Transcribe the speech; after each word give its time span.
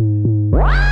Thank 0.00 0.89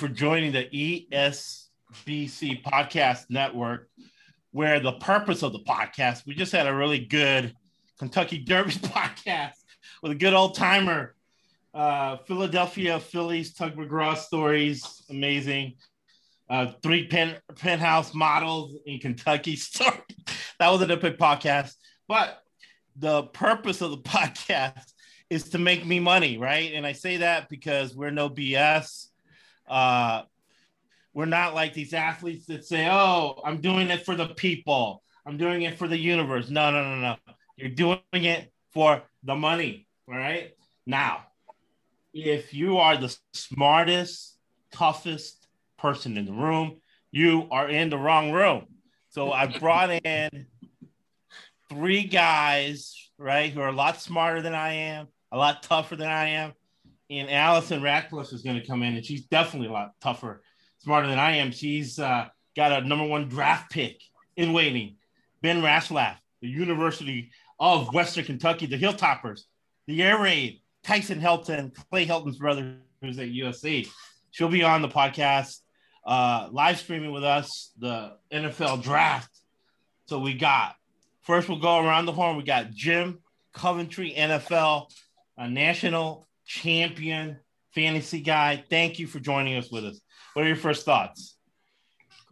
for 0.00 0.08
joining 0.08 0.50
the 0.50 0.64
ESBC 1.12 2.62
Podcast 2.62 3.26
Network, 3.28 3.90
where 4.50 4.80
the 4.80 4.92
purpose 4.92 5.42
of 5.42 5.52
the 5.52 5.58
podcast, 5.58 6.24
we 6.24 6.34
just 6.34 6.52
had 6.52 6.66
a 6.66 6.74
really 6.74 7.00
good 7.00 7.54
Kentucky 7.98 8.38
Derby 8.38 8.70
podcast 8.72 9.52
with 10.02 10.12
a 10.12 10.14
good 10.14 10.32
old 10.32 10.54
timer. 10.54 11.14
Uh, 11.74 12.16
Philadelphia 12.26 12.98
Phillies, 12.98 13.52
Tug 13.52 13.76
McGraw 13.76 14.16
stories, 14.16 15.02
amazing. 15.10 15.74
Uh, 16.48 16.72
three 16.82 17.06
pen, 17.06 17.36
penthouse 17.56 18.14
models 18.14 18.74
in 18.86 19.00
Kentucky 19.00 19.54
story. 19.56 20.00
that 20.58 20.70
was 20.70 20.80
an 20.80 20.90
epic 20.90 21.18
podcast. 21.18 21.74
But 22.08 22.42
the 22.96 23.24
purpose 23.24 23.82
of 23.82 23.90
the 23.90 23.98
podcast 23.98 24.94
is 25.28 25.50
to 25.50 25.58
make 25.58 25.84
me 25.84 26.00
money, 26.00 26.38
right? 26.38 26.72
And 26.72 26.86
I 26.86 26.92
say 26.92 27.18
that 27.18 27.50
because 27.50 27.94
we're 27.94 28.10
no 28.10 28.30
BS 28.30 29.09
uh, 29.70 30.22
we're 31.14 31.24
not 31.24 31.54
like 31.54 31.72
these 31.72 31.94
athletes 31.94 32.46
that 32.46 32.64
say, 32.64 32.88
"Oh, 32.90 33.40
I'm 33.44 33.60
doing 33.60 33.88
it 33.88 34.04
for 34.04 34.14
the 34.14 34.26
people. 34.26 35.02
I'm 35.24 35.36
doing 35.36 35.62
it 35.62 35.78
for 35.78 35.88
the 35.88 35.98
universe." 35.98 36.50
No, 36.50 36.70
no, 36.70 36.82
no, 36.82 37.00
no. 37.00 37.16
You're 37.56 37.70
doing 37.70 38.00
it 38.12 38.52
for 38.72 39.02
the 39.22 39.34
money. 39.34 39.86
All 40.08 40.14
right. 40.14 40.52
Now, 40.86 41.26
if 42.12 42.52
you 42.52 42.78
are 42.78 42.96
the 42.96 43.16
smartest, 43.32 44.36
toughest 44.72 45.46
person 45.78 46.16
in 46.16 46.26
the 46.26 46.32
room, 46.32 46.80
you 47.12 47.48
are 47.50 47.68
in 47.68 47.90
the 47.90 47.98
wrong 47.98 48.32
room. 48.32 48.66
So 49.10 49.32
I 49.32 49.46
brought 49.46 49.90
in 49.90 50.46
three 51.68 52.04
guys, 52.04 53.10
right, 53.18 53.52
who 53.52 53.60
are 53.60 53.68
a 53.68 53.72
lot 53.72 54.00
smarter 54.00 54.42
than 54.42 54.54
I 54.54 54.72
am, 54.72 55.08
a 55.32 55.38
lot 55.38 55.62
tougher 55.62 55.96
than 55.96 56.08
I 56.08 56.28
am, 56.30 56.52
and 57.10 57.28
Allison 57.28 57.82
Ratcliffe 57.82 58.32
is 58.32 58.42
going 58.42 58.60
to 58.60 58.66
come 58.66 58.82
in, 58.82 58.94
and 58.94 59.04
she's 59.04 59.26
definitely 59.26 59.68
a 59.68 59.72
lot 59.72 59.92
tougher, 60.00 60.42
smarter 60.78 61.08
than 61.08 61.18
I 61.18 61.36
am. 61.36 61.50
She's 61.50 61.98
uh, 61.98 62.28
got 62.56 62.72
a 62.72 62.86
number 62.86 63.04
one 63.04 63.28
draft 63.28 63.70
pick 63.70 64.00
in 64.36 64.52
waiting, 64.52 64.96
Ben 65.42 65.60
Ratzlaff, 65.60 66.16
the 66.40 66.48
University 66.48 67.30
of 67.58 67.92
Western 67.92 68.24
Kentucky, 68.24 68.66
the 68.66 68.78
Hilltoppers, 68.78 69.42
the 69.86 70.02
Air 70.02 70.22
Raid, 70.22 70.60
Tyson 70.84 71.20
Helton, 71.20 71.74
Clay 71.90 72.06
Helton's 72.06 72.38
brother, 72.38 72.76
who's 73.02 73.18
at 73.18 73.28
USC. 73.28 73.88
She'll 74.30 74.48
be 74.48 74.62
on 74.62 74.80
the 74.80 74.88
podcast, 74.88 75.60
uh, 76.06 76.48
live 76.52 76.78
streaming 76.78 77.12
with 77.12 77.24
us 77.24 77.72
the 77.78 78.16
NFL 78.32 78.82
draft. 78.82 79.30
So 80.06 80.20
we 80.20 80.34
got 80.34 80.76
first, 81.22 81.48
we'll 81.48 81.58
go 81.58 81.84
around 81.84 82.06
the 82.06 82.12
horn. 82.12 82.36
We 82.36 82.44
got 82.44 82.70
Jim 82.70 83.18
Coventry, 83.52 84.14
NFL, 84.16 84.86
a 85.36 85.48
national 85.48 86.28
champion 86.50 87.38
fantasy 87.72 88.20
guy. 88.20 88.64
Thank 88.68 88.98
you 88.98 89.06
for 89.06 89.20
joining 89.20 89.56
us 89.56 89.70
with 89.70 89.84
us. 89.84 90.00
What 90.34 90.44
are 90.44 90.48
your 90.48 90.56
first 90.56 90.84
thoughts? 90.84 91.36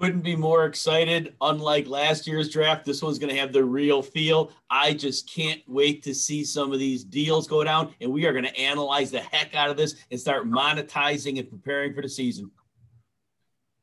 Couldn't 0.01 0.23
be 0.23 0.35
more 0.35 0.65
excited. 0.65 1.35
Unlike 1.41 1.87
last 1.87 2.27
year's 2.27 2.49
draft, 2.49 2.85
this 2.85 3.01
one's 3.01 3.21
going 3.21 3.33
to 3.33 3.41
have 3.41 3.53
the 3.53 3.65
real 3.65 4.03
feel. 4.03 4.51
I 4.69 4.93
just 4.93 5.33
can't 5.33 5.61
wait 5.69 6.03
to 6.03 6.15
see 6.15 6.45
some 6.45 6.73
of 6.73 6.81
these 6.81 7.05
deals 7.05 7.47
go 7.47 7.63
down, 7.63 7.95
and 8.01 8.13
we 8.13 8.27
are 8.27 8.33
going 8.33 8.45
to 8.45 8.59
analyze 8.59 9.13
the 9.13 9.21
heck 9.21 9.55
out 9.55 9.71
of 9.71 9.77
this 9.77 9.95
and 10.11 10.19
start 10.19 10.49
monetizing 10.49 11.39
and 11.39 11.49
preparing 11.49 11.95
for 11.95 12.03
the 12.03 12.09
season. 12.09 12.51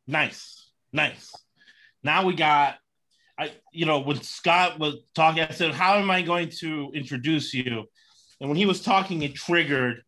Nice, 0.06 0.70
nice. 0.92 1.34
Now 2.04 2.26
we 2.26 2.36
got, 2.36 2.76
I 3.38 3.52
you 3.72 3.86
know 3.86 4.00
when 4.00 4.22
Scott 4.22 4.80
was 4.80 4.96
talking, 5.16 5.44
I 5.44 5.52
said, 5.52 5.74
"How 5.74 5.96
am 5.96 6.12
I 6.12 6.22
going 6.22 6.50
to 6.60 6.92
introduce 6.94 7.54
you?" 7.54 7.86
And 8.40 8.50
when 8.50 8.58
he 8.58 8.66
was 8.66 8.82
talking, 8.82 9.22
it 9.22 9.36
triggered 9.36 10.05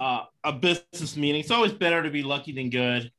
uh, 0.00 0.24
a 0.42 0.52
business 0.52 1.16
meeting. 1.16 1.40
It's 1.40 1.50
always 1.50 1.72
better 1.72 2.02
to 2.02 2.10
be 2.10 2.22
lucky 2.22 2.52
than 2.52 2.70
good. 2.70 3.12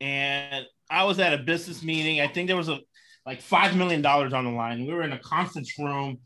And 0.00 0.66
I 0.90 1.04
was 1.04 1.18
at 1.18 1.32
a 1.32 1.38
business 1.38 1.82
meeting. 1.82 2.20
I 2.20 2.28
think 2.28 2.46
there 2.46 2.56
was 2.56 2.68
a 2.68 2.80
like 3.24 3.40
five 3.40 3.74
million 3.74 4.02
dollars 4.02 4.32
on 4.32 4.44
the 4.44 4.50
line. 4.50 4.86
We 4.86 4.92
were 4.92 5.02
in 5.02 5.12
a 5.12 5.18
conference 5.18 5.78
room, 5.78 6.18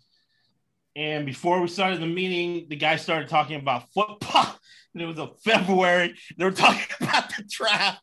and 0.97 1.25
before 1.25 1.61
we 1.61 1.69
started 1.69 2.01
the 2.01 2.07
meeting, 2.07 2.67
the 2.69 2.77
guy 2.77 2.97
started 2.97 3.29
talking 3.29 3.57
about 3.57 3.91
football. 3.95 4.57
And 4.93 5.01
it 5.01 5.07
was 5.07 5.21
a 5.21 5.31
February. 5.45 6.17
They 6.37 6.45
were 6.45 6.51
talking 6.51 6.83
about 7.01 7.29
the 7.29 7.45
draft. 7.49 8.03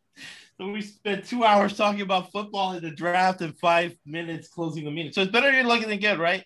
So 0.57 0.71
we 0.71 0.81
spent 0.81 1.25
two 1.25 1.43
hours 1.43 1.75
talking 1.75 1.99
about 1.99 2.31
football 2.31 2.71
and 2.71 2.81
the 2.81 2.91
draft 2.91 3.41
and 3.41 3.53
five 3.59 3.93
minutes 4.05 4.47
closing 4.47 4.85
the 4.85 4.91
meeting. 4.91 5.11
So 5.11 5.23
it's 5.23 5.31
better 5.33 5.51
to 5.51 5.57
be 5.57 5.67
lucky 5.67 5.83
than 5.83 5.99
good, 5.99 6.17
right? 6.17 6.45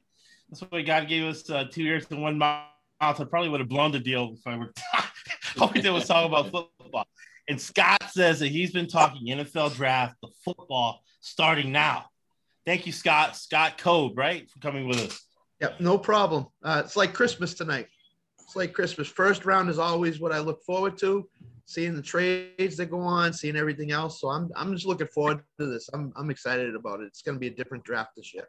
That's 0.49 0.61
why 0.61 0.81
God 0.81 1.07
gave 1.07 1.25
us 1.25 1.47
uh, 1.47 1.65
two 1.71 1.83
years 1.83 2.07
and 2.09 2.23
one 2.23 2.39
mouth. 2.39 2.65
I 2.99 3.13
probably 3.13 3.49
would 3.49 3.59
have 3.59 3.69
blown 3.69 3.91
the 3.91 3.99
deal 3.99 4.35
if 4.35 4.47
I 4.47 4.57
were 4.57 4.73
all 5.59 5.71
we 5.73 5.81
did 5.81 5.91
was 5.91 6.07
talk 6.07 6.25
about 6.25 6.51
football. 6.51 7.05
And 7.47 7.59
Scott 7.59 8.03
says 8.11 8.39
that 8.39 8.47
he's 8.47 8.71
been 8.71 8.87
talking 8.87 9.27
NFL 9.27 9.75
draft, 9.75 10.15
the 10.21 10.29
football 10.45 11.01
starting 11.19 11.71
now. 11.71 12.05
Thank 12.65 12.85
you, 12.85 12.91
Scott. 12.91 13.35
Scott 13.35 13.77
Code, 13.77 14.15
right, 14.15 14.49
for 14.49 14.59
coming 14.59 14.87
with 14.87 14.99
us. 14.99 15.25
Yep, 15.59 15.79
no 15.79 15.97
problem. 15.97 16.47
Uh, 16.63 16.81
it's 16.85 16.95
like 16.95 17.13
Christmas 17.13 17.53
tonight. 17.53 17.87
It's 18.39 18.55
like 18.55 18.73
Christmas. 18.73 19.07
First 19.07 19.45
round 19.45 19.69
is 19.69 19.79
always 19.79 20.19
what 20.19 20.31
I 20.31 20.39
look 20.39 20.63
forward 20.63 20.97
to, 20.99 21.27
seeing 21.65 21.95
the 21.95 22.01
trades 22.01 22.77
that 22.77 22.87
go 22.87 22.99
on, 22.99 23.33
seeing 23.33 23.55
everything 23.55 23.91
else. 23.91 24.21
So 24.21 24.29
I'm 24.29 24.49
I'm 24.55 24.73
just 24.73 24.85
looking 24.85 25.07
forward 25.07 25.41
to 25.59 25.65
this. 25.65 25.89
I'm 25.93 26.11
I'm 26.15 26.29
excited 26.29 26.75
about 26.75 27.01
it. 27.01 27.05
It's 27.07 27.21
going 27.21 27.35
to 27.35 27.39
be 27.39 27.47
a 27.47 27.55
different 27.55 27.83
draft 27.83 28.11
this 28.15 28.33
year. 28.33 28.47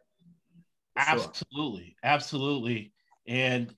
Absolutely, 0.96 1.84
sure. 1.84 1.94
absolutely. 2.02 2.92
And 3.26 3.74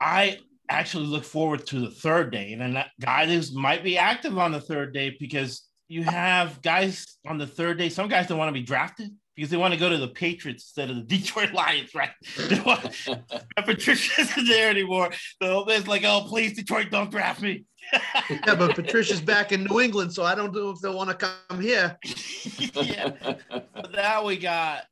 I 0.00 0.38
actually 0.68 1.06
look 1.06 1.24
forward 1.24 1.66
to 1.68 1.80
the 1.80 1.90
third 1.90 2.30
day. 2.30 2.52
And 2.52 2.60
then 2.60 2.84
guys 3.00 3.52
might 3.52 3.82
be 3.82 3.98
active 3.98 4.38
on 4.38 4.52
the 4.52 4.60
third 4.60 4.92
day 4.92 5.16
because 5.18 5.64
you 5.88 6.02
have 6.02 6.60
guys 6.62 7.06
on 7.26 7.38
the 7.38 7.46
third 7.46 7.78
day. 7.78 7.88
Some 7.88 8.08
guys 8.08 8.26
don't 8.26 8.38
want 8.38 8.48
to 8.48 8.60
be 8.60 8.62
drafted 8.62 9.10
because 9.34 9.50
they 9.50 9.56
want 9.56 9.72
to 9.72 9.80
go 9.80 9.88
to 9.88 9.96
the 9.96 10.08
Patriots 10.08 10.64
instead 10.64 10.90
of 10.90 10.96
the 10.96 11.02
Detroit 11.16 11.52
Lions, 11.52 11.94
right? 11.94 12.10
Patricia 13.64 14.20
isn't 14.20 14.48
there 14.48 14.68
anymore. 14.68 15.10
So 15.40 15.64
it's 15.68 15.86
like, 15.86 16.02
oh, 16.04 16.24
please, 16.28 16.54
Detroit, 16.54 16.90
don't 16.90 17.10
draft 17.10 17.40
me. 17.40 17.64
yeah, 18.28 18.54
but 18.54 18.74
Patricia's 18.74 19.20
back 19.20 19.52
in 19.52 19.64
New 19.64 19.80
England, 19.80 20.12
so 20.12 20.24
I 20.24 20.34
don't 20.34 20.54
know 20.54 20.70
if 20.70 20.80
they 20.80 20.90
want 20.90 21.08
to 21.10 21.14
come 21.48 21.60
here. 21.60 21.96
yeah. 22.74 23.12
So 23.50 23.90
now 23.94 24.24
we 24.24 24.36
got 24.36 24.84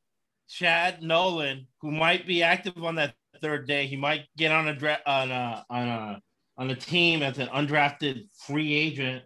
Chad 0.49 1.03
Nolan, 1.03 1.67
who 1.81 1.91
might 1.91 2.25
be 2.25 2.41
active 2.41 2.83
on 2.83 2.95
that 2.95 3.13
third 3.41 3.67
day. 3.67 3.87
He 3.87 3.95
might 3.95 4.25
get 4.37 4.51
on 4.51 4.67
a 4.67 4.75
dra- 4.75 4.99
on 5.05 5.31
a 5.31 5.65
on 5.69 5.87
a 5.87 6.21
on 6.57 6.69
a 6.69 6.75
team 6.75 7.21
as 7.21 7.37
an 7.37 7.47
undrafted 7.47 8.27
free 8.33 8.73
agent. 8.73 9.23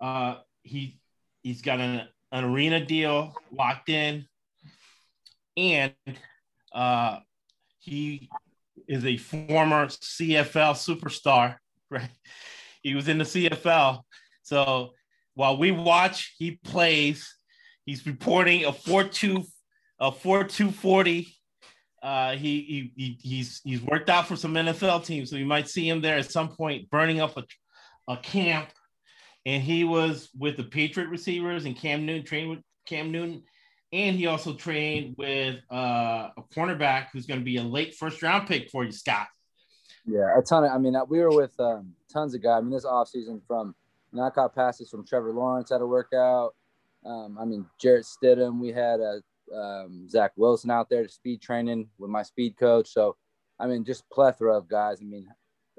Uh, 0.00 0.36
he 0.62 0.98
he's 1.42 1.62
got 1.62 1.80
an, 1.80 2.08
an 2.32 2.44
arena 2.44 2.84
deal 2.84 3.34
locked 3.52 3.88
in, 3.88 4.26
and 5.56 5.94
uh, 6.72 7.18
he 7.78 8.28
is 8.88 9.04
a 9.04 9.16
former 9.16 9.86
CFL 9.86 10.74
superstar. 10.74 11.56
Right, 11.92 12.08
he 12.84 12.94
was 12.94 13.08
in 13.08 13.18
the 13.18 13.24
CFL. 13.24 14.02
So 14.44 14.90
while 15.34 15.56
we 15.56 15.72
watch, 15.72 16.36
he 16.38 16.52
plays. 16.62 17.34
He's 17.84 18.06
reporting 18.06 18.64
a 18.64 18.72
four 18.72 19.02
two 19.02 19.42
a 19.98 20.12
four 20.12 20.44
two 20.44 20.70
forty 20.70 21.34
uh, 22.02 22.32
he, 22.32 22.92
he, 22.96 23.18
he's 23.20 23.60
he's 23.62 23.82
worked 23.82 24.08
out 24.08 24.26
for 24.26 24.36
some 24.36 24.54
NFL 24.54 25.04
teams, 25.04 25.30
so 25.30 25.36
you 25.36 25.46
might 25.46 25.68
see 25.68 25.88
him 25.88 26.00
there 26.00 26.18
at 26.18 26.30
some 26.30 26.48
point 26.48 26.88
burning 26.90 27.20
up 27.20 27.36
a, 27.36 27.44
a 28.08 28.16
camp. 28.16 28.70
And 29.46 29.62
he 29.62 29.84
was 29.84 30.28
with 30.38 30.56
the 30.56 30.64
Patriot 30.64 31.08
receivers 31.08 31.64
and 31.64 31.76
Cam 31.76 32.04
Newton 32.04 32.24
trained 32.24 32.50
with 32.50 32.60
Cam 32.86 33.10
Newton, 33.10 33.42
and 33.92 34.16
he 34.16 34.26
also 34.26 34.54
trained 34.54 35.14
with 35.18 35.56
uh, 35.72 36.28
a 36.36 36.42
cornerback 36.54 37.08
who's 37.12 37.26
going 37.26 37.40
to 37.40 37.44
be 37.44 37.56
a 37.56 37.62
late 37.62 37.94
first 37.94 38.22
round 38.22 38.46
pick 38.46 38.70
for 38.70 38.84
you, 38.84 38.92
Scott. 38.92 39.28
Yeah, 40.06 40.38
a 40.38 40.42
ton 40.42 40.64
of. 40.64 40.70
I 40.70 40.78
mean, 40.78 40.94
we 41.08 41.18
were 41.20 41.34
with 41.34 41.58
um, 41.58 41.92
tons 42.12 42.34
of 42.34 42.42
guys. 42.42 42.58
I 42.58 42.60
mean, 42.62 42.70
this 42.70 42.84
offseason 42.84 43.40
from 43.46 43.74
knockout 44.12 44.54
passes 44.54 44.90
from 44.90 45.06
Trevor 45.06 45.32
Lawrence 45.32 45.70
had 45.70 45.80
a 45.80 45.86
workout. 45.86 46.54
Um, 47.04 47.38
I 47.40 47.44
mean, 47.44 47.66
Jarrett 47.80 48.06
Stidham. 48.06 48.60
We 48.60 48.68
had 48.68 49.00
a 49.00 49.22
um, 49.54 50.08
Zach 50.08 50.32
Wilson 50.36 50.70
out 50.70 50.88
there 50.88 51.02
to 51.02 51.08
speed 51.08 51.42
training 51.42 51.88
with 51.98 52.10
my 52.10 52.22
speed 52.22 52.56
coach. 52.56 52.92
So, 52.92 53.16
I 53.58 53.66
mean, 53.66 53.84
just 53.84 54.08
plethora 54.10 54.56
of 54.56 54.68
guys. 54.68 54.98
I 55.00 55.04
mean, 55.04 55.28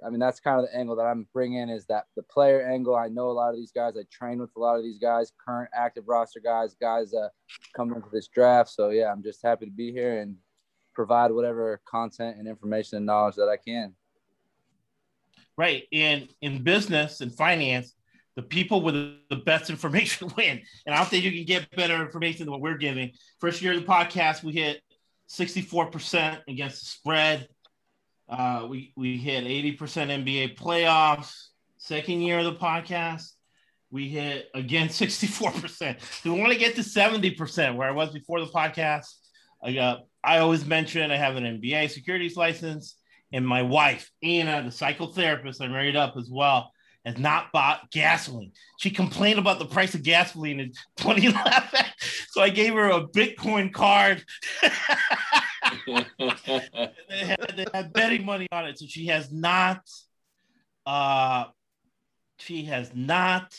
I 0.06 0.10
mean, 0.10 0.20
that's 0.20 0.40
kind 0.40 0.60
of 0.60 0.66
the 0.66 0.76
angle 0.76 0.96
that 0.96 1.04
I'm 1.04 1.28
bringing 1.34 1.70
is 1.70 1.86
that 1.86 2.06
the 2.16 2.24
player 2.24 2.68
angle. 2.68 2.96
I 2.96 3.08
know 3.08 3.30
a 3.30 3.32
lot 3.32 3.50
of 3.50 3.56
these 3.56 3.72
guys. 3.72 3.96
I 3.96 4.02
train 4.12 4.40
with 4.40 4.50
a 4.56 4.60
lot 4.60 4.78
of 4.78 4.84
these 4.84 4.98
guys, 4.98 5.32
current 5.46 5.70
active 5.76 6.06
roster 6.08 6.40
guys, 6.40 6.74
guys 6.74 7.14
uh, 7.14 7.30
coming 7.76 7.96
into 7.96 8.10
this 8.12 8.28
draft. 8.28 8.70
So 8.70 8.90
yeah, 8.90 9.12
I'm 9.12 9.22
just 9.22 9.44
happy 9.44 9.66
to 9.66 9.72
be 9.72 9.92
here 9.92 10.20
and 10.20 10.38
provide 10.94 11.32
whatever 11.32 11.82
content 11.86 12.38
and 12.38 12.48
information 12.48 12.98
and 12.98 13.06
knowledge 13.06 13.36
that 13.36 13.50
I 13.50 13.58
can. 13.58 13.94
Right. 15.58 15.84
And 15.92 16.28
in 16.42 16.64
business 16.64 17.22
and 17.22 17.34
finance, 17.34 17.94
the 18.36 18.42
people 18.42 18.82
with 18.82 18.96
the 19.30 19.36
best 19.36 19.70
information 19.70 20.32
win. 20.38 20.62
And 20.86 20.96
I 20.96 20.98
don't 20.98 21.08
think 21.08 21.24
you 21.24 21.32
can 21.32 21.46
get 21.46 21.70
better 21.76 22.02
information 22.02 22.46
than 22.46 22.52
what 22.52 22.62
we're 22.62 22.78
giving. 22.78 23.12
First 23.40 23.62
year 23.62 23.74
of 23.74 23.82
the 23.82 23.88
podcast, 23.88 24.44
we 24.44 24.54
hit 24.54 24.82
64% 25.30 26.40
against 26.48 26.80
the 26.82 26.86
spread. 26.86 27.48
Uh, 28.30 28.68
we, 28.70 28.94
we 28.96 29.18
hit 29.18 29.44
80% 29.44 29.78
NBA 29.78 30.58
playoffs. 30.58 31.48
Second 31.78 32.22
year 32.22 32.40
of 32.40 32.46
the 32.46 32.56
podcast, 32.56 33.32
we 33.90 34.08
hit 34.08 34.50
again 34.54 34.88
64%. 34.90 36.02
So 36.02 36.34
we 36.34 36.40
want 36.40 36.54
to 36.54 36.60
get 36.60 36.76
to 36.76 36.82
70% 36.82 37.76
where 37.76 37.88
I 37.88 37.92
was 37.92 38.12
before 38.12 38.40
the 38.40 38.48
podcast. 38.48 39.08
I 39.64 39.74
got, 39.74 40.06
I 40.24 40.38
always 40.40 40.66
mention 40.66 41.12
I 41.12 41.18
have 41.18 41.36
an 41.36 41.44
NBA 41.44 41.90
securities 41.92 42.36
license, 42.36 42.96
and 43.32 43.46
my 43.46 43.62
wife, 43.62 44.10
Anna, 44.24 44.64
the 44.64 44.70
psychotherapist 44.70 45.62
I 45.62 45.68
married 45.68 45.96
up 45.96 46.16
as 46.18 46.30
well, 46.32 46.72
has 47.06 47.18
not 47.18 47.52
bought 47.52 47.90
gasoline. 47.92 48.52
She 48.80 48.92
complained 48.92 49.40
about 49.40 49.60
the 49.60 49.66
price 49.66 49.96
of 49.96 50.04
gasoline 50.04 50.60
in 50.60 50.72
2011. 50.98 51.86
So 52.30 52.42
I 52.42 52.50
gave 52.50 52.74
her 52.74 52.90
a 52.90 53.08
Bitcoin 53.08 53.74
card. 53.74 54.24
they, 55.88 56.06
had, 57.10 57.54
they, 57.56 57.66
had, 57.74 57.94
betting 57.94 58.26
money 58.26 58.48
on 58.52 58.68
it. 58.68 58.78
So 58.80 58.86
she 58.88 59.08
has 59.08 59.32
not 59.32 59.82
uh 60.86 61.46
she 62.38 62.64
has 62.66 62.92
not 62.96 63.56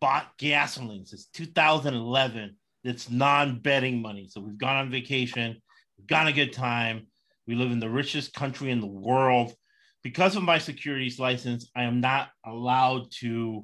bought 0.00 0.36
gasoline 0.38 1.04
since 1.04 1.26
2011. 1.26 2.56
It's 2.84 3.10
non-betting 3.10 4.00
money. 4.00 4.28
So 4.28 4.40
we've 4.40 4.56
gone 4.56 4.76
on 4.76 4.90
vacation, 4.90 5.60
we've 5.98 6.06
got 6.06 6.28
a 6.28 6.32
good 6.32 6.52
time. 6.52 7.06
We 7.46 7.54
live 7.56 7.72
in 7.72 7.80
the 7.80 7.90
richest 7.90 8.32
country 8.32 8.70
in 8.70 8.80
the 8.80 8.86
world 8.86 9.54
because 10.02 10.36
of 10.36 10.42
my 10.42 10.58
securities 10.58 11.18
license, 11.18 11.70
I 11.76 11.84
am 11.84 12.00
not 12.00 12.28
allowed 12.44 13.10
to 13.20 13.62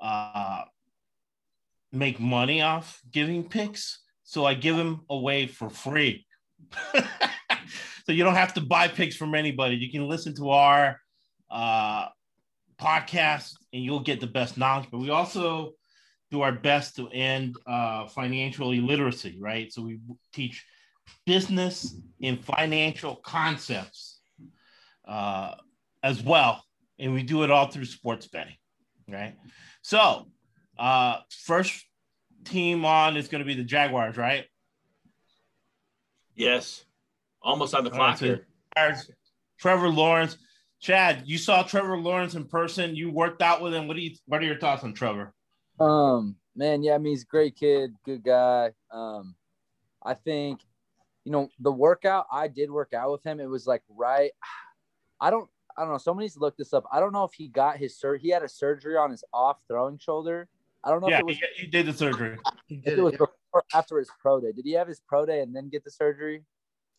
uh, 0.00 0.62
make 1.92 2.20
money 2.20 2.62
off 2.62 3.00
giving 3.10 3.48
picks. 3.48 4.00
So 4.24 4.44
I 4.44 4.54
give 4.54 4.76
them 4.76 5.02
away 5.10 5.46
for 5.46 5.68
free. 5.68 6.26
so 8.04 8.12
you 8.12 8.24
don't 8.24 8.34
have 8.34 8.54
to 8.54 8.60
buy 8.60 8.88
picks 8.88 9.16
from 9.16 9.34
anybody. 9.34 9.76
You 9.76 9.90
can 9.90 10.08
listen 10.08 10.34
to 10.36 10.50
our 10.50 11.00
uh, 11.50 12.08
podcast 12.80 13.52
and 13.72 13.82
you'll 13.82 14.00
get 14.00 14.20
the 14.20 14.26
best 14.26 14.56
knowledge. 14.56 14.88
But 14.90 14.98
we 14.98 15.10
also 15.10 15.72
do 16.30 16.42
our 16.42 16.52
best 16.52 16.96
to 16.96 17.08
end 17.08 17.56
uh, 17.66 18.06
financial 18.08 18.72
illiteracy, 18.72 19.36
right? 19.40 19.72
So 19.72 19.82
we 19.82 19.98
teach 20.32 20.64
business 21.26 21.96
and 22.22 22.42
financial 22.42 23.16
concepts 23.16 24.13
uh, 25.06 25.54
as 26.02 26.22
well. 26.22 26.62
And 26.98 27.12
we 27.12 27.22
do 27.22 27.42
it 27.42 27.50
all 27.50 27.66
through 27.66 27.86
sports 27.86 28.26
betting, 28.28 28.56
right? 29.08 29.34
So, 29.82 30.28
uh, 30.78 31.18
first 31.30 31.84
team 32.44 32.84
on 32.84 33.16
is 33.16 33.28
going 33.28 33.40
to 33.40 33.46
be 33.46 33.54
the 33.54 33.64
Jaguars, 33.64 34.16
right? 34.16 34.44
Yes. 36.34 36.84
Almost 37.42 37.74
on 37.74 37.84
the 37.84 37.90
clock 37.90 38.18
here. 38.18 38.46
Trevor 39.58 39.88
Lawrence. 39.88 40.36
Chad, 40.80 41.22
you 41.24 41.38
saw 41.38 41.62
Trevor 41.62 41.96
Lawrence 41.96 42.34
in 42.34 42.44
person. 42.44 42.94
You 42.94 43.10
worked 43.10 43.40
out 43.40 43.62
with 43.62 43.72
him. 43.72 43.88
What 43.88 43.96
do 43.96 44.02
you 44.02 44.14
what 44.26 44.42
are 44.42 44.44
your 44.44 44.58
thoughts 44.58 44.84
on 44.84 44.92
Trevor? 44.92 45.32
Um, 45.80 46.36
man, 46.54 46.82
yeah, 46.82 46.94
I 46.94 46.98
mean 46.98 47.12
he's 47.12 47.22
a 47.22 47.26
great 47.26 47.56
kid, 47.56 47.94
good 48.04 48.22
guy. 48.22 48.70
Um, 48.90 49.34
I 50.02 50.14
think, 50.14 50.60
you 51.24 51.32
know, 51.32 51.48
the 51.58 51.72
workout 51.72 52.26
I 52.30 52.48
did 52.48 52.70
work 52.70 52.92
out 52.92 53.12
with 53.12 53.24
him, 53.24 53.40
it 53.40 53.48
was 53.48 53.66
like 53.66 53.82
right. 53.88 54.32
I 55.20 55.30
don't 55.30 55.48
I 55.76 55.82
don't 55.82 55.92
know. 55.92 55.98
Someone 55.98 56.22
needs 56.22 56.34
to 56.34 56.52
this 56.56 56.72
up. 56.72 56.84
I 56.92 57.00
don't 57.00 57.12
know 57.12 57.24
if 57.24 57.32
he 57.32 57.48
got 57.48 57.78
his 57.78 57.96
sur- 57.98 58.16
he 58.16 58.28
had 58.28 58.42
a 58.42 58.48
surgery 58.48 58.96
on 58.96 59.10
his 59.10 59.24
off 59.32 59.58
throwing 59.68 59.98
shoulder. 59.98 60.48
I 60.84 60.90
don't 60.90 61.00
know 61.00 61.08
yeah, 61.08 61.16
if 61.16 61.20
it 61.20 61.26
was 61.26 61.36
he, 61.36 61.62
he 61.62 61.66
did 61.66 61.86
the 61.86 61.92
surgery. 61.92 62.36
He 62.66 62.76
did 62.76 62.98
it, 62.98 63.02
was 63.02 63.14
yeah. 63.18 63.60
after 63.72 63.98
his 63.98 64.10
pro 64.20 64.40
day. 64.40 64.52
Did 64.52 64.64
he 64.64 64.72
have 64.72 64.86
his 64.86 65.00
pro 65.00 65.26
day 65.26 65.40
and 65.40 65.54
then 65.54 65.68
get 65.68 65.82
the 65.84 65.90
surgery? 65.90 66.44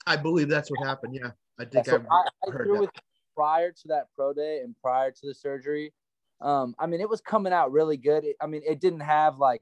I 0.07 0.15
believe 0.17 0.49
that's 0.49 0.69
what 0.69 0.85
happened. 0.85 1.15
Yeah, 1.15 1.31
I 1.59 1.65
think 1.65 1.87
yeah, 1.87 1.93
so 1.93 2.05
I, 2.11 2.27
I, 2.47 2.51
heard 2.51 2.67
that. 2.67 2.79
With, 2.79 2.89
prior 3.35 3.71
to 3.71 3.87
that 3.89 4.07
pro 4.15 4.33
day 4.33 4.61
and 4.63 4.75
prior 4.81 5.11
to 5.11 5.27
the 5.27 5.33
surgery. 5.33 5.93
Um, 6.41 6.75
I 6.79 6.87
mean, 6.87 7.01
it 7.01 7.09
was 7.09 7.21
coming 7.21 7.53
out 7.53 7.71
really 7.71 7.97
good. 7.97 8.23
It, 8.23 8.35
I 8.41 8.47
mean, 8.47 8.61
it 8.67 8.79
didn't 8.79 9.01
have 9.01 9.37
like 9.37 9.61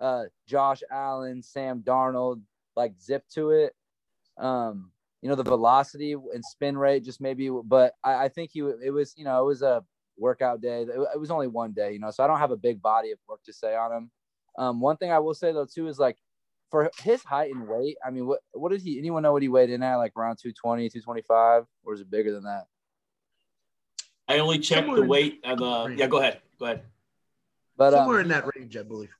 uh, 0.00 0.24
Josh 0.46 0.82
Allen, 0.90 1.42
Sam 1.42 1.82
Darnold 1.82 2.40
like 2.76 2.94
zip 3.00 3.24
to 3.34 3.50
it. 3.50 3.74
Um, 4.36 4.92
you 5.22 5.28
know, 5.28 5.34
the 5.34 5.42
velocity 5.42 6.12
and 6.12 6.44
spin 6.44 6.76
rate 6.76 7.04
just 7.04 7.20
maybe, 7.20 7.50
but 7.64 7.94
I, 8.04 8.24
I 8.24 8.28
think 8.28 8.50
he, 8.52 8.60
it 8.60 8.92
was, 8.92 9.14
you 9.16 9.24
know, 9.24 9.42
it 9.42 9.46
was 9.46 9.62
a 9.62 9.82
workout 10.16 10.60
day. 10.60 10.82
It 10.82 11.18
was 11.18 11.30
only 11.30 11.48
one 11.48 11.72
day, 11.72 11.92
you 11.92 11.98
know, 11.98 12.10
so 12.10 12.22
I 12.22 12.26
don't 12.26 12.38
have 12.38 12.52
a 12.52 12.56
big 12.56 12.80
body 12.80 13.10
of 13.10 13.18
work 13.28 13.42
to 13.44 13.52
say 13.52 13.74
on 13.74 13.92
him. 13.92 14.10
Um, 14.56 14.80
one 14.80 14.96
thing 14.96 15.10
I 15.10 15.18
will 15.18 15.34
say 15.34 15.52
though, 15.52 15.66
too, 15.66 15.88
is 15.88 15.98
like 15.98 16.18
for 16.70 16.90
his 17.02 17.22
height 17.24 17.52
and 17.52 17.66
weight, 17.66 17.96
I 18.04 18.10
mean, 18.10 18.26
what, 18.26 18.40
what 18.52 18.70
did 18.70 18.82
he, 18.82 18.98
anyone 18.98 19.22
know 19.22 19.32
what 19.32 19.42
he 19.42 19.48
weighed 19.48 19.70
in 19.70 19.82
at 19.82 19.96
like 19.96 20.12
around 20.16 20.36
220, 20.36 20.88
225, 20.88 21.64
or 21.84 21.94
is 21.94 22.00
it 22.00 22.10
bigger 22.10 22.32
than 22.32 22.44
that? 22.44 22.66
I 24.28 24.38
only 24.38 24.58
checked 24.58 24.86
somewhere 24.86 25.00
the 25.00 25.06
weight 25.06 25.40
of 25.44 25.58
the, 25.58 25.94
yeah, 25.96 26.06
go 26.06 26.18
ahead. 26.18 26.42
Go 26.58 26.66
ahead. 26.66 26.82
But 27.76 27.92
somewhere 27.92 28.18
um, 28.18 28.22
in 28.24 28.28
that 28.28 28.44
range, 28.54 28.76
I 28.76 28.82
believe. 28.82 29.10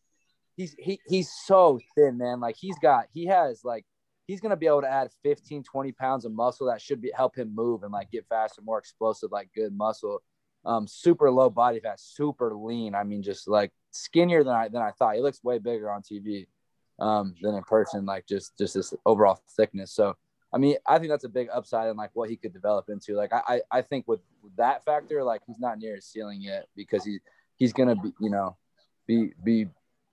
He's, 0.56 0.75
he, 0.79 1.00
he's 1.06 1.31
so 1.47 1.81
thin, 1.97 2.19
man. 2.19 2.41
Like 2.41 2.56
he's 2.56 2.77
got, 2.81 3.06
he 3.12 3.27
has 3.27 3.65
like 3.65 3.85
he's 4.28 4.40
going 4.40 4.50
to 4.50 4.56
be 4.56 4.66
able 4.66 4.82
to 4.82 4.90
add 4.90 5.10
15, 5.25 5.64
20 5.64 5.92
pounds 5.92 6.25
of 6.25 6.32
muscle 6.32 6.69
that 6.69 6.80
should 6.80 7.00
be 7.00 7.10
help 7.12 7.36
him 7.36 7.52
move 7.52 7.82
and 7.82 7.90
like 7.90 8.10
get 8.10 8.26
faster, 8.28 8.62
more 8.62 8.78
explosive, 8.78 9.32
like 9.32 9.48
good 9.54 9.76
muscle. 9.76 10.22
Um, 10.64 10.86
super 10.86 11.30
low 11.30 11.48
body 11.48 11.80
fat, 11.80 11.98
super 11.98 12.54
lean. 12.54 12.94
I 12.94 13.02
mean, 13.02 13.22
just 13.22 13.48
like 13.48 13.72
skinnier 13.90 14.44
than 14.44 14.54
I 14.54 14.69
than 14.69 14.82
I 14.82 14.90
thought. 14.90 15.14
He 15.14 15.22
looks 15.22 15.42
way 15.42 15.58
bigger 15.58 15.90
on 15.90 16.02
TV 16.02 16.46
um, 16.98 17.34
than 17.40 17.54
in 17.54 17.62
person. 17.62 18.04
Like 18.04 18.26
just 18.26 18.58
just 18.58 18.75
this 18.75 18.92
overall 19.06 19.40
thickness. 19.56 19.92
So 19.92 20.14
I 20.52 20.58
mean, 20.58 20.76
I 20.86 20.98
think 20.98 21.10
that's 21.10 21.25
a 21.25 21.28
big 21.28 21.48
upside 21.52 21.88
in 21.88 21.96
like 21.96 22.10
what 22.12 22.28
he 22.28 22.36
could 22.36 22.52
develop 22.52 22.90
into. 22.90 23.14
Like 23.14 23.32
I 23.32 23.62
I 23.70 23.82
think 23.82 24.06
with, 24.08 24.20
with 24.42 24.54
that 24.56 24.84
factor, 24.84 25.25
like 25.25 25.42
he's 25.46 25.60
not 25.60 25.78
near 25.78 25.94
his 25.94 26.06
ceiling 26.06 26.42
yet 26.42 26.66
because 26.76 27.04
he 27.04 27.19
he's 27.56 27.72
gonna 27.72 27.96
be 27.96 28.12
you 28.20 28.28
know 28.28 28.56
be 29.06 29.32
be 29.42 29.69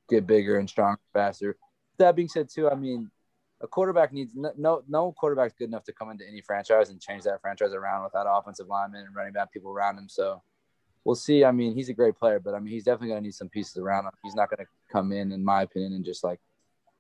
get 0.10 0.28
bigger 0.28 0.58
and 0.58 0.70
stronger 0.70 1.02
faster. 1.12 1.58
That 1.98 2.16
being 2.16 2.28
said, 2.28 2.50
too, 2.50 2.70
I 2.70 2.76
mean, 2.76 3.10
a 3.62 3.68
quarterback 3.68 4.12
needs 4.12 4.32
no 4.36 4.84
no 4.88 5.12
quarterback's 5.14 5.54
good 5.58 5.70
enough 5.70 5.84
to 5.86 5.94
come 5.94 6.12
into 6.12 6.28
any 6.28 6.42
franchise 6.42 6.90
and 6.90 7.00
change 7.02 7.24
that 7.24 7.42
franchise 7.42 7.74
around 7.74 8.04
without 8.04 8.26
offensive 8.30 8.68
linemen 8.68 9.06
and 9.06 9.16
running 9.16 9.34
back 9.34 9.52
people 9.52 9.72
around 9.72 9.98
him. 9.98 10.10
So 10.10 10.42
we'll 11.06 11.16
see. 11.16 11.46
I 11.46 11.52
mean, 11.52 11.74
he's 11.74 11.90
a 11.90 11.94
great 11.94 12.18
player, 12.18 12.40
but 12.40 12.54
I 12.54 12.60
mean, 12.60 12.74
he's 12.74 12.84
definitely 12.84 13.10
going 13.10 13.22
to 13.22 13.24
need 13.24 13.34
some 13.34 13.50
pieces 13.50 13.78
around 13.78 14.06
him. 14.06 14.12
He's 14.24 14.36
not 14.36 14.50
going 14.50 14.66
to 14.66 14.72
come 14.92 15.12
in, 15.12 15.32
in 15.32 15.44
my 15.44 15.62
opinion, 15.62 15.94
and 15.94 16.04
just 16.04 16.24
like 16.24 16.40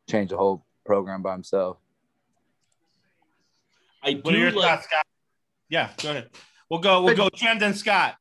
change 0.10 0.30
the 0.30 0.38
whole 0.38 0.66
program 0.86 1.22
by 1.22 1.34
himself. 1.34 1.78
I 4.02 4.14
do 4.14 4.22
what 4.22 4.36
are 4.36 4.38
your 4.38 4.52
like, 4.52 4.70
thoughts, 4.70 4.86
Scott? 4.86 5.06
Yeah, 5.68 5.90
go 6.02 6.12
ahead. 6.12 6.30
We'll 6.70 6.80
go. 6.80 7.02
We'll 7.02 7.16
go. 7.16 7.30
Jim 7.34 7.60
then 7.60 7.74
Scott. 7.74 8.16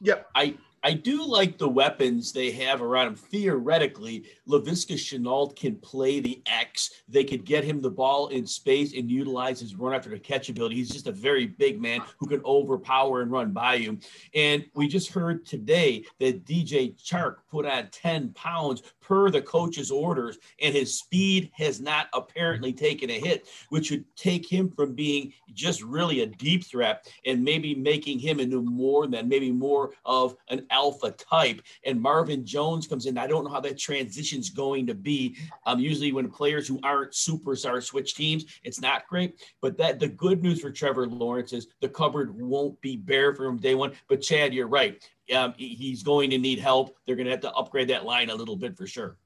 Yep. 0.00 0.26
I 0.34 0.56
I 0.86 0.92
do 0.92 1.24
like 1.24 1.58
the 1.58 1.68
weapons 1.68 2.30
they 2.30 2.52
have 2.52 2.80
around 2.80 3.08
him. 3.08 3.16
Theoretically, 3.16 4.22
Laviska 4.46 4.94
Shenault 4.94 5.56
can 5.56 5.74
play 5.74 6.20
the 6.20 6.40
X. 6.46 7.02
They 7.08 7.24
could 7.24 7.44
get 7.44 7.64
him 7.64 7.80
the 7.80 7.90
ball 7.90 8.28
in 8.28 8.46
space 8.46 8.94
and 8.94 9.10
utilize 9.10 9.58
his 9.58 9.74
run 9.74 9.94
after 9.94 10.10
the 10.10 10.20
catch 10.20 10.48
ability. 10.48 10.76
He's 10.76 10.90
just 10.90 11.08
a 11.08 11.12
very 11.12 11.44
big 11.44 11.82
man 11.82 12.02
who 12.20 12.28
can 12.28 12.40
overpower 12.44 13.22
and 13.22 13.32
run 13.32 13.50
by 13.50 13.74
you. 13.74 13.98
And 14.32 14.64
we 14.76 14.86
just 14.86 15.10
heard 15.10 15.44
today 15.44 16.04
that 16.20 16.44
DJ 16.44 16.94
Chark 17.02 17.38
put 17.50 17.66
on 17.66 17.88
10 17.90 18.28
pounds 18.34 18.84
per 19.00 19.28
the 19.28 19.42
coach's 19.42 19.90
orders, 19.90 20.38
and 20.62 20.72
his 20.72 20.96
speed 20.96 21.50
has 21.54 21.80
not 21.80 22.06
apparently 22.12 22.72
taken 22.72 23.10
a 23.10 23.18
hit, 23.18 23.48
which 23.70 23.90
would 23.90 24.04
take 24.14 24.48
him 24.48 24.70
from 24.70 24.94
being 24.94 25.32
just 25.52 25.82
really 25.82 26.20
a 26.20 26.26
deep 26.26 26.64
threat 26.64 27.08
and 27.24 27.42
maybe 27.42 27.74
making 27.74 28.20
him 28.20 28.38
into 28.38 28.62
more 28.62 29.08
than 29.08 29.28
maybe 29.28 29.50
more 29.50 29.90
of 30.04 30.36
an 30.48 30.64
alpha 30.76 31.10
type. 31.12 31.62
And 31.84 32.00
Marvin 32.00 32.44
Jones 32.44 32.86
comes 32.86 33.06
in. 33.06 33.16
I 33.16 33.26
don't 33.26 33.44
know 33.44 33.50
how 33.50 33.60
that 33.60 33.78
transition's 33.78 34.50
going 34.50 34.86
to 34.86 34.94
be. 34.94 35.36
Um, 35.64 35.80
usually 35.80 36.12
when 36.12 36.30
players 36.30 36.68
who 36.68 36.78
aren't 36.82 37.12
superstars 37.12 37.84
switch 37.84 38.14
teams, 38.14 38.44
it's 38.62 38.80
not 38.80 39.08
great. 39.08 39.40
But 39.62 39.78
that 39.78 39.98
the 39.98 40.08
good 40.08 40.42
news 40.42 40.60
for 40.60 40.70
Trevor 40.70 41.06
Lawrence 41.06 41.52
is 41.52 41.68
the 41.80 41.88
cupboard 41.88 42.38
won't 42.38 42.80
be 42.80 42.96
bare 42.96 43.34
for 43.34 43.46
him 43.46 43.56
day 43.56 43.74
one. 43.74 43.92
But 44.08 44.20
Chad, 44.22 44.52
you're 44.52 44.68
right. 44.68 45.02
Um, 45.34 45.54
he's 45.56 46.02
going 46.02 46.30
to 46.30 46.38
need 46.38 46.58
help. 46.58 46.96
They're 47.06 47.16
going 47.16 47.26
to 47.26 47.32
have 47.32 47.40
to 47.40 47.52
upgrade 47.52 47.88
that 47.88 48.04
line 48.04 48.30
a 48.30 48.34
little 48.34 48.56
bit 48.56 48.76
for 48.76 48.86
sure. 48.86 49.16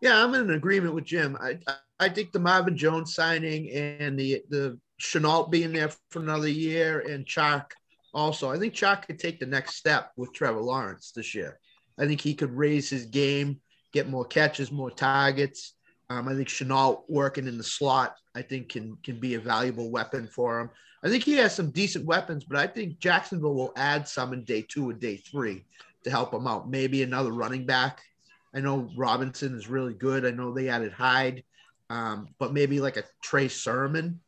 Yeah, 0.00 0.22
I'm 0.22 0.34
in 0.34 0.50
agreement 0.50 0.94
with 0.94 1.04
Jim. 1.04 1.36
I 1.40 1.58
I 1.98 2.08
think 2.08 2.32
the 2.32 2.38
Marvin 2.38 2.76
Jones 2.76 3.14
signing 3.14 3.70
and 3.70 4.18
the 4.18 4.42
the 4.50 4.78
Shenault 5.00 5.50
being 5.50 5.72
there 5.72 5.90
for 6.10 6.20
another 6.20 6.48
year 6.48 7.00
and 7.00 7.24
Chark 7.24 7.72
also, 8.16 8.50
I 8.50 8.58
think 8.58 8.72
Chark 8.72 9.06
could 9.06 9.18
take 9.18 9.38
the 9.38 9.46
next 9.46 9.76
step 9.76 10.10
with 10.16 10.32
Trevor 10.32 10.62
Lawrence 10.62 11.12
this 11.14 11.34
year. 11.34 11.60
I 11.98 12.06
think 12.06 12.20
he 12.20 12.34
could 12.34 12.50
raise 12.50 12.88
his 12.88 13.04
game, 13.04 13.60
get 13.92 14.08
more 14.08 14.24
catches, 14.24 14.72
more 14.72 14.90
targets. 14.90 15.74
Um, 16.08 16.26
I 16.26 16.34
think 16.34 16.48
Shenault 16.48 17.02
working 17.10 17.46
in 17.46 17.58
the 17.58 17.64
slot, 17.64 18.16
I 18.34 18.40
think 18.40 18.70
can 18.70 18.96
can 19.04 19.20
be 19.20 19.34
a 19.34 19.40
valuable 19.40 19.90
weapon 19.90 20.26
for 20.28 20.58
him. 20.58 20.70
I 21.04 21.10
think 21.10 21.24
he 21.24 21.34
has 21.34 21.54
some 21.54 21.70
decent 21.70 22.06
weapons, 22.06 22.44
but 22.44 22.56
I 22.56 22.66
think 22.66 22.98
Jacksonville 23.00 23.54
will 23.54 23.72
add 23.76 24.08
some 24.08 24.32
in 24.32 24.44
day 24.44 24.64
two 24.66 24.88
and 24.88 24.98
day 24.98 25.18
three 25.18 25.64
to 26.04 26.10
help 26.10 26.32
him 26.32 26.46
out. 26.46 26.70
Maybe 26.70 27.02
another 27.02 27.32
running 27.32 27.66
back. 27.66 28.00
I 28.54 28.60
know 28.60 28.88
Robinson 28.96 29.54
is 29.54 29.68
really 29.68 29.92
good. 29.92 30.24
I 30.24 30.30
know 30.30 30.54
they 30.54 30.70
added 30.70 30.92
Hyde, 30.92 31.44
um, 31.90 32.28
but 32.38 32.54
maybe 32.54 32.80
like 32.80 32.96
a 32.96 33.04
Trey 33.22 33.48
Sermon 33.48 34.20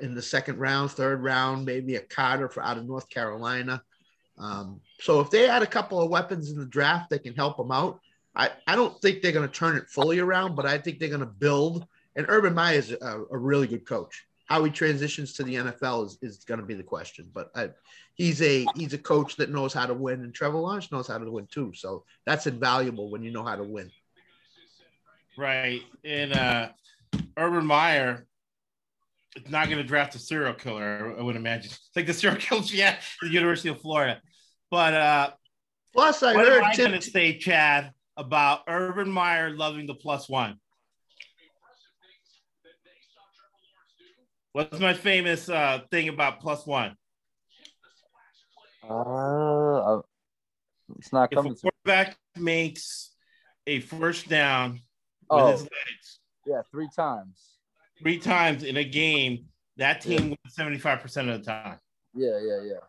in 0.00 0.14
the 0.14 0.22
second 0.22 0.58
round, 0.58 0.90
third 0.90 1.22
round, 1.22 1.64
maybe 1.64 1.96
a 1.96 2.00
Carter 2.00 2.48
for 2.48 2.62
out 2.62 2.78
of 2.78 2.86
North 2.86 3.08
Carolina. 3.08 3.82
Um, 4.38 4.80
so 5.00 5.20
if 5.20 5.30
they 5.30 5.48
add 5.48 5.62
a 5.62 5.66
couple 5.66 6.00
of 6.00 6.10
weapons 6.10 6.50
in 6.50 6.58
the 6.58 6.66
draft 6.66 7.10
that 7.10 7.22
can 7.22 7.34
help 7.34 7.56
them 7.56 7.70
out, 7.70 8.00
I, 8.34 8.50
I 8.66 8.76
don't 8.76 9.00
think 9.00 9.22
they're 9.22 9.32
going 9.32 9.48
to 9.48 9.54
turn 9.54 9.76
it 9.76 9.88
fully 9.88 10.18
around, 10.18 10.54
but 10.54 10.66
I 10.66 10.78
think 10.78 10.98
they're 10.98 11.08
going 11.08 11.20
to 11.20 11.26
build. 11.26 11.86
And 12.16 12.26
Urban 12.28 12.54
Meyer 12.54 12.78
is 12.78 12.92
a, 12.92 13.24
a, 13.30 13.36
really 13.36 13.66
good 13.66 13.86
coach. 13.86 14.24
How 14.46 14.62
he 14.64 14.70
transitions 14.70 15.32
to 15.34 15.42
the 15.42 15.56
NFL 15.56 16.06
is, 16.06 16.18
is 16.22 16.44
going 16.44 16.60
to 16.60 16.66
be 16.66 16.74
the 16.74 16.82
question. 16.82 17.28
But 17.32 17.50
I, 17.54 17.70
he's 18.14 18.42
a 18.42 18.66
he's 18.74 18.94
a 18.94 18.98
coach 18.98 19.36
that 19.36 19.50
knows 19.50 19.72
how 19.72 19.86
to 19.86 19.94
win, 19.94 20.22
and 20.22 20.34
Trevor 20.34 20.58
Lawrence 20.58 20.90
knows 20.90 21.06
how 21.06 21.18
to 21.18 21.30
win 21.30 21.46
too. 21.46 21.72
So 21.74 22.04
that's 22.26 22.46
invaluable 22.46 23.10
when 23.10 23.22
you 23.22 23.30
know 23.30 23.44
how 23.44 23.56
to 23.56 23.62
win. 23.62 23.90
Right, 25.38 25.82
and 26.04 26.32
uh, 26.32 26.70
Urban 27.36 27.64
Meyer 27.64 28.26
is 29.36 29.50
not 29.50 29.66
going 29.66 29.78
to 29.78 29.84
draft 29.84 30.14
a 30.14 30.18
serial 30.18 30.54
killer. 30.54 31.14
I 31.18 31.22
would 31.22 31.36
imagine. 31.36 31.70
It's 31.70 31.90
like 31.96 32.06
the 32.06 32.14
serial 32.14 32.40
killer 32.40 32.62
yeah, 32.66 32.96
the 33.22 33.28
University 33.28 33.68
of 33.68 33.80
Florida. 33.80 34.20
But 34.70 34.94
uh, 34.94 35.30
plus, 35.92 36.22
I 36.22 36.34
what 36.34 36.46
heard 36.46 36.62
am 36.62 36.70
I 36.70 36.76
going 36.76 36.92
to 36.92 37.02
say, 37.02 37.38
Chad, 37.38 37.92
about 38.16 38.62
Urban 38.68 39.10
Meyer 39.10 39.50
loving 39.50 39.86
the 39.86 39.94
plus 39.94 40.28
one. 40.28 40.56
What's 44.52 44.80
my 44.80 44.94
famous 44.94 45.48
uh, 45.48 45.80
thing 45.90 46.08
about 46.08 46.40
plus 46.40 46.66
one? 46.66 46.96
Uh, 48.88 50.00
it's 50.98 51.12
not 51.12 51.30
coming. 51.30 51.52
If 51.52 51.58
a 51.58 51.60
quarterback 51.60 52.16
makes 52.36 53.10
a 53.66 53.80
first 53.80 54.28
down 54.28 54.80
oh, 55.28 55.46
with 55.46 55.52
his 55.52 55.62
legs, 55.62 56.20
yeah, 56.46 56.62
three 56.72 56.88
times. 56.94 57.49
Three 58.00 58.18
times 58.18 58.62
in 58.62 58.76
a 58.76 58.84
game, 58.84 59.46
that 59.76 60.00
team 60.00 60.18
yeah. 60.18 60.28
wins 60.28 60.54
seventy-five 60.54 61.00
percent 61.00 61.28
of 61.28 61.38
the 61.38 61.44
time. 61.44 61.78
Yeah, 62.14 62.38
yeah, 62.40 62.62
yeah 62.64 62.80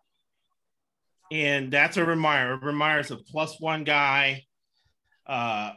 and 1.32 1.72
that's 1.72 1.98
Urban 1.98 2.20
Meyer. 2.20 2.54
Urban 2.56 2.76
Meyer's 2.76 3.10
a 3.10 3.16
plus 3.16 3.60
one 3.60 3.84
guy, 3.84 4.44
uh, 5.26 5.72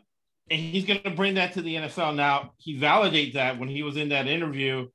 and 0.51 0.61
he's 0.61 0.85
going 0.85 1.03
to 1.03 1.11
bring 1.11 1.35
that 1.35 1.55
to 1.55 1.63
the 1.63 1.77
NFL. 1.77 2.17
Now 2.17 2.53
he 2.59 2.77
validated 2.77 3.35
that 3.35 3.59
when 3.59 3.69
he 3.69 3.83
was 3.83 3.97
in 3.97 4.09
that 4.09 4.27
interview 4.27 4.89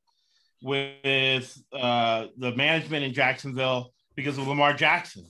with 0.62 1.58
uh, 1.72 2.28
the 2.38 2.54
management 2.56 3.06
in 3.06 3.14
Jacksonville 3.14 3.94
because 4.16 4.38
of 4.38 4.48
Lamar 4.48 4.74
Jackson. 4.74 5.26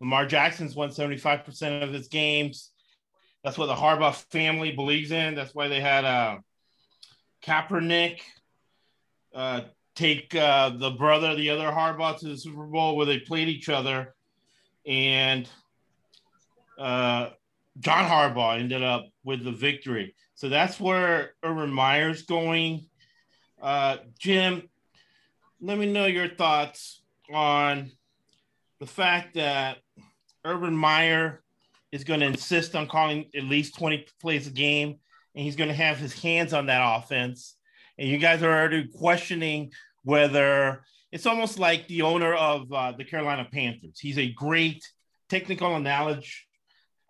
Lamar 0.00 0.24
Jackson's 0.24 0.76
won 0.76 0.92
seventy 0.92 1.18
five 1.18 1.44
percent 1.44 1.82
of 1.82 1.92
his 1.92 2.08
games. 2.08 2.70
That's 3.42 3.58
what 3.58 3.66
the 3.66 3.74
Harbaugh 3.74 4.14
family 4.30 4.70
believes 4.72 5.10
in. 5.10 5.34
That's 5.34 5.54
why 5.54 5.68
they 5.68 5.80
had 5.80 6.04
uh, 6.04 6.38
Kaepernick 7.44 8.20
uh, 9.34 9.62
take 9.94 10.34
uh, 10.34 10.70
the 10.70 10.90
brother, 10.90 11.34
the 11.34 11.50
other 11.50 11.70
Harbaugh, 11.70 12.18
to 12.18 12.28
the 12.28 12.36
Super 12.36 12.64
Bowl 12.64 12.96
where 12.96 13.06
they 13.06 13.18
played 13.18 13.48
each 13.48 13.68
other 13.68 14.14
and 14.86 15.48
uh, 16.78 17.30
John 17.78 18.08
Harbaugh 18.08 18.58
ended 18.58 18.82
up 18.82 19.06
with 19.24 19.44
the 19.44 19.52
victory. 19.52 20.14
So 20.34 20.48
that's 20.48 20.80
where 20.80 21.34
Urban 21.42 21.70
Meyer's 21.70 22.22
going. 22.22 22.86
Uh, 23.60 23.98
Jim, 24.18 24.68
let 25.60 25.78
me 25.78 25.90
know 25.90 26.06
your 26.06 26.28
thoughts 26.28 27.02
on 27.32 27.92
the 28.78 28.86
fact 28.86 29.34
that 29.34 29.78
Urban 30.44 30.74
Meyer 30.74 31.42
is 31.92 32.04
going 32.04 32.20
to 32.20 32.26
insist 32.26 32.74
on 32.74 32.88
calling 32.88 33.26
at 33.34 33.44
least 33.44 33.76
20 33.76 34.06
plays 34.20 34.46
a 34.46 34.50
game, 34.50 34.96
and 35.34 35.44
he's 35.44 35.56
going 35.56 35.68
to 35.68 35.74
have 35.74 35.98
his 35.98 36.14
hands 36.14 36.54
on 36.54 36.66
that 36.66 36.80
offense. 36.82 37.56
And 38.00 38.08
you 38.08 38.16
guys 38.16 38.42
are 38.42 38.50
already 38.50 38.88
questioning 38.88 39.72
whether 40.04 40.82
it's 41.12 41.26
almost 41.26 41.58
like 41.58 41.86
the 41.86 42.00
owner 42.00 42.32
of 42.32 42.72
uh, 42.72 42.92
the 42.92 43.04
Carolina 43.04 43.46
Panthers. 43.52 44.00
He's 44.00 44.16
a 44.16 44.32
great 44.32 44.82
technical 45.28 45.78
knowledge 45.78 46.46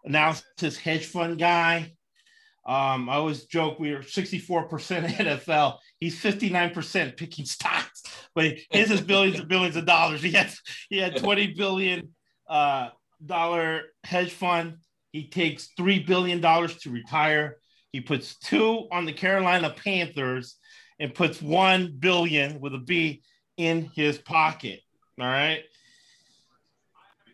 analysis 0.04 0.76
hedge 0.76 1.06
fund 1.06 1.38
guy. 1.38 1.92
Um, 2.66 3.08
I 3.08 3.14
always 3.14 3.44
joke 3.44 3.78
we 3.78 3.92
are 3.92 4.02
64% 4.02 4.68
NFL. 4.68 5.78
He's 6.00 6.20
59% 6.20 7.16
picking 7.16 7.44
stocks, 7.44 8.02
but 8.34 8.56
his 8.70 8.90
is 8.90 9.00
billions 9.00 9.38
and 9.38 9.48
billions 9.48 9.76
of 9.76 9.86
dollars. 9.86 10.22
He 10.22 10.32
has 10.32 10.58
he 10.88 10.98
had 10.98 11.16
20 11.16 11.54
billion 11.54 12.08
uh, 12.48 12.88
dollar 13.24 13.82
hedge 14.02 14.32
fund. 14.32 14.78
He 15.12 15.28
takes 15.28 15.68
three 15.76 16.00
billion 16.00 16.40
dollars 16.40 16.78
to 16.78 16.90
retire. 16.90 17.58
He 17.92 18.00
puts 18.00 18.36
two 18.38 18.88
on 18.90 19.04
the 19.04 19.12
Carolina 19.12 19.70
Panthers 19.70 20.56
and 21.00 21.14
puts 21.14 21.40
one 21.40 21.96
billion 21.98 22.60
with 22.60 22.74
a 22.74 22.78
B 22.78 23.22
in 23.56 23.90
his 23.94 24.18
pocket. 24.18 24.80
All 25.18 25.26
right. 25.26 25.64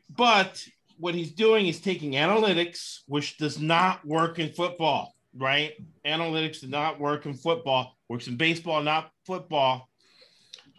But 0.08 0.64
what 0.98 1.14
he's 1.14 1.32
doing 1.32 1.66
is 1.66 1.80
taking 1.80 2.12
analytics, 2.12 3.00
which 3.06 3.36
does 3.36 3.60
not 3.60 4.06
work 4.06 4.38
in 4.38 4.52
football, 4.52 5.14
right? 5.36 5.72
Analytics 6.06 6.60
does 6.60 6.70
not 6.70 6.98
work 6.98 7.26
in 7.26 7.34
football, 7.34 7.98
works 8.08 8.28
in 8.28 8.36
baseball, 8.36 8.82
not 8.82 9.10
football. 9.26 9.90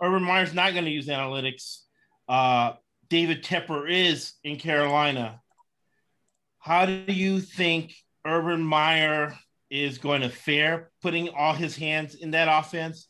Urban 0.02 0.24
Meyer's 0.24 0.54
not 0.54 0.74
going 0.74 0.86
to 0.86 0.92
use 0.92 1.08
analytics. 1.08 1.82
Uh, 2.28 2.74
David 3.10 3.44
Tepper 3.44 3.90
is 3.90 4.34
in 4.44 4.58
Carolina. 4.58 5.42
How 6.60 6.86
do 6.86 7.04
you 7.08 7.40
think 7.42 7.94
Urban 8.26 8.62
Meyer 8.62 9.38
is 9.70 9.98
going 9.98 10.22
to 10.22 10.30
fare 10.30 10.92
putting 11.02 11.30
all 11.30 11.54
his 11.54 11.76
hands 11.76 12.16
in 12.16 12.32
that 12.32 12.48
offense? 12.50 13.08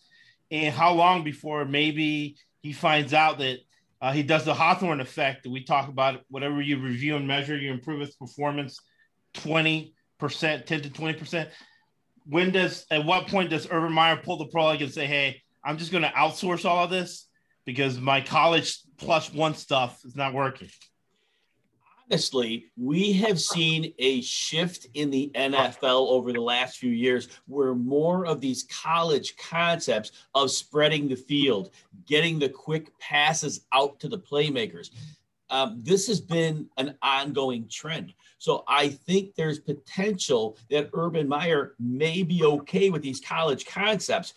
and 0.51 0.73
how 0.73 0.93
long 0.93 1.23
before 1.23 1.65
maybe 1.65 2.37
he 2.61 2.73
finds 2.73 3.13
out 3.13 3.39
that 3.39 3.59
uh, 4.01 4.11
he 4.11 4.23
does 4.23 4.45
the 4.45 4.53
Hawthorne 4.53 5.01
effect. 5.01 5.43
That 5.43 5.49
we 5.49 5.63
talk 5.63 5.89
about 5.89 6.21
whatever 6.29 6.61
you 6.61 6.79
review 6.79 7.15
and 7.15 7.27
measure, 7.27 7.57
you 7.57 7.71
improve 7.71 8.01
its 8.01 8.15
performance 8.15 8.79
20%, 9.35 9.91
10 10.19 10.63
to 10.67 10.89
20%. 10.89 11.49
When 12.25 12.51
does, 12.51 12.85
at 12.91 13.05
what 13.05 13.27
point 13.27 13.49
does 13.49 13.67
Urban 13.69 13.93
Meyer 13.93 14.17
pull 14.17 14.37
the 14.37 14.45
plug 14.45 14.81
and 14.81 14.91
say, 14.91 15.07
hey, 15.07 15.41
I'm 15.63 15.77
just 15.77 15.91
going 15.91 16.03
to 16.03 16.09
outsource 16.09 16.65
all 16.65 16.83
of 16.83 16.89
this 16.89 17.27
because 17.65 17.99
my 17.99 18.21
college 18.21 18.79
plus 18.97 19.33
one 19.33 19.55
stuff 19.55 19.99
is 20.05 20.15
not 20.15 20.33
working? 20.33 20.69
Honestly, 22.09 22.67
we 22.77 23.13
have 23.13 23.39
seen 23.39 23.93
a 23.99 24.21
shift 24.21 24.87
in 24.93 25.09
the 25.09 25.31
NFL 25.35 26.07
over 26.09 26.31
the 26.31 26.41
last 26.41 26.77
few 26.77 26.91
years 26.91 27.27
where 27.47 27.75
more 27.75 28.25
of 28.25 28.39
these 28.39 28.63
college 28.63 29.35
concepts 29.37 30.11
of 30.33 30.51
spreading 30.51 31.07
the 31.07 31.15
field, 31.15 31.71
getting 32.05 32.39
the 32.39 32.49
quick 32.49 32.97
passes 32.99 33.65
out 33.73 33.99
to 33.99 34.07
the 34.07 34.19
playmakers. 34.19 34.91
Um, 35.49 35.79
this 35.81 36.07
has 36.07 36.19
been 36.19 36.67
an 36.77 36.97
ongoing 37.01 37.67
trend. 37.69 38.13
So 38.37 38.63
I 38.67 38.89
think 38.89 39.35
there's 39.35 39.59
potential 39.59 40.57
that 40.69 40.89
Urban 40.93 41.27
Meyer 41.27 41.75
may 41.79 42.23
be 42.23 42.43
okay 42.43 42.89
with 42.89 43.01
these 43.01 43.21
college 43.21 43.65
concepts. 43.65 44.33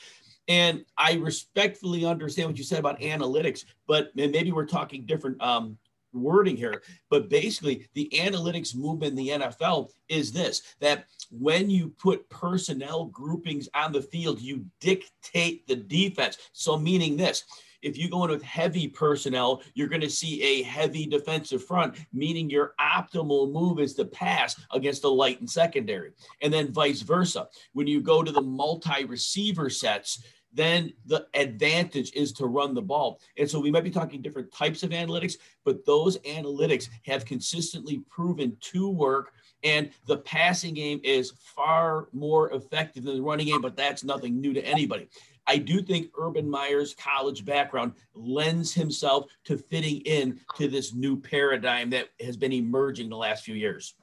And 0.48 0.84
I 0.96 1.14
respectfully 1.14 2.04
understand 2.04 2.48
what 2.48 2.58
you 2.58 2.64
said 2.64 2.78
about 2.78 3.00
analytics, 3.00 3.64
but 3.86 4.10
maybe 4.16 4.52
we're 4.52 4.66
talking 4.66 5.04
different 5.04 5.40
um, 5.42 5.78
wording 6.12 6.56
here, 6.56 6.82
but 7.08 7.28
basically 7.28 7.88
the 7.94 8.10
analytics 8.14 8.74
movement 8.74 9.10
in 9.10 9.16
the 9.16 9.28
NFL 9.28 9.90
is 10.08 10.32
this 10.32 10.62
that 10.80 11.06
when 11.30 11.70
you 11.70 11.88
put 11.98 12.28
personnel 12.28 13.06
groupings 13.06 13.68
on 13.74 13.92
the 13.92 14.02
field, 14.02 14.40
you 14.40 14.64
dictate 14.80 15.66
the 15.66 15.76
defense. 15.76 16.38
So, 16.52 16.78
meaning 16.78 17.16
this. 17.16 17.44
If 17.82 17.96
you 17.96 18.10
go 18.10 18.24
in 18.24 18.30
with 18.30 18.42
heavy 18.42 18.88
personnel, 18.88 19.62
you're 19.74 19.88
going 19.88 20.02
to 20.02 20.10
see 20.10 20.42
a 20.42 20.62
heavy 20.62 21.06
defensive 21.06 21.64
front, 21.64 21.96
meaning 22.12 22.50
your 22.50 22.74
optimal 22.78 23.50
move 23.50 23.80
is 23.80 23.94
to 23.94 24.04
pass 24.04 24.60
against 24.72 25.04
a 25.04 25.08
light 25.08 25.40
and 25.40 25.48
secondary. 25.48 26.12
And 26.42 26.52
then 26.52 26.72
vice 26.72 27.00
versa. 27.00 27.48
When 27.72 27.86
you 27.86 28.02
go 28.02 28.22
to 28.22 28.32
the 28.32 28.42
multi 28.42 29.04
receiver 29.04 29.70
sets, 29.70 30.22
then 30.52 30.92
the 31.06 31.26
advantage 31.34 32.12
is 32.12 32.32
to 32.32 32.46
run 32.46 32.74
the 32.74 32.82
ball. 32.82 33.20
And 33.36 33.48
so 33.48 33.60
we 33.60 33.70
might 33.70 33.84
be 33.84 33.90
talking 33.90 34.22
different 34.22 34.52
types 34.52 34.82
of 34.82 34.90
analytics, 34.90 35.34
but 35.64 35.84
those 35.86 36.18
analytics 36.18 36.88
have 37.06 37.24
consistently 37.24 38.02
proven 38.10 38.56
to 38.60 38.88
work. 38.88 39.32
And 39.62 39.90
the 40.06 40.18
passing 40.18 40.74
game 40.74 41.00
is 41.04 41.32
far 41.38 42.08
more 42.12 42.50
effective 42.52 43.04
than 43.04 43.16
the 43.16 43.22
running 43.22 43.46
game, 43.46 43.60
but 43.60 43.76
that's 43.76 44.02
nothing 44.02 44.40
new 44.40 44.54
to 44.54 44.64
anybody. 44.64 45.08
I 45.46 45.58
do 45.58 45.82
think 45.82 46.10
Urban 46.18 46.48
Meyer's 46.48 46.94
college 46.94 47.44
background 47.44 47.94
lends 48.14 48.72
himself 48.72 49.26
to 49.44 49.56
fitting 49.58 50.00
in 50.02 50.40
to 50.56 50.68
this 50.68 50.94
new 50.94 51.20
paradigm 51.20 51.90
that 51.90 52.08
has 52.20 52.36
been 52.36 52.52
emerging 52.52 53.08
the 53.08 53.16
last 53.16 53.44
few 53.44 53.54
years. 53.54 53.94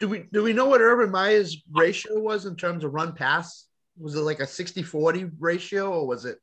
Do 0.00 0.08
we 0.08 0.26
do 0.32 0.42
we 0.42 0.52
know 0.52 0.66
what 0.66 0.80
Urban 0.80 1.10
Meyer's 1.10 1.62
ratio 1.72 2.20
was 2.20 2.46
in 2.46 2.56
terms 2.56 2.84
of 2.84 2.94
run 2.94 3.12
pass? 3.12 3.66
Was 3.98 4.14
it 4.16 4.20
like 4.20 4.40
a 4.40 4.44
60-40 4.44 5.32
ratio 5.38 5.90
or 5.92 6.06
was 6.06 6.24
it 6.24 6.40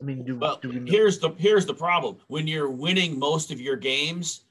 I 0.00 0.04
mean, 0.04 0.24
do, 0.24 0.36
well, 0.36 0.58
do 0.62 0.68
we 0.68 0.76
know? 0.78 0.90
here's 0.92 1.18
the 1.18 1.30
here's 1.38 1.66
the 1.66 1.74
problem. 1.74 2.18
When 2.28 2.46
you're 2.46 2.70
winning 2.70 3.18
most 3.18 3.50
of 3.50 3.60
your 3.60 3.76
games, 3.76 4.42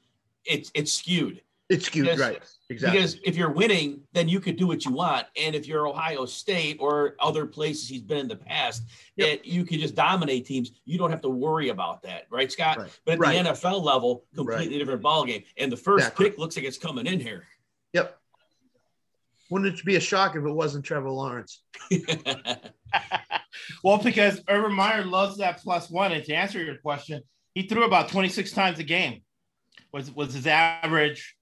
it's 0.44 0.70
it's 0.74 0.92
skewed. 0.92 1.40
It's 1.70 1.86
skewed, 1.86 2.04
because, 2.06 2.20
right? 2.20 2.42
Exactly. 2.70 2.98
Because 2.98 3.18
if 3.24 3.36
you're 3.36 3.50
winning, 3.50 4.00
then 4.14 4.26
you 4.28 4.40
could 4.40 4.56
do 4.56 4.66
what 4.66 4.84
you 4.86 4.92
want. 4.92 5.26
And 5.36 5.54
if 5.54 5.66
you're 5.66 5.86
Ohio 5.86 6.24
State 6.26 6.78
or 6.80 7.14
other 7.20 7.44
places 7.46 7.88
he's 7.88 8.00
been 8.02 8.16
in 8.18 8.28
the 8.28 8.36
past, 8.36 8.82
Yep. 9.16 9.28
that 9.28 9.46
you 9.46 9.64
can 9.64 9.78
just 9.78 9.94
dominate 9.94 10.46
teams. 10.46 10.72
You 10.86 10.96
don't 10.98 11.10
have 11.10 11.20
to 11.22 11.28
worry 11.28 11.68
about 11.68 12.02
that, 12.02 12.26
right, 12.30 12.50
Scott? 12.50 12.78
Right. 12.78 13.00
But 13.04 13.12
at 13.12 13.18
Right. 13.20 13.32
the 13.44 13.50
NFL 13.50 13.82
level, 13.82 14.24
completely 14.34 14.68
Right. 14.68 14.78
different 14.78 15.02
ballgame. 15.02 15.44
And 15.58 15.70
the 15.70 15.76
first 15.76 16.04
Exactly. 16.06 16.30
pick 16.30 16.38
looks 16.38 16.56
like 16.56 16.64
it's 16.66 16.78
coming 16.78 17.06
in 17.06 17.20
here. 17.20 17.46
Yep. 17.92 18.18
Wouldn't 19.50 19.78
it 19.78 19.84
be 19.84 19.96
a 19.96 20.00
shock 20.00 20.36
if 20.36 20.44
it 20.44 20.50
wasn't 20.50 20.84
Trevor 20.84 21.10
Lawrence? 21.10 21.62
well, 23.82 23.98
because 23.98 24.40
Urban 24.48 24.74
Meyer 24.74 25.04
loves 25.04 25.38
that 25.38 25.62
plus 25.62 25.88
one. 25.88 26.12
And 26.12 26.24
to 26.24 26.34
answer 26.34 26.62
your 26.62 26.76
question, 26.76 27.22
he 27.54 27.62
threw 27.62 27.84
about 27.84 28.08
26 28.08 28.52
times 28.52 28.78
a 28.78 28.84
game, 28.84 29.22
was, 29.92 30.10
was 30.14 30.34
his 30.34 30.46
average. 30.46 31.34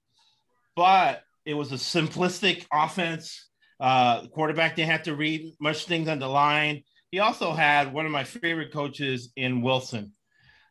But 0.75 1.23
it 1.45 1.53
was 1.53 1.71
a 1.71 1.75
simplistic 1.75 2.65
offense. 2.71 3.49
Uh, 3.79 4.21
the 4.21 4.29
quarterback 4.29 4.75
didn't 4.75 4.91
have 4.91 5.03
to 5.03 5.15
read 5.15 5.53
much 5.59 5.85
things 5.85 6.07
on 6.07 6.19
the 6.19 6.27
line. 6.27 6.83
He 7.11 7.19
also 7.19 7.53
had 7.53 7.93
one 7.93 8.05
of 8.05 8.11
my 8.11 8.23
favorite 8.23 8.73
coaches 8.73 9.31
in 9.35 9.61
Wilson, 9.61 10.11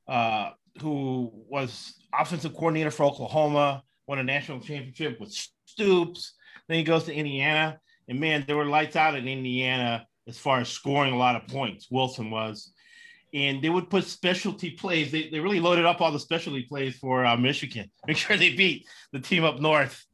uh, 0.08 0.50
who 0.80 1.30
was 1.48 1.94
offensive 2.12 2.54
coordinator 2.54 2.90
for 2.90 3.04
Oklahoma, 3.04 3.82
won 4.06 4.18
a 4.18 4.22
national 4.22 4.60
championship 4.60 5.18
with 5.20 5.32
Stoops. 5.64 6.34
Then 6.68 6.78
he 6.78 6.84
goes 6.84 7.04
to 7.04 7.14
Indiana, 7.14 7.78
and 8.08 8.20
man, 8.20 8.44
there 8.46 8.56
were 8.56 8.64
lights 8.64 8.96
out 8.96 9.14
in 9.14 9.28
Indiana 9.28 10.06
as 10.26 10.38
far 10.38 10.60
as 10.60 10.68
scoring 10.68 11.12
a 11.12 11.18
lot 11.18 11.36
of 11.36 11.46
points. 11.48 11.88
Wilson 11.90 12.30
was, 12.30 12.72
and 13.32 13.62
they 13.62 13.70
would 13.70 13.90
put 13.90 14.04
specialty 14.04 14.70
plays. 14.70 15.12
They, 15.12 15.28
they 15.28 15.40
really 15.40 15.60
loaded 15.60 15.84
up 15.84 16.00
all 16.00 16.12
the 16.12 16.18
specialty 16.18 16.62
plays 16.62 16.96
for 16.96 17.24
uh, 17.24 17.36
Michigan. 17.36 17.90
Make 18.06 18.16
sure 18.16 18.36
they 18.36 18.54
beat 18.54 18.86
the 19.12 19.20
team 19.20 19.44
up 19.44 19.60
north 19.60 20.04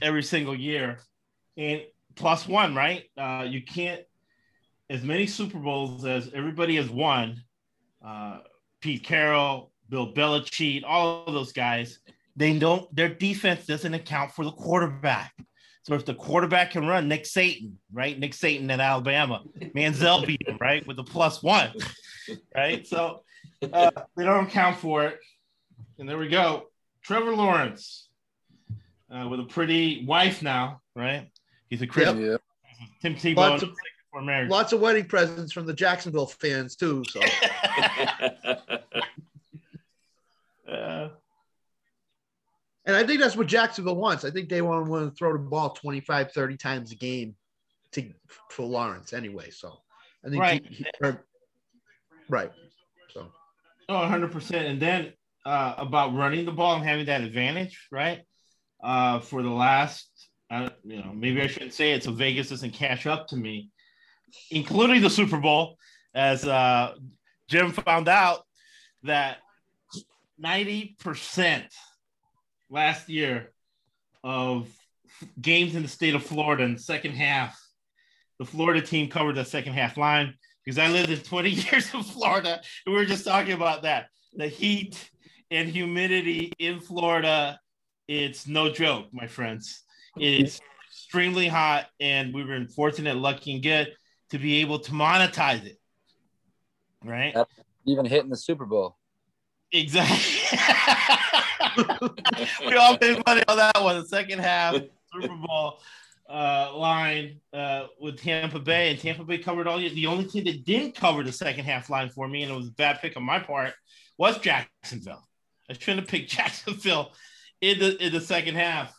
every 0.00 0.22
single 0.22 0.54
year, 0.54 1.00
and 1.56 1.82
plus 2.14 2.48
one, 2.48 2.74
right? 2.74 3.04
Uh, 3.16 3.46
you 3.48 3.62
can't 3.62 4.02
as 4.92 5.02
many 5.02 5.26
Super 5.26 5.58
Bowls 5.58 6.04
as 6.04 6.30
everybody 6.34 6.76
has 6.76 6.90
won. 6.90 7.42
Uh, 8.04 8.40
Pete 8.80 9.04
Carroll, 9.04 9.72
Bill 9.88 10.12
Belichick, 10.12 10.82
all 10.86 11.24
of 11.26 11.32
those 11.32 11.52
guys. 11.52 12.00
They 12.36 12.58
don't. 12.58 12.94
Their 12.94 13.08
defense 13.08 13.66
doesn't 13.66 13.94
account 13.94 14.32
for 14.32 14.44
the 14.44 14.52
quarterback. 14.52 15.32
So 15.84 15.94
if 15.94 16.04
the 16.04 16.14
quarterback 16.14 16.70
can 16.72 16.86
run, 16.86 17.08
Nick 17.08 17.26
Satan, 17.26 17.78
right? 17.92 18.16
Nick 18.18 18.34
Satan 18.34 18.70
at 18.70 18.78
Alabama, 18.80 19.42
Manziel 19.74 20.24
beat 20.26 20.46
him, 20.46 20.56
right, 20.60 20.86
with 20.86 20.98
a 21.00 21.04
plus 21.04 21.42
one, 21.42 21.72
right? 22.54 22.86
So 22.86 23.22
uh, 23.72 23.90
they 24.16 24.24
don't 24.24 24.46
account 24.46 24.76
for 24.78 25.04
it. 25.06 25.18
And 25.98 26.08
there 26.08 26.18
we 26.18 26.28
go. 26.28 26.64
Trevor 27.02 27.34
Lawrence 27.34 28.08
uh, 29.10 29.26
with 29.28 29.40
a 29.40 29.44
pretty 29.44 30.04
wife 30.06 30.40
now, 30.40 30.80
right? 30.94 31.28
He's 31.68 31.82
a 31.82 31.86
Christian. 31.86 32.20
Yeah. 32.20 32.36
Tim 33.00 33.14
Tebow 33.16 33.36
Lots 33.36 33.62
of- 33.64 33.70
for 34.12 34.22
marriage. 34.22 34.50
Lots 34.50 34.72
of 34.72 34.80
wedding 34.80 35.06
presents 35.06 35.52
from 35.52 35.66
the 35.66 35.72
Jacksonville 35.72 36.26
fans 36.26 36.76
too. 36.76 37.02
So 37.10 37.20
Uh, 40.72 41.08
and 42.86 42.96
I 42.96 43.04
think 43.04 43.20
that's 43.20 43.36
what 43.36 43.46
Jacksonville 43.46 43.96
wants. 43.96 44.24
I 44.24 44.30
think 44.30 44.48
they 44.48 44.62
want, 44.62 44.88
want 44.88 45.10
to 45.10 45.16
throw 45.16 45.32
the 45.32 45.38
ball 45.38 45.70
25, 45.70 46.32
30 46.32 46.56
times 46.56 46.92
a 46.92 46.96
game 46.96 47.34
to 47.92 48.10
for 48.50 48.64
Lawrence 48.64 49.12
anyway. 49.12 49.50
So 49.50 49.78
I 50.24 50.30
think 50.30 50.40
Right. 50.40 50.66
he- 50.68 50.74
he- 50.76 50.86
or- 51.02 51.24
right. 52.28 52.50
So 53.12 53.32
Oh, 53.88 53.94
100%. 53.96 54.66
And 54.66 54.80
then 54.80 55.12
uh, 55.44 55.74
about 55.76 56.14
running 56.14 56.44
the 56.44 56.52
ball 56.52 56.76
and 56.76 56.84
having 56.84 57.06
that 57.06 57.20
advantage, 57.20 57.86
right? 57.90 58.22
Uh, 58.82 59.18
for 59.20 59.42
the 59.42 59.50
last, 59.50 60.08
uh, 60.50 60.70
you 60.84 60.98
know, 61.02 61.12
maybe 61.12 61.40
I 61.42 61.46
shouldn't 61.48 61.72
say 61.74 61.92
it 61.92 62.02
so 62.04 62.12
Vegas 62.12 62.48
doesn't 62.48 62.70
catch 62.72 63.06
up 63.06 63.26
to 63.28 63.36
me, 63.36 63.70
including 64.50 65.02
the 65.02 65.10
Super 65.10 65.38
Bowl, 65.38 65.78
as 66.14 66.46
uh, 66.46 66.94
Jim 67.48 67.72
found 67.72 68.08
out 68.08 68.46
that 69.02 69.38
90% 70.42 71.64
last 72.72 73.08
year 73.08 73.52
of 74.24 74.68
games 75.40 75.76
in 75.76 75.82
the 75.82 75.88
state 75.88 76.14
of 76.14 76.24
Florida 76.24 76.64
in 76.64 76.74
the 76.74 76.80
second 76.80 77.12
half, 77.12 77.60
the 78.38 78.44
Florida 78.44 78.80
team 78.80 79.08
covered 79.08 79.36
the 79.36 79.44
second 79.44 79.74
half 79.74 79.96
line 79.96 80.34
because 80.64 80.78
I 80.78 80.88
lived 80.88 81.10
in 81.10 81.18
20 81.18 81.50
years 81.70 81.92
in 81.94 82.02
Florida 82.02 82.60
and 82.86 82.94
we 82.94 83.00
were 83.00 83.04
just 83.04 83.24
talking 83.24 83.52
about 83.52 83.82
that. 83.82 84.08
The 84.34 84.48
heat 84.48 85.10
and 85.50 85.68
humidity 85.68 86.52
in 86.58 86.80
Florida, 86.80 87.60
it's 88.08 88.48
no 88.48 88.72
joke, 88.72 89.08
my 89.12 89.26
friends. 89.26 89.82
It's 90.16 90.60
extremely 90.88 91.48
hot, 91.48 91.86
and 92.00 92.34
we 92.34 92.44
were 92.44 92.66
fortunate, 92.74 93.16
lucky, 93.16 93.54
and 93.54 93.62
good 93.62 93.94
to 94.30 94.38
be 94.38 94.60
able 94.60 94.78
to 94.80 94.92
monetize 94.92 95.64
it. 95.64 95.78
Right? 97.04 97.34
Even 97.86 98.04
hitting 98.04 98.30
the 98.30 98.36
Super 98.36 98.66
Bowl. 98.66 98.96
Exactly. 99.72 100.41
we 102.66 102.76
all 102.76 102.96
made 103.00 103.22
money 103.26 103.42
on 103.48 103.56
that 103.56 103.80
one. 103.80 104.00
The 104.00 104.06
second 104.06 104.40
half, 104.40 104.74
Super 105.12 105.34
Bowl 105.34 105.80
uh, 106.28 106.76
line 106.76 107.40
uh, 107.52 107.86
with 108.00 108.20
Tampa 108.20 108.58
Bay, 108.58 108.90
and 108.90 108.98
Tampa 108.98 109.24
Bay 109.24 109.38
covered 109.38 109.66
all. 109.66 109.78
The 109.78 110.06
only 110.06 110.24
team 110.24 110.44
that 110.44 110.64
didn't 110.64 110.94
cover 110.94 111.22
the 111.22 111.32
second 111.32 111.64
half 111.64 111.90
line 111.90 112.08
for 112.08 112.28
me, 112.28 112.42
and 112.42 112.52
it 112.52 112.54
was 112.54 112.68
a 112.68 112.72
bad 112.72 113.00
pick 113.00 113.16
on 113.16 113.22
my 113.22 113.38
part, 113.38 113.74
was 114.18 114.38
Jacksonville. 114.38 115.26
I 115.68 115.74
shouldn't 115.74 116.00
have 116.00 116.08
picked 116.08 116.30
Jacksonville 116.30 117.12
in 117.60 117.78
the 117.78 118.04
in 118.04 118.12
the 118.12 118.20
second 118.20 118.56
half 118.56 118.94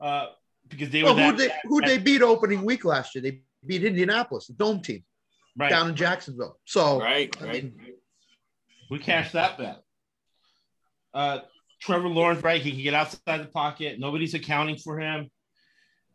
uh, 0.00 0.26
because 0.68 0.90
they 0.90 1.02
well, 1.02 1.14
were 1.14 1.22
who 1.22 1.32
that 1.32 1.38
they 1.38 1.52
who 1.64 1.80
they 1.80 1.98
beat 1.98 2.22
opening 2.22 2.64
week 2.64 2.84
last 2.84 3.14
year? 3.14 3.22
They 3.22 3.40
beat 3.66 3.84
Indianapolis, 3.84 4.46
the 4.46 4.54
dome 4.54 4.80
team 4.80 5.04
right. 5.56 5.70
down 5.70 5.88
in 5.88 5.96
Jacksonville. 5.96 6.58
So 6.64 7.00
right, 7.00 7.34
I 7.40 7.52
mean, 7.52 7.80
We 8.90 8.98
cashed 8.98 9.32
that 9.32 9.58
bet. 9.58 9.82
Uh, 11.12 11.40
Trevor 11.80 12.08
Lawrence, 12.08 12.42
right? 12.42 12.60
He 12.60 12.72
can 12.72 12.82
get 12.82 12.94
outside 12.94 13.40
the 13.40 13.46
pocket. 13.46 13.98
Nobody's 13.98 14.34
accounting 14.34 14.76
for 14.76 14.98
him. 14.98 15.30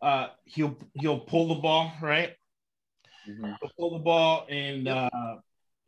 Uh, 0.02 0.28
he'll 0.46 0.78
he'll 0.94 1.20
pull 1.20 1.48
the 1.48 1.56
ball, 1.56 1.92
right? 2.02 2.34
Mhm. 3.28 3.58
He'll 3.60 3.72
pull 3.78 3.98
the 3.98 4.04
ball 4.04 4.46
and 4.50 4.88
uh, 4.88 5.10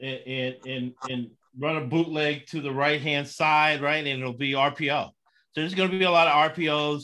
and 0.01 0.55
and 0.65 0.93
and 1.09 1.31
run 1.59 1.77
a 1.77 1.81
bootleg 1.81 2.47
to 2.47 2.61
the 2.61 2.71
right 2.71 3.01
hand 3.01 3.27
side, 3.27 3.81
right? 3.81 4.05
And 4.05 4.19
it'll 4.21 4.33
be 4.33 4.53
RPO. 4.53 5.05
So 5.05 5.61
there's 5.61 5.75
going 5.75 5.91
to 5.91 5.97
be 5.97 6.05
a 6.05 6.11
lot 6.11 6.27
of 6.27 6.53
RPOs. 6.55 7.01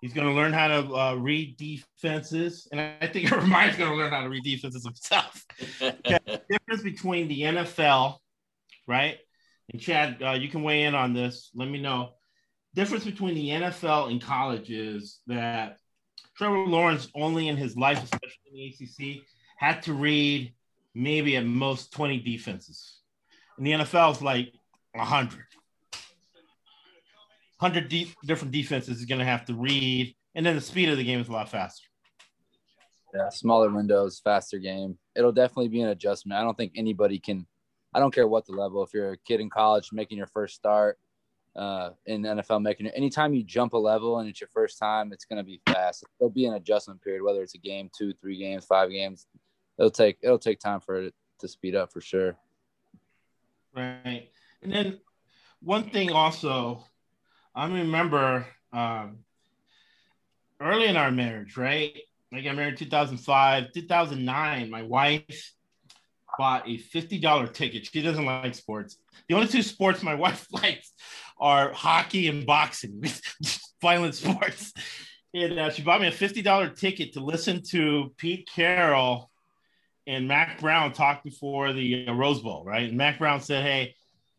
He's 0.00 0.12
going 0.12 0.26
to 0.26 0.34
learn 0.34 0.52
how 0.52 0.68
to 0.68 0.94
uh, 0.94 1.14
read 1.14 1.56
defenses, 1.56 2.68
and 2.70 2.80
I 2.80 3.06
think 3.06 3.28
Remire's 3.28 3.76
going 3.76 3.90
to 3.90 3.96
learn 3.96 4.12
how 4.12 4.22
to 4.22 4.28
read 4.28 4.44
defenses 4.44 4.84
himself 4.84 5.44
the 5.80 6.42
difference 6.50 6.82
between 6.82 7.28
the 7.28 7.42
NFL, 7.42 8.18
right? 8.86 9.18
And 9.72 9.80
Chad, 9.80 10.22
uh, 10.22 10.32
you 10.32 10.48
can 10.48 10.62
weigh 10.62 10.84
in 10.84 10.94
on 10.94 11.12
this. 11.12 11.50
Let 11.54 11.68
me 11.68 11.80
know. 11.80 12.10
Difference 12.74 13.04
between 13.04 13.34
the 13.34 13.48
NFL 13.48 14.10
and 14.10 14.22
college 14.22 14.70
is 14.70 15.20
that 15.26 15.78
Trevor 16.36 16.58
Lawrence 16.58 17.08
only 17.14 17.48
in 17.48 17.56
his 17.56 17.76
life, 17.76 18.02
especially 18.02 18.50
in 18.52 18.54
the 18.54 19.16
ACC, 19.16 19.22
had 19.56 19.82
to 19.84 19.94
read 19.94 20.54
maybe 20.94 21.36
at 21.36 21.44
most 21.44 21.92
20 21.92 22.20
defenses. 22.20 23.00
And 23.56 23.66
the 23.66 23.72
NFL 23.72 24.12
is 24.12 24.22
like 24.22 24.52
100. 24.92 25.38
100 27.58 27.88
de- 27.88 28.14
different 28.24 28.52
defenses 28.52 28.98
is 28.98 29.06
going 29.06 29.18
to 29.18 29.24
have 29.24 29.46
to 29.46 29.54
read. 29.54 30.14
And 30.34 30.44
then 30.44 30.54
the 30.54 30.60
speed 30.60 30.90
of 30.90 30.98
the 30.98 31.04
game 31.04 31.20
is 31.20 31.28
a 31.28 31.32
lot 31.32 31.48
faster. 31.48 31.86
Yeah, 33.14 33.30
smaller 33.30 33.70
windows, 33.70 34.20
faster 34.22 34.58
game. 34.58 34.98
It'll 35.14 35.32
definitely 35.32 35.68
be 35.68 35.80
an 35.80 35.88
adjustment. 35.88 36.38
I 36.38 36.42
don't 36.42 36.56
think 36.56 36.72
anybody 36.76 37.18
can. 37.18 37.46
I 37.96 37.98
don't 37.98 38.14
care 38.14 38.28
what 38.28 38.44
the 38.44 38.52
level. 38.52 38.82
If 38.82 38.92
you're 38.92 39.12
a 39.12 39.16
kid 39.16 39.40
in 39.40 39.48
college 39.48 39.88
making 39.90 40.18
your 40.18 40.26
first 40.26 40.54
start 40.54 40.98
uh, 41.56 41.90
in 42.04 42.20
NFL, 42.22 42.60
making 42.60 42.84
it 42.84 42.92
anytime 42.94 43.32
you 43.32 43.42
jump 43.42 43.72
a 43.72 43.78
level 43.78 44.18
and 44.18 44.28
it's 44.28 44.38
your 44.38 44.50
first 44.52 44.78
time, 44.78 45.14
it's 45.14 45.24
going 45.24 45.38
to 45.38 45.42
be 45.42 45.62
fast. 45.66 46.04
There'll 46.18 46.30
be 46.30 46.44
an 46.44 46.52
adjustment 46.52 47.00
period, 47.00 47.22
whether 47.22 47.42
it's 47.42 47.54
a 47.54 47.58
game, 47.58 47.90
two, 47.96 48.12
three 48.20 48.36
games, 48.36 48.66
five 48.66 48.90
games. 48.90 49.26
It'll 49.78 49.90
take 49.90 50.18
it'll 50.20 50.38
take 50.38 50.60
time 50.60 50.80
for 50.80 51.04
it 51.04 51.14
to 51.40 51.48
speed 51.48 51.74
up 51.74 51.90
for 51.90 52.02
sure. 52.02 52.36
Right. 53.74 54.28
And 54.62 54.70
then 54.70 55.00
one 55.62 55.88
thing 55.88 56.12
also, 56.12 56.84
I 57.54 57.66
remember 57.66 58.46
um, 58.74 59.20
early 60.60 60.84
in 60.84 60.98
our 60.98 61.10
marriage, 61.10 61.56
right? 61.56 61.96
Like 62.30 62.44
I 62.44 62.52
married 62.52 62.72
in 62.72 62.78
2005. 62.78 63.72
2009, 63.72 64.68
my 64.68 64.82
wife 64.82 65.55
bought 66.38 66.68
a 66.68 66.78
$50 66.78 67.52
ticket. 67.52 67.86
She 67.86 68.02
doesn't 68.02 68.24
like 68.24 68.54
sports. 68.54 68.98
The 69.28 69.34
only 69.34 69.48
two 69.48 69.62
sports 69.62 70.02
my 70.02 70.14
wife 70.26 70.46
likes 70.52 70.92
are 71.38 71.72
hockey 71.72 72.28
and 72.28 72.46
boxing, 72.46 73.02
violent 73.82 74.14
sports. 74.14 74.72
And 75.34 75.58
uh, 75.58 75.70
she 75.70 75.82
bought 75.82 76.00
me 76.00 76.08
a 76.08 76.12
$50 76.12 76.78
ticket 76.78 77.12
to 77.14 77.20
listen 77.20 77.62
to 77.70 78.12
Pete 78.16 78.48
Carroll 78.52 79.30
and 80.06 80.28
Mack 80.28 80.60
Brown 80.60 80.92
talk 80.92 81.24
before 81.24 81.72
the 81.72 82.06
uh, 82.08 82.12
Rose 82.14 82.40
Bowl, 82.40 82.64
right? 82.64 82.88
And 82.88 82.96
Mack 82.96 83.18
Brown 83.18 83.40
said, 83.40 83.64
Hey, 83.64 83.94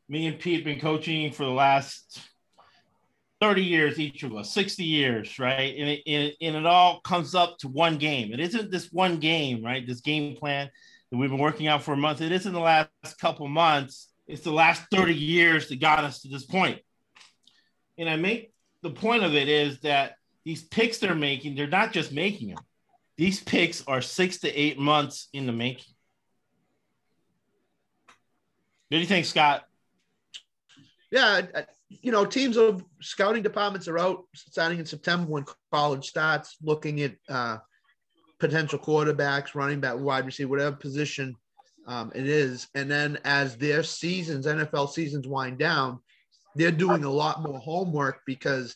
me 0.09 0.27
and 0.27 0.39
Pete 0.39 0.55
have 0.55 0.63
been 0.63 0.79
coaching 0.79 1.31
for 1.31 1.43
the 1.43 1.51
last 1.51 2.21
30 3.41 3.63
years, 3.63 3.99
each 3.99 4.23
of 4.23 4.35
us, 4.35 4.51
60 4.53 4.83
years, 4.83 5.37
right? 5.37 5.75
And, 5.77 5.99
it, 6.05 6.35
and 6.41 6.55
it 6.55 6.65
all 6.65 7.01
comes 7.01 7.35
up 7.35 7.57
to 7.59 7.67
one 7.67 7.97
game. 7.97 8.33
It 8.33 8.39
isn't 8.39 8.71
this 8.71 8.91
one 8.91 9.19
game, 9.19 9.63
right? 9.63 9.85
This 9.85 10.01
game 10.01 10.35
plan 10.35 10.69
that 11.11 11.17
we've 11.17 11.29
been 11.29 11.39
working 11.39 11.67
out 11.67 11.83
for 11.83 11.93
a 11.93 11.97
month. 11.97 12.21
It 12.21 12.31
isn't 12.31 12.53
the 12.53 12.59
last 12.59 12.89
couple 13.19 13.47
months. 13.47 14.09
It's 14.27 14.41
the 14.43 14.51
last 14.51 14.83
30 14.91 15.13
years 15.15 15.69
that 15.69 15.79
got 15.79 16.03
us 16.03 16.21
to 16.21 16.27
this 16.27 16.45
point. 16.45 16.79
And 17.97 18.09
I 18.09 18.17
make 18.17 18.51
the 18.83 18.89
point 18.89 19.23
of 19.23 19.33
it 19.33 19.47
is 19.47 19.79
that 19.81 20.15
these 20.43 20.63
picks 20.63 20.97
they're 20.97 21.15
making, 21.15 21.55
they're 21.55 21.67
not 21.67 21.93
just 21.93 22.11
making 22.11 22.49
them. 22.49 22.59
These 23.17 23.41
picks 23.41 23.83
are 23.87 24.01
six 24.01 24.39
to 24.39 24.53
eight 24.53 24.77
months 24.77 25.29
in 25.33 25.45
the 25.47 25.51
making. 25.51 25.93
What 28.89 28.97
do 28.97 28.99
you 28.99 29.05
think, 29.05 29.25
Scott? 29.25 29.63
Yeah, 31.11 31.41
you 31.89 32.11
know, 32.11 32.25
teams 32.25 32.57
of 32.57 32.83
scouting 33.01 33.43
departments 33.43 33.87
are 33.87 33.97
out 33.97 34.25
starting 34.33 34.79
in 34.79 34.85
September 34.85 35.29
when 35.29 35.45
college 35.71 36.07
starts, 36.07 36.57
looking 36.61 37.01
at 37.01 37.15
uh, 37.29 37.57
potential 38.39 38.79
quarterbacks, 38.79 39.55
running 39.55 39.79
back, 39.79 39.97
wide 39.97 40.25
receiver, 40.25 40.49
whatever 40.49 40.75
position 40.75 41.35
um, 41.87 42.11
it 42.13 42.27
is. 42.27 42.67
And 42.75 42.89
then 42.89 43.17
as 43.23 43.57
their 43.57 43.83
seasons, 43.83 44.45
NFL 44.45 44.89
seasons 44.89 45.27
wind 45.27 45.57
down, 45.57 45.99
they're 46.55 46.71
doing 46.71 47.03
a 47.03 47.11
lot 47.11 47.41
more 47.41 47.59
homework 47.59 48.21
because 48.25 48.75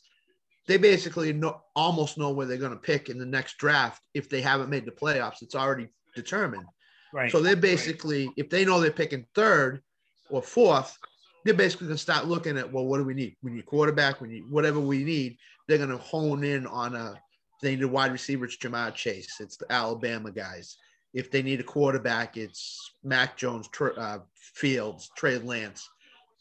they 0.68 0.78
basically 0.78 1.34
know, 1.34 1.62
almost 1.76 2.18
know 2.18 2.32
where 2.32 2.46
they're 2.46 2.58
going 2.58 2.72
to 2.72 2.78
pick 2.78 3.10
in 3.10 3.18
the 3.18 3.26
next 3.26 3.58
draft 3.58 4.02
if 4.14 4.30
they 4.30 4.42
haven't 4.42 4.70
made 4.70 4.86
the 4.86 4.92
playoffs. 4.92 5.42
It's 5.42 5.56
already 5.56 5.88
determined. 6.16 6.66
Right. 7.14 7.32
So 7.32 7.42
they're 7.42 7.56
basically, 7.56 8.28
right. 8.28 8.36
if 8.38 8.50
they 8.50 8.64
know 8.64 8.80
they're 8.80 8.92
picking 8.92 9.26
third 9.36 9.82
or 10.30 10.42
fourth, 10.42 10.98
they're 11.44 11.54
basically 11.54 11.88
going 11.88 11.98
to 11.98 12.02
start 12.02 12.28
looking 12.28 12.58
at, 12.58 12.72
well, 12.72 12.86
what 12.86 13.00
do 13.00 13.04
we 13.04 13.16
need? 13.16 13.36
We 13.42 13.52
need 13.52 13.66
quarterback. 13.66 14.22
We 14.22 14.30
need 14.30 14.44
whatever 14.50 14.80
we 14.80 15.04
need. 15.04 15.38
They're 15.68 15.78
going 15.80 15.90
to 15.90 15.98
hone 15.98 16.44
in 16.44 16.68
on 16.68 16.96
a, 16.96 17.20
they 17.62 17.76
need 17.76 17.84
a 17.84 17.88
wide 17.88 18.12
receiver. 18.12 18.46
It's 18.46 18.58
Ja'Marr 18.58 18.94
Chase. 18.94 19.36
It's 19.40 19.58
the 19.58 19.72
Alabama 19.72 20.32
guys. 20.32 20.78
If 21.14 21.30
they 21.30 21.42
need 21.42 21.60
a 21.60 21.64
quarterback, 21.64 22.38
it's 22.38 22.94
Mac 23.04 23.38
Jones, 23.38 23.70
uh, 23.98 24.20
Fields, 24.36 25.10
Trey 25.18 25.38
Lance. 25.38 25.88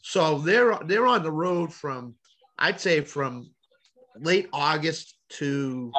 So 0.01 0.39
they're 0.39 0.77
they're 0.85 1.07
on 1.07 1.23
the 1.23 1.31
road 1.31 1.73
from, 1.73 2.15
I'd 2.57 2.79
say 2.79 3.01
from 3.01 3.51
late 4.19 4.49
August 4.53 5.15
to 5.29 5.91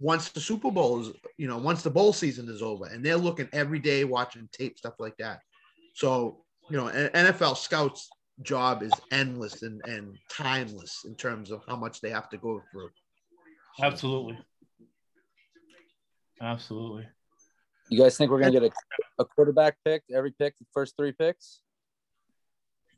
once 0.00 0.30
the 0.30 0.40
Super 0.40 0.70
Bowl 0.70 1.00
is, 1.00 1.12
you 1.38 1.46
know, 1.46 1.58
once 1.58 1.82
the 1.82 1.90
bowl 1.90 2.12
season 2.12 2.48
is 2.48 2.60
over, 2.60 2.86
and 2.86 3.04
they're 3.04 3.16
looking 3.16 3.48
every 3.52 3.78
day, 3.78 4.04
watching 4.04 4.48
tape, 4.52 4.78
stuff 4.78 4.94
like 4.98 5.16
that. 5.18 5.40
So 5.94 6.42
you 6.70 6.76
know, 6.76 6.86
NFL 6.86 7.56
scouts 7.56 8.08
job 8.42 8.82
is 8.82 8.92
endless 9.10 9.62
and, 9.62 9.80
and 9.84 10.16
timeless 10.30 11.04
in 11.04 11.14
terms 11.14 11.50
of 11.50 11.62
how 11.68 11.76
much 11.76 12.00
they 12.00 12.10
have 12.10 12.28
to 12.30 12.38
go 12.38 12.62
through. 12.70 12.90
Absolutely. 13.80 14.38
Absolutely. 16.40 17.06
You 17.88 17.98
guys 17.98 18.16
think 18.16 18.30
we're 18.30 18.40
going 18.40 18.52
to 18.52 18.60
get 18.60 18.72
a, 19.18 19.22
a 19.22 19.24
quarterback 19.24 19.76
pick 19.84 20.02
every 20.12 20.32
pick, 20.32 20.58
the 20.58 20.64
first 20.72 20.96
three 20.96 21.12
picks? 21.12 21.60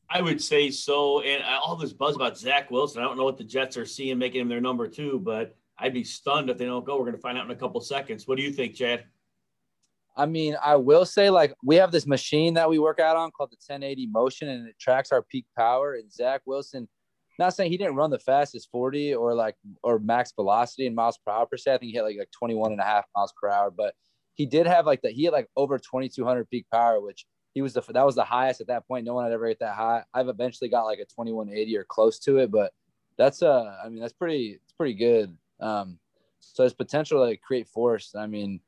I 0.08 0.22
would 0.22 0.40
say 0.40 0.70
so. 0.70 1.20
And 1.20 1.42
all 1.44 1.76
this 1.76 1.92
buzz 1.92 2.16
about 2.16 2.38
Zach 2.38 2.70
Wilson, 2.70 3.02
I 3.02 3.04
don't 3.04 3.16
know 3.16 3.24
what 3.24 3.38
the 3.38 3.44
Jets 3.44 3.76
are 3.76 3.86
seeing 3.86 4.18
making 4.18 4.40
him 4.40 4.48
their 4.48 4.60
number 4.60 4.86
two, 4.88 5.20
but 5.24 5.56
I'd 5.78 5.94
be 5.94 6.04
stunned 6.04 6.50
if 6.50 6.58
they 6.58 6.66
don't 6.66 6.84
go. 6.84 6.96
We're 6.96 7.04
going 7.04 7.16
to 7.16 7.20
find 7.20 7.36
out 7.36 7.44
in 7.44 7.50
a 7.50 7.56
couple 7.56 7.80
seconds. 7.80 8.28
What 8.28 8.36
do 8.36 8.44
you 8.44 8.52
think, 8.52 8.74
Chad? 8.74 9.04
I 10.16 10.26
mean, 10.26 10.56
I 10.62 10.76
will 10.76 11.04
say, 11.04 11.28
like, 11.28 11.54
we 11.64 11.76
have 11.76 11.90
this 11.90 12.06
machine 12.06 12.54
that 12.54 12.70
we 12.70 12.78
work 12.78 13.00
out 13.00 13.16
on 13.16 13.32
called 13.32 13.50
the 13.50 13.56
1080 13.66 14.06
motion, 14.06 14.48
and 14.48 14.68
it 14.68 14.78
tracks 14.78 15.10
our 15.10 15.22
peak 15.22 15.46
power. 15.56 15.94
And 15.94 16.12
Zach 16.12 16.42
Wilson, 16.46 16.88
not 17.38 17.54
saying 17.54 17.70
he 17.70 17.76
didn't 17.76 17.96
run 17.96 18.10
the 18.10 18.18
fastest 18.18 18.68
40 18.70 19.14
or 19.14 19.34
like 19.34 19.56
or 19.82 19.98
max 19.98 20.32
velocity 20.32 20.86
in 20.86 20.94
miles 20.94 21.18
per 21.18 21.32
hour 21.32 21.46
per 21.46 21.56
se. 21.56 21.74
I 21.74 21.78
think 21.78 21.90
he 21.90 21.96
had 21.96 22.04
like, 22.04 22.18
like 22.18 22.30
21 22.30 22.72
and 22.72 22.80
a 22.80 22.84
half 22.84 23.04
miles 23.16 23.32
per 23.40 23.48
hour, 23.48 23.70
but 23.70 23.94
he 24.34 24.46
did 24.46 24.66
have 24.66 24.86
like 24.86 25.02
that. 25.02 25.12
He 25.12 25.24
had 25.24 25.32
like 25.32 25.48
over 25.56 25.78
2200 25.78 26.48
peak 26.50 26.66
power, 26.72 27.00
which 27.00 27.26
he 27.54 27.62
was 27.62 27.72
the 27.72 27.82
that 27.92 28.04
was 28.04 28.16
the 28.16 28.24
highest 28.24 28.60
at 28.60 28.66
that 28.66 28.86
point. 28.86 29.04
No 29.04 29.14
one 29.14 29.24
had 29.24 29.32
ever 29.32 29.46
hit 29.46 29.60
that 29.60 29.76
high. 29.76 30.04
I've 30.12 30.28
eventually 30.28 30.68
got 30.68 30.84
like 30.84 30.98
a 30.98 31.04
2180 31.04 31.76
or 31.76 31.84
close 31.84 32.18
to 32.20 32.38
it, 32.38 32.50
but 32.50 32.72
that's 33.16 33.42
uh, 33.42 33.76
I 33.84 33.88
mean, 33.88 34.00
that's 34.00 34.12
pretty, 34.12 34.58
it's 34.62 34.72
pretty 34.72 34.94
good. 34.94 35.36
Um, 35.60 35.98
so 36.40 36.64
his 36.64 36.74
potential 36.74 37.18
to 37.18 37.24
like, 37.24 37.40
create 37.40 37.68
force. 37.68 38.14
I 38.16 38.26
mean, 38.26 38.60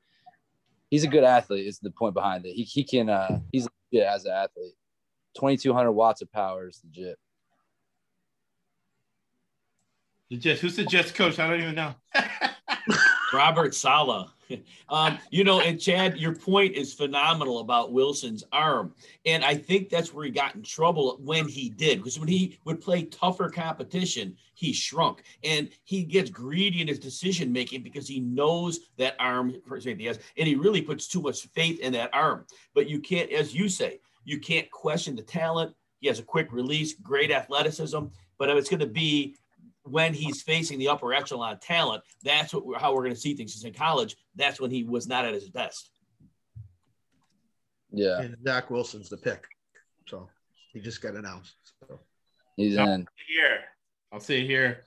he's 0.91 1.05
a 1.05 1.09
good 1.09 1.25
athlete. 1.25 1.67
Is 1.67 1.79
the 1.79 1.91
point 1.91 2.15
behind 2.15 2.47
it. 2.47 2.53
He 2.53 2.63
he 2.63 2.85
can 2.85 3.11
uh 3.11 3.41
he's 3.53 3.69
legit 3.93 4.07
as 4.07 4.25
an 4.25 4.33
athlete. 4.33 4.75
Twenty 5.37 5.57
two 5.57 5.75
hundred 5.75 5.93
watts 5.93 6.23
of 6.23 6.33
power 6.33 6.69
is 6.69 6.81
legit. 6.85 7.19
The 10.31 10.37
Jets. 10.37 10.61
Who's 10.61 10.77
the 10.77 10.85
Jets 10.85 11.13
coach? 11.13 11.39
I 11.39 11.49
don't 11.49 11.61
even 11.61 11.75
know. 11.75 11.95
Robert 13.33 13.75
Saleh. 13.75 14.29
Um, 14.89 15.19
you 15.31 15.43
know, 15.43 15.61
and 15.61 15.81
Chad, 15.81 16.19
your 16.19 16.35
point 16.35 16.75
is 16.75 16.95
phenomenal 16.95 17.59
about 17.59 17.93
Wilson's 17.93 18.45
arm. 18.53 18.95
And 19.25 19.45
I 19.45 19.57
think 19.57 19.89
that's 19.89 20.15
where 20.15 20.25
he 20.25 20.31
got 20.31 20.55
in 20.55 20.63
trouble 20.63 21.19
when 21.21 21.49
he 21.49 21.69
did, 21.69 21.99
because 21.99 22.19
when 22.19 22.29
he 22.29 22.59
would 22.65 22.81
play 22.81 23.05
tougher 23.05 23.51
competition, 23.51 24.37
he 24.55 24.73
shrunk 24.73 25.25
and 25.43 25.69
he 25.85 26.05
gets 26.05 26.31
greedy 26.31 26.81
in 26.81 26.89
his 26.89 27.01
decision 27.01 27.53
making 27.53 27.83
because 27.83 28.07
he 28.07 28.21
knows 28.21 28.81
that 28.99 29.17
arm, 29.19 29.51
he 29.51 30.05
has, 30.05 30.19
and 30.39 30.47
he 30.47 30.55
really 30.55 30.83
puts 30.83 31.09
too 31.09 31.21
much 31.21 31.47
faith 31.49 31.81
in 31.81 31.93
that 31.95 32.11
arm. 32.13 32.47
But 32.75 32.89
you 32.89 33.01
can't, 33.01 33.31
as 33.33 33.55
you 33.55 33.69
say, 33.69 34.01
you 34.25 34.39
can't 34.39 34.71
question 34.71 35.17
the 35.17 35.23
talent. 35.23 35.75
He 35.99 36.09
has 36.09 36.19
a 36.19 36.25
quick 36.25 36.53
release, 36.53 36.95
great 36.95 37.31
athleticism. 37.31 38.05
But 38.39 38.51
if 38.51 38.57
it's 38.57 38.69
going 38.69 38.81
to 38.81 38.87
be 38.87 39.37
when 39.87 40.15
he's 40.15 40.43
facing 40.43 40.79
the 40.79 40.89
upper 40.89 41.13
echelon 41.13 41.59
talent, 41.61 42.03
that's 42.23 42.53
what 42.53 42.67
we're, 42.67 42.79
how 42.79 42.95
we're 42.95 43.03
going 43.03 43.15
to 43.15 43.21
see 43.21 43.35
things. 43.35 43.55
He's 43.55 43.65
in 43.65 43.73
college. 43.73 44.17
That's 44.35 44.61
when 44.61 44.71
he 44.71 44.85
was 44.85 45.07
not 45.07 45.25
at 45.25 45.35
his 45.35 45.49
best. 45.49 45.91
Yeah. 47.91 48.21
And 48.21 48.37
Zach 48.45 48.71
Wilson's 48.71 49.09
the 49.09 49.17
pick. 49.17 49.45
So 50.07 50.29
he 50.73 50.81
just 50.81 51.01
got 51.01 51.15
announced. 51.15 51.55
So. 51.89 52.01
He's 52.57 52.77
I'll 52.77 52.91
in. 52.91 53.07
Here, 53.29 53.61
I'll 54.13 54.21
say 54.21 54.47
here 54.47 54.85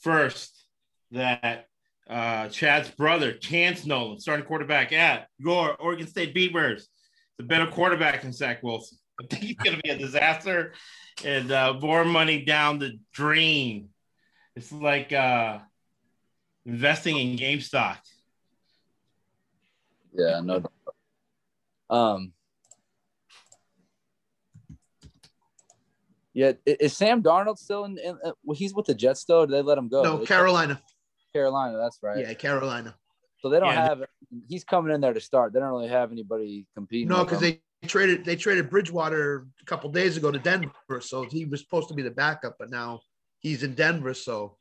first 0.00 0.66
that 1.12 1.66
uh, 2.08 2.48
Chad's 2.48 2.90
brother, 2.90 3.32
Chance 3.32 3.86
Nolan, 3.86 4.18
starting 4.18 4.44
quarterback 4.44 4.92
at 4.92 5.28
your 5.38 5.76
Oregon 5.76 6.06
State 6.06 6.34
Beavers, 6.34 6.88
the 7.38 7.44
better 7.44 7.66
quarterback 7.66 8.22
than 8.22 8.32
Zach 8.32 8.62
Wilson. 8.62 8.98
I 9.22 9.26
think 9.26 9.44
he's 9.44 9.56
going 9.56 9.76
to 9.76 9.82
be 9.82 9.90
a 9.90 9.98
disaster 9.98 10.72
and 11.24 11.52
uh, 11.52 11.74
more 11.80 12.04
money 12.04 12.44
down 12.44 12.78
the 12.78 12.98
drain 13.12 13.90
it's 14.56 14.72
like 14.72 15.12
uh, 15.12 15.58
investing 16.64 17.16
in 17.16 17.36
GameStop. 17.36 17.98
Yeah, 20.14 20.40
no. 20.40 20.62
Um. 21.88 22.32
Yeah, 26.34 26.52
is 26.64 26.96
Sam 26.96 27.22
Darnold 27.22 27.58
still 27.58 27.84
in? 27.84 27.98
in 27.98 28.18
uh, 28.24 28.32
well, 28.42 28.56
he's 28.56 28.72
with 28.74 28.86
the 28.86 28.94
Jets 28.94 29.20
still. 29.20 29.46
Did 29.46 29.54
they 29.54 29.62
let 29.62 29.76
him 29.76 29.88
go? 29.88 30.02
No, 30.02 30.18
Carolina. 30.18 30.80
Carolina, 31.34 31.78
that's 31.78 31.98
right. 32.02 32.18
Yeah, 32.18 32.32
Carolina. 32.34 32.94
So 33.40 33.48
they 33.48 33.60
don't 33.60 33.70
Yeah. 33.70 33.82
have. 33.82 34.02
He's 34.48 34.64
coming 34.64 34.94
in 34.94 35.00
there 35.00 35.12
to 35.12 35.20
start. 35.20 35.52
They 35.52 35.60
don't 35.60 35.70
really 35.70 35.88
have 35.88 36.12
anybody 36.12 36.66
competing. 36.74 37.08
No, 37.08 37.24
because 37.24 37.40
they 37.40 37.60
traded 37.86 38.24
they 38.24 38.36
traded 38.36 38.70
Bridgewater 38.70 39.46
a 39.60 39.64
couple 39.64 39.90
days 39.90 40.16
ago 40.16 40.30
to 40.30 40.38
Denver, 40.38 41.00
so 41.00 41.24
he 41.24 41.44
was 41.44 41.60
supposed 41.60 41.88
to 41.88 41.94
be 41.94 42.02
the 42.02 42.10
backup, 42.10 42.56
but 42.58 42.70
now 42.70 43.00
he's 43.42 43.62
in 43.62 43.74
Denver, 43.74 44.14
so 44.14 44.56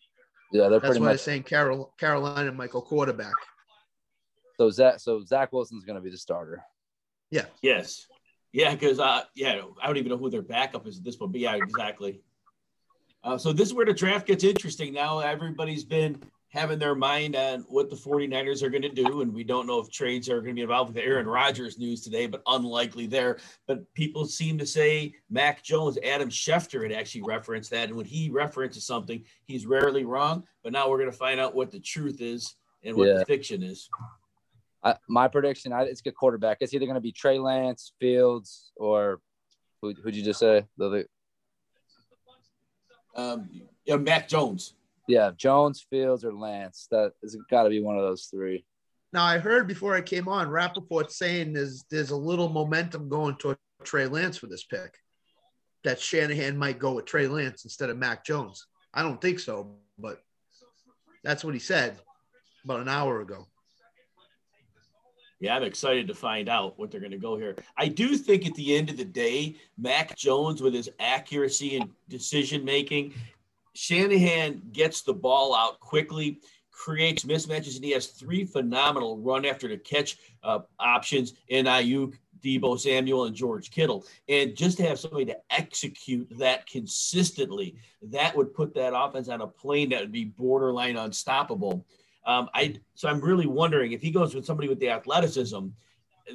yeah, 0.51 0.67
they're 0.67 0.79
that's 0.79 0.99
why 0.99 1.05
they're 1.05 1.13
much. 1.13 1.21
saying 1.21 1.43
Carol, 1.43 1.93
Carolina 1.97 2.51
might 2.51 2.71
go 2.71 2.81
quarterback. 2.81 3.33
So 4.57 4.69
Zach, 4.69 4.99
so 4.99 5.23
Zach 5.23 5.53
Wilson's 5.53 5.85
going 5.85 5.95
to 5.95 6.01
be 6.01 6.09
the 6.09 6.17
starter. 6.17 6.63
Yeah. 7.29 7.45
Yes. 7.61 8.07
Yeah, 8.51 8.73
because 8.73 8.99
uh, 8.99 9.21
yeah, 9.33 9.61
I 9.81 9.87
don't 9.87 9.97
even 9.97 10.09
know 10.09 10.17
who 10.17 10.29
their 10.29 10.41
backup 10.41 10.85
is 10.85 10.97
at 10.97 11.03
this 11.03 11.15
point. 11.15 11.31
But 11.31 11.41
yeah, 11.41 11.55
exactly. 11.55 12.21
Uh, 13.23 13.37
so 13.37 13.53
this 13.53 13.69
is 13.69 13.73
where 13.73 13.85
the 13.85 13.93
draft 13.93 14.27
gets 14.27 14.43
interesting. 14.43 14.93
Now 14.93 15.19
everybody's 15.19 15.85
been 15.85 16.21
having 16.51 16.77
their 16.77 16.95
mind 16.95 17.35
on 17.35 17.61
what 17.69 17.89
the 17.89 17.95
49ers 17.95 18.61
are 18.61 18.69
going 18.69 18.81
to 18.81 18.89
do, 18.89 19.21
and 19.21 19.33
we 19.33 19.43
don't 19.43 19.65
know 19.65 19.79
if 19.79 19.89
trades 19.89 20.29
are 20.29 20.41
going 20.41 20.49
to 20.49 20.53
be 20.53 20.61
involved 20.61 20.89
with 20.89 20.95
the 21.01 21.03
Aaron 21.03 21.25
Rodgers 21.25 21.79
news 21.79 22.01
today, 22.01 22.27
but 22.27 22.43
unlikely 22.45 23.07
there. 23.07 23.39
But 23.67 23.91
people 23.93 24.25
seem 24.25 24.57
to 24.57 24.65
say 24.65 25.15
Mac 25.29 25.63
Jones, 25.63 25.97
Adam 26.03 26.29
Schefter 26.29 26.83
had 26.83 26.91
actually 26.91 27.23
referenced 27.23 27.71
that, 27.71 27.87
and 27.87 27.95
when 27.95 28.05
he 28.05 28.29
references 28.29 28.85
something, 28.85 29.23
he's 29.45 29.65
rarely 29.65 30.03
wrong. 30.03 30.43
But 30.61 30.73
now 30.73 30.89
we're 30.89 30.97
going 30.97 31.11
to 31.11 31.17
find 31.17 31.39
out 31.39 31.55
what 31.55 31.71
the 31.71 31.79
truth 31.79 32.21
is 32.21 32.53
and 32.83 32.97
what 32.97 33.07
Yeah. 33.07 33.19
the 33.19 33.25
fiction 33.25 33.63
is. 33.63 33.89
I, 34.83 34.95
my 35.07 35.29
prediction, 35.29 35.71
I, 35.71 35.83
it's 35.83 36.01
a 36.05 36.11
quarterback. 36.11 36.57
It's 36.59 36.73
either 36.73 36.85
going 36.85 36.95
to 36.95 37.01
be 37.01 37.13
Trey 37.13 37.39
Lance, 37.39 37.93
Fields, 37.99 38.73
or 38.75 39.21
who, 39.81 39.93
who'd 39.93 40.15
you 40.15 40.23
just 40.23 40.39
say? 40.39 40.65
The, 40.77 41.07
the, 43.15 43.21
um, 43.21 43.49
yeah, 43.85 43.95
Mac 43.95 44.27
Jones. 44.27 44.73
Yeah, 45.11 45.31
Jones, 45.35 45.85
Fields, 45.89 46.23
or 46.23 46.33
Lance. 46.33 46.87
That 46.89 47.11
has 47.21 47.35
got 47.49 47.63
to 47.63 47.69
be 47.69 47.81
one 47.81 47.97
of 47.97 48.01
those 48.01 48.29
three. 48.31 48.63
Now 49.11 49.25
I 49.25 49.39
heard 49.39 49.67
before 49.67 49.93
I 49.93 49.99
came 49.99 50.29
on, 50.29 50.49
Rapoport 50.49 51.11
saying 51.11 51.51
there's 51.51 51.83
there's 51.91 52.11
a 52.11 52.15
little 52.15 52.47
momentum 52.47 53.09
going 53.09 53.35
toward 53.35 53.57
Trey 53.83 54.07
Lance 54.07 54.37
for 54.37 54.47
this 54.47 54.63
pick. 54.63 54.97
That 55.83 55.99
Shanahan 55.99 56.57
might 56.57 56.79
go 56.79 56.93
with 56.93 57.05
Trey 57.05 57.27
Lance 57.27 57.65
instead 57.65 57.89
of 57.89 57.97
Mac 57.97 58.23
Jones. 58.23 58.67
I 58.93 59.01
don't 59.01 59.19
think 59.19 59.39
so, 59.39 59.75
but 59.99 60.21
that's 61.25 61.43
what 61.43 61.55
he 61.55 61.59
said 61.59 61.99
about 62.63 62.79
an 62.79 62.87
hour 62.87 63.19
ago. 63.19 63.47
Yeah, 65.41 65.57
I'm 65.57 65.63
excited 65.63 66.07
to 66.07 66.13
find 66.13 66.47
out 66.47 66.79
what 66.79 66.89
they're 66.89 67.01
going 67.01 67.11
to 67.11 67.17
go 67.17 67.35
here. 67.35 67.57
I 67.75 67.89
do 67.89 68.15
think 68.15 68.45
at 68.45 68.55
the 68.55 68.77
end 68.77 68.89
of 68.89 68.95
the 68.95 69.03
day, 69.03 69.57
Mac 69.77 70.15
Jones, 70.15 70.61
with 70.61 70.73
his 70.73 70.89
accuracy 70.99 71.75
and 71.75 71.89
decision 72.07 72.63
making, 72.63 73.13
Shanahan 73.73 74.61
gets 74.71 75.01
the 75.01 75.13
ball 75.13 75.55
out 75.55 75.79
quickly, 75.79 76.39
creates 76.71 77.23
mismatches, 77.23 77.75
and 77.75 77.85
he 77.85 77.91
has 77.91 78.07
three 78.07 78.43
phenomenal 78.43 79.17
run 79.19 79.45
after 79.45 79.67
the 79.67 79.77
catch 79.77 80.17
uh, 80.43 80.59
options 80.79 81.33
in 81.49 81.65
Aiyuk, 81.65 82.15
Deebo 82.43 82.79
Samuel, 82.79 83.25
and 83.25 83.35
George 83.35 83.69
Kittle. 83.69 84.05
And 84.27 84.55
just 84.55 84.77
to 84.77 84.83
have 84.83 84.99
somebody 84.99 85.25
to 85.25 85.37
execute 85.51 86.27
that 86.37 86.65
consistently, 86.65 87.75
that 88.01 88.35
would 88.35 88.53
put 88.53 88.73
that 88.73 88.93
offense 88.95 89.29
on 89.29 89.41
a 89.41 89.47
plane 89.47 89.89
that 89.89 90.01
would 90.01 90.11
be 90.11 90.25
borderline 90.25 90.97
unstoppable. 90.97 91.85
Um, 92.25 92.49
I 92.53 92.79
so 92.95 93.09
I'm 93.09 93.21
really 93.21 93.47
wondering 93.47 93.93
if 93.93 94.01
he 94.01 94.11
goes 94.11 94.35
with 94.35 94.45
somebody 94.45 94.67
with 94.67 94.79
the 94.79 94.89
athleticism, 94.89 95.67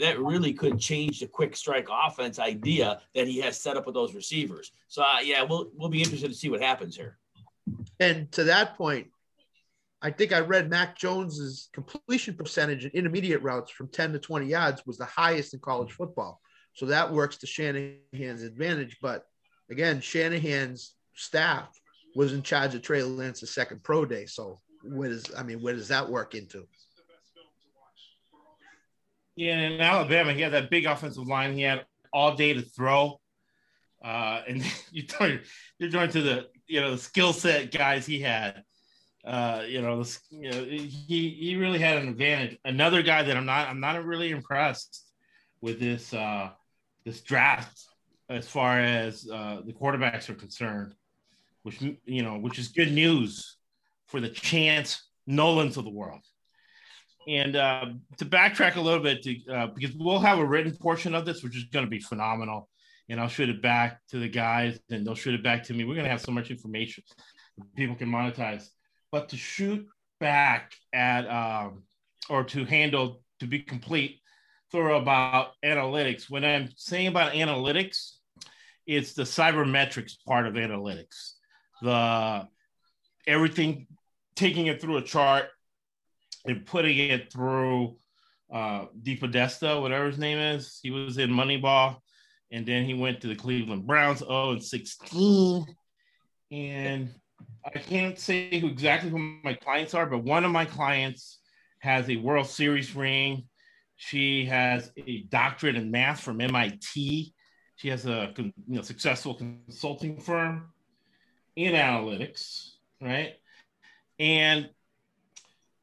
that 0.01 0.21
really 0.21 0.53
could 0.53 0.79
change 0.79 1.21
the 1.21 1.27
quick 1.27 1.57
strike 1.57 1.89
offense 1.91 2.39
idea 2.39 3.01
that 3.15 3.27
he 3.27 3.41
has 3.41 3.61
set 3.61 3.77
up 3.77 3.87
with 3.87 3.95
those 3.95 4.15
receivers. 4.15 4.73
So 4.89 5.03
uh, 5.03 5.21
yeah, 5.23 5.43
we'll 5.43 5.71
we'll 5.75 5.89
be 5.89 6.03
interested 6.03 6.29
to 6.29 6.35
see 6.35 6.51
what 6.51 6.61
happens 6.61 6.97
here. 6.97 7.19
And 7.99 8.31
to 8.33 8.45
that 8.45 8.77
point, 8.77 9.09
I 10.03 10.11
think 10.11 10.33
I 10.33 10.41
read 10.41 10.71
Mac 10.71 10.97
Jones's 10.97 11.69
completion 11.73 12.35
percentage 12.35 12.85
in 12.85 12.91
intermediate 12.93 13.43
routes 13.43 13.73
from 13.73 13.89
10 13.89 14.13
to 14.13 14.19
20 14.19 14.47
yards 14.47 14.85
was 14.87 14.99
the 14.99 15.05
highest 15.07 15.55
in 15.55 15.61
college 15.61 15.93
football. 15.93 16.41
So 16.75 16.87
that 16.87 17.13
works 17.13 17.39
to 17.39 17.47
Shanahan's 17.47 18.43
advantage. 18.43 18.99
But 19.01 19.25
again, 19.71 20.01
Shanahan's 20.01 20.95
staff 21.15 21.69
was 22.15 22.33
in 22.33 22.43
charge 22.43 22.75
of 22.75 22.83
Trey 22.83 23.03
Lance's 23.03 23.55
second 23.55 23.83
pro 23.83 24.05
day. 24.05 24.27
So 24.27 24.61
where 24.83 25.09
does 25.09 25.25
I 25.37 25.43
mean, 25.43 25.61
where 25.61 25.75
does 25.75 25.89
that 25.89 26.09
work 26.09 26.35
into? 26.35 26.67
Yeah, 29.35 29.59
in 29.59 29.81
Alabama, 29.81 30.33
he 30.33 30.41
had 30.41 30.53
that 30.53 30.71
big 30.71 30.87
offensive 30.87 31.27
line. 31.27 31.55
He 31.55 31.63
had 31.63 31.85
all 32.13 32.35
day 32.37 32.55
to 32.55 32.63
throw. 32.63 33.21
Uh, 34.05 34.43
and 34.49 34.65
you 34.91 35.03
turn 35.03 35.41
you're 35.79 35.91
going 35.91 36.11
to 36.11 36.23
the 36.23 36.47
you 36.67 36.81
know 36.81 36.93
the 36.93 36.99
skill 36.99 37.33
set 37.33 37.71
guys 37.71 38.07
he 38.07 38.21
had. 38.21 38.63
Uh, 39.25 39.65
you 39.67 39.83
know, 39.83 40.01
the, 40.03 40.19
you 40.31 40.51
know, 40.51 40.65
he 40.65 41.37
he 41.41 41.57
really 41.57 41.81
had 41.81 41.99
an 41.99 42.09
advantage. 42.09 42.57
Another 42.65 43.03
guy 43.03 43.25
that 43.25 43.37
I'm 43.37 43.47
not 43.47 43.69
I'm 43.69 43.81
not 43.81 44.05
really 44.05 44.31
impressed 44.31 45.05
with 45.61 45.81
this 45.81 46.15
uh, 46.15 46.51
this 47.05 47.23
draft 47.23 47.83
as 48.29 48.49
far 48.49 48.81
as 48.81 49.29
uh, 49.33 49.61
the 49.65 49.73
quarterbacks 49.73 50.29
are 50.29 50.35
concerned, 50.35 50.95
which 51.63 51.81
you 52.05 52.23
know, 52.23 52.39
which 52.39 52.59
is 52.59 52.69
good 52.69 52.93
news 52.93 53.57
for 54.07 54.21
the 54.21 54.29
Chance 54.29 55.03
Nolans 55.27 55.77
of 55.77 55.85
the 55.85 55.91
world. 55.91 56.23
And 57.29 57.57
uh, 57.57 57.87
to 58.19 58.25
backtrack 58.25 58.77
a 58.77 58.81
little 58.81 59.03
bit, 59.03 59.23
to, 59.25 59.53
uh, 59.53 59.67
because 59.69 59.97
we'll 59.97 60.21
have 60.21 60.39
a 60.39 60.47
written 60.47 60.77
portion 60.77 61.15
of 61.15 61.27
this, 61.27 61.43
which 61.43 61.57
is 61.57 61.65
going 61.65 61.85
to 61.85 61.91
be 61.91 61.99
phenomenal. 61.99 62.69
And 63.09 63.21
I'll 63.21 63.29
shoot 63.29 63.49
it 63.49 63.63
back 63.63 64.01
to 64.09 64.19
the 64.19 64.29
guys, 64.29 64.81
and 64.91 65.07
they'll 65.07 65.15
shoot 65.15 65.35
it 65.35 65.43
back 65.43 65.63
to 65.65 65.75
me. 65.75 65.85
We're 65.85 65.95
going 65.95 66.05
to 66.05 66.11
have 66.11 66.21
so 66.21 66.33
much 66.33 66.51
information 66.51 67.05
people 67.77 67.97
can 67.97 68.11
monetize. 68.11 68.69
But 69.13 69.29
to 69.31 69.37
shoot 69.37 69.87
back 70.21 70.75
at, 70.93 71.29
um, 71.29 71.85
or 72.29 72.45
to 72.45 72.65
handle, 72.65 73.23
to 73.41 73.47
be 73.47 73.61
complete, 73.61 74.21
thorough 74.73 75.01
about 75.01 75.53
analytics. 75.65 76.29
When 76.29 76.45
I'm 76.45 76.69
saying 76.77 77.07
about 77.07 77.33
analytics, 77.33 78.13
it's 78.87 79.15
the 79.15 79.23
sabermetrics 79.23 80.15
part 80.27 80.47
of 80.47 80.55
analytics. 80.55 81.33
The 81.83 82.49
everything 83.27 83.87
taking 84.35 84.67
it 84.67 84.81
through 84.81 84.99
a 84.99 85.03
chart 85.03 85.47
and 86.47 86.65
putting 86.65 86.99
it 86.99 87.33
through 87.33 87.97
uh 88.53 88.87
DePodesta, 89.03 89.81
whatever 89.81 90.07
his 90.07 90.19
name 90.19 90.39
is. 90.39 90.79
He 90.83 90.91
was 90.91 91.19
in 91.19 91.31
Moneyball, 91.31 91.97
and 92.51 92.65
then 92.67 92.85
he 92.85 92.95
went 92.95 93.21
to 93.21 93.29
the 93.29 93.35
Cleveland 93.35 93.87
Browns, 93.87 94.23
oh 94.27 94.53
and 94.53 94.63
16. 94.63 95.67
And 96.53 97.11
I 97.65 97.79
can't 97.79 98.19
say 98.19 98.61
who 98.61 98.69
exactly 98.69 99.11
who 99.11 99.19
my 99.43 99.55
clients 99.55 99.95
are, 99.95 100.07
but 100.07 100.23
one 100.23 100.45
of 100.45 100.53
my 100.53 100.65
clients 100.65 101.41
has 101.81 102.09
a 102.09 102.17
World 102.17 102.47
Series 102.47 102.95
ring. 102.95 103.45
She 103.97 104.45
has 104.47 104.93
a 104.97 105.23
doctorate 105.25 105.77
in 105.77 105.91
math 105.91 106.21
from 106.21 106.41
MIT. 106.41 107.35
She 107.77 107.89
has 107.89 108.07
a 108.07 108.33
you 108.37 108.53
know, 108.69 108.83
successful 108.83 109.35
consulting 109.35 110.21
firm 110.21 110.73
in 111.57 111.75
analytics, 111.75 112.71
right? 113.01 113.35
And 114.19 114.71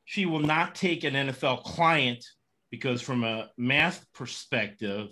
she 0.05 0.25
will 0.25 0.39
not 0.39 0.75
take 0.75 1.03
an 1.03 1.13
NFL 1.13 1.63
client 1.63 2.23
because, 2.71 3.01
from 3.01 3.23
a 3.23 3.49
math 3.57 4.05
perspective, 4.13 5.09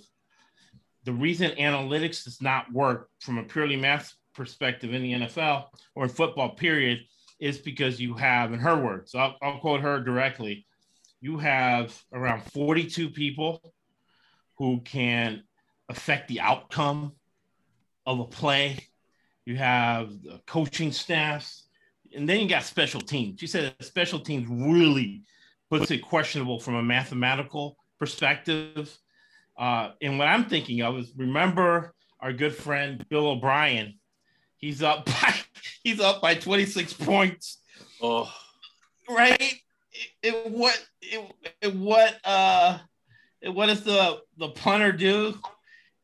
the 1.03 1.13
reason 1.13 1.51
analytics 1.51 2.23
does 2.23 2.41
not 2.41 2.71
work 2.71 3.09
from 3.19 3.37
a 3.37 3.43
purely 3.43 3.75
math 3.75 4.13
perspective 4.33 4.93
in 4.93 5.01
the 5.01 5.13
NFL 5.13 5.65
or 5.95 6.03
in 6.03 6.09
football, 6.09 6.49
period, 6.49 6.99
is 7.39 7.57
because 7.57 7.99
you 7.99 8.13
have, 8.13 8.53
in 8.53 8.59
her 8.59 8.81
words, 8.81 9.15
I'll, 9.15 9.35
I'll 9.41 9.59
quote 9.59 9.81
her 9.81 9.99
directly, 9.99 10.65
you 11.21 11.37
have 11.37 11.99
around 12.13 12.43
42 12.51 13.09
people 13.09 13.73
who 14.57 14.81
can 14.81 15.43
affect 15.89 16.27
the 16.27 16.39
outcome 16.39 17.13
of 18.05 18.19
a 18.19 18.25
play. 18.25 18.87
You 19.45 19.57
have 19.57 20.21
the 20.21 20.39
coaching 20.45 20.91
staffs, 20.91 21.67
and 22.15 22.29
then 22.29 22.39
you 22.39 22.47
got 22.47 22.63
special 22.63 23.01
teams. 23.01 23.39
She 23.39 23.47
said 23.47 23.75
special 23.81 24.19
teams 24.19 24.47
really 24.47 25.23
puts 25.69 25.89
it 25.89 25.99
questionable 25.99 26.59
from 26.59 26.75
a 26.75 26.83
mathematical 26.83 27.77
perspective. 27.99 28.95
Uh, 29.61 29.91
and 30.01 30.17
what 30.17 30.27
I'm 30.27 30.45
thinking 30.45 30.81
of 30.81 30.97
is 30.97 31.13
remember 31.15 31.93
our 32.19 32.33
good 32.33 32.55
friend 32.55 33.05
Bill 33.09 33.27
O'Brien. 33.27 33.93
He's 34.57 34.81
up 34.81 35.05
by 35.21 35.35
he's 35.83 35.99
up 35.99 36.19
by 36.19 36.33
26 36.33 36.93
points. 36.93 37.59
Oh, 38.01 38.33
right. 39.07 39.39
It, 39.39 39.59
it, 40.23 40.49
what 40.49 40.83
it, 41.01 41.31
it, 41.61 41.75
what 41.75 42.15
uh 42.25 42.79
what 43.43 43.67
does 43.67 43.83
the 43.83 44.21
the 44.37 44.49
punter 44.49 44.91
do? 44.91 45.37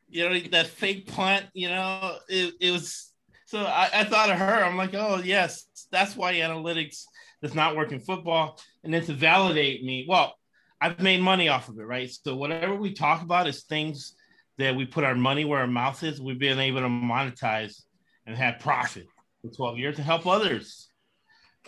You 0.07 0.29
know 0.29 0.39
that 0.51 0.67
fake 0.67 1.07
punt. 1.07 1.47
You 1.53 1.69
know 1.69 2.17
it, 2.29 2.53
it 2.61 2.71
was 2.71 3.11
so 3.45 3.61
I, 3.61 3.89
I 3.91 4.03
thought 4.03 4.29
of 4.29 4.37
her. 4.37 4.63
I'm 4.63 4.77
like, 4.77 4.93
oh 4.93 5.19
yes, 5.23 5.65
that's 5.91 6.15
why 6.15 6.35
analytics 6.35 7.05
does 7.41 7.55
not 7.55 7.75
work 7.75 7.91
in 7.91 8.01
football. 8.01 8.59
And 8.83 8.93
then 8.93 9.03
to 9.05 9.13
validate 9.13 9.83
me, 9.83 10.05
well, 10.07 10.35
I've 10.79 10.99
made 10.99 11.21
money 11.21 11.49
off 11.49 11.69
of 11.69 11.79
it, 11.79 11.83
right? 11.83 12.09
So 12.09 12.35
whatever 12.35 12.75
we 12.75 12.93
talk 12.93 13.21
about 13.21 13.47
is 13.47 13.63
things 13.63 14.15
that 14.57 14.75
we 14.75 14.85
put 14.85 15.03
our 15.03 15.15
money 15.15 15.45
where 15.45 15.59
our 15.59 15.67
mouth 15.67 16.03
is. 16.03 16.21
We've 16.21 16.39
been 16.39 16.59
able 16.59 16.81
to 16.81 16.87
monetize 16.87 17.81
and 18.25 18.35
have 18.35 18.59
profit 18.59 19.07
for 19.41 19.49
12 19.49 19.77
years 19.77 19.95
to 19.95 20.03
help 20.03 20.27
others 20.27 20.89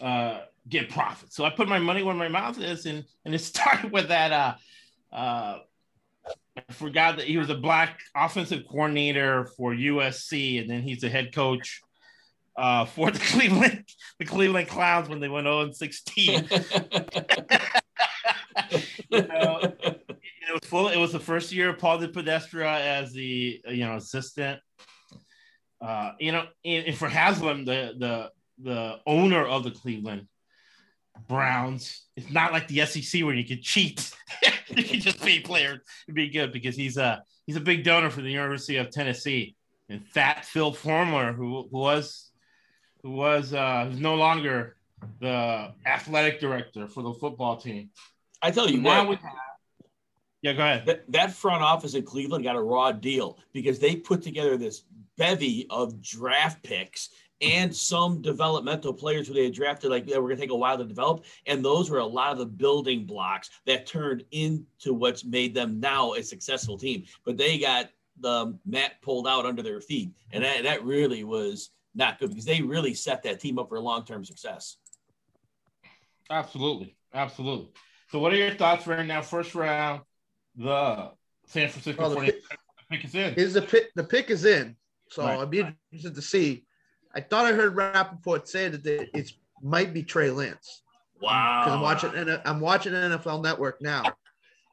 uh, 0.02 0.41
get 0.67 0.89
profit. 0.89 1.34
So 1.34 1.45
I 1.45 1.50
put 1.50 1.67
my 1.67 1.80
money 1.80 2.04
where 2.04 2.15
my 2.15 2.28
mouth 2.28 2.60
is, 2.60 2.86
and 2.86 3.04
and 3.26 3.34
it 3.34 3.39
started 3.43 3.91
with 3.91 4.10
that. 4.10 4.32
Uh, 4.32 4.56
uh, 5.15 5.60
I 6.58 6.74
forgot 6.74 7.17
that 7.17 7.26
he 7.26 7.38
was 7.38 7.50
a 7.50 7.56
black 7.56 8.00
offensive 8.15 8.63
coordinator 8.69 9.45
for 9.58 9.74
USC, 9.74 10.62
and 10.62 10.69
then 10.69 10.82
he's 10.82 11.02
the 11.02 11.10
head 11.10 11.34
coach 11.34 11.82
uh, 12.58 12.86
for 12.86 13.10
the 13.12 13.19
Cleveland 13.32 13.86
the 14.19 14.26
Cleveland 14.26 14.67
Clowns 14.67 15.10
when 15.10 15.19
they 15.19 15.30
went 15.30 15.45
0 15.45 15.62
and 15.62 15.76
16. 15.76 16.50
know, 19.12 19.60
it 19.62 20.54
was 20.54 20.69
full. 20.69 20.89
It 20.89 20.98
was 20.98 21.12
the 21.12 21.19
first 21.19 21.52
year 21.52 21.69
of 21.69 21.78
Paul 21.78 22.00
DePodesta 22.00 22.63
as 22.63 23.13
the 23.13 23.62
you 23.67 23.86
know 23.86 23.95
assistant. 23.95 24.60
Uh, 25.82 26.12
you 26.19 26.32
know, 26.32 26.45
and, 26.65 26.88
and 26.88 26.98
for 26.98 27.10
Haslam, 27.10 27.65
the 27.65 27.93
the 27.98 28.32
the 28.62 28.95
owner 29.06 29.45
of 29.45 29.63
the 29.63 29.72
Cleveland 29.72 30.28
Browns, 31.28 32.06
it's 32.15 32.30
not 32.32 32.52
like 32.52 32.67
the 32.67 32.86
SEC 32.86 33.24
where 33.24 33.36
you 33.36 33.45
can 33.45 33.62
cheat. 33.62 34.12
you 34.69 34.84
can 34.84 35.00
just 35.00 35.22
pay 35.22 35.39
players 35.39 35.80
to 36.08 36.13
be 36.13 36.30
good 36.30 36.52
because 36.52 36.76
he's 36.76 36.98
a 36.98 37.24
he's 37.45 37.56
a 37.56 37.62
big 37.62 37.84
donor 37.84 38.10
for 38.10 38.22
the 38.22 38.32
University 38.32 38.78
of 38.78 38.89
Tennessee. 38.89 39.56
And 39.89 40.06
Fat 40.06 40.45
Phil 40.45 40.72
Fulmer, 40.72 41.34
who, 41.34 41.67
who 41.72 41.78
was 41.78 42.30
who 43.02 43.12
was 43.12 43.54
uh, 43.54 43.91
no 43.95 44.15
longer 44.15 44.76
the 45.19 45.72
athletic 45.86 46.39
director 46.39 46.88
for 46.88 47.02
the 47.02 47.13
football 47.13 47.58
team. 47.58 47.89
I 48.41 48.52
tell 48.52 48.69
you 48.69 48.80
now 48.80 49.06
what, 49.06 49.10
we 49.10 49.15
have 49.15 49.36
Yeah, 50.41 50.54
go 50.54 50.63
ahead. 50.63 50.86
That, 50.86 51.12
that 51.12 51.32
front 51.32 51.63
office 51.63 51.93
in 51.93 52.04
Cleveland 52.04 52.43
got 52.43 52.56
a 52.56 52.62
raw 52.62 52.91
deal 52.91 53.39
because 53.54 53.80
they 53.80 53.95
put 53.95 54.21
together 54.21 54.58
this 54.58 54.84
bevy 55.17 55.67
of 55.69 56.02
draft 56.02 56.63
picks 56.63 57.10
and 57.41 57.73
some 57.73 58.21
developmental 58.21 58.93
players 58.93 59.28
who 59.28 59.34
they 59.34 59.45
had 59.45 59.54
drafted, 59.54 59.89
like 59.89 60.06
they 60.06 60.17
were 60.17 60.28
going 60.28 60.36
to 60.36 60.41
take 60.41 60.52
a 60.52 60.56
while 60.56 60.78
to 60.78 60.84
develop. 60.84 61.23
And 61.45 61.63
those 61.63 61.89
were 61.89 61.99
a 61.99 62.06
lot 62.06 62.32
of 62.32 62.38
the 62.38 62.45
building 62.45 63.06
blocks 63.06 63.49
that 63.65 63.86
turned 63.86 64.25
into 64.32 64.93
what's 64.93 65.23
made 65.23 65.54
them 65.54 65.80
now 65.80 66.13
a 66.13 66.23
successful 66.23 66.78
team. 66.78 67.06
But 67.25 67.38
they 67.38 67.58
got 67.58 67.91
the 68.19 68.58
mat 68.65 69.02
pulled 69.02 69.28
out 69.28 69.45
under 69.45 69.62
their 69.62 69.80
feet. 69.80 70.12
And 70.32 70.43
that, 70.43 70.63
that 70.63 70.84
really 70.84 71.23
was 71.23 71.69
not 71.95 72.19
good 72.19 72.30
because 72.30 72.45
they 72.45 72.62
really 72.62 72.93
set 72.93 73.23
that 73.23 73.39
team 73.39 73.58
up 73.58 73.69
for 73.69 73.80
long 73.80 74.06
term 74.06 74.25
success. 74.25 74.78
Absolutely. 76.30 76.95
Absolutely. 77.13 77.69
So, 78.12 78.19
what 78.19 78.34
are 78.34 78.38
your 78.38 78.52
thoughts 78.52 78.88
right 78.88 79.06
now? 79.06 79.22
First 79.22 79.54
round, 79.56 80.02
the 80.56 81.12
San 81.45 81.69
Francisco 81.69 82.02
well, 82.02 82.10
the 82.12 82.22
pick, 82.22 82.43
pick 82.91 83.06
is 83.06 83.15
in. 83.15 83.34
Is 83.36 83.54
the 83.54 83.62
pick 83.62 83.93
the 83.95 84.04
pick 84.04 84.30
is 84.30 84.45
in? 84.45 84.76
So 85.10 85.24
right. 85.24 85.39
I'd 85.39 85.50
be 85.50 85.65
interested 85.91 86.15
to 86.15 86.22
see. 86.22 86.65
I 87.13 87.22
thought 87.22 87.45
I 87.45 87.54
heard 87.54 87.76
Rapoport 87.76 88.48
say 88.48 88.69
that 88.69 88.86
it 88.86 89.32
might 89.62 89.93
be 89.93 90.04
Trey 90.04 90.30
Lance. 90.30 90.84
Wow. 91.22 91.62
Because 91.62 91.76
I'm 91.76 91.82
watching 91.82 92.15
and 92.15 92.41
I'm 92.45 92.60
watching 92.60 92.93
NFL 92.93 93.43
Network 93.43 93.82
now. 93.82 94.04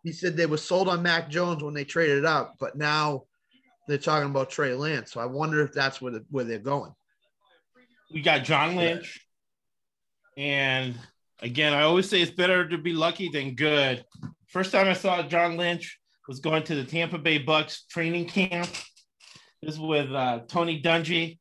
He 0.03 0.13
said 0.13 0.37
they 0.37 0.47
were 0.47 0.57
sold 0.57 0.89
on 0.89 1.03
Mac 1.03 1.29
Jones 1.29 1.63
when 1.63 1.75
they 1.75 1.85
traded 1.85 2.25
up, 2.25 2.55
but 2.61 2.77
now 2.77 3.25
they're 3.89 3.99
talking 3.99 4.31
about 4.31 4.51
Trey 4.51 4.75
Lance. 4.75 5.13
So 5.13 5.21
I 5.21 5.27
wonder 5.27 5.63
if 5.63 5.73
that's 5.73 6.01
where 6.01 6.13
the, 6.13 6.25
where 6.31 6.45
they're 6.45 6.59
going. 6.59 6.95
We 8.13 8.23
got 8.23 8.45
John 8.45 8.77
Lynch, 8.77 9.27
and 10.37 10.95
again, 11.41 11.73
I 11.73 11.83
always 11.83 12.09
say 12.09 12.21
it's 12.21 12.31
better 12.31 12.69
to 12.69 12.79
be 12.79 12.93
lucky 12.93 13.29
than 13.29 13.55
good. 13.55 14.05
First 14.49 14.73
time 14.73 14.89
I 14.89 14.95
saw 14.95 15.23
John 15.23 15.57
Lynch 15.57 15.99
was 16.29 16.41
going 16.41 16.63
to 16.65 16.75
the 16.75 16.85
Tampa 16.85 17.19
Bay 17.19 17.39
Bucks 17.39 17.85
training 17.91 18.27
camp. 18.27 18.69
This 19.63 19.75
is 19.75 19.81
with 19.81 20.13
uh, 20.13 20.41
Tony 20.49 20.83
Dungy, 20.83 21.39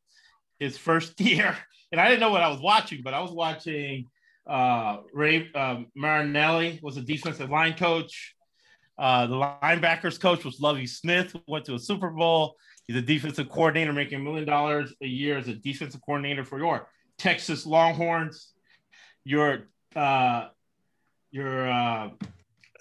his 0.59 0.77
first 0.77 1.19
year, 1.21 1.57
and 1.91 1.99
I 1.99 2.07
didn't 2.07 2.19
know 2.21 2.31
what 2.31 2.43
I 2.43 2.49
was 2.49 2.61
watching, 2.61 3.01
but 3.03 3.13
I 3.13 3.21
was 3.21 3.31
watching 3.31 4.07
uh, 4.47 4.97
Ray 5.13 5.51
um, 5.53 5.87
Marinelli 5.95 6.79
was 6.83 6.97
a 6.97 7.01
defensive 7.01 7.49
line 7.49 7.73
coach. 7.73 8.35
Uh, 8.97 9.27
the 9.27 9.35
linebackers 9.35 10.19
coach 10.19 10.45
was 10.45 10.59
Lovie 10.59 10.87
Smith, 10.87 11.33
who 11.33 11.41
went 11.47 11.65
to 11.65 11.75
a 11.75 11.79
Super 11.79 12.09
Bowl. 12.09 12.55
He's 12.87 12.95
a 12.95 13.01
defensive 13.01 13.49
coordinator, 13.49 13.91
making 13.91 14.19
a 14.19 14.23
million 14.23 14.45
dollars 14.45 14.93
a 15.01 15.07
year 15.07 15.37
as 15.37 15.47
a 15.47 15.55
defensive 15.55 16.01
coordinator 16.05 16.45
for 16.45 16.59
your 16.59 16.87
Texas 17.17 17.65
Longhorns. 17.65 18.51
Your 19.23 19.69
uh, 19.95 20.47
your 21.31 21.69
uh, 21.69 22.09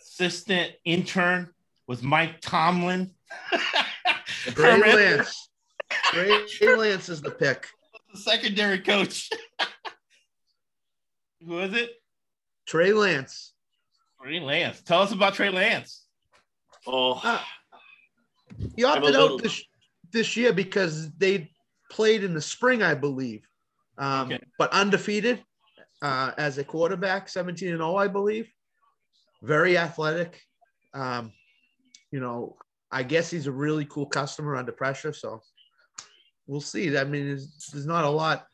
assistant 0.01 0.73
intern 0.85 1.51
was 1.87 2.03
Mike 2.03 2.41
Tomlin. 2.41 3.11
Trey 4.47 4.81
Lance. 4.95 5.49
Trey 5.91 6.77
Lance 6.77 7.09
is 7.09 7.21
the 7.21 7.31
pick. 7.31 7.67
The 8.13 8.19
secondary 8.19 8.79
coach. 8.79 9.31
Who 11.47 11.59
is 11.61 11.75
it? 11.75 11.91
Trey 12.67 12.93
Lance. 12.93 13.53
Trey 14.23 14.41
Lance. 14.41 14.81
Tell 14.83 15.03
us 15.03 15.13
about 15.13 15.35
Trey 15.35 15.51
Lance. 15.51 16.05
Oh, 16.87 17.21
uh, 17.23 17.41
he 18.77 18.85
opted 18.85 19.17
out 19.17 19.43
this 19.43 19.63
this 20.13 20.37
year 20.37 20.53
because 20.53 21.11
they 21.13 21.51
played 21.91 22.25
in 22.25 22.35
the 22.35 22.41
spring, 22.41 22.83
I 22.83 22.95
believe, 22.95 23.47
um, 23.99 24.27
okay. 24.33 24.45
but 24.59 24.71
undefeated 24.73 25.43
uh, 26.05 26.33
as 26.37 26.59
a 26.59 26.65
quarterback, 26.65 27.31
17 27.31 27.71
and 27.71 27.79
0, 27.79 27.97
I 27.97 28.09
believe. 28.09 28.53
Very 29.43 29.79
athletic. 29.79 30.43
Um, 30.93 31.33
you 32.11 32.21
know, 32.21 32.57
I 32.93 33.03
guess 33.03 33.31
he's 33.31 33.47
a 33.47 33.53
really 33.53 33.87
cool 33.87 34.05
customer 34.05 34.55
under 34.55 34.71
pressure. 34.71 35.15
So 35.15 35.41
we'll 36.47 36.61
see. 36.61 36.95
I 36.97 37.05
mean, 37.05 37.29
there's, 37.29 37.87
not 37.87 38.05
a 38.05 38.11
lot. 38.11 38.47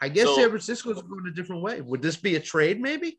I 0.00 0.08
guess 0.08 0.26
so, 0.26 0.36
San 0.36 0.50
Francisco's 0.50 1.02
going 1.02 1.26
a 1.26 1.32
different 1.32 1.62
way. 1.62 1.80
Would 1.80 2.00
this 2.00 2.16
be 2.16 2.36
a 2.36 2.40
trade, 2.40 2.80
maybe? 2.80 3.18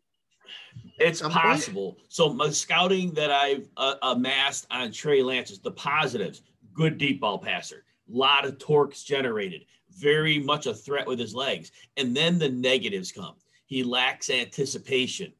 It's 0.98 1.22
possible. 1.22 1.98
So 2.08 2.32
my 2.32 2.50
scouting 2.50 3.12
that 3.16 3.30
I've 3.30 3.68
uh, 3.76 3.96
amassed 4.04 4.68
on 4.72 4.94
Trey 4.94 5.22
Lance 5.22 5.52
is 5.52 5.60
the 5.60 5.72
positives: 5.72 6.44
good 6.74 6.98
deep 6.98 7.20
ball 7.20 7.40
passer, 7.40 7.84
a 8.08 8.18
lot 8.18 8.46
of 8.46 8.58
torques 8.58 9.04
generated, 9.04 9.66
very 9.98 10.40
much 10.40 10.66
a 10.66 10.74
threat 10.74 11.08
with 11.08 11.20
his 11.20 11.34
legs. 11.34 11.72
And 11.98 12.16
then 12.16 12.38
the 12.38 12.50
negatives 12.50 13.12
come. 13.12 13.36
He 13.66 13.84
lacks 13.84 14.30
anticipation, 14.30 15.34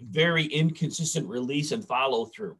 very 0.00 0.44
inconsistent 0.44 1.28
release 1.28 1.72
and 1.72 1.86
follow 1.86 2.26
through. 2.26 2.56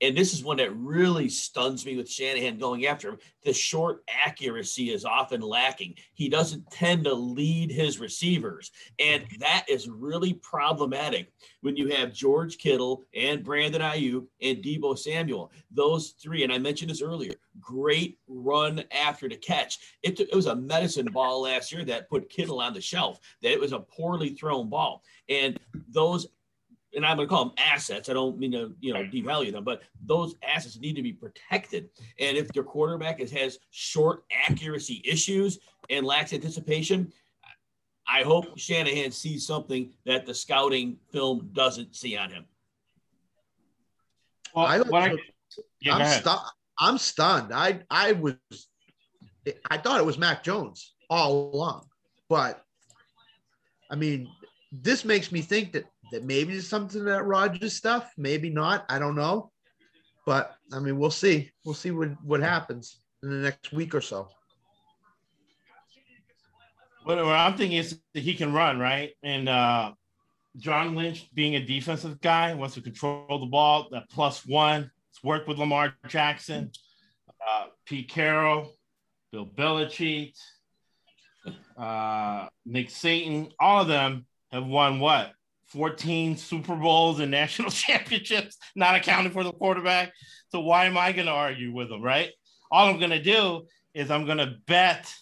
And 0.00 0.16
this 0.16 0.32
is 0.32 0.42
one 0.42 0.56
that 0.58 0.74
really 0.74 1.28
stuns 1.28 1.84
me 1.84 1.96
with 1.96 2.10
Shanahan 2.10 2.58
going 2.58 2.86
after 2.86 3.10
him. 3.10 3.18
The 3.44 3.52
short 3.52 4.02
accuracy 4.24 4.90
is 4.90 5.04
often 5.04 5.40
lacking. 5.40 5.94
He 6.14 6.28
doesn't 6.28 6.70
tend 6.70 7.04
to 7.04 7.14
lead 7.14 7.70
his 7.70 7.98
receivers. 7.98 8.70
And 8.98 9.24
that 9.40 9.66
is 9.68 9.88
really 9.88 10.34
problematic 10.34 11.32
when 11.60 11.76
you 11.76 11.88
have 11.88 12.14
George 12.14 12.58
Kittle 12.58 13.04
and 13.14 13.44
Brandon 13.44 13.82
Aiyuk 13.82 14.26
and 14.40 14.58
Deebo 14.58 14.98
Samuel. 14.98 15.52
Those 15.70 16.10
three, 16.10 16.44
and 16.44 16.52
I 16.52 16.58
mentioned 16.58 16.90
this 16.90 17.02
earlier, 17.02 17.34
great 17.60 18.18
run 18.26 18.82
after 18.90 19.28
the 19.28 19.36
catch. 19.36 19.78
It, 20.02 20.18
it 20.18 20.34
was 20.34 20.46
a 20.46 20.56
medicine 20.56 21.08
ball 21.12 21.42
last 21.42 21.72
year 21.72 21.84
that 21.84 22.08
put 22.08 22.30
Kittle 22.30 22.60
on 22.60 22.72
the 22.72 22.80
shelf, 22.80 23.20
that 23.42 23.52
it 23.52 23.60
was 23.60 23.72
a 23.72 23.80
poorly 23.80 24.30
thrown 24.30 24.68
ball. 24.68 25.02
And 25.28 25.58
those 25.88 26.26
and 26.94 27.06
I'm 27.06 27.16
going 27.16 27.28
to 27.28 27.34
call 27.34 27.44
them 27.46 27.54
assets. 27.58 28.08
I 28.08 28.12
don't 28.12 28.38
mean 28.38 28.52
to, 28.52 28.74
you 28.80 28.92
know, 28.92 29.04
devalue 29.04 29.52
them, 29.52 29.64
but 29.64 29.82
those 30.04 30.34
assets 30.42 30.78
need 30.78 30.96
to 30.96 31.02
be 31.02 31.12
protected. 31.12 31.90
And 32.18 32.36
if 32.36 32.48
your 32.54 32.64
quarterback 32.64 33.20
is, 33.20 33.30
has 33.30 33.58
short 33.70 34.24
accuracy 34.46 35.02
issues 35.04 35.60
and 35.88 36.04
lacks 36.04 36.32
anticipation, 36.32 37.12
I 38.08 38.22
hope 38.22 38.58
Shanahan 38.58 39.12
sees 39.12 39.46
something 39.46 39.92
that 40.04 40.26
the 40.26 40.34
scouting 40.34 40.96
film 41.12 41.50
doesn't 41.52 41.94
see 41.94 42.16
on 42.16 42.30
him. 42.30 42.44
Well, 44.54 44.66
I 44.66 44.78
don't. 44.78 44.92
I, 44.92 45.16
yeah, 45.80 45.96
I'm, 45.96 46.20
stu- 46.20 46.46
I'm 46.78 46.98
stunned. 46.98 47.52
I 47.54 47.80
I 47.88 48.12
was, 48.12 48.34
I 49.70 49.78
thought 49.78 50.00
it 50.00 50.06
was 50.06 50.18
Mac 50.18 50.42
Jones 50.42 50.94
all 51.08 51.54
along, 51.54 51.86
but 52.28 52.64
I 53.90 53.94
mean, 53.94 54.28
this 54.72 55.04
makes 55.04 55.30
me 55.30 55.40
think 55.40 55.72
that 55.72 55.84
that 56.10 56.24
maybe 56.24 56.54
it's 56.54 56.66
something 56.66 57.04
that 57.04 57.24
Rodgers 57.24 57.74
stuff, 57.74 58.12
maybe 58.16 58.50
not. 58.50 58.84
I 58.88 58.98
don't 58.98 59.14
know, 59.14 59.50
but 60.26 60.56
I 60.72 60.80
mean, 60.80 60.98
we'll 60.98 61.10
see. 61.10 61.50
We'll 61.64 61.74
see 61.74 61.90
what 61.90 62.10
what 62.24 62.40
happens 62.40 63.00
in 63.22 63.30
the 63.30 63.36
next 63.36 63.72
week 63.72 63.94
or 63.94 64.00
so. 64.00 64.28
What, 67.04 67.18
I'm 67.18 67.56
thinking 67.56 67.78
is 67.78 67.98
he 68.12 68.34
can 68.34 68.52
run 68.52 68.78
right, 68.78 69.12
and 69.22 69.48
uh, 69.48 69.92
John 70.56 70.94
Lynch 70.94 71.28
being 71.34 71.56
a 71.56 71.64
defensive 71.64 72.20
guy 72.20 72.54
wants 72.54 72.74
to 72.74 72.82
control 72.82 73.38
the 73.38 73.46
ball. 73.46 73.88
That 73.90 74.10
plus 74.10 74.44
one. 74.46 74.90
It's 75.10 75.24
worked 75.24 75.48
with 75.48 75.58
Lamar 75.58 75.92
Jackson, 76.06 76.70
uh, 77.28 77.66
Pete 77.84 78.08
Carroll, 78.08 78.76
Bill 79.32 79.44
Belichick, 79.44 80.34
uh, 81.76 82.46
Nick 82.64 82.90
Satan. 82.90 83.48
All 83.58 83.82
of 83.82 83.88
them 83.88 84.24
have 84.52 84.66
won 84.66 85.00
what 85.00 85.32
14 85.70 86.36
Super 86.36 86.74
Bowls 86.74 87.20
and 87.20 87.30
national 87.30 87.70
championships, 87.70 88.58
not 88.74 88.96
accounting 88.96 89.32
for 89.32 89.44
the 89.44 89.52
quarterback. 89.52 90.12
So 90.50 90.60
why 90.60 90.86
am 90.86 90.98
I 90.98 91.12
going 91.12 91.26
to 91.26 91.32
argue 91.32 91.72
with 91.72 91.88
them, 91.88 92.02
right? 92.02 92.30
All 92.70 92.88
I'm 92.88 92.98
going 92.98 93.10
to 93.10 93.22
do 93.22 93.66
is 93.94 94.10
I'm 94.10 94.26
going 94.26 94.38
to 94.38 94.56
bet 94.66 95.12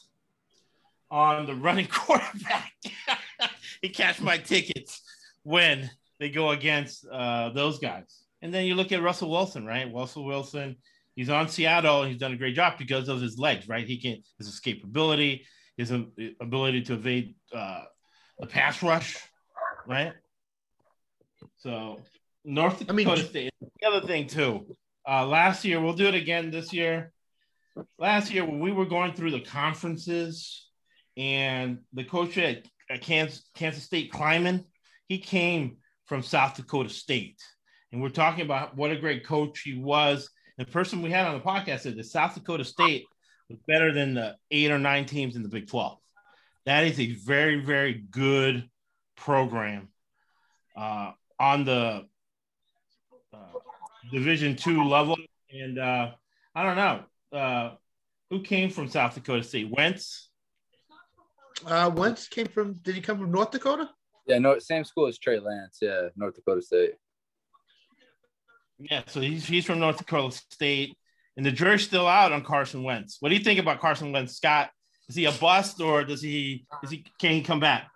on 1.11 1.47
the 1.47 1.55
running 1.55 1.87
quarterback 1.91 2.73
and 3.83 3.95
cash 3.95 4.21
my 4.21 4.39
tickets 4.39 5.03
when 5.43 5.91
they 6.19 6.31
go 6.31 6.51
against 6.51 7.07
uh, 7.11 7.51
those 7.51 7.79
guys. 7.79 8.23
And 8.43 8.53
then 8.53 8.67
you 8.67 8.75
look 8.75 8.93
at 8.93 9.03
Russell 9.03 9.31
Wilson, 9.31 9.67
right? 9.67 9.93
Russell 9.93 10.25
Wilson, 10.25 10.77
he's 11.17 11.31
on 11.31 11.49
Seattle. 11.49 12.05
He's 12.05 12.19
done 12.19 12.33
a 12.33 12.37
great 12.37 12.55
job 12.55 12.75
because 12.79 13.09
of 13.09 13.21
his 13.21 13.39
legs, 13.39 13.69
right? 13.69 13.87
He 13.87 14.01
can 14.01 14.23
his 14.39 14.49
escapability, 14.49 15.43
his 15.77 15.91
ability 16.41 16.83
to 16.83 16.95
evade 16.95 17.35
uh, 17.55 17.85
the 18.39 18.47
pass 18.47 18.83
rush, 18.83 19.17
right? 19.87 20.13
So 21.59 22.01
North 22.45 22.79
Dakota 22.79 22.93
I 22.93 23.15
mean, 23.15 23.25
State. 23.25 23.53
The 23.61 23.87
other 23.87 24.07
thing 24.07 24.27
too. 24.27 24.77
Uh, 25.09 25.27
last 25.27 25.65
year, 25.65 25.81
we'll 25.81 25.95
do 25.95 26.07
it 26.07 26.15
again 26.15 26.51
this 26.51 26.73
year. 26.73 27.13
Last 27.99 28.33
year, 28.33 28.45
when 28.45 28.61
we 28.61 28.73
were 28.73 28.87
going 28.87 29.13
through 29.13 29.31
the 29.31 29.41
conferences, 29.41 30.69
and 31.19 31.79
the 31.93 32.05
coach 32.05 32.39
at, 32.39 32.65
at 32.89 33.01
Kansas, 33.01 33.51
Kansas 33.55 33.83
State 33.83 34.13
Klieman, 34.13 34.65
he 35.09 35.19
came 35.19 35.79
from 36.07 36.23
South 36.23 36.55
Dakota 36.57 36.89
State, 36.89 37.43
and 37.93 38.01
we're 38.01 38.09
talking 38.09 38.45
about 38.45 38.77
what 38.77 38.93
a 38.93 38.97
great 38.97 39.27
coach 39.27 39.61
he 39.61 39.75
was. 39.75 40.31
The 40.59 40.65
person 40.65 41.03
we 41.03 41.11
had 41.11 41.27
on 41.27 41.35
the 41.35 41.45
podcast 41.45 41.81
said 41.81 41.97
that 41.97 42.07
South 42.07 42.35
Dakota 42.35 42.65
State 42.65 43.05
was 43.49 43.59
better 43.67 43.93
than 43.93 44.15
the 44.15 44.37
eight 44.51 44.71
or 44.71 44.79
nine 44.79 45.07
teams 45.07 45.37
in 45.37 45.43
the 45.43 45.49
Big 45.49 45.69
12. 45.69 45.99
That 46.67 46.85
is 46.85 47.01
a 47.01 47.13
very, 47.13 47.65
very 47.65 47.95
good 47.95 48.69
program. 49.17 49.89
Uh, 50.77 51.13
on 51.39 51.65
the 51.65 52.07
uh, 53.33 53.39
Division 54.13 54.57
two 54.57 54.85
level. 54.85 55.17
And 55.51 55.79
uh, 55.79 56.13
I 56.55 56.63
don't 56.63 56.77
know 56.77 57.39
uh, 57.39 57.75
who 58.31 58.43
came 58.43 58.71
from 58.71 58.89
South 58.89 59.15
Dakota 59.15 59.43
State. 59.43 59.71
Wentz. 59.71 60.31
Uh, 61.67 61.91
Wentz 61.95 62.29
came 62.29 62.47
from. 62.47 62.75
Did 62.75 62.95
he 62.95 63.01
come 63.01 63.19
from 63.19 63.33
North 63.33 63.51
Dakota? 63.51 63.89
Yeah, 64.27 64.39
no, 64.39 64.59
same 64.59 64.85
school 64.85 65.07
as 65.07 65.19
Trey 65.19 65.41
Lance. 65.41 65.79
Yeah, 65.81 66.09
North 66.17 66.35
Dakota 66.35 66.63
State. 66.63 66.93
Yeah, 68.79 69.03
so 69.07 69.21
he's 69.21 69.47
he's 69.47 69.65
from 69.65 69.81
North 69.81 69.99
Dakota 69.99 70.41
State, 70.51 70.97
and 71.37 71.45
the 71.45 71.51
jury's 71.51 71.83
still 71.83 72.07
out 72.07 72.31
on 72.31 72.45
Carson 72.45 72.83
Wentz. 72.83 73.17
What 73.21 73.31
do 73.31 73.35
you 73.35 73.43
think 73.43 73.59
about 73.59 73.81
Carson 73.81 74.13
Wentz, 74.13 74.37
Scott? 74.37 74.71
Is 75.09 75.17
he 75.17 75.25
a 75.25 75.33
bust 75.33 75.81
or 75.81 76.05
does 76.05 76.23
he 76.23 76.67
is 76.85 76.91
he 76.91 77.05
can 77.19 77.33
he 77.33 77.41
come 77.41 77.59
back? 77.59 77.91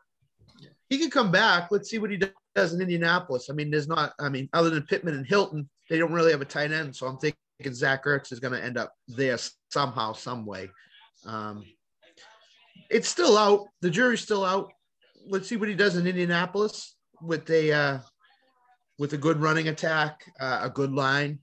He 0.88 0.98
can 0.98 1.10
come 1.10 1.30
back. 1.30 1.68
Let's 1.70 1.90
see 1.90 1.98
what 1.98 2.10
he 2.10 2.16
does 2.54 2.74
in 2.74 2.80
Indianapolis. 2.80 3.48
I 3.50 3.54
mean, 3.54 3.70
there's 3.70 3.88
not. 3.88 4.12
I 4.20 4.28
mean, 4.28 4.48
other 4.52 4.70
than 4.70 4.82
Pittman 4.82 5.14
and 5.14 5.26
Hilton, 5.26 5.68
they 5.88 5.98
don't 5.98 6.12
really 6.12 6.32
have 6.32 6.40
a 6.40 6.46
tight 6.46 6.72
end. 6.72 6.94
So 6.94 7.06
I'm 7.06 7.18
thinking 7.18 7.36
Zach 7.72 8.04
Ertz 8.04 8.32
is 8.32 8.40
going 8.40 8.54
to 8.54 8.62
end 8.62 8.76
up 8.76 8.92
there 9.08 9.38
somehow, 9.70 10.12
some 10.12 10.44
way. 10.44 10.70
Um, 11.26 11.64
it's 12.90 13.08
still 13.08 13.38
out. 13.38 13.68
The 13.80 13.90
jury's 13.90 14.20
still 14.20 14.44
out. 14.44 14.70
Let's 15.28 15.48
see 15.48 15.56
what 15.56 15.68
he 15.68 15.74
does 15.74 15.96
in 15.96 16.06
Indianapolis 16.06 16.96
with 17.22 17.48
a 17.50 17.72
uh, 17.72 17.98
with 18.98 19.12
a 19.12 19.18
good 19.18 19.40
running 19.40 19.68
attack, 19.68 20.24
uh, 20.40 20.60
a 20.62 20.70
good 20.70 20.92
line, 20.92 21.38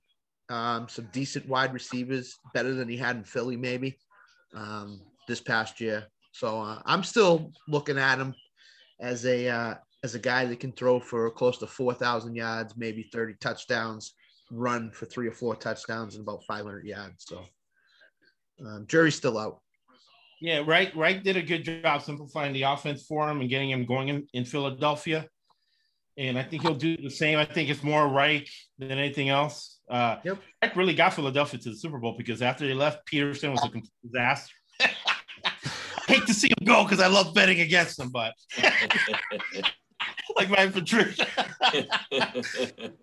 um, 0.50 0.88
some 0.88 1.10
decent 1.12 1.48
wide 1.48 1.74
receivers, 1.74 2.38
better 2.54 2.74
than 2.74 2.88
he 2.88 2.98
had 2.98 3.16
in 3.16 3.24
Philly 3.24 3.58
maybe 3.58 3.98
um, 4.54 5.02
this 5.28 5.42
past 5.42 5.80
year. 5.82 6.08
So 6.32 6.62
uh, 6.62 6.82
I'm 6.86 7.04
still 7.04 7.52
looking 7.68 7.98
at 7.98 8.20
him 8.20 8.36
as 9.00 9.26
a 9.26 9.48
uh, 9.48 9.76
as 10.04 10.16
a 10.16 10.20
guy 10.20 10.46
that 10.46 10.60
can 10.60 10.72
throw 10.72 11.00
for 11.00 11.30
close 11.32 11.58
to 11.60 11.68
four 11.68 11.94
thousand 11.94 12.36
yards, 12.36 12.74
maybe 12.78 13.04
thirty 13.04 13.36
touchdowns, 13.40 14.14
run 14.52 14.92
for 14.92 15.06
three 15.06 15.28
or 15.28 15.32
four 15.32 15.56
touchdowns 15.56 16.16
and 16.16 16.24
about 16.24 16.44
five 16.46 16.66
hundred 16.66 16.86
yards. 16.86 17.26
So 17.28 17.44
um, 18.66 18.86
jury's 18.88 19.16
still 19.16 19.38
out. 19.38 19.60
Yeah, 20.42 20.64
Reich. 20.66 20.96
Reich 20.96 21.24
did 21.24 21.36
a 21.36 21.42
good 21.42 21.64
job 21.64 22.02
simplifying 22.02 22.54
the 22.54 22.64
offense 22.64 23.04
for 23.04 23.30
him 23.30 23.42
and 23.42 23.50
getting 23.50 23.70
him 23.70 23.86
going 23.86 24.08
in, 24.08 24.28
in 24.34 24.46
Philadelphia. 24.46 25.28
And 26.18 26.38
I 26.38 26.44
think 26.44 26.62
he'll 26.64 26.76
do 26.76 26.98
the 26.98 27.10
same. 27.10 27.38
I 27.38 27.46
think 27.46 27.70
it's 27.70 27.84
more 27.84 28.08
Reich 28.08 28.50
than 28.78 28.92
anything 28.92 29.30
else. 29.30 29.80
Uh, 29.90 30.18
yep. 30.24 30.38
Reich 30.62 30.76
really 30.76 30.94
got 30.94 31.14
Philadelphia 31.14 31.60
to 31.60 31.70
the 31.70 31.76
Super 31.76 31.98
Bowl 31.98 32.16
because 32.18 32.42
after 32.42 32.66
they 32.68 32.74
left, 32.74 33.10
Pederson 33.10 33.52
was 33.52 33.64
a 33.64 33.70
complete 33.70 33.92
disaster. 34.04 34.54
hate 36.10 36.26
to 36.26 36.34
see 36.34 36.50
him 36.50 36.66
go 36.66 36.84
because 36.84 37.00
I 37.00 37.08
love 37.08 37.34
betting 37.34 37.62
against 37.62 38.00
him, 38.00 38.10
but 38.10 38.34
like 40.36 40.50
my 40.50 40.68
Patricia. 40.68 41.28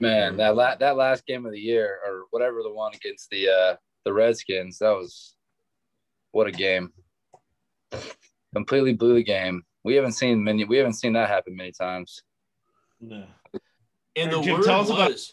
Man, 0.00 0.36
that 0.36 0.54
la- 0.54 0.76
that 0.76 0.96
last 0.96 1.26
game 1.26 1.44
of 1.44 1.52
the 1.52 1.58
year, 1.58 1.98
or 2.06 2.26
whatever 2.30 2.62
the 2.62 2.72
one 2.72 2.94
against 2.94 3.30
the 3.30 3.48
uh, 3.48 3.76
the 4.04 4.12
Redskins, 4.12 4.78
that 4.78 4.90
was 4.90 5.34
what 6.30 6.46
a 6.46 6.52
game. 6.52 6.92
Completely 8.54 8.92
blew 8.92 9.14
the 9.14 9.24
game. 9.24 9.64
We 9.84 9.94
haven't 9.94 10.12
seen 10.12 10.44
many. 10.44 10.64
We 10.64 10.76
haven't 10.76 10.94
seen 10.94 11.14
that 11.14 11.28
happen 11.28 11.56
many 11.56 11.72
times. 11.72 12.22
No. 13.00 13.24
And 14.14 14.32
the 14.32 14.40
Jim, 14.40 14.54
word 14.54 14.64
tell 14.64 14.80
us 14.80 14.90
about- 14.90 15.10
was, 15.10 15.32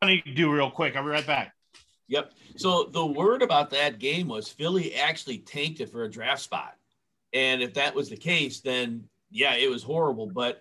I 0.00 0.06
need 0.06 0.24
to 0.24 0.34
do 0.34 0.52
real 0.52 0.70
quick. 0.70 0.96
I'll 0.96 1.04
be 1.04 1.10
right 1.10 1.26
back. 1.26 1.54
Yep. 2.08 2.32
So 2.56 2.84
the 2.84 3.06
word 3.06 3.42
about 3.42 3.70
that 3.70 3.98
game 3.98 4.28
was 4.28 4.48
Philly 4.48 4.94
actually 4.94 5.38
tanked 5.38 5.80
it 5.80 5.90
for 5.90 6.04
a 6.04 6.10
draft 6.10 6.42
spot. 6.42 6.74
And 7.32 7.62
if 7.62 7.74
that 7.74 7.94
was 7.94 8.10
the 8.10 8.16
case, 8.16 8.60
then 8.60 9.04
yeah, 9.32 9.54
it 9.54 9.68
was 9.68 9.82
horrible. 9.82 10.26
But 10.26 10.60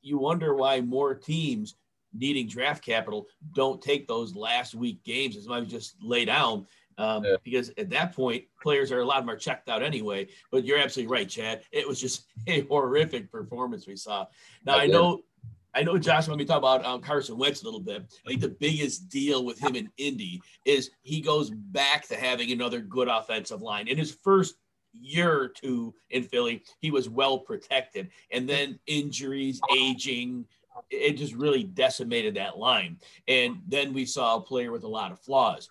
you 0.00 0.18
wonder 0.18 0.54
why 0.54 0.80
more 0.80 1.14
teams 1.14 1.76
needing 2.14 2.46
draft 2.46 2.84
capital 2.84 3.26
don't 3.54 3.80
take 3.80 4.06
those 4.06 4.34
last 4.34 4.74
week 4.74 5.02
games 5.04 5.36
as 5.36 5.48
much 5.48 5.64
as 5.64 5.70
just 5.70 5.96
lay 6.02 6.24
down. 6.24 6.66
Um, 6.98 7.24
Yeah. 7.24 7.36
Because 7.42 7.70
at 7.78 7.90
that 7.90 8.14
point, 8.14 8.44
players 8.62 8.92
are 8.92 9.00
a 9.00 9.04
lot 9.04 9.18
of 9.18 9.24
them 9.24 9.34
are 9.34 9.38
checked 9.38 9.68
out 9.68 9.82
anyway. 9.82 10.28
But 10.50 10.64
you're 10.64 10.78
absolutely 10.78 11.12
right, 11.12 11.28
Chad. 11.28 11.62
It 11.72 11.86
was 11.88 12.00
just 12.00 12.26
a 12.46 12.62
horrific 12.62 13.30
performance 13.30 13.86
we 13.86 13.96
saw. 13.96 14.26
Now 14.64 14.78
I 14.78 14.82
I 14.82 14.86
know 14.86 15.22
I 15.74 15.82
know 15.82 15.96
Josh 15.96 16.28
when 16.28 16.36
we 16.36 16.44
talk 16.44 16.58
about 16.58 16.84
um, 16.84 17.00
Carson 17.00 17.38
Wentz 17.38 17.62
a 17.62 17.64
little 17.64 17.80
bit. 17.80 18.02
I 18.26 18.28
think 18.28 18.42
the 18.42 18.50
biggest 18.50 19.08
deal 19.08 19.44
with 19.44 19.58
him 19.58 19.74
in 19.74 19.90
Indy 19.96 20.42
is 20.66 20.90
he 21.02 21.22
goes 21.22 21.50
back 21.50 22.06
to 22.08 22.14
having 22.14 22.52
another 22.52 22.80
good 22.80 23.08
offensive 23.08 23.62
line. 23.62 23.88
In 23.88 23.96
his 23.96 24.12
first 24.22 24.56
year 24.98 25.32
or 25.32 25.48
two 25.48 25.94
in 26.10 26.22
Philly, 26.22 26.62
he 26.80 26.90
was 26.90 27.08
well 27.08 27.38
protected, 27.38 28.10
and 28.30 28.48
then 28.48 28.78
injuries, 28.86 29.60
aging, 29.74 30.46
it 30.90 31.14
just 31.14 31.34
really 31.34 31.64
decimated 31.64 32.34
that 32.34 32.58
line. 32.58 32.98
And 33.28 33.60
then 33.66 33.92
we 33.92 34.04
saw 34.06 34.36
a 34.36 34.40
player 34.40 34.72
with 34.72 34.84
a 34.84 34.88
lot 34.88 35.12
of 35.12 35.20
flaws. 35.20 35.68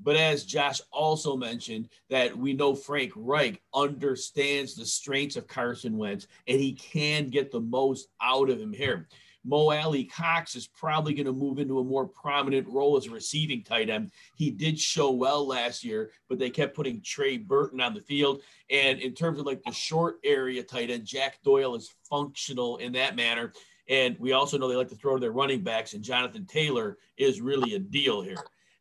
But 0.00 0.16
as 0.16 0.44
Josh 0.44 0.80
also 0.90 1.36
mentioned, 1.36 1.88
that 2.10 2.36
we 2.36 2.52
know 2.52 2.74
Frank 2.74 3.12
Reich 3.14 3.62
understands 3.74 4.74
the 4.74 4.84
strengths 4.84 5.36
of 5.36 5.46
Carson 5.46 5.96
Wentz, 5.96 6.26
and 6.46 6.58
he 6.60 6.72
can 6.72 7.28
get 7.28 7.50
the 7.50 7.60
most 7.60 8.08
out 8.20 8.50
of 8.50 8.60
him 8.60 8.72
here. 8.72 9.08
Mo 9.44 9.70
Alie-Cox 9.70 10.56
is 10.56 10.66
probably 10.66 11.14
going 11.14 11.26
to 11.26 11.32
move 11.32 11.58
into 11.58 11.78
a 11.78 11.84
more 11.84 12.06
prominent 12.06 12.66
role 12.68 12.96
as 12.96 13.06
a 13.06 13.10
receiving 13.10 13.62
tight 13.62 13.90
end. 13.90 14.10
He 14.36 14.50
did 14.50 14.78
show 14.78 15.10
well 15.10 15.46
last 15.46 15.84
year, 15.84 16.10
but 16.28 16.38
they 16.38 16.50
kept 16.50 16.74
putting 16.74 17.02
Trey 17.02 17.36
Burton 17.36 17.80
on 17.80 17.94
the 17.94 18.00
field. 18.00 18.42
And 18.70 18.98
in 19.00 19.12
terms 19.14 19.38
of 19.38 19.46
like 19.46 19.62
the 19.62 19.72
short 19.72 20.16
area 20.24 20.62
tight 20.62 20.90
end, 20.90 21.04
Jack 21.04 21.38
Doyle 21.44 21.74
is 21.74 21.94
functional 22.08 22.78
in 22.78 22.92
that 22.92 23.16
manner. 23.16 23.52
And 23.88 24.16
we 24.18 24.32
also 24.32 24.56
know 24.56 24.68
they 24.68 24.76
like 24.76 24.88
to 24.88 24.96
throw 24.96 25.14
to 25.14 25.20
their 25.20 25.32
running 25.32 25.62
backs, 25.62 25.92
and 25.92 26.02
Jonathan 26.02 26.46
Taylor 26.46 26.96
is 27.18 27.42
really 27.42 27.74
a 27.74 27.78
deal 27.78 28.22
here. 28.22 28.38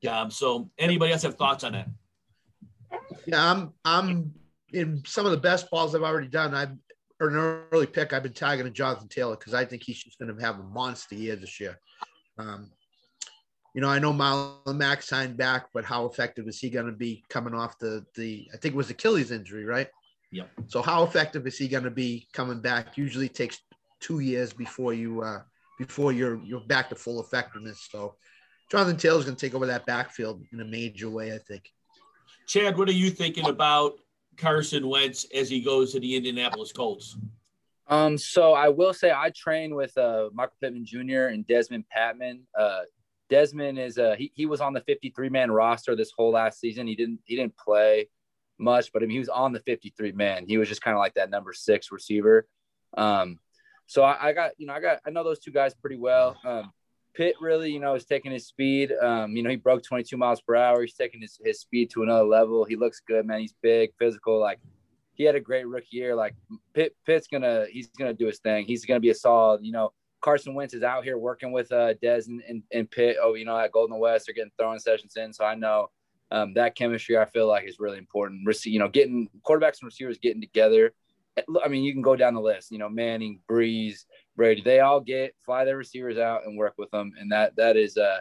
Um, 0.09 0.31
so, 0.31 0.69
anybody 0.77 1.11
else 1.11 1.23
have 1.23 1.35
thoughts 1.35 1.63
on 1.63 1.73
that? 1.73 1.89
Yeah, 3.25 3.51
I'm 3.51 3.73
I'm 3.83 4.33
in 4.71 5.03
some 5.05 5.25
of 5.25 5.31
the 5.31 5.37
best 5.37 5.69
balls 5.69 5.93
I've 5.93 6.03
already 6.03 6.27
done. 6.27 6.53
I've 6.53 6.75
an 7.19 7.35
early 7.71 7.87
pick. 7.87 8.13
I've 8.13 8.23
been 8.23 8.33
targeting 8.33 8.73
Jonathan 8.73 9.07
Taylor 9.07 9.35
because 9.35 9.53
I 9.53 9.65
think 9.65 9.83
he's 9.83 10.03
just 10.03 10.19
going 10.19 10.35
to 10.35 10.43
have 10.43 10.59
a 10.59 10.63
monster 10.63 11.15
year 11.15 11.35
this 11.35 11.59
year. 11.59 11.79
Um, 12.37 12.71
you 13.73 13.81
know, 13.81 13.89
I 13.89 13.99
know 13.99 14.13
Marlon 14.13 14.77
Mack 14.77 15.01
signed 15.01 15.37
back, 15.37 15.67
but 15.73 15.83
how 15.83 16.05
effective 16.05 16.47
is 16.47 16.59
he 16.59 16.69
going 16.69 16.85
to 16.85 16.91
be 16.91 17.23
coming 17.29 17.53
off 17.53 17.79
the 17.79 18.05
the? 18.15 18.47
I 18.53 18.57
think 18.57 18.75
it 18.75 18.77
was 18.77 18.89
Achilles 18.89 19.31
injury, 19.31 19.65
right? 19.65 19.87
Yep. 20.31 20.49
So 20.67 20.81
how 20.81 21.03
effective 21.03 21.47
is 21.47 21.57
he 21.57 21.67
going 21.67 21.83
to 21.83 21.91
be 21.91 22.27
coming 22.33 22.59
back? 22.59 22.97
Usually 22.97 23.29
takes 23.29 23.59
two 23.99 24.19
years 24.19 24.53
before 24.53 24.93
you 24.93 25.21
uh, 25.21 25.41
before 25.79 26.11
you're 26.11 26.39
you're 26.43 26.61
back 26.61 26.89
to 26.89 26.95
full 26.95 27.19
effectiveness. 27.21 27.87
So 27.91 28.15
Jonathan 28.71 28.97
Taylor's 28.97 29.25
going 29.25 29.35
to 29.35 29.45
take 29.45 29.55
over 29.55 29.65
that 29.67 29.85
backfield 29.85 30.43
in 30.51 30.59
a 30.59 30.65
major 30.65 31.09
way, 31.09 31.33
I 31.33 31.39
think. 31.39 31.69
Chad, 32.47 32.77
what 32.77 32.89
are 32.89 32.93
you 32.93 33.09
thinking 33.09 33.47
about 33.47 33.93
Carson 34.37 34.87
Wentz 34.87 35.25
as 35.33 35.49
he 35.49 35.61
goes 35.61 35.91
to 35.93 35.99
the 35.99 36.15
Indianapolis 36.15 36.71
Colts? 36.71 37.17
Um, 37.87 38.17
so 38.17 38.53
I 38.53 38.69
will 38.69 38.93
say 38.93 39.11
I 39.11 39.31
train 39.35 39.75
with 39.75 39.97
uh, 39.97 40.29
Michael 40.33 40.55
Pittman 40.61 40.85
Jr. 40.85 41.27
and 41.27 41.45
Dezmon 41.45 41.83
Patmon. 41.95 42.39
Uh, 42.57 42.81
Dezmon 43.29 43.77
is 43.79 43.97
uh, 43.97 44.15
he, 44.17 44.31
he 44.35 44.45
was 44.45 44.61
on 44.61 44.73
the 44.73 44.81
53 44.81 45.29
man 45.29 45.51
roster 45.51 45.95
this 45.95 46.11
whole 46.15 46.31
last 46.31 46.59
season. 46.59 46.87
He 46.87 46.95
didn't 46.95 47.19
he 47.25 47.35
didn't 47.35 47.57
play 47.57 48.09
much, 48.57 48.91
but 48.93 49.01
I 49.01 49.05
mean 49.05 49.15
he 49.15 49.19
was 49.19 49.29
on 49.29 49.53
the 49.53 49.59
53 49.61 50.11
man. 50.13 50.45
He 50.47 50.57
was 50.57 50.69
just 50.69 50.81
kind 50.81 50.95
of 50.95 50.99
like 50.99 51.15
that 51.15 51.29
number 51.29 51.53
six 51.53 51.91
receiver. 51.91 52.47
Um, 52.95 53.39
so 53.87 54.03
I, 54.03 54.29
I 54.29 54.33
got 54.33 54.51
you 54.57 54.67
know 54.67 54.73
I 54.73 54.79
got 54.79 54.99
I 55.05 55.09
know 55.09 55.23
those 55.23 55.39
two 55.39 55.51
guys 55.51 55.73
pretty 55.73 55.97
well. 55.97 56.37
Um, 56.43 56.71
Pitt 57.13 57.35
really 57.39 57.71
you 57.71 57.79
know 57.79 57.95
is 57.95 58.05
taking 58.05 58.31
his 58.31 58.47
speed. 58.47 58.91
Um, 59.01 59.35
you 59.35 59.43
know 59.43 59.49
he 59.49 59.55
broke 59.55 59.83
22 59.83 60.17
miles 60.17 60.41
per 60.41 60.55
hour. 60.55 60.81
He's 60.81 60.93
taking 60.93 61.21
his, 61.21 61.39
his 61.43 61.59
speed 61.59 61.91
to 61.91 62.03
another 62.03 62.25
level. 62.25 62.65
He 62.65 62.75
looks 62.75 63.01
good, 63.05 63.25
man. 63.25 63.39
He's 63.39 63.55
big, 63.61 63.91
physical, 63.99 64.39
like 64.39 64.59
he 65.13 65.23
had 65.23 65.35
a 65.35 65.39
great 65.39 65.67
rookie 65.67 65.97
year. 65.97 66.15
Like 66.15 66.35
Pitt, 66.73 66.95
Pitt's 67.05 67.27
gonna 67.27 67.65
he's 67.69 67.87
gonna 67.87 68.13
do 68.13 68.27
his 68.27 68.39
thing. 68.39 68.65
He's 68.65 68.85
gonna 68.85 68.99
be 68.99 69.11
a 69.11 69.15
solid. 69.15 69.63
You 69.63 69.71
know, 69.71 69.93
Carson 70.21 70.55
Wentz 70.55 70.73
is 70.73 70.83
out 70.83 71.03
here 71.03 71.17
working 71.17 71.51
with 71.51 71.71
uh, 71.71 71.93
Dez 72.01 72.27
and, 72.27 72.41
and, 72.47 72.63
and 72.71 72.89
Pitt. 72.89 73.17
Oh, 73.21 73.35
you 73.35 73.45
know, 73.45 73.57
at 73.57 73.71
Golden 73.71 73.99
West, 73.99 74.25
they're 74.25 74.33
getting 74.33 74.51
throwing 74.57 74.79
sessions 74.79 75.15
in. 75.15 75.33
So 75.33 75.45
I 75.45 75.55
know 75.55 75.89
um, 76.31 76.53
that 76.55 76.75
chemistry. 76.75 77.17
I 77.17 77.25
feel 77.25 77.47
like 77.47 77.67
is 77.67 77.79
really 77.79 77.97
important. 77.97 78.47
Rece- 78.47 78.71
You 78.71 78.79
know, 78.79 78.87
getting 78.87 79.29
quarterbacks 79.47 79.81
and 79.81 79.87
receivers 79.87 80.17
getting 80.17 80.41
together. 80.41 80.93
I 81.63 81.67
mean, 81.67 81.83
you 81.83 81.93
can 81.93 82.01
go 82.03 82.15
down 82.15 82.35
the 82.35 82.41
list. 82.41 82.71
You 82.71 82.77
know, 82.77 82.89
Manning, 82.89 83.39
Brees, 83.49 84.05
Brady. 84.35 84.61
They 84.61 84.79
all 84.79 84.99
get 84.99 85.35
fly 85.45 85.65
their 85.65 85.77
receivers 85.77 86.17
out 86.17 86.45
and 86.45 86.57
work 86.57 86.73
with 86.77 86.91
them, 86.91 87.11
and 87.19 87.31
that 87.31 87.55
that 87.55 87.77
is 87.77 87.97
uh 87.97 88.19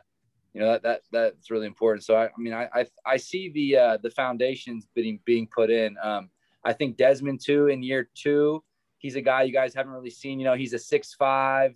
you 0.52 0.60
know 0.60 0.72
that 0.72 0.82
that 0.82 1.02
that's 1.10 1.50
really 1.50 1.66
important. 1.66 2.04
So 2.04 2.16
I, 2.16 2.26
I 2.26 2.38
mean 2.38 2.52
I, 2.52 2.68
I 2.74 2.86
I 3.06 3.16
see 3.16 3.50
the 3.50 3.76
uh, 3.76 3.96
the 4.02 4.10
foundations 4.10 4.86
being 4.94 5.20
being 5.24 5.48
put 5.54 5.70
in. 5.70 5.96
Um, 6.02 6.30
I 6.64 6.72
think 6.72 6.96
Dezmon 6.96 7.42
too 7.42 7.68
in 7.68 7.82
year 7.82 8.08
two, 8.14 8.62
he's 8.98 9.16
a 9.16 9.20
guy 9.20 9.42
you 9.42 9.52
guys 9.52 9.74
haven't 9.74 9.92
really 9.92 10.10
seen. 10.10 10.38
You 10.38 10.44
know, 10.44 10.54
he's 10.54 10.74
a 10.74 10.76
6'5", 10.76 11.74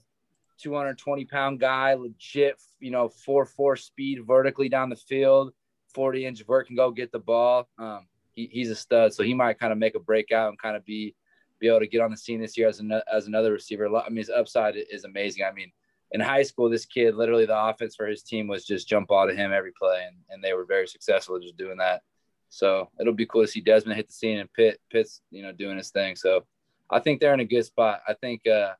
220 0.59 1.24
pound 1.24 1.59
guy, 1.59 1.95
legit. 1.95 2.61
You 2.78 2.91
know, 2.91 3.09
four 3.09 3.47
four 3.47 3.76
speed 3.76 4.20
vertically 4.26 4.68
down 4.68 4.91
the 4.91 4.97
field, 4.97 5.53
forty 5.95 6.26
inch 6.26 6.45
vert 6.47 6.66
can 6.66 6.76
go 6.76 6.91
get 6.91 7.12
the 7.12 7.18
ball. 7.18 7.68
Um, 7.78 8.07
he, 8.32 8.49
he's 8.53 8.70
a 8.70 8.76
stud, 8.76 9.14
so 9.14 9.22
he 9.22 9.32
might 9.32 9.59
kind 9.59 9.72
of 9.72 9.78
make 9.78 9.95
a 9.95 10.01
breakout 10.01 10.51
and 10.51 10.59
kind 10.59 10.76
of 10.76 10.84
be 10.84 11.14
be 11.59 11.68
able 11.68 11.80
to 11.80 11.86
get 11.86 12.00
on 12.00 12.11
the 12.11 12.16
scene 12.16 12.40
this 12.40 12.57
year 12.57 12.68
as 12.68 12.80
an, 12.80 12.92
as 13.12 13.26
another 13.26 13.52
receiver. 13.52 13.94
I 13.96 14.09
mean, 14.09 14.18
his 14.18 14.30
upside 14.30 14.74
is 14.76 15.04
amazing. 15.04 15.44
I 15.44 15.52
mean, 15.52 15.72
in 16.12 16.20
high 16.20 16.42
school, 16.42 16.70
this 16.70 16.86
kid 16.86 17.14
literally 17.14 17.46
the 17.46 17.59
offense 17.59 17.96
for 17.96 18.07
his 18.07 18.22
team 18.22 18.46
was 18.46 18.64
just 18.64 18.88
jump 18.88 19.09
ball 19.09 19.26
to 19.26 19.34
him 19.34 19.52
every 19.52 19.72
play, 19.72 20.04
and, 20.07 20.16
and 20.30 20.42
they 20.42 20.52
were 20.52 20.64
very 20.64 20.86
successful 20.86 21.40
just 21.40 21.57
doing 21.57 21.78
that. 21.78 22.02
So 22.48 22.88
it'll 23.00 23.12
be 23.12 23.26
cool 23.26 23.42
to 23.42 23.48
see 23.48 23.62
Dezmon 23.62 23.96
hit 23.96 24.07
the 24.07 24.14
scene 24.14 24.38
and 24.38 24.52
Pitt 24.52 24.80
Pitt's 24.90 25.20
you 25.30 25.42
know 25.42 25.52
doing 25.52 25.76
his 25.76 25.90
thing. 25.90 26.16
So 26.16 26.44
I 26.90 27.00
think 27.00 27.20
they're 27.20 27.34
in 27.34 27.40
a 27.40 27.44
good 27.44 27.64
spot. 27.64 28.02
I 28.07 28.14
think 28.14 28.46
uh, 28.46 28.72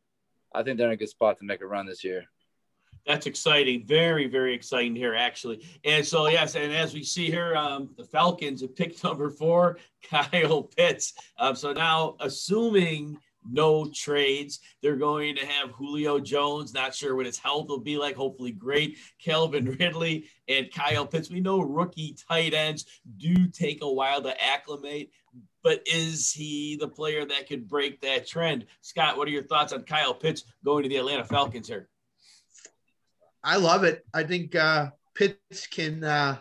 I 0.55 0.63
think 0.63 0.79
they're 0.79 0.87
in 0.87 0.95
a 0.95 0.97
good 0.97 1.09
spot 1.09 1.39
to 1.39 1.45
make 1.45 1.61
a 1.61 1.67
run 1.67 1.87
this 1.87 2.05
year. 2.05 2.25
That's 3.07 3.27
exciting. 3.27 3.87
Very, 3.87 4.27
very 4.27 4.55
exciting 4.55 4.97
here, 4.97 5.15
actually. 5.15 5.65
And 5.85 6.05
so, 6.05 6.27
yes, 6.27 6.57
and 6.57 6.73
as 6.73 6.93
we 6.93 7.05
see 7.05 7.31
here, 7.31 7.55
um, 7.55 7.91
the 7.97 8.05
Falcons 8.05 8.63
have 8.63 8.75
picked 8.75 9.03
number 9.05 9.31
four, 9.31 9.79
Kyle 10.03 10.65
Pitts. 10.65 11.15
Um, 11.39 11.55
so 11.55 11.73
now, 11.73 12.17
assuming 12.21 13.19
no 13.51 13.87
trades. 13.87 14.61
They're 14.83 14.97
going 14.97 15.37
to 15.37 15.47
have 15.47 15.71
Julio 15.71 16.19
Jones. 16.19 16.75
Not 16.75 16.95
sure 16.95 17.15
what 17.15 17.27
his 17.27 17.39
health 17.39 17.69
will 17.69 17.81
be 17.81 17.97
like. 17.97 18.17
Hopefully, 18.17 18.53
great. 18.53 18.99
Calvin 19.23 19.77
Ridley 19.81 20.27
and 20.49 20.73
Kyle 20.73 21.07
Pitts. 21.07 21.31
We 21.31 21.41
know 21.41 21.61
rookie 21.61 22.17
tight 22.29 22.55
ends 22.55 22.87
do 23.17 23.47
take 23.49 23.83
a 23.83 23.91
while 23.91 24.23
to 24.23 24.43
acclimate, 24.43 25.11
but 25.63 25.83
is 25.87 26.33
he 26.33 26.77
the 26.77 26.89
player 26.89 27.25
that 27.25 27.49
could 27.49 27.69
break 27.69 28.01
that 28.01 28.27
trend? 28.27 28.67
Scott, 28.81 29.17
what 29.17 29.29
are 29.29 29.33
your 29.33 29.43
thoughts 29.43 29.73
on 29.73 29.83
Kyle 29.83 30.15
Pitts 30.15 30.45
going 30.65 30.83
to 30.83 30.89
the 30.89 30.97
Atlanta 30.97 31.25
Falcons 31.25 31.69
here? 31.69 31.89
I 33.47 33.57
love 33.57 33.85
it. 33.85 34.05
I 34.13 34.25
think 34.25 34.55
uh, 34.55 34.91
Pitts 35.15 35.67
can 35.69 36.05
uh, 36.05 36.37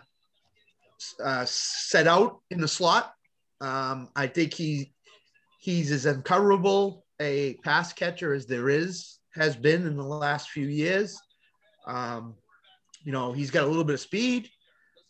uh, 1.24 1.44
set 1.46 2.06
out 2.06 2.40
in 2.50 2.60
the 2.60 2.68
slot. 2.68 3.12
Um, 3.60 4.10
I 4.14 4.26
think 4.26 4.52
he 4.52 4.92
He's 5.66 5.90
as 5.90 6.06
uncoverable 6.06 7.02
a 7.20 7.54
pass 7.64 7.92
catcher 7.92 8.32
as 8.32 8.46
there 8.46 8.68
is, 8.68 9.18
has 9.34 9.56
been 9.56 9.84
in 9.84 9.96
the 9.96 10.04
last 10.04 10.50
few 10.50 10.68
years. 10.68 11.20
Um, 11.88 12.36
you 13.02 13.10
know, 13.10 13.32
he's 13.32 13.50
got 13.50 13.64
a 13.64 13.66
little 13.66 13.82
bit 13.82 13.94
of 13.94 14.00
speed. 14.00 14.48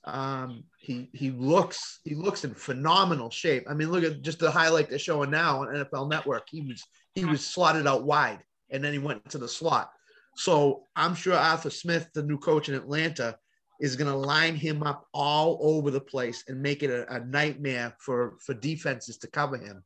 Um, 0.07 0.65
he 0.79 1.11
he 1.13 1.31
looks 1.31 2.01
he 2.05 2.15
looks 2.15 2.47
in 2.47 2.55
phenomenal 2.55 3.29
shape. 3.29 3.67
I 3.69 3.75
mean, 3.75 3.91
look 3.91 4.03
at 4.03 4.23
just 4.23 4.39
the 4.39 4.51
highlight 4.51 4.89
they're 4.89 4.99
showing 4.99 5.31
now 5.31 5.61
on 5.61 5.75
NFL 5.75 6.09
Network. 6.09 6.47
He 6.49 6.63
was 6.63 6.83
he 7.15 7.27
was 7.27 7.45
slotted 7.45 7.87
out 7.87 8.05
wide, 8.05 8.43
and 8.71 8.83
then 8.83 8.95
he 8.95 8.99
went 8.99 9.29
to 9.33 9.39
the 9.39 9.49
slot. 9.49 9.91
So 10.37 10.84
I'm 10.95 11.14
sure 11.14 11.34
Arthur 11.34 11.70
Smith, 11.70 12.09
the 12.14 12.22
new 12.22 12.39
coach 12.39 12.68
in 12.68 12.74
Atlanta, 12.74 13.37
is 13.80 13.97
going 13.97 14.11
to 14.11 14.16
line 14.16 14.55
him 14.55 14.82
up 14.82 15.07
all 15.12 15.59
over 15.61 15.91
the 15.91 16.01
place 16.01 16.45
and 16.49 16.62
make 16.62 16.82
it 16.82 16.91
a, 16.91 17.12
a 17.14 17.20
nightmare 17.20 17.95
for 17.99 18.37
for 18.45 18.55
defenses 18.55 19.18
to 19.18 19.28
cover 19.28 19.57
him. 19.57 19.82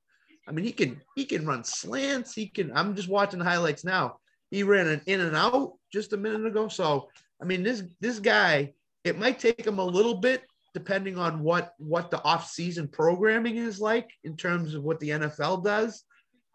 I 0.48 0.52
mean, 0.52 0.64
he 0.64 0.72
can 0.72 1.00
he 1.16 1.24
can 1.24 1.46
run 1.46 1.64
slants. 1.64 2.34
He 2.34 2.48
can. 2.48 2.76
I'm 2.76 2.94
just 2.94 3.08
watching 3.08 3.38
the 3.38 3.44
highlights 3.44 3.84
now. 3.84 4.16
He 4.50 4.64
ran 4.64 4.88
an 4.88 5.00
in 5.06 5.20
and 5.20 5.36
out 5.36 5.74
just 5.92 6.12
a 6.12 6.16
minute 6.16 6.44
ago. 6.44 6.68
So 6.68 7.08
I 7.40 7.44
mean, 7.44 7.62
this 7.62 7.82
this 8.00 8.18
guy. 8.18 8.74
It 9.02 9.18
might 9.18 9.38
take 9.38 9.66
him 9.66 9.78
a 9.78 9.84
little 9.84 10.16
bit, 10.16 10.42
depending 10.74 11.16
on 11.16 11.42
what 11.42 11.72
what 11.78 12.10
the 12.10 12.22
off 12.22 12.50
season 12.50 12.86
programming 12.88 13.56
is 13.56 13.80
like 13.80 14.10
in 14.24 14.36
terms 14.36 14.74
of 14.74 14.82
what 14.82 15.00
the 15.00 15.10
NFL 15.10 15.64
does. 15.64 16.04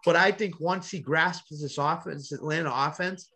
But 0.05 0.15
I 0.15 0.31
think 0.31 0.59
once 0.59 0.91
he 0.91 0.99
grasps 0.99 1.59
this 1.59 1.79
offense, 1.79 2.31
Atlanta 2.31 2.71
offense, 2.71 3.31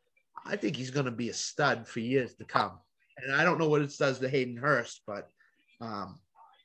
I 0.50 0.56
think 0.56 0.76
he's 0.76 0.92
going 0.92 1.06
to 1.06 1.12
be 1.12 1.30
a 1.30 1.34
stud 1.34 1.88
for 1.88 2.00
years 2.00 2.36
to 2.36 2.46
come. 2.46 2.72
And 3.18 3.36
I 3.36 3.44
don't 3.44 3.60
know 3.60 3.70
what 3.70 3.82
it 3.82 3.96
does 3.98 4.20
to 4.20 4.30
Hayden 4.30 4.58
Hurst, 4.58 5.02
but 5.06 5.30
um, 5.82 6.20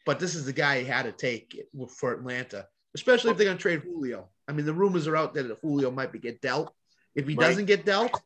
but 0.06 0.18
this 0.18 0.34
is 0.34 0.44
the 0.46 0.52
guy 0.52 0.80
he 0.80 0.84
had 0.84 1.04
to 1.04 1.12
take 1.12 1.66
for 1.88 2.12
Atlanta 2.12 2.66
especially 2.94 3.30
if 3.30 3.36
they're 3.36 3.46
going 3.46 3.58
to 3.58 3.62
trade 3.62 3.82
Julio. 3.82 4.28
I 4.48 4.52
mean, 4.52 4.66
the 4.66 4.72
rumors 4.72 5.06
are 5.06 5.16
out 5.16 5.34
there 5.34 5.42
that 5.42 5.58
Julio 5.60 5.90
might 5.90 6.12
be 6.12 6.18
get 6.18 6.40
dealt. 6.40 6.72
If 7.14 7.26
he 7.26 7.34
right. 7.34 7.48
doesn't 7.48 7.66
get 7.66 7.84
dealt, 7.84 8.20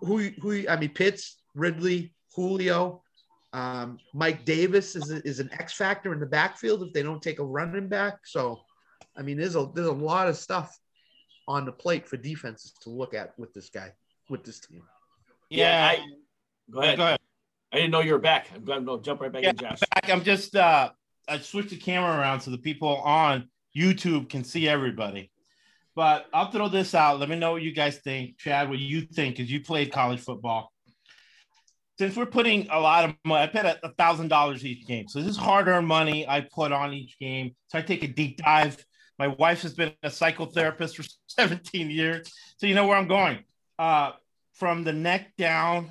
who 0.00 0.18
who 0.40 0.68
I 0.68 0.76
mean, 0.76 0.90
Pitts, 0.90 1.38
Ridley, 1.54 2.12
Julio, 2.34 3.02
um, 3.52 3.98
Mike 4.14 4.44
Davis 4.44 4.94
is 4.94 5.10
a, 5.10 5.26
is 5.26 5.40
an 5.40 5.50
X 5.52 5.72
factor 5.72 6.12
in 6.12 6.20
the 6.20 6.26
backfield 6.26 6.82
if 6.82 6.92
they 6.92 7.02
don't 7.02 7.22
take 7.22 7.38
a 7.38 7.44
running 7.44 7.88
back. 7.88 8.18
So, 8.24 8.60
I 9.16 9.22
mean, 9.22 9.38
there's 9.38 9.56
a 9.56 9.68
there's 9.74 9.88
a 9.88 9.92
lot 9.92 10.28
of 10.28 10.36
stuff 10.36 10.78
on 11.48 11.64
the 11.64 11.72
plate 11.72 12.06
for 12.06 12.16
defenses 12.16 12.72
to 12.82 12.90
look 12.90 13.14
at 13.14 13.36
with 13.38 13.52
this 13.52 13.70
guy 13.70 13.92
with 14.30 14.44
this 14.44 14.60
team. 14.60 14.82
Yeah, 15.50 15.90
I, 15.92 16.04
go 16.70 16.80
ahead. 16.80 16.96
Go 16.96 17.04
ahead. 17.04 17.18
I 17.72 17.76
didn't 17.76 17.90
know 17.90 18.00
you 18.00 18.12
were 18.12 18.18
back. 18.18 18.48
I'm 18.54 18.64
going 18.64 18.86
to 18.86 19.00
jump 19.02 19.20
right 19.20 19.32
back 19.32 19.42
yeah, 19.42 19.50
in, 19.50 19.56
Josh. 19.56 19.80
Back. 19.80 20.10
I'm 20.10 20.24
just 20.24 20.56
uh, 20.56 20.90
I 21.28 21.38
switched 21.38 21.70
the 21.70 21.76
camera 21.76 22.18
around 22.18 22.40
so 22.40 22.50
the 22.50 22.58
people 22.58 22.96
on 22.96 23.48
YouTube 23.76 24.28
can 24.28 24.44
see 24.44 24.68
everybody. 24.68 25.30
But 25.94 26.26
I'll 26.32 26.50
throw 26.50 26.68
this 26.68 26.94
out. 26.94 27.20
Let 27.20 27.28
me 27.28 27.36
know 27.36 27.52
what 27.52 27.62
you 27.62 27.72
guys 27.72 27.98
think. 27.98 28.38
Chad, 28.38 28.68
what 28.68 28.78
you 28.78 29.02
think 29.02 29.36
because 29.36 29.50
you 29.50 29.60
played 29.60 29.92
college 29.92 30.20
football. 30.20 30.72
Since 31.98 32.16
we're 32.16 32.26
putting 32.26 32.66
a 32.70 32.80
lot 32.80 33.04
of 33.04 33.14
money, 33.24 33.42
I 33.42 33.46
paid 33.46 33.66
a 33.66 33.92
thousand 33.98 34.28
dollars 34.28 34.64
each 34.64 34.86
game. 34.86 35.06
So 35.08 35.20
this 35.20 35.28
is 35.28 35.36
hard-earned 35.36 35.86
money 35.86 36.26
I 36.26 36.40
put 36.40 36.72
on 36.72 36.94
each 36.94 37.18
game. 37.18 37.54
So 37.66 37.78
I 37.78 37.82
take 37.82 38.02
a 38.02 38.08
deep 38.08 38.38
dive. 38.38 38.82
My 39.18 39.28
wife 39.28 39.60
has 39.62 39.74
been 39.74 39.92
a 40.02 40.08
psychotherapist 40.08 40.96
for 40.96 41.04
17 41.26 41.90
years. 41.90 42.32
So 42.56 42.66
you 42.66 42.74
know 42.74 42.86
where 42.86 42.96
I'm 42.96 43.08
going. 43.08 43.40
Uh, 43.78 44.12
from 44.60 44.84
the 44.84 44.92
neck 44.92 45.32
down, 45.38 45.90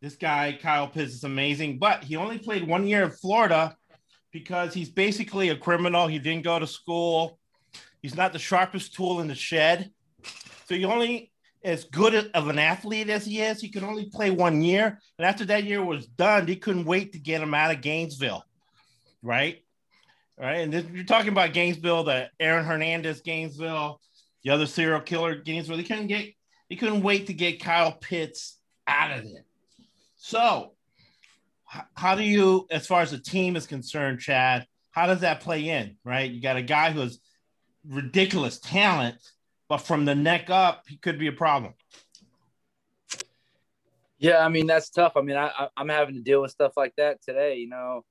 this 0.00 0.16
guy, 0.16 0.58
Kyle 0.60 0.88
Pitts, 0.88 1.12
is 1.12 1.24
amazing. 1.24 1.78
But 1.78 2.02
he 2.02 2.16
only 2.16 2.38
played 2.38 2.66
one 2.66 2.86
year 2.86 3.04
in 3.04 3.10
Florida 3.10 3.76
because 4.32 4.72
he's 4.72 4.88
basically 4.88 5.50
a 5.50 5.56
criminal. 5.56 6.06
He 6.06 6.18
didn't 6.18 6.42
go 6.42 6.58
to 6.58 6.66
school. 6.66 7.38
He's 8.00 8.16
not 8.16 8.32
the 8.32 8.38
sharpest 8.38 8.94
tool 8.94 9.20
in 9.20 9.28
the 9.28 9.34
shed. 9.34 9.90
So 10.66 10.74
he 10.74 10.84
only 10.86 11.30
as 11.64 11.84
good 11.84 12.30
of 12.32 12.48
an 12.48 12.58
athlete 12.58 13.10
as 13.10 13.26
he 13.26 13.40
is, 13.40 13.60
he 13.60 13.68
can 13.68 13.84
only 13.84 14.06
play 14.06 14.30
one 14.30 14.62
year. 14.62 14.98
And 15.18 15.26
after 15.26 15.44
that 15.46 15.64
year 15.64 15.84
was 15.84 16.06
done, 16.06 16.46
he 16.46 16.56
couldn't 16.56 16.84
wait 16.84 17.12
to 17.12 17.18
get 17.18 17.42
him 17.42 17.52
out 17.52 17.74
of 17.74 17.82
Gainesville. 17.82 18.44
Right. 19.22 19.64
Right. 20.38 20.58
And 20.58 20.72
then 20.72 20.92
you're 20.94 21.04
talking 21.04 21.32
about 21.32 21.52
Gainesville, 21.52 22.04
the 22.04 22.30
Aaron 22.38 22.64
Hernandez 22.64 23.20
Gainesville, 23.20 24.00
the 24.44 24.50
other 24.50 24.66
serial 24.66 25.00
killer 25.00 25.34
Gainesville. 25.34 25.76
He 25.76 25.82
couldn't 25.82 26.06
get 26.06 26.32
he 26.68 26.76
couldn't 26.76 27.02
wait 27.02 27.26
to 27.26 27.34
get 27.34 27.62
Kyle 27.62 27.92
Pitts 27.92 28.58
out 28.86 29.18
of 29.18 29.24
there. 29.24 29.44
So 30.16 30.72
how 31.94 32.14
do 32.14 32.22
you, 32.22 32.66
as 32.70 32.86
far 32.86 33.02
as 33.02 33.10
the 33.10 33.18
team 33.18 33.56
is 33.56 33.66
concerned, 33.66 34.20
Chad, 34.20 34.66
how 34.90 35.06
does 35.06 35.20
that 35.20 35.40
play 35.40 35.68
in, 35.68 35.96
right? 36.04 36.30
You 36.30 36.40
got 36.40 36.56
a 36.56 36.62
guy 36.62 36.90
who 36.90 37.00
has 37.00 37.20
ridiculous 37.86 38.58
talent, 38.58 39.16
but 39.68 39.78
from 39.78 40.04
the 40.04 40.14
neck 40.14 40.50
up, 40.50 40.84
he 40.88 40.96
could 40.96 41.18
be 41.18 41.26
a 41.26 41.32
problem. 41.32 41.74
Yeah, 44.18 44.44
I 44.44 44.48
mean 44.48 44.66
that's 44.66 44.90
tough. 44.90 45.12
I 45.16 45.20
mean, 45.20 45.36
I, 45.36 45.68
I'm 45.76 45.88
having 45.88 46.16
to 46.16 46.20
deal 46.20 46.42
with 46.42 46.50
stuff 46.50 46.72
like 46.76 46.92
that 46.96 47.22
today. 47.22 47.56
You 47.56 47.68
know, 47.68 48.04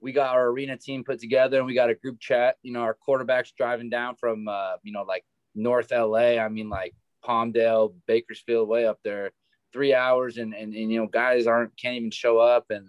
we 0.00 0.10
got 0.10 0.34
our 0.34 0.48
arena 0.48 0.76
team 0.76 1.04
put 1.04 1.20
together, 1.20 1.58
and 1.58 1.66
we 1.66 1.74
got 1.74 1.88
a 1.88 1.94
group 1.94 2.18
chat. 2.18 2.56
You 2.62 2.72
know, 2.72 2.80
our 2.80 2.96
quarterbacks 3.08 3.54
driving 3.56 3.88
down 3.88 4.16
from, 4.16 4.48
uh, 4.48 4.72
you 4.82 4.92
know, 4.92 5.04
like 5.04 5.24
North 5.54 5.92
LA. 5.92 6.38
I 6.38 6.48
mean, 6.48 6.68
like 6.68 6.94
Palmdale, 7.26 7.94
Bakersfield, 8.06 8.68
way 8.68 8.86
up 8.86 8.98
there, 9.04 9.32
three 9.72 9.94
hours, 9.94 10.38
and 10.38 10.54
and, 10.54 10.74
and 10.74 10.92
you 10.92 11.00
know, 11.00 11.06
guys 11.06 11.46
aren't 11.46 11.76
can't 11.76 11.96
even 11.96 12.10
show 12.10 12.38
up, 12.38 12.66
and 12.70 12.88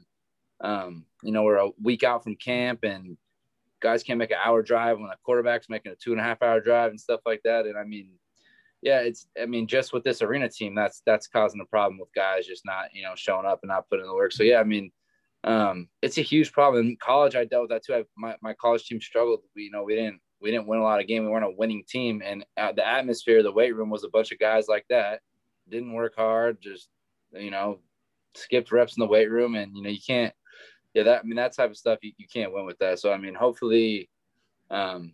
um, 0.61 1.05
you 1.21 1.31
know, 1.31 1.43
we're 1.43 1.57
a 1.57 1.71
week 1.81 2.03
out 2.03 2.23
from 2.23 2.35
camp 2.35 2.79
and 2.83 3.17
guys 3.81 4.01
can't 4.01 4.17
make 4.17 4.31
an 4.31 4.37
hour 4.43 4.63
drive 4.63 4.97
when 4.97 5.09
a 5.09 5.17
quarterback's 5.23 5.69
making 5.69 5.91
a 5.91 5.95
two 5.95 6.13
and 6.13 6.21
a 6.21 6.23
half 6.23 6.41
hour 6.41 6.61
drive 6.61 6.89
and 6.91 6.99
stuff 6.99 7.19
like 7.25 7.41
that. 7.43 7.65
And 7.65 7.77
I 7.77 7.83
mean, 7.83 8.11
yeah, 8.81 8.99
it's 8.99 9.27
I 9.39 9.45
mean, 9.45 9.67
just 9.67 9.93
with 9.93 10.03
this 10.03 10.21
arena 10.21 10.49
team, 10.49 10.73
that's 10.73 11.01
that's 11.05 11.27
causing 11.27 11.61
a 11.61 11.65
problem 11.65 11.99
with 11.99 12.09
guys 12.15 12.47
just 12.47 12.65
not, 12.65 12.85
you 12.93 13.03
know, 13.03 13.13
showing 13.15 13.45
up 13.45 13.59
and 13.61 13.69
not 13.69 13.87
putting 13.89 14.05
in 14.05 14.09
the 14.09 14.15
work. 14.15 14.31
So 14.31 14.43
yeah, 14.43 14.59
I 14.59 14.63
mean, 14.63 14.91
um, 15.43 15.89
it's 16.01 16.17
a 16.17 16.21
huge 16.21 16.53
problem. 16.53 16.87
In 16.87 16.97
college, 16.97 17.35
I 17.35 17.43
dealt 17.45 17.63
with 17.63 17.71
that 17.71 17.83
too. 17.83 17.95
I, 17.95 18.03
my, 18.15 18.35
my 18.41 18.53
college 18.53 18.85
team 18.85 19.01
struggled. 19.01 19.41
We, 19.55 19.63
you 19.63 19.71
know, 19.71 19.83
we 19.83 19.95
didn't 19.95 20.21
we 20.43 20.51
didn't 20.51 20.67
win 20.67 20.79
a 20.79 20.83
lot 20.83 20.99
of 20.99 21.07
games. 21.07 21.23
We 21.23 21.31
weren't 21.31 21.45
a 21.45 21.55
winning 21.57 21.83
team, 21.87 22.21
and 22.23 22.45
uh, 22.57 22.73
the 22.73 22.87
atmosphere, 22.87 23.41
the 23.41 23.51
weight 23.51 23.75
room 23.75 23.89
was 23.89 24.03
a 24.03 24.09
bunch 24.09 24.31
of 24.31 24.39
guys 24.39 24.67
like 24.67 24.85
that. 24.89 25.21
Didn't 25.69 25.93
work 25.93 26.15
hard, 26.15 26.61
just 26.61 26.89
you 27.31 27.49
know, 27.49 27.79
skipped 28.35 28.71
reps 28.71 28.97
in 28.97 29.01
the 29.01 29.07
weight 29.07 29.31
room, 29.31 29.55
and 29.55 29.75
you 29.75 29.81
know, 29.81 29.89
you 29.89 30.01
can't 30.05 30.33
yeah, 30.93 31.03
that 31.03 31.21
I 31.21 31.23
mean 31.23 31.37
that 31.37 31.55
type 31.55 31.71
of 31.71 31.77
stuff 31.77 31.99
you, 32.01 32.11
you 32.17 32.27
can't 32.31 32.53
win 32.53 32.65
with 32.65 32.77
that. 32.79 32.99
So 32.99 33.11
I 33.11 33.17
mean, 33.17 33.33
hopefully, 33.33 34.09
um, 34.69 35.13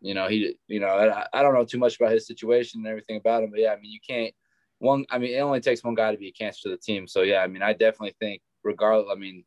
you 0.00 0.14
know, 0.14 0.28
he, 0.28 0.56
you 0.68 0.80
know, 0.80 0.88
I, 0.88 1.26
I 1.32 1.42
don't 1.42 1.54
know 1.54 1.64
too 1.64 1.78
much 1.78 1.96
about 1.96 2.12
his 2.12 2.26
situation 2.26 2.80
and 2.80 2.86
everything 2.86 3.16
about 3.16 3.42
him, 3.42 3.50
but 3.50 3.60
yeah, 3.60 3.72
I 3.72 3.80
mean, 3.80 3.90
you 3.90 4.00
can't 4.06 4.32
one. 4.78 5.04
I 5.10 5.18
mean, 5.18 5.34
it 5.34 5.40
only 5.40 5.60
takes 5.60 5.82
one 5.82 5.94
guy 5.94 6.12
to 6.12 6.18
be 6.18 6.28
a 6.28 6.32
cancer 6.32 6.62
to 6.64 6.68
the 6.70 6.76
team. 6.76 7.08
So 7.08 7.22
yeah, 7.22 7.38
I 7.38 7.48
mean, 7.48 7.62
I 7.62 7.72
definitely 7.72 8.14
think, 8.20 8.42
regardless, 8.62 9.08
I 9.10 9.18
mean, 9.18 9.44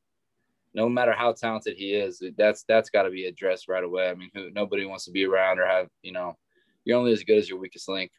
no 0.74 0.88
matter 0.88 1.12
how 1.12 1.34
talented 1.34 1.76
he 1.78 1.94
is, 1.94 2.24
that's 2.38 2.64
that's 2.68 2.90
got 2.90 3.04
to 3.04 3.10
be 3.10 3.26
addressed 3.26 3.68
right 3.68 3.84
away. 3.84 4.10
I 4.10 4.16
mean, 4.16 4.30
who 4.34 4.52
nobody 4.52 4.86
wants 4.86 5.06
to 5.06 5.12
be 5.12 5.26
around 5.26 5.60
or 5.60 5.66
have, 5.66 5.88
you 6.02 6.12
know, 6.12 6.38
you're 6.86 6.98
only 6.98 7.12
as 7.12 7.24
good 7.24 7.38
as 7.38 7.50
your 7.50 7.60
weakest 7.60 7.90
link. 7.90 8.12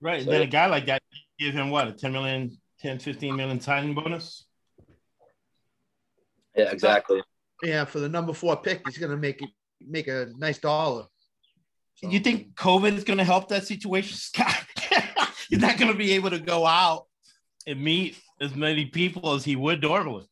Right. 0.00 0.24
So, 0.24 0.30
then 0.30 0.42
a 0.42 0.46
guy 0.46 0.66
like 0.66 0.86
that, 0.86 1.02
give 1.38 1.54
him 1.54 1.70
what 1.70 1.88
a 1.88 1.92
10 1.92 2.12
million, 2.12 2.58
10, 2.80 2.98
15 2.98 3.36
million 3.36 3.60
signing 3.60 3.94
bonus. 3.94 4.46
Yeah, 6.56 6.70
exactly. 6.70 7.22
Yeah, 7.62 7.84
for 7.84 8.00
the 8.00 8.08
number 8.08 8.32
four 8.32 8.56
pick, 8.56 8.82
he's 8.86 8.98
going 8.98 9.12
to 9.12 9.16
make 9.16 9.40
it 9.40 9.48
make 9.80 10.08
a 10.08 10.28
nice 10.36 10.58
dollar. 10.58 11.06
So. 11.94 12.08
You 12.08 12.20
think 12.20 12.54
COVID 12.54 12.96
is 12.96 13.04
going 13.04 13.18
to 13.18 13.24
help 13.24 13.48
that 13.48 13.66
situation, 13.66 14.16
Scott? 14.16 14.64
he's 15.48 15.60
not 15.60 15.78
going 15.78 15.90
to 15.90 15.96
be 15.96 16.12
able 16.12 16.30
to 16.30 16.38
go 16.38 16.66
out 16.66 17.06
and 17.66 17.80
meet 17.80 18.18
as 18.40 18.54
many 18.54 18.86
people 18.86 19.32
as 19.32 19.44
he 19.44 19.56
would 19.56 19.82
normally. 19.82 20.26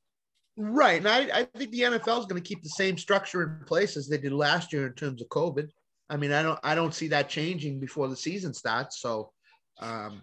Right. 0.57 0.99
And 0.99 1.09
I, 1.09 1.41
I 1.41 1.45
think 1.45 1.71
the 1.71 1.81
NFL 1.81 2.21
is 2.21 2.27
going 2.27 2.41
to 2.43 2.49
keep 2.49 2.63
the 2.63 2.69
same 2.71 2.99
structure 2.99 3.43
in 3.43 3.65
place 3.67 3.97
as 3.97 4.09
they 4.09 4.19
did 4.19 4.33
last 4.33 4.73
year 4.73 4.87
in 4.87 4.93
terms 4.95 5.23
of 5.23 5.29
COVID. 5.29 5.69
I 6.11 6.17
mean, 6.17 6.33
I 6.33 6.43
don't 6.43 6.59
I 6.65 6.75
don't 6.75 6.95
see 6.95 7.09
that 7.09 7.29
changing 7.29 7.79
before 7.79 8.09
the 8.09 8.17
season 8.17 8.53
starts. 8.53 9.01
So 9.01 9.33
um, 9.81 10.23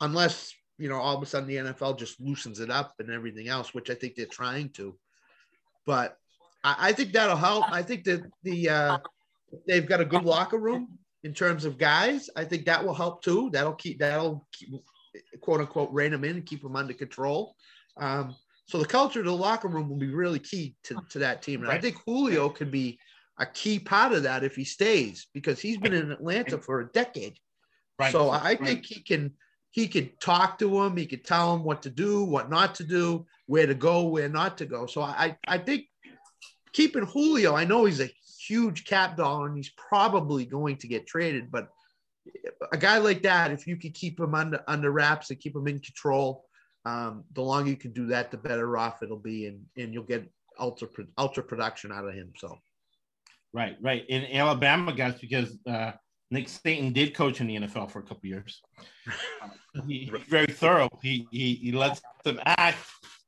unless 0.00 0.52
you 0.78 0.88
know 0.88 0.96
all 0.96 1.16
of 1.16 1.22
a 1.22 1.26
sudden 1.26 1.48
the 1.48 1.56
NFL 1.56 1.98
just 1.98 2.20
loosens 2.20 2.60
it 2.60 2.70
up 2.70 2.94
and 2.98 3.10
everything 3.10 3.48
else, 3.48 3.72
which 3.72 3.88
I 3.88 3.94
think 3.94 4.14
they're 4.16 4.26
trying 4.26 4.70
to. 4.70 4.98
But 5.86 6.16
I, 6.64 6.88
I 6.88 6.92
think 6.92 7.12
that'll 7.12 7.36
help. 7.36 7.72
I 7.72 7.82
think 7.82 8.04
that 8.04 8.22
the 8.42 8.68
uh, 8.68 8.98
they've 9.66 9.88
got 9.88 10.00
a 10.00 10.04
good 10.04 10.24
locker 10.24 10.58
room 10.58 10.98
in 11.22 11.34
terms 11.34 11.64
of 11.64 11.78
guys. 11.78 12.28
I 12.36 12.44
think 12.44 12.66
that 12.66 12.84
will 12.84 12.94
help 12.94 13.22
too. 13.22 13.50
That'll 13.52 13.74
keep 13.74 14.00
that'll 14.00 14.46
keep, 14.52 14.70
quote 15.40 15.60
unquote 15.60 15.92
rein 15.92 16.10
them 16.10 16.24
in 16.24 16.36
and 16.36 16.46
keep 16.46 16.62
them 16.62 16.76
under 16.76 16.94
control. 16.94 17.54
Um, 17.96 18.34
so 18.68 18.76
the 18.78 18.86
culture 18.86 19.20
of 19.20 19.26
the 19.26 19.32
locker 19.32 19.66
room 19.66 19.88
will 19.88 19.96
be 19.96 20.12
really 20.12 20.38
key 20.38 20.76
to, 20.84 21.00
to 21.10 21.20
that 21.20 21.40
team. 21.40 21.60
And 21.60 21.68
right. 21.68 21.78
I 21.78 21.80
think 21.80 21.96
Julio 22.04 22.50
could 22.50 22.70
be 22.70 22.98
a 23.38 23.46
key 23.46 23.78
part 23.78 24.12
of 24.12 24.24
that 24.24 24.44
if 24.44 24.54
he 24.54 24.64
stays 24.64 25.26
because 25.32 25.58
he's 25.58 25.78
been 25.78 25.94
in 25.94 26.12
Atlanta 26.12 26.58
for 26.58 26.80
a 26.80 26.88
decade. 26.88 27.38
Right. 27.98 28.12
So 28.12 28.30
I 28.30 28.56
think 28.56 28.60
right. 28.60 28.86
he 28.86 29.02
can 29.02 29.32
he 29.70 29.88
could 29.88 30.20
talk 30.20 30.58
to 30.58 30.82
him, 30.82 30.96
he 30.96 31.06
could 31.06 31.24
tell 31.24 31.54
him 31.54 31.64
what 31.64 31.82
to 31.82 31.90
do, 31.90 32.24
what 32.24 32.50
not 32.50 32.74
to 32.76 32.84
do, 32.84 33.26
where 33.46 33.66
to 33.66 33.74
go, 33.74 34.06
where 34.08 34.28
not 34.28 34.58
to 34.58 34.66
go. 34.66 34.84
So 34.86 35.00
I 35.00 35.38
I 35.46 35.58
think 35.58 35.86
keeping 36.74 37.06
Julio, 37.06 37.54
I 37.54 37.64
know 37.64 37.86
he's 37.86 38.00
a 38.00 38.10
huge 38.46 38.84
cap 38.84 39.16
dollar 39.16 39.46
and 39.46 39.56
he's 39.56 39.72
probably 39.76 40.44
going 40.44 40.76
to 40.76 40.88
get 40.88 41.06
traded, 41.06 41.50
but 41.50 41.70
a 42.70 42.76
guy 42.76 42.98
like 42.98 43.22
that, 43.22 43.50
if 43.50 43.66
you 43.66 43.78
could 43.78 43.94
keep 43.94 44.20
him 44.20 44.34
under 44.34 44.62
under 44.68 44.90
wraps 44.90 45.30
and 45.30 45.40
keep 45.40 45.56
him 45.56 45.66
in 45.68 45.78
control, 45.78 46.44
um, 46.84 47.24
the 47.32 47.42
longer 47.42 47.70
you 47.70 47.76
can 47.76 47.92
do 47.92 48.06
that, 48.06 48.30
the 48.30 48.36
better 48.36 48.76
off 48.76 49.02
it'll 49.02 49.16
be, 49.16 49.46
and 49.46 49.64
and 49.76 49.92
you'll 49.92 50.04
get 50.04 50.30
ultra 50.58 50.88
ultra 51.16 51.42
production 51.42 51.92
out 51.92 52.06
of 52.06 52.14
him. 52.14 52.32
So, 52.36 52.58
right, 53.52 53.76
right. 53.80 54.04
In 54.08 54.24
Alabama, 54.36 54.92
guys, 54.92 55.14
because 55.20 55.58
uh, 55.66 55.92
Nick 56.30 56.46
Saban 56.46 56.92
did 56.92 57.14
coach 57.14 57.40
in 57.40 57.46
the 57.46 57.56
NFL 57.56 57.90
for 57.90 58.00
a 58.00 58.02
couple 58.02 58.28
years. 58.28 58.60
he, 59.86 60.10
he's 60.10 60.22
very 60.28 60.46
thorough. 60.46 60.88
He, 61.02 61.26
he 61.30 61.54
he 61.54 61.72
lets 61.72 62.00
them 62.24 62.40
act, 62.44 62.78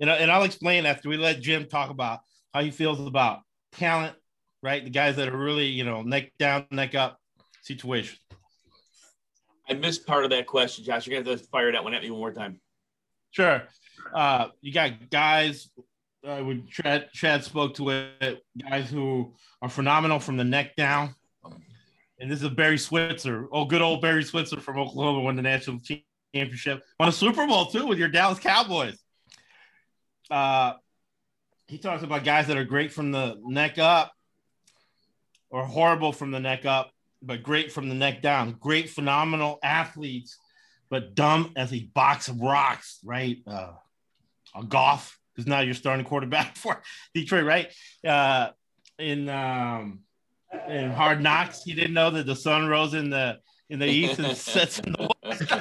and 0.00 0.10
and 0.10 0.30
I'll 0.30 0.44
explain 0.44 0.86
after 0.86 1.08
we 1.08 1.16
let 1.16 1.40
Jim 1.40 1.66
talk 1.66 1.90
about 1.90 2.20
how 2.54 2.62
he 2.62 2.70
feels 2.70 3.00
about 3.00 3.40
talent, 3.72 4.16
right? 4.62 4.84
The 4.84 4.90
guys 4.90 5.16
that 5.16 5.28
are 5.28 5.36
really 5.36 5.66
you 5.66 5.84
know 5.84 6.02
neck 6.02 6.32
down, 6.38 6.66
neck 6.70 6.94
up 6.94 7.18
situation. 7.62 8.18
I 9.68 9.74
missed 9.74 10.06
part 10.06 10.24
of 10.24 10.30
that 10.30 10.46
question, 10.46 10.84
Josh. 10.84 11.06
You're 11.06 11.20
gonna 11.20 11.30
have 11.30 11.40
to 11.40 11.48
fire 11.48 11.72
that 11.72 11.84
one 11.84 11.94
at 11.94 12.02
me 12.02 12.10
one 12.10 12.20
more 12.20 12.32
time. 12.32 12.60
Sure. 13.30 13.62
Uh, 14.14 14.48
you 14.60 14.72
got 14.72 15.10
guys. 15.10 15.70
Uh, 16.22 16.40
when 16.40 16.66
Chad, 16.66 17.08
Chad 17.14 17.44
spoke 17.44 17.74
to 17.74 17.88
it, 17.90 18.44
guys 18.68 18.90
who 18.90 19.32
are 19.62 19.70
phenomenal 19.70 20.20
from 20.20 20.36
the 20.36 20.44
neck 20.44 20.76
down. 20.76 21.14
And 22.18 22.30
this 22.30 22.42
is 22.42 22.50
Barry 22.50 22.76
Switzer. 22.76 23.48
Oh, 23.50 23.64
good 23.64 23.80
old 23.80 24.02
Barry 24.02 24.22
Switzer 24.22 24.60
from 24.60 24.78
Oklahoma 24.78 25.20
won 25.20 25.36
the 25.36 25.42
national 25.42 25.80
championship. 26.34 26.82
Won 26.98 27.08
a 27.08 27.12
Super 27.12 27.46
Bowl 27.46 27.66
too 27.66 27.86
with 27.86 27.98
your 27.98 28.08
Dallas 28.08 28.38
Cowboys. 28.38 28.98
Uh, 30.30 30.74
he 31.68 31.78
talks 31.78 32.02
about 32.02 32.24
guys 32.24 32.48
that 32.48 32.58
are 32.58 32.64
great 32.64 32.92
from 32.92 33.12
the 33.12 33.40
neck 33.42 33.78
up 33.78 34.12
or 35.48 35.64
horrible 35.64 36.12
from 36.12 36.32
the 36.32 36.40
neck 36.40 36.66
up 36.66 36.90
but 37.22 37.42
great 37.42 37.72
from 37.72 37.88
the 37.88 37.94
neck 37.94 38.22
down. 38.22 38.56
Great, 38.60 38.90
phenomenal 38.90 39.58
athletes, 39.62 40.38
but 40.90 41.14
dumb 41.14 41.52
as 41.56 41.72
a 41.72 41.84
box 41.94 42.28
of 42.28 42.40
rocks, 42.40 42.98
right? 43.04 43.38
Uh, 43.46 43.72
a 44.54 44.64
Goff, 44.64 45.18
because 45.34 45.46
now 45.46 45.60
you're 45.60 45.74
starting 45.74 46.04
quarterback 46.04 46.56
for 46.56 46.82
Detroit, 47.14 47.44
right? 47.44 47.72
Uh, 48.06 48.50
in 48.98 49.28
um, 49.28 50.00
in 50.68 50.90
Hard 50.90 51.22
Knocks, 51.22 51.62
he 51.62 51.72
didn't 51.72 51.94
know 51.94 52.10
that 52.10 52.26
the 52.26 52.36
sun 52.36 52.66
rose 52.66 52.92
in 52.92 53.08
the 53.08 53.38
in 53.70 53.78
the 53.78 53.86
east 53.86 54.18
and 54.18 54.36
sets 54.36 54.80
in 54.80 54.92
the 54.92 55.08
west, 55.24 55.42
or 55.52 55.60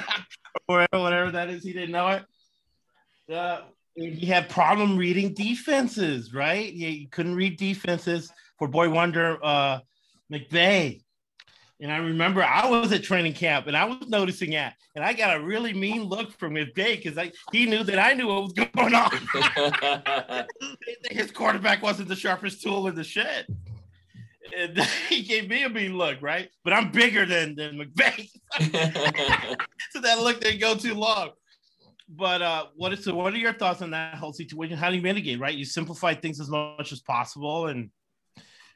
whatever, 0.66 1.02
whatever 1.02 1.30
that 1.30 1.48
is. 1.48 1.62
He 1.62 1.72
didn't 1.72 1.92
know 1.92 2.08
it. 2.08 2.24
Uh, 3.32 3.60
he 3.94 4.26
had 4.26 4.48
problem 4.48 4.96
reading 4.96 5.34
defenses, 5.34 6.34
right? 6.34 6.72
He, 6.72 6.90
he 6.90 7.06
couldn't 7.06 7.34
read 7.34 7.56
defenses 7.56 8.32
for 8.58 8.68
boy 8.68 8.90
wonder 8.90 9.38
uh, 9.42 9.80
McVay 10.32 11.02
and 11.80 11.90
I 11.90 11.96
remember 11.96 12.44
I 12.44 12.68
was 12.68 12.92
at 12.92 13.02
training 13.02 13.32
camp 13.32 13.66
and 13.66 13.76
I 13.76 13.86
was 13.86 14.06
noticing 14.08 14.50
that. 14.50 14.74
And 14.94 15.02
I 15.02 15.14
got 15.14 15.36
a 15.36 15.40
really 15.40 15.72
mean 15.72 16.02
look 16.04 16.32
from 16.32 16.54
his 16.54 16.68
day 16.74 16.96
because 16.96 17.18
he 17.52 17.64
knew 17.64 17.82
that 17.84 17.98
I 17.98 18.12
knew 18.12 18.28
what 18.28 18.42
was 18.42 18.52
going 18.74 18.94
on. 18.94 20.46
his 21.10 21.30
quarterback 21.30 21.82
wasn't 21.82 22.08
the 22.08 22.16
sharpest 22.16 22.62
tool 22.62 22.86
in 22.88 22.94
the 22.94 23.04
shed. 23.04 23.46
And 24.56 24.78
he 25.08 25.22
gave 25.22 25.48
me 25.48 25.62
a 25.62 25.70
mean 25.70 25.96
look, 25.96 26.20
right? 26.20 26.50
But 26.64 26.74
I'm 26.74 26.92
bigger 26.92 27.24
than, 27.24 27.54
than 27.54 27.78
McVay. 27.78 28.28
so 29.90 30.00
that 30.00 30.18
look 30.20 30.40
didn't 30.40 30.60
go 30.60 30.74
too 30.74 30.94
long. 30.94 31.30
But 32.10 32.42
uh, 32.42 32.66
what 32.76 32.92
is 32.92 33.04
so 33.04 33.14
what 33.14 33.32
are 33.32 33.38
your 33.38 33.52
thoughts 33.52 33.80
on 33.80 33.92
that 33.92 34.16
whole 34.16 34.32
situation? 34.32 34.76
How 34.76 34.90
do 34.90 34.96
you 34.96 35.02
mitigate, 35.02 35.38
right? 35.38 35.56
You 35.56 35.64
simplify 35.64 36.12
things 36.12 36.40
as 36.40 36.50
much 36.50 36.92
as 36.92 37.00
possible. 37.00 37.68
And 37.68 37.90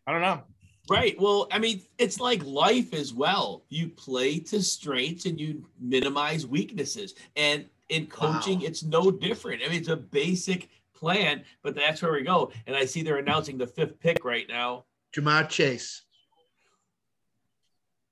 I 0.07 0.13
don't 0.13 0.23
know. 0.23 0.45
Right. 0.89 1.19
Well, 1.19 1.49
I 1.51 1.59
mean, 1.59 1.83
it's 1.99 2.21
like 2.21 2.45
life 2.45 2.93
as 2.93 3.15
well. 3.15 3.65
You 3.71 3.89
play 3.89 4.39
to 4.41 4.63
strengths 4.63 5.25
and 5.25 5.41
you 5.41 5.65
minimize 5.81 6.47
weaknesses. 6.47 7.15
And 7.37 7.65
in 7.89 8.07
coaching, 8.07 8.61
wow. 8.61 8.67
it's 8.67 8.83
no 8.83 9.11
different. 9.11 9.63
I 9.65 9.69
mean, 9.69 9.79
it's 9.79 9.89
a 9.89 9.97
basic 9.97 10.69
plan, 10.95 11.43
but 11.63 11.75
that's 11.75 12.03
where 12.03 12.13
we 12.13 12.23
go. 12.23 12.53
And 12.67 12.77
I 12.77 12.85
see 12.85 13.03
they're 13.03 13.17
announcing 13.17 13.57
the 13.57 13.67
fifth 13.67 13.99
pick 13.99 14.25
right 14.25 14.47
now. 14.49 14.85
Ja'Marr 15.15 15.49
Chase. 15.49 16.03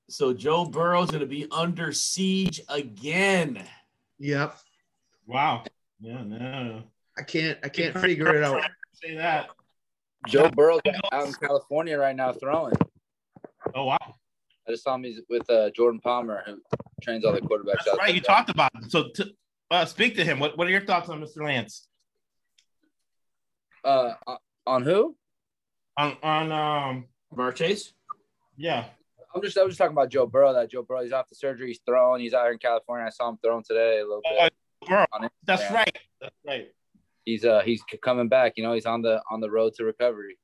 So 0.09 0.33
Joe 0.33 0.64
Burrow's 0.64 1.11
going 1.11 1.20
to 1.20 1.27
be 1.27 1.47
under 1.51 1.93
siege 1.93 2.61
again. 2.68 3.62
Yep. 4.18 4.57
Wow. 5.27 5.64
Yeah, 6.01 6.23
no. 6.23 6.83
I 7.16 7.23
can't 7.23 7.59
I 7.62 7.68
can't 7.68 7.99
figure 7.99 8.35
it 8.35 8.43
out. 8.43 8.62
Say 8.93 9.14
that. 9.16 9.51
Joe 10.27 10.49
Burrow 10.57 10.81
out 11.12 11.27
in 11.27 11.33
California 11.35 11.99
right 11.99 12.16
now 12.16 12.33
throwing. 12.33 12.75
Oh 13.75 13.85
wow! 13.85 13.99
I 14.01 14.70
just 14.70 14.85
saw 14.85 14.95
him 14.95 15.05
he's 15.05 15.20
with 15.29 15.49
uh, 15.51 15.70
Jordan 15.70 16.01
Palmer, 16.01 16.43
who 16.47 16.61
trains 17.03 17.25
all 17.25 17.33
the 17.33 17.41
quarterbacks. 17.41 17.85
That's 17.85 17.89
out 17.89 17.99
right, 17.99 18.07
there. 18.09 18.14
you 18.16 18.20
talked 18.20 18.51
about 18.51 18.75
him. 18.75 18.89
So, 18.89 19.09
to, 19.14 19.31
uh, 19.70 19.85
speak 19.85 20.16
to 20.16 20.25
him. 20.25 20.39
What 20.39 20.57
What 20.57 20.66
are 20.66 20.70
your 20.70 20.85
thoughts 20.85 21.09
on 21.09 21.20
Mr. 21.20 21.45
Lance? 21.45 21.87
Uh, 23.85 24.14
on 24.66 24.83
who? 24.83 25.16
On 25.97 26.16
on 26.23 26.53
um 26.53 27.07
Marchese. 27.35 27.91
Yeah. 28.57 28.85
I'm 29.35 29.41
just 29.41 29.57
I 29.57 29.62
was 29.62 29.73
just 29.73 29.79
talking 29.79 29.93
about 29.93 30.11
Joe 30.11 30.27
Burrow. 30.27 30.53
That 30.53 30.70
Joe 30.70 30.83
Burrow, 30.83 31.03
he's 31.03 31.12
off 31.12 31.29
the 31.29 31.35
surgery, 31.35 31.68
he's 31.68 31.81
throwing. 31.87 32.20
He's 32.20 32.35
out 32.35 32.45
here 32.45 32.53
in 32.53 32.59
California. 32.59 33.07
I 33.07 33.11
saw 33.11 33.31
him 33.31 33.39
throwing 33.43 33.64
today 33.64 34.01
a 34.01 34.03
little 34.03 34.20
bit. 34.23 34.53
Oh, 34.83 34.87
Burrow. 34.87 35.31
That's 35.47 35.70
right. 35.73 35.99
That's 36.20 36.35
right 36.47 36.68
he's 37.25 37.45
uh 37.45 37.62
he's 37.64 37.83
coming 38.03 38.29
back. 38.29 38.55
You 38.57 38.62
know, 38.62 38.73
he's 38.73 38.87
on 38.87 39.03
the 39.03 39.23
on 39.31 39.41
the 39.41 39.51
road 39.51 39.75
to 39.75 39.85
recovery. 39.85 40.39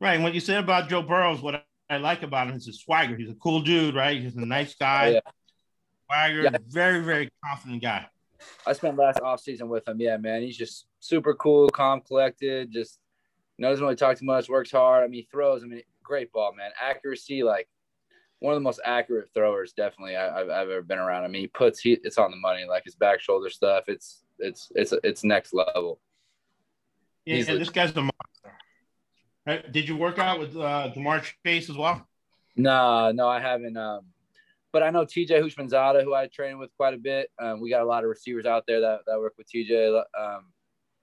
Right. 0.00 0.14
And 0.14 0.24
what 0.24 0.34
you 0.34 0.40
said 0.40 0.62
about 0.62 0.88
Joe 0.88 1.02
Burrows, 1.02 1.40
what 1.40 1.64
I 1.88 1.96
like 1.98 2.22
about 2.22 2.48
him 2.48 2.56
is 2.56 2.66
his 2.66 2.80
swagger. 2.80 3.16
He's 3.16 3.30
a 3.30 3.34
cool 3.34 3.60
dude, 3.60 3.94
right? 3.94 4.20
He's 4.20 4.34
a 4.36 4.44
nice 4.44 4.74
guy. 4.74 5.08
Oh, 5.08 5.12
yeah. 5.12 5.20
Swagger, 6.06 6.42
yeah. 6.42 6.58
very, 6.68 7.00
very 7.00 7.30
confident 7.44 7.82
guy. 7.82 8.06
I 8.66 8.72
spent 8.72 8.96
last 8.96 9.20
off 9.20 9.40
season 9.40 9.68
with 9.68 9.86
him. 9.86 10.00
Yeah, 10.00 10.16
man. 10.16 10.42
He's 10.42 10.56
just 10.56 10.86
super 10.98 11.34
cool, 11.34 11.68
calm, 11.68 12.00
collected, 12.00 12.72
just 12.72 12.98
you 13.56 13.62
know, 13.62 13.70
doesn't 13.70 13.84
really 13.84 13.96
talk 13.96 14.18
too 14.18 14.24
much, 14.24 14.48
works 14.48 14.72
hard. 14.72 15.04
I 15.04 15.06
mean, 15.06 15.20
he 15.20 15.28
throws, 15.30 15.62
I 15.62 15.66
mean, 15.66 15.82
great 16.02 16.32
ball, 16.32 16.52
man. 16.56 16.70
Accuracy, 16.80 17.42
like 17.42 17.68
one 18.40 18.54
of 18.54 18.56
the 18.56 18.64
most 18.64 18.80
accurate 18.84 19.28
throwers, 19.32 19.72
definitely 19.72 20.16
I, 20.16 20.38
have 20.38 20.50
I've 20.50 20.68
ever 20.68 20.82
been 20.82 20.98
around. 20.98 21.24
I 21.24 21.28
mean, 21.28 21.42
he 21.42 21.48
puts 21.48 21.78
he 21.78 21.92
it's 22.02 22.18
on 22.18 22.30
the 22.30 22.36
money, 22.36 22.64
like 22.68 22.84
his 22.84 22.96
back 22.96 23.20
shoulder 23.20 23.50
stuff. 23.50 23.84
It's 23.86 24.24
it's 24.42 24.70
it's 24.74 24.92
it's 25.04 25.24
next 25.24 25.54
level. 25.54 26.00
Yeah, 27.24 27.36
and 27.36 27.60
this 27.60 27.70
guy's 27.70 27.92
the 27.92 28.02
monster. 28.02 28.58
Right? 29.46 29.72
Did 29.72 29.88
you 29.88 29.96
work 29.96 30.18
out 30.18 30.38
with 30.38 30.56
uh, 30.56 30.90
Ja'Marr 30.94 31.24
Chase 31.44 31.70
as 31.70 31.76
well? 31.76 32.06
No, 32.56 33.12
no, 33.12 33.28
I 33.28 33.40
haven't. 33.40 33.76
Um, 33.76 34.06
but 34.72 34.82
I 34.82 34.90
know 34.90 35.04
TJ 35.04 35.30
Houshmandzadeh, 35.30 36.02
who 36.02 36.14
I 36.14 36.26
train 36.26 36.58
with 36.58 36.70
quite 36.76 36.94
a 36.94 36.98
bit. 36.98 37.30
Um, 37.38 37.60
we 37.60 37.70
got 37.70 37.82
a 37.82 37.86
lot 37.86 38.04
of 38.04 38.10
receivers 38.10 38.46
out 38.46 38.64
there 38.66 38.80
that, 38.80 39.00
that 39.06 39.18
work 39.18 39.34
with 39.38 39.46
TJ. 39.48 40.02
Um, 40.18 40.46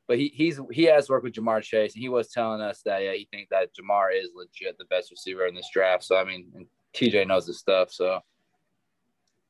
but 0.07 0.17
he 0.17 0.31
he's 0.33 0.59
he 0.71 0.83
has 0.83 1.09
worked 1.09 1.23
with 1.23 1.33
Ja'Marr 1.33 1.61
Chase, 1.61 1.93
and 1.93 2.01
he 2.01 2.09
was 2.09 2.29
telling 2.29 2.61
us 2.61 2.81
that 2.83 3.03
yeah, 3.03 3.13
he 3.13 3.27
thinks 3.31 3.49
that 3.51 3.69
Ja'Marr 3.75 4.09
is 4.13 4.31
legit 4.35 4.77
the 4.77 4.85
best 4.85 5.11
receiver 5.11 5.45
in 5.45 5.55
this 5.55 5.69
draft. 5.71 6.03
So 6.03 6.17
I 6.17 6.23
mean, 6.25 6.67
TJ 6.93 7.27
knows 7.27 7.47
his 7.47 7.59
stuff. 7.59 7.91
So 7.91 8.19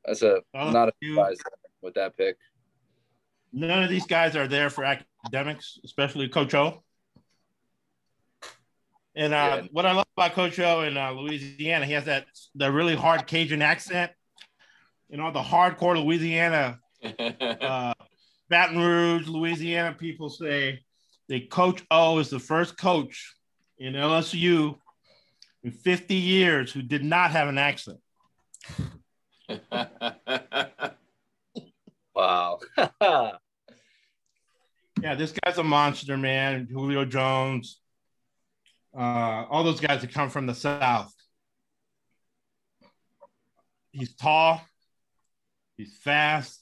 that's 0.04 0.22
a 0.22 0.42
oh, 0.54 0.70
not 0.70 0.88
a 0.88 0.92
surprise 1.02 1.38
with 1.82 1.94
that 1.94 2.16
pick 2.16 2.36
none 3.52 3.82
of 3.82 3.90
these 3.90 4.06
guys 4.06 4.36
are 4.36 4.48
there 4.48 4.70
for 4.70 4.84
academics, 4.84 5.78
especially 5.84 6.28
Coach 6.28 6.54
O. 6.54 6.82
And 9.14 9.34
uh, 9.34 9.60
yeah. 9.62 9.68
what 9.72 9.86
I 9.86 9.92
love 9.92 10.06
about 10.16 10.32
Coach 10.34 10.58
O 10.60 10.82
in 10.82 10.96
uh, 10.96 11.10
Louisiana, 11.12 11.84
he 11.84 11.92
has 11.92 12.04
that 12.04 12.26
that 12.54 12.72
really 12.72 12.94
hard 12.94 13.26
Cajun 13.26 13.62
accent. 13.62 14.12
you 15.08 15.16
know, 15.16 15.32
the 15.32 15.42
hardcore 15.42 16.02
Louisiana, 16.02 16.78
uh, 17.60 17.92
Baton 18.48 18.78
Rouge, 18.78 19.26
Louisiana 19.26 19.94
people 19.98 20.30
say 20.30 20.80
that 21.28 21.50
Coach 21.50 21.82
O 21.90 22.18
is 22.18 22.30
the 22.30 22.38
first 22.38 22.78
coach 22.78 23.34
in 23.78 23.94
LSU 23.94 24.76
in 25.62 25.70
50 25.70 26.14
years 26.14 26.72
who 26.72 26.82
did 26.82 27.04
not 27.04 27.32
have 27.32 27.48
an 27.48 27.58
accent. 27.58 27.98
Wow. 32.14 32.60
Yeah, 35.02 35.14
this 35.14 35.32
guy's 35.32 35.56
a 35.56 35.64
monster, 35.64 36.16
man. 36.16 36.68
Julio 36.70 37.04
Jones, 37.06 37.80
uh, 38.94 39.46
all 39.48 39.64
those 39.64 39.80
guys 39.80 40.02
that 40.02 40.12
come 40.12 40.28
from 40.28 40.46
the 40.46 40.54
South. 40.54 41.12
He's 43.92 44.14
tall, 44.14 44.60
he's 45.76 45.96
fast. 46.02 46.60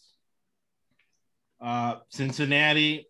Uh, 1.60 1.96
Cincinnati 2.10 3.08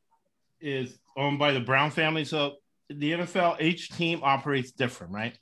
is 0.61 0.99
owned 1.17 1.39
by 1.39 1.53
the 1.53 1.61
Brown 1.61 1.91
family. 1.91 2.25
So 2.25 2.55
the 2.89 3.13
NFL, 3.13 3.61
each 3.61 3.91
team 3.91 4.21
operates 4.23 4.73
different, 4.73 5.13
right? 5.13 5.37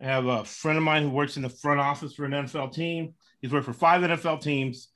I 0.00 0.04
have 0.04 0.26
a 0.26 0.44
friend 0.44 0.78
of 0.78 0.84
mine 0.84 1.02
who 1.02 1.10
works 1.10 1.36
in 1.36 1.42
the 1.42 1.50
front 1.50 1.78
office 1.78 2.14
for 2.14 2.24
an 2.24 2.32
NFL 2.32 2.72
team. 2.72 3.14
He's 3.42 3.52
worked 3.52 3.66
for 3.66 3.74
five 3.74 4.02
NFL 4.02 4.40
teams. 4.40 4.88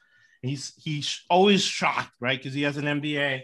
He's 0.43 0.73
he's 0.77 1.23
always 1.29 1.63
shocked, 1.63 2.15
right? 2.21 2.39
Because 2.39 2.55
he 2.55 2.63
has 2.63 2.77
an 2.77 2.85
MBA 2.85 3.43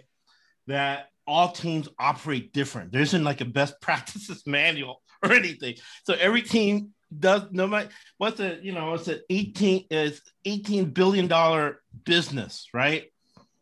that 0.66 1.09
all 1.26 1.53
teams 1.53 1.88
operate 1.99 2.53
different. 2.53 2.92
There 2.92 3.03
isn't 3.03 3.24
like 3.24 3.40
a 3.40 3.44
best 3.44 3.80
practices 3.80 4.42
manual 4.47 5.03
or 5.22 5.32
anything. 5.32 5.74
So 6.05 6.14
every 6.14 6.42
team 6.42 6.92
does 7.16 7.42
no 7.53 7.68
matter 7.68 7.88
what's 8.18 8.40
a 8.40 8.59
you 8.62 8.72
know 8.72 8.94
it's 8.94 9.07
an 9.07 9.20
18 9.30 9.86
is 9.90 10.20
18 10.44 10.86
billion 10.86 11.26
dollar 11.26 11.82
business, 12.05 12.68
right? 12.72 13.05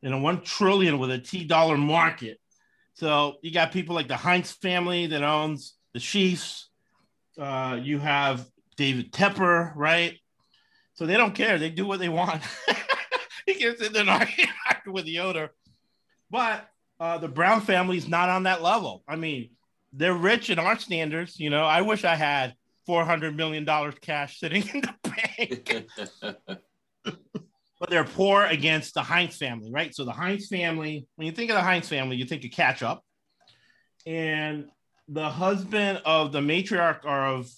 And 0.03 0.15
a 0.15 0.19
one 0.19 0.43
trillion 0.43 0.99
with 0.99 1.11
a 1.11 1.19
T 1.19 1.45
dollar 1.45 1.77
market. 1.77 2.39
So 2.95 3.37
you 3.43 3.53
got 3.53 3.73
people 3.73 3.95
like 3.95 4.09
the 4.09 4.17
Heinz 4.17 4.53
family 4.53 5.07
that 5.09 5.23
owns 5.23 5.75
the 5.93 6.01
Chiefs. 6.01 6.69
Uh, 7.37 7.81
you 7.83 7.99
have 7.99 8.47
David 8.77 9.13
Tepper, 9.13 9.73
right? 9.75 10.17
So 10.95 11.07
they 11.07 11.17
don't 11.17 11.35
care. 11.35 11.59
They 11.59 11.71
do 11.71 11.87
what 11.87 11.99
they 11.99 12.09
want. 12.09 12.43
he 13.47 13.55
gets 13.55 13.83
in 13.83 13.93
there 13.93 14.09
argue 14.09 14.47
with 14.93 15.05
the 15.05 15.21
owner. 15.21 15.51
But 16.31 16.69
uh, 16.99 17.19
the 17.19 17.29
Brown 17.29 17.61
family's 17.61 18.09
not 18.09 18.29
on 18.29 18.45
that 18.45 18.63
level. 18.63 19.03
I 19.07 19.17
mean, 19.17 19.51
they're 19.93 20.15
rich 20.15 20.51
in 20.51 20.59
our 20.59 20.79
standards. 20.79 21.39
You 21.39 21.51
know, 21.51 21.65
I 21.65 21.83
wish 21.83 22.05
I 22.05 22.15
had 22.15 22.55
four 22.87 23.05
hundred 23.05 23.37
million 23.37 23.65
dollars 23.65 23.95
cash 24.01 24.39
sitting 24.39 24.67
in 24.75 24.83
the 24.83 24.95
bank, 25.39 25.87
but 27.81 27.91
they're 27.91 28.05
poor 28.05 28.45
against 28.45 28.95
the 28.95 29.03
Heinz 29.03 29.37
family, 29.37 29.71
right? 29.73 29.95
So 29.95 30.05
the 30.05 30.13
Heinz 30.13 30.49
family, 30.49 31.07
when 31.17 31.27
you 31.27 31.33
think 31.33 31.51
of 31.51 31.57
the 31.57 31.63
Heinz 31.63 31.89
family, 31.89 32.17
you 32.17 32.25
think 32.25 32.45
of 32.45 32.51
ketchup, 32.51 33.01
and 34.07 34.67
the 35.09 35.29
husband 35.29 36.01
of 36.05 36.33
the 36.33 36.41
matriarch 36.41 37.05
of 37.05 37.51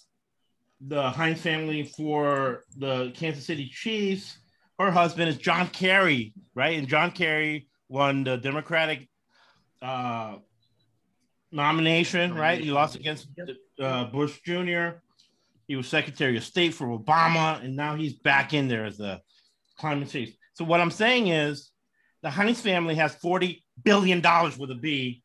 the 0.80 1.10
Heinz 1.10 1.40
family 1.40 1.84
for 1.84 2.64
the 2.76 3.12
Kansas 3.14 3.46
City 3.46 3.68
Chiefs, 3.68 4.38
her 4.78 4.90
husband 4.90 5.28
is 5.28 5.36
John 5.36 5.68
Kerry, 5.68 6.32
right? 6.54 6.78
And 6.78 6.88
John 6.88 7.10
Kerry 7.10 7.68
won 7.88 8.24
the 8.24 8.36
Democratic 8.36 9.08
uh, 9.80 10.36
nomination, 11.50 12.34
right? 12.34 12.60
He 12.60 12.70
lost 12.70 12.96
against 12.96 13.28
uh, 13.80 14.04
Bush 14.04 14.38
Jr. 14.44 14.98
He 15.66 15.76
was 15.76 15.88
Secretary 15.88 16.36
of 16.36 16.44
State 16.44 16.74
for 16.74 16.86
Obama, 16.86 17.62
and 17.62 17.74
now 17.74 17.96
he's 17.96 18.14
back 18.14 18.54
in 18.54 18.68
there 18.68 18.84
as 18.84 18.98
the 18.98 19.20
climate 19.78 20.08
change. 20.08 20.36
So 20.54 20.64
what 20.64 20.80
I'm 20.80 20.90
saying 20.90 21.28
is, 21.28 21.70
the 22.22 22.30
Heinz 22.30 22.60
family 22.60 22.94
has 22.96 23.14
40 23.16 23.64
billion 23.82 24.20
dollars 24.20 24.58
with 24.58 24.70
a 24.70 24.74
B. 24.74 25.22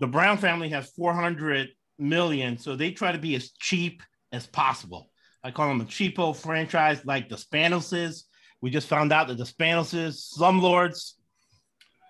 The 0.00 0.06
Brown 0.06 0.36
family 0.36 0.68
has 0.70 0.90
400 0.90 1.68
million, 1.98 2.58
so 2.58 2.76
they 2.76 2.90
try 2.90 3.12
to 3.12 3.18
be 3.18 3.34
as 3.34 3.50
cheap 3.52 4.02
as 4.32 4.46
possible. 4.46 5.10
I 5.42 5.50
call 5.50 5.68
them 5.68 5.80
a 5.80 5.84
cheapo 5.84 6.36
franchise, 6.36 7.04
like 7.04 7.28
the 7.28 7.36
Spanoses. 7.36 8.24
We 8.66 8.72
just 8.72 8.88
found 8.88 9.12
out 9.12 9.28
that 9.28 9.38
the 9.38 9.44
Spanoses, 9.44 10.36
slumlords, 10.36 11.12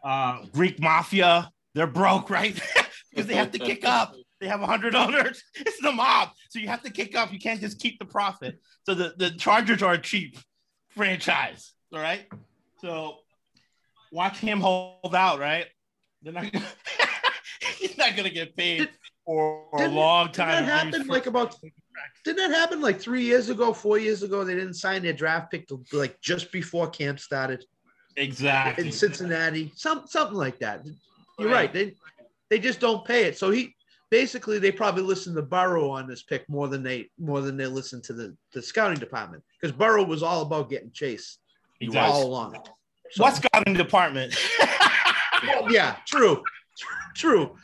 uh, 0.02 0.46
Greek 0.54 0.80
mafia, 0.80 1.50
they're 1.74 1.86
broke, 1.86 2.30
right? 2.30 2.58
because 3.10 3.26
they 3.26 3.34
have 3.34 3.50
to 3.50 3.58
kick 3.58 3.84
up. 3.84 4.16
They 4.40 4.48
have 4.48 4.60
100 4.60 4.94
owners. 4.94 5.42
It's 5.54 5.78
the 5.82 5.92
mob. 5.92 6.30
So 6.48 6.58
you 6.58 6.68
have 6.68 6.82
to 6.84 6.90
kick 6.90 7.14
up. 7.14 7.30
You 7.30 7.38
can't 7.38 7.60
just 7.60 7.78
keep 7.78 7.98
the 7.98 8.06
profit. 8.06 8.58
So 8.84 8.94
the, 8.94 9.12
the 9.18 9.32
Chargers 9.32 9.82
are 9.82 9.92
a 9.92 9.98
cheap 9.98 10.38
franchise. 10.88 11.74
All 11.92 12.00
right. 12.00 12.26
So 12.80 13.18
watch 14.10 14.38
him 14.38 14.58
hold 14.58 15.14
out, 15.14 15.38
right? 15.38 15.66
They're 16.22 16.32
not 16.32 16.50
gonna, 16.50 16.64
he's 17.76 17.98
not 17.98 18.16
going 18.16 18.26
to 18.30 18.34
get 18.34 18.56
paid 18.56 18.88
for 19.26 19.66
a 19.74 19.88
long 19.88 20.32
time. 20.32 20.64
That 20.64 20.86
happen 20.86 21.06
like 21.06 21.26
about 21.26 21.54
didn't 22.24 22.50
that 22.50 22.56
happen 22.58 22.80
like 22.80 23.00
three 23.00 23.22
years 23.22 23.48
ago, 23.50 23.72
four 23.72 23.98
years 23.98 24.22
ago? 24.22 24.44
They 24.44 24.54
didn't 24.54 24.74
sign 24.74 25.02
their 25.02 25.12
draft 25.12 25.50
pick 25.50 25.66
till 25.68 25.82
like 25.92 26.20
just 26.20 26.50
before 26.52 26.88
camp 26.88 27.20
started 27.20 27.64
exactly 28.16 28.86
in 28.86 28.92
Cincinnati, 28.92 29.72
some 29.76 30.04
something 30.06 30.36
like 30.36 30.58
that. 30.60 30.84
You're 31.38 31.48
Right. 31.48 31.54
right. 31.54 31.72
They 31.72 31.94
they 32.48 32.58
just 32.58 32.80
don't 32.80 33.04
pay 33.04 33.24
it. 33.24 33.36
So 33.38 33.50
he 33.50 33.74
basically 34.10 34.58
they 34.58 34.70
probably 34.72 35.02
listen 35.02 35.34
to 35.34 35.42
Burrow 35.42 35.90
on 35.90 36.06
this 36.06 36.22
pick 36.22 36.48
more 36.48 36.68
than 36.68 36.82
they 36.82 37.10
more 37.18 37.40
than 37.40 37.56
they 37.56 37.66
listen 37.66 38.00
to 38.02 38.12
the 38.12 38.36
the 38.52 38.62
scouting 38.62 38.98
department 38.98 39.42
because 39.60 39.76
Burrow 39.76 40.04
was 40.04 40.22
all 40.22 40.42
about 40.42 40.70
getting 40.70 40.90
Chase 40.92 41.38
Exactly. 41.80 42.10
all 42.12 42.26
along. 42.26 42.56
So- 43.10 43.22
What 43.22 43.34
scouting 43.36 43.74
department? 43.74 44.34
Well, 45.46 45.70
yeah, 45.70 45.96
true, 46.06 46.42
true. 47.14 47.56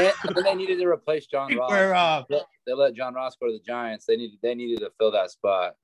And, 0.00 0.12
and 0.36 0.46
they 0.46 0.54
needed 0.54 0.78
to 0.78 0.86
replace 0.86 1.26
John 1.26 1.54
Ross. 1.56 1.70
Where, 1.70 1.94
uh, 1.94 2.24
They- 2.28 2.40
they 2.66 2.72
let 2.74 2.94
John 2.94 3.14
Ross 3.14 3.34
go 3.40 3.46
to 3.46 3.52
the 3.52 3.62
Giants. 3.66 4.04
They 4.06 4.16
needed 4.16 4.38
they 4.42 4.54
needed 4.54 4.80
to 4.80 4.90
fill 4.98 5.10
that 5.12 5.30
spot. 5.30 5.74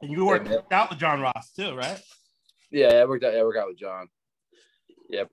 and 0.00 0.10
you 0.10 0.24
worked 0.26 0.50
out 0.72 0.90
with 0.90 0.98
John 0.98 1.20
Ross 1.20 1.52
too, 1.52 1.74
right? 1.74 2.00
Yeah, 2.70 3.00
it 3.00 3.08
worked 3.08 3.24
out. 3.24 3.32
Yeah, 3.32 3.40
it 3.40 3.44
worked 3.44 3.58
out 3.58 3.68
with 3.68 3.78
John. 3.78 4.08
Yep. 5.10 5.28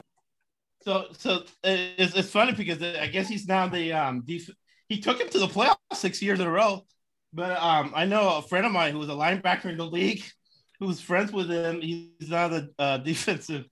So, 0.84 1.06
so 1.18 1.44
it's, 1.64 2.16
it's 2.16 2.30
funny 2.32 2.52
because 2.54 2.82
I 2.82 3.08
guess 3.08 3.28
he's 3.28 3.48
now 3.48 3.68
the 3.68 3.92
um 3.94 4.22
def- 4.26 4.50
he 4.88 5.00
took 5.00 5.20
him 5.20 5.30
to 5.30 5.40
the 5.40 5.48
playoffs 5.48 5.76
six 5.94 6.22
years 6.22 6.40
in 6.40 6.48
a 6.48 6.52
row. 6.52 6.86
But 7.34 7.58
um, 7.62 7.92
I 7.96 8.06
know 8.06 8.38
a 8.38 8.42
friend 8.42 8.66
of 8.66 8.72
mine 8.72 8.94
who 8.94 9.00
was 9.00 9.10
a 9.10 9.14
linebacker 9.14 9.66
in 9.66 9.78
the 9.78 9.86
league, 9.86 10.24
who 10.80 10.88
was 10.88 11.00
friends 11.00 11.32
with 11.32 11.50
him. 11.50 11.80
He's 11.82 12.30
now 12.30 12.48
the 12.48 12.70
uh, 12.80 12.98
defensive 13.12 13.66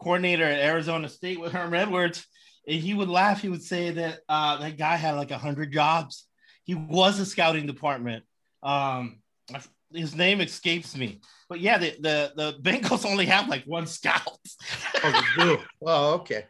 coordinator 0.00 0.44
at 0.44 0.60
Arizona 0.60 1.08
State 1.08 1.40
with 1.40 1.52
Herm 1.52 1.74
Edwards. 1.74 2.26
And 2.68 2.80
he 2.80 2.94
would 2.94 3.08
laugh. 3.08 3.42
He 3.42 3.48
would 3.48 3.62
say 3.62 3.90
that 3.90 4.20
uh, 4.28 4.58
that 4.58 4.76
guy 4.76 4.96
had 4.96 5.12
like 5.12 5.30
a 5.30 5.38
hundred 5.38 5.72
jobs. 5.72 6.26
He 6.64 6.74
was 6.74 7.20
a 7.20 7.26
scouting 7.26 7.66
department. 7.66 8.24
Um, 8.62 9.18
his 9.92 10.16
name 10.16 10.40
escapes 10.40 10.96
me, 10.96 11.20
but 11.48 11.60
yeah, 11.60 11.78
the 11.78 11.96
the, 12.00 12.32
the 12.34 12.58
Bengals 12.60 13.06
only 13.06 13.26
have 13.26 13.48
like 13.48 13.64
one 13.64 13.86
scout. 13.86 14.38
Oh. 15.04 15.64
Oh, 15.82 16.14
okay. 16.14 16.46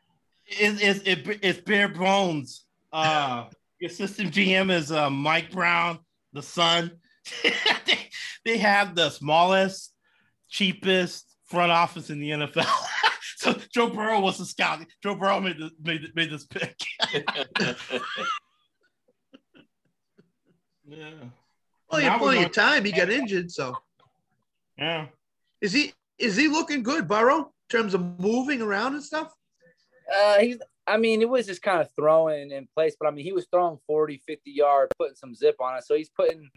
it, 0.47 0.83
it, 0.83 1.07
it, 1.29 1.39
it's 1.43 1.61
bare 1.61 1.89
bones. 1.89 2.65
Uh, 2.93 3.45
your 3.79 3.91
assistant 3.91 4.33
GM 4.33 4.71
is 4.71 4.91
uh, 4.91 5.11
Mike 5.11 5.51
Brown, 5.51 5.99
the 6.33 6.43
son. 6.43 6.93
they, 7.43 8.09
they 8.45 8.57
have 8.57 8.95
the 8.95 9.11
smallest, 9.11 9.93
cheapest 10.49 11.27
front 11.45 11.73
office 11.73 12.11
in 12.11 12.21
the 12.21 12.31
NFL. 12.31 12.87
so 13.39 13.55
Joe 13.75 13.91
Burrow 13.91 14.21
was 14.21 14.41
a 14.41 14.47
scout. 14.47 14.81
Joe 15.03 15.15
Burrow 15.15 15.41
made, 15.41 15.59
the, 15.59 15.71
made, 15.83 16.11
made 16.15 16.31
this 16.31 16.47
pick. 16.47 16.75
yeah. 20.87 21.11
Well, 21.91 22.01
you 22.01 22.09
had 22.09 22.19
plenty 22.19 22.45
of 22.45 22.53
time. 22.53 22.85
He 22.85 22.93
got 22.93 23.11
injured, 23.11 23.51
so 23.51 23.77
Yeah. 24.79 25.09
is 25.61 25.73
he 25.73 25.93
is 26.19 26.35
he 26.35 26.49
looking 26.49 26.83
good, 26.83 27.07
Burrow, 27.07 27.39
in 27.41 27.45
terms 27.71 27.93
of 27.93 28.19
moving 28.19 28.63
around 28.63 28.95
and 28.95 29.05
stuff? 29.05 29.35
Uh, 30.15 30.39
he's. 30.39 30.59
I 30.89 30.97
mean, 30.97 31.21
it 31.21 31.29
was 31.29 31.47
just 31.47 31.63
kind 31.63 31.81
of 31.83 31.91
throwing 31.97 32.53
in 32.53 32.69
place, 32.75 32.97
but 32.99 33.09
I 33.09 33.11
mean, 33.11 33.25
he 33.25 33.33
was 33.33 33.49
throwing 33.51 33.77
40, 33.89 34.23
50 34.25 34.51
yards, 34.53 34.93
putting 34.97 35.17
some 35.17 35.35
zip 35.35 35.57
on 35.61 35.77
it. 35.77 35.85
So 35.85 35.97
he's 35.97 36.11
putting, 36.11 36.43
you 36.43 36.49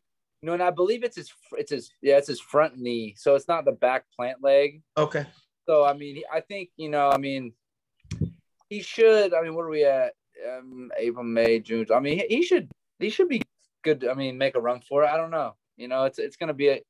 know, 0.43 0.53
and 0.53 0.61
I 0.61 0.69
believe 0.69 1.03
it's 1.03 1.15
his, 1.15 1.33
it's 1.53 1.71
his, 1.71 1.91
yeah, 2.03 2.17
it's 2.17 2.27
his 2.27 2.39
front 2.39 2.77
knee. 2.77 3.15
So 3.17 3.33
it's 3.33 3.47
not 3.47 3.65
the 3.65 3.71
back 3.71 4.05
plant 4.15 4.43
leg. 4.43 4.83
Okay. 4.95 5.25
So 5.69 5.85
I 5.85 5.93
mean, 5.93 6.23
I 6.33 6.39
think 6.39 6.71
you 6.77 6.89
know, 6.89 7.11
I 7.11 7.19
mean, 7.19 7.53
he 8.69 8.81
should. 8.81 9.35
I 9.35 9.43
mean, 9.43 9.53
what 9.53 9.65
are 9.65 9.69
we 9.69 9.85
at? 9.85 10.13
Um, 10.51 10.89
April, 10.97 11.23
May, 11.23 11.59
June. 11.59 11.85
I 11.93 11.99
mean, 11.99 12.17
he, 12.17 12.37
he 12.37 12.41
should. 12.41 12.71
He 12.97 13.11
should 13.11 13.29
be 13.29 13.43
good. 13.83 14.07
I 14.07 14.15
mean, 14.15 14.35
make 14.35 14.55
a 14.55 14.59
run 14.59 14.81
for 14.81 15.03
it. 15.03 15.11
I 15.11 15.15
don't 15.15 15.29
know. 15.29 15.53
You 15.77 15.87
know, 15.87 16.05
it's 16.05 16.17
it's 16.17 16.37
gonna 16.37 16.55
be 16.55 16.69
a. 16.69 16.81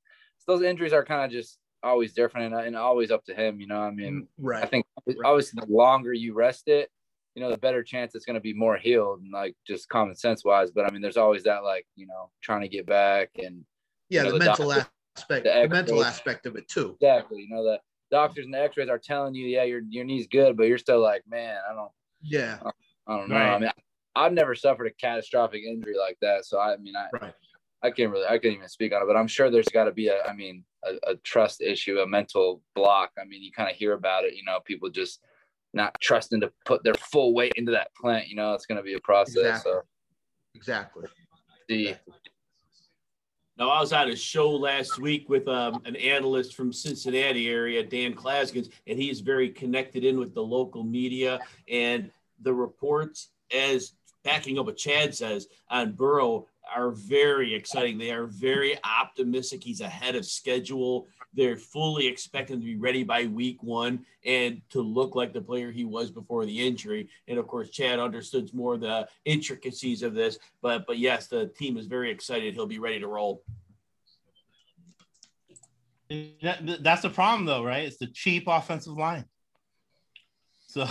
Those 0.47 0.61
injuries 0.61 0.93
are 0.93 1.03
kind 1.03 1.25
of 1.25 1.29
just 1.29 1.57
always 1.83 2.13
different 2.13 2.53
and, 2.53 2.67
and 2.67 2.75
always 2.77 3.11
up 3.11 3.25
to 3.25 3.33
him. 3.33 3.59
You 3.59 3.67
know, 3.67 3.81
I 3.81 3.91
mean, 3.91 4.29
right. 4.37 4.63
I 4.63 4.65
think 4.65 4.85
obviously 5.25 5.59
the 5.59 5.73
longer 5.73 6.13
you 6.13 6.33
rest 6.33 6.69
it, 6.69 6.89
you 7.35 7.41
know, 7.43 7.51
the 7.51 7.57
better 7.57 7.83
chance 7.83 8.15
it's 8.15 8.25
gonna 8.25 8.39
be 8.39 8.53
more 8.53 8.77
healed 8.77 9.19
and 9.19 9.33
like 9.33 9.57
just 9.67 9.89
common 9.89 10.15
sense 10.15 10.45
wise. 10.45 10.71
But 10.71 10.85
I 10.85 10.93
mean, 10.93 11.01
there's 11.01 11.17
always 11.17 11.43
that 11.43 11.65
like 11.65 11.85
you 11.97 12.07
know 12.07 12.29
trying 12.41 12.61
to 12.61 12.69
get 12.69 12.85
back 12.85 13.31
and 13.43 13.65
Yeah, 14.07 14.21
you 14.21 14.27
know, 14.27 14.31
the 14.31 14.39
the 14.39 14.45
mental 14.45 14.69
doctor- 14.69 14.89
aspect, 15.17 15.43
The 15.43 15.63
the, 15.63 15.67
mental 15.67 16.05
aspect 16.05 16.45
of 16.45 16.55
it 16.55 16.69
too. 16.69 16.95
Exactly. 17.01 17.41
You 17.41 17.49
know, 17.49 17.63
the 17.65 17.81
doctors 18.11 18.45
and 18.45 18.53
the 18.53 18.61
X-rays 18.61 18.89
are 18.89 18.99
telling 18.99 19.35
you, 19.35 19.47
yeah, 19.47 19.63
your 19.63 19.81
your 19.89 20.05
knee's 20.05 20.27
good, 20.27 20.57
but 20.57 20.67
you're 20.67 20.77
still 20.77 21.01
like, 21.01 21.23
man, 21.29 21.57
I 21.69 21.73
don't, 21.73 21.91
Yeah, 22.21 22.57
I 23.07 23.17
don't 23.17 23.29
know. 23.29 23.35
Right. 23.35 23.55
I 23.55 23.59
mean, 23.59 23.71
I've 24.15 24.33
never 24.33 24.55
suffered 24.55 24.87
a 24.87 24.91
catastrophic 24.91 25.63
injury 25.63 25.95
like 25.97 26.17
that, 26.21 26.45
so 26.45 26.59
I 26.59 26.77
mean, 26.77 26.95
I 26.95 27.07
right. 27.21 27.33
I 27.81 27.91
can't 27.91 28.11
really, 28.11 28.25
I 28.25 28.37
can't 28.37 28.55
even 28.55 28.67
speak 28.67 28.93
on 28.93 29.01
it, 29.01 29.05
but 29.05 29.15
I'm 29.15 29.27
sure 29.27 29.49
there's 29.49 29.69
got 29.69 29.85
to 29.85 29.91
be 29.91 30.07
a, 30.09 30.21
I 30.23 30.33
mean, 30.33 30.65
a, 30.83 31.11
a 31.11 31.15
trust 31.23 31.61
issue, 31.61 31.99
a 31.99 32.07
mental 32.07 32.61
block. 32.75 33.11
I 33.17 33.23
mean, 33.23 33.41
you 33.41 33.51
kind 33.51 33.69
of 33.69 33.75
hear 33.77 33.93
about 33.93 34.25
it, 34.25 34.33
you 34.33 34.43
know, 34.43 34.59
people 34.65 34.89
just 34.89 35.23
not 35.73 35.95
trusting 36.01 36.41
to 36.41 36.51
put 36.65 36.83
their 36.83 36.95
full 36.95 37.33
weight 37.33 37.53
into 37.55 37.71
that 37.71 37.95
plant. 37.95 38.27
You 38.27 38.35
know, 38.35 38.53
it's 38.53 38.65
going 38.65 38.77
to 38.77 38.83
be 38.83 38.95
a 38.95 38.99
process. 38.99 39.37
Exactly. 39.37 39.71
So 39.71 39.81
Exactly. 40.55 41.05
the 41.67 41.95
Now, 43.59 43.71
I 43.71 43.81
was 43.81 43.91
on 43.91 44.07
a 44.09 44.15
show 44.15 44.51
last 44.51 44.99
week 44.99 45.27
with 45.27 45.45
um, 45.49 45.81
an 45.83 45.97
analyst 45.97 46.55
from 46.55 46.71
Cincinnati 46.71 47.49
area, 47.49 47.83
Dan 47.83 48.13
Klaskins, 48.13 48.69
and 48.87 48.97
he's 48.97 49.19
very 49.19 49.49
connected 49.49 50.05
in 50.05 50.17
with 50.17 50.33
the 50.33 50.41
local 50.41 50.81
media. 50.81 51.41
And 51.67 52.09
the 52.41 52.53
reports, 52.53 53.31
as 53.53 53.91
backing 54.23 54.59
up 54.59 54.67
what 54.67 54.77
Chad 54.77 55.13
says 55.13 55.47
on 55.69 55.91
Burrow, 55.91 56.47
are 56.73 56.91
very 56.91 57.53
exciting. 57.53 57.97
They 57.97 58.11
are 58.11 58.27
very 58.27 58.77
optimistic. 58.85 59.61
He's 59.61 59.81
ahead 59.81 60.15
of 60.15 60.25
schedule. 60.25 61.07
They're 61.33 61.57
fully 61.57 62.07
expecting 62.07 62.59
to 62.59 62.65
be 62.65 62.75
ready 62.75 63.03
by 63.03 63.25
week 63.25 63.61
one 63.61 64.05
and 64.25 64.61
to 64.71 64.81
look 64.81 65.15
like 65.15 65.31
the 65.31 65.41
player 65.41 65.71
he 65.71 65.85
was 65.85 66.09
before 66.09 66.45
the 66.45 66.67
injury. 66.67 67.07
And 67.27 67.37
of 67.37 67.47
course, 67.47 67.69
Chad 67.69 67.99
understood 67.99 68.51
more 68.53 68.77
the 68.77 69.07
intricacies 69.25 70.01
of 70.01 70.13
this. 70.15 70.39
But 70.61 70.87
but 70.87 70.97
yes, 70.97 71.27
the 71.27 71.47
team 71.47 71.77
is 71.77 71.85
very 71.85 72.09
excited. 72.11 72.53
He'll 72.55 72.65
be 72.65 72.79
ready 72.79 72.99
to 72.99 73.07
roll. 73.07 73.43
That- 76.41 76.79
that's 76.81 77.03
the 77.03 77.09
problem, 77.11 77.45
though, 77.45 77.63
right? 77.63 77.85
It's 77.85 77.97
the 77.97 78.07
cheap 78.07 78.45
offensive 78.47 78.93
line. 78.93 79.25
So 80.67 80.85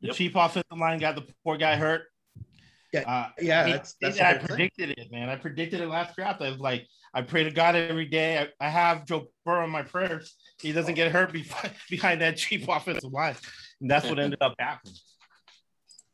the 0.00 0.08
Yep. 0.08 0.16
cheap 0.16 0.32
offensive 0.36 0.78
line 0.78 0.98
got 0.98 1.14
the 1.14 1.26
poor 1.44 1.56
guy 1.56 1.76
hurt. 1.76 2.08
Yeah, 2.92 3.00
Uh, 3.08 3.30
Yeah, 3.40 3.64
I, 3.64 3.70
that's 3.70 3.94
that's 4.00 4.20
I 4.20 4.32
the 4.34 4.38
whole 4.40 4.48
thing. 4.48 4.56
predicted 4.56 4.90
it, 4.90 5.10
man. 5.12 5.28
I 5.30 5.36
predicted 5.36 5.80
it 5.80 5.88
last 5.88 6.16
draft. 6.16 6.42
I 6.42 6.50
was 6.50 6.58
like, 6.58 6.86
I 7.12 7.22
pray 7.22 7.44
to 7.44 7.50
God 7.50 7.74
every 7.74 8.06
day. 8.06 8.38
I, 8.38 8.66
I 8.66 8.68
have 8.68 9.04
Joe 9.04 9.28
Burrow 9.44 9.64
in 9.64 9.70
my 9.70 9.82
prayers. 9.82 10.36
He 10.60 10.72
doesn't 10.72 10.94
get 10.94 11.10
hurt 11.10 11.32
behind, 11.32 11.72
behind 11.90 12.20
that 12.20 12.36
cheap 12.36 12.68
offensive 12.68 13.12
line. 13.12 13.36
And 13.80 13.90
that's 13.90 14.06
what 14.06 14.18
ended 14.18 14.40
up 14.40 14.54
happening. 14.58 14.94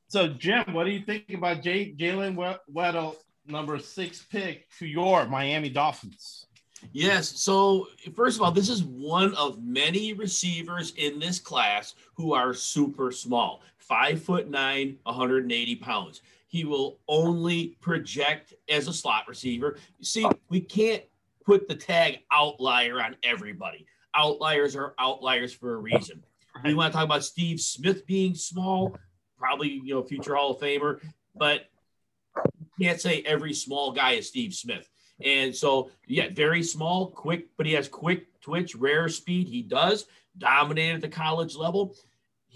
So, 0.08 0.28
Jim, 0.28 0.72
what 0.72 0.84
do 0.84 0.90
you 0.90 1.00
think 1.00 1.24
about 1.34 1.62
Jay, 1.62 1.92
Jaylen 1.92 2.36
Waddle, 2.68 3.16
number 3.46 3.78
six 3.78 4.24
pick 4.24 4.68
to 4.78 4.86
your 4.86 5.26
Miami 5.26 5.68
Dolphins? 5.68 6.46
Yes. 6.92 7.40
So, 7.40 7.88
first 8.14 8.36
of 8.36 8.42
all, 8.42 8.52
this 8.52 8.68
is 8.68 8.84
one 8.84 9.34
of 9.34 9.62
many 9.62 10.12
receivers 10.12 10.92
in 10.96 11.18
this 11.18 11.38
class 11.40 11.94
who 12.14 12.34
are 12.34 12.54
super 12.54 13.10
small 13.10 13.62
five 13.78 14.22
foot 14.22 14.48
nine, 14.48 14.96
180 15.04 15.76
pounds. 15.76 16.22
He 16.56 16.64
will 16.64 17.00
only 17.06 17.76
project 17.82 18.54
as 18.70 18.88
a 18.88 18.92
slot 18.94 19.28
receiver. 19.28 19.76
You 19.98 20.04
see, 20.06 20.24
oh. 20.24 20.32
we 20.48 20.58
can't 20.58 21.02
put 21.44 21.68
the 21.68 21.74
tag 21.74 22.20
outlier 22.32 22.98
on 22.98 23.14
everybody. 23.22 23.84
Outliers 24.14 24.74
are 24.74 24.94
outliers 24.98 25.52
for 25.52 25.74
a 25.74 25.76
reason. 25.76 26.24
We 26.64 26.72
want 26.72 26.94
to 26.94 26.96
talk 26.96 27.04
about 27.04 27.24
Steve 27.24 27.60
Smith 27.60 28.06
being 28.06 28.34
small, 28.34 28.96
probably, 29.38 29.68
you 29.68 29.92
know, 29.92 30.02
future 30.02 30.34
Hall 30.34 30.52
of 30.52 30.58
Famer, 30.58 31.00
but 31.34 31.66
you 32.78 32.86
can't 32.86 33.02
say 33.02 33.20
every 33.26 33.52
small 33.52 33.92
guy 33.92 34.12
is 34.12 34.28
Steve 34.28 34.54
Smith. 34.54 34.88
And 35.22 35.54
so, 35.54 35.90
yeah, 36.06 36.28
very 36.32 36.62
small, 36.62 37.08
quick, 37.08 37.48
but 37.58 37.66
he 37.66 37.74
has 37.74 37.86
quick 37.86 38.40
twitch, 38.40 38.74
rare 38.74 39.10
speed. 39.10 39.46
He 39.46 39.60
does 39.60 40.06
dominate 40.38 40.94
at 40.94 41.00
the 41.02 41.08
college 41.08 41.54
level. 41.54 41.94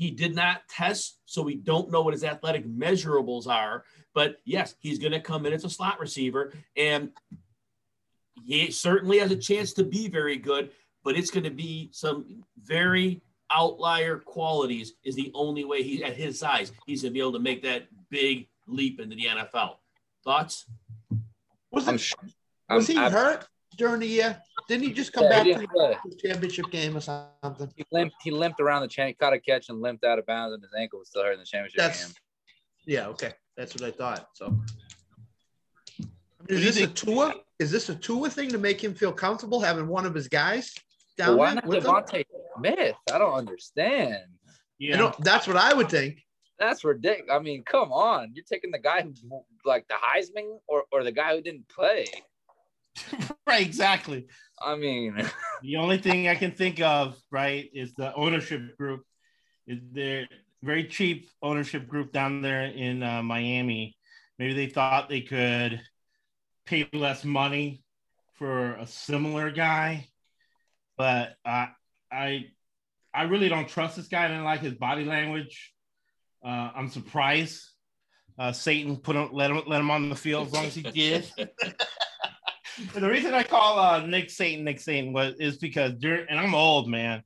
He 0.00 0.10
did 0.10 0.34
not 0.34 0.62
test, 0.66 1.18
so 1.26 1.42
we 1.42 1.56
don't 1.56 1.90
know 1.90 2.00
what 2.00 2.14
his 2.14 2.24
athletic 2.24 2.66
measurables 2.66 3.46
are. 3.46 3.84
But 4.14 4.38
yes, 4.46 4.74
he's 4.78 4.98
going 4.98 5.12
to 5.12 5.20
come 5.20 5.44
in 5.44 5.52
as 5.52 5.62
a 5.64 5.68
slot 5.68 6.00
receiver, 6.00 6.54
and 6.74 7.10
he 8.42 8.70
certainly 8.70 9.18
has 9.18 9.30
a 9.30 9.36
chance 9.36 9.74
to 9.74 9.84
be 9.84 10.08
very 10.08 10.38
good. 10.38 10.70
But 11.04 11.18
it's 11.18 11.30
going 11.30 11.44
to 11.44 11.50
be 11.50 11.90
some 11.92 12.42
very 12.62 13.20
outlier 13.50 14.16
qualities. 14.16 14.94
Is 15.04 15.16
the 15.16 15.30
only 15.34 15.66
way 15.66 15.82
he 15.82 16.02
at 16.02 16.16
his 16.16 16.38
size 16.38 16.72
he's 16.86 17.02
going 17.02 17.10
to 17.10 17.14
be 17.14 17.20
able 17.20 17.32
to 17.34 17.38
make 17.38 17.62
that 17.64 17.86
big 18.08 18.48
leap 18.66 19.00
into 19.00 19.16
the 19.16 19.26
NFL. 19.26 19.74
Thoughts? 20.24 20.64
Was, 21.70 21.86
I'm 21.86 21.98
sh- 21.98 22.14
was 22.70 22.88
I'm- 22.88 22.96
he 22.96 23.02
I'm- 23.02 23.12
hurt 23.12 23.46
during 23.76 24.00
the 24.00 24.06
year? 24.06 24.40
Didn't 24.68 24.84
he 24.84 24.92
just 24.92 25.12
come 25.12 25.24
Yeah, 25.24 25.30
back 25.30 25.46
he 25.46 25.54
to 25.54 25.68
play. 25.68 25.96
the 26.04 26.16
championship 26.16 26.70
game 26.70 26.96
or 26.96 27.00
something? 27.00 27.70
He 27.76 27.84
limped. 27.92 28.16
He 28.22 28.30
limped 28.30 28.60
around 28.60 28.82
the 28.82 28.88
chain, 28.88 29.14
caught 29.18 29.32
a 29.32 29.40
catch, 29.40 29.68
and 29.68 29.80
limped 29.80 30.04
out 30.04 30.18
of 30.18 30.26
bounds, 30.26 30.54
and 30.54 30.62
his 30.62 30.72
ankle 30.78 30.98
was 30.98 31.08
still 31.08 31.22
hurt 31.24 31.32
in 31.32 31.40
the 31.40 31.44
championship 31.46 31.78
That's 31.78 32.04
game. 32.06 32.14
yeah, 32.86 33.06
okay. 33.08 33.32
That's 33.56 33.74
what 33.74 33.82
I 33.84 33.90
thought. 33.90 34.28
So, 34.34 34.46
I 34.46 36.02
mean, 36.48 36.58
is 36.58 36.60
you 36.64 36.72
this 36.72 36.80
a 36.82 36.86
Tua? 36.88 37.34
Is 37.58 37.70
this 37.70 37.88
a 37.88 37.94
Tua 37.94 38.30
thing 38.30 38.48
to 38.50 38.58
make 38.58 38.82
him 38.82 38.94
feel 38.94 39.12
comfortable 39.12 39.60
having 39.60 39.86
one 39.86 40.06
of 40.06 40.14
his 40.14 40.28
guys 40.28 40.72
But 41.18 41.24
down 41.24 41.36
why 41.36 41.46
there 41.46 41.54
not 41.56 41.66
with 41.66 41.84
him? 41.84 41.90
DeVonta 41.90 42.24
Smith? 42.56 42.96
I 43.12 43.18
don't 43.18 43.34
understand. 43.34 44.24
Yeah. 44.78 44.92
You 44.92 44.96
know, 44.96 45.14
that's 45.20 45.46
what 45.46 45.56
I 45.56 45.74
would 45.74 45.90
think. 45.90 46.22
That's 46.58 46.84
ridiculous. 46.84 47.30
I 47.30 47.38
mean, 47.38 47.62
come 47.64 47.92
on. 47.92 48.32
You're 48.34 48.44
taking 48.50 48.70
the 48.70 48.78
guy 48.78 49.02
who, 49.02 49.12
like, 49.64 49.86
the 49.88 49.94
Heisman 49.94 50.58
or, 50.68 50.84
or 50.92 51.04
the 51.04 51.12
guy 51.12 51.34
who 51.34 51.42
didn't 51.42 51.68
play. 51.68 52.06
right, 53.46 53.64
exactly. 53.66 54.26
I 54.60 54.76
mean, 54.76 55.16
The 55.62 55.76
only 55.76 55.98
thing 55.98 56.28
I 56.28 56.34
can 56.34 56.52
think 56.52 56.80
of, 56.80 57.16
right, 57.30 57.68
is 57.74 57.94
the 57.94 58.14
ownership 58.14 58.76
group. 58.78 59.04
Is 59.66 59.78
there 59.92 60.26
very 60.62 60.84
cheap 60.84 61.28
ownership 61.42 61.86
group 61.86 62.12
down 62.12 62.42
there 62.42 62.64
in 62.64 63.02
uh, 63.02 63.22
Miami? 63.22 63.96
Maybe 64.38 64.54
they 64.54 64.66
thought 64.66 65.08
they 65.08 65.20
could 65.20 65.80
pay 66.64 66.88
less 66.92 67.24
money 67.24 67.82
for 68.34 68.72
a 68.72 68.86
similar 68.86 69.50
guy, 69.50 70.08
but 70.96 71.34
uh, 71.44 71.66
I, 72.10 72.46
I 73.12 73.24
really 73.24 73.50
don't 73.50 73.68
trust 73.68 73.96
this 73.96 74.08
guy. 74.08 74.24
I 74.24 74.28
didn't 74.28 74.44
like 74.44 74.60
his 74.60 74.74
body 74.74 75.04
language. 75.04 75.74
Uh, 76.42 76.70
I'm 76.74 76.88
surprised 76.88 77.70
uh, 78.40 78.52
Satan 78.52 78.96
put 78.96 79.16
him, 79.16 79.28
let 79.32 79.50
him, 79.50 79.62
let 79.66 79.80
him 79.80 79.90
on 79.90 80.08
the 80.08 80.16
field 80.16 80.46
as 80.46 80.52
long 80.54 80.64
as 80.64 80.74
he 80.74 80.82
did. 80.82 81.30
The 82.94 83.08
reason 83.08 83.34
I 83.34 83.42
call 83.42 83.78
uh, 83.78 84.06
Nick 84.06 84.30
Satan 84.30 84.64
Nick 84.64 84.80
Satan 84.80 85.12
was 85.12 85.34
is 85.38 85.58
because 85.58 85.92
during 85.94 86.26
and 86.28 86.38
I'm 86.38 86.54
old 86.54 86.88
man. 86.88 87.22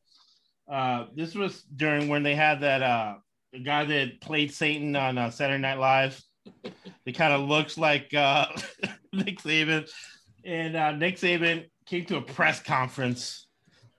Uh, 0.71 1.07
this 1.15 1.35
was 1.35 1.63
during 1.77 2.09
when 2.09 2.23
they 2.23 2.35
had 2.35 2.61
that 2.63 2.83
uh, 2.83 3.15
the 3.53 3.61
guy 3.61 3.85
that 3.85 4.21
played 4.21 4.53
Satan 4.53 4.97
on 4.97 5.17
uh, 5.17 5.31
Saturday 5.31 5.61
Night 5.61 5.79
Live. 5.79 6.21
He 7.05 7.13
kind 7.13 7.33
of 7.33 7.49
looks 7.49 7.79
like 7.79 8.13
uh, 8.13 8.47
Nick 9.13 9.41
Saban, 9.41 9.89
and 10.45 10.77
uh, 10.77 10.93
Nick 10.93 11.17
Saban 11.17 11.67
came 11.87 12.05
to 12.07 12.17
a 12.17 12.23
press 12.23 12.61
conference, 12.61 13.47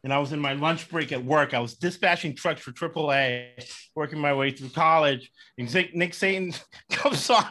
and 0.04 0.14
I 0.14 0.20
was 0.20 0.34
in 0.34 0.40
my 0.40 0.54
lunch 0.54 0.90
break 0.90 1.12
at 1.12 1.24
work. 1.24 1.54
I 1.54 1.60
was 1.60 1.76
dispatching 1.76 2.36
trucks 2.36 2.62
for 2.62 2.72
AAA, 2.72 3.66
working 3.96 4.20
my 4.20 4.34
way 4.34 4.52
through 4.52 4.70
college, 4.70 5.32
and 5.58 5.74
Nick 5.94 6.14
Satan 6.14 6.54
comes 6.92 7.30
on 7.30 7.46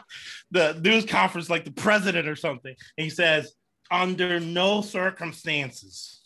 the 0.51 0.79
news 0.81 1.05
conference 1.05 1.49
like 1.49 1.65
the 1.65 1.71
president 1.71 2.27
or 2.27 2.35
something, 2.35 2.75
and 2.97 3.03
he 3.03 3.09
says 3.09 3.53
under 3.91 4.39
no 4.39 4.81
circumstances 4.81 6.21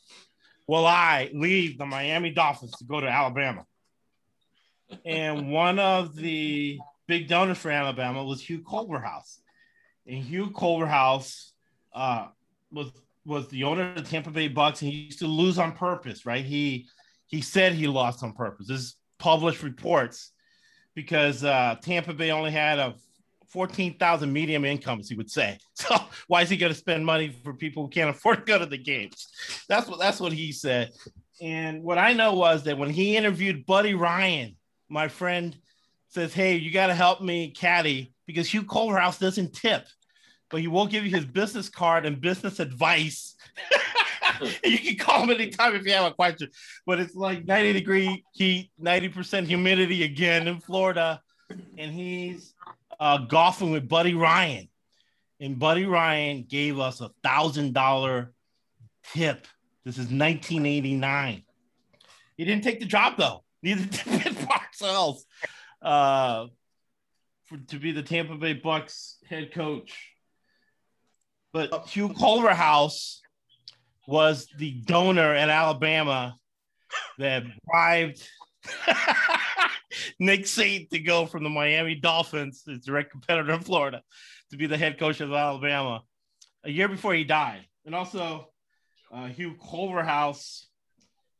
will 0.67 0.85
I 0.85 1.31
leave 1.33 1.77
the 1.77 1.85
Miami 1.85 2.29
Dolphins 2.29 2.71
to 2.73 2.83
go 2.83 2.99
to 2.99 3.07
Alabama. 3.07 3.65
And 5.05 5.51
one 5.51 5.79
of 5.79 6.15
the 6.15 6.79
big 7.07 7.27
donors 7.27 7.57
for 7.57 7.71
Alabama 7.71 8.23
was 8.23 8.41
Hugh 8.41 8.63
Culverhouse. 8.63 9.39
And 10.07 10.23
Hugh 10.23 10.51
Culverhouse 10.51 11.51
uh, 11.93 12.27
was 12.71 12.91
was 13.25 13.47
the 13.49 13.63
owner 13.63 13.91
of 13.91 13.95
the 13.95 14.01
Tampa 14.01 14.31
Bay 14.31 14.47
Bucks, 14.47 14.81
and 14.81 14.91
he 14.91 14.97
used 14.99 15.19
to 15.19 15.27
lose 15.27 15.59
on 15.59 15.73
purpose, 15.73 16.25
right? 16.25 16.45
He 16.45 16.87
he 17.27 17.41
said 17.41 17.73
he 17.73 17.87
lost 17.87 18.23
on 18.23 18.33
purpose. 18.33 18.67
This 18.67 18.79
is 18.79 18.95
published 19.19 19.61
reports 19.61 20.31
because 20.95 21.43
uh, 21.43 21.75
Tampa 21.81 22.13
Bay 22.13 22.31
only 22.31 22.51
had 22.51 22.79
a 22.79 22.95
14,000 23.49 24.31
medium 24.31 24.65
incomes, 24.65 25.09
he 25.09 25.15
would 25.15 25.29
say. 25.29 25.57
So 25.75 25.95
why 26.27 26.41
is 26.41 26.49
he 26.49 26.57
going 26.57 26.73
to 26.73 26.77
spend 26.77 27.05
money 27.05 27.29
for 27.43 27.53
people 27.53 27.83
who 27.83 27.89
can't 27.89 28.09
afford 28.09 28.39
to 28.39 28.43
go 28.43 28.59
to 28.59 28.65
the 28.65 28.77
games? 28.77 29.27
That's 29.69 29.87
what 29.87 29.99
that's 29.99 30.19
what 30.19 30.33
he 30.33 30.51
said. 30.51 30.91
And 31.41 31.83
what 31.83 31.97
I 31.97 32.11
know 32.13 32.33
was 32.33 32.63
that 32.63 32.77
when 32.77 32.89
he 32.89 33.15
interviewed 33.15 33.65
Buddy 33.65 33.93
Ryan, 33.93 34.57
my 34.89 35.07
friend 35.07 35.55
says, 36.09 36.33
"Hey, 36.33 36.57
you 36.57 36.69
got 36.69 36.87
to 36.87 36.93
help 36.93 37.21
me 37.21 37.51
caddy 37.51 38.13
because 38.27 38.49
Hugh 38.49 38.63
Culverhouse 38.63 39.19
doesn't 39.19 39.53
tip, 39.53 39.87
but 40.49 40.59
he 40.59 40.67
will 40.67 40.85
give 40.85 41.05
you 41.05 41.15
his 41.15 41.25
business 41.25 41.69
card 41.69 42.05
and 42.05 42.19
business 42.19 42.59
advice." 42.59 43.35
you 44.63 44.79
can 44.79 44.97
call 44.97 45.23
him 45.23 45.29
anytime 45.29 45.75
if 45.75 45.85
you 45.85 45.93
have 45.93 46.11
a 46.11 46.13
question. 46.13 46.49
But 46.85 46.99
it's 46.99 47.15
like 47.15 47.45
90 47.45 47.73
degree 47.73 48.23
heat, 48.33 48.71
90% 48.81 49.45
humidity 49.45 50.03
again 50.03 50.47
in 50.47 50.59
Florida. 50.59 51.21
And 51.77 51.91
he's 51.91 52.53
uh, 52.99 53.17
golfing 53.19 53.71
with 53.71 53.87
Buddy 53.87 54.13
Ryan. 54.13 54.69
And 55.39 55.57
Buddy 55.57 55.85
Ryan 55.85 56.45
gave 56.47 56.79
us 56.79 56.99
a 57.01 57.11
thousand 57.23 57.73
dollar 57.73 58.33
tip 59.13 59.47
This 59.85 59.95
is 59.95 60.07
1989. 60.07 61.43
He 62.35 62.45
didn't 62.45 62.63
take 62.63 62.79
the 62.79 62.85
job 62.85 63.13
though. 63.17 63.43
Neither 63.61 63.85
did 63.85 64.35
Parcells 64.35 65.21
uh, 65.81 66.47
for, 67.45 67.57
to 67.67 67.79
be 67.79 67.91
the 67.91 68.03
Tampa 68.03 68.35
Bay 68.35 68.53
Bucks 68.53 69.17
head 69.27 69.53
coach. 69.53 70.13
But 71.51 71.87
Hugh 71.87 72.09
Culverhouse 72.09 73.21
was 74.07 74.47
the 74.57 74.71
donor 74.85 75.35
in 75.35 75.49
Alabama 75.49 76.35
that 77.17 77.43
bribed 77.65 78.27
Nick 80.19 80.41
Saban 80.41 80.89
to 80.89 80.99
go 80.99 81.25
from 81.25 81.43
the 81.43 81.49
Miami 81.49 81.95
Dolphins, 81.95 82.63
his 82.65 82.79
direct 82.79 83.11
competitor 83.11 83.51
in 83.51 83.61
Florida, 83.61 84.01
to 84.51 84.57
be 84.57 84.67
the 84.67 84.77
head 84.77 84.99
coach 84.99 85.21
of 85.21 85.31
Alabama 85.33 86.01
a 86.63 86.69
year 86.69 86.87
before 86.87 87.13
he 87.13 87.23
died. 87.23 87.65
And 87.85 87.95
also, 87.95 88.49
uh, 89.13 89.27
Hugh 89.27 89.55
Culverhouse 89.55 90.67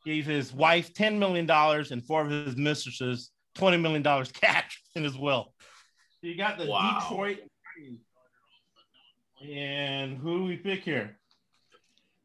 gave 0.06 0.26
his 0.26 0.54
wife 0.54 0.94
$10 0.94 1.18
million 1.18 1.50
and 1.50 2.06
four 2.06 2.22
of 2.22 2.30
his 2.30 2.56
mistresses 2.56 3.32
$20 3.58 3.82
million 3.82 4.04
cash 4.34 4.82
in 4.96 5.04
his 5.04 5.18
will. 5.18 5.54
So 6.22 6.28
you 6.28 6.38
got 6.38 6.58
the 6.58 6.66
wow. 6.66 7.00
Detroit. 7.02 7.40
And 9.48 10.18
who 10.18 10.40
do 10.40 10.44
we 10.46 10.58
pick 10.58 10.84
here? 10.84 11.18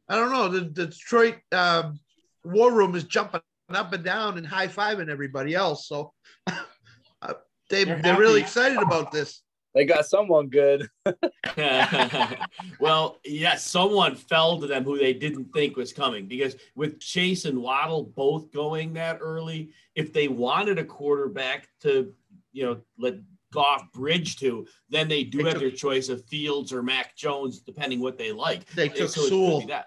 I 0.09 0.17
don't 0.17 0.33
know. 0.33 0.49
The, 0.49 0.61
the 0.61 0.87
Detroit 0.87 1.37
um, 1.53 2.01
War 2.45 2.73
Room 2.73 2.95
is 2.95 3.05
jumping 3.05 3.41
up 3.71 3.93
and 3.93 4.05
down 4.05 4.39
and 4.39 4.47
high 4.47 4.69
fiving 4.69 5.09
everybody 5.09 5.55
else. 5.55 5.89
So 5.89 6.13
uh, 6.47 7.35
they, 7.71 7.85
they're, 7.85 8.01
they're 8.01 8.19
really 8.19 8.41
excited 8.41 8.79
about 8.79 9.13
this. 9.13 9.43
They 9.75 9.85
got 9.85 10.07
someone 10.07 10.49
good. 10.49 10.89
well, 12.81 13.19
yes, 13.25 13.67
someone 13.67 14.15
fell 14.15 14.61
to 14.61 14.67
them 14.69 14.85
who 14.85 14.99
they 14.99 15.13
didn't 15.13 15.53
think 15.53 15.77
was 15.77 15.93
coming 15.93 16.27
because 16.27 16.57
with 16.77 17.01
Chase 17.01 17.45
and 17.45 17.61
Waddle 17.61 18.05
both 18.05 18.53
going 18.53 18.93
that 18.95 19.19
early, 19.21 19.73
if 19.97 20.13
they 20.13 20.29
wanted 20.29 20.79
a 20.79 20.85
quarterback 20.85 21.69
to, 21.81 22.13
you 22.53 22.65
know, 22.65 22.81
let 22.99 23.15
Goff 23.53 23.91
bridge 23.93 24.37
to, 24.37 24.65
then 24.91 25.09
they 25.09 25.25
do 25.25 25.39
they 25.39 25.45
have 25.45 25.55
took, 25.55 25.63
their 25.63 25.71
choice 25.71 26.09
of 26.09 26.25
Fields 26.27 26.73
or 26.73 26.83
Mac 26.83 27.17
Jones, 27.17 27.61
depending 27.61 28.01
what 28.01 28.17
they 28.17 28.31
like. 28.31 28.69
They 28.71 28.89
took 28.89 29.11
so 29.11 29.23
Sewell. 29.23 29.61
That. 29.67 29.87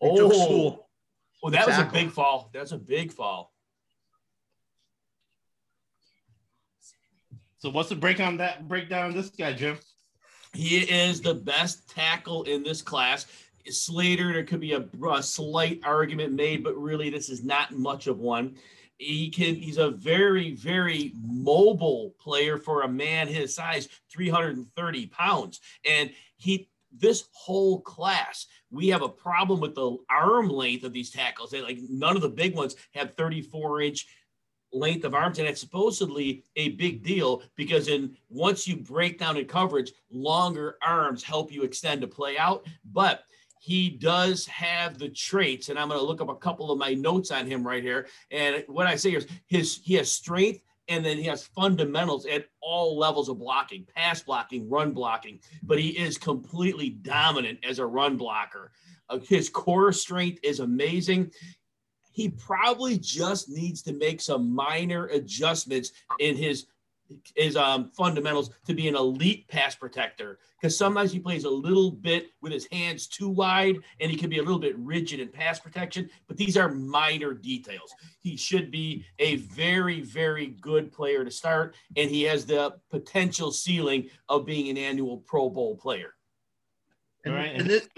They 0.00 0.08
oh, 0.08 0.16
took 0.16 0.32
Sewell. 0.32 0.83
Well, 1.44 1.50
that 1.50 1.68
exactly. 1.68 1.84
was 1.84 1.90
a 1.90 2.06
big 2.06 2.14
fall. 2.14 2.50
That's 2.54 2.72
a 2.72 2.78
big 2.78 3.12
fall. 3.12 3.52
So 7.58 7.68
what's 7.68 7.90
the 7.90 7.96
break 7.96 8.18
on 8.18 8.38
that 8.38 8.66
breakdown 8.66 9.10
of 9.10 9.14
this 9.14 9.28
guy, 9.28 9.52
Jim? 9.52 9.76
He 10.54 10.78
is 10.78 11.20
the 11.20 11.34
best 11.34 11.90
tackle 11.90 12.44
in 12.44 12.62
this 12.62 12.80
class. 12.80 13.26
Slater, 13.68 14.32
there 14.32 14.44
could 14.44 14.60
be 14.60 14.72
a, 14.72 14.86
a, 15.10 15.22
slight 15.22 15.80
argument 15.84 16.32
made, 16.32 16.64
but 16.64 16.80
really 16.80 17.10
this 17.10 17.28
is 17.28 17.44
not 17.44 17.72
much 17.72 18.06
of 18.06 18.20
one. 18.20 18.56
He 18.96 19.28
can 19.28 19.54
he's 19.54 19.76
a 19.76 19.90
very, 19.90 20.52
very 20.52 21.12
mobile 21.22 22.14
player 22.18 22.56
for 22.56 22.84
a 22.84 22.88
man 22.88 23.28
his 23.28 23.54
size, 23.54 23.90
330 24.10 25.06
pounds. 25.08 25.60
And 25.86 26.10
he 26.38 26.70
this 26.90 27.24
whole 27.32 27.80
class, 27.80 28.46
we 28.74 28.88
have 28.88 29.02
a 29.02 29.08
problem 29.08 29.60
with 29.60 29.74
the 29.74 29.96
arm 30.10 30.48
length 30.48 30.84
of 30.84 30.92
these 30.92 31.10
tackles. 31.10 31.50
They, 31.50 31.62
like 31.62 31.78
none 31.88 32.16
of 32.16 32.22
the 32.22 32.28
big 32.28 32.54
ones 32.54 32.74
have 32.94 33.14
34 33.14 33.82
inch 33.82 34.06
length 34.72 35.04
of 35.04 35.14
arms, 35.14 35.38
and 35.38 35.46
that's 35.46 35.60
supposedly 35.60 36.44
a 36.56 36.70
big 36.70 37.02
deal 37.04 37.42
because 37.54 37.88
in 37.88 38.16
once 38.28 38.66
you 38.66 38.76
break 38.76 39.18
down 39.18 39.36
in 39.36 39.46
coverage, 39.46 39.92
longer 40.10 40.76
arms 40.84 41.22
help 41.22 41.52
you 41.52 41.62
extend 41.62 42.02
a 42.02 42.08
play 42.08 42.36
out. 42.36 42.66
But 42.92 43.24
he 43.60 43.88
does 43.88 44.44
have 44.46 44.98
the 44.98 45.08
traits, 45.08 45.68
and 45.68 45.78
I'm 45.78 45.88
going 45.88 46.00
to 46.00 46.06
look 46.06 46.20
up 46.20 46.28
a 46.28 46.34
couple 46.34 46.70
of 46.70 46.78
my 46.78 46.92
notes 46.92 47.30
on 47.30 47.46
him 47.46 47.66
right 47.66 47.82
here. 47.82 48.08
And 48.30 48.64
what 48.66 48.86
I 48.86 48.96
say 48.96 49.10
is 49.10 49.26
his 49.46 49.80
he 49.82 49.94
has 49.94 50.10
strength 50.10 50.60
and 50.88 51.04
then 51.04 51.16
he 51.16 51.24
has 51.24 51.46
fundamentals 51.46 52.26
at 52.26 52.46
all 52.60 52.98
levels 52.98 53.28
of 53.28 53.38
blocking 53.38 53.86
pass 53.94 54.22
blocking 54.22 54.68
run 54.68 54.92
blocking 54.92 55.40
but 55.62 55.78
he 55.78 55.90
is 55.90 56.18
completely 56.18 56.90
dominant 56.90 57.58
as 57.64 57.78
a 57.78 57.86
run 57.86 58.16
blocker. 58.16 58.72
Uh, 59.08 59.18
his 59.18 59.48
core 59.48 59.92
strength 59.92 60.40
is 60.42 60.60
amazing. 60.60 61.30
He 62.12 62.28
probably 62.28 62.98
just 62.98 63.48
needs 63.48 63.82
to 63.82 63.92
make 63.92 64.20
some 64.20 64.54
minor 64.54 65.06
adjustments 65.06 65.92
in 66.20 66.36
his 66.36 66.66
his 67.34 67.56
um, 67.56 67.90
fundamentals 67.96 68.50
to 68.66 68.74
be 68.74 68.88
an 68.88 68.96
elite 68.96 69.48
pass 69.48 69.74
protector. 69.74 70.38
Because 70.60 70.76
sometimes 70.76 71.12
he 71.12 71.18
plays 71.18 71.44
a 71.44 71.50
little 71.50 71.90
bit 71.90 72.28
with 72.40 72.52
his 72.52 72.66
hands 72.72 73.06
too 73.06 73.28
wide 73.28 73.76
and 74.00 74.10
he 74.10 74.16
can 74.16 74.30
be 74.30 74.38
a 74.38 74.42
little 74.42 74.58
bit 74.58 74.78
rigid 74.78 75.20
in 75.20 75.28
pass 75.28 75.58
protection 75.58 76.08
but 76.26 76.36
these 76.36 76.56
are 76.56 76.70
minor 76.70 77.34
details. 77.34 77.94
He 78.20 78.36
should 78.36 78.70
be 78.70 79.04
a 79.18 79.36
very 79.36 80.00
very 80.00 80.48
good 80.60 80.92
player 80.92 81.24
to 81.24 81.30
start 81.30 81.74
and 81.96 82.10
he 82.10 82.22
has 82.22 82.46
the 82.46 82.74
potential 82.90 83.50
ceiling 83.50 84.08
of 84.28 84.46
being 84.46 84.68
an 84.68 84.78
annual 84.78 85.18
pro 85.18 85.50
bowl 85.50 85.76
player. 85.76 86.14
And, 87.24 87.34
right. 87.34 87.54
and 87.54 87.68
this, 87.68 87.88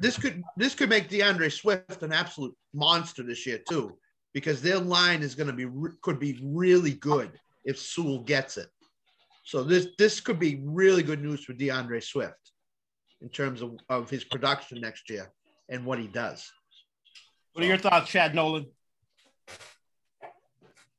this 0.00 0.18
could 0.18 0.42
this 0.56 0.74
could 0.74 0.88
make 0.88 1.08
DeAndre 1.08 1.52
Swift 1.52 2.02
an 2.02 2.12
absolute 2.12 2.54
monster 2.74 3.22
this 3.22 3.46
year 3.46 3.60
too, 3.68 3.96
because 4.32 4.60
their 4.60 4.78
line 4.78 5.22
is 5.22 5.34
going 5.34 5.46
to 5.46 5.52
be 5.52 5.66
could 6.02 6.18
be 6.18 6.40
really 6.42 6.92
good 6.92 7.38
if 7.64 7.78
Sewell 7.78 8.20
gets 8.20 8.56
it. 8.56 8.68
So 9.44 9.62
this 9.62 9.88
this 9.98 10.20
could 10.20 10.38
be 10.38 10.60
really 10.64 11.02
good 11.02 11.22
news 11.22 11.44
for 11.44 11.52
DeAndre 11.52 12.02
Swift 12.02 12.52
in 13.20 13.28
terms 13.28 13.62
of, 13.62 13.76
of 13.88 14.10
his 14.10 14.24
production 14.24 14.80
next 14.80 15.10
year 15.10 15.32
and 15.68 15.84
what 15.84 15.98
he 15.98 16.06
does. 16.06 16.50
What 17.52 17.64
are 17.64 17.68
your 17.68 17.78
thoughts, 17.78 18.10
Chad 18.10 18.34
Nolan? 18.34 18.66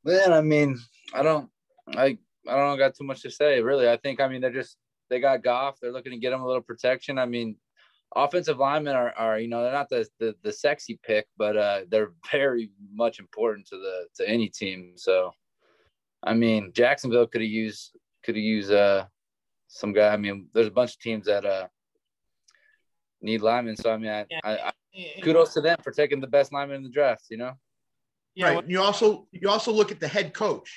Man, 0.03 0.33
I 0.33 0.41
mean, 0.41 0.77
I 1.13 1.23
don't, 1.23 1.49
I, 1.95 2.17
I 2.47 2.55
don't 2.57 2.77
got 2.77 2.95
too 2.95 3.05
much 3.05 3.21
to 3.21 3.31
say 3.31 3.61
really. 3.61 3.89
I 3.89 3.97
think, 3.97 4.19
I 4.19 4.27
mean, 4.27 4.41
they're 4.41 4.51
just 4.51 4.77
they 5.09 5.19
got 5.19 5.43
Goff. 5.43 5.79
They're 5.79 5.91
looking 5.91 6.11
to 6.11 6.17
get 6.17 6.33
him 6.33 6.41
a 6.41 6.45
little 6.45 6.61
protection. 6.61 7.19
I 7.19 7.25
mean, 7.25 7.55
offensive 8.15 8.57
linemen 8.57 8.95
are, 8.95 9.13
are 9.17 9.39
you 9.39 9.47
know 9.47 9.63
they're 9.63 9.71
not 9.71 9.89
the, 9.89 10.07
the, 10.19 10.35
the 10.43 10.51
sexy 10.51 10.99
pick, 11.03 11.27
but 11.37 11.57
uh, 11.57 11.81
they're 11.89 12.11
very 12.31 12.71
much 12.93 13.19
important 13.19 13.67
to 13.67 13.77
the 13.77 14.07
to 14.15 14.29
any 14.29 14.49
team. 14.49 14.93
So, 14.95 15.31
I 16.23 16.33
mean, 16.33 16.71
Jacksonville 16.73 17.27
could 17.27 17.41
have 17.41 17.49
used 17.49 17.95
could 18.23 18.35
have 18.35 18.43
used 18.43 18.71
uh, 18.71 19.05
some 19.67 19.93
guy. 19.93 20.13
I 20.13 20.17
mean, 20.17 20.47
there's 20.53 20.67
a 20.67 20.71
bunch 20.71 20.91
of 20.91 20.99
teams 20.99 21.25
that 21.25 21.45
uh, 21.45 21.67
need 23.21 23.41
linemen. 23.41 23.75
So 23.75 23.91
I 23.91 23.97
mean, 23.97 24.11
I, 24.11 24.25
I, 24.43 24.51
I, 24.51 24.71
kudos 25.21 25.53
to 25.53 25.61
them 25.61 25.77
for 25.83 25.91
taking 25.91 26.21
the 26.21 26.27
best 26.27 26.53
lineman 26.53 26.77
in 26.77 26.83
the 26.83 26.89
draft. 26.89 27.25
You 27.29 27.37
know. 27.37 27.53
Yeah. 28.35 28.55
Right. 28.55 28.69
You 28.69 28.81
also 28.81 29.27
you 29.31 29.49
also 29.49 29.71
look 29.71 29.91
at 29.91 29.99
the 29.99 30.07
head 30.07 30.33
coach, 30.33 30.73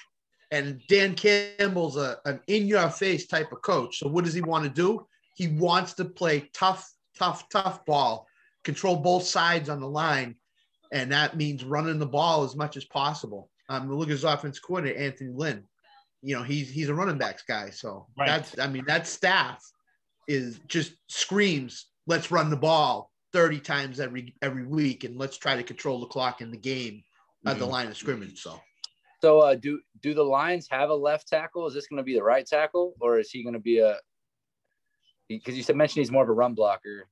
and 0.51 0.81
Dan 0.89 1.15
Campbell's 1.15 1.97
a, 1.97 2.19
an 2.25 2.41
in 2.49 2.67
your 2.67 2.89
face 2.91 3.27
type 3.27 3.53
of 3.53 3.63
coach. 3.63 3.99
So 3.99 4.09
what 4.09 4.25
does 4.25 4.35
he 4.35 4.43
want 4.43 4.65
to 4.65 4.71
do? 4.71 5.07
He 5.35 5.49
wants 5.49 5.93
to 5.95 6.05
play 6.05 6.51
tough 6.53 6.91
tough, 7.17 7.49
tough 7.49 7.85
ball, 7.85 8.27
control 8.65 8.97
both 8.97 9.25
sides 9.25 9.69
on 9.69 9.81
the 9.81 9.89
line. 9.89 10.37
And 10.93 11.11
that 11.13 11.37
means 11.37 11.65
running 11.65 11.99
the 11.99 12.07
ball 12.07 12.45
as 12.45 12.55
much 12.55 12.77
as 12.77 12.85
possible. 12.85 13.51
Um, 13.69 13.93
look 13.93 14.09
at 14.09 14.13
his 14.13 14.25
offense 14.25 14.59
coordinator, 14.59 14.99
Anthony 14.99 15.31
Lynn. 15.35 15.65
You 16.23 16.37
know, 16.37 16.43
he's 16.43 16.71
he's 16.71 16.89
a 16.89 16.95
running 16.95 17.19
backs 17.19 17.43
guy. 17.47 17.71
So 17.71 18.07
right. 18.19 18.27
that's 18.27 18.59
I 18.59 18.67
mean, 18.69 18.85
that 18.87 19.07
staff 19.07 19.63
is 20.29 20.61
just 20.67 20.93
screams, 21.09 21.87
let's 22.07 22.31
run 22.31 22.51
the 22.51 22.57
ball 22.57 23.11
30 23.33 23.61
times 23.61 24.01
every 24.01 24.35
every 24.43 24.67
week 24.67 25.05
and 25.05 25.17
let's 25.17 25.37
try 25.37 25.57
to 25.57 25.63
control 25.63 26.01
the 26.01 26.07
clock 26.07 26.41
in 26.41 26.51
the 26.51 26.57
game 26.57 27.03
at 27.45 27.51
mm-hmm. 27.51 27.61
the 27.61 27.67
line 27.67 27.89
of 27.89 27.97
scrimmage. 27.97 28.41
So 28.41 28.61
so 29.21 29.41
uh, 29.41 29.55
do 29.55 29.81
do 30.03 30.15
the 30.15 30.23
Lions 30.23 30.69
have 30.71 30.91
a 30.91 30.95
left 30.95 31.29
tackle? 31.29 31.67
Is 31.67 31.75
this 31.75 31.87
going 31.87 31.99
to 31.99 32.05
be 32.05 32.15
the 32.15 32.23
right 32.23 32.47
tackle, 32.47 32.95
or 33.01 33.19
is 33.19 33.31
he 33.31 33.43
going 33.43 33.55
to 33.55 33.61
be 33.61 33.79
a 33.79 33.97
because 35.29 35.57
you 35.57 35.63
said 35.63 35.77
mentioned 35.77 36.01
he's 36.03 36.13
more 36.13 36.23
of 36.23 36.29
a 36.29 36.33
run 36.33 36.55
blocker 36.55 37.09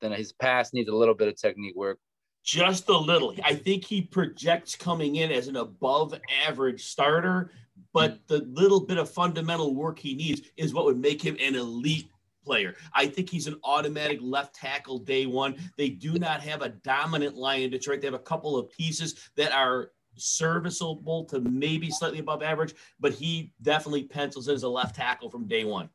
than 0.00 0.12
his 0.12 0.32
pass 0.32 0.72
needs 0.72 0.88
a 0.88 0.94
little 0.94 1.14
bit 1.14 1.28
of 1.28 1.36
technique 1.36 1.74
work. 1.74 1.98
Just 2.46 2.88
a 2.88 2.96
little. 2.96 3.34
I 3.44 3.56
think 3.56 3.84
he 3.84 4.00
projects 4.00 4.76
coming 4.76 5.16
in 5.16 5.32
as 5.32 5.48
an 5.48 5.56
above 5.56 6.14
average 6.46 6.84
starter, 6.84 7.50
but 7.92 8.12
hmm. 8.12 8.16
the 8.28 8.38
little 8.44 8.80
bit 8.80 8.98
of 8.98 9.10
fundamental 9.10 9.74
work 9.74 9.98
he 9.98 10.14
needs 10.14 10.42
is 10.56 10.72
what 10.72 10.84
would 10.84 10.98
make 10.98 11.20
him 11.20 11.36
an 11.40 11.56
elite 11.56 12.08
player. 12.44 12.76
I 12.94 13.08
think 13.08 13.28
he's 13.28 13.48
an 13.48 13.56
automatic 13.64 14.20
left 14.22 14.54
tackle 14.54 15.00
day 15.00 15.26
one. 15.26 15.56
They 15.76 15.88
do 15.88 16.14
not 16.20 16.40
have 16.42 16.62
a 16.62 16.68
dominant 16.68 17.36
line 17.36 17.62
in 17.62 17.70
Detroit. 17.70 18.00
They 18.00 18.06
have 18.06 18.14
a 18.14 18.20
couple 18.20 18.56
of 18.56 18.70
pieces 18.70 19.28
that 19.36 19.50
are 19.50 19.90
serviceable 20.14 21.24
to 21.24 21.40
maybe 21.40 21.90
slightly 21.90 22.20
above 22.20 22.44
average, 22.44 22.74
but 23.00 23.12
he 23.12 23.52
definitely 23.60 24.04
pencils 24.04 24.46
in 24.46 24.54
as 24.54 24.62
a 24.62 24.68
left 24.68 24.94
tackle 24.94 25.28
from 25.28 25.48
day 25.48 25.64
one. 25.64 25.90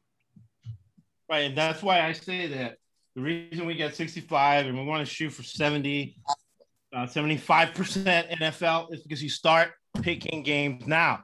Right, 1.29 1.45
and 1.45 1.57
that's 1.57 1.81
why 1.81 2.01
I 2.01 2.11
say 2.11 2.47
that 2.47 2.77
the 3.15 3.21
reason 3.21 3.65
we 3.65 3.75
get 3.75 3.95
65 3.95 4.67
and 4.67 4.77
we 4.77 4.83
want 4.83 5.05
to 5.05 5.11
shoot 5.11 5.31
for 5.31 5.43
70, 5.43 6.17
uh, 6.93 7.05
75% 7.05 7.73
NFL 8.39 8.93
is 8.93 9.01
because 9.03 9.23
you 9.23 9.29
start 9.29 9.69
picking 10.01 10.43
games 10.43 10.85
now. 10.85 11.23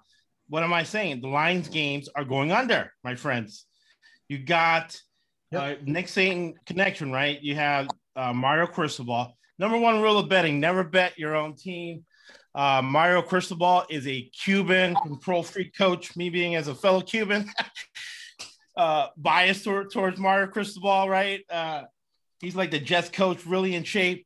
What 0.49 0.63
am 0.63 0.73
I 0.73 0.83
saying? 0.83 1.21
The 1.21 1.27
Lions 1.27 1.67
games 1.67 2.07
are 2.15 2.23
going 2.23 2.51
under, 2.51 2.91
my 3.03 3.15
friends. 3.15 3.65
You 4.29 4.39
got 4.39 4.97
yep. 5.51 5.61
uh, 5.61 5.81
Nick 5.83 6.07
Saban 6.07 6.53
connection, 6.65 7.11
right? 7.11 7.41
You 7.41 7.55
have 7.55 7.87
uh, 8.15 8.33
Mario 8.33 8.67
Cristobal. 8.67 9.37
number 9.59 9.77
one 9.77 10.01
rule 10.01 10.17
of 10.17 10.29
betting: 10.29 10.59
never 10.59 10.83
bet 10.83 11.17
your 11.17 11.35
own 11.35 11.55
team. 11.55 12.05
Uh, 12.55 12.81
Mario 12.81 13.21
Cristobal 13.21 13.83
is 13.89 14.07
a 14.07 14.21
Cuban 14.33 14.95
control 14.95 15.43
freak 15.43 15.75
coach. 15.77 16.15
Me 16.15 16.29
being 16.29 16.55
as 16.55 16.67
a 16.67 16.75
fellow 16.75 17.01
Cuban, 17.01 17.49
uh, 18.77 19.07
biased 19.17 19.63
toward, 19.63 19.91
towards 19.91 20.17
Mario 20.17 20.47
Cristobal, 20.47 21.09
right? 21.09 21.41
Uh, 21.49 21.83
he's 22.39 22.55
like 22.55 22.71
the 22.71 22.79
Jets 22.79 23.09
coach, 23.09 23.45
really 23.45 23.75
in 23.75 23.83
shape. 23.83 24.25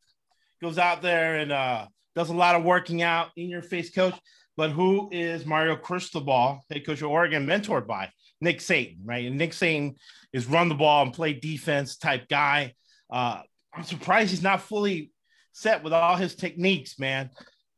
Goes 0.61 0.77
out 0.77 1.01
there 1.01 1.37
and 1.37 1.51
uh, 1.51 1.87
does 2.15 2.29
a 2.29 2.35
lot 2.35 2.55
of 2.55 2.63
working 2.63 3.01
out, 3.01 3.29
in 3.35 3.49
your 3.49 3.61
face 3.61 3.89
coach. 3.89 4.15
But 4.57 4.71
who 4.71 5.09
is 5.11 5.45
Mario 5.45 5.75
Cristobal, 5.75 6.59
head 6.69 6.85
coach 6.85 7.01
of 7.01 7.09
Oregon, 7.09 7.47
mentored 7.47 7.87
by 7.87 8.11
Nick 8.41 8.59
Saban, 8.59 8.97
right? 9.03 9.25
And 9.25 9.37
Nick 9.37 9.51
Saban 9.51 9.95
is 10.33 10.45
run 10.45 10.69
the 10.69 10.75
ball 10.75 11.03
and 11.03 11.13
play 11.13 11.33
defense 11.33 11.97
type 11.97 12.27
guy. 12.27 12.73
Uh, 13.09 13.41
I'm 13.73 13.83
surprised 13.83 14.31
he's 14.31 14.43
not 14.43 14.61
fully 14.61 15.11
set 15.53 15.83
with 15.83 15.93
all 15.93 16.15
his 16.15 16.35
techniques, 16.35 16.99
man. 16.99 17.29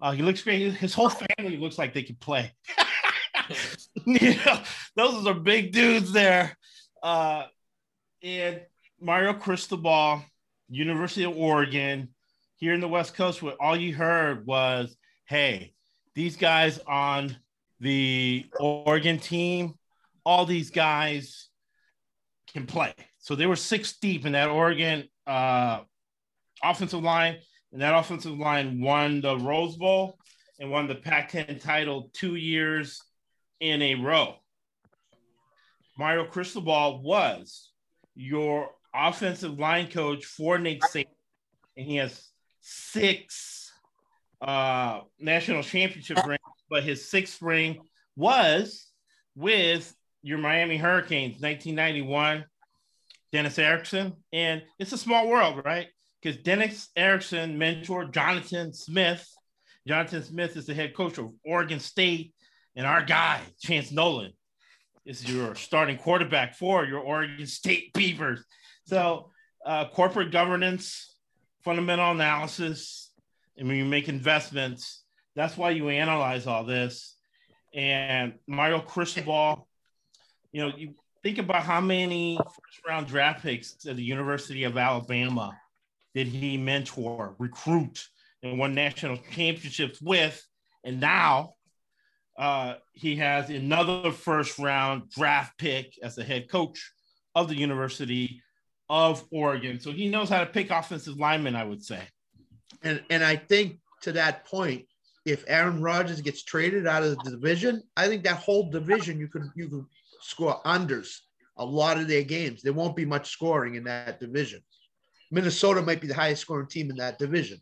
Uh, 0.02 0.12
he 0.12 0.22
looks 0.22 0.42
great. 0.42 0.74
His 0.74 0.94
whole 0.94 1.10
family 1.10 1.58
looks 1.58 1.78
like 1.78 1.94
they 1.94 2.04
could 2.04 2.20
play. 2.20 2.52
you 4.06 4.36
know, 4.46 4.60
those 4.96 5.26
are 5.28 5.34
big 5.34 5.72
dudes 5.72 6.12
there. 6.12 6.58
Uh, 7.02 7.44
and 8.22 8.62
Mario 9.00 9.34
Cristobal, 9.34 10.24
University 10.70 11.24
of 11.24 11.38
Oregon, 11.38 12.13
here 12.64 12.74
in 12.74 12.80
the 12.80 12.88
West 12.88 13.14
Coast, 13.14 13.44
where 13.44 13.62
all 13.62 13.76
you 13.76 13.94
heard 13.94 14.48
was, 14.48 14.96
hey, 15.26 15.74
these 16.16 16.38
guys 16.38 16.80
on 16.88 17.36
the 17.82 18.46
Oregon 18.58 19.20
team, 19.20 19.74
all 20.24 20.46
these 20.46 20.70
guys 20.70 21.50
can 22.54 22.66
play. 22.66 22.94
So 23.20 23.36
they 23.36 23.48
were 23.48 23.58
six 23.58 23.98
deep 23.98 24.26
in 24.26 24.32
that 24.32 24.48
Oregon 24.48 25.10
uh, 25.28 25.82
offensive 26.64 27.04
line, 27.04 27.36
and 27.74 27.82
that 27.82 27.94
offensive 27.94 28.38
line 28.38 28.80
won 28.80 29.20
the 29.20 29.38
Rose 29.38 29.76
Bowl 29.76 30.18
and 30.58 30.72
won 30.72 30.88
the 30.88 30.96
Pac 30.96 31.32
10 31.32 31.60
title 31.60 32.12
two 32.14 32.36
years 32.36 33.02
in 33.60 33.82
a 33.82 33.96
row. 33.96 34.36
Mario 35.98 36.24
Cristobal 36.24 37.04
was 37.04 37.72
your 38.16 38.70
offensive 38.96 39.60
line 39.60 39.92
coach 39.92 40.24
for 40.24 40.58
Nick 40.58 40.82
Saban, 40.82 41.08
and 41.76 41.86
he 41.86 41.98
has 41.98 42.30
six 42.64 43.72
uh, 44.42 45.02
national 45.20 45.64
championship 45.64 46.26
rings, 46.26 46.40
but 46.70 46.84
his 46.84 47.10
sixth 47.10 47.42
ring 47.42 47.80
was 48.16 48.88
with 49.36 49.94
your 50.22 50.38
Miami 50.38 50.78
Hurricanes, 50.78 51.42
1991, 51.42 52.46
Dennis 53.32 53.60
Erickson. 53.60 54.14
And 54.32 54.64
it's 54.80 54.94
a 54.94 54.98
small 54.98 55.28
world, 55.28 55.62
right? 55.66 55.88
Because 56.22 56.42
Dennis 56.42 56.90
Erickson 56.96 57.60
mentored 57.60 58.12
Jonathan 58.12 58.74
Smith. 58.74 59.28
Jonathan 59.86 60.24
Smith 60.24 60.56
is 60.56 60.66
the 60.66 60.74
head 60.74 60.96
coach 60.96 61.18
of 61.18 61.32
Oregon 61.46 61.80
State. 61.80 62.34
And 62.76 62.88
our 62.88 63.04
guy, 63.04 63.42
Chance 63.60 63.92
Nolan, 63.92 64.32
is 65.06 65.30
your 65.30 65.56
starting 65.56 65.98
quarterback 65.98 66.56
for 66.56 66.86
your 66.86 67.02
Oregon 67.02 67.46
State 67.46 67.94
Beavers. 67.94 68.44
So, 68.86 69.32
uh, 69.66 69.90
corporate 69.90 70.32
governance, 70.32 71.13
fundamental 71.64 72.12
analysis, 72.12 73.12
and 73.58 73.68
when 73.68 73.78
you 73.78 73.86
make 73.86 74.10
investments, 74.10 75.04
that's 75.36 75.58
why 75.58 75.72
you 75.72 75.90
analyze 75.90 76.48
all 76.48 76.64
this. 76.64 77.16
And 77.74 78.34
Mario 78.48 78.80
Cristobal 78.80 79.68
you 80.54 80.62
know, 80.62 80.72
you 80.78 80.94
think 81.24 81.40
about 81.40 81.64
how 81.64 81.82
many 81.82 82.38
first 82.38 82.88
round 82.88 83.08
draft 83.08 83.44
picks 83.44 83.86
at 83.86 83.96
the 83.98 84.04
University 84.04 84.64
of 84.64 84.78
Alabama 84.78 85.58
did 86.14 86.28
he 86.28 86.58
mentor, 86.58 87.36
recruit, 87.40 88.08
and 88.44 88.60
won 88.60 88.76
national 88.76 89.18
championships 89.32 90.00
with. 90.00 90.42
And 90.84 91.00
now 91.00 91.56
uh, 92.38 92.76
he 92.94 93.16
has 93.16 93.50
another 93.50 94.12
first 94.12 94.60
round 94.60 95.10
draft 95.10 95.58
pick 95.58 95.96
as 96.04 96.16
the 96.16 96.24
head 96.24 96.50
coach 96.50 96.92
of 97.34 97.50
the 97.50 97.58
University 97.58 98.44
of 98.94 99.26
Oregon. 99.32 99.80
So 99.80 99.92
he 99.92 100.08
knows 100.08 100.30
how 100.30 100.42
to 100.42 100.46
pick 100.46 100.70
offensive 100.70 101.18
linemen, 101.18 101.56
I 101.56 101.64
would 101.64 101.84
say. 101.84 102.00
And 102.84 103.02
and 103.10 103.24
I 103.24 103.36
think 103.36 103.80
to 104.04 104.12
that 104.12 104.46
point, 104.46 104.86
if 105.26 105.44
Aaron 105.48 105.82
Rodgers 105.82 106.22
gets 106.22 106.44
traded 106.44 106.86
out 106.86 107.02
of 107.02 107.18
the 107.18 107.32
division, 107.32 107.82
I 107.98 108.08
think 108.08 108.24
that 108.24 108.36
whole 108.36 108.70
division 108.70 109.20
you 109.20 109.28
could 109.28 109.50
you 109.56 109.68
could 109.68 109.86
score 110.22 110.62
unders 110.64 111.18
a 111.58 111.66
lot 111.66 111.98
of 111.98 112.08
their 112.08 112.22
games. 112.22 112.62
There 112.62 112.72
won't 112.72 112.96
be 112.96 113.04
much 113.04 113.32
scoring 113.32 113.74
in 113.76 113.84
that 113.86 114.20
division. 114.20 114.62
Minnesota 115.32 115.82
might 115.82 116.00
be 116.00 116.08
the 116.08 116.14
highest 116.14 116.44
scoring 116.44 116.68
team 116.68 116.92
in 116.92 116.98
that 116.98 117.18
division. 117.18 117.60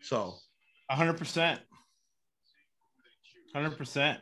So, 0.00 0.36
100%. 0.92 1.58
100%. 3.56 4.18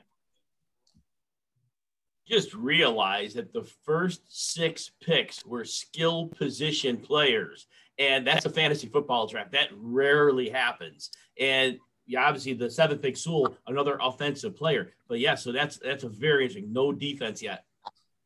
Just 2.27 2.55
realize 2.55 3.35
that 3.35 3.53
the 3.53 3.65
first 3.85 4.23
six 4.29 4.91
picks 5.01 5.45
were 5.45 5.65
skill 5.65 6.29
position 6.29 6.97
players. 6.97 7.67
And 7.99 8.27
that's 8.27 8.45
a 8.45 8.51
fantasy 8.51 8.89
football 8.89 9.27
draft. 9.27 9.53
That 9.53 9.69
rarely 9.75 10.51
happens. 10.51 11.11
And 11.39 11.79
yeah, 12.07 12.25
obviously 12.25 12.53
the 12.53 12.71
seventh 12.71 13.03
pick 13.03 13.17
Sewell, 13.17 13.57
another 13.67 13.99
offensive 14.01 14.57
player. 14.57 14.93
But 15.09 15.21
yeah, 15.21 15.35
so 15.35 15.53
that's 15.53 15.79
that's 15.79 16.05
a 16.05 16.09
very 16.09 16.45
interesting. 16.45 16.73
No 16.73 16.93
defense 16.93 17.43
yet 17.43 17.65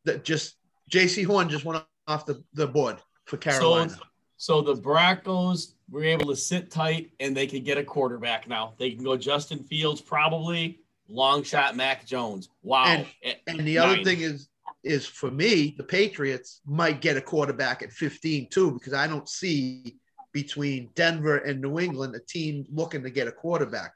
that 0.05 0.25
just 0.25 0.57
Jaycee 0.91 1.25
Horn 1.25 1.49
just 1.49 1.65
went 1.65 1.83
off 2.07 2.27
the, 2.27 2.43
the 2.55 2.67
board 2.67 2.99
for 3.25 3.37
Carolina. 3.37 3.91
So, 3.91 4.01
so 4.37 4.63
the 4.63 4.81
Broncos 4.81 5.75
were 5.91 6.05
able 6.05 6.27
to 6.27 6.37
sit 6.37 6.71
tight 6.71 7.13
and 7.21 7.37
they 7.37 7.47
could 7.47 7.65
get 7.65 7.79
a 7.79 7.85
quarterback 7.85 8.49
now. 8.49 8.75
They 8.79 8.91
can 8.93 9.05
go 9.05 9.17
Justin 9.17 9.63
Fields, 9.63 10.01
probably 10.01 10.81
long 11.11 11.43
shot 11.43 11.77
Mac 11.77 12.07
Jones. 12.07 12.49
Wow. 12.63 12.85
And, 12.87 13.07
and 13.47 13.67
the 13.67 13.79
other 13.79 14.03
thing 14.03 14.21
is 14.21 14.49
is 14.83 15.07
for 15.07 15.31
me, 15.31 15.75
the 15.77 15.85
Patriots 15.85 16.63
might 16.65 17.03
get 17.03 17.17
a 17.17 17.21
quarterback 17.21 17.83
at 17.83 17.93
15 17.93 18.49
too, 18.49 18.73
because 18.73 18.95
I 18.95 19.07
don't 19.07 19.29
see 19.29 19.99
between 20.33 20.89
Denver 20.95 21.39
and 21.39 21.61
New 21.61 21.79
England 21.79 22.15
a 22.15 22.21
team 22.21 22.65
looking 22.73 23.03
to 23.03 23.11
get 23.11 23.29
a 23.29 23.33
quarterback. 23.33 23.93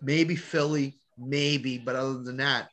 Maybe 0.00 0.34
Philly, 0.34 0.96
maybe, 1.18 1.76
but 1.78 1.94
other 1.94 2.22
than 2.22 2.38
that, 2.38 2.70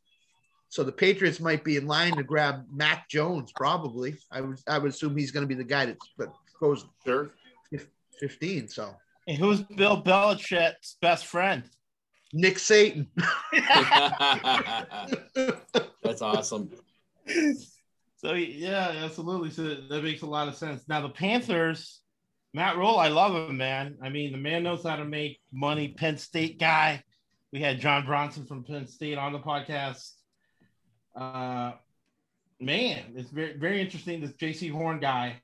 so 0.70 0.84
the 0.84 0.91
Patriots 0.91 1.39
might 1.39 1.64
be 1.64 1.78
in 1.78 1.88
line 1.88 2.16
to 2.16 2.24
grab 2.24 2.66
Mac 2.72 3.10
Jones, 3.10 3.52
probably. 3.56 4.16
I 4.32 4.41
would 4.41 4.60
I 4.68 4.78
would 4.78 4.91
assume 4.91 5.18
he's 5.18 5.32
going 5.32 5.43
to 5.43 5.47
be 5.47 5.56
the 5.56 5.64
guy 5.64 5.86
that 5.88 6.30
goes 6.60 6.86
sure. 7.06 7.32
15. 8.20 8.68
So 8.68 8.95
and 9.28 9.38
who's 9.38 9.62
Bill 9.62 10.02
Belichick's 10.02 10.97
best 11.02 11.26
friend? 11.26 11.64
Nick 12.34 12.59
Satan. 12.59 13.08
That's 16.04 16.21
awesome. 16.21 16.70
So 18.17 18.33
yeah, 18.33 18.93
absolutely. 19.04 19.51
So 19.51 19.75
that 19.89 20.04
makes 20.04 20.21
a 20.21 20.28
lot 20.28 20.47
of 20.47 20.55
sense. 20.55 20.83
Now 20.87 21.01
the 21.01 21.09
Panthers, 21.09 22.01
Matt 22.54 22.78
Rhule, 22.78 22.97
I 22.97 23.08
love 23.08 23.49
him, 23.49 23.58
man. 23.58 23.97
I 24.01 24.09
mean, 24.09 24.32
the 24.32 24.37
man 24.37 24.63
knows 24.63 24.83
how 24.83 24.95
to 24.95 25.05
make 25.05 25.39
money. 25.51 25.89
Penn 25.89 26.17
State 26.17 26.59
guy. 26.59 27.04
We 27.51 27.62
had 27.62 27.79
John 27.79 28.05
Bronson 28.05 28.45
from 28.45 28.63
Penn 28.63 28.87
State 28.87 29.17
on 29.17 29.33
the 29.33 29.39
podcast 29.39 30.12
uh, 31.16 31.74
man, 32.59 33.13
it's 33.16 33.29
very 33.29 33.58
very 33.58 33.82
interesting. 33.82 34.21
This 34.21 34.32
Jaycee 34.32 34.71
Horn 34.71 34.99
guy. 34.99 35.41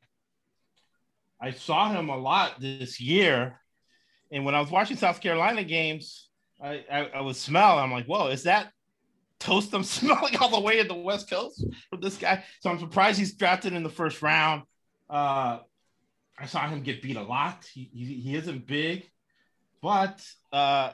I 1.42 1.52
saw 1.52 1.92
him 1.92 2.10
a 2.10 2.18
lot 2.18 2.62
this 2.62 3.00
year, 3.00 3.60
and 4.32 4.46
when 4.46 4.56
I 4.56 4.62
was 4.62 4.72
watching 4.72 4.98
South 4.98 5.20
Carolina 5.20 5.64
games, 5.64 6.30
I, 6.62 6.86
I, 6.92 7.10
I 7.16 7.22
was 7.22 7.40
smelling. 7.40 7.84
I'm 7.84 7.92
like, 7.92 8.06
whoa, 8.06 8.28
is 8.28 8.44
that 8.44 8.72
toast 9.40 9.74
I'm 9.74 9.84
smelling 9.84 10.38
all 10.38 10.50
the 10.50 10.60
way 10.60 10.80
in 10.80 10.88
the 10.88 10.96
West 10.96 11.30
Coast 11.30 11.66
from 11.90 12.02
this 12.02 12.18
guy? 12.18 12.44
So 12.62 12.70
I'm 12.70 12.80
surprised 12.80 13.20
he's 13.20 13.34
drafted 13.34 13.74
in 13.74 13.84
the 13.84 13.90
first 13.90 14.22
round. 14.22 14.64
Uh, 15.10 15.60
I 16.38 16.46
saw 16.48 16.68
him 16.68 16.82
get 16.82 17.02
beat 17.02 17.18
a 17.18 17.24
lot. 17.24 17.66
He, 17.74 17.90
he, 17.94 18.06
he 18.20 18.36
isn't 18.36 18.68
big, 18.68 19.10
but 19.82 20.26
uh, 20.52 20.92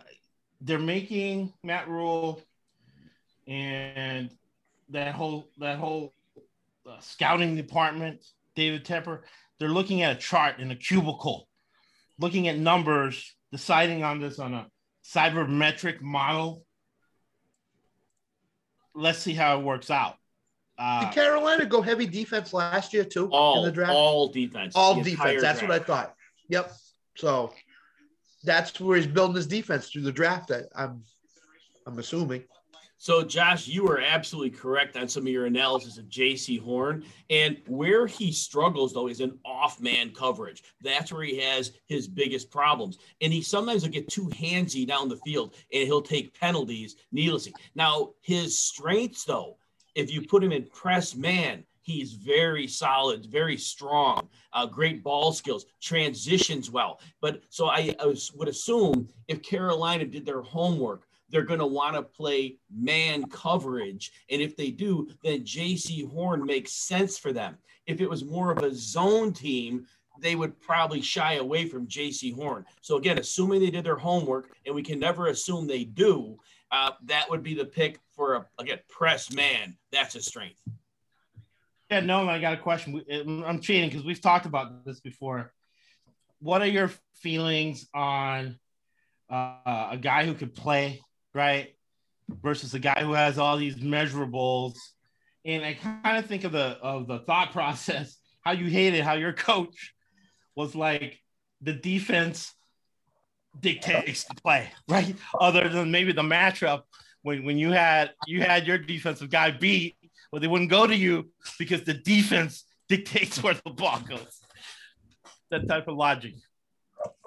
they're 0.59 0.79
making 0.79 1.53
Matt 1.63 1.87
Rhule 1.87 2.41
and 3.47 4.29
that 4.89 5.15
whole 5.15 5.49
that 5.57 5.77
whole 5.79 6.13
uh, 6.87 6.99
scouting 6.99 7.55
department, 7.55 8.23
David 8.55 8.85
Tepper, 8.85 9.21
they're 9.59 9.69
looking 9.69 10.01
at 10.01 10.15
a 10.15 10.19
chart 10.19 10.59
in 10.59 10.71
a 10.71 10.75
cubicle, 10.75 11.47
looking 12.19 12.47
at 12.47 12.57
numbers, 12.57 13.35
deciding 13.51 14.03
on 14.03 14.19
this 14.19 14.39
on 14.39 14.53
a 14.53 14.67
sabermetric 15.13 16.01
model. 16.01 16.65
Let's 18.93 19.19
see 19.19 19.33
how 19.33 19.59
it 19.59 19.63
works 19.63 19.89
out. 19.89 20.15
Uh, 20.77 21.05
Did 21.05 21.13
Carolina 21.13 21.65
go 21.65 21.81
heavy 21.81 22.05
defense 22.05 22.53
last 22.53 22.93
year 22.93 23.03
too 23.03 23.29
all, 23.31 23.59
in 23.59 23.65
the 23.65 23.71
draft? 23.71 23.93
All 23.93 24.29
defense. 24.29 24.75
All 24.75 24.95
defense. 25.01 25.41
That's 25.41 25.59
draft. 25.59 25.61
what 25.61 25.81
I 25.81 25.83
thought. 25.83 26.15
Yep. 26.49 26.71
So 27.15 27.53
that's 28.43 28.79
where 28.79 28.97
he's 28.97 29.07
building 29.07 29.35
his 29.35 29.47
defense 29.47 29.89
through 29.89 30.01
the 30.01 30.11
draft. 30.11 30.51
I, 30.51 30.61
I'm 30.75 31.03
I'm 31.85 31.99
assuming. 31.99 32.43
So, 33.01 33.23
Josh, 33.23 33.67
you 33.67 33.87
are 33.87 33.99
absolutely 33.99 34.51
correct 34.51 34.95
on 34.95 35.07
some 35.07 35.23
of 35.23 35.33
your 35.33 35.47
analysis 35.47 35.97
of 35.97 36.05
Jaycee 36.05 36.61
Horn. 36.61 37.03
And 37.31 37.57
where 37.65 38.05
he 38.05 38.31
struggles, 38.31 38.93
though, 38.93 39.07
is 39.07 39.21
in 39.21 39.39
off 39.43 39.81
man 39.81 40.11
coverage. 40.11 40.61
That's 40.83 41.11
where 41.11 41.23
he 41.23 41.39
has 41.39 41.71
his 41.87 42.07
biggest 42.07 42.51
problems. 42.51 42.99
And 43.19 43.33
he 43.33 43.41
sometimes 43.41 43.81
will 43.81 43.89
get 43.89 44.07
too 44.07 44.27
handsy 44.27 44.85
down 44.85 45.09
the 45.09 45.17
field 45.17 45.55
and 45.73 45.87
he'll 45.87 46.03
take 46.03 46.39
penalties 46.39 46.95
needlessly. 47.11 47.55
Now, 47.73 48.11
his 48.21 48.59
strengths, 48.59 49.23
though, 49.23 49.57
if 49.95 50.13
you 50.13 50.21
put 50.21 50.43
him 50.43 50.51
in 50.51 50.65
press 50.65 51.15
man, 51.15 51.63
he's 51.81 52.13
very 52.13 52.67
solid, 52.67 53.25
very 53.25 53.57
strong, 53.57 54.29
uh, 54.53 54.67
great 54.67 55.03
ball 55.03 55.33
skills, 55.33 55.65
transitions 55.81 56.69
well. 56.69 56.99
But 57.19 57.41
so 57.49 57.65
I, 57.65 57.95
I 57.99 58.05
was, 58.05 58.31
would 58.33 58.47
assume 58.47 59.07
if 59.27 59.41
Carolina 59.41 60.05
did 60.05 60.23
their 60.23 60.43
homework, 60.43 61.07
they're 61.31 61.43
going 61.43 61.59
to 61.59 61.65
want 61.65 61.95
to 61.95 62.03
play 62.03 62.57
man 62.69 63.27
coverage. 63.29 64.11
And 64.29 64.41
if 64.41 64.55
they 64.55 64.69
do, 64.69 65.09
then 65.23 65.41
Jaycee 65.41 66.09
Horn 66.11 66.45
makes 66.45 66.73
sense 66.73 67.17
for 67.17 67.33
them. 67.33 67.57
If 67.87 68.01
it 68.01 68.09
was 68.09 68.23
more 68.23 68.51
of 68.51 68.59
a 68.59 68.73
zone 68.73 69.33
team, 69.33 69.85
they 70.19 70.35
would 70.35 70.59
probably 70.59 71.01
shy 71.01 71.35
away 71.35 71.67
from 71.67 71.87
Jaycee 71.87 72.35
Horn. 72.35 72.65
So 72.81 72.97
again, 72.97 73.17
assuming 73.17 73.61
they 73.61 73.71
did 73.71 73.83
their 73.83 73.95
homework, 73.95 74.51
and 74.65 74.75
we 74.75 74.83
can 74.83 74.99
never 74.99 75.27
assume 75.27 75.67
they 75.67 75.85
do, 75.85 76.37
uh, 76.71 76.91
that 77.05 77.29
would 77.29 77.43
be 77.43 77.53
the 77.53 77.65
pick 77.65 77.99
for 78.11 78.35
a 78.35 78.45
again 78.59 78.79
press 78.87 79.33
man. 79.33 79.75
That's 79.91 80.15
a 80.15 80.21
strength. 80.21 80.61
Yeah, 81.89 81.99
no, 81.99 82.29
I 82.29 82.39
got 82.39 82.53
a 82.53 82.57
question. 82.57 83.03
I'm 83.45 83.59
cheating 83.59 83.89
because 83.89 84.05
we've 84.05 84.21
talked 84.21 84.45
about 84.45 84.85
this 84.85 85.01
before. 85.01 85.51
What 86.39 86.61
are 86.61 86.67
your 86.67 86.89
feelings 87.15 87.87
on 87.93 88.57
uh, 89.29 89.89
a 89.91 89.97
guy 89.99 90.25
who 90.25 90.33
could 90.33 90.55
play 90.55 91.01
right? 91.33 91.75
Versus 92.29 92.73
a 92.73 92.79
guy 92.79 93.01
who 93.01 93.13
has 93.13 93.37
all 93.37 93.57
these 93.57 93.75
measurables. 93.75 94.75
And 95.45 95.63
I 95.63 95.73
kind 95.73 96.17
of 96.17 96.25
think 96.25 96.43
of 96.43 96.51
the 96.51 96.77
of 96.81 97.07
the 97.07 97.19
thought 97.19 97.51
process, 97.53 98.17
how 98.41 98.51
you 98.51 98.67
hated 98.67 99.03
how 99.03 99.13
your 99.13 99.33
coach 99.33 99.93
was 100.55 100.75
like 100.75 101.19
the 101.61 101.73
defense 101.73 102.53
dictates 103.59 104.23
the 104.25 104.35
play, 104.35 104.71
right? 104.87 105.15
Other 105.39 105.69
than 105.69 105.91
maybe 105.91 106.11
the 106.11 106.21
matchup 106.21 106.83
when, 107.23 107.43
when 107.43 107.57
you 107.57 107.71
had 107.71 108.11
you 108.27 108.41
had 108.41 108.67
your 108.67 108.77
defensive 108.77 109.29
guy 109.29 109.51
beat, 109.51 109.95
but 110.31 110.41
they 110.41 110.47
wouldn't 110.47 110.69
go 110.69 110.87
to 110.87 110.95
you 110.95 111.29
because 111.59 111.83
the 111.83 111.93
defense 111.93 112.63
dictates 112.89 113.41
where 113.41 113.53
the 113.53 113.71
ball 113.71 113.99
goes. 114.07 114.41
That 115.49 115.67
type 115.67 115.87
of 115.87 115.95
logic. 115.95 116.35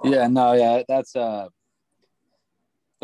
Yeah, 0.02 0.28
no, 0.28 0.52
yeah, 0.52 0.82
that's 0.88 1.14
uh 1.14 1.48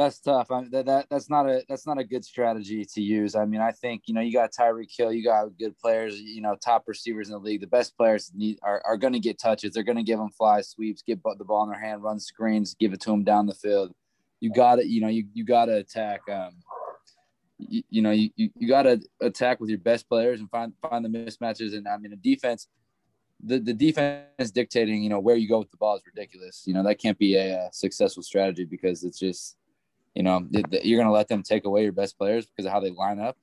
that's 0.00 0.18
tough. 0.18 0.50
I, 0.50 0.64
that, 0.70 0.86
that 0.86 1.06
that's 1.10 1.28
not 1.28 1.46
a 1.46 1.62
that's 1.68 1.86
not 1.86 1.98
a 1.98 2.04
good 2.04 2.24
strategy 2.24 2.86
to 2.94 3.02
use. 3.02 3.34
I 3.34 3.44
mean, 3.44 3.60
I 3.60 3.70
think 3.70 4.04
you 4.06 4.14
know 4.14 4.22
you 4.22 4.32
got 4.32 4.50
Tyreek 4.52 4.90
Hill, 4.96 5.12
you 5.12 5.22
got 5.22 5.58
good 5.58 5.76
players, 5.78 6.18
you 6.18 6.40
know, 6.40 6.56
top 6.56 6.84
receivers 6.86 7.28
in 7.28 7.34
the 7.34 7.38
league. 7.38 7.60
The 7.60 7.66
best 7.66 7.96
players 7.96 8.32
need 8.34 8.58
are, 8.62 8.82
are 8.86 8.96
going 8.96 9.12
to 9.12 9.18
get 9.18 9.38
touches. 9.38 9.74
They're 9.74 9.82
going 9.82 9.98
to 9.98 10.02
give 10.02 10.18
them 10.18 10.30
fly 10.30 10.62
sweeps, 10.62 11.02
get 11.02 11.22
the 11.22 11.44
ball 11.44 11.64
in 11.64 11.70
their 11.70 11.80
hand, 11.80 12.02
run 12.02 12.18
screens, 12.18 12.74
give 12.74 12.94
it 12.94 13.00
to 13.02 13.10
them 13.10 13.24
down 13.24 13.46
the 13.46 13.54
field. 13.54 13.92
You 14.40 14.50
got 14.52 14.76
to 14.76 14.88
you 14.88 15.02
know 15.02 15.08
you 15.08 15.26
you 15.34 15.44
got 15.44 15.66
to 15.66 15.76
attack. 15.76 16.22
Um, 16.30 16.52
you, 17.58 17.82
you 17.90 18.00
know 18.00 18.10
you, 18.10 18.30
you 18.36 18.68
got 18.68 18.84
to 18.84 19.00
attack 19.20 19.60
with 19.60 19.68
your 19.68 19.80
best 19.80 20.08
players 20.08 20.40
and 20.40 20.50
find 20.50 20.72
find 20.80 21.04
the 21.04 21.10
mismatches. 21.10 21.76
And 21.76 21.86
I 21.86 21.98
mean, 21.98 22.10
the 22.10 22.16
defense. 22.16 22.68
The, 23.42 23.58
the 23.58 23.72
defense 23.72 24.50
dictating, 24.50 25.02
you 25.02 25.08
know, 25.08 25.18
where 25.18 25.34
you 25.34 25.48
go 25.48 25.60
with 25.60 25.70
the 25.70 25.78
ball 25.78 25.96
is 25.96 26.02
ridiculous. 26.04 26.64
You 26.66 26.74
know, 26.74 26.82
that 26.82 26.96
can't 26.96 27.16
be 27.16 27.36
a, 27.36 27.54
a 27.54 27.70
successful 27.72 28.22
strategy 28.22 28.66
because 28.66 29.02
it's 29.02 29.18
just 29.18 29.56
you 30.14 30.22
know, 30.22 30.46
you're 30.50 30.98
going 30.98 31.08
to 31.08 31.12
let 31.12 31.28
them 31.28 31.42
take 31.42 31.64
away 31.64 31.82
your 31.82 31.92
best 31.92 32.18
players 32.18 32.46
because 32.46 32.66
of 32.66 32.72
how 32.72 32.80
they 32.80 32.90
line 32.90 33.20
up. 33.20 33.36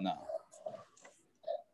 No. 0.00 0.14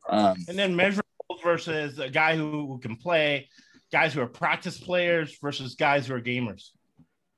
Um, 0.08 0.36
and 0.48 0.58
then 0.58 0.74
measurables 0.74 1.42
versus 1.42 1.98
a 1.98 2.08
guy 2.08 2.36
who, 2.36 2.66
who 2.66 2.78
can 2.78 2.96
play, 2.96 3.48
guys 3.92 4.14
who 4.14 4.20
are 4.20 4.26
practice 4.26 4.78
players 4.78 5.38
versus 5.40 5.74
guys 5.74 6.06
who 6.06 6.14
are 6.14 6.20
gamers. 6.20 6.70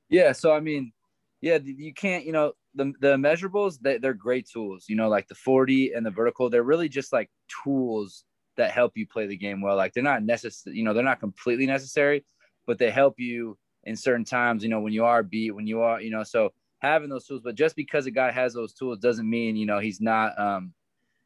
Yeah. 0.08 0.32
So, 0.32 0.52
I 0.52 0.60
mean, 0.60 0.92
yeah, 1.40 1.58
you 1.62 1.92
can't, 1.92 2.24
you 2.24 2.32
know, 2.32 2.52
the, 2.74 2.92
the 3.00 3.16
measurables, 3.16 3.78
they, 3.80 3.98
they're 3.98 4.14
great 4.14 4.48
tools, 4.52 4.86
you 4.88 4.96
know, 4.96 5.08
like 5.08 5.26
the 5.28 5.34
40 5.34 5.92
and 5.92 6.04
the 6.04 6.10
vertical, 6.10 6.50
they're 6.50 6.62
really 6.62 6.88
just 6.88 7.12
like 7.12 7.30
tools 7.64 8.24
that 8.56 8.70
help 8.70 8.92
you 8.96 9.06
play 9.06 9.26
the 9.26 9.36
game 9.36 9.60
well. 9.60 9.76
Like 9.76 9.92
they're 9.92 10.02
not 10.02 10.22
necessary, 10.22 10.76
you 10.76 10.84
know, 10.84 10.94
they're 10.94 11.02
not 11.02 11.20
completely 11.20 11.66
necessary, 11.66 12.24
but 12.66 12.78
they 12.78 12.90
help 12.90 13.14
you 13.18 13.58
in 13.84 13.96
certain 13.96 14.24
times, 14.24 14.62
you 14.62 14.68
know, 14.68 14.80
when 14.80 14.92
you 14.92 15.04
are 15.04 15.22
beat, 15.22 15.52
when 15.52 15.66
you 15.66 15.80
are, 15.80 16.00
you 16.00 16.10
know, 16.10 16.24
so 16.24 16.52
having 16.78 17.08
those 17.08 17.26
tools. 17.26 17.42
But 17.42 17.54
just 17.54 17.76
because 17.76 18.06
a 18.06 18.10
guy 18.10 18.30
has 18.30 18.54
those 18.54 18.72
tools 18.72 18.98
doesn't 18.98 19.28
mean, 19.28 19.56
you 19.56 19.66
know, 19.66 19.78
he's 19.78 20.00
not, 20.00 20.38
um, 20.38 20.72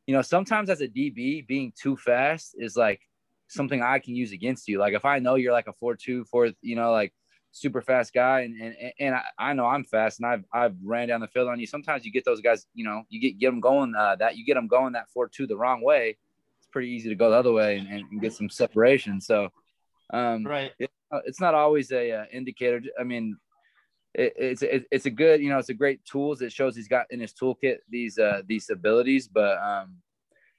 you 0.07 0.15
know, 0.15 0.23
sometimes 0.23 0.71
as 0.71 0.81
a 0.81 0.89
DB, 0.89 1.47
being 1.47 1.73
too 1.81 1.97
fast 1.97 2.55
is 2.59 2.77
like 2.77 3.01
something 3.49 3.83
I 3.83 3.99
can 3.99 4.15
use 4.15 4.33
against 4.33 4.69
you. 4.69 4.79
Like 4.79 4.95
if 4.95 5.05
I 5.05 5.19
know 5.19 5.35
you're 5.35 5.53
like 5.53 5.69
a 5.69 5.73
four 5.75 5.97
two, 5.97 6.25
four, 6.25 6.51
you 6.63 6.77
know, 6.77 6.93
like 6.93 7.13
super 7.53 7.83
fast 7.83 8.13
guy, 8.13 8.41
and 8.41 8.61
and, 8.61 8.93
and 8.99 9.15
I, 9.15 9.23
I 9.39 9.53
know 9.53 9.67
I'm 9.67 9.85
fast, 9.85 10.21
and 10.21 10.27
I've 10.27 10.45
I've 10.53 10.75
ran 10.83 11.09
down 11.09 11.21
the 11.21 11.29
field 11.29 11.49
on 11.49 11.61
you. 11.61 11.67
Sometimes 11.67 12.05
you 12.05 12.13
get 12.13 12.25
those 12.25 12.41
guys, 12.41 12.67
you 12.75 12.85
know, 12.85 13.03
you 13.09 13.21
get 13.21 13.39
get 13.39 13.51
them 13.51 13.61
going 13.61 13.95
uh, 13.97 14.17
that 14.17 14.37
you 14.37 14.45
get 14.45 14.55
them 14.55 14.69
going 14.69 14.93
that 14.93 15.11
four 15.11 15.29
two 15.29 15.47
the 15.47 15.57
wrong 15.57 15.83
way. 15.83 16.17
It's 16.59 16.69
pretty 16.69 16.91
easy 16.91 17.09
to 17.09 17.15
go 17.15 17.31
the 17.31 17.37
other 17.37 17.53
way 17.53 17.79
and, 17.79 17.89
and 17.89 18.21
get 18.21 18.33
some 18.33 18.51
separation. 18.51 19.21
So, 19.21 19.49
um, 20.13 20.45
right, 20.45 20.73
it, 20.79 20.91
it's 21.25 21.41
not 21.41 21.55
always 21.55 21.91
a 21.93 22.13
uh, 22.13 22.25
indicator. 22.33 22.83
I 22.99 23.05
mean, 23.05 23.37
it, 24.15 24.33
it's 24.37 24.63
it, 24.63 24.87
it's 24.91 25.07
a 25.07 25.11
good 25.11 25.41
you 25.41 25.49
know 25.49 25.59
it's 25.59 25.69
a 25.69 25.75
great 25.75 26.05
tools. 26.05 26.43
It 26.43 26.53
shows 26.53 26.75
he's 26.75 26.89
got 26.89 27.07
in 27.11 27.21
his 27.21 27.33
toolkit 27.33 27.79
these 27.89 28.19
uh 28.19 28.43
these 28.47 28.71
abilities 28.71 29.29
but 29.29 29.59
um 29.59 29.97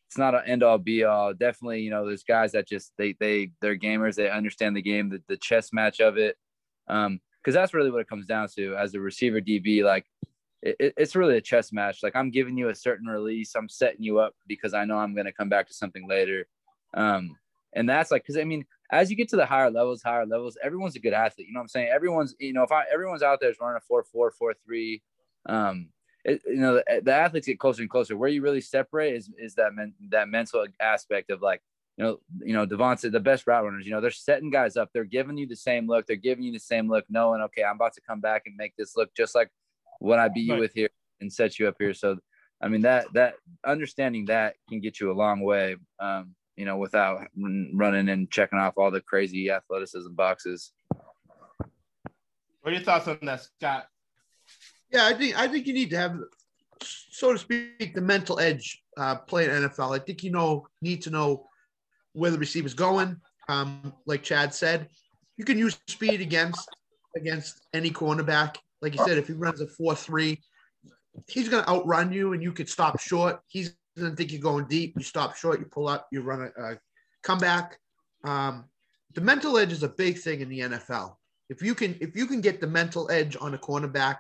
it's 0.08 0.18
not 0.18 0.36
an 0.36 0.42
end 0.46 0.64
all 0.64 0.78
be 0.78 1.04
all. 1.04 1.34
Definitely 1.34 1.82
you 1.82 1.90
know 1.90 2.06
there's 2.06 2.24
guys 2.24 2.54
that 2.54 2.68
just 2.68 2.94
they 2.98 3.16
they 3.20 3.52
they're 3.62 3.78
gamers. 3.78 4.16
They 4.16 4.30
understand 4.30 4.76
the 4.76 4.82
game 4.82 5.10
the, 5.10 5.22
the 5.28 5.38
chess 5.38 5.74
match 5.74 6.00
of 6.00 6.18
it. 6.18 6.38
Um 6.88 7.20
because 7.42 7.56
that's 7.56 7.74
really 7.74 7.92
what 7.92 8.02
it 8.02 8.10
comes 8.10 8.28
down 8.28 8.48
to 8.56 8.76
as 8.76 8.94
a 8.94 9.00
receiver 9.00 9.42
db 9.42 9.84
like 9.84 10.06
it, 10.62 10.94
it's 10.96 11.16
really 11.16 11.38
a 11.38 11.42
chess 11.42 11.74
match. 11.74 12.04
Like 12.04 12.16
i'm 12.16 12.32
giving 12.32 12.58
you 12.58 12.70
a 12.70 12.76
certain 12.76 13.08
release. 13.08 13.56
I'm 13.56 13.70
setting 13.70 14.04
you 14.04 14.20
up 14.20 14.34
because 14.48 14.74
i 14.74 14.86
know 14.86 14.98
i'm 14.98 15.14
going 15.14 15.26
to 15.26 15.34
come 15.34 15.50
back 15.50 15.68
to 15.68 15.74
something 15.74 16.08
later. 16.08 16.48
Um 16.94 17.36
and 17.74 17.90
that's 17.90 18.12
like 18.12 18.24
because 18.24 18.38
i 18.38 18.44
mean 18.44 18.66
as 18.92 19.10
you 19.10 19.16
get 19.16 19.30
to 19.30 19.38
the 19.38 19.46
higher 19.46 19.72
levels, 19.72 20.04
higher 20.04 20.26
levels, 20.26 20.58
everyone's 20.62 20.96
a 20.96 21.00
good 21.00 21.14
athlete. 21.14 21.48
You 21.48 21.54
know 21.54 21.60
what 21.60 21.64
I'm 21.64 21.70
saying? 21.70 21.90
Everyone's, 21.94 22.36
you 22.40 22.52
know, 22.52 22.64
if 22.64 22.72
I, 22.72 22.84
everyone's 22.92 23.24
out 23.24 23.40
there 23.40 23.50
is 23.50 23.58
running 23.60 23.78
a 23.78 23.80
four, 23.80 24.04
four, 24.04 24.32
four, 24.32 24.54
three, 24.66 25.02
um, 25.46 25.88
it, 26.26 26.42
you 26.46 26.58
know, 26.58 26.76
the, 26.76 27.02
the, 27.04 27.14
athletes 27.14 27.48
get 27.48 27.58
closer 27.58 27.82
and 27.82 27.90
closer. 27.90 28.18
Where 28.18 28.30
you 28.30 28.42
really 28.42 28.62
separate 28.62 29.16
is, 29.16 29.32
is 29.40 29.56
that 29.56 29.74
men, 29.74 29.94
that 30.10 30.28
mental 30.28 30.66
aspect 30.80 31.32
of 31.32 31.42
like, 31.42 31.62
you 31.98 32.04
know, 32.04 32.20
you 32.40 32.54
know, 32.54 32.68
Devonta, 32.68 33.12
the 33.12 33.20
best 33.20 33.48
route 33.48 33.64
runners, 33.64 33.86
you 33.86 33.92
know, 33.92 34.02
they're 34.02 34.12
setting 34.12 34.50
guys 34.50 34.76
up. 34.76 34.90
They're 34.94 35.04
giving 35.06 35.38
you 35.38 35.48
the 35.48 35.56
same 35.56 35.88
look. 35.88 36.06
They're 36.06 36.18
giving 36.18 36.44
you 36.44 36.52
the 36.52 36.60
same 36.60 36.90
look, 36.90 37.06
knowing, 37.10 37.42
okay, 37.44 37.64
I'm 37.64 37.78
about 37.78 37.94
to 37.94 38.02
come 38.02 38.20
back 38.20 38.44
and 38.46 38.56
make 38.56 38.76
this 38.76 38.98
look 38.98 39.14
just 39.16 39.36
like 39.36 39.50
what 40.00 40.20
I 40.20 40.28
beat 40.28 40.48
you 40.48 40.58
with 40.58 40.74
here 40.74 40.90
and 41.22 41.32
set 41.32 41.60
you 41.60 41.68
up 41.68 41.76
here. 41.80 41.94
So, 41.94 42.18
I 42.62 42.68
mean, 42.68 42.82
that, 42.82 43.08
that 43.14 43.36
understanding 43.66 44.26
that 44.26 44.56
can 44.70 44.82
get 44.82 45.00
you 45.00 45.12
a 45.12 45.14
long 45.14 45.40
way. 45.40 45.78
Um, 46.00 46.36
you 46.62 46.66
know, 46.66 46.78
without 46.78 47.26
running 47.74 48.10
and 48.10 48.30
checking 48.30 48.60
off 48.60 48.76
all 48.78 48.92
the 48.92 49.02
crazy 49.02 49.50
athleticism 49.50 50.14
boxes. 50.14 50.74
What 50.90 51.02
are 52.66 52.72
your 52.74 52.84
thoughts 52.84 53.08
on 53.08 53.18
that, 53.24 53.42
Scott? 53.42 53.88
Yeah, 54.92 55.08
I 55.08 55.14
think 55.16 55.40
I 55.40 55.48
think 55.48 55.66
you 55.66 55.74
need 55.74 55.90
to 55.90 55.98
have, 55.98 56.20
so 56.84 57.34
to 57.34 57.40
speak, 57.40 57.96
the 57.96 58.02
mental 58.02 58.40
edge 58.40 58.84
uh, 58.96 59.16
playing 59.16 59.50
NFL. 59.50 60.00
I 60.00 60.04
think 60.04 60.24
you 60.24 60.30
know 60.30 60.68
need 60.84 61.02
to 61.02 61.10
know 61.10 61.48
where 62.14 62.30
the 62.30 62.38
receiver's 62.38 62.76
going. 62.76 63.20
Um, 63.50 63.92
like 64.06 64.22
Chad 64.22 64.54
said, 64.54 64.88
you 65.38 65.46
can 65.46 65.58
use 65.58 65.80
speed 65.88 66.22
against 66.22 66.70
against 67.16 67.66
any 67.74 67.90
cornerback. 67.90 68.58
Like 68.84 68.94
you 68.96 69.04
said, 69.04 69.18
if 69.18 69.26
he 69.26 69.34
runs 69.34 69.62
a 69.62 69.68
four 69.68 69.96
three, 69.96 70.40
he's 71.28 71.50
going 71.50 71.64
to 71.64 71.70
outrun 71.72 72.14
you, 72.14 72.34
and 72.34 72.44
you 72.44 72.52
could 72.52 72.70
stop 72.70 73.00
short. 73.00 73.42
He's 73.48 73.76
doesn't 73.96 74.16
think 74.16 74.32
you're 74.32 74.42
going 74.42 74.66
deep. 74.66 74.94
You 74.98 75.04
stop 75.04 75.36
short, 75.36 75.60
you 75.60 75.66
pull 75.66 75.88
up, 75.88 76.08
you 76.12 76.22
run 76.22 76.52
a, 76.58 76.62
a 76.62 76.80
comeback. 77.24 77.80
Um, 78.24 78.66
the 79.14 79.22
mental 79.22 79.58
edge 79.58 79.72
is 79.72 79.84
a 79.84 79.90
big 79.90 80.18
thing 80.18 80.42
in 80.42 80.50
the 80.50 80.60
NFL. 80.60 81.16
If 81.50 81.62
you 81.62 81.76
can, 81.76 81.98
if 82.00 82.16
you 82.16 82.26
can 82.26 82.42
get 82.42 82.62
the 82.62 82.68
mental 82.68 83.10
edge 83.12 83.36
on 83.40 83.54
a 83.54 83.58
cornerback, 83.58 84.20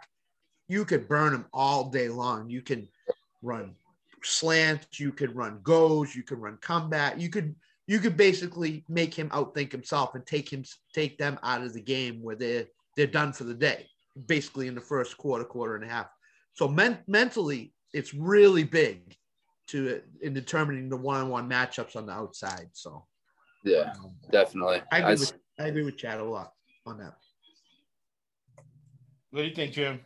you 0.67 0.85
could 0.85 1.07
burn 1.07 1.31
them 1.31 1.45
all 1.53 1.89
day 1.89 2.09
long. 2.09 2.49
You 2.49 2.61
can 2.61 2.87
run 3.41 3.75
slants, 4.23 4.99
you 4.99 5.11
could 5.11 5.35
run 5.35 5.59
goes, 5.63 6.15
you 6.15 6.23
could 6.23 6.39
run 6.39 6.57
comeback, 6.61 7.19
you 7.19 7.29
could 7.29 7.55
you 7.87 7.99
could 7.99 8.15
basically 8.15 8.85
make 8.87 9.13
him 9.13 9.29
outthink 9.29 9.71
himself 9.71 10.15
and 10.15 10.25
take 10.25 10.51
him 10.51 10.63
take 10.93 11.17
them 11.17 11.39
out 11.43 11.63
of 11.63 11.73
the 11.73 11.81
game 11.81 12.21
where 12.21 12.35
they're 12.35 12.65
they're 12.95 13.07
done 13.07 13.33
for 13.33 13.45
the 13.45 13.53
day, 13.53 13.87
basically 14.27 14.67
in 14.67 14.75
the 14.75 14.81
first 14.81 15.17
quarter, 15.17 15.43
quarter 15.43 15.75
and 15.75 15.85
a 15.85 15.87
half. 15.87 16.07
So 16.53 16.67
men- 16.67 17.03
mentally, 17.07 17.73
it's 17.93 18.13
really 18.13 18.63
big 18.63 19.15
to 19.67 20.01
in 20.21 20.33
determining 20.33 20.89
the 20.89 20.97
one-on-one 20.97 21.49
matchups 21.49 21.95
on 21.95 22.05
the 22.05 22.13
outside. 22.13 22.69
So 22.73 23.05
yeah, 23.63 23.93
um, 23.99 24.15
definitely. 24.31 24.81
I 24.91 24.97
agree, 24.99 25.09
I, 25.09 25.11
with, 25.11 25.33
I 25.59 25.67
agree 25.67 25.83
with 25.83 25.97
Chad 25.97 26.19
a 26.19 26.23
lot 26.23 26.53
on 26.85 26.97
that. 26.97 27.15
What 29.31 29.41
do 29.41 29.47
you 29.47 29.55
think, 29.55 29.73
Jim? 29.73 30.01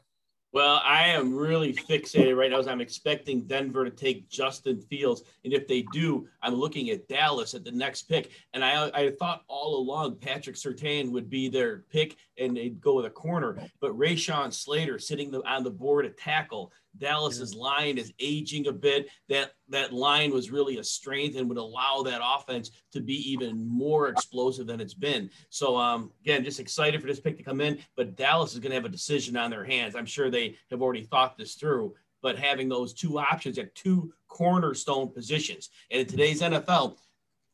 Well, 0.56 0.82
I 0.86 1.08
am 1.08 1.36
really 1.36 1.74
fixated 1.74 2.38
right 2.38 2.50
now 2.50 2.60
as 2.60 2.68
I'm 2.70 2.80
expecting 2.80 3.42
Denver 3.46 3.84
to 3.84 3.92
take 3.92 4.30
Justin 4.30 4.80
Fields. 4.80 5.24
And 5.44 5.52
if 5.52 5.68
they 5.68 5.82
do, 5.92 6.30
I'm 6.42 6.54
looking 6.54 6.92
at 6.92 7.10
Dallas 7.10 7.56
at 7.56 7.66
the 7.66 7.74
next 7.74 8.04
pick. 8.04 8.32
And 8.54 8.64
I, 8.64 8.90
I 8.94 9.12
thought 9.20 9.44
all 9.50 9.76
along 9.76 10.16
Patrick 10.20 10.56
Surtain 10.56 11.12
would 11.12 11.30
be 11.30 11.50
their 11.50 11.80
pick 11.92 12.16
and 12.38 12.56
they'd 12.56 12.80
go 12.80 12.96
with 12.96 13.06
a 13.06 13.10
corner. 13.10 13.58
But 13.82 13.98
Rashawn 13.98 14.54
Slater 14.54 14.98
sitting 14.98 15.30
the, 15.30 15.42
on 15.42 15.66
the 15.66 15.72
board 15.72 16.06
at 16.06 16.18
tackle 16.18 16.72
Dallas's 16.98 17.54
yeah. 17.54 17.62
line 17.62 17.98
is 17.98 18.14
aging 18.20 18.68
a 18.68 18.72
bit. 18.72 19.10
That 19.30 19.52
that 19.70 19.94
line 19.94 20.32
was 20.32 20.52
really 20.52 20.78
a 20.78 20.84
strength 20.84 21.38
and 21.38 21.50
would 21.50 21.58
allow 21.58 22.04
that 22.04 22.22
offense 22.24 22.72
to 22.94 23.02
be 23.02 23.16
even 23.32 23.68
more 23.68 24.10
explosive 24.10 24.68
than 24.68 24.82
it's 24.82 24.94
been. 24.94 25.30
So 25.50 25.78
um, 25.78 26.12
again, 26.22 26.44
just 26.44 26.60
excited 26.60 27.02
for 27.02 27.08
this 27.08 27.20
pick 27.20 27.38
to 27.38 27.44
come 27.44 27.62
in. 27.62 27.80
But 27.96 28.16
Dallas 28.16 28.54
is 28.54 28.60
going 28.60 28.72
to 28.72 28.76
have 28.76 28.86
a 28.86 28.90
decision 28.90 29.38
on 29.38 29.50
their 29.50 29.66
hands. 29.66 29.96
I'm 29.96 30.06
sure 30.06 30.30
they 30.30 30.56
have 30.72 30.82
already 30.82 31.04
thought 31.04 31.38
this 31.38 31.56
through. 31.56 31.94
But 32.22 32.40
having 32.40 32.70
those 32.70 32.94
two 32.94 33.20
options 33.20 33.60
at 33.60 33.76
two 33.76 34.12
cornerstone 34.28 35.10
positions, 35.10 35.70
and 35.92 36.02
in 36.02 36.08
today's 36.08 36.42
NFL, 36.42 36.98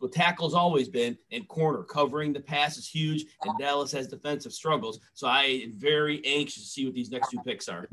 well, 0.02 0.10
tackle's 0.10 0.56
always 0.56 0.90
been 0.90 1.16
in 1.30 1.46
corner. 1.46 1.84
Covering 1.84 2.34
the 2.34 2.40
pass 2.40 2.78
is 2.78 2.90
huge, 2.90 3.26
and 3.44 3.58
Dallas 3.60 3.92
has 3.92 4.08
defensive 4.08 4.52
struggles. 4.52 5.00
So 5.14 5.28
I 5.28 5.44
am 5.64 5.74
very 5.74 6.26
anxious 6.26 6.64
to 6.64 6.70
see 6.70 6.86
what 6.86 6.96
these 6.96 7.12
next 7.12 7.30
two 7.30 7.40
picks 7.46 7.70
are. 7.70 7.88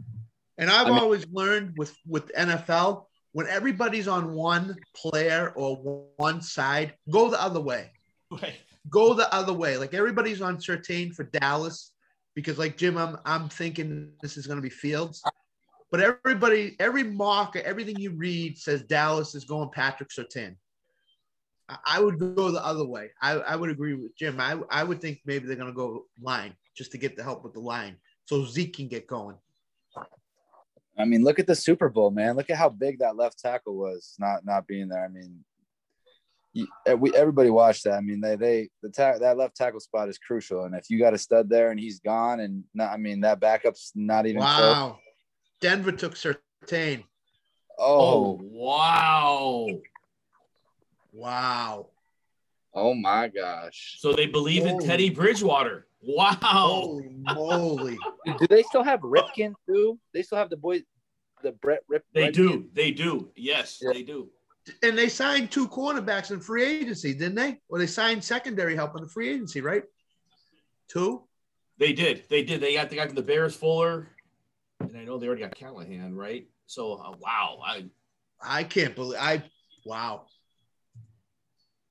And 0.59 0.71
I've 0.71 0.89
I 0.89 0.91
mean, 0.91 0.99
always 0.99 1.27
learned 1.33 1.75
with 1.77 1.97
with 2.07 2.31
NFL 2.35 3.05
when 3.33 3.47
everybody's 3.47 4.09
on 4.09 4.33
one 4.33 4.77
player 4.97 5.53
or 5.55 5.77
one 6.17 6.43
side, 6.43 6.95
go 7.11 7.31
the 7.31 7.41
other 7.41 7.61
way. 7.61 7.93
Right. 8.31 8.57
Go 8.91 9.15
the 9.15 9.33
other 9.35 9.55
way. 9.55 9.79
Like 9.79 9.95
everybody's 9.95 10.43
on 10.43 10.59
Surtain 10.59 11.15
for 11.15 11.25
Dallas 11.25 11.93
because, 12.35 12.59
like 12.59 12.77
Jim, 12.77 12.99
I'm 12.99 13.17
I'm 13.25 13.49
thinking 13.49 14.11
this 14.21 14.37
is 14.37 14.47
going 14.47 14.59
to 14.59 14.63
be 14.63 14.69
Fields. 14.69 15.23
But 15.91 16.01
everybody, 16.01 16.77
every 16.79 17.05
marker, 17.05 17.61
everything 17.61 17.99
you 17.99 18.11
read 18.11 18.59
says 18.59 18.83
Dallas 18.83 19.35
is 19.35 19.45
going 19.45 19.71
Patrick 19.71 20.11
Surtain. 20.11 20.57
I 21.87 22.01
would 22.01 22.19
go 22.19 22.51
the 22.51 22.65
other 22.65 22.85
way. 22.85 23.11
I, 23.23 23.33
I 23.33 23.57
would 23.57 23.71
agree 23.71 23.95
with 23.95 24.17
Jim. 24.17 24.41
I, 24.41 24.59
I 24.71 24.85
would 24.85 25.01
think 25.01 25.21
maybe 25.25 25.47
they're 25.47 25.57
going 25.57 25.69
to 25.69 25.75
go 25.75 26.07
line 26.21 26.55
just 26.77 26.93
to 26.93 26.99
get 26.99 27.17
the 27.17 27.23
help 27.23 27.45
with 27.45 27.55
the 27.55 27.61
line 27.61 27.97
so 28.27 28.45
Zeke 28.45 28.77
can 28.77 28.89
get 28.89 29.07
going. 29.07 29.37
I 30.99 31.05
mean, 31.05 31.23
look 31.23 31.39
at 31.39 31.47
the 31.47 31.55
Super 31.55 31.89
Bowl, 31.89 32.11
man. 32.11 32.37
Look 32.37 32.51
at 32.51 32.57
how 32.57 32.69
big 32.69 32.99
that 32.99 33.17
left 33.17 33.39
tackle 33.39 33.77
was 33.77 34.15
not 34.19 34.45
not 34.45 34.67
being 34.67 34.89
there. 34.89 35.05
I 35.05 35.09
mean, 35.09 35.45
eh, 36.87 36.95
we 36.95 37.15
everybody 37.15 37.51
watched 37.51 37.85
that. 37.85 37.95
I 37.95 38.01
mean, 38.01 38.21
they 38.21 38.37
they 38.37 38.69
the 38.83 38.91
ta- 38.91 39.19
that 39.19 39.37
left 39.37 39.57
tackle 39.57 39.81
spot 39.81 40.09
is 40.09 40.19
crucial, 40.19 40.65
and 40.65 40.75
if 40.75 40.91
you 40.91 40.99
got 40.99 41.15
a 41.15 41.19
stud 41.19 41.49
there 41.49 41.71
and 41.71 41.79
he's 41.79 42.01
gone, 42.01 42.41
and 42.41 42.65
not, 42.75 42.93
I 42.93 42.97
mean 42.97 43.21
that 43.21 43.41
backup's 43.41 43.93
not 43.95 44.27
even. 44.27 44.41
Wow, 44.41 44.59
close. 44.59 44.97
Denver 45.61 45.93
took 45.93 46.15
Surtain. 46.15 47.05
Oh. 47.79 48.41
oh 48.41 48.41
wow! 48.43 49.67
Wow! 51.13 51.87
Oh 52.75 52.95
my 52.95 53.29
gosh! 53.29 53.97
So 53.99 54.13
they 54.13 54.27
believe 54.27 54.67
in 54.67 54.81
Teddy 54.81 55.11
Bridgewater. 55.11 55.88
Wow. 56.01 56.37
Holy 56.41 57.11
moly. 57.11 57.99
do 58.39 58.47
they 58.47 58.63
still 58.63 58.85
have 58.85 59.01
Rypien 59.01 59.55
too? 59.67 59.99
They 60.15 60.23
still 60.23 60.39
have 60.39 60.51
the 60.51 60.57
boy, 60.57 60.83
the 61.43 61.53
Brett 61.53 61.81
Rip. 61.89 62.05
They 62.13 62.31
do. 62.31 62.69
They 62.73 62.91
do. 62.91 63.31
Yes, 63.37 63.79
yeah. 63.83 63.93
they 63.93 64.03
do. 64.03 64.29
And 64.83 64.97
they 64.97 65.09
signed 65.09 65.51
two 65.51 65.67
cornerbacks 65.69 66.31
in 66.31 66.41
free 66.41 66.65
agency, 66.65 67.15
didn't 67.15 67.37
they? 67.37 67.59
Or 67.69 67.79
they 67.79 67.87
signed 67.87 68.23
secondary 68.23 68.77
help 68.77 68.95
in 68.97 69.03
the 69.03 69.09
free 69.09 69.31
agency, 69.31 69.61
right? 69.61 69.83
Two? 70.89 71.23
They 71.79 71.93
did. 71.93 72.25
They 72.29 72.43
did. 72.43 72.61
They 72.61 72.75
got 72.75 72.91
the 72.91 72.97
guy 72.97 73.07
from 73.07 73.15
the 73.15 73.23
Bears, 73.23 73.57
Fuller. 73.57 74.09
And 74.81 74.97
I 74.97 75.05
know 75.05 75.19
they 75.19 75.27
already 75.27 75.43
got 75.43 75.55
Callahan, 75.55 76.15
right? 76.15 76.47
So, 76.67 76.95
uh, 76.95 77.15
wow. 77.19 77.61
I 77.65 77.87
I 78.41 78.65
can't 78.65 78.95
believe 78.95 79.19
I, 79.21 79.43
wow. 79.85 80.27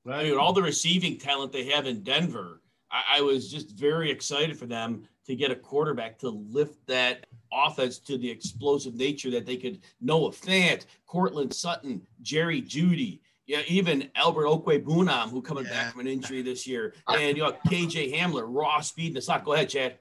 I 0.08 0.22
mean, 0.22 0.38
all 0.38 0.52
the 0.52 0.62
receiving 0.62 1.18
talent 1.18 1.52
they 1.52 1.66
have 1.66 1.86
in 1.86 2.02
Denver 2.02 2.62
I, 2.90 3.18
I 3.18 3.20
was 3.20 3.50
just 3.50 3.70
very 3.72 4.10
excited 4.10 4.58
for 4.58 4.66
them 4.66 5.04
to 5.26 5.36
get 5.36 5.50
a 5.50 5.56
quarterback 5.56 6.18
to 6.18 6.30
lift 6.30 6.86
that 6.86 7.26
offense 7.52 7.98
to 7.98 8.16
the 8.16 8.30
explosive 8.30 8.94
nature 8.94 9.30
that 9.30 9.46
they 9.46 9.56
could. 9.56 9.80
Noah 10.00 10.30
Fant, 10.30 10.86
Courtland 11.06 11.52
Sutton, 11.52 12.02
Jerry 12.22 12.62
Jeudy, 12.62 13.20
yeah, 13.48 13.62
even 13.66 14.10
Albert 14.14 14.44
Okwuegbunam, 14.44 15.30
who 15.30 15.40
coming 15.40 15.64
yeah. 15.64 15.70
back 15.70 15.92
from 15.92 16.02
an 16.02 16.06
injury 16.06 16.42
this 16.42 16.66
year, 16.66 16.94
and 17.08 17.36
you 17.36 17.42
know 17.42 17.52
KJ 17.66 18.14
Hamler, 18.14 18.44
raw 18.46 18.80
speed 18.80 19.08
in 19.08 19.14
the 19.14 19.22
slot. 19.22 19.44
Go 19.44 19.54
ahead, 19.54 19.70
Chad. 19.70 19.98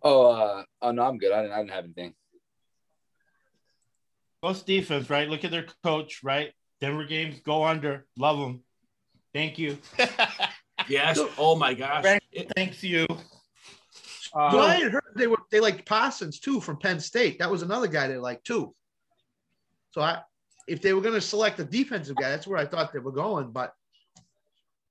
Oh, 0.00 0.30
uh, 0.30 0.64
oh 0.80 0.92
no, 0.92 1.02
I'm 1.02 1.18
good. 1.18 1.32
I 1.32 1.42
didn't, 1.42 1.52
I 1.52 1.58
didn't 1.58 1.72
have 1.72 1.84
anything. 1.84 2.14
Most 4.40 4.66
defense, 4.66 5.10
right? 5.10 5.28
Look 5.28 5.44
at 5.44 5.50
their 5.50 5.66
coach, 5.82 6.22
right? 6.22 6.52
Denver 6.80 7.04
games 7.04 7.40
go 7.40 7.64
under. 7.64 8.06
Love 8.16 8.38
them. 8.38 8.62
Thank 9.34 9.58
you. 9.58 9.78
Yes. 10.88 11.18
Oh 11.36 11.56
my 11.56 11.74
gosh. 11.74 12.04
Thanks 12.56 12.82
you. 12.82 13.06
Uh, 14.34 14.50
well, 14.52 14.60
I 14.60 14.74
had 14.74 14.92
heard 14.92 15.02
they 15.16 15.26
were 15.26 15.38
they 15.50 15.60
liked 15.60 15.86
Parsons 15.86 16.38
too 16.38 16.60
from 16.60 16.78
Penn 16.78 17.00
State. 17.00 17.38
That 17.38 17.50
was 17.50 17.62
another 17.62 17.86
guy 17.86 18.08
they 18.08 18.18
liked 18.18 18.46
too. 18.46 18.74
So 19.90 20.02
I, 20.02 20.20
if 20.66 20.82
they 20.82 20.92
were 20.92 21.00
going 21.00 21.14
to 21.14 21.20
select 21.20 21.58
a 21.60 21.64
defensive 21.64 22.16
guy, 22.16 22.30
that's 22.30 22.46
where 22.46 22.58
I 22.58 22.66
thought 22.66 22.92
they 22.92 22.98
were 22.98 23.12
going. 23.12 23.50
But 23.50 23.74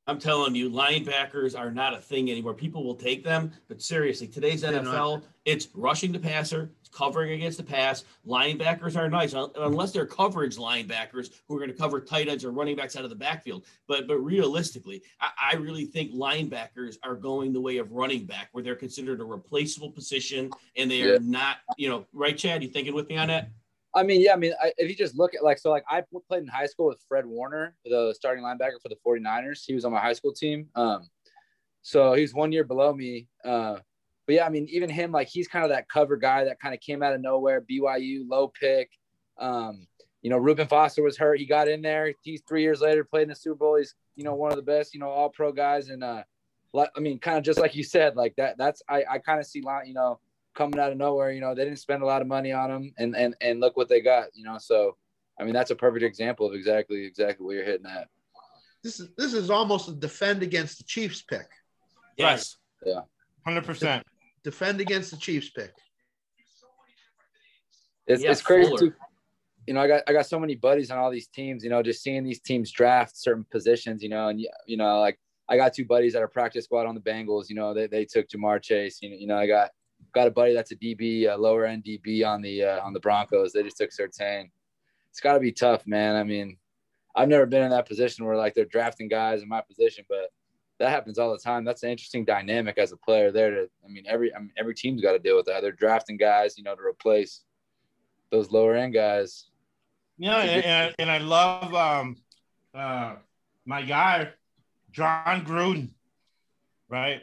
I'm 0.07 0.19
telling 0.19 0.55
you, 0.55 0.69
linebackers 0.69 1.57
are 1.57 1.69
not 1.69 1.93
a 1.93 1.99
thing 1.99 2.31
anymore. 2.31 2.53
People 2.53 2.83
will 2.83 2.95
take 2.95 3.23
them, 3.23 3.51
but 3.67 3.81
seriously, 3.81 4.27
today's 4.27 4.63
NFL, 4.63 5.23
it's 5.45 5.67
rushing 5.73 6.11
the 6.11 6.19
passer, 6.19 6.71
covering 6.87 7.31
against 7.31 7.57
the 7.57 7.63
pass. 7.63 8.03
Linebackers 8.25 8.95
are 8.95 9.09
nice, 9.09 9.33
unless 9.33 9.91
they're 9.91 10.05
coverage 10.05 10.57
linebackers 10.57 11.31
who 11.47 11.55
are 11.55 11.59
going 11.59 11.71
to 11.71 11.77
cover 11.77 11.99
tight 11.99 12.27
ends 12.27 12.43
or 12.43 12.51
running 12.51 12.75
backs 12.75 12.95
out 12.95 13.03
of 13.03 13.09
the 13.09 13.15
backfield. 13.15 13.65
But 13.87 14.07
but 14.07 14.17
realistically, 14.17 15.03
I, 15.21 15.53
I, 15.53 15.55
really 15.55 15.85
think 15.85 16.13
linebackers 16.13 16.97
are 17.03 17.15
going 17.15 17.53
the 17.53 17.61
way 17.61 17.77
of 17.77 17.91
running 17.91 18.25
back, 18.25 18.49
where 18.51 18.63
they're 18.63 18.75
considered 18.75 19.21
a 19.21 19.25
replaceable 19.25 19.91
position 19.91 20.49
and 20.75 20.89
they 20.89 21.03
are 21.03 21.19
not, 21.19 21.57
you 21.77 21.89
know, 21.89 22.05
right, 22.13 22.37
Chad? 22.37 22.63
You 22.63 22.69
thinking 22.69 22.93
with 22.93 23.09
me 23.09 23.17
on 23.17 23.27
that? 23.27 23.49
I 23.93 24.03
mean, 24.03 24.21
yeah, 24.21 24.33
I 24.33 24.35
mean, 24.35 24.53
I, 24.61 24.71
if 24.77 24.89
you 24.89 24.95
just 24.95 25.15
look 25.15 25.33
at 25.33 25.43
like, 25.43 25.57
so 25.57 25.71
like 25.71 25.83
I 25.89 26.03
played 26.27 26.43
in 26.43 26.47
high 26.47 26.67
school 26.67 26.87
with 26.87 27.03
Fred 27.07 27.25
Warner, 27.25 27.75
the 27.83 28.13
starting 28.15 28.43
linebacker 28.43 28.81
for 28.81 28.89
the 28.89 28.97
49ers. 29.05 29.63
He 29.65 29.73
was 29.73 29.85
on 29.85 29.91
my 29.91 29.99
high 29.99 30.13
school 30.13 30.33
team. 30.33 30.67
Um, 30.75 31.09
so 31.81 32.13
he's 32.13 32.33
one 32.33 32.51
year 32.51 32.63
below 32.63 32.93
me. 32.93 33.27
Uh, 33.43 33.77
but 34.27 34.35
yeah, 34.35 34.45
I 34.45 34.49
mean, 34.49 34.67
even 34.69 34.89
him, 34.89 35.13
like 35.13 35.29
he's 35.29 35.47
kind 35.47 35.63
of 35.63 35.69
that 35.69 35.89
cover 35.89 36.17
guy 36.17 36.43
that 36.43 36.59
kind 36.59 36.75
of 36.75 36.81
came 36.81 37.01
out 37.01 37.13
of 37.13 37.21
nowhere, 37.21 37.61
BYU, 37.61 38.27
low 38.27 38.49
pick. 38.49 38.91
Um, 39.39 39.87
you 40.21 40.29
know, 40.29 40.37
Reuben 40.37 40.67
Foster 40.67 41.01
was 41.01 41.17
hurt. 41.17 41.39
He 41.39 41.45
got 41.45 41.69
in 41.69 41.81
there. 41.81 42.13
He's 42.23 42.41
three 42.45 42.61
years 42.61 42.81
later 42.81 43.05
played 43.05 43.23
in 43.23 43.29
the 43.29 43.35
Super 43.35 43.55
Bowl. 43.55 43.77
He's, 43.77 43.95
you 44.17 44.25
know, 44.25 44.35
one 44.35 44.51
of 44.51 44.57
the 44.57 44.63
best, 44.63 44.93
you 44.93 44.99
know, 44.99 45.09
all 45.09 45.29
pro 45.29 45.53
guys. 45.53 45.87
And, 45.87 46.03
uh, 46.03 46.23
I 46.75 46.99
mean, 46.99 47.19
kind 47.19 47.37
of 47.37 47.45
just 47.45 47.57
like 47.57 47.73
you 47.73 47.83
said, 47.83 48.17
like 48.17 48.35
that, 48.35 48.57
that's, 48.57 48.81
I, 48.89 49.05
I 49.09 49.19
kind 49.19 49.39
of 49.39 49.45
see, 49.45 49.63
you 49.85 49.93
know, 49.93 50.19
coming 50.53 50.77
out 50.77 50.91
of 50.91 50.97
nowhere, 50.97 51.31
you 51.31 51.39
know, 51.39 51.55
they 51.55 51.63
didn't 51.63 51.79
spend 51.79 52.03
a 52.03 52.05
lot 52.05 52.21
of 52.21 52.27
money 52.27 52.51
on 52.51 52.69
him 52.69 52.93
and, 52.97 53.15
and, 53.15 53.33
and 53.39 53.61
look 53.61 53.77
what 53.77 53.87
they 53.87 54.01
got, 54.01 54.25
you 54.33 54.43
know? 54.43 54.57
So, 54.57 54.97
I 55.39 55.45
mean, 55.45 55.53
that's 55.53 55.71
a 55.71 55.75
perfect 55.75 56.03
example 56.03 56.47
of 56.47 56.53
exactly, 56.53 57.05
exactly 57.05 57.45
what 57.45 57.55
you're 57.55 57.63
hitting 57.63 57.85
at. 57.85 58.09
This 58.83 58.99
is, 58.99 59.09
this 59.17 59.33
is 59.33 59.49
almost 59.49 59.87
a 59.87 59.93
defend 59.93 60.43
against 60.43 60.79
the 60.79 60.83
Chiefs 60.83 61.21
pick. 61.21 61.47
Yes. 62.17 62.57
Yeah. 62.85 63.01
100% 63.47 64.03
defend 64.47 64.79
against 64.79 65.11
the 65.11 65.17
Chiefs 65.17 65.49
pick. 65.49 65.73
It's, 68.07 68.23
yeah, 68.23 68.31
it's 68.31 68.41
crazy 68.41 68.73
too. 68.77 68.93
You 69.67 69.73
know, 69.73 69.81
I 69.81 69.87
got 69.89 70.03
I 70.07 70.13
got 70.13 70.25
so 70.25 70.39
many 70.39 70.55
buddies 70.55 70.89
on 70.89 70.97
all 70.97 71.11
these 71.11 71.27
teams. 71.27 71.65
You 71.65 71.69
know, 71.69 71.83
just 71.83 72.01
seeing 72.01 72.23
these 72.23 72.39
teams 72.39 72.71
draft 72.71 73.17
certain 73.17 73.45
positions. 73.51 74.01
You 74.01 74.07
know, 74.07 74.29
and 74.29 74.39
you 74.65 74.77
know, 74.77 75.01
like 75.01 75.19
I 75.49 75.57
got 75.57 75.73
two 75.73 75.83
buddies 75.83 76.13
that 76.13 76.23
are 76.23 76.29
practice 76.29 76.63
squad 76.63 76.85
on 76.85 76.95
the 76.95 77.01
Bengals. 77.01 77.49
You 77.49 77.55
know, 77.55 77.73
they, 77.73 77.87
they 77.87 78.05
took 78.05 78.29
Ja'Marr 78.29 78.61
Chase. 78.61 78.99
You 79.01 79.09
know, 79.09 79.15
you 79.17 79.27
know, 79.27 79.37
I 79.37 79.47
got 79.47 79.71
got 80.15 80.27
a 80.27 80.31
buddy 80.31 80.53
that's 80.53 80.71
a 80.71 80.77
DB, 80.77 81.29
a 81.29 81.35
lower 81.35 81.65
end 81.65 81.83
DB 81.83 82.25
on 82.25 82.41
the 82.41 82.63
uh, 82.63 82.85
on 82.85 82.93
the 82.93 83.01
Broncos. 83.01 83.51
They 83.51 83.63
just 83.63 83.75
took 83.75 83.91
Surtain. 83.91 84.49
It's 85.09 85.19
got 85.19 85.33
to 85.33 85.41
be 85.41 85.51
tough, 85.51 85.85
man. 85.85 86.15
I 86.15 86.23
mean, 86.23 86.55
I've 87.17 87.27
never 87.27 87.45
been 87.45 87.63
in 87.63 87.71
that 87.71 87.87
position 87.89 88.25
where 88.25 88.37
like 88.37 88.53
they're 88.53 88.63
drafting 88.63 89.09
guys 89.09 89.41
in 89.41 89.49
my 89.49 89.59
position, 89.59 90.05
but 90.07 90.31
that 90.79 90.89
happens 90.89 91.17
all 91.17 91.31
the 91.31 91.39
time. 91.39 91.65
That's 91.65 91.83
an 91.83 91.89
interesting 91.89 92.23
dynamic 92.23 92.77
as 92.77 92.91
a 92.91 92.97
player 92.97 93.31
there. 93.31 93.51
To 93.51 93.69
I 93.83 93.87
mean, 93.89 94.05
every 94.07 94.33
I 94.33 94.39
mean, 94.39 94.51
every 94.57 94.75
team's 94.75 95.01
got 95.01 95.13
to 95.13 95.19
deal 95.19 95.35
with 95.35 95.45
that. 95.47 95.61
They're 95.61 95.71
drafting 95.71 96.17
guys, 96.17 96.57
you 96.57 96.63
know, 96.63 96.75
to 96.75 96.81
replace 96.81 97.41
those 98.31 98.51
lower 98.51 98.75
end 98.75 98.93
guys. 98.93 99.45
Yeah, 100.17 100.37
and, 100.37 100.95
and 100.97 101.11
I 101.11 101.19
love 101.19 101.73
um, 101.73 102.17
uh, 102.73 103.15
my 103.65 103.83
guy, 103.83 104.29
Jon 104.91 105.45
Gruden, 105.45 105.89
right? 106.89 107.21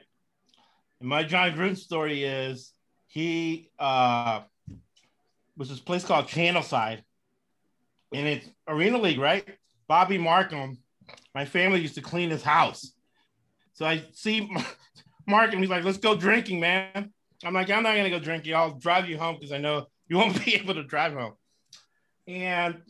And 1.00 1.08
my 1.08 1.24
Jon 1.24 1.52
Gruden 1.52 1.76
story 1.76 2.24
is 2.24 2.72
he 3.06 3.70
uh, 3.78 4.42
was 5.56 5.68
this 5.68 5.80
place 5.80 6.04
called 6.04 6.26
Channelside, 6.26 7.02
and 8.12 8.26
it's 8.26 8.48
Arena 8.66 8.98
League, 8.98 9.18
right? 9.18 9.46
Bobby 9.86 10.18
Markham, 10.18 10.78
my 11.34 11.44
family 11.44 11.80
used 11.80 11.96
to 11.96 12.00
clean 12.00 12.30
his 12.30 12.42
house 12.42 12.93
so 13.74 13.84
I 13.84 14.02
see 14.12 14.48
Mark 15.26 15.52
and 15.52 15.60
he's 15.60 15.70
like, 15.70 15.84
let's 15.84 15.98
go 15.98 16.16
drinking, 16.16 16.60
man. 16.60 17.12
I'm 17.44 17.52
like, 17.52 17.70
I'm 17.70 17.82
not 17.82 17.96
gonna 17.96 18.10
go 18.10 18.18
drink 18.18 18.46
you. 18.46 18.54
I'll 18.54 18.78
drive 18.78 19.08
you 19.08 19.18
home 19.18 19.36
because 19.36 19.52
I 19.52 19.58
know 19.58 19.86
you 20.08 20.16
won't 20.16 20.42
be 20.44 20.54
able 20.54 20.74
to 20.74 20.84
drive 20.84 21.12
home. 21.12 21.34
And 22.26 22.80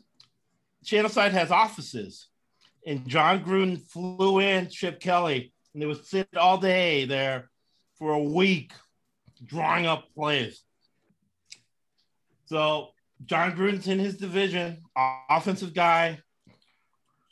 Channelside 0.85 1.33
has 1.33 1.51
offices, 1.51 2.29
and 2.87 3.09
Jon 3.09 3.43
Gruden 3.43 3.81
flew 3.91 4.39
in 4.39 4.69
Chip 4.69 5.01
Kelly, 5.01 5.53
and 5.73 5.83
they 5.83 5.87
would 5.87 6.05
sit 6.05 6.29
all 6.37 6.59
day 6.59 7.05
there 7.05 7.51
for 7.99 8.13
a 8.13 8.23
week 8.23 8.73
drawing 9.45 9.87
up 9.87 10.05
plays. 10.15 10.63
So 12.47 12.91
Jon 13.25 13.53
Gruden's 13.53 13.89
in 13.89 13.99
his 13.99 14.17
division, 14.17 14.83
offensive 15.31 15.75
guy. 15.75 16.21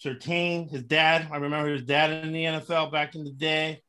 Surtain, 0.05 0.71
his 0.71 0.83
dad. 0.83 1.29
I 1.31 1.37
remember 1.37 1.71
his 1.71 1.83
dad 1.83 2.25
in 2.25 2.33
the 2.33 2.45
NFL 2.45 2.91
back 2.91 3.15
in 3.15 3.25
the 3.25 3.31
day. 3.31 3.83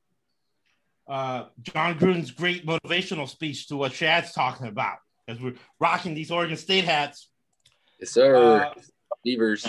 Uh, 1.07 1.45
Jon 1.61 1.97
Gruden's 1.97 2.31
great 2.31 2.65
motivational 2.65 3.27
speech 3.27 3.67
to 3.67 3.75
what 3.75 3.91
Chad's 3.91 4.31
talking 4.31 4.67
about 4.67 4.97
as 5.27 5.39
we're 5.39 5.55
rocking 5.79 6.13
these 6.13 6.31
Oregon 6.31 6.57
State 6.57 6.85
hats. 6.85 7.29
Yes, 7.99 8.11
sir. 8.11 8.35
Uh, 8.35 8.73
Beavers. 9.23 9.65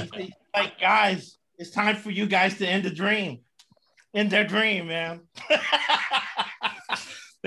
Like, 0.54 0.80
guys, 0.80 1.38
it's 1.58 1.70
time 1.70 1.96
for 1.96 2.10
you 2.10 2.26
guys 2.26 2.58
to 2.58 2.66
end 2.66 2.84
the 2.84 2.90
dream. 2.90 3.40
End 4.14 4.30
their 4.30 4.44
dream, 4.44 4.88
man. 4.88 5.22
and 5.50 5.60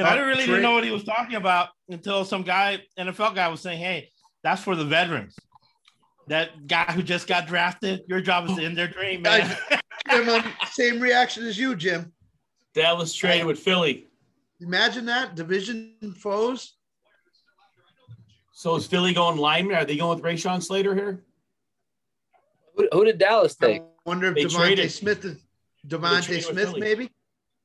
I 0.05 0.15
didn't 0.15 0.27
really 0.27 0.45
didn't 0.45 0.61
know 0.61 0.73
what 0.73 0.83
he 0.83 0.91
was 0.91 1.03
talking 1.03 1.35
about 1.35 1.69
until 1.89 2.25
some 2.25 2.43
guy, 2.43 2.81
NFL 2.99 3.35
guy, 3.35 3.47
was 3.47 3.61
saying, 3.61 3.79
hey, 3.79 4.09
that's 4.43 4.61
for 4.61 4.75
the 4.75 4.85
veterans. 4.85 5.35
That 6.27 6.67
guy 6.67 6.91
who 6.91 7.01
just 7.01 7.27
got 7.27 7.47
drafted, 7.47 8.03
your 8.07 8.21
job 8.21 8.49
is 8.49 8.57
to 8.57 8.63
end 8.63 8.77
their 8.77 8.87
dream, 8.87 9.21
man. 9.21 9.55
Jim, 10.09 10.43
same 10.71 10.99
reaction 10.99 11.45
as 11.45 11.57
you, 11.57 11.75
Jim. 11.75 12.11
Dallas 12.73 13.13
traded 13.13 13.45
with 13.45 13.59
Philly. 13.59 14.07
Imagine 14.59 15.05
that 15.05 15.35
division 15.35 15.95
foes. 16.17 16.75
So 18.51 18.75
is 18.75 18.87
Philly 18.87 19.13
going 19.13 19.37
lineman? 19.37 19.75
Are 19.75 19.85
they 19.85 19.97
going 19.97 20.19
with 20.19 20.25
Rashawn 20.25 20.63
Slater 20.63 20.95
here? 20.95 21.23
Who, 22.75 22.87
who 22.91 23.05
did 23.05 23.19
Dallas 23.19 23.55
take? 23.55 23.81
I 23.81 23.85
wonder 24.05 24.27
if 24.27 24.35
they 24.35 24.45
DeVonta 24.45 24.55
traded. 24.55 24.91
Smith, 24.91 25.25
is, 25.25 25.37
DeVonta 25.87 26.41
Smith, 26.41 26.75
maybe 26.77 27.09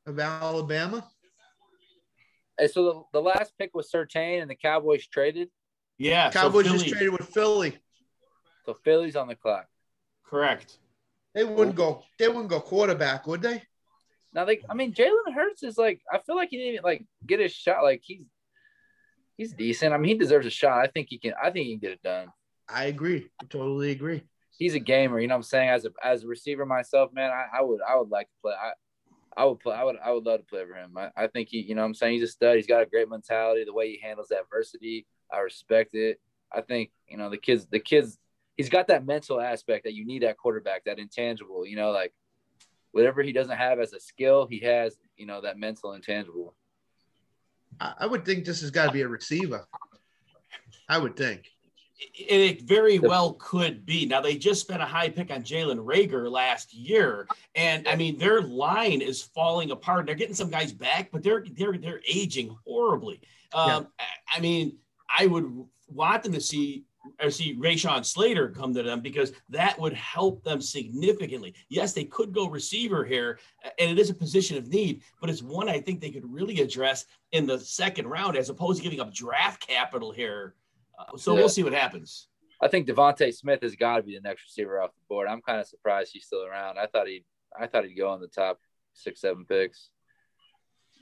of 0.06 0.18
Alabama. 0.18 1.06
And 2.58 2.70
so 2.70 2.84
the, 3.12 3.18
the 3.18 3.22
last 3.22 3.54
pick 3.58 3.74
was 3.74 3.90
Surtain, 3.90 4.42
and 4.42 4.50
the 4.50 4.54
Cowboys 4.54 5.06
traded. 5.06 5.48
Yeah, 5.98 6.30
Cowboys 6.30 6.66
so 6.66 6.72
just 6.72 6.88
traded 6.88 7.12
with 7.12 7.28
Philly. 7.28 7.78
So 8.64 8.74
Philly's 8.84 9.16
on 9.16 9.28
the 9.28 9.34
clock. 9.34 9.66
Correct. 10.24 10.78
They 11.34 11.44
wouldn't 11.44 11.76
go. 11.76 12.02
They 12.18 12.28
wouldn't 12.28 12.48
go 12.48 12.60
quarterback, 12.60 13.26
would 13.26 13.42
they? 13.42 13.62
Now, 14.34 14.46
like, 14.46 14.62
I 14.68 14.74
mean, 14.74 14.94
Jalen 14.94 15.34
Hurts 15.34 15.62
is 15.62 15.76
like, 15.76 16.00
I 16.10 16.18
feel 16.18 16.36
like 16.36 16.50
he 16.50 16.56
didn't 16.56 16.72
even 16.74 16.84
like 16.84 17.04
get 17.26 17.40
his 17.40 17.52
shot. 17.52 17.82
Like, 17.82 18.00
he's 18.02 18.24
he's 19.36 19.52
decent. 19.52 19.92
I 19.92 19.98
mean, 19.98 20.08
he 20.08 20.18
deserves 20.18 20.46
a 20.46 20.50
shot. 20.50 20.78
I 20.78 20.86
think 20.86 21.08
he 21.10 21.18
can. 21.18 21.34
I 21.42 21.50
think 21.50 21.66
he 21.66 21.72
can 21.72 21.80
get 21.80 21.92
it 21.92 22.02
done. 22.02 22.28
I 22.68 22.84
agree. 22.84 23.28
I 23.40 23.44
totally 23.46 23.90
agree. 23.90 24.22
He's 24.56 24.74
a 24.74 24.78
gamer. 24.78 25.18
You 25.20 25.28
know 25.28 25.34
what 25.34 25.38
I'm 25.38 25.42
saying? 25.44 25.68
As 25.70 25.84
a 25.84 25.90
as 26.02 26.24
a 26.24 26.28
receiver 26.28 26.64
myself, 26.64 27.12
man, 27.12 27.30
I, 27.30 27.58
I 27.58 27.62
would 27.62 27.80
I 27.86 27.96
would 27.96 28.10
like 28.10 28.28
to 28.28 28.34
play. 28.42 28.52
I 28.52 28.72
I 29.36 29.44
would 29.44 29.60
play. 29.60 29.74
I 29.74 29.84
would. 29.84 29.96
I 30.04 30.12
would 30.12 30.24
love 30.24 30.40
to 30.40 30.46
play 30.46 30.64
for 30.66 30.74
him. 30.74 30.96
I, 30.96 31.10
I 31.16 31.26
think 31.26 31.48
he. 31.50 31.60
You 31.60 31.74
know, 31.74 31.82
what 31.82 31.88
I'm 31.88 31.94
saying 31.94 32.14
he's 32.14 32.22
a 32.22 32.32
stud. 32.32 32.56
He's 32.56 32.66
got 32.66 32.82
a 32.82 32.86
great 32.86 33.08
mentality. 33.08 33.64
The 33.64 33.72
way 33.72 33.90
he 33.90 34.00
handles 34.02 34.30
adversity, 34.30 35.06
I 35.32 35.38
respect 35.38 35.94
it. 35.94 36.20
I 36.52 36.60
think 36.60 36.90
you 37.08 37.16
know 37.16 37.30
the 37.30 37.38
kids. 37.38 37.66
The 37.70 37.80
kids. 37.80 38.18
He's 38.56 38.68
got 38.68 38.88
that 38.88 39.06
mental 39.06 39.40
aspect 39.40 39.84
that 39.84 39.94
you 39.94 40.04
need 40.04 40.24
at 40.24 40.36
quarterback. 40.36 40.84
That 40.84 40.98
intangible. 40.98 41.66
You 41.66 41.76
know, 41.76 41.90
like 41.90 42.12
whatever 42.92 43.22
he 43.22 43.32
doesn't 43.32 43.56
have 43.56 43.80
as 43.80 43.92
a 43.92 44.00
skill, 44.00 44.46
he 44.46 44.58
has. 44.60 44.96
You 45.16 45.26
know, 45.26 45.40
that 45.40 45.58
mental 45.58 45.92
intangible. 45.92 46.54
I 47.80 48.06
would 48.06 48.24
think 48.24 48.44
this 48.44 48.60
has 48.60 48.70
got 48.70 48.86
to 48.86 48.92
be 48.92 49.00
a 49.00 49.08
receiver. 49.08 49.66
I 50.88 50.98
would 50.98 51.16
think. 51.16 51.50
It 52.14 52.62
very 52.62 52.98
well 52.98 53.34
could 53.34 53.86
be. 53.86 54.06
Now 54.06 54.20
they 54.20 54.36
just 54.36 54.60
spent 54.60 54.82
a 54.82 54.86
high 54.86 55.08
pick 55.08 55.30
on 55.30 55.42
Jalen 55.42 55.84
Reagor 55.84 56.30
last 56.30 56.74
year, 56.74 57.28
and 57.54 57.86
I 57.86 57.94
mean 57.94 58.18
their 58.18 58.42
line 58.42 59.00
is 59.00 59.22
falling 59.22 59.70
apart. 59.70 60.06
They're 60.06 60.16
getting 60.16 60.34
some 60.34 60.50
guys 60.50 60.72
back, 60.72 61.10
but 61.12 61.22
they're 61.22 61.44
they're 61.52 61.78
they're 61.78 62.00
aging 62.08 62.56
horribly. 62.66 63.20
Um, 63.54 63.86
yeah. 63.98 64.06
I 64.36 64.40
mean, 64.40 64.78
I 65.16 65.26
would 65.26 65.64
want 65.88 66.24
them 66.24 66.32
to 66.32 66.40
see 66.40 66.84
or 67.20 67.30
see 67.30 67.56
Rashawn 67.56 68.04
Slater 68.04 68.48
come 68.48 68.72
to 68.74 68.82
them 68.82 69.00
because 69.00 69.32
that 69.48 69.78
would 69.78 69.92
help 69.92 70.42
them 70.44 70.60
significantly. 70.60 71.54
Yes, 71.68 71.92
they 71.92 72.04
could 72.04 72.32
go 72.32 72.48
receiver 72.48 73.04
here, 73.04 73.38
and 73.78 73.90
it 73.90 73.98
is 73.98 74.10
a 74.10 74.14
position 74.14 74.56
of 74.56 74.68
need, 74.68 75.02
but 75.20 75.30
it's 75.30 75.42
one 75.42 75.68
I 75.68 75.80
think 75.80 76.00
they 76.00 76.10
could 76.10 76.30
really 76.30 76.60
address 76.60 77.06
in 77.32 77.46
the 77.46 77.58
second 77.58 78.06
round 78.06 78.36
as 78.36 78.48
opposed 78.48 78.78
to 78.78 78.84
giving 78.84 79.00
up 79.00 79.14
draft 79.14 79.66
capital 79.66 80.12
here. 80.12 80.54
Uh, 80.98 81.16
so 81.16 81.32
yeah. 81.32 81.40
we'll 81.40 81.48
see 81.48 81.62
what 81.62 81.72
happens. 81.72 82.28
I 82.60 82.68
think 82.68 82.86
DeVonta 82.86 83.34
Smith 83.34 83.62
has 83.62 83.74
got 83.74 83.96
to 83.96 84.02
be 84.02 84.14
the 84.14 84.20
next 84.20 84.44
receiver 84.44 84.80
off 84.80 84.90
the 84.90 85.02
board. 85.08 85.26
I'm 85.26 85.42
kind 85.42 85.60
of 85.60 85.66
surprised 85.66 86.10
he's 86.12 86.26
still 86.26 86.44
around. 86.44 86.78
I 86.78 86.86
thought 86.86 87.08
he, 87.08 87.24
I 87.58 87.66
thought 87.66 87.84
he'd 87.84 87.94
go 87.94 88.08
on 88.08 88.20
the 88.20 88.28
top 88.28 88.60
six, 88.94 89.20
seven 89.20 89.44
picks. 89.44 89.90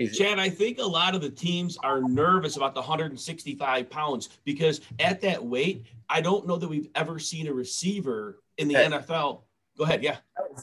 Chad, 0.08 0.38
I 0.38 0.48
think 0.48 0.78
a 0.78 0.84
lot 0.84 1.14
of 1.14 1.20
the 1.20 1.30
teams 1.30 1.76
are 1.78 2.00
nervous 2.00 2.56
about 2.56 2.74
the 2.74 2.80
165 2.80 3.90
pounds 3.90 4.28
because 4.44 4.80
at 4.98 5.20
that 5.20 5.44
weight, 5.44 5.86
I 6.08 6.20
don't 6.20 6.46
know 6.46 6.56
that 6.56 6.68
we've 6.68 6.88
ever 6.94 7.18
seen 7.18 7.46
a 7.48 7.52
receiver 7.52 8.40
in 8.58 8.68
the 8.68 8.76
uh, 8.76 8.90
hey. 8.90 8.96
NFL. 8.98 9.42
Go 9.78 9.84
ahead. 9.84 10.02
Yeah. 10.02 10.16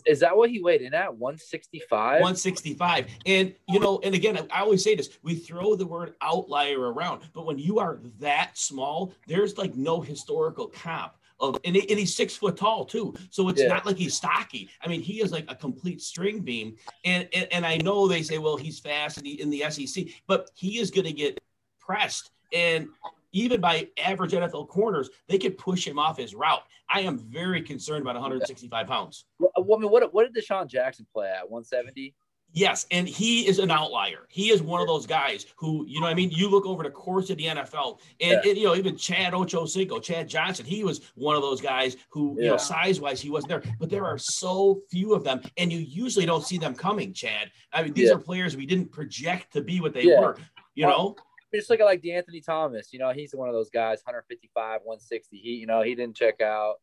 Is 0.06 0.20
that 0.20 0.36
what 0.36 0.50
he 0.50 0.62
weighed 0.62 0.82
in 0.82 0.94
at? 0.94 1.16
165? 1.16 2.22
165. 2.22 3.08
And, 3.26 3.56
you 3.68 3.80
know, 3.80 4.00
and 4.04 4.14
again, 4.14 4.38
I 4.52 4.62
always 4.62 4.84
say 4.84 4.96
this 4.96 5.10
we 5.24 5.36
throw 5.36 5.76
the 5.76 5.88
word 5.88 6.14
outlier 6.22 6.80
around, 6.80 7.22
but 7.34 7.46
when 7.46 7.58
you 7.58 7.80
are 7.80 8.00
that 8.20 8.58
small, 8.58 9.14
there's 9.26 9.58
like 9.58 9.76
no 9.76 10.02
historical 10.02 10.68
comp 10.68 11.14
of, 11.40 11.58
and, 11.64 11.76
and 11.76 12.00
he's 12.00 12.16
six 12.16 12.36
foot 12.36 12.58
tall 12.58 12.86
too. 12.86 13.14
So 13.30 13.50
it's 13.50 13.62
yeah. 13.62 13.68
not 13.68 13.86
like 13.86 13.98
he's 13.98 14.16
stocky. 14.16 14.70
I 14.82 14.88
mean, 14.88 15.02
he 15.02 15.22
is 15.22 15.32
like 15.32 15.46
a 15.48 15.56
complete 15.56 16.02
string 16.02 16.42
beam. 16.42 16.76
And, 17.06 17.28
and, 17.34 17.48
and 17.52 17.66
I 17.66 17.78
know 17.78 18.08
they 18.08 18.24
say, 18.24 18.38
well, 18.38 18.58
he's 18.58 18.80
fast 18.80 19.18
in 19.18 19.24
the, 19.24 19.42
in 19.42 19.50
the 19.50 19.64
SEC, 19.70 20.06
but 20.28 20.50
he 20.56 20.80
is 20.80 20.92
going 20.92 21.06
to 21.06 21.14
get 21.14 21.40
pressed. 21.80 22.32
And 22.54 22.88
even 23.32 23.62
by 23.62 23.88
average 24.04 24.32
NFL 24.32 24.68
corners, 24.68 25.10
they 25.28 25.38
could 25.38 25.58
push 25.58 25.86
him 25.86 26.00
off 26.00 26.18
his 26.18 26.34
route. 26.34 26.64
I 26.90 27.02
am 27.02 27.18
very 27.18 27.62
concerned 27.62 28.02
about 28.02 28.16
165 28.16 28.88
pounds. 28.88 29.26
Well, 29.40 29.52
I 29.56 29.80
mean, 29.80 29.92
what, 29.92 30.14
what 30.14 30.32
did 30.32 30.44
DeSean 30.44 30.68
Jackson 30.68 31.06
play 31.14 31.28
at? 31.28 31.50
170? 31.50 32.16
Yes, 32.58 32.88
and 32.90 33.08
he 33.08 33.48
is 33.48 33.60
an 33.60 33.70
outlier. 33.70 34.26
He 34.30 34.50
is 34.50 34.64
one 34.64 34.82
of 34.82 34.88
those 34.88 35.06
guys 35.06 35.46
who, 35.58 35.86
you 35.88 36.02
know, 36.02 36.08
I 36.08 36.16
mean, 36.16 36.32
you 36.32 36.50
look 36.50 36.66
over 36.66 36.82
the 36.82 36.90
course 36.90 37.30
of 37.30 37.38
the 37.38 37.46
NFL, 37.46 38.00
and, 38.20 38.42
yeah. 38.44 38.50
and 38.50 38.58
you 38.58 38.64
know, 38.64 38.76
even 38.76 38.98
Chad 38.98 39.34
Ochocinco, 39.34 40.02
Chad 40.02 40.28
Johnson, 40.28 40.66
he 40.66 40.84
was 40.84 41.02
one 41.14 41.36
of 41.36 41.44
those 41.44 41.62
guys 41.62 41.98
who, 42.10 42.36
yeah. 42.36 42.44
you 42.44 42.50
know, 42.50 42.58
size 42.58 43.00
wise, 43.00 43.22
he 43.22 43.30
wasn't 43.30 43.50
there. 43.50 43.62
But 43.80 43.92
there 43.92 44.06
are 44.06 44.18
so 44.18 44.82
few 44.90 45.14
of 45.14 45.24
them, 45.24 45.42
and 45.58 45.72
you 45.72 45.78
usually 45.78 46.26
don't 46.26 46.44
see 46.44 46.58
them 46.58 46.74
coming. 46.74 47.14
Chad, 47.14 47.52
I 47.72 47.84
mean, 47.84 47.94
these 47.94 48.10
yeah. 48.10 48.16
are 48.16 48.20
players 48.20 48.58
we 48.58 48.66
didn't 48.66 48.92
project 48.92 49.54
to 49.54 49.62
be 49.62 49.80
what 49.80 49.94
they 49.94 50.08
were. 50.08 50.36
You 50.74 50.88
know, 50.88 51.16
just 51.54 51.70
look 51.70 51.80
at 51.80 51.86
like 51.86 52.02
De'Anthony 52.02 52.44
Thomas. 52.44 52.90
You 52.92 52.98
know, 52.98 53.12
he's 53.12 53.36
one 53.36 53.50
of 53.50 53.54
those 53.54 53.70
guys, 53.70 54.00
155, 54.04 54.82
160. 54.84 55.38
He, 55.38 55.50
you 55.52 55.68
know, 55.68 55.84
he 55.84 55.94
didn't 55.94 56.16
check 56.16 56.42
out. 56.42 56.78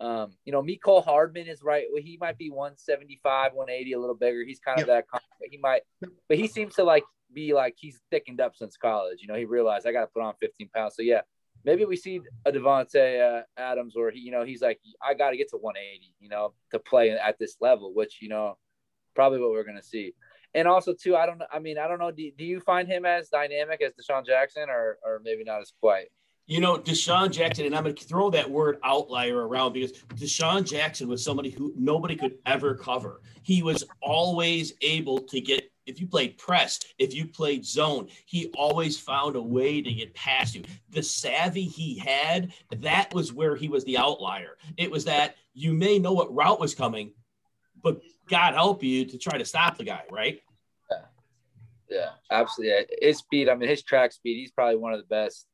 Um, 0.00 0.32
you 0.44 0.52
know, 0.52 0.62
Mecole 0.62 1.04
Hardman 1.04 1.46
is 1.46 1.62
right. 1.62 1.84
Well, 1.92 2.02
he 2.02 2.16
might 2.18 2.38
be 2.38 2.50
175, 2.50 3.52
180, 3.52 3.92
a 3.92 4.00
little 4.00 4.14
bigger. 4.14 4.42
He's 4.44 4.58
kind 4.58 4.80
of 4.80 4.88
yep. 4.88 5.06
that. 5.10 5.22
He 5.50 5.58
might, 5.58 5.82
but 6.28 6.38
he 6.38 6.46
seems 6.46 6.74
to 6.76 6.84
like 6.84 7.04
be 7.32 7.52
like 7.52 7.74
he's 7.78 8.00
thickened 8.10 8.40
up 8.40 8.56
since 8.56 8.76
college. 8.76 9.18
You 9.20 9.28
know, 9.28 9.34
he 9.34 9.44
realized 9.44 9.86
I 9.86 9.92
got 9.92 10.02
to 10.02 10.06
put 10.06 10.22
on 10.22 10.34
15 10.40 10.70
pounds. 10.74 10.94
So 10.96 11.02
yeah, 11.02 11.20
maybe 11.64 11.84
we 11.84 11.96
see 11.96 12.20
a 12.46 12.52
Davante 12.52 13.40
uh, 13.40 13.42
Adams, 13.58 13.94
or 13.96 14.10
he, 14.10 14.20
you 14.20 14.30
know, 14.30 14.44
he's 14.44 14.62
like 14.62 14.80
I 15.02 15.14
got 15.14 15.30
to 15.30 15.36
get 15.36 15.50
to 15.50 15.58
180. 15.58 16.14
You 16.18 16.28
know, 16.30 16.54
to 16.70 16.78
play 16.78 17.10
at 17.10 17.38
this 17.38 17.56
level, 17.60 17.92
which 17.94 18.18
you 18.22 18.28
know, 18.28 18.56
probably 19.14 19.38
what 19.38 19.50
we're 19.50 19.64
gonna 19.64 19.82
see. 19.82 20.14
And 20.54 20.66
also 20.66 20.94
too, 20.94 21.14
I 21.14 21.26
don't 21.26 21.38
know. 21.38 21.46
I 21.52 21.58
mean, 21.58 21.78
I 21.78 21.86
don't 21.86 22.00
know. 22.00 22.10
Do, 22.10 22.28
do 22.36 22.44
you 22.44 22.58
find 22.60 22.88
him 22.88 23.04
as 23.04 23.28
dynamic 23.28 23.82
as 23.82 23.92
DeSean 23.92 24.26
Jackson, 24.26 24.68
or 24.68 24.98
or 25.04 25.20
maybe 25.22 25.44
not 25.44 25.60
as 25.60 25.72
quite? 25.80 26.08
You 26.50 26.60
know, 26.60 26.78
DeSean 26.78 27.30
Jackson, 27.30 27.64
and 27.66 27.76
I'm 27.76 27.84
going 27.84 27.94
to 27.94 28.04
throw 28.04 28.28
that 28.30 28.50
word 28.50 28.80
outlier 28.82 29.46
around 29.46 29.72
because 29.72 29.92
DeSean 30.16 30.68
Jackson 30.68 31.06
was 31.06 31.22
somebody 31.22 31.48
who 31.48 31.72
nobody 31.76 32.16
could 32.16 32.38
ever 32.44 32.74
cover. 32.74 33.20
He 33.42 33.62
was 33.62 33.84
always 34.02 34.72
able 34.82 35.20
to 35.20 35.40
get, 35.40 35.70
if 35.86 36.00
you 36.00 36.08
played 36.08 36.38
press, 36.38 36.80
if 36.98 37.14
you 37.14 37.28
played 37.28 37.64
zone, 37.64 38.08
he 38.26 38.50
always 38.56 38.98
found 38.98 39.36
a 39.36 39.40
way 39.40 39.80
to 39.80 39.92
get 39.92 40.12
past 40.12 40.56
you. 40.56 40.64
The 40.88 41.04
savvy 41.04 41.62
he 41.62 41.96
had, 42.00 42.52
that 42.78 43.14
was 43.14 43.32
where 43.32 43.54
he 43.54 43.68
was 43.68 43.84
the 43.84 43.98
outlier. 43.98 44.56
It 44.76 44.90
was 44.90 45.04
that 45.04 45.36
you 45.54 45.72
may 45.72 46.00
know 46.00 46.14
what 46.14 46.34
route 46.34 46.58
was 46.58 46.74
coming, 46.74 47.12
but 47.80 48.00
God 48.28 48.54
help 48.54 48.82
you 48.82 49.04
to 49.04 49.18
try 49.18 49.38
to 49.38 49.44
stop 49.44 49.78
the 49.78 49.84
guy, 49.84 50.02
right? 50.10 50.40
Yeah, 50.90 50.96
yeah 51.88 52.08
absolutely. 52.28 52.86
His 53.00 53.18
speed, 53.18 53.48
I 53.48 53.54
mean, 53.54 53.68
his 53.68 53.84
track 53.84 54.10
speed, 54.10 54.34
he's 54.34 54.50
probably 54.50 54.78
one 54.78 54.92
of 54.92 54.98
the 54.98 55.06
best 55.06 55.46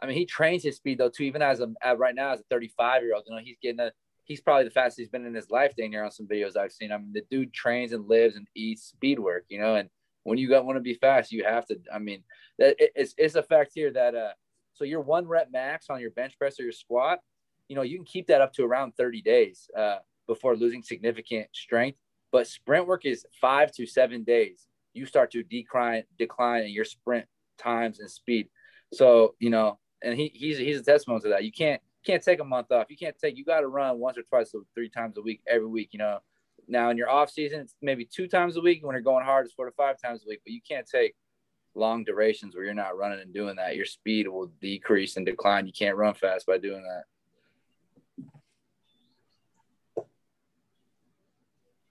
I 0.00 0.06
mean, 0.06 0.16
he 0.16 0.26
trains 0.26 0.62
his 0.62 0.76
speed 0.76 0.98
though 0.98 1.08
too. 1.08 1.24
Even 1.24 1.42
as 1.42 1.60
a 1.60 1.96
right 1.96 2.14
now 2.14 2.32
as 2.32 2.40
a 2.40 2.44
35 2.50 3.02
year 3.02 3.14
old, 3.14 3.24
you 3.26 3.34
know, 3.34 3.40
he's 3.42 3.58
getting 3.62 3.80
a 3.80 3.92
he's 4.24 4.40
probably 4.40 4.64
the 4.64 4.70
fastest 4.70 4.98
he's 4.98 5.08
been 5.08 5.26
in 5.26 5.34
his 5.34 5.50
life. 5.50 5.72
Dang 5.76 5.90
near 5.90 6.04
on 6.04 6.10
some 6.10 6.26
videos 6.26 6.56
I've 6.56 6.72
seen. 6.72 6.92
I 6.92 6.98
mean, 6.98 7.12
the 7.12 7.22
dude 7.30 7.52
trains 7.52 7.92
and 7.92 8.08
lives 8.08 8.36
and 8.36 8.46
eats 8.54 8.82
speed 8.82 9.18
work, 9.18 9.44
you 9.48 9.60
know, 9.60 9.76
and 9.76 9.88
when 10.26 10.38
you 10.38 10.50
want 10.50 10.76
to 10.76 10.80
be 10.80 10.94
fast, 10.94 11.30
you 11.30 11.44
have 11.44 11.66
to. 11.66 11.78
I 11.92 12.00
mean, 12.00 12.24
that 12.58 12.76
it's 12.78 13.14
it's 13.16 13.36
a 13.36 13.42
fact 13.42 13.72
here 13.74 13.92
that 13.92 14.14
uh, 14.14 14.32
so 14.74 14.84
your 14.84 15.00
one 15.00 15.26
rep 15.26 15.48
max 15.52 15.86
on 15.88 16.00
your 16.00 16.10
bench 16.10 16.36
press 16.36 16.58
or 16.58 16.64
your 16.64 16.72
squat, 16.72 17.20
you 17.68 17.76
know, 17.76 17.82
you 17.82 17.96
can 17.96 18.04
keep 18.04 18.26
that 18.26 18.40
up 18.40 18.52
to 18.54 18.64
around 18.64 18.92
30 18.96 19.22
days 19.22 19.70
uh, 19.78 19.98
before 20.26 20.56
losing 20.56 20.82
significant 20.82 21.46
strength. 21.54 21.98
But 22.32 22.48
sprint 22.48 22.88
work 22.88 23.06
is 23.06 23.24
five 23.40 23.70
to 23.72 23.86
seven 23.86 24.24
days. 24.24 24.66
You 24.94 25.06
start 25.06 25.30
to 25.30 25.44
decline 25.44 26.02
decline 26.18 26.64
in 26.64 26.70
your 26.70 26.84
sprint 26.84 27.26
times 27.56 28.00
and 28.00 28.10
speed. 28.10 28.48
So 28.92 29.36
you 29.38 29.50
know, 29.50 29.78
and 30.02 30.18
he 30.18 30.30
he's 30.34 30.58
he's 30.58 30.80
a 30.80 30.82
testimony 30.82 31.20
to 31.22 31.28
that. 31.30 31.44
You 31.44 31.52
can't 31.52 31.80
can't 32.04 32.22
take 32.22 32.40
a 32.40 32.44
month 32.44 32.70
off. 32.70 32.86
You 32.88 32.96
can't 32.96 33.18
take. 33.18 33.36
You 33.36 33.44
got 33.44 33.60
to 33.60 33.68
run 33.68 33.98
once 33.98 34.16
or 34.16 34.22
twice 34.22 34.52
or 34.54 34.62
three 34.74 34.88
times 34.88 35.16
a 35.18 35.22
week 35.22 35.42
every 35.46 35.68
week. 35.68 35.90
You 35.92 35.98
know. 35.98 36.18
Now 36.68 36.90
in 36.90 36.96
your 36.96 37.08
off 37.08 37.30
season, 37.30 37.60
it's 37.60 37.76
maybe 37.80 38.04
two 38.04 38.26
times 38.26 38.56
a 38.56 38.60
week. 38.60 38.84
When 38.84 38.94
you're 38.94 39.02
going 39.02 39.24
hard, 39.24 39.46
it's 39.46 39.54
four 39.54 39.66
to 39.66 39.72
five 39.72 40.00
times 40.02 40.24
a 40.24 40.28
week. 40.28 40.40
But 40.44 40.52
you 40.52 40.60
can't 40.68 40.86
take 40.86 41.14
long 41.76 42.02
durations 42.02 42.54
where 42.56 42.64
you're 42.64 42.74
not 42.74 42.98
running 42.98 43.20
and 43.20 43.32
doing 43.32 43.56
that. 43.56 43.76
Your 43.76 43.84
speed 43.84 44.26
will 44.26 44.50
decrease 44.60 45.16
and 45.16 45.24
decline. 45.24 45.66
You 45.66 45.72
can't 45.72 45.96
run 45.96 46.14
fast 46.14 46.46
by 46.46 46.58
doing 46.58 46.82
that. 46.82 47.04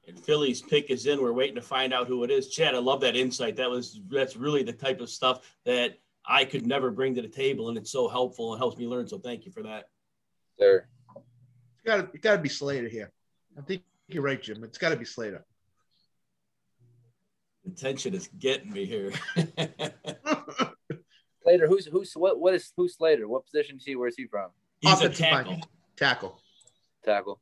And 0.07 0.19
Philly's 0.19 0.61
pick 0.61 0.91
is 0.91 1.07
in. 1.07 1.22
We're 1.22 1.34
waiting 1.34 1.56
to 1.56 1.61
find 1.61 1.94
out 1.94 2.07
who 2.07 2.23
it 2.23 2.32
is. 2.32 2.49
Chad, 2.49 2.76
I 2.76 2.80
love 2.80 3.02
that 3.02 3.15
insight. 3.15 3.56
That 3.56 3.69
was 3.69 4.02
that's 4.10 4.36
really 4.36 4.61
the 4.61 4.73
type 4.73 5.02
of 5.02 5.10
stuff 5.10 5.41
that 5.65 5.98
I 6.28 6.46
could 6.46 6.66
never 6.66 6.92
bring 6.92 7.16
to 7.16 7.22
the 7.22 7.28
table, 7.28 7.70
and 7.70 7.78
it's 7.78 7.92
so 7.92 8.08
helpful 8.08 8.54
and 8.54 8.60
helps 8.60 8.78
me 8.78 8.88
learn. 8.88 9.08
So 9.08 9.20
thank 9.20 9.46
you 9.46 9.52
for 9.52 9.64
that. 9.64 9.86
Sir. 10.60 10.88
It's 11.16 11.86
got 11.86 12.12
to 12.12 12.18
got 12.18 12.36
to 12.38 12.42
be 12.42 12.50
Slater 12.50 12.88
here. 12.88 13.12
I 13.58 13.62
think 13.62 13.84
you're 14.08 14.24
right, 14.24 14.42
Jim. 14.42 14.64
It's 14.64 14.78
got 14.78 14.90
to 14.90 14.98
be 14.98 15.06
Slater. 15.06 15.46
The 17.64 17.72
tension 17.72 18.14
is 18.14 18.30
getting 18.40 18.72
me 18.72 18.86
here. 18.86 19.12
Slater, 21.44 21.68
who's 21.68 21.86
who's 21.86 22.14
what 22.14 22.40
what 22.40 22.54
is 22.56 22.72
who's 22.76 22.96
Slater? 22.96 23.28
What 23.28 23.46
position 23.46 23.78
is 23.78 23.86
he? 23.86 23.96
Where's 23.96 24.16
he 24.16 24.26
from? 24.26 24.50
He's 24.82 24.94
a 24.94 24.96
Offensive 24.96 25.26
tackle. 25.26 25.52
line. 25.52 25.62
Tackle. 25.96 26.42
Tackle. 27.04 27.40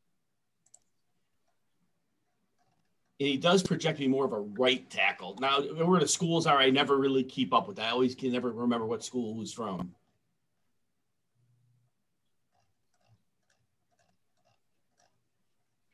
And 2.92 3.02
he 3.19 3.38
does 3.38 3.64
project 3.64 3.99
me 3.99 4.07
more 4.07 4.26
of 4.26 4.34
a 4.34 4.40
right 4.40 4.90
tackle. 4.90 5.38
Now, 5.40 5.61
where 5.61 5.99
the 5.99 6.07
schools 6.07 6.48
are, 6.48 6.57
I 6.57 6.69
never 6.69 6.98
really 6.98 7.23
keep 7.23 7.53
up 7.53 7.68
with 7.68 7.77
that. 7.77 7.88
I 7.88 7.91
always 7.91 8.15
can 8.15 8.31
never 8.31 8.52
remember 8.52 8.85
what 8.85 9.03
school 9.03 9.35
who's 9.35 9.53
from. 9.53 9.94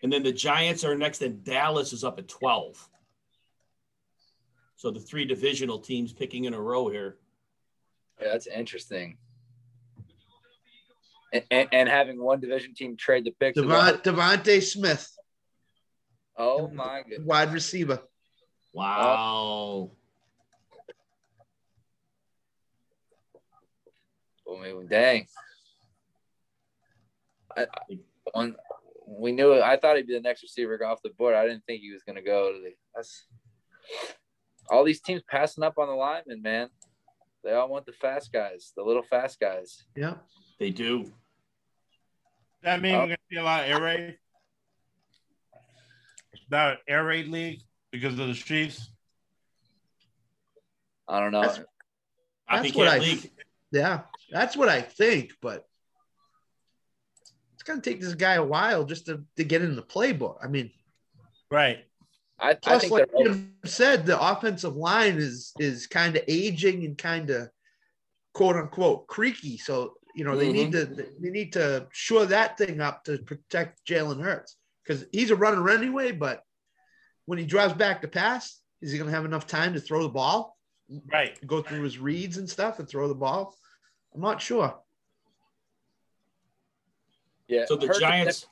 And 0.02 0.12
then 0.12 0.24
the 0.24 0.32
Giants 0.32 0.86
are 0.86 0.96
next, 0.96 1.22
and 1.22 1.44
Dallas 1.44 1.92
is 1.92 2.06
up 2.06 2.20
at 2.20 2.30
12. 2.30 2.90
So 4.78 4.92
the 4.92 5.00
three 5.00 5.26
divisional 5.26 5.80
teams 5.80 6.14
picking 6.14 6.46
in 6.46 6.54
a 6.54 6.62
row 6.62 6.88
here. 6.88 7.18
Yeah, 8.22 8.30
that's 8.32 8.48
interesting. 8.48 9.18
And, 11.34 11.44
and, 11.52 11.68
and 11.74 11.90
having 11.90 12.22
one 12.24 12.40
division 12.40 12.74
team 12.74 12.96
trade 12.96 13.26
the 13.26 13.32
picks. 13.32 13.58
as 13.58 13.66
DeVonta 13.66 14.64
Smith, 14.64 15.19
Oh 16.40 16.70
my 16.70 17.04
god. 17.10 17.26
wide 17.26 17.54
receiver. 17.54 18.00
Wow. 18.74 19.92
I 24.50 24.62
mean, 24.62 24.88
dang. 24.88 25.28
I, 27.56 27.62
I, 27.64 27.98
one, 28.34 28.56
we 29.08 29.32
knew 29.32 29.54
it. 29.54 29.62
I 29.62 29.78
thought 29.78 29.98
he'd 29.98 30.08
be 30.08 30.14
the 30.14 30.22
next 30.22 30.42
receiver 30.44 30.84
off 30.86 31.02
the 31.04 31.10
board. 31.12 31.36
I 31.36 31.46
didn't 31.48 31.66
think 31.66 31.82
he 31.82 31.92
was 31.92 32.04
going 32.04 32.16
to 32.16 32.22
go 32.22 32.52
to 32.54 32.60
the. 32.60 32.72
That's 32.96 33.26
all 34.70 34.84
these 34.84 35.02
teams 35.02 35.22
passing 35.28 35.64
up 35.64 35.78
on 35.78 35.88
the 35.88 35.94
linemen, 35.94 36.42
man. 36.42 36.70
They 37.44 37.54
all 37.54 37.70
want 37.70 37.86
the 37.86 37.94
fast 37.94 38.32
guys, 38.34 38.74
the 38.76 38.84
little 38.84 39.04
fast 39.04 39.40
guys. 39.40 39.84
Yeah. 39.96 40.16
They 40.60 40.72
do. 40.72 41.12
That 42.64 42.82
mean 42.82 42.96
Oh. 42.96 43.00
we're 43.00 43.06
gonna 43.08 43.18
see 43.32 43.38
a 43.38 43.44
lot 43.44 43.64
of 43.64 43.70
air 43.70 43.82
raid? 43.82 44.18
That 46.50 46.80
air 46.88 47.06
raid 47.06 47.28
league 47.28 47.62
because 47.92 48.18
of 48.20 48.28
the 48.28 48.34
Chiefs. 48.34 48.90
I 51.08 51.20
don't 51.20 51.32
know. 51.32 51.42
That's- 51.42 51.66
That's 52.50 52.76
what 52.76 52.88
I. 52.88 53.00
league. 53.00 53.32
Yeah, 53.72 54.02
that's 54.32 54.58
what 54.58 54.70
I 54.70 54.82
think, 54.82 55.34
but 55.42 55.66
it's 57.54 57.62
gonna 57.62 57.82
take 57.82 58.02
this 58.02 58.16
guy 58.16 58.34
a 58.34 58.44
while 58.44 58.84
just 58.84 59.06
to, 59.06 59.24
to 59.36 59.44
get 59.44 59.62
in 59.62 59.76
the 59.76 59.84
playbook. 59.84 60.38
I 60.44 60.48
mean, 60.48 60.72
Right. 61.52 61.86
I, 62.40 62.52
I 62.52 62.54
plus, 62.56 62.82
think 62.82 62.94
like 62.94 63.10
they're 63.12 63.34
Jim 63.34 63.54
said, 63.66 64.06
the 64.06 64.20
offensive 64.20 64.76
line 64.76 65.18
is 65.18 65.52
is 65.60 65.88
kind 65.88 66.16
of 66.16 66.24
aging 66.28 66.86
and 66.86 66.98
kind 66.98 67.30
of 67.30 67.50
quote 68.34 68.56
unquote 68.56 69.08
creaky. 69.08 69.58
So 69.58 69.96
you 70.16 70.24
know 70.24 70.38
they 70.38 70.46
mm-hmm. 70.46 70.54
need 70.54 70.72
to 70.72 70.86
they 71.20 71.30
need 71.30 71.54
to 71.54 71.88
shore 71.92 72.26
that 72.28 72.58
thing 72.58 72.82
up 72.82 73.04
to 73.06 73.18
protect 73.20 73.86
Jalen 73.86 74.24
Hurts 74.24 74.56
because 74.90 75.06
he's 75.12 75.30
a 75.30 75.36
runner 75.36 75.70
anyway. 75.70 76.12
But 76.12 76.44
when 77.26 77.38
he 77.38 77.46
drives 77.46 77.74
back 77.74 78.02
to 78.02 78.08
pass, 78.08 78.60
is 78.82 78.92
he 78.92 78.98
gonna 78.98 79.12
have 79.12 79.26
enough 79.26 79.46
time 79.46 79.74
to 79.74 79.80
throw 79.80 80.04
the 80.04 80.10
ball? 80.10 80.58
Right. 81.12 81.38
go 81.46 81.62
through 81.62 81.84
his 81.84 82.00
reads 82.00 82.38
and 82.38 82.50
stuff 82.50 82.80
and 82.80 82.90
throw 82.90 83.08
the 83.08 83.14
ball? 83.14 83.56
I'm 84.16 84.22
not 84.22 84.42
sure. 84.42 84.76
yeah. 87.48 87.66
So 87.68 87.76
the 87.76 87.86
Hurts- 87.88 88.00
Giants. 88.00 88.48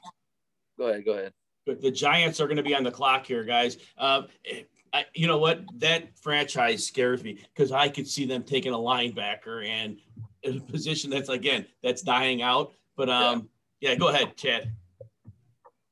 Go 0.78 0.90
ahead. 0.90 1.04
Go 1.04 1.14
ahead. 1.14 1.34
But 1.66 1.82
the 1.82 1.90
Giants 1.90 2.40
are 2.40 2.46
going 2.46 2.58
to 2.58 2.64
be 2.64 2.76
on 2.76 2.84
the 2.84 2.92
clock 2.92 3.26
here, 3.26 3.44
guys. 3.44 3.78
Um, 3.98 4.28
I, 4.94 5.06
you 5.16 5.26
know 5.26 5.40
what? 5.40 5.62
That 5.80 6.18
franchise 6.22 6.86
scares 6.86 7.24
me 7.24 7.40
because 7.54 7.72
I 7.72 7.90
could 7.90 8.08
see 8.08 8.26
them 8.26 8.44
taking 8.44 8.74
a 8.74 8.78
linebacker 8.78 9.68
and 9.68 9.98
in 10.44 10.58
a 10.58 10.62
position 10.62 11.10
that's 11.10 11.30
again 11.30 11.66
that's 11.82 12.04
dying 12.04 12.44
out. 12.44 12.74
But 12.96 13.10
um, 13.10 13.50
yeah, 13.82 13.96
go 13.96 14.10
ahead, 14.10 14.38
Chad. 14.38 14.72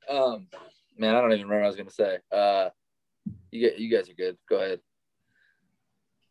Um, 0.10 0.48
man, 0.98 1.16
I 1.16 1.22
don't 1.22 1.32
even 1.34 1.48
remember 1.48 1.62
what 1.62 1.66
I 1.66 1.68
was 1.68 1.76
going 1.76 1.88
to 1.88 1.94
say. 1.94 2.18
Uh, 2.32 2.70
you 3.52 3.62
get, 3.62 3.80
you 3.80 3.90
guys 3.90 4.10
are 4.10 4.14
good. 4.14 4.38
Go 4.50 4.58
ahead. 4.58 4.80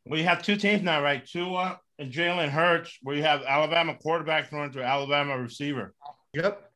We 0.06 0.22
have 0.22 0.42
two 0.42 0.56
teams 0.56 0.82
now, 0.82 1.02
right? 1.02 1.24
Tua 1.24 1.80
and 1.98 2.12
Jalen 2.12 2.51
Hurts, 2.51 2.98
where 3.02 3.16
you 3.16 3.22
have 3.22 3.42
Alabama 3.42 3.96
quarterback 4.01 4.51
throwing 4.51 4.72
to 4.72 4.82
Alabama 4.82 5.38
receiver. 5.38 5.94
Yep. 6.34 6.70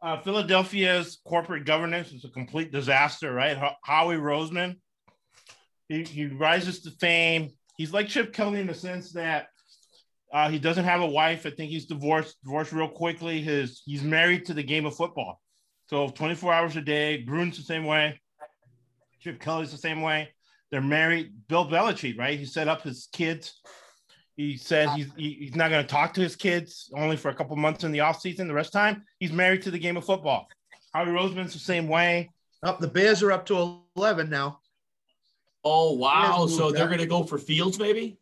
Uh, 0.00 0.20
Philadelphia's 0.20 1.18
corporate 1.26 1.64
governance 1.64 2.12
is 2.12 2.24
a 2.24 2.30
complete 2.30 2.70
disaster, 2.70 3.32
right? 3.32 3.56
Ho- 3.56 3.76
Howie 3.82 4.16
Roseman, 4.16 4.76
he, 5.88 6.04
he 6.04 6.26
rises 6.26 6.80
to 6.82 6.90
fame. 6.90 7.50
He's 7.76 7.92
like 7.92 8.08
Chip 8.08 8.32
Kelly 8.32 8.60
in 8.60 8.66
the 8.66 8.74
sense 8.74 9.12
that 9.12 9.48
uh, 10.34 10.48
he 10.50 10.58
doesn't 10.58 10.84
have 10.84 11.00
a 11.00 11.06
wife. 11.06 11.46
I 11.46 11.50
think 11.50 11.70
he's 11.70 11.86
divorced, 11.86 12.36
divorced 12.42 12.72
real 12.72 12.88
quickly. 12.88 13.40
His 13.40 13.82
he's 13.86 14.02
married 14.02 14.44
to 14.46 14.54
the 14.54 14.64
game 14.64 14.84
of 14.84 14.96
football, 14.96 15.40
so 15.86 16.08
24 16.08 16.52
hours 16.52 16.76
a 16.76 16.80
day. 16.82 17.24
Gruden's 17.26 17.56
the 17.56 17.62
same 17.62 17.84
way. 17.86 18.20
Chip 19.20 19.40
Kelly's 19.40 19.70
the 19.70 19.78
same 19.78 20.02
way. 20.02 20.28
They're 20.70 20.82
married. 20.82 21.32
Bill 21.48 21.66
Belichick, 21.66 22.18
right? 22.18 22.36
He 22.38 22.44
set 22.44 22.66
up 22.66 22.82
his 22.82 23.08
kids. 23.12 23.60
He 24.36 24.56
says 24.56 24.90
he's 24.96 25.06
he- 25.16 25.34
he's 25.34 25.54
not 25.54 25.70
going 25.70 25.82
to 25.86 25.88
talk 25.88 26.12
to 26.14 26.20
his 26.20 26.34
kids 26.34 26.90
only 26.96 27.16
for 27.16 27.28
a 27.28 27.34
couple 27.34 27.54
months 27.54 27.84
in 27.84 27.92
the 27.92 28.00
offseason. 28.00 28.48
The 28.48 28.54
rest 28.54 28.68
of 28.68 28.72
the 28.72 28.78
time, 28.80 29.04
he's 29.20 29.32
married 29.32 29.62
to 29.62 29.70
the 29.70 29.78
game 29.78 29.96
of 29.96 30.04
football. 30.04 30.48
Howie 30.92 31.06
Roseman's 31.12 31.52
the 31.52 31.60
same 31.60 31.86
way. 31.86 32.30
Up 32.64 32.80
the 32.80 32.88
Bears 32.88 33.22
are 33.22 33.30
up 33.30 33.46
to 33.46 33.80
11 33.96 34.28
now. 34.30 34.58
Oh 35.62 35.92
wow! 35.94 36.46
So 36.48 36.72
they're 36.72 36.86
going 36.88 36.98
to 36.98 37.06
go 37.06 37.22
for 37.22 37.38
Fields, 37.38 37.78
maybe. 37.78 38.18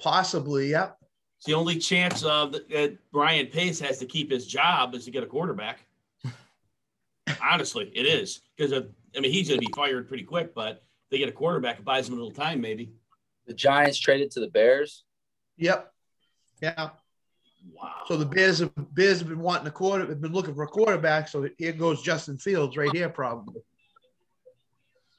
Possibly. 0.00 0.70
Yep. 0.70 0.98
It's 1.38 1.46
the 1.46 1.54
only 1.54 1.78
chance 1.78 2.24
uh, 2.24 2.46
that, 2.46 2.68
that 2.70 2.98
Ryan 3.12 3.46
Pace 3.46 3.78
has 3.80 3.98
to 3.98 4.06
keep 4.06 4.30
his 4.30 4.46
job 4.46 4.94
is 4.94 5.04
to 5.04 5.10
get 5.10 5.22
a 5.22 5.26
quarterback. 5.26 5.86
Honestly, 7.42 7.92
it 7.94 8.06
is 8.06 8.40
because 8.56 8.72
I 8.72 9.20
mean 9.20 9.30
he's 9.30 9.48
going 9.48 9.60
to 9.60 9.66
be 9.66 9.72
fired 9.74 10.08
pretty 10.08 10.24
quick, 10.24 10.54
but 10.54 10.82
they 11.10 11.18
get 11.18 11.28
a 11.28 11.32
quarterback, 11.32 11.78
it 11.78 11.84
buys 11.84 12.08
him 12.08 12.14
a 12.14 12.16
little 12.16 12.32
time, 12.32 12.60
maybe. 12.60 12.92
The 13.46 13.54
Giants 13.54 13.98
traded 13.98 14.32
to 14.32 14.40
the 14.40 14.48
Bears. 14.48 15.04
Yep. 15.56 15.92
Yeah. 16.60 16.90
Wow. 17.72 18.02
So 18.06 18.16
the 18.16 18.26
Bears 18.26 18.58
have 18.58 18.72
Bears 18.94 19.20
have 19.20 19.28
been 19.28 19.40
wanting 19.40 19.66
a 19.68 19.70
quarter, 19.70 20.06
have 20.06 20.20
been 20.20 20.32
looking 20.32 20.54
for 20.54 20.64
a 20.64 20.68
quarterback. 20.68 21.28
So 21.28 21.48
here 21.56 21.72
goes 21.72 22.02
Justin 22.02 22.38
Fields 22.38 22.76
right 22.76 22.90
here, 22.92 23.08
probably. 23.08 23.62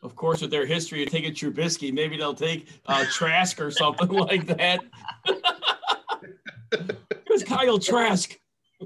Of 0.01 0.15
course, 0.15 0.41
with 0.41 0.51
their 0.51 0.65
history 0.65 1.03
of 1.03 1.09
taking 1.09 1.33
Trubisky, 1.33 1.93
maybe 1.93 2.17
they'll 2.17 2.33
take 2.33 2.67
uh, 2.85 3.05
Trask 3.11 3.59
or 3.59 3.69
something 3.69 4.07
like 4.09 4.47
that. 4.47 4.79
Who's 7.27 7.43
Kyle 7.43 7.79
Trask? 7.79 8.37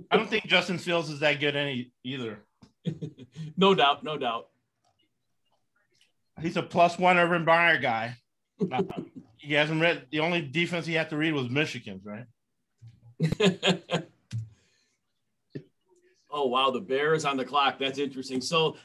I 0.09 0.17
don't 0.17 0.29
think 0.29 0.47
Justin 0.47 0.79
Fields 0.79 1.09
is 1.09 1.19
that 1.19 1.39
good 1.39 1.55
any 1.55 1.91
either. 2.03 2.39
No 3.55 3.75
doubt, 3.75 4.03
no 4.03 4.17
doubt. 4.17 4.47
He's 6.41 6.57
a 6.57 6.63
plus 6.63 6.97
one 6.97 7.17
Urban 7.17 7.45
Meyer 7.45 7.77
guy. 7.77 8.17
Uh, 8.71 8.83
he 9.37 9.53
hasn't 9.53 9.81
read 9.81 10.07
the 10.11 10.21
only 10.21 10.41
defense 10.41 10.85
he 10.85 10.93
had 10.93 11.09
to 11.11 11.17
read 11.17 11.33
was 11.33 11.49
Michigan's, 11.49 12.05
right? 12.05 12.25
Oh 16.35 16.47
wow, 16.47 16.71
the 16.71 16.81
Bears 16.81 17.25
on 17.25 17.37
the 17.37 17.45
clock. 17.45 17.77
That's 17.77 17.99
interesting. 17.99 18.41
So, 18.41 18.75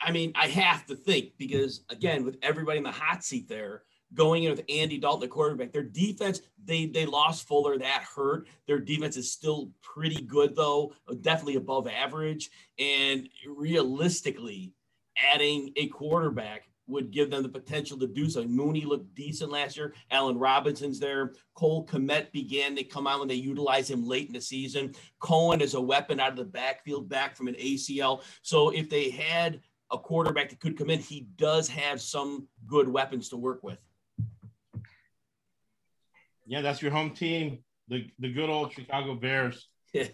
I, 0.00 0.12
mean, 0.12 0.30
I 0.36 0.46
have 0.46 0.86
to 0.86 0.94
think 0.94 1.32
because 1.36 1.84
again, 1.90 2.24
with 2.24 2.36
everybody 2.42 2.78
in 2.78 2.84
the 2.84 2.92
hot 2.92 3.24
seat 3.24 3.48
there, 3.48 3.82
going 4.14 4.44
in 4.44 4.50
with 4.50 4.62
Andy 4.68 4.98
Dalton, 4.98 5.20
the 5.20 5.28
quarterback. 5.28 5.72
Their 5.72 5.82
defense, 5.82 6.40
they 6.64 6.86
they 6.86 7.04
lost 7.04 7.48
Fuller, 7.48 7.76
that 7.76 8.04
hurt. 8.14 8.46
Their 8.68 8.78
defense 8.78 9.16
is 9.16 9.32
still 9.32 9.72
pretty 9.82 10.22
good 10.22 10.54
though, 10.54 10.94
uh, 11.08 11.14
definitely 11.20 11.56
above 11.56 11.88
average. 11.88 12.50
And 12.78 13.28
realistically, 13.46 14.72
adding 15.34 15.72
a 15.76 15.88
quarterback 15.88 16.68
would 16.86 17.10
give 17.10 17.30
them 17.30 17.42
the 17.42 17.48
potential 17.48 17.98
to 17.98 18.06
do 18.06 18.28
so. 18.28 18.44
Mooney 18.44 18.84
looked 18.84 19.14
decent 19.14 19.50
last 19.50 19.76
year. 19.76 19.94
Allen 20.10 20.38
Robinson's 20.38 20.98
there. 20.98 21.34
Cole 21.54 21.86
Kmet 21.86 22.32
began 22.32 22.74
to 22.76 22.84
come 22.84 23.06
out 23.06 23.20
when 23.20 23.28
they 23.28 23.34
utilized 23.34 23.90
him 23.90 24.06
late 24.06 24.26
in 24.26 24.34
the 24.34 24.40
season. 24.40 24.94
Cohen 25.20 25.60
is 25.60 25.74
a 25.74 25.80
weapon 25.80 26.20
out 26.20 26.30
of 26.30 26.36
the 26.36 26.44
backfield, 26.44 27.08
back 27.08 27.36
from 27.36 27.48
an 27.48 27.54
ACL. 27.54 28.22
So 28.42 28.70
if 28.70 28.90
they 28.90 29.10
had 29.10 29.60
a 29.90 29.98
quarterback 29.98 30.50
that 30.50 30.60
could 30.60 30.76
come 30.76 30.90
in, 30.90 30.98
he 30.98 31.28
does 31.36 31.68
have 31.68 32.00
some 32.00 32.48
good 32.66 32.88
weapons 32.88 33.28
to 33.28 33.36
work 33.36 33.62
with. 33.62 33.78
Yeah, 36.46 36.60
that's 36.62 36.82
your 36.82 36.90
home 36.90 37.10
team, 37.10 37.58
the 37.88 38.10
the 38.18 38.32
good 38.32 38.50
old 38.50 38.72
Chicago 38.72 39.14
Bears. 39.14 39.68
yeah, 39.92 40.08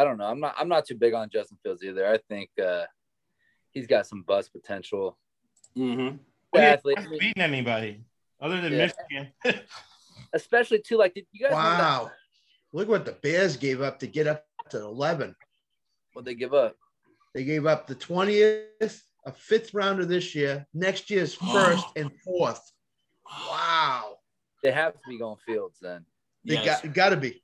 I 0.00 0.04
don't 0.04 0.16
know. 0.16 0.24
I'm 0.24 0.40
not 0.40 0.54
I'm 0.58 0.68
not 0.68 0.86
too 0.86 0.94
big 0.94 1.12
on 1.12 1.28
Justin 1.30 1.58
Fields 1.62 1.82
either. 1.84 2.06
I 2.06 2.18
think 2.28 2.48
uh, 2.58 2.84
he's 3.72 3.86
got 3.86 4.06
some 4.06 4.22
bust 4.22 4.52
potential. 4.52 5.16
Mm-hmm. 5.76 6.16
Well, 6.52 6.74
athlete. 6.74 6.98
beating 7.18 7.42
anybody 7.42 8.02
other 8.40 8.60
than 8.60 8.72
yeah. 8.72 8.90
Michigan. 9.44 9.62
Especially 10.32 10.80
too, 10.80 10.96
like 10.96 11.14
did 11.14 11.26
you 11.32 11.44
guys? 11.46 11.52
Wow, 11.52 12.10
look 12.72 12.88
what 12.88 13.04
the 13.04 13.12
Bears 13.12 13.56
gave 13.56 13.80
up 13.80 13.98
to 14.00 14.06
get 14.06 14.26
up 14.26 14.44
to 14.70 14.80
eleven. 14.80 15.34
What 16.12 16.24
they 16.24 16.34
give 16.34 16.54
up? 16.54 16.76
They 17.34 17.44
gave 17.44 17.66
up 17.66 17.86
the 17.86 17.94
twentieth, 17.94 19.04
a 19.24 19.32
fifth 19.32 19.74
rounder 19.74 20.04
this 20.04 20.34
year, 20.34 20.66
next 20.74 21.10
year's 21.10 21.34
first 21.52 21.86
and 21.96 22.10
fourth. 22.24 22.72
Wow. 23.48 24.18
They 24.62 24.72
have 24.72 24.94
to 24.94 25.00
be 25.08 25.18
going 25.18 25.38
Fields 25.46 25.78
then. 25.80 26.04
They 26.44 26.54
yes. 26.54 26.82
got 26.82 26.94
got 26.94 27.08
to 27.10 27.16
be. 27.16 27.42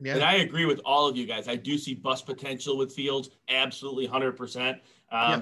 Yeah. 0.00 0.14
And 0.14 0.22
I 0.22 0.36
agree 0.36 0.66
with 0.66 0.80
all 0.84 1.08
of 1.08 1.16
you 1.16 1.26
guys. 1.26 1.48
I 1.48 1.56
do 1.56 1.78
see 1.78 1.94
bust 1.94 2.26
potential 2.26 2.76
with 2.76 2.92
Fields, 2.92 3.30
absolutely 3.48 4.06
100%. 4.06 4.78
Um, 5.10 5.30
yeah. 5.30 5.40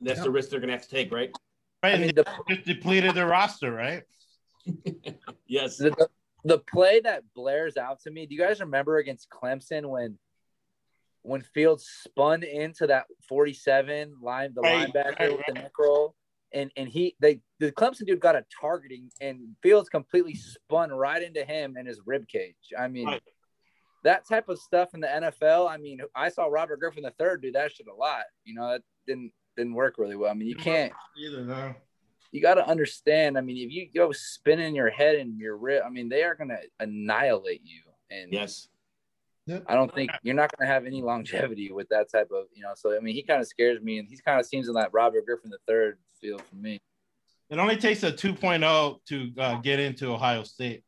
That's 0.00 0.18
yeah. 0.18 0.24
the 0.24 0.30
risk 0.30 0.50
they're 0.50 0.60
going 0.60 0.68
to 0.68 0.74
have 0.74 0.82
to 0.82 0.88
take, 0.88 1.12
right? 1.12 1.30
Right. 1.82 1.94
I 1.94 1.98
mean, 1.98 2.12
they 2.14 2.54
just 2.54 2.66
depleted 2.66 3.14
their 3.14 3.26
roster, 3.26 3.72
right? 3.72 4.02
yes. 5.46 5.78
The, 5.78 5.90
the, 5.90 6.08
the 6.44 6.58
play 6.58 7.00
that 7.00 7.22
blares 7.34 7.76
out 7.76 8.00
to 8.02 8.10
me, 8.10 8.26
do 8.26 8.34
you 8.34 8.40
guys 8.40 8.60
remember 8.60 8.98
against 8.98 9.28
Clemson 9.30 9.86
when 9.88 10.18
when 11.22 11.42
Fields 11.42 11.86
spun 12.04 12.44
into 12.44 12.86
that 12.86 13.06
47 13.28 14.14
line, 14.22 14.52
the 14.54 14.60
right, 14.60 14.88
linebacker 14.88 15.18
right, 15.18 15.36
with 15.36 15.46
the 15.46 15.54
neck 15.54 15.72
roll, 15.78 16.14
and 16.52 16.70
and 16.76 16.88
he 16.88 17.16
they 17.20 17.40
the 17.58 17.72
Clemson 17.72 18.06
dude 18.06 18.20
got 18.20 18.36
a 18.36 18.44
targeting, 18.60 19.10
and 19.20 19.40
Fields 19.62 19.88
completely 19.88 20.34
spun 20.34 20.90
right 20.90 21.22
into 21.22 21.44
him 21.44 21.74
and 21.76 21.88
his 21.88 22.00
rib 22.06 22.28
cage. 22.28 22.54
I 22.78 22.88
mean, 22.88 23.06
right. 23.06 23.22
That 24.06 24.26
type 24.26 24.48
of 24.48 24.58
stuff 24.58 24.94
in 24.94 25.00
the 25.00 25.08
NFL. 25.08 25.68
I 25.68 25.76
mean, 25.78 26.00
I 26.14 26.28
saw 26.28 26.46
Robert 26.46 26.78
Griffin 26.78 27.02
the 27.02 27.10
third 27.18 27.42
do 27.42 27.50
that 27.52 27.72
shit 27.72 27.88
a 27.88 27.94
lot. 27.94 28.22
You 28.44 28.54
know, 28.54 28.70
that 28.70 28.82
didn't 29.06 29.32
didn't 29.56 29.74
work 29.74 29.98
really 29.98 30.16
well. 30.16 30.30
I 30.30 30.34
mean, 30.34 30.48
you 30.48 30.54
can't 30.54 30.92
either. 31.18 31.44
No. 31.44 31.74
You 32.32 32.42
got 32.42 32.54
to 32.54 32.68
understand. 32.68 33.36
I 33.38 33.40
mean, 33.40 33.56
if 33.56 33.72
you 33.72 33.88
go 33.94 34.12
spinning 34.12 34.74
your 34.74 34.90
head 34.90 35.16
and 35.16 35.38
your 35.38 35.56
rib, 35.56 35.82
I 35.84 35.90
mean, 35.90 36.08
they 36.08 36.22
are 36.22 36.34
going 36.34 36.50
to 36.50 36.58
annihilate 36.80 37.62
you. 37.64 37.80
And 38.10 38.32
yes, 38.32 38.68
I 39.66 39.74
don't 39.74 39.92
think 39.94 40.10
you're 40.22 40.34
not 40.34 40.56
going 40.56 40.68
to 40.68 40.72
have 40.72 40.86
any 40.86 41.02
longevity 41.02 41.72
with 41.72 41.88
that 41.88 42.10
type 42.10 42.30
of, 42.32 42.46
you 42.54 42.62
know. 42.62 42.72
So 42.76 42.96
I 42.96 43.00
mean, 43.00 43.14
he 43.14 43.22
kind 43.22 43.40
of 43.40 43.48
scares 43.48 43.80
me, 43.80 43.98
and 43.98 44.08
he 44.08 44.16
kind 44.18 44.38
of 44.38 44.46
seems 44.46 44.68
in 44.68 44.74
that 44.74 44.92
Robert 44.92 45.26
Griffin 45.26 45.50
the 45.50 45.58
third 45.66 45.98
feel 46.20 46.38
for 46.38 46.56
me. 46.56 46.80
It 47.48 47.58
only 47.58 47.76
takes 47.76 48.02
a 48.02 48.10
2.0 48.10 48.98
to 49.06 49.32
uh, 49.38 49.60
get 49.60 49.78
into 49.78 50.12
Ohio 50.12 50.42
State. 50.42 50.82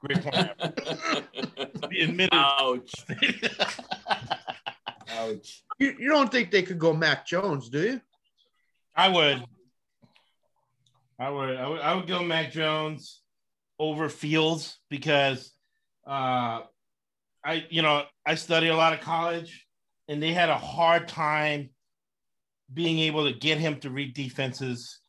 Great 0.00 0.22
point. 0.22 0.50
admitted. 2.00 2.34
Ouch. 2.34 2.92
Ouch. 5.10 5.62
You, 5.78 5.94
you 5.98 6.08
don't 6.08 6.30
think 6.30 6.50
they 6.50 6.62
could 6.62 6.78
go 6.78 6.92
Mac 6.92 7.26
Jones, 7.26 7.68
do 7.68 7.82
you? 7.82 8.00
I 8.94 9.08
would. 9.08 9.44
I 11.18 11.30
would. 11.30 11.56
I 11.56 11.68
would. 11.68 11.80
I 11.80 11.94
would 11.94 12.06
go 12.06 12.22
Mac 12.22 12.52
Jones 12.52 13.22
over 13.78 14.08
Fields 14.08 14.78
because 14.88 15.52
uh, 16.06 16.62
I, 17.44 17.66
you 17.70 17.82
know, 17.82 18.04
I 18.26 18.34
study 18.34 18.68
a 18.68 18.76
lot 18.76 18.92
of 18.92 19.00
college, 19.00 19.66
and 20.08 20.22
they 20.22 20.32
had 20.32 20.48
a 20.48 20.58
hard 20.58 21.08
time 21.08 21.70
being 22.72 22.98
able 23.00 23.30
to 23.30 23.38
get 23.38 23.58
him 23.58 23.80
to 23.80 23.90
read 23.90 24.14
defenses 24.14 25.00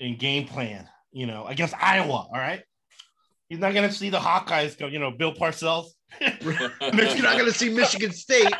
and 0.00 0.18
game 0.18 0.46
plan. 0.46 0.88
You 1.12 1.26
know, 1.26 1.46
against 1.46 1.74
Iowa. 1.80 2.26
All 2.28 2.30
right, 2.32 2.62
he's 3.54 3.60
not 3.60 3.72
going 3.72 3.88
to 3.88 3.94
see 3.94 4.10
the 4.10 4.18
Hawkeyes 4.18 4.76
go. 4.76 4.88
You 4.88 4.98
know, 4.98 5.12
Bill 5.12 5.32
Parcells. 5.32 5.90
You're 6.20 7.22
not 7.22 7.38
going 7.38 7.44
to 7.44 7.52
see 7.52 7.72
Michigan 7.72 8.10
State. 8.10 8.52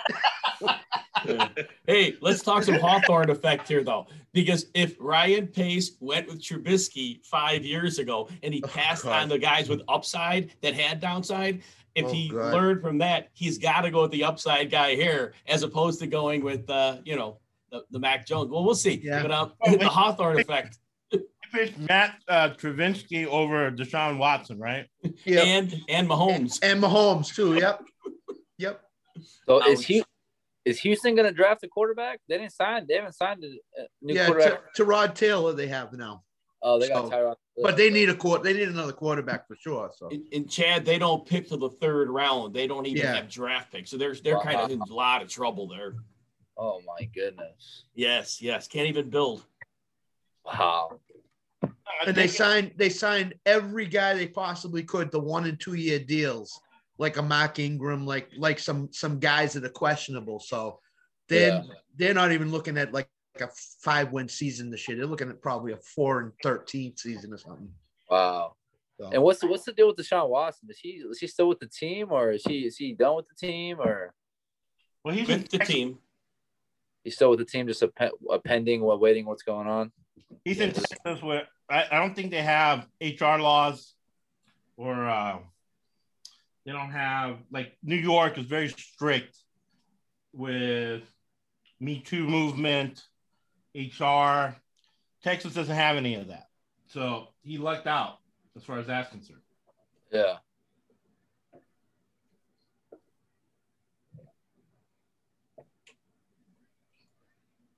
hey, 1.86 2.16
let's 2.20 2.42
talk 2.42 2.62
some 2.62 2.76
Hawthorne 2.76 3.28
effect 3.30 3.66
here, 3.66 3.82
though, 3.82 4.06
because 4.32 4.66
if 4.74 4.94
Ryan 5.00 5.48
Pace 5.48 5.96
went 5.98 6.28
with 6.28 6.40
Trubisky 6.40 7.24
five 7.26 7.64
years 7.64 7.98
ago 7.98 8.28
and 8.44 8.54
he 8.54 8.62
oh, 8.62 8.68
passed 8.68 9.04
oh, 9.04 9.10
on 9.10 9.28
the 9.28 9.38
guys 9.38 9.68
with 9.68 9.82
upside 9.88 10.52
that 10.62 10.74
had 10.74 11.00
downside, 11.00 11.62
if 11.96 12.04
oh, 12.06 12.12
he 12.12 12.28
God. 12.28 12.54
learned 12.54 12.80
from 12.80 12.98
that, 12.98 13.30
he's 13.32 13.58
got 13.58 13.80
to 13.80 13.90
go 13.90 14.02
with 14.02 14.12
the 14.12 14.22
upside 14.22 14.70
guy 14.70 14.94
here, 14.94 15.34
as 15.48 15.64
opposed 15.64 15.98
to 16.00 16.06
going 16.06 16.44
with 16.44 16.70
uh, 16.70 16.98
you 17.04 17.16
know 17.16 17.38
the, 17.72 17.84
the 17.90 17.98
Mac 17.98 18.26
Jones. 18.26 18.48
Well, 18.48 18.64
we'll 18.64 18.76
see. 18.76 19.00
Yeah. 19.02 19.22
But 19.22 19.30
uh, 19.32 19.48
oh, 19.66 19.76
the 19.76 19.88
Hawthorne 19.88 20.38
effect. 20.38 20.78
Matt 21.78 22.16
uh, 22.28 22.50
Trubisky 22.50 23.26
over 23.26 23.70
Deshaun 23.70 24.18
Watson, 24.18 24.58
right? 24.58 24.86
Yep. 25.24 25.46
And 25.46 25.82
and 25.88 26.08
Mahomes. 26.08 26.58
And, 26.62 26.72
and 26.72 26.82
Mahomes 26.82 27.34
too. 27.34 27.54
Yep. 27.54 27.82
yep. 28.58 28.80
So 29.46 29.64
is 29.66 29.84
he 29.84 30.02
is 30.64 30.78
Houston 30.80 31.14
going 31.14 31.26
to 31.26 31.32
draft 31.32 31.62
a 31.62 31.68
quarterback? 31.68 32.20
They 32.28 32.38
didn't 32.38 32.52
sign. 32.52 32.86
They 32.88 32.94
haven't 32.94 33.14
signed 33.14 33.44
a 33.44 33.48
new 34.02 34.14
yeah, 34.14 34.26
quarterback. 34.26 34.74
To, 34.74 34.84
Tyrod 34.84 35.14
Taylor, 35.14 35.52
they 35.52 35.68
have 35.68 35.92
now. 35.92 36.22
Oh, 36.62 36.78
they 36.78 36.88
got 36.88 37.04
so, 37.04 37.10
Tyrod. 37.10 37.34
But 37.62 37.76
they 37.76 37.90
need 37.90 38.08
a 38.08 38.14
court. 38.14 38.42
They 38.42 38.54
need 38.54 38.68
another 38.68 38.92
quarterback 38.92 39.46
for 39.46 39.56
sure. 39.56 39.90
So 39.96 40.08
in, 40.08 40.24
in 40.32 40.48
Chad, 40.48 40.84
they 40.84 40.98
don't 40.98 41.26
pick 41.26 41.48
to 41.50 41.56
the 41.56 41.68
third 41.68 42.08
round. 42.08 42.54
They 42.54 42.66
don't 42.66 42.86
even 42.86 43.02
yeah. 43.02 43.14
have 43.14 43.28
draft 43.28 43.72
picks. 43.72 43.90
So 43.90 43.98
they're 43.98 44.14
they're 44.14 44.36
wow. 44.36 44.42
kind 44.42 44.60
of 44.60 44.70
in 44.70 44.80
a 44.80 44.92
lot 44.92 45.22
of 45.22 45.28
trouble 45.28 45.68
there. 45.68 45.94
Oh 46.56 46.80
my 46.86 47.04
goodness. 47.14 47.84
Yes, 47.94 48.40
yes. 48.40 48.66
Can't 48.66 48.88
even 48.88 49.10
build. 49.10 49.44
Wow. 50.44 51.00
And 52.06 52.16
they 52.16 52.26
signed 52.26 52.72
they 52.76 52.88
signed 52.88 53.34
every 53.46 53.86
guy 53.86 54.14
they 54.14 54.26
possibly 54.26 54.82
could 54.82 55.10
to 55.12 55.18
one 55.18 55.46
and 55.46 55.58
two 55.58 55.74
year 55.74 55.98
deals, 55.98 56.60
like 56.98 57.16
a 57.16 57.22
Mark 57.22 57.58
Ingram, 57.58 58.06
like 58.06 58.30
like 58.36 58.58
some 58.58 58.88
some 58.92 59.18
guys 59.18 59.52
that 59.54 59.64
are 59.64 59.70
questionable. 59.70 60.40
So 60.40 60.80
then 61.28 61.64
yeah. 61.64 61.74
they're 61.96 62.14
not 62.14 62.32
even 62.32 62.50
looking 62.50 62.76
at 62.78 62.92
like 62.92 63.08
a 63.40 63.48
five 63.80 64.12
win 64.12 64.28
season 64.28 64.70
this 64.70 64.86
year. 64.88 64.96
They're 64.96 65.06
looking 65.06 65.30
at 65.30 65.42
probably 65.42 65.72
a 65.72 65.78
four 65.78 66.20
and 66.20 66.32
thirteen 66.42 66.96
season 66.96 67.32
or 67.32 67.38
something. 67.38 67.70
Wow. 68.10 68.54
So. 69.00 69.10
And 69.12 69.22
what's 69.22 69.40
the, 69.40 69.48
what's 69.48 69.64
the 69.64 69.72
deal 69.72 69.88
with 69.88 69.96
Deshaun 69.96 70.28
Watson? 70.28 70.68
Is 70.70 70.78
he 70.78 70.90
is 70.90 71.18
he 71.18 71.26
still 71.26 71.48
with 71.48 71.58
the 71.58 71.66
team 71.66 72.08
or 72.10 72.32
is 72.32 72.44
he 72.44 72.60
is 72.60 72.76
he 72.76 72.92
done 72.92 73.16
with 73.16 73.26
the 73.28 73.34
team 73.34 73.80
or? 73.80 74.14
Well, 75.04 75.14
he's 75.14 75.28
with 75.28 75.48
the 75.48 75.58
team. 75.58 75.98
He's 77.02 77.16
still 77.16 77.30
with 77.30 77.40
the 77.40 77.44
team, 77.44 77.66
just 77.66 77.82
a, 77.82 77.90
a 78.30 78.38
pending, 78.38 78.80
what 78.80 79.00
waiting, 79.00 79.26
what's 79.26 79.42
going 79.42 79.66
on. 79.66 79.92
He's 80.44 80.60
in 80.60 80.72
Texas 80.72 81.22
where 81.22 81.46
I, 81.70 81.84
I 81.90 81.98
don't 81.98 82.14
think 82.14 82.30
they 82.30 82.42
have 82.42 82.86
HR 83.00 83.38
laws 83.38 83.94
or 84.76 85.08
uh, 85.08 85.38
they 86.64 86.72
don't 86.72 86.90
have 86.90 87.38
like 87.50 87.76
New 87.82 87.96
York 87.96 88.38
is 88.38 88.46
very 88.46 88.68
strict 88.68 89.36
with 90.32 91.02
Me 91.80 92.00
Too 92.00 92.26
movement 92.26 93.02
HR. 93.74 94.56
Texas 95.22 95.54
doesn't 95.54 95.74
have 95.74 95.96
any 95.96 96.14
of 96.16 96.28
that. 96.28 96.48
So 96.86 97.28
he 97.42 97.58
lucked 97.58 97.86
out 97.86 98.18
as 98.56 98.64
far 98.64 98.78
as 98.78 98.86
that's 98.86 99.10
concerned. 99.10 99.40
Yeah. 100.12 100.36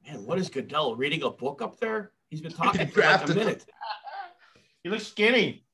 Man, 0.07 0.25
what 0.25 0.39
is 0.39 0.49
Goodell 0.49 0.95
reading 0.95 1.23
a 1.23 1.31
book 1.31 1.63
up 1.63 1.81
there? 1.81 2.13
He's 2.31 2.41
been 2.41 2.53
talking 2.53 2.87
for 2.93 3.01
like 3.01 3.29
a 3.29 3.35
minute. 3.35 3.65
he 4.83 4.91
looks 4.91 5.07
skinny. 5.07 5.65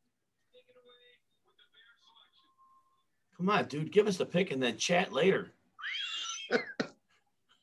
Come 3.36 3.50
on, 3.50 3.64
dude, 3.66 3.90
give 3.90 4.06
us 4.06 4.18
the 4.18 4.26
pick 4.26 4.52
and 4.52 4.62
then 4.62 4.76
chat 4.76 5.12
later. 5.12 5.50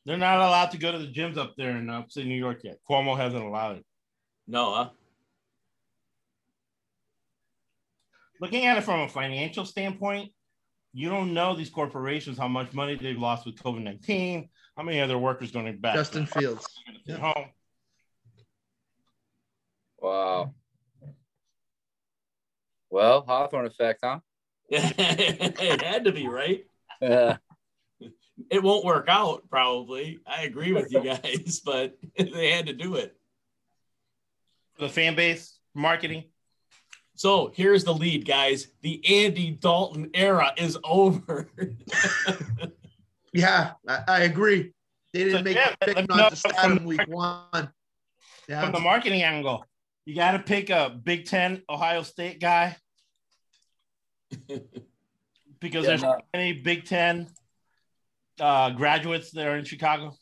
They're 0.04 0.18
not 0.18 0.38
allowed 0.38 0.70
to 0.72 0.78
go 0.78 0.92
to 0.92 0.98
the 0.98 1.10
gyms 1.10 1.36
up 1.38 1.54
there 1.56 1.76
in 1.76 1.88
uh, 1.88 2.00
upstate 2.00 2.26
New 2.26 2.34
York 2.34 2.60
yet. 2.64 2.78
Cuomo 2.88 3.16
hasn't 3.16 3.42
allowed 3.42 3.78
it. 3.78 3.84
No, 4.46 4.74
huh? 4.74 4.90
Looking 8.40 8.66
at 8.66 8.78
it 8.78 8.84
from 8.84 9.00
a 9.00 9.08
financial 9.08 9.64
standpoint, 9.64 10.32
you 10.92 11.08
don't 11.08 11.32
know 11.34 11.54
these 11.54 11.70
corporations 11.70 12.36
how 12.36 12.48
much 12.48 12.72
money 12.72 12.96
they've 12.96 13.18
lost 13.18 13.46
with 13.46 13.56
COVID 13.56 13.82
nineteen. 13.82 14.48
How 14.76 14.82
many 14.82 15.00
other 15.00 15.18
workers 15.18 15.52
going 15.52 15.78
back? 15.78 15.94
Justin 15.94 16.26
Fields. 16.26 16.66
Yeah. 17.04 17.16
Home. 17.18 17.50
Wow. 20.00 20.54
Well, 22.90 23.24
Hawthorne 23.26 23.66
effect, 23.66 24.00
huh? 24.02 24.20
it 24.68 25.82
had 25.82 26.04
to 26.04 26.12
be 26.12 26.26
right. 26.26 26.64
Yeah. 27.00 27.36
It 28.50 28.62
won't 28.62 28.84
work 28.84 29.06
out, 29.08 29.42
probably. 29.50 30.20
I 30.26 30.42
agree 30.44 30.72
with 30.72 30.90
you 30.92 31.02
guys, 31.02 31.60
but 31.64 31.96
they 32.18 32.50
had 32.50 32.66
to 32.66 32.72
do 32.72 32.96
it. 32.96 33.16
The 34.78 34.88
fan 34.88 35.14
base, 35.14 35.58
marketing. 35.74 36.24
So 37.14 37.52
here's 37.54 37.84
the 37.84 37.92
lead, 37.92 38.26
guys. 38.26 38.68
The 38.80 39.24
Andy 39.24 39.50
Dalton 39.50 40.10
era 40.14 40.54
is 40.56 40.78
over. 40.82 41.48
Yeah, 43.32 43.72
I, 43.86 44.02
I 44.08 44.20
agree. 44.22 44.72
They 45.12 45.24
didn't 45.24 45.38
So, 45.38 45.42
make 45.42 45.56
yeah, 45.56 45.74
a 45.80 45.86
pick 45.86 45.96
me 45.96 46.06
not 46.08 46.16
know 46.16 46.28
to 46.30 46.36
start 46.36 46.56
him 46.56 46.84
week 46.84 47.06
one. 47.06 47.70
From 48.48 48.72
the 48.72 48.80
marketing 48.80 49.22
angle, 49.22 49.64
you 50.04 50.14
got 50.14 50.32
to 50.32 50.38
pick 50.38 50.70
a 50.70 50.90
Big 50.90 51.26
Ten 51.26 51.62
Ohio 51.68 52.02
State 52.02 52.40
guy 52.40 52.76
because 55.60 55.84
Yeah, 55.84 55.90
there's 55.90 56.02
no. 56.02 56.18
many 56.34 56.54
Big 56.54 56.84
Ten 56.84 57.28
uh, 58.40 58.70
graduates 58.70 59.30
that 59.32 59.46
are 59.46 59.56
in 59.56 59.64
Chicago. 59.64 60.14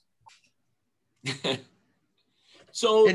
so 2.73 3.09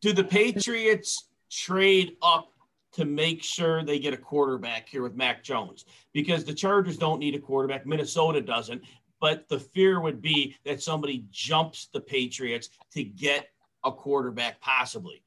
do 0.00 0.12
the 0.12 0.24
Patriots 0.24 1.28
trade 1.50 2.16
up 2.22 2.50
to 2.92 3.04
make 3.04 3.42
sure 3.42 3.82
they 3.82 3.98
get 3.98 4.14
a 4.14 4.16
quarterback 4.18 4.88
here 4.88 5.02
with 5.02 5.16
Mac 5.16 5.42
Jones? 5.42 5.84
Because 6.12 6.44
the 6.44 6.54
Chargers 6.54 6.96
don't 6.96 7.18
need 7.18 7.34
a 7.34 7.38
quarterback, 7.40 7.86
Minnesota 7.86 8.40
doesn't. 8.40 8.82
But 9.20 9.48
the 9.48 9.58
fear 9.58 10.00
would 10.00 10.20
be 10.20 10.56
that 10.64 10.82
somebody 10.82 11.24
jumps 11.30 11.88
the 11.92 12.00
Patriots 12.00 12.68
to 12.92 13.02
get 13.02 13.48
a 13.82 13.90
quarterback, 13.90 14.60
possibly. 14.60 15.23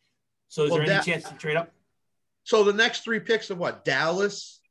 So 0.49 0.64
is 0.64 0.69
Well, 0.72 0.78
there 0.80 0.88
any 0.88 0.95
that- 0.95 1.06
chance 1.06 1.24
to 1.30 1.36
trade 1.36 1.57
up? 1.57 1.72
so 2.44 2.64
the 2.64 2.74
next 2.74 3.03
three 3.03 3.19
picks 3.19 3.52
are 3.52 3.56
what? 3.56 3.84
Dallas, 3.86 4.61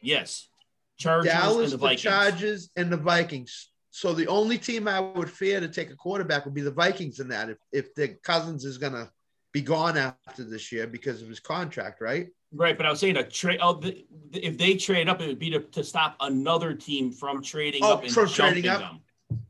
Yes. 0.00 0.48
Chargers 0.96 1.32
Dallas, 1.32 1.56
and 1.56 1.72
the 1.72 1.76
the, 1.76 1.78
Vikings. 1.78 2.02
Chargers, 2.02 2.70
and 2.76 2.92
the 2.92 2.96
Vikings. 2.96 3.70
So 3.90 4.12
the 4.12 4.26
only 4.28 4.58
team 4.58 4.86
I 4.88 5.00
would 5.00 5.30
fear 5.30 5.60
to 5.60 5.68
take 5.68 5.90
a 5.90 5.96
quarterback 5.96 6.44
would 6.44 6.54
be 6.54 6.60
the 6.60 6.70
Vikings 6.70 7.20
in 7.20 7.28
that 7.28 7.48
if 7.50 7.58
if 7.72 7.94
the 7.94 8.08
Cousins 8.22 8.64
is 8.64 8.78
gonna 8.78 9.10
be 9.52 9.60
gone 9.62 9.96
after 9.96 10.44
this 10.44 10.70
year 10.72 10.86
because 10.86 11.22
of 11.22 11.28
his 11.28 11.40
contract, 11.40 12.00
right? 12.00 12.28
Right, 12.52 12.76
but 12.76 12.86
I 12.86 12.90
was 12.90 13.00
saying 13.00 13.16
a 13.16 13.24
trade. 13.28 13.58
Oh, 13.62 13.74
the, 13.74 14.04
if 14.32 14.56
they 14.58 14.74
trade 14.76 15.08
up, 15.08 15.20
it 15.20 15.26
would 15.26 15.38
be 15.40 15.50
to, 15.50 15.60
to 15.60 15.82
stop 15.82 16.16
another 16.20 16.74
team 16.74 17.10
from 17.12 17.42
trading 17.42 17.82
Oh, 17.84 17.94
up 17.94 18.02
and 18.04 18.12
from 18.12 18.26
jumping 18.28 18.62
trading 18.64 18.70
up? 18.70 18.80
them. 19.28 19.46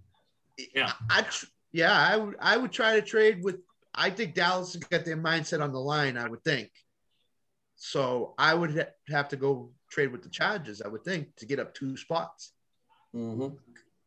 Yeah. 0.75 0.93
I 1.11 1.23
tr- 1.23 1.47
yeah, 1.73 1.93
I 1.93 2.17
would 2.17 2.37
I 2.41 2.57
would 2.57 2.73
try 2.73 2.95
to 2.99 3.03
trade 3.03 3.43
with 3.43 3.57
I 3.95 4.11
think 4.11 4.35
Dallas 4.35 4.75
has 4.75 4.83
got 4.85 5.05
their 5.05 5.17
mindset 5.17 5.63
on 5.63 5.73
the 5.73 5.79
line, 5.81 6.17
I 6.17 6.29
would 6.29 6.43
think. 6.43 6.71
So 7.77 8.35
I 8.39 8.55
would 8.55 8.77
ha- 8.77 8.93
have 9.09 9.29
to 9.29 9.37
go 9.37 9.73
trade 9.91 10.13
with 10.13 10.23
the 10.23 10.29
Chargers, 10.29 10.83
I 10.83 10.89
would 10.89 11.05
think, 11.05 11.35
to 11.37 11.47
get 11.47 11.61
up 11.61 11.75
two 11.75 11.97
spots. 11.97 12.53
Mhm. 13.15 13.59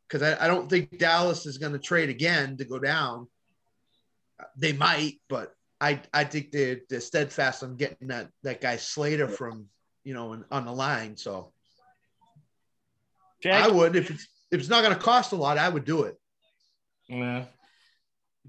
Because 0.07 0.22
I, 0.23 0.45
I 0.45 0.47
don't 0.47 0.69
think 0.69 0.97
Dallas 0.97 1.45
is 1.45 1.57
going 1.57 1.73
to 1.73 1.80
trade 1.80 2.09
again 2.09 2.57
to 2.57 2.65
go 2.65 2.80
down. 2.80 3.27
They 4.57 4.73
might, 4.73 5.19
but 5.27 5.53
I 5.81 6.01
I 6.14 6.23
think 6.23 6.51
they're 6.51 6.81
they're 6.89 6.99
steadfast 7.01 7.64
on 7.64 7.76
getting 7.76 8.07
that 8.09 8.30
that 8.43 8.61
guy 8.61 8.77
Slater 8.77 9.27
from 9.27 9.68
you 10.03 10.14
know 10.14 10.34
in, 10.34 10.45
on 10.51 10.65
the 10.65 10.72
line. 10.72 11.18
So 11.18 11.53
Chad, 13.41 13.64
I 13.64 13.68
would 13.68 13.95
if 13.95 14.09
it's 14.11 14.27
if 14.51 14.59
it's 14.59 14.69
not 14.69 14.84
going 14.84 14.95
to 14.95 15.01
cost 15.01 15.34
a 15.34 15.35
lot, 15.35 15.57
I 15.57 15.69
would 15.69 15.85
do 15.85 16.03
it. 16.03 16.15
Yeah. 17.09 17.45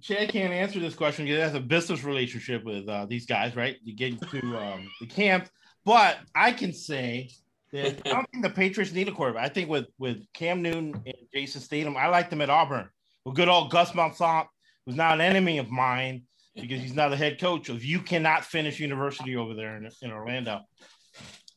Chad 0.01 0.29
can't 0.31 0.53
answer 0.53 0.79
this 0.81 0.95
question 0.95 1.25
because 1.25 1.37
he 1.37 1.43
has 1.43 1.55
a 1.55 1.61
business 1.61 2.05
relationship 2.05 2.65
with 2.65 2.89
uh, 2.89 3.07
these 3.07 3.27
guys, 3.27 3.57
right? 3.57 3.77
You 3.83 3.95
get 3.95 4.21
to 4.31 4.57
um, 4.57 4.91
the 5.01 5.07
camp, 5.07 5.49
but 5.85 6.19
I 6.35 6.53
can 6.53 6.73
say 6.73 7.31
that 7.73 8.07
I 8.07 8.11
don't 8.11 8.31
think 8.31 8.43
the 8.43 8.51
Patriots 8.51 8.93
need 8.93 9.09
a 9.09 9.13
quarterback. 9.13 9.45
I 9.45 9.49
think 9.49 9.69
with 9.69 9.87
with 9.99 10.25
Cam 10.35 10.63
Newton 10.63 10.95
and 11.05 11.15
Jason 11.33 11.61
Stidham, 11.61 11.97
I 11.97 12.09
like 12.09 12.31
them 12.31 12.41
at 12.41 12.51
Auburn. 12.51 12.89
With 13.25 13.35
good 13.35 13.49
old 13.49 13.71
Gus 13.71 13.93
Malzahn, 13.93 14.47
who's 14.87 14.97
now 14.97 15.13
an 15.13 15.21
enemy 15.21 15.59
of 15.59 15.71
mine 15.71 16.23
because 16.55 16.81
he's 16.81 16.95
now 16.95 17.09
the 17.09 17.17
head 17.17 17.41
coach 17.41 17.69
of 17.69 17.85
you 17.85 18.01
cannot 18.01 18.45
finish 18.45 18.81
university 18.81 19.37
over 19.37 19.55
there 19.55 19.77
in, 19.77 19.89
in 20.03 20.11
Orlando. 20.11 20.63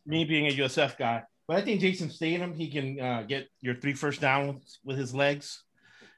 Me 0.06 0.26
being 0.26 0.48
a 0.48 0.52
USF 0.52 0.98
guy, 0.98 1.24
but 1.48 1.58
I 1.58 1.62
think 1.62 1.82
Jason 1.82 2.10
Stidham 2.10 2.56
he 2.56 2.70
can 2.70 3.00
uh, 3.00 3.24
get 3.24 3.48
your 3.62 3.76
three 3.76 3.94
first 3.94 4.22
downs 4.22 4.80
with 4.84 4.98
his 4.98 5.14
legs. 5.14 5.64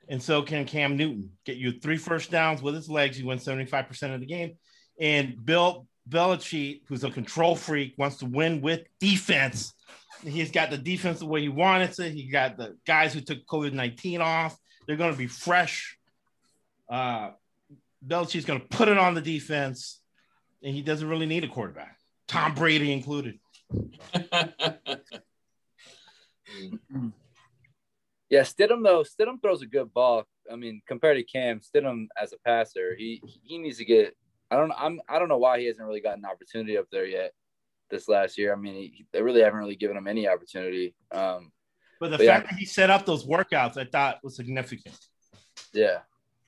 And 0.09 0.21
so 0.21 0.41
can 0.41 0.65
Cam 0.65 0.97
Newton 0.97 1.31
get 1.45 1.57
you 1.57 1.80
three 1.80 1.97
first 1.97 2.30
downs 2.30 2.61
with 2.61 2.75
his 2.75 2.89
legs. 2.89 3.19
You 3.19 3.27
win 3.27 3.39
75% 3.39 4.13
of 4.13 4.19
the 4.19 4.25
game. 4.25 4.57
And 4.99 5.43
Bill 5.43 5.88
Belichick, 6.09 6.81
who's 6.88 7.03
a 7.03 7.11
control 7.11 7.55
freak, 7.55 7.95
wants 7.97 8.17
to 8.17 8.25
win 8.25 8.61
with 8.61 8.81
defense. 8.99 9.73
He's 10.21 10.51
got 10.51 10.69
the 10.69 10.77
defense 10.77 11.19
the 11.19 11.25
way 11.25 11.41
he 11.41 11.49
wanted 11.49 11.97
it. 11.99 12.13
He 12.13 12.30
got 12.30 12.57
the 12.57 12.77
guys 12.85 13.13
who 13.13 13.21
took 13.21 13.45
COVID 13.45 13.73
19 13.73 14.21
off. 14.21 14.57
They're 14.85 14.97
going 14.97 15.11
to 15.11 15.17
be 15.17 15.27
fresh. 15.27 15.97
Uh, 16.89 17.31
Belichick's 18.05 18.45
going 18.45 18.61
to 18.61 18.67
put 18.67 18.89
it 18.89 18.97
on 18.97 19.15
the 19.15 19.21
defense, 19.21 20.01
and 20.61 20.75
he 20.75 20.81
doesn't 20.81 21.07
really 21.07 21.25
need 21.25 21.43
a 21.43 21.47
quarterback, 21.47 21.97
Tom 22.27 22.53
Brady 22.53 22.91
included. 22.91 23.39
Yeah, 28.34 28.41
Stidham 28.41 28.84
though, 28.84 29.03
Stidham 29.03 29.39
throws 29.39 29.61
a 29.61 29.68
good 29.68 29.93
ball. 29.93 30.23
I 30.51 30.55
mean, 30.55 30.81
compared 30.88 31.18
to 31.18 31.23
Cam, 31.23 31.60
Stidham 31.60 32.07
as 32.19 32.34
a 32.34 32.39
passer, 32.39 32.95
he 32.95 33.22
he 33.43 33.60
needs 33.60 33.77
to 33.77 33.85
get. 33.85 34.18
I 34.49 34.55
don't 34.57 34.72
I'm 34.76 34.99
I 35.07 35.19
don't 35.19 35.30
know 35.30 35.38
why 35.38 35.60
he 35.60 35.68
hasn't 35.68 35.85
really 35.88 36.01
gotten 36.01 36.26
an 36.26 36.31
opportunity 36.31 36.76
up 36.76 36.88
there 36.91 37.05
yet. 37.05 37.34
This 37.91 38.07
last 38.07 38.39
year, 38.39 38.51
I 38.51 38.55
mean, 38.55 38.73
he, 38.73 39.05
they 39.11 39.22
really 39.22 39.41
haven't 39.41 39.60
really 39.60 39.76
given 39.76 39.95
him 39.95 40.07
any 40.07 40.27
opportunity. 40.27 40.95
Um, 41.11 41.51
But 41.99 42.10
the 42.10 42.18
But 42.18 42.26
yeah. 42.26 42.38
fact 42.38 42.49
that 42.49 42.57
he 42.57 42.65
set 42.65 42.89
up 42.89 43.05
those 43.05 43.23
workouts, 43.23 43.77
I 43.77 43.85
thought 43.85 44.18
was 44.23 44.35
significant. 44.35 44.97
yeah, 45.72 45.99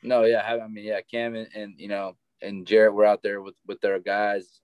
no, 0.01 0.23
yeah, 0.23 0.39
I, 0.39 0.59
I 0.59 0.67
mean, 0.67 0.85
yeah, 0.85 1.01
Cam 1.01 1.35
and, 1.35 1.49
and 1.53 1.75
you 1.77 1.87
know 1.87 2.17
and 2.41 2.65
Jarrett 2.65 2.95
were 2.95 3.05
out 3.05 3.21
there 3.21 3.43
with 3.43 3.53
with 3.67 3.79
their 3.81 3.99
guys, 3.99 4.59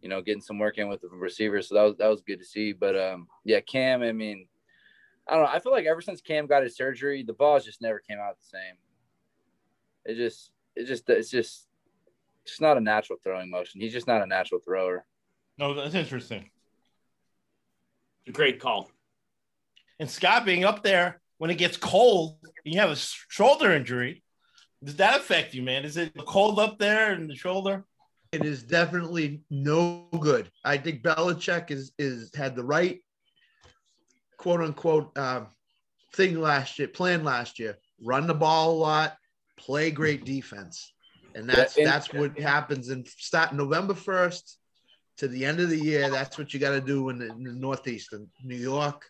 you 0.00 0.08
know, 0.08 0.22
getting 0.22 0.40
some 0.40 0.58
work 0.58 0.78
in 0.78 0.88
with 0.88 1.02
the 1.02 1.08
receivers. 1.08 1.68
So 1.68 1.74
that 1.74 1.82
was 1.82 1.96
that 1.98 2.08
was 2.08 2.22
good 2.22 2.38
to 2.38 2.46
see. 2.46 2.72
But 2.72 2.98
um, 2.98 3.28
yeah, 3.44 3.60
Cam, 3.60 4.02
I 4.02 4.12
mean, 4.12 4.48
I 5.28 5.34
don't 5.34 5.44
know. 5.44 5.50
I 5.50 5.58
feel 5.58 5.72
like 5.72 5.86
ever 5.86 6.00
since 6.00 6.20
Cam 6.20 6.46
got 6.46 6.62
his 6.62 6.76
surgery, 6.76 7.22
the 7.22 7.32
balls 7.32 7.64
just 7.64 7.82
never 7.82 7.98
came 7.98 8.18
out 8.18 8.36
the 8.38 8.46
same. 8.46 8.76
It 10.04 10.16
just, 10.16 10.50
it 10.76 10.86
just, 10.86 11.08
it's 11.08 11.30
just, 11.30 11.66
it's 12.44 12.60
not 12.60 12.76
a 12.76 12.80
natural 12.80 13.18
throwing 13.22 13.50
motion. 13.50 13.80
He's 13.80 13.92
just 13.92 14.06
not 14.06 14.22
a 14.22 14.26
natural 14.26 14.60
thrower. 14.60 15.04
No, 15.58 15.74
that's 15.74 15.94
interesting. 15.94 16.50
Great 18.32 18.60
call. 18.60 18.90
And 19.98 20.10
Scott 20.10 20.44
being 20.44 20.64
up 20.64 20.82
there 20.82 21.20
when 21.38 21.50
it 21.50 21.58
gets 21.58 21.76
cold 21.76 22.38
and 22.64 22.74
you 22.74 22.80
have 22.80 22.90
a 22.90 22.96
shoulder 22.96 23.72
injury, 23.72 24.22
does 24.84 24.96
that 24.96 25.18
affect 25.18 25.54
you, 25.54 25.62
man? 25.62 25.84
Is 25.84 25.96
it 25.96 26.12
cold 26.26 26.58
up 26.58 26.78
there 26.78 27.14
in 27.14 27.26
the 27.26 27.34
shoulder? 27.34 27.84
It 28.32 28.44
is 28.44 28.62
definitely 28.62 29.42
no 29.50 30.08
good. 30.20 30.50
I 30.64 30.76
think 30.76 31.02
Belichick 31.02 31.70
is 31.70 31.92
is 31.98 32.30
had 32.34 32.54
the 32.54 32.64
right 32.64 33.00
quote 34.36 34.60
unquote 34.60 35.16
um, 35.18 35.48
thing 36.14 36.40
last 36.40 36.78
year, 36.78 36.88
plan 36.88 37.24
last 37.24 37.58
year. 37.58 37.78
Run 38.02 38.26
the 38.26 38.34
ball 38.34 38.72
a 38.72 38.78
lot, 38.78 39.16
play 39.56 39.90
great 39.90 40.24
defense, 40.24 40.92
and 41.34 41.48
that's 41.48 41.76
and- 41.76 41.86
that's 41.86 42.12
what 42.12 42.38
happens. 42.38 42.88
And 42.88 43.06
start 43.08 43.54
November 43.54 43.94
first 43.94 44.58
to 45.18 45.28
the 45.28 45.44
end 45.46 45.60
of 45.60 45.70
the 45.70 45.78
year. 45.78 46.10
That's 46.10 46.36
what 46.36 46.52
you 46.52 46.60
got 46.60 46.72
to 46.72 46.80
do 46.80 47.08
in 47.08 47.18
the, 47.18 47.26
in 47.30 47.42
the 47.44 47.52
Northeast, 47.52 48.12
in 48.12 48.28
New 48.44 48.56
York, 48.56 49.06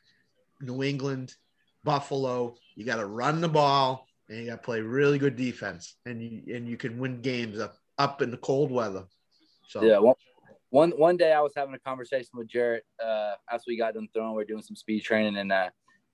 New 0.60 0.84
England, 0.84 1.34
Buffalo. 1.82 2.54
You 2.76 2.84
got 2.84 2.96
to 2.96 3.06
run 3.06 3.40
the 3.40 3.48
ball, 3.48 4.06
and 4.28 4.38
you 4.38 4.46
got 4.46 4.56
to 4.56 4.62
play 4.62 4.80
really 4.80 5.18
good 5.18 5.34
defense, 5.36 5.96
and 6.06 6.22
you 6.22 6.54
and 6.54 6.68
you 6.68 6.76
can 6.76 6.98
win 6.98 7.22
games 7.22 7.58
up 7.58 7.76
up 7.98 8.22
in 8.22 8.30
the 8.30 8.36
cold 8.36 8.70
weather. 8.70 9.04
So 9.68 9.82
Yeah. 9.82 9.98
One, 9.98 10.14
one, 10.76 10.90
one 10.90 11.16
day 11.16 11.32
I 11.32 11.40
was 11.40 11.54
having 11.56 11.74
a 11.74 11.78
conversation 11.78 12.28
with 12.34 12.48
Jarrett 12.48 12.84
uh, 13.02 13.32
after 13.50 13.64
we 13.66 13.78
got 13.78 13.94
done 13.94 14.08
throwing. 14.12 14.34
We 14.34 14.42
are 14.42 14.46
doing 14.46 14.60
some 14.60 14.76
speed 14.76 15.04
training, 15.04 15.38
and 15.38 15.50
uh, 15.50 15.70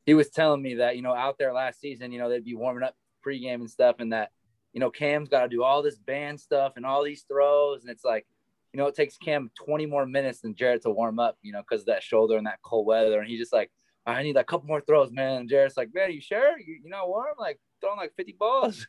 he 0.06 0.14
was 0.14 0.30
telling 0.30 0.62
me 0.62 0.74
that 0.76 0.94
you 0.94 1.02
know 1.02 1.12
out 1.12 1.36
there 1.36 1.52
last 1.52 1.80
season, 1.80 2.12
you 2.12 2.20
know 2.20 2.28
they'd 2.28 2.44
be 2.44 2.54
warming 2.54 2.84
up 2.84 2.94
pregame 3.26 3.56
and 3.56 3.68
stuff, 3.68 3.96
and 3.98 4.12
that 4.12 4.30
you 4.72 4.78
know 4.78 4.88
Cam's 4.88 5.28
got 5.28 5.42
to 5.42 5.48
do 5.48 5.64
all 5.64 5.82
this 5.82 5.98
band 5.98 6.38
stuff 6.38 6.74
and 6.76 6.86
all 6.86 7.02
these 7.02 7.24
throws, 7.28 7.82
and 7.82 7.90
it's 7.90 8.04
like 8.04 8.24
you 8.72 8.78
know 8.78 8.86
it 8.86 8.94
takes 8.94 9.16
Cam 9.18 9.50
20 9.66 9.86
more 9.86 10.06
minutes 10.06 10.42
than 10.42 10.54
Jarrett 10.54 10.82
to 10.82 10.90
warm 10.90 11.18
up, 11.18 11.38
you 11.42 11.50
know, 11.52 11.62
because 11.68 11.80
of 11.80 11.86
that 11.86 12.04
shoulder 12.04 12.36
and 12.36 12.46
that 12.46 12.62
cold 12.62 12.86
weather, 12.86 13.18
and 13.18 13.28
he's 13.28 13.40
just 13.40 13.52
like. 13.52 13.70
I 14.04 14.24
need 14.24 14.36
a 14.36 14.42
couple 14.42 14.66
more 14.66 14.80
throws, 14.80 15.12
man. 15.12 15.42
And 15.42 15.48
Jarrett's 15.48 15.76
like, 15.76 15.90
man, 15.94 16.10
you 16.10 16.20
sure? 16.20 16.58
You, 16.58 16.80
you 16.82 16.90
not 16.90 17.06
warm? 17.08 17.36
Like 17.38 17.60
throwing 17.80 17.98
like 17.98 18.12
50 18.16 18.36
balls. 18.36 18.84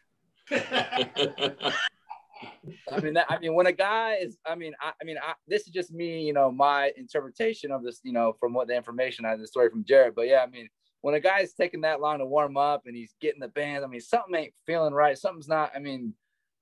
I 2.92 3.00
mean, 3.00 3.14
that, 3.14 3.26
I 3.30 3.40
mean, 3.40 3.54
when 3.54 3.68
a 3.68 3.72
guy 3.72 4.16
is, 4.22 4.38
I 4.46 4.56
mean, 4.56 4.74
I, 4.82 4.92
I 5.02 5.04
mean, 5.04 5.18
I, 5.18 5.34
this 5.48 5.64
is 5.64 5.70
just 5.70 5.92
me, 5.92 6.22
you 6.22 6.34
know, 6.34 6.52
my 6.52 6.92
interpretation 6.98 7.72
of 7.72 7.84
this, 7.84 8.00
you 8.04 8.14
know, 8.14 8.34
from 8.40 8.54
what 8.54 8.68
the 8.68 8.76
information 8.76 9.26
I 9.26 9.30
had 9.30 9.40
the 9.40 9.48
story 9.48 9.70
from 9.70 9.84
Jarrett. 9.84 10.16
But 10.16 10.28
yeah, 10.28 10.44
I 10.46 10.50
mean, 10.50 10.70
when 11.02 11.16
a 11.16 11.20
guy's 11.20 11.54
taking 11.54 11.82
that 11.82 12.02
long 12.02 12.20
to 12.20 12.26
warm 12.26 12.56
up 12.56 12.84
and 12.86 12.96
he's 12.96 13.14
getting 13.20 13.42
the 13.42 13.50
band, 13.50 13.84
I 13.84 13.88
mean, 13.88 14.02
something 14.02 14.34
ain't 14.36 14.54
feeling 14.66 14.94
right. 14.94 15.18
Something's 15.18 15.50
not. 15.50 15.72
I 15.76 15.80
mean, 15.80 16.14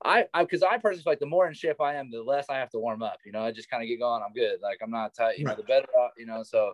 I, 0.04 0.26
I, 0.34 0.42
because 0.42 0.64
I 0.64 0.78
personally 0.78 1.04
feel 1.04 1.12
like 1.12 1.20
the 1.20 1.26
more 1.26 1.46
in 1.46 1.54
shape 1.54 1.80
I 1.80 1.94
am, 1.94 2.10
the 2.10 2.22
less 2.22 2.46
I 2.50 2.56
have 2.56 2.70
to 2.70 2.78
warm 2.80 3.02
up. 3.02 3.18
You 3.24 3.32
know, 3.32 3.42
I 3.42 3.52
just 3.52 3.70
kind 3.70 3.82
of 3.82 3.88
get 3.88 4.00
going. 4.00 4.22
I'm 4.26 4.32
good. 4.32 4.58
Like 4.60 4.78
I'm 4.82 4.90
not 4.90 5.14
tight. 5.14 5.38
You 5.38 5.44
know, 5.44 5.54
the 5.54 5.62
better. 5.62 5.86
You 6.16 6.26
know, 6.26 6.42
so, 6.42 6.72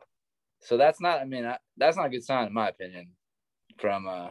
so 0.60 0.76
that's 0.78 1.00
not. 1.00 1.20
I 1.20 1.24
mean, 1.24 1.44
I, 1.44 1.58
that's 1.76 1.96
not 1.96 2.06
a 2.06 2.10
good 2.10 2.24
sign 2.24 2.46
in 2.46 2.54
my 2.54 2.68
opinion. 2.68 3.10
From, 3.78 4.08
uh, 4.08 4.30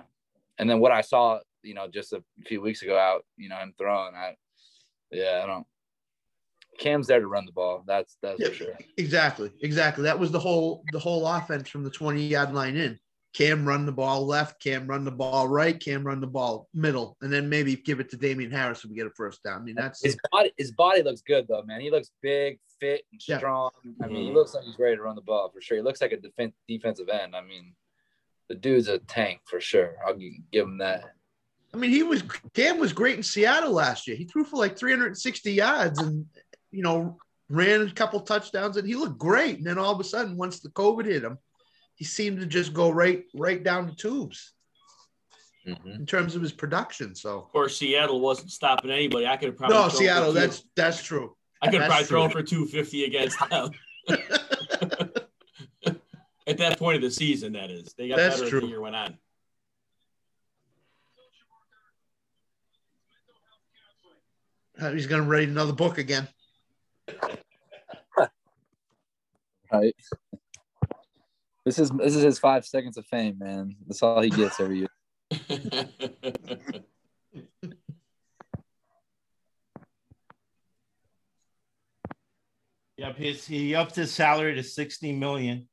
and 0.57 0.67
then 0.67 0.79
what 0.79 0.91
I 0.91 1.01
saw, 1.01 1.39
you 1.61 1.75
know, 1.75 1.87
just 1.87 2.13
a 2.13 2.23
few 2.47 2.59
weeks 2.59 2.81
ago 2.81 2.97
out, 2.97 3.23
you 3.37 3.49
know, 3.49 3.57
him 3.57 3.73
throwing. 3.77 4.15
I, 4.15 4.35
yeah, 5.11 5.41
I 5.43 5.47
don't. 5.47 5.67
Cam's 6.79 7.07
there 7.07 7.19
to 7.19 7.27
run 7.27 7.45
the 7.45 7.51
ball. 7.51 7.83
That's 7.87 8.17
that's 8.21 8.39
yeah, 8.39 8.49
for 8.49 8.53
sure. 8.53 8.77
Exactly, 8.97 9.51
exactly. 9.61 10.03
That 10.03 10.19
was 10.19 10.31
the 10.31 10.39
whole 10.39 10.83
the 10.91 10.99
whole 10.99 11.25
offense 11.25 11.69
from 11.69 11.83
the 11.83 11.89
twenty 11.89 12.25
yard 12.25 12.53
line 12.53 12.75
in. 12.75 12.99
Cam 13.33 13.67
run 13.67 13.85
the 13.85 13.91
ball 13.91 14.25
left, 14.25 14.59
Cam 14.61 14.87
run 14.87 15.05
the 15.05 15.11
ball 15.11 15.47
right, 15.47 15.79
Cam 15.79 16.03
run 16.03 16.21
the 16.21 16.27
ball 16.27 16.67
middle, 16.73 17.17
and 17.21 17.31
then 17.31 17.47
maybe 17.49 17.75
give 17.75 17.99
it 17.99 18.09
to 18.09 18.17
Damien 18.17 18.49
Harris 18.49 18.83
if 18.83 18.89
we 18.89 18.95
get 18.95 19.05
a 19.05 19.11
first 19.11 19.43
down. 19.43 19.61
I 19.61 19.63
mean, 19.63 19.75
that's 19.75 20.03
his 20.03 20.17
body. 20.31 20.51
His 20.57 20.71
body 20.71 21.03
looks 21.03 21.21
good 21.21 21.47
though, 21.47 21.61
man. 21.63 21.81
He 21.81 21.91
looks 21.91 22.09
big, 22.21 22.59
fit, 22.79 23.03
and 23.11 23.21
strong. 23.21 23.69
Yeah. 23.83 23.91
I 24.01 24.07
mean, 24.07 24.15
he 24.15 24.23
mm-hmm. 24.27 24.37
looks 24.37 24.55
like 24.55 24.63
he's 24.63 24.79
ready 24.79 24.95
to 24.95 25.03
run 25.03 25.15
the 25.15 25.21
ball 25.21 25.51
for 25.53 25.61
sure. 25.61 25.77
He 25.77 25.83
looks 25.83 26.01
like 26.01 26.13
a 26.13 26.17
defense 26.17 26.55
defensive 26.67 27.09
end. 27.09 27.35
I 27.35 27.41
mean, 27.41 27.73
the 28.49 28.55
dude's 28.55 28.87
a 28.87 28.97
tank 28.99 29.41
for 29.45 29.59
sure. 29.59 29.97
I'll 30.05 30.15
give 30.15 30.65
him 30.65 30.79
that. 30.79 31.03
I 31.73 31.77
mean, 31.77 31.91
he 31.91 32.03
was 32.03 32.23
Cam 32.53 32.79
was 32.79 32.93
great 32.93 33.17
in 33.17 33.23
Seattle 33.23 33.71
last 33.73 34.07
year. 34.07 34.15
He 34.15 34.25
threw 34.25 34.43
for 34.43 34.57
like 34.57 34.77
360 34.77 35.51
yards 35.51 35.99
and 35.99 36.25
you 36.71 36.83
know 36.83 37.17
ran 37.49 37.81
a 37.81 37.91
couple 37.91 38.19
touchdowns 38.19 38.77
and 38.77 38.87
he 38.87 38.95
looked 38.95 39.17
great. 39.17 39.57
And 39.57 39.65
then 39.65 39.77
all 39.77 39.93
of 39.93 39.99
a 39.99 40.03
sudden, 40.03 40.37
once 40.37 40.59
the 40.59 40.69
COVID 40.69 41.05
hit 41.05 41.23
him, 41.23 41.37
he 41.95 42.05
seemed 42.05 42.39
to 42.39 42.45
just 42.45 42.73
go 42.73 42.89
right 42.89 43.23
right 43.33 43.63
down 43.63 43.87
the 43.87 43.95
tubes 43.95 44.53
mm-hmm. 45.67 45.89
in 45.89 46.05
terms 46.05 46.35
of 46.35 46.41
his 46.41 46.53
production. 46.53 47.15
So 47.15 47.37
of 47.37 47.51
course 47.51 47.77
Seattle 47.77 48.21
wasn't 48.21 48.51
stopping 48.51 48.91
anybody. 48.91 49.27
I 49.27 49.37
could 49.37 49.49
have 49.49 49.57
probably 49.57 49.77
no 49.77 49.89
Seattle. 49.89 50.33
That's 50.33 50.63
that's 50.75 51.03
true. 51.03 51.35
I 51.61 51.69
could 51.69 51.81
have 51.81 51.89
probably 51.89 52.05
thrown 52.05 52.29
for 52.29 52.43
250 52.43 53.03
against 53.05 53.39
them. 53.49 53.71
At 56.47 56.57
that 56.59 56.79
point 56.79 56.95
of 56.95 57.01
the 57.01 57.11
season, 57.11 57.53
that 57.53 57.69
is. 57.69 57.93
They 57.97 58.07
got 58.07 58.17
that's 58.17 58.37
better 58.37 58.49
true. 58.49 58.59
as 58.59 58.63
the 58.63 58.69
year 58.69 58.81
went 58.81 58.95
on. 58.95 59.17
He's 64.79 65.07
going 65.07 65.23
to 65.23 65.27
write 65.27 65.47
another 65.49 65.73
book 65.73 65.97
again. 65.97 66.27
right. 69.71 69.95
This 71.65 71.79
is 71.79 71.89
this 71.89 72.15
is 72.15 72.23
his 72.23 72.39
five 72.39 72.65
seconds 72.65 72.97
of 72.97 73.05
fame, 73.07 73.37
man. 73.39 73.75
That's 73.85 74.01
all 74.01 74.21
he 74.21 74.29
gets 74.29 74.59
every 74.59 74.77
year. 74.79 74.87
yep, 82.97 83.17
his 83.17 83.45
he 83.45 83.75
upped 83.75 83.95
his 83.95 84.13
salary 84.13 84.55
to 84.55 84.63
sixty 84.63 85.11
million. 85.11 85.67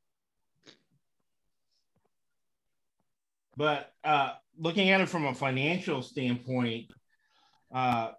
But 3.55 3.89
uh, 4.03 4.33
looking 4.59 4.89
at 4.89 4.99
it 4.99 5.07
from 5.07 5.25
a 5.25 5.33
financial 5.33 6.01
standpoint, 6.01 6.91
uh, 7.73 8.11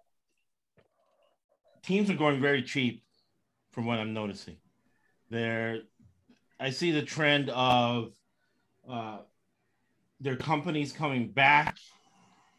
teams 1.87 2.09
are 2.09 2.15
going 2.15 2.41
very 2.41 2.61
cheap, 2.61 3.03
from 3.71 3.85
what 3.85 3.99
I'm 3.99 4.13
noticing. 4.13 4.57
They're 5.29 5.81
I 6.59 6.71
see 6.71 6.91
the 6.91 7.03
trend 7.03 7.49
of 7.51 8.13
uh, 8.89 9.19
their 10.19 10.35
companies 10.35 10.91
coming 10.91 11.29
back. 11.29 11.77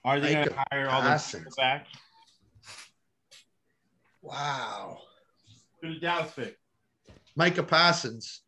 Are 0.04 0.20
they 0.20 0.34
going 0.34 0.48
to 0.48 0.64
hire 0.70 0.88
all 0.88 1.02
those 1.02 1.30
people 1.30 1.52
back? 1.56 1.88
Wow. 4.22 4.98
Who's 5.82 6.00
Dallas 6.00 6.30
pick? 6.34 6.56
Micah 7.34 7.64
Parsons. 7.64 8.42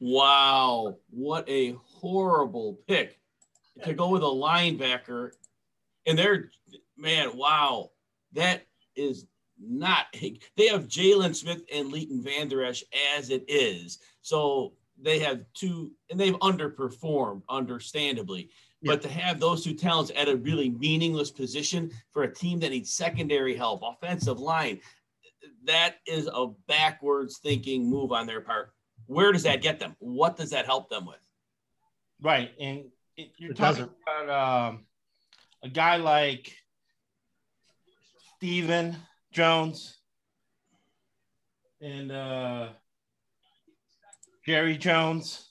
Wow. 0.00 0.96
What 1.10 1.48
a 1.48 1.76
horrible 1.84 2.80
pick 2.88 3.20
to 3.84 3.94
go 3.94 4.08
with 4.08 4.22
a 4.22 4.26
linebacker. 4.26 5.30
And 6.06 6.18
they're, 6.18 6.50
man, 6.96 7.36
wow. 7.36 7.90
That 8.32 8.66
is 8.96 9.26
not 9.60 10.06
they 10.56 10.68
have 10.68 10.88
Jaylon 10.88 11.34
Smith 11.34 11.62
and 11.72 11.90
Leighton 11.90 12.22
Vander 12.22 12.64
Esch 12.64 12.84
as 13.16 13.30
it 13.30 13.44
is. 13.48 13.98
So 14.22 14.74
they 15.00 15.18
have 15.20 15.44
two 15.54 15.92
and 16.10 16.18
they've 16.18 16.38
underperformed 16.38 17.42
understandably. 17.48 18.50
Yeah. 18.80 18.92
But 18.92 19.02
to 19.02 19.08
have 19.08 19.40
those 19.40 19.64
two 19.64 19.74
talents 19.74 20.12
at 20.14 20.28
a 20.28 20.36
really 20.36 20.70
meaningless 20.70 21.30
position 21.30 21.90
for 22.12 22.22
a 22.22 22.32
team 22.32 22.60
that 22.60 22.70
needs 22.70 22.92
secondary 22.92 23.56
help, 23.56 23.82
offensive 23.82 24.38
line, 24.38 24.80
that 25.64 25.96
is 26.06 26.28
a 26.32 26.46
backwards 26.68 27.38
thinking 27.38 27.88
move 27.88 28.12
on 28.12 28.26
their 28.26 28.40
part. 28.40 28.72
Where 29.06 29.32
does 29.32 29.42
that 29.44 29.62
get 29.62 29.80
them? 29.80 29.96
What 29.98 30.36
does 30.36 30.50
that 30.50 30.66
help 30.66 30.88
them 30.88 31.06
with? 31.06 31.16
Right. 32.20 32.52
And 32.60 32.84
it, 33.16 33.32
you're 33.38 33.50
it 33.50 33.56
talking 33.56 33.86
doesn't. 33.86 33.92
about 34.22 34.68
um, 34.68 34.84
a 35.62 35.68
guy 35.68 35.96
like 35.96 36.52
Stephen 38.36 38.96
Jones 39.38 39.98
and 41.80 42.10
uh, 42.10 42.70
Jerry 44.44 44.76
Jones, 44.76 45.50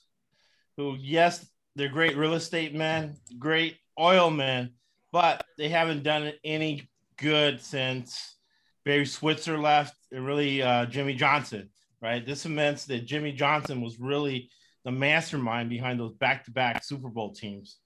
who, 0.76 0.94
yes, 1.00 1.48
they're 1.74 1.88
great 1.88 2.14
real 2.14 2.34
estate 2.34 2.74
men, 2.74 3.16
great 3.38 3.78
oil 3.98 4.28
men, 4.28 4.74
but 5.10 5.42
they 5.56 5.70
haven't 5.70 6.02
done 6.02 6.34
any 6.44 6.90
good 7.16 7.62
since 7.62 8.36
Barry 8.84 9.06
Switzer 9.06 9.56
left 9.56 9.96
and 10.12 10.26
really 10.26 10.60
uh, 10.60 10.84
Jimmy 10.84 11.14
Johnson, 11.14 11.70
right? 12.02 12.26
This 12.26 12.42
cements 12.42 12.84
that 12.88 13.06
Jimmy 13.06 13.32
Johnson 13.32 13.80
was 13.80 13.98
really 13.98 14.50
the 14.84 14.90
mastermind 14.92 15.70
behind 15.70 15.98
those 15.98 16.12
back 16.12 16.44
to 16.44 16.50
back 16.50 16.84
Super 16.84 17.08
Bowl 17.08 17.32
teams. 17.32 17.78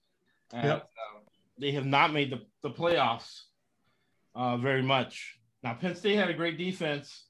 And, 0.51 0.65
yep. 0.65 0.81
uh, 0.81 1.19
they 1.57 1.71
have 1.71 1.85
not 1.85 2.11
made 2.11 2.29
the, 2.29 2.41
the 2.61 2.71
playoffs 2.71 3.43
uh, 4.35 4.57
very 4.57 4.81
much. 4.81 5.39
Now, 5.63 5.73
Penn 5.73 5.95
State 5.95 6.15
had 6.15 6.29
a 6.29 6.33
great 6.33 6.57
defense. 6.57 7.25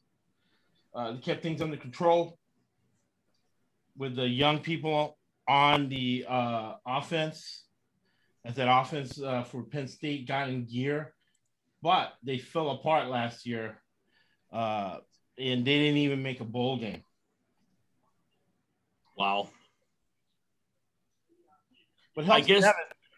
Uh, 0.93 1.13
they 1.13 1.17
kept 1.19 1.43
things 1.43 1.61
under 1.61 1.77
control 1.77 2.39
with 3.95 4.15
the 4.15 4.27
young 4.27 4.59
people 4.59 5.17
on 5.47 5.87
the 5.89 6.25
uh, 6.27 6.73
offense. 6.85 7.63
As 8.45 8.55
that 8.55 8.67
offense 8.69 9.21
uh, 9.21 9.43
for 9.43 9.63
Penn 9.63 9.87
State 9.87 10.27
got 10.27 10.49
in 10.49 10.65
gear, 10.65 11.13
but 11.81 12.13
they 12.23 12.37
fell 12.37 12.71
apart 12.71 13.07
last 13.07 13.45
year, 13.45 13.81
uh, 14.51 14.97
and 15.37 15.65
they 15.65 15.79
didn't 15.79 15.97
even 15.97 16.21
make 16.21 16.41
a 16.41 16.45
bowl 16.45 16.77
game. 16.77 17.03
Wow. 19.17 19.49
But 22.15 22.29
I 22.29 22.41
guess, 22.41 22.65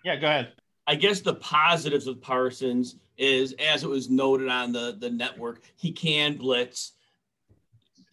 yeah, 0.03 0.17
go 0.17 0.27
ahead. 0.27 0.53
I 0.85 0.93
guess 0.93 1.21
the 1.21 1.33
positives 1.33 2.05
of 2.05 2.21
Parsons 2.21 2.97
is, 3.17 3.53
as 3.53 3.83
it 3.83 3.89
was 3.89 4.09
noted 4.09 4.49
on 4.49 4.71
the, 4.71 4.95
the 4.99 5.09
network, 5.09 5.61
he 5.75 5.91
can 5.91 6.37
blitz. 6.37 6.93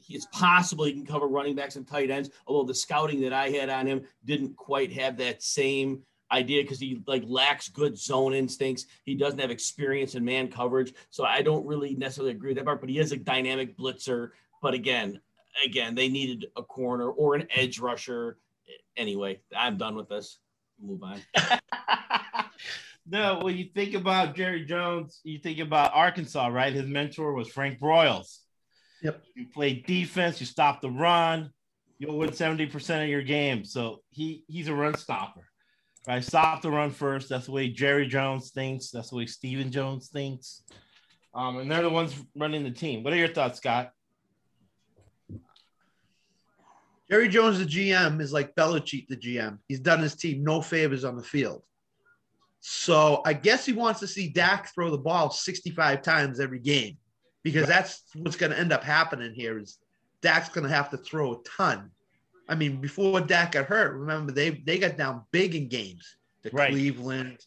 It's 0.08 0.26
possible 0.26 0.84
he 0.84 0.92
can 0.92 1.06
cover 1.06 1.26
running 1.26 1.54
backs 1.54 1.76
and 1.76 1.86
tight 1.86 2.10
ends, 2.10 2.30
although 2.46 2.66
the 2.66 2.74
scouting 2.74 3.20
that 3.22 3.32
I 3.32 3.48
had 3.48 3.70
on 3.70 3.86
him 3.86 4.02
didn't 4.24 4.56
quite 4.56 4.92
have 4.92 5.16
that 5.18 5.42
same 5.42 6.02
idea 6.30 6.62
because 6.62 6.80
he 6.80 7.02
like 7.06 7.22
lacks 7.26 7.68
good 7.68 7.96
zone 7.96 8.34
instincts. 8.34 8.86
He 9.04 9.14
doesn't 9.14 9.38
have 9.38 9.50
experience 9.50 10.14
in 10.14 10.24
man 10.24 10.48
coverage. 10.48 10.92
So 11.10 11.24
I 11.24 11.42
don't 11.42 11.66
really 11.66 11.94
necessarily 11.94 12.32
agree 12.32 12.50
with 12.50 12.56
that 12.58 12.64
part, 12.64 12.80
but 12.80 12.90
he 12.90 12.98
is 12.98 13.12
a 13.12 13.16
dynamic 13.16 13.76
blitzer. 13.76 14.30
But 14.60 14.74
again, 14.74 15.20
again, 15.64 15.94
they 15.94 16.08
needed 16.08 16.46
a 16.56 16.62
corner 16.62 17.08
or 17.08 17.34
an 17.34 17.46
edge 17.54 17.78
rusher. 17.78 18.38
Anyway, 18.96 19.40
I'm 19.56 19.76
done 19.76 19.94
with 19.94 20.08
this. 20.08 20.38
Move 20.80 21.02
on. 21.02 21.20
no, 23.06 23.40
when 23.42 23.56
you 23.56 23.68
think 23.74 23.94
about 23.94 24.36
Jerry 24.36 24.64
Jones, 24.64 25.20
you 25.24 25.38
think 25.38 25.58
about 25.58 25.92
Arkansas, 25.94 26.46
right? 26.46 26.72
His 26.72 26.86
mentor 26.86 27.32
was 27.32 27.48
Frank 27.48 27.80
Broyles. 27.80 28.38
Yep. 29.02 29.22
You 29.34 29.46
play 29.52 29.82
defense, 29.86 30.40
you 30.40 30.46
stop 30.46 30.80
the 30.80 30.90
run, 30.90 31.50
you'll 31.98 32.18
win 32.18 32.30
70% 32.30 33.02
of 33.02 33.08
your 33.08 33.22
games. 33.22 33.72
So 33.72 34.02
he 34.10 34.44
he's 34.46 34.68
a 34.68 34.74
run 34.74 34.96
stopper. 34.96 35.42
Right? 36.06 36.22
Stop 36.22 36.62
the 36.62 36.70
run 36.70 36.90
first. 36.90 37.28
That's 37.28 37.46
the 37.46 37.52
way 37.52 37.68
Jerry 37.68 38.08
Jones 38.08 38.50
thinks. 38.50 38.90
That's 38.90 39.10
the 39.10 39.16
way 39.16 39.26
Stephen 39.26 39.70
Jones 39.70 40.08
thinks. 40.08 40.62
Um, 41.34 41.58
and 41.58 41.70
they're 41.70 41.82
the 41.82 41.90
ones 41.90 42.14
running 42.36 42.64
the 42.64 42.72
team. 42.72 43.02
What 43.04 43.12
are 43.12 43.16
your 43.16 43.28
thoughts, 43.28 43.58
Scott? 43.58 43.92
Jerry 47.08 47.28
Jones, 47.28 47.58
the 47.58 47.66
GM, 47.66 48.20
is 48.20 48.32
like 48.32 48.54
Belichick, 48.54 49.06
the 49.08 49.16
GM. 49.16 49.58
He's 49.68 49.80
done 49.80 50.00
his 50.00 50.14
team 50.14 50.42
no 50.42 50.60
favors 50.60 51.04
on 51.04 51.16
the 51.16 51.22
field. 51.22 51.62
So 52.64 53.22
I 53.26 53.32
guess 53.32 53.66
he 53.66 53.72
wants 53.72 53.98
to 54.00 54.06
see 54.06 54.28
Dak 54.28 54.72
throw 54.72 54.90
the 54.90 54.96
ball 54.96 55.30
65 55.30 56.00
times 56.00 56.38
every 56.38 56.60
game 56.60 56.96
because 57.42 57.66
that's 57.66 58.04
what's 58.14 58.36
going 58.36 58.52
to 58.52 58.58
end 58.58 58.72
up 58.72 58.84
happening 58.84 59.34
here 59.34 59.58
is 59.58 59.78
Dak's 60.22 60.48
going 60.48 60.66
to 60.68 60.74
have 60.74 60.88
to 60.90 60.96
throw 60.96 61.32
a 61.32 61.42
ton. 61.42 61.90
I 62.48 62.54
mean, 62.54 62.80
before 62.80 63.20
Dak 63.20 63.52
got 63.52 63.66
hurt, 63.66 63.96
remember 63.96 64.30
they 64.30 64.50
they 64.50 64.78
got 64.78 64.96
down 64.96 65.24
big 65.32 65.56
in 65.56 65.68
games 65.68 66.16
to 66.44 66.50
Right. 66.50 66.70
Cleveland, 66.70 67.38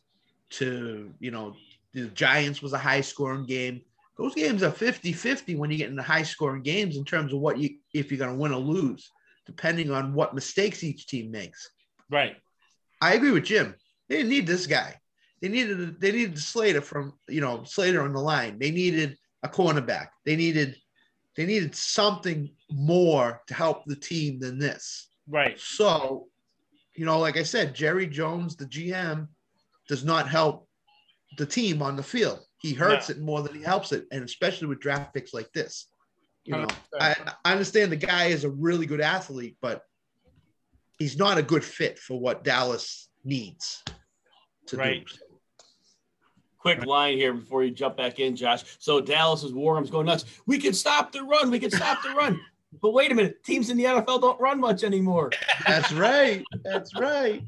to 0.51 1.13
you 1.19 1.31
know 1.31 1.55
the 1.93 2.07
Giants 2.07 2.61
was 2.61 2.73
a 2.73 2.77
high 2.77 3.01
scoring 3.01 3.45
game. 3.45 3.81
Those 4.17 4.35
games 4.35 4.63
are 4.63 4.71
50-50 4.71 5.57
when 5.57 5.71
you 5.71 5.77
get 5.77 5.89
into 5.89 6.01
high 6.01 6.23
scoring 6.23 6.61
games 6.61 6.97
in 6.97 7.05
terms 7.05 7.33
of 7.33 7.39
what 7.39 7.57
you 7.57 7.77
if 7.93 8.11
you're 8.11 8.19
going 8.19 8.31
to 8.31 8.37
win 8.37 8.51
or 8.51 8.59
lose, 8.59 9.11
depending 9.45 9.91
on 9.91 10.13
what 10.13 10.35
mistakes 10.35 10.83
each 10.83 11.07
team 11.07 11.31
makes. 11.31 11.69
Right. 12.11 12.35
I 13.01 13.13
agree 13.13 13.31
with 13.31 13.45
Jim. 13.45 13.75
They 14.09 14.17
didn't 14.17 14.29
need 14.29 14.47
this 14.47 14.67
guy. 14.67 14.99
They 15.45 15.51
needed 15.51 16.01
they 16.01 16.11
needed 16.11 16.39
Slater 16.39 16.81
from 16.81 17.13
you 17.29 17.39
know 17.39 17.63
Slater 17.65 18.01
on 18.01 18.13
the 18.13 18.19
line. 18.19 18.57
They 18.57 18.71
needed 18.71 19.15
a 19.43 19.47
cornerback. 19.47 20.07
They 20.25 20.35
needed 20.35 20.75
they 21.37 21.45
needed 21.45 21.75
something 21.75 22.49
more 22.71 23.43
to 23.45 23.53
help 23.53 23.85
the 23.85 23.95
team 23.95 24.39
than 24.39 24.57
this. 24.57 25.07
Right. 25.29 25.59
So, 25.59 26.29
you 26.95 27.05
know, 27.05 27.19
like 27.19 27.37
I 27.37 27.43
said, 27.43 27.75
Jerry 27.75 28.07
Jones, 28.07 28.55
the 28.55 28.65
GM, 28.65 29.27
does 29.87 30.03
not 30.03 30.27
help 30.27 30.67
the 31.37 31.45
team 31.45 31.83
on 31.83 31.95
the 31.95 32.01
field. 32.01 32.39
He 32.59 32.73
hurts 32.73 33.11
it 33.11 33.19
more 33.19 33.43
than 33.43 33.53
he 33.53 33.61
helps 33.61 33.91
it, 33.91 34.07
and 34.11 34.23
especially 34.23 34.67
with 34.67 34.79
draft 34.79 35.13
picks 35.13 35.31
like 35.31 35.51
this. 35.53 35.91
You 36.43 36.55
know, 36.57 36.67
I, 36.99 37.15
I 37.43 37.51
understand 37.51 37.91
the 37.91 37.97
guy 37.97 38.27
is 38.27 38.45
a 38.45 38.49
really 38.49 38.87
good 38.87 39.01
athlete, 39.01 39.57
but 39.61 39.83
he's 40.97 41.19
not 41.19 41.37
a 41.37 41.43
good 41.43 41.63
fit 41.63 41.99
for 41.99 42.19
what 42.19 42.43
Dallas 42.43 43.09
needs 43.23 43.83
to 44.67 44.77
Right. 44.77 45.05
do. 45.05 45.15
Quick 46.65 46.85
line 46.87 47.15
here 47.15 47.31
before 47.31 47.63
you 47.63 47.69
jump 47.69 47.95
back 47.95 48.19
in, 48.19 48.35
Josh. 48.35 48.63
So 48.79 48.99
Dallas's 48.99 49.53
war 49.53 49.75
room's 49.75 49.91
going 49.91 50.07
nuts. 50.07 50.25
We 50.47 50.57
can 50.57 50.73
stop 50.73 51.11
the 51.11 51.21
run. 51.21 51.51
We 51.51 51.59
can 51.59 51.69
stop 51.69 52.01
the 52.01 52.09
run. 52.09 52.41
But 52.81 52.91
wait 52.91 53.09
a 53.09 53.15
minute, 53.15 53.41
teams 53.45 53.69
in 53.69 53.77
the 53.77 53.85
NFL 53.85 54.19
don't 54.19 54.41
run 54.41 54.59
much 54.59 54.83
anymore. 54.83 55.31
That's 55.65 55.93
right. 55.93 56.43
That's 56.61 56.93
right. 56.99 57.41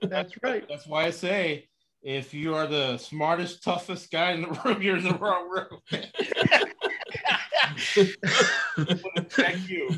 That's 0.00 0.32
right. 0.42 0.66
That's 0.68 0.86
why 0.86 1.04
I 1.04 1.10
say 1.10 1.68
if 2.02 2.32
you 2.32 2.54
are 2.54 2.66
the 2.66 2.96
smartest, 2.96 3.62
toughest 3.62 4.10
guy 4.10 4.32
in 4.32 4.40
the 4.40 4.58
room, 4.64 4.80
you're 4.80 4.96
in 4.96 5.04
the 5.04 5.18
wrong 5.18 5.50
room. 5.50 5.80
Thank 9.28 9.68
you. 9.68 9.90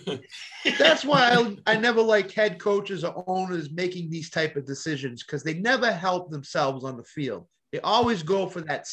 That's 0.79 1.05
why 1.05 1.31
I, 1.31 1.57
I 1.75 1.77
never 1.77 2.03
like 2.03 2.33
head 2.33 2.59
coaches 2.59 3.05
or 3.05 3.23
owners 3.29 3.71
making 3.71 4.11
these 4.11 4.31
type 4.31 4.57
of 4.57 4.65
decisions 4.65 5.23
because 5.23 5.45
they 5.45 5.55
never 5.55 5.93
help 5.93 6.33
themselves 6.33 6.83
on 6.83 6.97
the 6.97 7.05
field. 7.05 7.47
They 7.73 7.81
always 7.81 8.23
go 8.23 8.47
for 8.47 8.61
that 8.63 8.87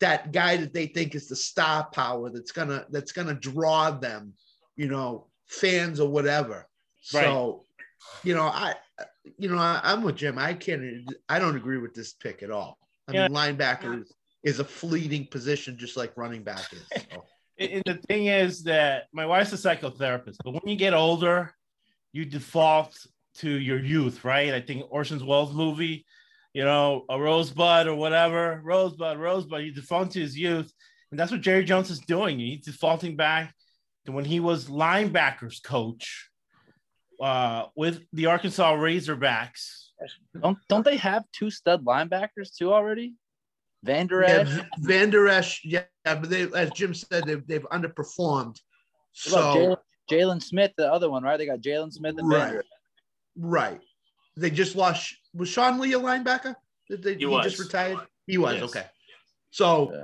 that 0.00 0.32
guy 0.32 0.56
that 0.56 0.72
they 0.74 0.86
think 0.86 1.14
is 1.14 1.28
the 1.28 1.36
star 1.36 1.88
power 1.92 2.30
that's 2.30 2.52
gonna 2.52 2.86
that's 2.90 3.12
gonna 3.12 3.34
draw 3.34 3.90
them, 3.90 4.34
you 4.76 4.88
know, 4.88 5.28
fans 5.46 6.00
or 6.00 6.08
whatever. 6.08 6.66
So, 7.00 7.64
you 8.24 8.34
know, 8.34 8.42
I 8.46 8.74
you 9.38 9.48
know 9.48 9.58
I, 9.58 9.80
I'm 9.82 10.02
with 10.02 10.16
Jim. 10.16 10.38
I 10.38 10.54
can't. 10.54 11.12
I 11.28 11.38
don't 11.38 11.56
agree 11.56 11.78
with 11.78 11.94
this 11.94 12.14
pick 12.14 12.42
at 12.42 12.50
all. 12.50 12.78
I 13.08 13.12
Yeah. 13.12 13.28
mean, 13.28 13.36
linebacker 13.36 14.00
is, 14.02 14.12
is 14.42 14.60
a 14.60 14.64
fleeting 14.64 15.26
position, 15.26 15.76
just 15.78 15.96
like 15.96 16.16
running 16.16 16.42
back 16.42 16.72
is. 16.72 16.88
So. 17.10 17.24
And 17.58 17.82
the 17.84 17.98
thing 18.08 18.26
is 18.26 18.64
that 18.64 19.04
my 19.12 19.26
wife's 19.26 19.52
a 19.52 19.56
psychotherapist, 19.56 20.38
but 20.42 20.52
when 20.52 20.62
you 20.66 20.74
get 20.74 20.94
older, 20.94 21.54
you 22.12 22.24
default 22.24 22.96
to 23.36 23.50
your 23.50 23.78
youth, 23.78 24.24
right? 24.24 24.54
I 24.54 24.60
think 24.60 24.86
Orson 24.90 25.24
Welles 25.24 25.52
movie, 25.52 26.04
you 26.54 26.64
know, 26.64 27.04
a 27.08 27.20
rosebud 27.20 27.86
or 27.86 27.94
whatever, 27.94 28.60
rosebud, 28.62 29.18
rosebud, 29.18 29.62
you 29.62 29.72
default 29.72 30.10
to 30.12 30.20
his 30.20 30.36
youth. 30.36 30.72
And 31.10 31.18
that's 31.18 31.30
what 31.30 31.40
Jerry 31.40 31.64
Jones 31.64 31.90
is 31.90 32.00
doing. 32.00 32.38
He's 32.38 32.64
defaulting 32.64 33.16
back 33.16 33.54
to 34.06 34.12
when 34.12 34.24
he 34.24 34.40
was 34.40 34.66
linebackers 34.66 35.62
coach 35.62 36.30
uh, 37.20 37.66
with 37.76 38.02
the 38.12 38.26
Arkansas 38.26 38.74
Razorbacks. 38.74 39.88
Don't 40.40 40.58
don't 40.68 40.84
they 40.84 40.96
have 40.96 41.24
two 41.32 41.50
stud 41.50 41.84
linebackers 41.84 42.56
too 42.56 42.72
already? 42.72 43.14
Van 43.84 44.06
Der 44.06 44.22
Esch. 44.22 44.48
Yeah, 44.48 44.64
Van 44.78 45.10
Der 45.10 45.28
Esch, 45.28 45.60
yeah, 45.64 45.84
but 46.04 46.30
they, 46.30 46.48
as 46.54 46.70
Jim 46.70 46.94
said, 46.94 47.24
they've, 47.26 47.46
they've 47.46 47.66
underperformed. 47.70 48.56
So, 49.12 49.38
Jaylon- 49.38 49.76
Jaylon 50.10 50.42
Smith, 50.42 50.72
the 50.76 50.90
other 50.92 51.10
one, 51.10 51.22
right? 51.22 51.36
They 51.36 51.46
got 51.46 51.60
Jaylon 51.60 51.92
Smith 51.92 52.14
and 52.18 52.30
Van 52.30 52.40
right, 52.40 52.52
Der 52.52 52.58
Esch. 52.60 52.64
right. 53.36 53.80
They 54.36 54.50
just 54.50 54.76
lost. 54.76 55.14
Was 55.34 55.48
Sean 55.48 55.78
Lee 55.80 55.92
a 55.94 55.98
linebacker? 55.98 56.54
Did 56.88 57.02
they, 57.02 57.14
He 57.14 57.20
he, 57.20 57.26
was. 57.26 57.44
just 57.44 57.58
retired? 57.58 57.98
He 58.26 58.38
was 58.38 58.54
Yes. 58.54 58.62
okay. 58.64 58.86
So, 59.50 59.92
Yeah. 59.94 60.02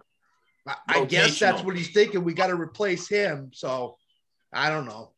I, 0.86 1.00
I 1.00 1.04
guess 1.06 1.38
that's 1.38 1.62
what 1.62 1.76
he's 1.76 1.90
thinking. 1.92 2.24
We 2.24 2.34
got 2.34 2.48
to 2.48 2.54
replace 2.54 3.08
him. 3.08 3.50
So, 3.54 3.96
I 4.52 4.68
don't 4.70 4.86
know 4.86 5.12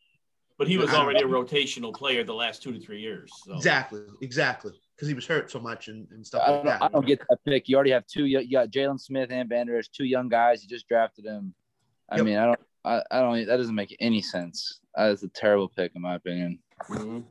But 0.58 0.68
he 0.68 0.76
was 0.78 0.90
I 0.90 0.92
don't 0.94 1.02
already 1.04 1.20
a 1.20 1.26
rotational 1.26 1.94
player 1.94 2.22
the 2.24 2.34
last 2.34 2.62
two 2.62 2.72
to 2.72 2.80
three 2.80 3.00
years. 3.00 3.30
So. 3.44 3.54
exactly, 3.54 4.02
exactly, 4.20 4.72
because 4.94 5.08
he 5.08 5.14
was 5.14 5.26
hurt 5.26 5.50
so 5.50 5.58
much 5.60 5.88
and, 5.88 6.06
and 6.10 6.26
stuff 6.26 6.42
I 6.44 6.50
like 6.50 6.64
don't, 6.64 6.66
that. 6.66 6.82
I 6.82 6.88
don't 6.88 7.06
get 7.06 7.20
that 7.28 7.38
pick. 7.44 7.68
You 7.68 7.76
already 7.76 7.90
have 7.92 8.06
two. 8.06 8.26
You 8.26 8.40
you 8.40 8.52
got 8.52 8.70
Jaylon 8.70 9.00
Smith 9.00 9.30
and 9.30 9.48
Van 9.48 9.66
Der 9.66 9.78
Esch, 9.78 9.88
two 9.88 10.04
young 10.04 10.28
guys. 10.28 10.62
You 10.62 10.68
just 10.68 10.86
drafted 10.88 11.24
him. 11.24 11.54
I 12.10 12.16
Yep. 12.16 12.24
mean, 12.26 12.36
I 12.38 12.46
don't. 12.46 12.60
I, 12.84 13.02
I 13.10 13.20
don't. 13.20 13.46
That 13.46 13.56
doesn't 13.56 13.74
make 13.74 13.96
any 14.00 14.20
sense. 14.22 14.80
That's 14.94 15.22
a 15.22 15.28
terrible 15.28 15.68
pick, 15.68 15.92
in 15.94 16.02
my 16.02 16.16
opinion. 16.16 16.58
Mhm. 16.88 17.24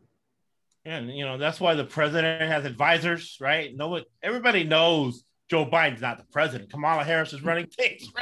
And 0.89 1.15
you 1.15 1.23
know 1.23 1.37
that's 1.37 1.59
why 1.59 1.75
the 1.75 1.85
president 1.85 2.41
has 2.41 2.65
advisors, 2.65 3.37
right? 3.39 3.75
No 3.75 3.89
one, 3.89 4.03
everybody 4.23 4.63
knows 4.63 5.23
Joe 5.47 5.63
Biden's 5.63 6.01
not 6.01 6.17
the 6.17 6.23
president. 6.31 6.71
Kamala 6.71 7.03
Harris 7.03 7.31
is 7.31 7.43
running 7.43 7.67
things. 7.67 8.11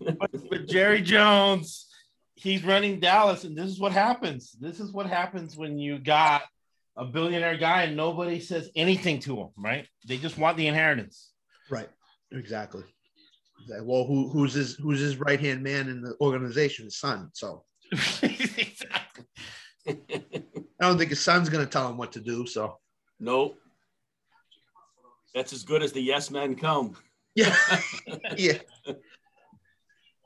but, 0.00 0.30
but 0.50 0.66
Jerry 0.66 1.02
Jones, 1.02 1.86
he's 2.34 2.64
running 2.64 2.98
Dallas, 2.98 3.44
and 3.44 3.54
this 3.54 3.66
is 3.66 3.78
what 3.78 3.92
happens. 3.92 4.56
This 4.58 4.80
is 4.80 4.90
what 4.90 5.04
happens 5.04 5.54
when 5.54 5.78
you 5.78 5.98
got 5.98 6.40
a 6.96 7.04
billionaire 7.04 7.58
guy 7.58 7.82
and 7.82 7.94
nobody 7.94 8.40
says 8.40 8.70
anything 8.74 9.20
to 9.20 9.36
him, 9.36 9.48
right? 9.58 9.86
They 10.06 10.16
just 10.16 10.38
want 10.38 10.56
the 10.56 10.66
inheritance. 10.66 11.28
Right, 11.70 11.90
exactly. 12.32 12.84
Well, 13.82 14.06
who, 14.06 14.30
who's 14.30 14.54
his 14.54 14.76
who's 14.76 15.00
his 15.00 15.18
right 15.18 15.38
hand 15.38 15.62
man 15.62 15.90
in 15.90 16.00
the 16.00 16.14
organization? 16.22 16.86
His 16.86 16.96
son. 16.96 17.28
So. 17.34 17.64
I 19.88 20.86
don't 20.86 20.98
think 20.98 21.10
his 21.10 21.20
son's 21.20 21.48
going 21.48 21.64
to 21.64 21.70
tell 21.70 21.88
him 21.88 21.96
what 21.96 22.12
to 22.12 22.20
do. 22.20 22.46
So 22.46 22.78
nope. 23.20 23.56
That's 25.34 25.52
as 25.52 25.62
good 25.62 25.82
as 25.82 25.92
the 25.92 26.00
yes 26.00 26.30
men 26.30 26.54
come. 26.56 26.96
yeah, 27.34 27.54
yeah. 28.36 28.58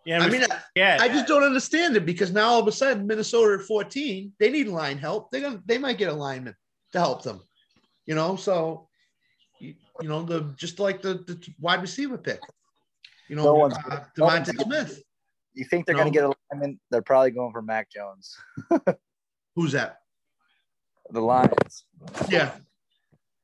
Yeah, 0.04 0.18
I 0.20 0.28
mean, 0.28 0.42
I, 0.42 0.58
yeah, 0.74 0.98
I 1.00 1.08
just 1.08 1.28
don't 1.28 1.44
understand 1.44 1.96
it 1.96 2.04
because 2.04 2.32
now 2.32 2.48
all 2.48 2.60
of 2.60 2.66
a 2.66 2.72
sudden 2.72 3.06
Minnesota 3.06 3.60
at 3.60 3.66
14, 3.68 4.32
they 4.40 4.50
need 4.50 4.66
line 4.66 4.98
help. 4.98 5.30
They're 5.30 5.40
gonna 5.40 5.62
they 5.64 5.78
might 5.78 5.98
get 5.98 6.08
a 6.08 6.14
lineman 6.14 6.56
to 6.92 6.98
help 6.98 7.22
them. 7.22 7.40
You 8.06 8.16
know, 8.16 8.34
so 8.34 8.88
you, 9.60 9.74
you 10.00 10.08
know, 10.08 10.22
the 10.24 10.54
just 10.56 10.80
like 10.80 11.02
the, 11.02 11.14
the 11.14 11.40
wide 11.60 11.82
receiver 11.82 12.18
pick. 12.18 12.40
You 13.28 13.36
know, 13.36 13.44
No 13.44 13.54
one's- 13.54 13.76
uh, 13.88 14.00
no 14.18 14.42
Smith. 14.44 15.00
You 15.54 15.64
think 15.66 15.86
they're 15.86 15.94
No. 15.94 16.02
going 16.02 16.12
to 16.12 16.18
get 16.18 16.24
a 16.28 16.32
lineman? 16.52 16.80
They're 16.90 17.02
probably 17.02 17.30
going 17.30 17.52
for 17.52 17.62
Mac 17.62 17.88
Jones. 17.90 18.34
Who's 19.54 19.72
that? 19.72 19.98
The 21.10 21.20
Lions. 21.20 21.84
Yeah. 22.28 22.52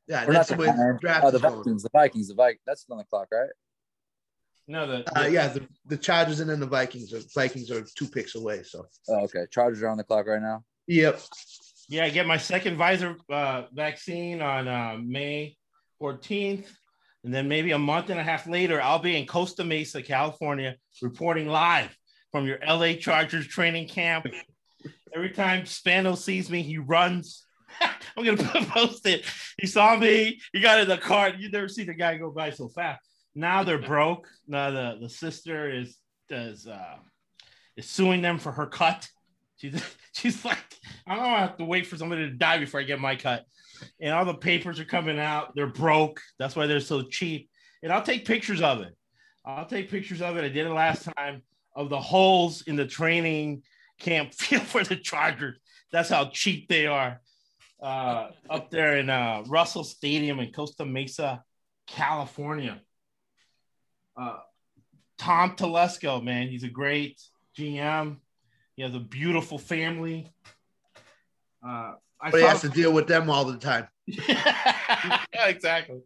Yeah, 0.07 0.25
Or 0.27 0.33
that's 0.33 0.51
not 0.51 0.57
the 0.59 0.65
the 0.65 0.71
way 0.71 0.77
the 0.77 0.99
draft 1.01 1.25
Oh, 1.25 1.31
the 1.31 1.37
is 1.37 1.43
going. 1.43 1.55
Vikings. 1.57 1.83
The 1.83 1.91
Vikings. 1.93 2.29
The 2.29 2.35
Vikings. 2.35 2.63
That's 2.67 2.87
on 2.91 2.99
the 2.99 3.05
clock, 3.05 3.29
right? 3.31 3.51
no, 4.67 4.87
the, 4.87 5.19
Uh, 5.19 5.27
yeah, 5.27 5.49
the, 5.49 5.67
the 5.87 5.97
Chargers 5.99 6.41
and 6.41 6.49
then 6.49 6.61
the 6.61 6.67
Vikings. 6.67 7.11
The 7.11 7.27
Vikings 7.35 7.71
are 7.71 7.83
two 7.97 8.07
picks 8.09 8.35
away. 8.35 8.63
So 8.63 8.87
Oh, 9.09 9.25
okay. 9.25 9.45
Chargers 9.51 9.83
are 9.83 9.89
on 9.89 9.99
the 9.99 10.05
clock 10.05 10.27
right 10.27 10.41
now. 10.43 10.65
yep. 10.87 11.21
Yeah, 11.91 12.05
I 12.05 12.11
get 12.11 12.27
my 12.27 12.37
second 12.37 12.77
Pfizer 12.79 13.17
uh, 13.31 13.63
vaccine 13.73 14.43
on 14.43 14.69
uh, 14.69 14.99
May 15.03 15.57
14th. 16.03 16.67
And 17.25 17.33
then 17.35 17.49
maybe 17.49 17.73
a 17.73 17.79
month 17.79 18.11
and 18.11 18.21
a 18.21 18.23
half 18.23 18.47
later, 18.47 18.81
I'll 18.81 18.99
be 18.99 19.17
in 19.17 19.27
Costa 19.27 19.65
Mesa, 19.65 20.03
California, 20.03 20.77
reporting 21.03 21.49
live 21.49 21.95
from 22.31 22.47
your 22.47 22.59
LA 22.67 22.93
Chargers 22.95 23.47
training 23.47 23.89
camp. 23.89 24.27
Every 25.15 25.31
time 25.31 25.67
Spano 25.67 26.15
sees 26.15 26.51
me, 26.51 26.63
he 26.63 26.79
runs. 26.79 27.45
I'm 28.17 28.25
to 28.37 28.45
post 28.71 29.07
it. 29.07 29.25
He 29.59 29.67
saw 29.67 29.97
me. 29.97 30.41
He 30.53 30.61
got 30.61 30.81
in 30.81 30.89
the 30.89 30.99
car. 30.99 31.31
You 31.31 31.51
never 31.51 31.69
see 31.69 31.85
the 31.85 31.95
guy 31.95 32.17
go 32.17 32.31
by 32.31 32.51
so 32.51 32.69
fast. 32.69 33.01
Now 33.35 33.63
they're 33.63 33.79
broke. 33.79 34.27
Now 34.51 34.71
the, 34.71 34.99
the 35.01 35.11
sister 35.11 35.71
is 35.71 35.99
does 36.29 36.67
uh, 36.67 36.97
is 37.77 37.87
suing 37.87 38.23
them 38.23 38.39
for 38.39 38.51
her 38.51 38.67
cut. 38.67 39.07
She's 39.57 39.83
she's 40.15 40.45
like, 40.45 40.59
I 41.07 41.17
don't 41.17 41.25
have 41.27 41.59
to 41.59 41.65
wait 41.65 41.87
for 41.87 41.97
somebody 41.97 42.23
to 42.23 42.35
die 42.35 42.59
before 42.59 42.81
I 42.81 42.85
get 42.85 43.01
my 43.01 43.15
cut. 43.15 43.45
And 44.01 44.15
all 44.15 44.25
the 44.25 44.35
papers 44.35 44.81
are 44.81 44.87
coming 44.87 45.19
out. 45.19 45.55
They're 45.55 45.67
broke. 45.67 46.21
That's 46.39 46.57
why 46.57 46.67
they're 46.67 46.81
so 46.81 47.03
cheap. 47.03 47.51
And 47.83 47.93
I'll 47.93 48.03
take 48.03 48.25
pictures 48.25 48.63
of 48.63 48.81
it. 48.81 48.97
I'll 49.45 49.67
take 49.67 49.91
pictures 49.91 50.23
of 50.23 50.37
it. 50.37 50.45
I 50.45 50.49
did 50.49 50.67
it 50.67 50.71
last 50.71 51.09
time 51.17 51.43
of 51.77 51.91
the 51.91 52.01
holes 52.01 52.63
in 52.63 52.75
the 52.75 52.87
training 52.87 53.63
camp 53.99 54.35
feel 54.39 54.61
for 54.61 54.85
the 54.85 54.97
Chargers. 54.97 55.59
That's 55.93 56.09
how 56.09 56.27
cheap 56.27 56.69
they 56.69 56.87
are. 56.87 57.20
uh, 57.83 58.31
up 58.51 58.70
there 58.70 58.99
in 58.99 59.09
uh, 59.09 59.45
Russell 59.47 59.85
Stadium 59.85 60.41
in 60.41 60.53
Costa 60.53 60.85
Mesa, 60.85 61.45
California. 61.87 62.81
Uh, 64.16 64.39
Tom 65.16 65.57
Telesco, 65.57 66.23
man, 66.23 66.49
he's 66.49 66.65
a 66.65 66.69
great 66.69 67.20
GM. 67.57 68.16
He 68.77 68.83
has 68.83 68.95
a 68.95 69.01
beautiful 69.01 69.59
family. 69.59 70.33
Uh, 71.65 71.95
I 72.20 72.31
But 72.31 72.41
he 72.41 72.47
has 72.47 72.61
to 72.62 72.69
deal 72.69 72.93
with 72.93 73.07
them 73.07 73.31
all 73.31 73.45
the 73.45 73.59
time. 73.59 73.89
yeah, 74.07 75.20
exactly. 75.47 76.01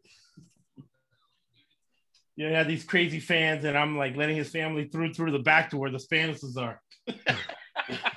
You 2.37 2.45
know, 2.45 2.51
he 2.51 2.55
had 2.55 2.69
these 2.69 2.85
crazy 2.85 3.21
fans, 3.21 3.65
and 3.65 3.77
I'm 3.77 3.97
like 3.99 4.17
letting 4.17 4.37
his 4.37 4.51
family 4.51 4.89
through 4.89 5.13
through 5.13 5.33
the 5.33 5.39
back 5.39 5.71
door 5.71 5.81
where 5.81 5.91
the 5.91 5.99
Spanishes 5.99 6.57
are. 6.57 6.81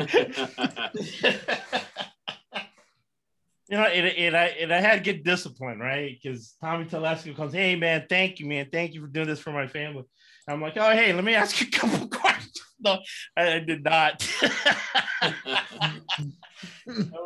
you 3.68 3.77
know, 3.77 3.84
and, 3.84 4.07
and 4.07 4.38
I 4.38 4.45
and 4.60 4.73
I 4.73 4.80
had 4.80 4.95
to 4.95 5.02
get 5.02 5.23
disciplined, 5.23 5.81
right? 5.81 6.18
Because 6.22 6.56
Tommy 6.61 6.85
Telesco 6.85 7.35
comes, 7.35 7.53
hey 7.53 7.76
man, 7.76 8.06
thank 8.10 8.39
you, 8.39 8.45
man, 8.45 8.68
thank 8.72 8.93
you 8.93 9.02
for 9.02 9.07
doing 9.07 9.27
this 9.27 9.39
for 9.39 9.52
my 9.52 9.68
family. 9.68 10.03
I'm 10.47 10.61
like, 10.61 10.77
oh 10.77 10.91
hey, 10.91 11.14
let 11.14 11.23
me 11.23 11.35
ask 11.35 11.60
you 11.60 11.68
a 11.68 11.72
couple 11.72 12.07
questions. 12.19 12.60
No, 12.80 12.99
I, 13.35 13.53
I 13.53 13.60
did 13.60 13.84
not. 13.84 14.27
I 14.41 15.93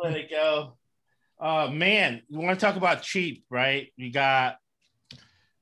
let 0.02 0.16
it 0.16 0.30
go. 0.30 0.76
Uh, 1.38 1.70
man, 1.72 2.22
you 2.28 2.38
want 2.38 2.58
to 2.58 2.64
talk 2.64 2.76
about 2.76 3.02
cheap, 3.02 3.44
right? 3.50 3.88
You 3.96 4.12
got 4.12 4.56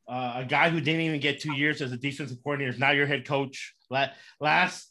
uh, 0.08 0.34
a 0.36 0.44
guy 0.44 0.70
who 0.70 0.80
didn't 0.80 1.02
even 1.02 1.20
get 1.20 1.40
two 1.40 1.54
years 1.54 1.82
as 1.82 1.92
a 1.92 1.96
defensive 1.96 2.38
coordinator 2.42 2.72
is 2.72 2.78
now 2.78 2.90
your 2.90 3.06
head 3.06 3.26
coach. 3.26 3.74
Last, 4.40 4.90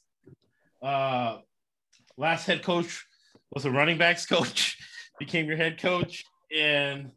uh, 0.81 1.37
last 2.17 2.45
head 2.45 2.63
coach 2.63 3.05
was 3.51 3.65
a 3.65 3.71
running 3.71 3.97
backs 3.97 4.25
coach, 4.25 4.77
became 5.19 5.47
your 5.47 5.57
head 5.57 5.79
coach, 5.79 6.23
and 6.55 7.11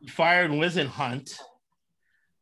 you 0.00 0.10
fired 0.10 0.50
Whisenhunt, 0.50 1.38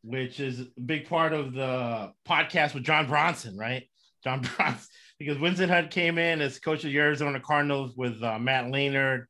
which 0.03 0.41
is 0.41 0.61
a 0.61 0.81
big 0.81 1.09
part 1.09 1.33
of 1.33 1.53
the 1.53 2.13
podcast 2.27 2.75
with 2.75 2.85
John 2.85 3.07
Bronson, 3.07 3.57
right? 3.57 3.89
John 4.23 4.41
Bronson, 4.57 4.89
because 5.19 5.37
Whisenhunt 5.37 5.91
came 5.91 6.19
in 6.19 6.41
as 6.41 6.59
coach 6.59 6.85
of 6.85 6.91
the 6.91 6.99
Arizona 6.99 7.41
Cardinals 7.41 7.97
with 7.97 8.23
uh, 8.23 8.39
Matt 8.39 8.67
Leinart 8.67 9.27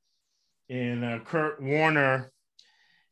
and 0.68 1.04
uh, 1.04 1.18
Kurt 1.20 1.62
Warner 1.62 2.32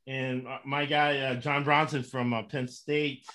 and 0.06 0.46
uh, 0.46 0.58
my 0.64 0.84
guy 0.84 1.18
uh, 1.18 1.34
John 1.34 1.64
Bronson 1.64 2.02
from 2.02 2.32
uh, 2.32 2.42
Penn 2.42 2.68
State. 2.68 3.26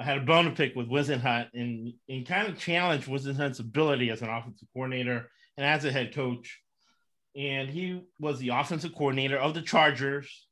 I 0.00 0.02
had 0.02 0.16
a 0.16 0.22
bone 0.22 0.46
to 0.46 0.50
pick 0.52 0.74
with 0.74 0.88
Whisenhunt 0.88 1.48
and, 1.52 1.92
and 2.08 2.26
kind 2.26 2.48
of 2.48 2.58
challenged 2.58 3.06
Whisenhunt's 3.06 3.58
ability 3.58 4.08
as 4.08 4.22
an 4.22 4.30
offensive 4.30 4.66
coordinator 4.72 5.28
and 5.58 5.66
as 5.66 5.84
a 5.84 5.92
head 5.92 6.14
coach. 6.14 6.58
And 7.36 7.68
he 7.68 8.00
was 8.18 8.38
the 8.38 8.48
offensive 8.48 8.94
coordinator 8.94 9.36
of 9.36 9.52
the 9.52 9.60
Chargers, 9.60 10.46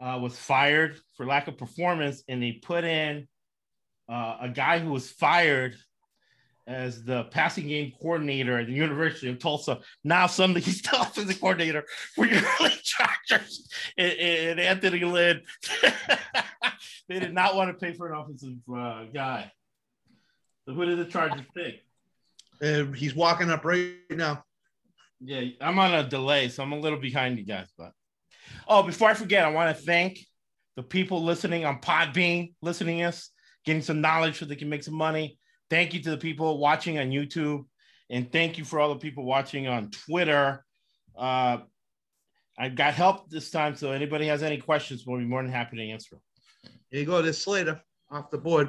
uh, 0.00 0.18
was 0.22 0.38
fired 0.38 0.98
for 1.16 1.26
lack 1.26 1.48
of 1.48 1.58
performance, 1.58 2.24
and 2.28 2.42
they 2.42 2.52
put 2.52 2.84
in 2.84 3.28
uh, 4.08 4.38
a 4.40 4.48
guy 4.48 4.78
who 4.78 4.90
was 4.90 5.10
fired 5.10 5.76
as 6.66 7.02
the 7.04 7.24
passing 7.24 7.66
game 7.66 7.92
coordinator 8.00 8.58
at 8.58 8.66
the 8.66 8.72
University 8.72 9.28
of 9.28 9.38
Tulsa. 9.38 9.80
Now 10.04 10.26
suddenly 10.26 10.60
he's 10.62 10.82
the 10.82 11.00
offensive 11.00 11.40
coordinator 11.40 11.84
for 12.14 12.26
your 12.26 12.42
early 12.60 12.72
Chargers 12.82 13.68
and, 13.98 14.12
and 14.12 14.60
Anthony 14.60 15.00
Lynn. 15.00 15.42
they 17.08 17.20
did 17.20 17.34
not 17.34 17.56
want 17.56 17.70
to 17.70 17.84
pay 17.86 17.94
for 17.94 18.12
an 18.12 18.18
offensive 18.18 18.56
uh, 18.74 19.04
guy. 19.12 19.50
So 20.66 20.74
who 20.74 20.84
did 20.84 20.98
the 20.98 21.06
Chargers 21.06 21.44
pick? 21.54 21.82
And 22.60 22.94
he's 22.94 23.14
walking 23.14 23.50
up 23.50 23.64
right 23.64 23.94
now. 24.10 24.44
Yeah, 25.24 25.42
I'm 25.60 25.78
on 25.78 25.94
a 25.94 26.08
delay, 26.08 26.48
so 26.48 26.62
I'm 26.62 26.72
a 26.72 26.78
little 26.78 26.98
behind 26.98 27.38
you 27.38 27.44
guys. 27.44 27.68
But 27.76 27.92
oh, 28.68 28.82
before 28.82 29.08
I 29.08 29.14
forget, 29.14 29.44
I 29.44 29.50
want 29.50 29.76
to 29.76 29.82
thank 29.82 30.18
the 30.76 30.82
people 30.82 31.22
listening 31.22 31.64
on 31.64 31.80
Podbean, 31.80 32.54
listening 32.60 33.02
us, 33.02 33.30
getting 33.64 33.82
some 33.82 34.00
knowledge 34.00 34.38
so 34.38 34.46
they 34.46 34.56
can 34.56 34.68
make 34.68 34.82
some 34.82 34.94
money. 34.94 35.38
Thank 35.72 35.94
you 35.94 36.02
to 36.02 36.10
the 36.10 36.18
people 36.18 36.58
watching 36.58 36.98
on 36.98 37.08
YouTube, 37.08 37.64
and 38.10 38.30
thank 38.30 38.58
you 38.58 38.64
for 38.66 38.78
all 38.78 38.90
the 38.90 39.00
people 39.00 39.24
watching 39.24 39.68
on 39.68 39.90
Twitter. 39.90 40.66
Uh, 41.16 41.60
I 42.58 42.68
got 42.68 42.92
help 42.92 43.30
this 43.30 43.50
time, 43.50 43.74
so 43.74 43.90
anybody 43.90 44.26
has 44.26 44.42
any 44.42 44.58
questions, 44.58 45.04
we'll 45.06 45.18
be 45.18 45.24
more 45.24 45.42
than 45.42 45.50
happy 45.50 45.78
to 45.78 45.88
answer. 45.88 46.16
Them. 46.16 46.72
Here 46.90 47.00
you 47.00 47.06
go, 47.06 47.22
this 47.22 47.42
Slater 47.42 47.80
off 48.10 48.30
the 48.30 48.36
board. 48.36 48.68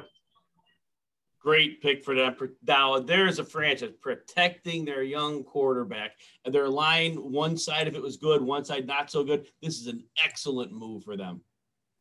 Great 1.42 1.82
pick 1.82 2.02
for 2.02 2.14
them. 2.14 2.36
Now, 2.66 2.98
there's 3.00 3.38
a 3.38 3.44
franchise 3.44 3.92
protecting 4.00 4.86
their 4.86 5.02
young 5.02 5.44
quarterback. 5.44 6.12
And 6.46 6.54
their 6.54 6.70
line, 6.70 7.16
one 7.16 7.58
side 7.58 7.86
of 7.86 7.94
it 7.94 8.02
was 8.02 8.16
good, 8.16 8.40
one 8.40 8.64
side 8.64 8.86
not 8.86 9.10
so 9.10 9.22
good. 9.22 9.46
This 9.60 9.78
is 9.78 9.88
an 9.88 10.02
excellent 10.24 10.72
move 10.72 11.04
for 11.04 11.18
them. 11.18 11.42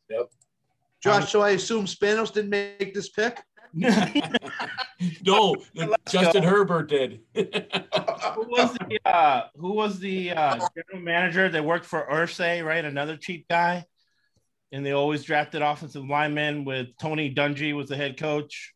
Yep. 0.09 0.29
Josh, 1.03 1.29
so 1.29 1.41
I 1.41 1.49
assume 1.49 1.87
Spanos 1.87 2.31
didn't 2.31 2.51
make 2.51 2.93
this 2.93 3.09
pick? 3.09 3.43
no, 5.25 5.55
Justin 6.07 6.43
go. 6.43 6.49
Herbert 6.49 6.89
did. 6.89 7.21
who 7.35 7.43
was 8.47 8.73
the 8.73 8.99
uh, 9.05 9.43
who 9.57 9.73
was 9.73 9.99
the 9.99 10.31
uh, 10.31 10.67
general 10.75 11.03
manager 11.03 11.49
that 11.49 11.65
worked 11.65 11.85
for 11.85 12.07
Irsay, 12.11 12.63
right? 12.63 12.85
Another 12.85 13.17
cheap 13.17 13.47
guy. 13.49 13.85
And 14.71 14.85
they 14.85 14.91
always 14.91 15.23
drafted 15.23 15.61
offensive 15.61 16.03
linemen 16.05 16.65
with 16.65 16.87
Tony 16.99 17.33
Dungy 17.33 17.75
was 17.75 17.89
the 17.89 17.95
head 17.95 18.17
coach. 18.17 18.73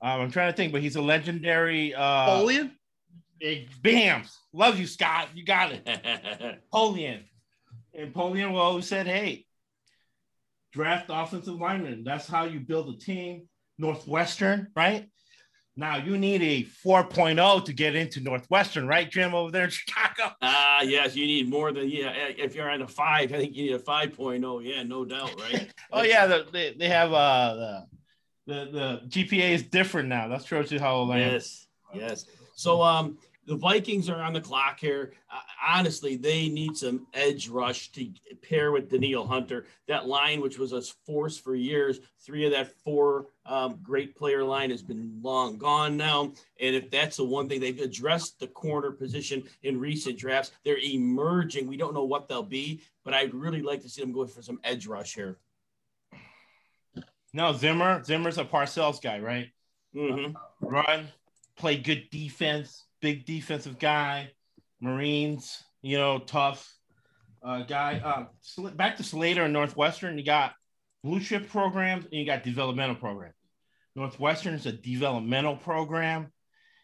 Um, 0.00 0.22
I'm 0.22 0.30
trying 0.30 0.50
to 0.52 0.56
think, 0.56 0.72
but 0.72 0.80
he's 0.82 0.96
a 0.96 1.02
legendary 1.02 1.94
uh 1.94 2.28
Polian. 2.28 2.72
Bam! 3.82 4.24
Love 4.52 4.78
you, 4.78 4.86
Scott. 4.86 5.28
You 5.34 5.44
got 5.44 5.72
it. 5.72 6.60
Polian. 6.72 7.24
And 7.94 8.14
Polian 8.14 8.52
will 8.52 8.60
always 8.60 8.86
said, 8.86 9.06
hey, 9.06 9.46
draft 10.72 11.06
offensive 11.08 11.54
linemen. 11.54 12.04
That's 12.04 12.26
how 12.26 12.44
you 12.44 12.60
build 12.60 12.94
a 12.94 12.98
team. 12.98 13.48
Northwestern, 13.78 14.68
right? 14.76 15.08
Now 15.74 15.96
you 15.96 16.18
need 16.18 16.42
a 16.42 16.68
4.0 16.86 17.64
to 17.64 17.72
get 17.72 17.94
into 17.94 18.20
Northwestern, 18.20 18.86
right, 18.86 19.10
Jim, 19.10 19.34
over 19.34 19.50
there 19.50 19.64
in 19.64 19.70
Chicago? 19.70 20.34
Ah, 20.42 20.80
uh, 20.80 20.82
yes, 20.82 21.16
you 21.16 21.26
need 21.26 21.48
more 21.48 21.72
than 21.72 21.88
yeah. 21.88 22.12
If 22.12 22.54
you're 22.54 22.70
on 22.70 22.82
a 22.82 22.88
five, 22.88 23.32
I 23.32 23.38
think 23.38 23.54
you 23.54 23.64
need 23.64 23.74
a 23.74 23.78
5.0. 23.78 24.64
Yeah, 24.64 24.82
no 24.82 25.04
doubt, 25.04 25.40
right? 25.40 25.72
oh 25.92 26.02
yeah, 26.02 26.26
the, 26.26 26.46
they, 26.52 26.74
they 26.78 26.88
have 26.88 27.12
uh 27.12 27.54
the, 27.54 27.86
the 28.46 28.70
the 28.70 29.02
GPA 29.08 29.50
is 29.50 29.62
different 29.62 30.08
now. 30.08 30.28
That 30.28 30.44
shows 30.44 30.70
you 30.70 30.78
how 30.78 30.94
old 30.96 31.10
I 31.10 31.20
am. 31.20 31.32
Yes, 31.32 31.66
yes. 31.94 32.26
So 32.54 32.82
um 32.82 33.16
the 33.46 33.56
Vikings 33.56 34.08
are 34.08 34.22
on 34.22 34.32
the 34.32 34.40
clock 34.40 34.78
here. 34.78 35.12
Uh, 35.30 35.40
honestly, 35.66 36.16
they 36.16 36.48
need 36.48 36.76
some 36.76 37.06
edge 37.12 37.48
rush 37.48 37.90
to 37.92 38.08
pair 38.40 38.70
with 38.70 38.88
Danielle 38.88 39.26
Hunter. 39.26 39.66
That 39.88 40.06
line, 40.06 40.40
which 40.40 40.58
was 40.58 40.72
a 40.72 40.82
force 41.04 41.38
for 41.38 41.54
years, 41.54 41.98
three 42.20 42.44
of 42.44 42.52
that 42.52 42.72
four 42.84 43.26
um, 43.44 43.80
great 43.82 44.14
player 44.14 44.44
line 44.44 44.70
has 44.70 44.82
been 44.82 45.18
long 45.22 45.58
gone 45.58 45.96
now. 45.96 46.32
And 46.60 46.76
if 46.76 46.90
that's 46.90 47.16
the 47.16 47.24
one 47.24 47.48
thing 47.48 47.60
they've 47.60 47.80
addressed 47.80 48.38
the 48.38 48.46
corner 48.46 48.92
position 48.92 49.42
in 49.62 49.80
recent 49.80 50.18
drafts, 50.18 50.52
they're 50.64 50.78
emerging. 50.78 51.66
We 51.66 51.76
don't 51.76 51.94
know 51.94 52.04
what 52.04 52.28
they'll 52.28 52.42
be, 52.44 52.80
but 53.04 53.12
I'd 53.12 53.34
really 53.34 53.62
like 53.62 53.82
to 53.82 53.88
see 53.88 54.02
them 54.02 54.12
go 54.12 54.26
for 54.26 54.42
some 54.42 54.60
edge 54.62 54.86
rush 54.86 55.14
here. 55.14 55.38
No, 57.34 57.52
Zimmer. 57.54 58.04
Zimmer's 58.04 58.38
a 58.38 58.44
Parcells 58.44 59.02
guy, 59.02 59.18
right? 59.18 59.48
Mm-hmm. 59.96 60.36
Uh, 60.36 60.68
run, 60.68 61.08
play 61.56 61.76
good 61.76 62.08
defense 62.10 62.84
big 63.02 63.26
defensive 63.26 63.78
guy, 63.78 64.30
Marines, 64.80 65.62
you 65.82 65.98
know, 65.98 66.20
tough 66.20 66.72
uh, 67.42 67.62
guy. 67.64 68.00
Uh, 68.02 68.70
back 68.70 68.96
to 68.96 69.02
Slater 69.02 69.42
and 69.42 69.52
Northwestern, 69.52 70.16
you 70.16 70.24
got 70.24 70.54
blue 71.04 71.20
chip 71.20 71.50
programs 71.50 72.04
and 72.04 72.14
you 72.14 72.24
got 72.24 72.44
developmental 72.44 72.94
programs. 72.94 73.34
Northwestern 73.94 74.54
is 74.54 74.64
a 74.64 74.72
developmental 74.72 75.56
program, 75.56 76.32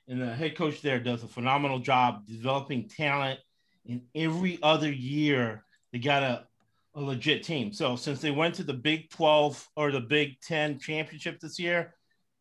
and 0.08 0.20
the 0.20 0.34
head 0.34 0.56
coach 0.56 0.82
there 0.82 1.00
does 1.00 1.22
a 1.22 1.28
phenomenal 1.28 1.78
job 1.78 2.26
developing 2.26 2.88
talent. 2.88 3.40
And 3.88 4.02
every 4.14 4.58
other 4.62 4.92
year, 4.92 5.64
they 5.92 5.98
got 6.00 6.22
a, 6.22 6.46
a 6.94 7.00
legit 7.00 7.44
team. 7.44 7.72
So 7.72 7.96
since 7.96 8.20
they 8.20 8.30
went 8.30 8.56
to 8.56 8.64
the 8.64 8.74
Big 8.74 9.08
12 9.08 9.68
or 9.76 9.90
the 9.90 10.00
Big 10.00 10.38
10 10.42 10.78
championship 10.78 11.40
this 11.40 11.58
year, 11.58 11.94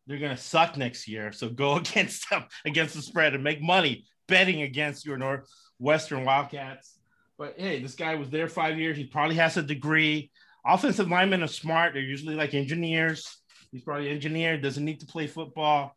they're 0.08 0.18
going 0.18 0.34
to 0.34 0.42
suck 0.42 0.76
next 0.76 1.06
year. 1.06 1.30
So 1.30 1.50
go 1.50 1.76
against 1.76 2.28
them 2.30 2.44
against 2.64 2.94
the 2.94 3.02
spread 3.02 3.34
and 3.34 3.44
make 3.44 3.62
money 3.62 4.06
betting 4.26 4.62
against 4.62 5.06
your 5.06 5.18
Northwestern 5.18 6.24
Wildcats. 6.24 6.98
But 7.36 7.54
hey, 7.56 7.80
this 7.80 7.94
guy 7.94 8.16
was 8.16 8.30
there 8.30 8.48
five 8.48 8.78
years. 8.78 8.96
He 8.96 9.04
probably 9.04 9.36
has 9.36 9.56
a 9.56 9.62
degree. 9.62 10.30
Offensive 10.66 11.08
linemen 11.08 11.42
are 11.42 11.46
smart. 11.46 11.92
They're 11.92 12.02
usually 12.02 12.34
like 12.34 12.54
engineers. 12.54 13.38
He's 13.70 13.82
probably 13.82 14.08
an 14.08 14.14
engineer, 14.14 14.58
doesn't 14.58 14.84
need 14.84 15.00
to 15.00 15.06
play 15.06 15.26
football. 15.26 15.94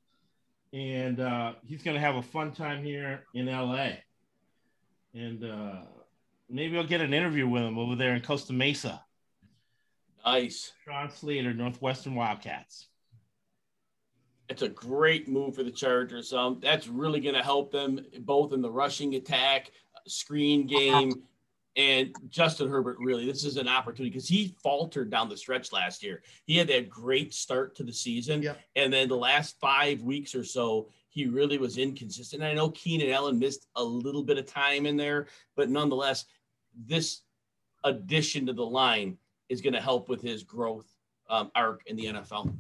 And 0.74 1.20
uh, 1.20 1.54
he's 1.66 1.84
going 1.84 1.96
to 1.96 2.02
have 2.02 2.16
a 2.16 2.22
fun 2.22 2.52
time 2.52 2.84
here 2.84 3.24
in 3.34 3.48
LA. 3.48 3.92
And 5.14 5.44
uh, 5.44 5.82
maybe 6.50 6.78
I'll 6.78 6.86
get 6.86 7.02
an 7.02 7.14
interview 7.14 7.48
with 7.48 7.64
him 7.64 7.80
over 7.80 7.96
there 7.96 8.14
in 8.14 8.22
Costa 8.22 8.54
Mesa. 8.54 9.04
Nice. 10.26 10.74
Sean 10.86 11.10
Slater, 11.10 11.54
Northwestern 11.54 12.16
Wildcats. 12.16 12.88
It's 14.52 14.64
a 14.64 14.70
great 14.70 15.30
move 15.30 15.56
for 15.56 15.64
the 15.64 15.72
Chargers. 15.72 16.34
Um, 16.34 16.60
that's 16.62 16.90
really 16.90 17.22
going 17.22 17.36
to 17.36 17.42
help 17.42 17.72
them 17.72 18.06
both 18.20 18.52
in 18.52 18.62
the 18.62 18.70
rushing 18.70 19.16
attack, 19.16 19.72
screen 20.08 20.68
game. 20.68 21.24
And 21.78 22.14
Justin 22.28 22.70
Herbert, 22.70 22.98
really, 23.00 23.26
this 23.26 23.46
is 23.46 23.56
an 23.56 23.70
opportunity 23.70 24.10
because 24.10 24.28
he 24.28 24.54
faltered 24.62 25.10
down 25.10 25.30
the 25.30 25.38
stretch 25.38 25.72
last 25.72 26.04
year. 26.04 26.22
He 26.44 26.58
had 26.58 26.68
that 26.68 26.90
great 26.90 27.34
start 27.34 27.76
to 27.78 27.84
the 27.84 27.94
season. 27.94 28.44
And 28.76 28.92
then 28.92 29.08
the 29.08 29.16
last 29.16 29.58
five 29.62 30.02
weeks 30.02 30.36
or 30.36 30.44
so, 30.44 30.90
he 31.08 31.28
really 31.28 31.58
was 31.58 31.78
inconsistent. 31.78 32.44
I 32.44 32.54
know 32.54 32.72
Keenan 32.72 33.10
Allen 33.10 33.40
missed 33.40 33.68
a 33.78 33.84
little 33.84 34.24
bit 34.24 34.38
of 34.38 34.48
time 34.48 34.86
in 34.86 34.98
there, 34.98 35.28
but 35.56 35.70
nonetheless, 35.70 36.26
this 36.88 37.22
addition 37.86 38.46
to 38.48 38.54
the 38.54 38.66
line 38.66 39.18
is 39.48 39.62
going 39.62 39.74
to 39.74 39.82
help 39.82 40.10
with 40.10 40.22
his 40.22 40.44
growth 40.44 40.88
um, 41.30 41.52
arc 41.56 41.84
in 41.86 41.96
the 41.96 42.08
NFL. 42.08 42.54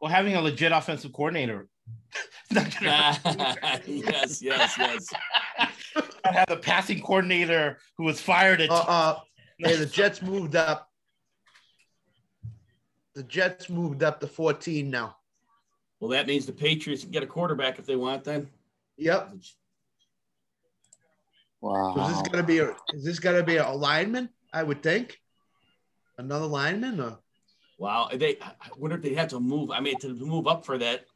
Well, 0.00 0.10
having 0.10 0.34
a 0.34 0.40
legit 0.40 0.72
offensive 0.72 1.12
coordinator. 1.12 1.68
not 2.50 2.80
gonna 2.80 3.12
hurt. 3.14 3.82
yes, 3.86 4.42
yes, 4.42 4.74
yes. 4.78 5.06
I 6.24 6.32
have 6.32 6.50
a 6.50 6.56
passing 6.56 7.00
coordinator 7.00 7.78
who 7.96 8.04
was 8.04 8.20
fired 8.20 8.60
at 8.60 8.70
Uh, 8.70 8.84
uh, 8.86 9.18
hey, 9.58 9.76
the 9.76 9.86
Jets 9.86 10.22
moved 10.22 10.56
up. 10.56 10.88
The 13.14 13.22
Jets 13.24 13.68
moved 13.68 14.02
up 14.02 14.20
to 14.20 14.26
14 14.26 14.88
now. 14.88 15.16
Well, 15.98 16.10
that 16.10 16.26
means 16.26 16.46
the 16.46 16.52
Patriots 16.52 17.02
can 17.02 17.10
get 17.10 17.22
a 17.22 17.26
quarterback 17.26 17.78
if 17.78 17.86
they 17.86 17.96
want. 17.96 18.24
Then 18.24 18.48
Yep. 18.96 19.34
Wow. 21.60 21.94
So 21.94 22.02
is 22.02 22.08
this 22.12 22.28
gonna 22.28 22.42
be 22.42 22.58
a 22.58 22.70
is 22.94 23.04
this 23.04 23.18
gonna 23.18 23.42
be 23.42 23.56
a 23.56 23.70
lineman? 23.70 24.30
I 24.52 24.62
would 24.62 24.82
think. 24.82 25.18
Another 26.18 26.46
lineman 26.46 27.00
or 27.00 27.18
wow, 27.80 28.10
they. 28.12 28.36
I 28.40 28.68
wonder 28.76 28.96
if 28.96 29.02
they 29.02 29.14
had 29.14 29.30
to 29.30 29.40
move. 29.40 29.70
I 29.70 29.80
mean, 29.80 29.98
to 30.00 30.14
move 30.14 30.46
up 30.46 30.64
for 30.64 30.78
that. 30.78 31.06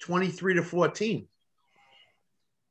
23 0.00 0.54
to 0.54 0.62
14. 0.62 1.26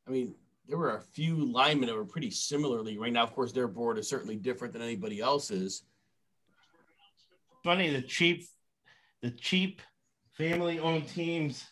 I 0.08 0.12
mean, 0.12 0.36
there 0.68 0.78
were 0.78 0.96
a 0.96 1.02
few 1.02 1.52
linemen 1.52 1.88
that 1.88 1.96
were 1.96 2.06
pretty 2.06 2.30
similarly 2.30 2.98
right 2.98 3.12
now. 3.12 3.24
Of 3.24 3.34
course, 3.34 3.52
their 3.52 3.68
board 3.68 3.98
is 3.98 4.08
certainly 4.08 4.36
different 4.36 4.74
than 4.74 4.84
anybody 4.84 5.22
else's. 5.22 5.84
funny 7.64 7.90
the 7.90 8.02
cheap 8.02 8.46
the 9.22 9.32
cheap 9.32 9.82
family 10.34 10.78
owned 10.80 11.08
teams 11.08 11.66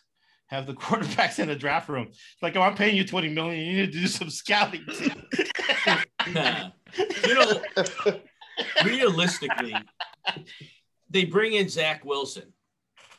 have 0.46 0.66
the 0.66 0.74
quarterbacks 0.82 1.38
in 1.38 1.48
the 1.48 1.54
draft 1.54 1.88
room. 1.88 2.08
It's 2.08 2.42
like, 2.42 2.56
oh, 2.56 2.62
I'm 2.62 2.74
paying 2.74 2.96
you 2.96 3.06
20 3.06 3.28
million. 3.28 3.64
You 3.64 3.76
need 3.76 3.92
to 3.92 4.00
do 4.00 4.06
some 4.06 4.30
scouting. 4.30 4.84
you 6.26 7.34
know, 7.34 7.62
realistically, 8.84 9.74
they 11.14 11.24
bring 11.24 11.54
in 11.54 11.68
Zach 11.68 12.04
Wilson. 12.04 12.52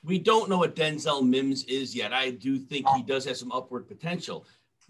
We 0.04 0.20
don't 0.20 0.50
know 0.50 0.60
what 0.60 0.76
Denzel 0.76 1.28
Mims 1.28 1.64
is 1.64 1.96
yet. 1.96 2.14
I 2.14 2.30
do 2.30 2.60
think 2.60 2.88
he 2.90 3.02
does 3.02 3.26
have 3.26 3.38
some 3.38 3.54
upward 3.54 3.88
potential, 3.88 4.46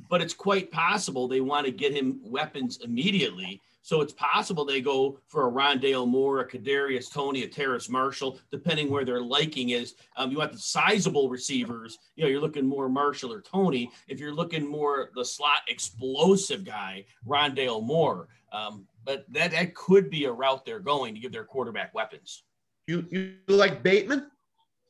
but 0.10 0.22
it's 0.22 0.34
quite 0.34 0.72
possible 0.72 1.28
they 1.28 1.40
want 1.40 1.68
to 1.68 1.72
get 1.72 1.94
him 1.94 2.20
weapons 2.24 2.80
immediately. 2.84 3.62
So 3.84 4.02
it's 4.02 4.14
possible 4.14 4.66
they 4.66 4.82
go 4.82 5.20
for 5.28 5.48
a 5.48 5.52
Rondale 5.52 6.08
Moore, 6.08 6.40
a 6.40 6.50
Kadarius 6.50 7.14
Toney, 7.14 7.44
a 7.44 7.48
Terrace 7.48 7.88
Marshall, 7.88 8.40
depending 8.50 8.90
where 8.90 9.06
their 9.06 9.22
liking 9.22 9.70
is. 9.70 9.94
Um, 10.18 10.32
you 10.32 10.40
want 10.40 10.54
the 10.54 10.58
sizable 10.58 11.30
receivers. 11.30 12.00
You 12.16 12.24
know, 12.24 12.30
you're 12.32 12.42
looking 12.42 12.66
more 12.66 12.90
Marshall 12.90 13.32
or 13.32 13.42
Toney. 13.42 13.92
If 14.08 14.20
you're 14.20 14.34
looking 14.34 14.68
more 14.68 15.12
the 15.14 15.24
slot 15.24 15.62
explosive 15.68 16.66
guy, 16.66 17.06
Rondale 17.26 17.84
Moore. 17.84 18.30
Um, 18.52 18.88
but 19.04 19.32
that 19.32 19.52
that 19.52 19.76
could 19.76 20.10
be 20.10 20.26
a 20.26 20.32
route 20.32 20.66
they're 20.66 20.80
going 20.80 21.14
to 21.14 21.22
give 21.22 21.32
their 21.32 21.46
quarterback 21.46 21.94
weapons. 21.94 22.44
You 22.88 23.06
you 23.10 23.36
like 23.48 23.82
Bateman? 23.82 24.30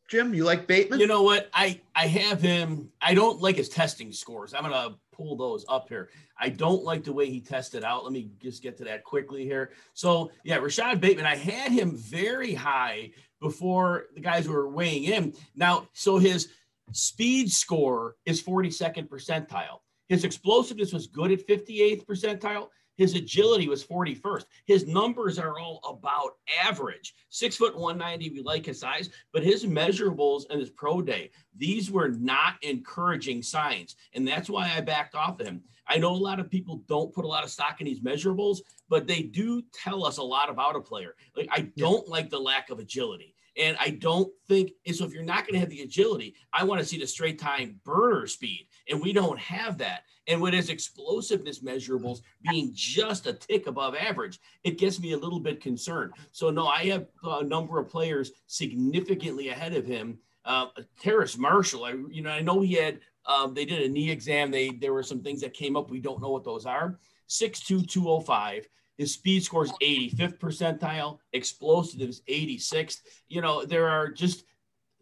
Jim, 0.07 0.33
you 0.33 0.43
like 0.43 0.67
Bateman? 0.67 0.99
You 0.99 1.07
know 1.07 1.23
what? 1.23 1.49
I 1.53 1.79
I 1.95 2.07
have 2.07 2.41
him. 2.41 2.89
I 3.01 3.13
don't 3.13 3.41
like 3.41 3.55
his 3.55 3.69
testing 3.69 4.11
scores. 4.11 4.53
I'm 4.53 4.63
gonna 4.63 4.95
pull 5.11 5.35
those 5.35 5.65
up 5.69 5.87
here. 5.89 6.09
I 6.37 6.49
don't 6.49 6.83
like 6.83 7.03
the 7.03 7.13
way 7.13 7.29
he 7.29 7.39
tested 7.39 7.83
out. 7.83 8.03
Let 8.03 8.11
me 8.11 8.29
just 8.41 8.61
get 8.61 8.77
to 8.77 8.83
that 8.83 9.03
quickly 9.03 9.43
here. 9.43 9.71
So 9.93 10.31
yeah, 10.43 10.57
Rashod 10.57 10.99
Bateman. 10.99 11.25
I 11.25 11.35
had 11.35 11.71
him 11.71 11.95
very 11.95 12.53
high 12.53 13.11
before 13.39 14.07
the 14.13 14.21
guys 14.21 14.47
were 14.47 14.69
weighing 14.69 15.05
in. 15.05 15.33
Now, 15.55 15.87
so 15.93 16.17
his 16.17 16.49
speed 16.91 17.51
score 17.51 18.15
is 18.25 18.43
42nd 18.43 19.07
percentile. 19.07 19.79
His 20.07 20.23
explosiveness 20.23 20.93
was 20.93 21.07
good 21.07 21.31
at 21.31 21.47
58th 21.47 22.05
percentile. 22.05 22.67
His 22.97 23.15
agility 23.15 23.67
was 23.67 23.85
41st. 23.85 24.45
His 24.65 24.87
numbers 24.87 25.37
are 25.37 25.59
all 25.59 25.79
about 25.87 26.37
average. 26.63 27.13
Six 27.29 27.57
foot 27.57 27.75
190, 27.75 28.29
we 28.29 28.41
like 28.41 28.65
his 28.65 28.79
size, 28.79 29.09
but 29.33 29.43
his 29.43 29.65
measurables 29.65 30.43
and 30.49 30.59
his 30.59 30.69
pro 30.69 31.01
day, 31.01 31.31
these 31.57 31.91
were 31.91 32.09
not 32.09 32.55
encouraging 32.61 33.41
signs. 33.41 33.95
And 34.13 34.27
that's 34.27 34.49
why 34.49 34.71
I 34.75 34.81
backed 34.81 35.15
off 35.15 35.39
of 35.39 35.47
him. 35.47 35.63
I 35.87 35.97
know 35.97 36.11
a 36.11 36.15
lot 36.15 36.39
of 36.39 36.49
people 36.49 36.83
don't 36.87 37.13
put 37.13 37.25
a 37.25 37.27
lot 37.27 37.43
of 37.43 37.51
stock 37.51 37.79
in 37.79 37.85
these 37.85 38.01
measurables, 38.01 38.59
but 38.89 39.07
they 39.07 39.21
do 39.21 39.61
tell 39.73 40.05
us 40.05 40.17
a 40.17 40.23
lot 40.23 40.49
about 40.49 40.75
a 40.75 40.81
player. 40.81 41.15
Like, 41.35 41.49
I 41.51 41.71
don't 41.77 42.07
like 42.07 42.29
the 42.29 42.39
lack 42.39 42.69
of 42.69 42.79
agility. 42.79 43.35
And 43.57 43.77
I 43.79 43.91
don't 43.91 44.31
think, 44.47 44.71
and 44.85 44.95
so 44.95 45.05
if 45.05 45.13
you're 45.13 45.23
not 45.23 45.43
going 45.43 45.53
to 45.53 45.59
have 45.59 45.69
the 45.69 45.81
agility, 45.81 46.35
I 46.51 46.63
want 46.65 46.81
to 46.81 46.85
see 46.85 46.99
the 46.99 47.07
straight 47.07 47.39
time 47.39 47.79
burner 47.85 48.27
speed. 48.27 48.67
And 48.89 49.01
we 49.01 49.13
don't 49.13 49.39
have 49.39 49.77
that. 49.77 50.03
And 50.27 50.41
with 50.41 50.53
his 50.53 50.69
explosiveness 50.69 51.59
measurables 51.59 52.21
being 52.49 52.71
just 52.73 53.27
a 53.27 53.33
tick 53.33 53.67
above 53.67 53.95
average, 53.95 54.39
it 54.63 54.77
gets 54.77 54.99
me 54.99 55.13
a 55.13 55.17
little 55.17 55.39
bit 55.39 55.61
concerned. 55.61 56.13
So, 56.31 56.49
no, 56.49 56.67
I 56.67 56.85
have 56.85 57.07
a 57.23 57.43
number 57.43 57.79
of 57.79 57.89
players 57.89 58.31
significantly 58.47 59.49
ahead 59.49 59.75
of 59.75 59.85
him. 59.85 60.17
Uh, 60.43 60.67
Terrace 60.99 61.37
Marshall, 61.37 61.85
I, 61.85 61.95
you 62.09 62.21
know, 62.21 62.31
I 62.31 62.41
know 62.41 62.61
he 62.61 62.73
had, 62.73 62.99
um, 63.25 63.53
they 63.53 63.65
did 63.65 63.81
a 63.81 63.89
knee 63.89 64.09
exam. 64.09 64.51
They, 64.51 64.69
there 64.69 64.93
were 64.93 65.03
some 65.03 65.21
things 65.21 65.41
that 65.41 65.53
came 65.53 65.75
up. 65.75 65.89
We 65.89 65.99
don't 65.99 66.21
know 66.21 66.31
what 66.31 66.43
those 66.43 66.65
are. 66.65 66.99
6'2, 67.29 67.87
205. 67.87 68.67
His 68.97 69.13
speed 69.13 69.43
score 69.43 69.65
is 69.65 69.71
85th 69.81 70.39
percentile, 70.39 71.19
explosive 71.33 72.01
is 72.01 72.21
86th. 72.29 73.01
You 73.27 73.41
know, 73.41 73.65
there 73.65 73.89
are 73.89 74.09
just 74.09 74.45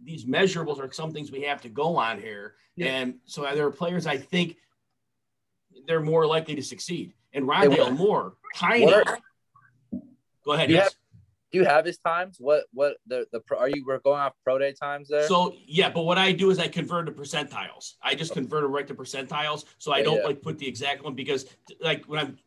these 0.03 0.25
measurables 0.25 0.79
are 0.79 0.91
some 0.91 1.13
things 1.13 1.31
we 1.31 1.43
have 1.43 1.61
to 1.61 1.69
go 1.69 1.95
on 1.95 2.19
here. 2.19 2.55
Yeah. 2.75 2.87
And 2.87 3.15
so 3.25 3.43
there 3.53 3.65
are 3.65 3.71
players 3.71 4.07
I 4.07 4.17
think 4.17 4.57
they're 5.87 6.01
more 6.01 6.25
likely 6.25 6.55
to 6.55 6.63
succeed. 6.63 7.13
And 7.33 7.45
Rondale 7.45 7.95
Moore, 7.95 8.33
tiny. 8.55 8.91
are- 8.93 9.19
Go 10.45 10.51
ahead. 10.53 10.67
Do 10.67 10.73
you 10.73 10.79
yes. 10.79 10.95
Do 11.51 11.59
you 11.59 11.65
have 11.65 11.85
his 11.85 11.99
times? 11.99 12.37
What 12.39 12.63
what 12.73 12.97
the 13.05 13.27
the 13.31 13.41
are 13.55 13.69
you 13.69 13.85
we're 13.85 13.99
going 13.99 14.19
off 14.19 14.33
pro 14.43 14.57
day 14.57 14.73
times 14.73 15.07
there? 15.07 15.27
So 15.27 15.55
yeah, 15.67 15.89
but 15.89 16.03
what 16.03 16.17
I 16.17 16.31
do 16.31 16.49
is 16.49 16.57
I 16.57 16.67
convert 16.67 17.05
to 17.05 17.11
percentiles. 17.11 17.93
I 18.01 18.15
just 18.15 18.33
convert 18.33 18.63
it 18.63 18.67
right 18.67 18.87
to 18.87 18.95
percentiles. 18.95 19.65
So 19.77 19.93
I 19.93 20.01
don't 20.01 20.17
yeah. 20.17 20.25
like 20.25 20.41
put 20.41 20.57
the 20.57 20.67
exact 20.67 21.03
one 21.03 21.13
because 21.13 21.45
like 21.79 22.05
when 22.05 22.19
I'm 22.19 22.39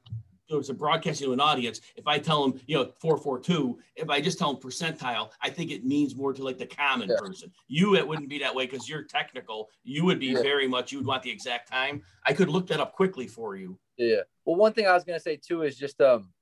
a 0.51 0.74
broadcasting 0.74 1.27
to 1.27 1.32
an 1.32 1.40
audience, 1.40 1.81
if 1.97 2.06
I 2.06 2.18
tell 2.18 2.43
them, 2.47 2.60
you 2.66 2.77
know, 2.77 2.93
442, 3.01 3.78
if 3.97 4.09
I 4.09 4.20
just 4.20 4.39
tell 4.39 4.52
them 4.52 4.62
percentile, 4.62 5.31
I 5.43 5.51
think 5.51 5.70
it 5.70 5.85
means 5.85 6.14
more 6.14 6.32
to 6.32 6.43
like 6.43 6.59
the 6.59 6.66
common 6.66 7.09
Yeah. 7.09 7.16
person. 7.18 7.52
You, 7.68 7.97
it 7.97 8.06
wouldn't 8.06 8.28
be 8.28 8.39
that 8.39 8.55
way 8.55 8.66
because 8.66 8.89
you're 8.89 9.02
technical. 9.02 9.70
You 9.85 10.05
would 10.05 10.18
be 10.20 10.27
Yeah. 10.28 10.43
very 10.43 10.68
much, 10.68 10.93
you 10.93 10.98
would 10.98 11.06
want 11.06 11.23
the 11.23 11.31
exact 11.31 11.68
time. 11.68 12.02
I 12.24 12.32
could 12.32 12.48
look 12.48 12.66
that 12.68 12.81
up 12.81 12.93
quickly 12.93 13.27
for 13.27 13.56
you. 13.56 13.78
Yeah. 13.97 14.20
Well, 14.44 14.56
one 14.56 14.73
thing 14.73 14.86
I 14.86 14.93
was 14.93 15.05
gonna 15.05 15.20
say 15.20 15.36
too 15.36 15.62
is 15.62 15.77
just 15.77 16.01
um, 16.01 16.32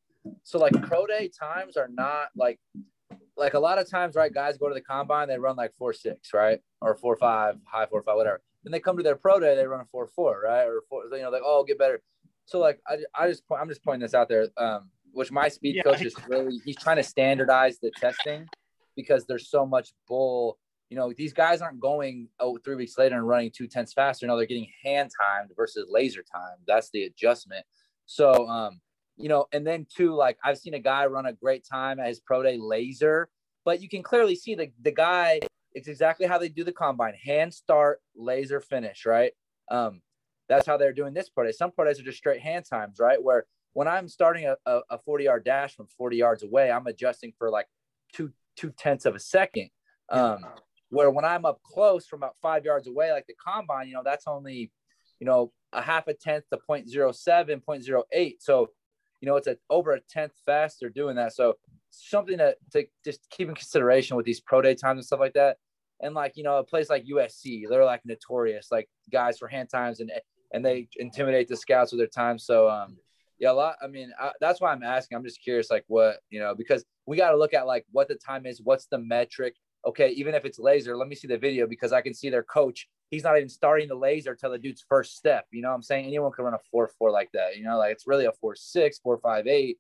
so 0.43 0.59
like 0.59 0.72
pro 0.82 1.06
day 1.06 1.28
times 1.28 1.76
are 1.76 1.89
not 1.89 2.28
like 2.35 2.59
like 3.36 3.55
a 3.55 3.59
lot 3.59 3.78
of 3.78 3.89
times, 3.90 4.14
right? 4.14 4.32
Guys 4.32 4.59
go 4.59 4.68
to 4.68 4.74
the 4.74 4.81
combine, 4.81 5.28
they 5.28 5.39
run 5.39 5.56
like 5.56 5.74
four 5.74 5.93
six, 5.93 6.32
right, 6.32 6.60
or 6.81 6.94
four 6.94 7.16
five, 7.16 7.56
high 7.64 7.86
four 7.86 8.02
five, 8.02 8.16
whatever. 8.16 8.40
Then 8.62 8.72
they 8.72 8.81
come 8.81 8.97
to 8.97 9.02
their 9.02 9.16
pro 9.16 9.39
day, 9.40 9.55
they 9.55 9.66
run 9.66 9.81
a 9.81 9.85
four 9.85 10.06
four, 10.06 10.40
right, 10.44 10.64
or 10.64 10.82
four, 10.89 11.05
you 11.12 11.22
know, 11.22 11.31
like 11.31 11.43
oh, 11.44 11.64
get 11.64 11.78
better. 11.78 12.01
So 12.47 12.59
like 12.59 12.81
I, 12.87 12.99
I 13.15 13.29
just 13.29 13.43
I'm 13.59 13.69
just 13.69 13.83
pointing 13.85 14.03
this 14.03 14.15
out 14.15 14.29
there, 14.29 14.49
um, 14.57 14.91
which 15.12 15.33
my 15.33 15.49
speed 15.49 15.77
Yeah, 15.77 15.83
coach 15.83 16.05
is 16.05 16.15
really 16.29 16.61
he's 16.65 16.77
trying 16.77 16.97
to 16.97 17.03
standardize 17.03 17.79
the 17.79 17.91
testing 18.01 18.47
because 18.97 19.25
there's 19.27 19.49
so 19.49 19.65
much 19.66 19.93
bull. 20.07 20.59
You 20.91 20.99
know, 20.99 21.12
these 21.16 21.33
guys 21.33 21.62
aren't 21.62 21.81
going 21.81 22.29
oh 22.39 22.59
three 22.65 22.77
weeks 22.77 22.99
later 22.99 23.16
and 23.16 23.27
running 23.27 23.51
two 23.51 23.66
tenths 23.66 23.93
faster. 23.93 24.27
No, 24.27 24.37
they're 24.37 24.47
getting 24.47 24.69
hand 24.85 25.11
timed 25.21 25.51
versus 25.57 25.87
laser 25.89 26.23
time. 26.23 26.57
That's 26.66 26.91
the 26.91 27.05
adjustment. 27.05 27.65
So, 28.07 28.47
um, 28.49 28.81
you 29.16 29.29
know, 29.29 29.47
and 29.53 29.66
then 29.66 29.87
too, 29.95 30.15
like 30.15 30.39
I've 30.45 30.59
seen 30.59 30.75
a 30.75 30.79
guy 30.79 31.07
run 31.07 31.27
a 31.27 31.33
great 31.33 31.65
time 31.66 31.99
at 31.99 32.09
his 32.09 32.21
pro 32.21 32.43
day 32.43 32.59
laser, 32.59 33.29
but 33.65 33.81
you 33.81 33.89
can 33.89 34.03
clearly 34.03 34.37
see 34.37 34.55
the 34.55 34.71
the 34.83 34.93
guy. 34.93 35.41
It's 35.73 35.89
exactly 35.89 36.27
how 36.27 36.39
they 36.39 36.49
do 36.49 36.62
the 36.62 36.73
combine: 36.73 37.15
hand 37.15 37.53
start, 37.55 38.01
laser 38.15 38.61
finish. 38.61 39.07
Right. 39.07 39.33
Um, 39.71 40.03
that's 40.49 40.66
how 40.66 40.77
they're 40.77 40.93
doing 40.93 41.15
this 41.15 41.29
pro 41.29 41.45
day. 41.45 41.53
Some 41.53 41.71
pro 41.71 41.87
days 41.87 42.01
are 42.01 42.05
just 42.05 42.19
straight 42.19 42.41
hand 42.41 42.65
times, 42.69 42.99
right? 42.99 43.23
Where 43.23 43.47
when 43.73 43.89
I'm 43.89 44.09
starting 44.09 44.47
a, 44.47 44.57
a, 44.66 44.81
a 44.91 44.99
40 44.99 45.25
yard 45.25 45.45
dash 45.45 45.75
from 45.75 45.87
40 45.99 46.16
yards 46.16 46.43
away, 46.43 46.71
I'm 46.71 46.87
adjusting 46.87 47.33
for 47.39 47.51
like 47.51 47.66
two 48.12 48.33
two 48.57 48.71
tenths 48.71 49.05
of 49.05 49.15
a 49.15 49.21
second. 49.21 49.71
Um, 50.11 50.45
where 50.91 51.11
when 51.11 51.25
I'm 51.25 51.45
up 51.45 51.61
close 51.62 52.07
from 52.07 52.21
about 52.21 52.37
five 52.41 52.65
yards 52.65 52.87
away, 52.87 53.11
like 53.11 53.27
the 53.27 53.35
combine, 53.35 53.89
you 53.89 53.95
know, 53.95 54.03
that's 54.05 54.27
only, 54.27 54.71
you 55.19 55.27
know, 55.27 55.53
a 55.73 55.83
half 55.83 56.07
a 56.07 56.15
tenth 56.15 56.45
to 56.53 56.59
0.07, 56.69 57.62
0.08. 57.65 58.35
So, 58.39 58.69
you 59.21 59.29
know, 59.29 59.37
it's 59.37 59.49
a 59.49 59.57
over 59.71 59.93
a 59.93 60.01
tenth 60.01 60.33
faster 60.47 60.89
doing 60.89 61.16
that. 61.16 61.35
So 61.35 61.55
something 61.91 62.39
to, 62.39 62.57
to 62.73 62.85
just 63.05 63.29
keep 63.31 63.49
in 63.49 63.55
consideration 63.55 64.16
with 64.16 64.27
these 64.27 64.41
pro 64.41 64.62
day 64.62 64.75
times 64.75 64.99
and 64.99 65.05
stuff 65.05 65.21
like 65.21 65.35
that. 65.35 65.57
And 66.01 66.15
like, 66.15 66.37
you 66.37 66.45
know, 66.45 66.59
a 66.59 66.65
place 66.65 66.91
like 66.91 67.07
USC, 67.07 67.65
they're 67.69 67.85
like 67.85 68.03
notorious, 68.05 68.69
like 68.71 68.89
guys 69.11 69.39
for 69.39 69.49
hand 69.49 69.71
times 69.71 70.01
and 70.01 70.11
and 70.55 70.64
they 70.64 70.89
intimidate 70.97 71.48
the 71.48 71.56
scouts 71.56 71.93
with 71.93 71.98
their 71.98 72.06
time. 72.06 72.39
So 72.39 72.70
um, 72.70 72.97
Yeah, 73.39 73.51
a 73.51 73.52
lot. 73.52 73.74
I 73.82 73.89
mean, 73.89 74.12
I, 74.18 74.31
that's 74.40 74.60
why 74.60 74.72
I'm 74.72 74.85
asking. 74.85 75.18
I'm 75.18 75.24
just 75.24 75.43
curious, 75.43 75.70
like 75.70 75.85
what 75.89 76.18
you 76.31 76.40
know, 76.40 76.55
because 76.55 76.85
we 77.06 77.16
got 77.16 77.32
to 77.32 77.36
look 77.36 77.52
at 77.52 77.66
like 77.66 77.85
what 77.90 78.09
the 78.09 78.14
time 78.14 78.47
is, 78.47 78.62
what's 78.62 78.86
the 78.86 78.98
metric. 78.98 79.56
Okay, 79.86 80.10
even 80.10 80.35
if 80.35 80.47
it's 80.47 80.59
laser, 80.59 80.97
let 80.97 81.09
me 81.09 81.14
see 81.14 81.28
the 81.28 81.36
video 81.36 81.66
because 81.66 81.93
I 81.93 82.01
can 82.01 82.14
see 82.14 82.31
their 82.31 82.44
coach. 82.44 82.89
He's 83.10 83.24
not 83.24 83.36
even 83.36 83.51
starting 83.51 83.89
the 83.89 83.94
laser 83.97 84.35
till 84.35 84.51
the 84.51 84.59
dude's 84.59 84.85
first 84.89 85.16
step. 85.16 85.44
You 85.51 85.60
know 85.60 85.68
what 85.68 85.74
I'm 85.74 85.82
saying? 85.82 86.06
Anyone 86.06 86.32
can 86.32 86.44
run 86.44 86.55
a 86.55 86.59
four 86.70 86.89
four 86.98 87.10
like 87.10 87.31
that. 87.35 87.56
You 87.56 87.64
know, 87.64 87.76
like 87.76 87.93
it's 87.93 88.06
really 88.06 88.24
a 88.24 88.32
four 88.32 88.55
six, 88.55 88.98
four 88.98 89.18
five 89.18 89.47
eight. 89.47 89.78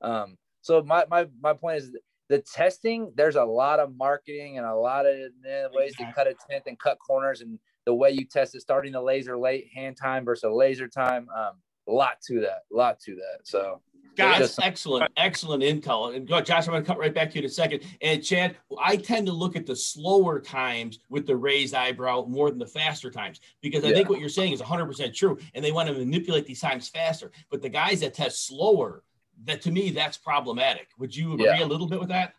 Um, 0.00 0.36
so 0.62 0.82
my 0.82 1.04
my 1.08 1.26
my 1.40 1.52
point 1.52 1.76
is 1.76 1.96
the 2.30 2.38
testing. 2.38 3.12
There's 3.14 3.36
a 3.36 3.44
lot 3.44 3.78
of 3.78 3.94
marketing 3.96 4.56
and 4.56 4.66
a 4.66 4.74
lot 4.74 5.04
of 5.06 5.14
eh, 5.14 5.66
ways 5.72 5.94
to 5.96 6.10
cut 6.14 6.26
a 6.26 6.34
tenth 6.48 6.64
and 6.66 6.78
cut 6.78 6.98
corners 6.98 7.42
and 7.42 7.58
the 7.86 7.94
way 7.94 8.10
you 8.10 8.24
test 8.24 8.54
it, 8.54 8.60
starting 8.60 8.92
the 8.92 9.02
laser 9.02 9.36
late 9.38 9.68
hand 9.74 9.96
time 9.96 10.24
versus 10.24 10.50
laser 10.52 10.88
time. 10.88 11.28
Um, 11.36 11.52
a 11.86 11.92
lot 11.92 12.20
to 12.28 12.40
that, 12.40 12.62
a 12.72 12.76
lot 12.76 12.98
to 13.00 13.14
that. 13.16 13.40
So 13.44 13.80
Guys, 14.16 14.38
just, 14.38 14.62
excellent, 14.62 15.10
excellent 15.16 15.62
intel. 15.62 16.14
And 16.14 16.26
Josh, 16.28 16.66
I'm 16.66 16.72
going 16.72 16.82
to 16.82 16.86
cut 16.86 16.98
right 16.98 17.12
back 17.12 17.30
to 17.30 17.34
you 17.34 17.40
in 17.40 17.46
a 17.46 17.48
second. 17.48 17.80
And 18.00 18.22
Chad, 18.22 18.56
I 18.80 18.96
tend 18.96 19.26
to 19.26 19.32
look 19.32 19.56
at 19.56 19.66
the 19.66 19.74
slower 19.74 20.40
times 20.40 21.00
with 21.08 21.26
the 21.26 21.36
raised 21.36 21.74
eyebrow 21.74 22.24
more 22.28 22.50
than 22.50 22.58
the 22.58 22.66
faster 22.66 23.10
times 23.10 23.40
because 23.60 23.84
I 23.84 23.88
yeah. 23.88 23.94
think 23.94 24.08
what 24.08 24.20
you're 24.20 24.28
saying 24.28 24.52
is 24.52 24.62
100% 24.62 25.14
true. 25.14 25.38
And 25.54 25.64
they 25.64 25.72
want 25.72 25.88
to 25.88 25.94
manipulate 25.94 26.46
these 26.46 26.60
times 26.60 26.88
faster. 26.88 27.32
But 27.50 27.62
the 27.62 27.68
guys 27.68 28.00
that 28.00 28.14
test 28.14 28.46
slower, 28.46 29.02
that 29.44 29.62
to 29.62 29.72
me, 29.72 29.90
that's 29.90 30.16
problematic. 30.16 30.88
Would 30.98 31.14
you 31.14 31.34
agree 31.34 31.46
yeah. 31.46 31.64
a 31.64 31.66
little 31.66 31.88
bit 31.88 31.98
with 31.98 32.10
that? 32.10 32.34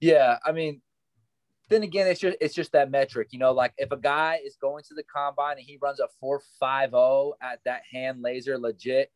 Yeah. 0.00 0.38
I 0.44 0.52
mean, 0.52 0.80
then 1.68 1.82
again, 1.82 2.06
it's 2.06 2.20
just 2.20 2.36
it's 2.40 2.54
just 2.54 2.72
that 2.72 2.90
metric, 2.90 3.28
you 3.30 3.38
know. 3.38 3.52
Like 3.52 3.72
if 3.78 3.92
a 3.92 3.96
guy 3.96 4.40
is 4.44 4.56
going 4.60 4.84
to 4.88 4.94
the 4.94 5.04
combine 5.04 5.58
and 5.58 5.66
he 5.66 5.78
runs 5.80 6.00
a 6.00 6.08
four 6.20 6.40
five 6.58 6.90
zero 6.90 7.34
at 7.40 7.60
that 7.64 7.82
hand 7.90 8.22
laser 8.22 8.58
legit, 8.58 9.10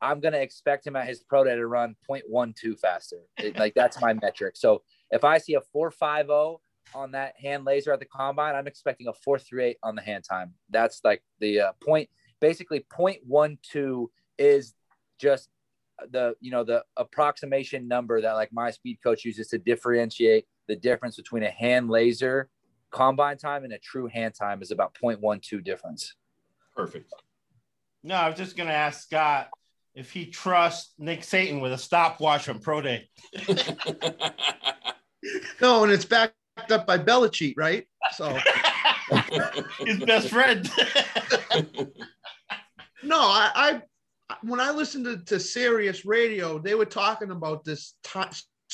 I'm 0.00 0.20
gonna 0.20 0.38
expect 0.38 0.86
him 0.86 0.96
at 0.96 1.06
his 1.06 1.22
pro 1.22 1.44
day 1.44 1.54
to 1.54 1.66
run 1.66 1.96
0.12 2.10 2.78
faster. 2.78 3.20
It, 3.38 3.58
like 3.58 3.74
that's 3.74 4.00
my 4.00 4.12
metric. 4.14 4.56
So 4.56 4.82
if 5.10 5.24
I 5.24 5.38
see 5.38 5.54
a 5.54 5.60
four 5.72 5.90
five 5.90 6.26
zero 6.26 6.60
on 6.94 7.12
that 7.12 7.34
hand 7.40 7.64
laser 7.64 7.92
at 7.92 8.00
the 8.00 8.06
combine, 8.06 8.54
I'm 8.54 8.66
expecting 8.66 9.08
a 9.08 9.12
four 9.12 9.38
three 9.38 9.64
eight 9.64 9.76
on 9.82 9.94
the 9.94 10.02
hand 10.02 10.24
time. 10.28 10.54
That's 10.70 11.00
like 11.04 11.22
the 11.40 11.60
uh, 11.60 11.72
point. 11.82 12.08
Basically, 12.40 12.84
0.12 12.92 14.08
is 14.36 14.74
just 15.18 15.48
the 16.10 16.34
you 16.40 16.50
know 16.50 16.64
the 16.64 16.84
approximation 16.96 17.88
number 17.88 18.20
that 18.20 18.32
like 18.32 18.52
my 18.52 18.70
speed 18.70 18.98
coach 19.02 19.24
uses 19.24 19.48
to 19.48 19.58
differentiate 19.58 20.46
the 20.66 20.76
difference 20.76 21.16
between 21.16 21.42
a 21.42 21.50
hand 21.50 21.88
laser 21.88 22.48
combine 22.90 23.36
time 23.36 23.64
and 23.64 23.72
a 23.72 23.78
true 23.78 24.06
hand 24.06 24.34
time 24.34 24.62
is 24.62 24.70
about 24.70 24.94
0.12 24.94 25.64
difference. 25.64 26.14
Perfect. 26.76 27.12
No, 28.02 28.14
I 28.14 28.28
was 28.28 28.36
just 28.38 28.56
going 28.56 28.68
to 28.68 28.74
ask 28.74 29.02
Scott 29.02 29.48
if 29.94 30.10
he 30.10 30.26
trusts 30.26 30.92
Nick 30.98 31.22
Saban 31.22 31.60
with 31.60 31.72
a 31.72 31.78
stopwatch 31.78 32.44
from 32.44 32.60
Pro 32.60 32.80
Day. 32.80 33.08
no, 35.60 35.84
and 35.84 35.92
it's 35.92 36.04
backed 36.04 36.34
up 36.70 36.86
by 36.86 36.98
Belichick, 36.98 37.54
right? 37.56 37.86
So 38.12 38.38
his 39.80 39.98
best 40.00 40.28
friend. 40.28 40.70
no, 43.02 43.18
I, 43.18 43.50
I 43.54 43.82
when 44.42 44.60
I 44.60 44.70
listened 44.70 45.04
to, 45.04 45.18
to 45.24 45.40
Sirius 45.40 46.04
Radio, 46.04 46.58
they 46.58 46.74
were 46.74 46.84
talking 46.84 47.30
about 47.30 47.64
this 47.64 47.94
t- 48.02 48.20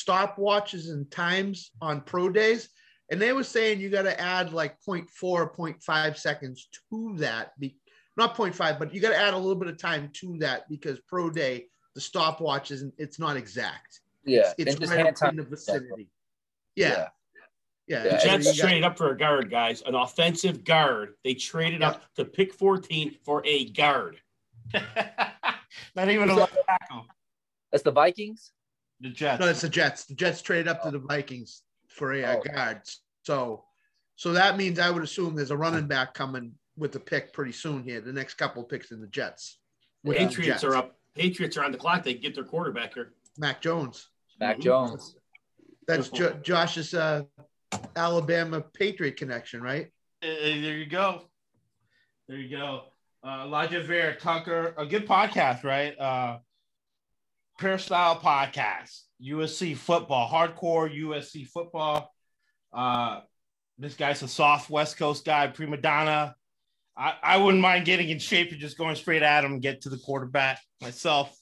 stopwatches 0.05 0.89
and 0.89 1.09
times 1.11 1.71
on 1.81 2.01
pro 2.01 2.29
days. 2.29 2.69
And 3.09 3.21
they 3.21 3.33
were 3.33 3.43
saying 3.43 3.79
you 3.79 3.89
got 3.89 4.03
to 4.03 4.19
add 4.19 4.53
like 4.53 4.77
0.4, 4.87 5.55
0.5 5.55 6.17
seconds 6.17 6.69
to 6.89 7.15
that. 7.17 7.51
Be, 7.59 7.75
not 8.17 8.35
0.5, 8.35 8.79
but 8.79 8.93
you 8.93 9.01
got 9.01 9.09
to 9.09 9.17
add 9.17 9.33
a 9.33 9.37
little 9.37 9.55
bit 9.55 9.67
of 9.67 9.77
time 9.77 10.09
to 10.13 10.37
that 10.39 10.69
because 10.69 10.99
pro 11.07 11.29
day, 11.29 11.65
the 11.95 12.01
stopwatch 12.01 12.71
isn't, 12.71 12.93
it's 12.97 13.19
not 13.19 13.35
exact. 13.35 13.99
Yeah. 14.25 14.53
It's, 14.57 14.75
it's 14.75 14.89
right 14.89 15.13
in 15.29 15.35
the 15.35 15.43
vicinity. 15.43 16.09
Yeah. 16.75 16.89
yeah. 16.89 17.07
Yeah, 17.87 18.03
the 18.03 18.09
Jets 18.23 18.57
traded 18.57 18.83
up 18.85 18.97
for 18.97 19.11
a 19.11 19.17
guard, 19.17 19.51
guys. 19.51 19.81
An 19.85 19.95
offensive 19.95 20.63
guard. 20.63 21.15
They 21.25 21.33
traded 21.33 21.83
up 21.83 22.01
to 22.15 22.23
pick 22.23 22.53
14 22.53 23.17
for 23.25 23.41
a 23.45 23.65
guard. 23.71 24.21
Not 24.73 26.09
even 26.09 26.29
a 26.29 26.35
left 26.35 26.55
tackle. 26.65 27.05
That's 27.71 27.83
the 27.83 27.91
Vikings. 27.91 28.53
The 29.01 29.09
Jets. 29.09 29.39
No, 29.39 29.47
it's 29.47 29.61
the 29.61 29.69
Jets. 29.69 30.05
The 30.05 30.13
Jets 30.13 30.41
traded 30.41 30.67
up 30.67 30.83
to 30.83 30.91
the 30.91 30.99
Vikings 30.99 31.63
for 31.87 32.13
a 32.13 32.23
uh, 32.23 32.35
oh. 32.37 32.41
guard. 32.41 32.81
So, 33.23 33.63
so 34.15 34.33
that 34.33 34.57
means 34.57 34.79
I 34.79 34.89
would 34.89 35.03
assume 35.03 35.35
there's 35.35 35.51
a 35.51 35.57
running 35.57 35.87
back 35.87 36.13
coming 36.13 36.53
with 36.77 36.91
the 36.91 36.99
pick 36.99 37.33
pretty 37.33 37.51
soon 37.51 37.83
here. 37.83 38.01
The 38.01 38.13
next 38.13 38.35
couple 38.35 38.63
picks 38.63 38.91
in 38.91 39.01
the 39.01 39.07
Jets. 39.07 39.57
Patriots 40.05 40.63
are 40.63 40.75
up. 40.75 40.95
Patriots 41.15 41.57
are 41.57 41.65
on 41.65 41.71
the 41.71 41.77
clock. 41.77 42.03
They 42.03 42.13
get 42.13 42.35
their 42.35 42.43
quarterback 42.43 42.93
here. 42.93 43.13
Mac 43.37 43.61
Jones. 43.61 44.07
Mac 44.39 44.59
Jones. 44.59 45.15
That's 45.87 46.09
jo- 46.09 46.39
Josh's 46.41 46.93
uh, 46.93 47.23
Alabama 47.95 48.61
Patriot 48.61 49.17
connection, 49.17 49.61
right? 49.61 49.89
There 50.21 50.49
you 50.49 50.85
go. 50.85 51.23
There 52.27 52.37
you 52.37 52.55
go. 52.55 52.83
Uh, 53.23 53.45
Alijah 53.45 53.85
Vera 53.85 54.15
Tucker, 54.15 54.73
a 54.77 54.85
good 54.85 55.07
podcast, 55.07 55.63
right? 55.63 55.99
Uh, 55.99 56.37
Peristyle 57.57 58.17
Podcast, 58.17 59.01
USC 59.23 59.75
football, 59.75 60.29
hardcore 60.29 60.93
USC 60.95 61.47
football. 61.47 62.13
Uh, 62.73 63.21
this 63.77 63.95
guy's 63.95 64.21
a 64.23 64.27
soft 64.27 64.69
West 64.69 64.97
Coast 64.97 65.25
guy, 65.25 65.47
prima 65.47 65.77
donna. 65.77 66.35
I, 66.97 67.15
I 67.23 67.37
wouldn't 67.37 67.61
mind 67.61 67.85
getting 67.85 68.09
in 68.09 68.19
shape 68.19 68.51
and 68.51 68.59
just 68.59 68.77
going 68.77 68.95
straight 68.95 69.23
at 69.23 69.43
him 69.43 69.53
and 69.53 69.61
get 69.61 69.81
to 69.81 69.89
the 69.89 69.97
quarterback 69.97 70.59
myself. 70.81 71.35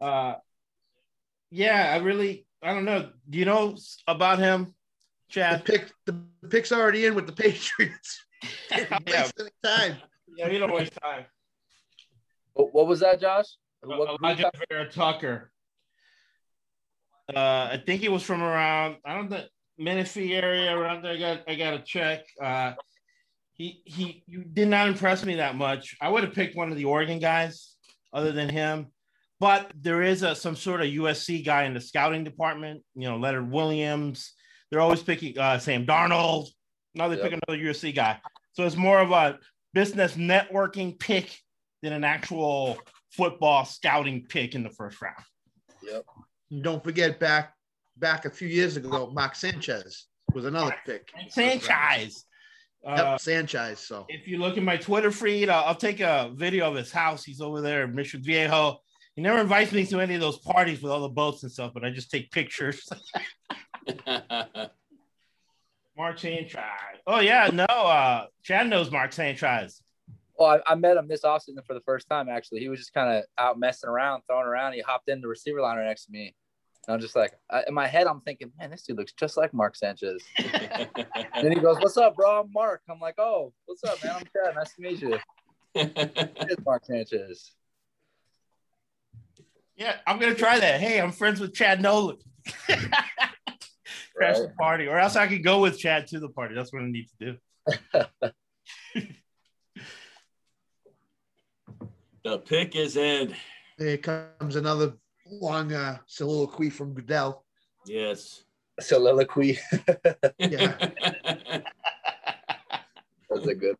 Uh, 0.00 0.34
yeah, 1.50 1.92
I 1.94 1.98
really, 1.98 2.46
I 2.62 2.74
don't 2.74 2.84
know. 2.84 3.10
Do 3.28 3.38
you 3.38 3.44
know 3.44 3.76
about 4.06 4.38
him, 4.38 4.74
Chad? 5.28 5.60
The 5.60 5.64
pick, 5.64 5.92
the 6.04 6.48
pick's 6.48 6.72
already 6.72 7.06
in 7.06 7.14
with 7.14 7.26
the 7.26 7.32
Patriots. 7.32 8.24
yeah. 9.06 9.30
time. 9.64 9.96
Yeah, 10.36 10.48
you 10.48 10.58
don't 10.58 10.72
waste 10.72 10.92
time. 11.02 11.24
What 12.52 12.86
was 12.86 13.00
that, 13.00 13.20
Josh? 13.20 13.46
What, 13.86 14.20
Alijah 14.20 14.50
Vera 14.68 14.90
Tucker. 14.90 15.50
Uh, 17.34 17.70
I 17.72 17.82
think 17.84 18.00
he 18.00 18.08
was 18.08 18.22
from 18.22 18.42
around 18.42 18.96
I 19.04 19.14
don't 19.14 19.30
know 19.30 19.42
Menifee 19.78 20.34
area 20.34 20.76
around 20.76 21.02
there. 21.02 21.12
I 21.12 21.18
got 21.18 21.40
I 21.48 21.54
got 21.54 21.70
to 21.72 21.82
check. 21.82 22.24
Uh, 22.42 22.72
he 23.52 23.82
he 23.84 24.22
you 24.26 24.44
did 24.44 24.68
not 24.68 24.88
impress 24.88 25.24
me 25.24 25.36
that 25.36 25.56
much. 25.56 25.96
I 26.00 26.08
would 26.08 26.24
have 26.24 26.34
picked 26.34 26.56
one 26.56 26.70
of 26.70 26.76
the 26.76 26.84
Oregon 26.84 27.18
guys 27.18 27.74
other 28.12 28.32
than 28.32 28.48
him, 28.48 28.86
but 29.38 29.70
there 29.78 30.02
is 30.02 30.22
a 30.22 30.34
some 30.34 30.56
sort 30.56 30.80
of 30.80 30.86
USC 30.86 31.44
guy 31.44 31.64
in 31.64 31.74
the 31.74 31.80
scouting 31.80 32.24
department. 32.24 32.82
You 32.94 33.08
know, 33.08 33.16
Leonard 33.16 33.50
Williams. 33.50 34.32
They're 34.70 34.80
always 34.80 35.02
picking 35.02 35.38
uh, 35.38 35.58
Sam 35.58 35.86
Darnold. 35.86 36.48
Now 36.94 37.08
they 37.08 37.16
yep. 37.16 37.24
pick 37.24 37.32
another 37.32 37.62
USC 37.62 37.94
guy. 37.94 38.18
So 38.52 38.64
it's 38.64 38.76
more 38.76 38.98
of 38.98 39.10
a 39.10 39.38
business 39.74 40.16
networking 40.16 40.98
pick 40.98 41.38
than 41.82 41.92
an 41.92 42.04
actual 42.04 42.78
football 43.16 43.64
scouting 43.64 44.26
pick 44.28 44.54
in 44.54 44.62
the 44.62 44.70
first 44.70 45.00
round. 45.00 45.16
Yep. 45.82 46.04
don't 46.62 46.82
forget 46.82 47.20
back 47.20 47.54
back 47.96 48.24
a 48.24 48.30
few 48.30 48.48
years 48.48 48.76
ago, 48.76 49.10
Mark 49.12 49.34
Sanchez 49.34 50.06
was 50.34 50.44
another 50.44 50.74
pick. 50.84 51.10
Sanchez. 51.28 52.24
Yep, 52.84 52.98
uh, 52.98 53.18
Sanchez. 53.18 53.80
So 53.80 54.06
if 54.08 54.28
you 54.28 54.38
look 54.38 54.56
at 54.56 54.62
my 54.62 54.76
Twitter 54.76 55.10
feed, 55.10 55.48
I'll, 55.48 55.64
I'll, 55.64 55.74
take 55.74 56.00
a 56.00 56.30
video 56.34 56.68
of 56.68 56.76
his 56.76 56.92
house. 56.92 57.24
He's 57.24 57.40
over 57.40 57.60
there 57.60 57.84
in 57.84 57.94
Mission 57.94 58.22
Viejo. 58.22 58.78
He 59.14 59.22
never 59.22 59.40
invites 59.40 59.72
me 59.72 59.86
to 59.86 60.00
any 60.00 60.14
of 60.14 60.20
those 60.20 60.38
parties 60.38 60.82
with 60.82 60.92
all 60.92 61.00
the 61.00 61.08
boats 61.08 61.42
and 61.42 61.50
stuff, 61.50 61.72
but 61.74 61.84
I 61.84 61.90
just 61.90 62.10
take 62.10 62.30
pictures. 62.30 62.88
Mark 65.96 66.18
Sanchez. 66.18 66.60
Oh 67.06 67.20
yeah, 67.20 67.50
no, 67.52 67.64
uh 67.64 68.26
Chad 68.42 68.68
knows 68.68 68.90
Mark 68.90 69.12
Sanchez. 69.12 69.80
Well, 70.38 70.60
I, 70.66 70.72
I, 70.72 70.74
met 70.74 70.96
him 70.96 71.08
this 71.08 71.22
offseason 71.22 71.64
for 71.66 71.74
the 71.74 71.80
first 71.80 72.08
time. 72.08 72.28
Actually, 72.28 72.60
he 72.60 72.68
was 72.68 72.78
just 72.78 72.92
kind 72.92 73.16
of 73.16 73.24
out 73.38 73.58
messing 73.58 73.88
around, 73.88 74.22
throwing 74.26 74.46
around. 74.46 74.74
He 74.74 74.80
hopped 74.80 75.08
in 75.08 75.20
the 75.20 75.28
receiver 75.28 75.60
liner 75.62 75.84
next 75.84 76.06
to 76.06 76.12
me. 76.12 76.34
And 76.86 76.94
I'm 76.94 77.00
just 77.00 77.16
like, 77.16 77.32
I, 77.50 77.64
in 77.66 77.74
my 77.74 77.86
head, 77.86 78.06
I'm 78.06 78.20
thinking, 78.20 78.52
man, 78.58 78.70
this 78.70 78.82
dude 78.82 78.96
looks 78.96 79.12
just 79.12 79.36
like 79.36 79.52
Mark 79.52 79.76
Sanchez. 79.76 80.22
and 80.38 81.52
he 81.52 81.58
goes, 81.58 81.78
"What's 81.80 81.96
up, 81.96 82.16
bro? 82.16 82.40
I'm 82.40 82.52
Mark." 82.52 82.82
I'm 82.88 83.00
like, 83.00 83.16
"Oh, 83.18 83.52
what's 83.64 83.82
up, 83.84 84.02
man? 84.04 84.16
I'm 84.16 84.22
Chad. 84.22 84.54
Nice 84.54 84.74
to 84.74 84.82
meet 84.82 85.00
you." 85.00 85.18
it's 85.74 86.64
Mark 86.64 86.84
Sanchez. 86.84 87.52
Yeah, 89.76 89.96
I'm 90.06 90.18
gonna 90.18 90.34
try 90.34 90.58
that. 90.58 90.80
Hey, 90.80 91.00
I'm 91.00 91.12
friends 91.12 91.40
with 91.40 91.54
Chad 91.54 91.82
Nolan. 91.82 92.18
Crash 92.66 94.38
right. 94.38 94.42
the 94.42 94.54
party, 94.58 94.86
or 94.86 94.98
else 94.98 95.16
I 95.16 95.26
could 95.26 95.42
go 95.42 95.60
with 95.60 95.78
Chad 95.78 96.06
to 96.08 96.20
the 96.20 96.28
party. 96.28 96.54
That's 96.54 96.72
what 96.72 96.82
I 96.82 96.86
need 96.86 97.08
to 97.20 97.38
do. 99.02 99.10
The 102.26 102.38
pick 102.40 102.74
is 102.74 102.96
in. 102.96 103.36
Here 103.78 103.98
comes 103.98 104.56
another 104.56 104.94
long 105.30 105.72
uh, 105.72 105.98
soliloquy 106.06 106.70
from 106.70 106.92
Goodell. 106.92 107.44
Yes. 107.86 108.42
Soliloquy. 108.80 109.60
yeah. 110.40 110.74
That's 113.30 113.46
a 113.46 113.54
good. 113.54 113.76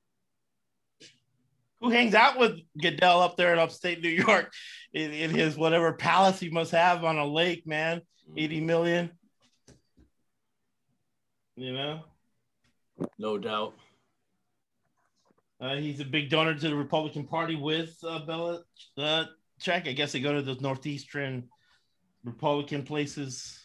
who 1.80 1.90
hangs 1.90 2.14
out 2.14 2.38
with 2.38 2.60
Goodell 2.80 3.20
up 3.20 3.36
there 3.36 3.52
in 3.52 3.58
upstate 3.58 4.00
New 4.00 4.10
York 4.10 4.52
in, 4.92 5.10
in 5.10 5.30
his 5.30 5.56
whatever 5.56 5.94
palace 5.94 6.38
he 6.38 6.48
must 6.48 6.70
have 6.70 7.02
on 7.02 7.18
a 7.18 7.26
lake, 7.26 7.66
man. 7.66 8.00
80 8.36 8.60
million. 8.60 9.10
You 11.56 11.72
know? 11.72 12.04
No 13.18 13.38
doubt. 13.38 13.74
Uh, 15.60 15.76
he's 15.76 16.00
a 16.00 16.04
big 16.04 16.28
donor 16.28 16.54
to 16.54 16.68
the 16.68 16.74
Republican 16.74 17.26
Party 17.26 17.56
with 17.56 17.96
uh, 18.06 18.24
Bella 18.26 18.62
uh, 18.98 19.24
Check. 19.60 19.88
I 19.88 19.92
guess 19.92 20.12
they 20.12 20.20
go 20.20 20.34
to 20.34 20.42
those 20.42 20.60
northeastern 20.60 21.48
Republican 22.24 22.82
places 22.82 23.58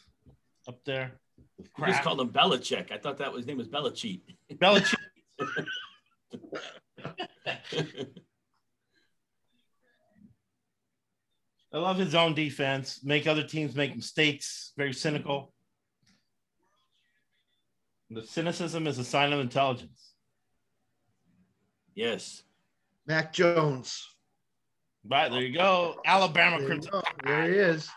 up 0.68 0.80
there. 0.86 1.20
You 1.78 1.88
just 1.88 2.04
called 2.04 2.22
him 2.22 2.30
Belichick. 2.30 2.92
I 2.92 2.98
thought 2.98 3.18
that 3.18 3.32
was 3.32 3.42
his 3.42 3.48
name 3.48 3.58
was 3.58 3.68
Belichick. 3.68 4.22
Belichick. 4.54 4.96
I 11.74 11.78
love 11.78 11.98
his 11.98 12.16
own 12.16 12.34
defense. 12.34 13.02
Make 13.04 13.28
other 13.28 13.44
teams 13.44 13.76
make 13.76 13.96
mistakes. 13.96 14.74
Very 14.78 14.94
cynical. 14.94 15.54
The 18.10 18.26
cynicism 18.26 18.88
is 18.88 18.98
a 18.98 19.06
sign 19.06 19.32
of 19.32 19.40
intelligence. 19.40 20.11
Yes. 21.96 22.44
Mac 23.08 23.34
Jones. 23.34 24.08
Right 25.10 25.32
there 25.32 25.42
you 25.42 25.54
go. 25.54 26.00
Alabama 26.06 26.58
There, 26.60 26.68
Crimson. 26.68 26.92
go. 26.92 27.02
There 27.26 27.44
he 27.52 27.58
is. 27.58 27.90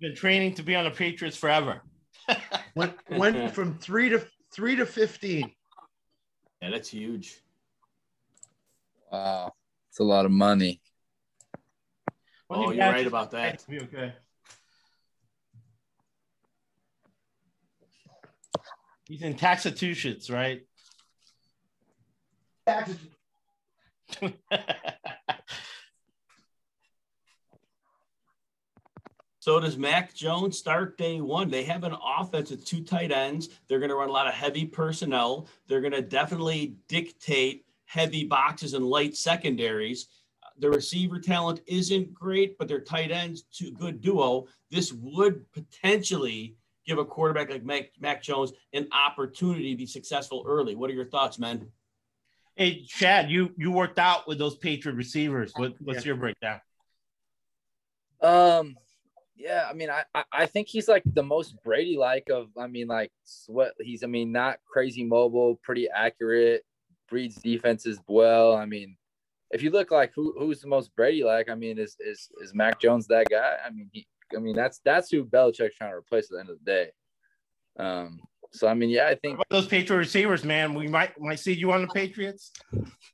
Been 0.00 0.14
training 0.14 0.54
to 0.54 0.62
be 0.62 0.74
on 0.74 0.84
the 0.84 0.90
Patriots 0.90 1.36
forever. 1.36 1.80
Went 2.74 2.94
went 3.10 3.54
from 3.54 3.78
three 3.78 4.08
to 4.08 4.26
three 4.52 4.74
to 4.76 4.84
fifteen. 4.86 5.52
Yeah, 6.60 6.70
that's 6.70 6.88
huge. 6.88 7.40
Wow, 9.12 9.52
it's 9.90 10.00
a 10.00 10.04
lot 10.04 10.24
of 10.24 10.32
money. 10.32 10.80
Oh, 12.50 12.70
you're 12.72 12.84
right 12.84 13.06
about 13.06 13.30
that. 13.32 13.64
Be 13.68 13.80
okay. 13.82 14.14
He's 19.14 19.22
in 19.22 19.34
Taxatushits, 19.34 20.28
right? 20.28 20.66
So 29.38 29.60
does 29.60 29.78
Mac 29.78 30.14
Jones 30.14 30.58
start 30.58 30.98
day 30.98 31.20
one? 31.20 31.48
They 31.48 31.62
have 31.62 31.84
an 31.84 31.94
offense 32.18 32.50
with 32.50 32.64
two 32.64 32.82
tight 32.82 33.12
ends. 33.12 33.50
They're 33.68 33.78
going 33.78 33.90
to 33.90 33.94
run 33.94 34.08
a 34.08 34.12
lot 34.12 34.26
of 34.26 34.34
heavy 34.34 34.66
personnel. 34.66 35.46
They're 35.68 35.80
going 35.80 35.92
to 35.92 36.02
definitely 36.02 36.74
dictate 36.88 37.66
heavy 37.84 38.24
boxes 38.24 38.74
and 38.74 38.84
light 38.84 39.16
secondaries. 39.16 40.08
The 40.58 40.70
receiver 40.70 41.20
talent 41.20 41.60
isn't 41.68 42.12
great, 42.12 42.58
but 42.58 42.66
their 42.66 42.80
tight 42.80 43.12
ends, 43.12 43.42
two 43.42 43.70
good 43.70 44.00
duo. 44.00 44.48
This 44.72 44.92
would 44.92 45.44
potentially 45.52 46.56
give 46.86 46.98
a 46.98 47.04
quarterback 47.04 47.50
like 47.50 47.64
Mac, 47.64 47.90
Mac 48.00 48.22
Jones 48.22 48.52
an 48.72 48.88
opportunity 48.92 49.70
to 49.72 49.76
be 49.76 49.86
successful 49.86 50.44
early. 50.46 50.74
What 50.74 50.90
are 50.90 50.94
your 50.94 51.04
thoughts, 51.04 51.38
man? 51.38 51.68
Hey, 52.56 52.84
Chad, 52.84 53.30
you 53.30 53.52
you 53.56 53.72
worked 53.72 53.98
out 53.98 54.28
with 54.28 54.38
those 54.38 54.56
Patriot 54.56 54.94
receivers. 54.94 55.52
What, 55.56 55.74
what's 55.80 56.04
your 56.04 56.14
breakdown? 56.16 56.60
Um, 58.20 58.76
yeah, 59.36 59.66
I 59.68 59.72
mean, 59.74 59.90
I 59.90 60.04
I- 60.14 60.24
I 60.32 60.46
think 60.46 60.68
he's 60.68 60.88
like 60.88 61.02
the 61.04 61.22
most 61.22 61.56
Brady 61.64 61.96
like 61.96 62.30
of. 62.30 62.48
I 62.56 62.68
mean, 62.68 62.86
like 62.86 63.10
what 63.48 63.74
he's. 63.80 64.04
I 64.04 64.06
mean, 64.06 64.30
not 64.30 64.58
crazy 64.64 65.04
mobile, 65.04 65.56
pretty 65.62 65.88
accurate, 65.90 66.64
breeds 67.08 67.36
defenses 67.36 67.98
well. 68.06 68.54
I 68.54 68.66
mean, 68.66 68.96
if 69.50 69.62
you 69.62 69.70
look 69.70 69.90
like 69.90 70.12
who 70.14 70.34
who's 70.38 70.60
the 70.60 70.68
most 70.68 70.94
Brady 70.94 71.24
like, 71.24 71.48
I 71.48 71.56
mean, 71.56 71.78
is 71.78 71.96
is 71.98 72.28
is 72.40 72.54
Mac 72.54 72.80
Jones 72.80 73.08
that 73.08 73.26
guy? 73.28 73.56
I 73.66 73.70
mean, 73.70 73.90
he. 73.92 74.06
I 74.36 74.40
mean, 74.40 74.54
that's 74.54 74.80
that's 74.84 75.10
who 75.10 75.24
Belichick's 75.24 75.76
trying 75.76 75.90
to 75.90 75.96
replace 75.96 76.24
at 76.26 76.30
the 76.32 76.40
end 76.40 76.50
of 76.50 76.58
the 76.58 76.64
day. 76.64 76.90
Um. 77.78 78.20
So 78.52 78.68
I 78.68 78.74
mean, 78.74 78.88
yeah, 78.88 79.08
I 79.08 79.16
think 79.16 79.40
those 79.50 79.66
Patriot 79.66 79.98
receivers, 79.98 80.44
man? 80.44 80.74
We 80.74 80.86
might 80.86 81.20
might 81.20 81.40
see 81.40 81.52
you 81.52 81.72
on 81.72 81.82
the 81.82 81.88
Patriots. 81.88 82.52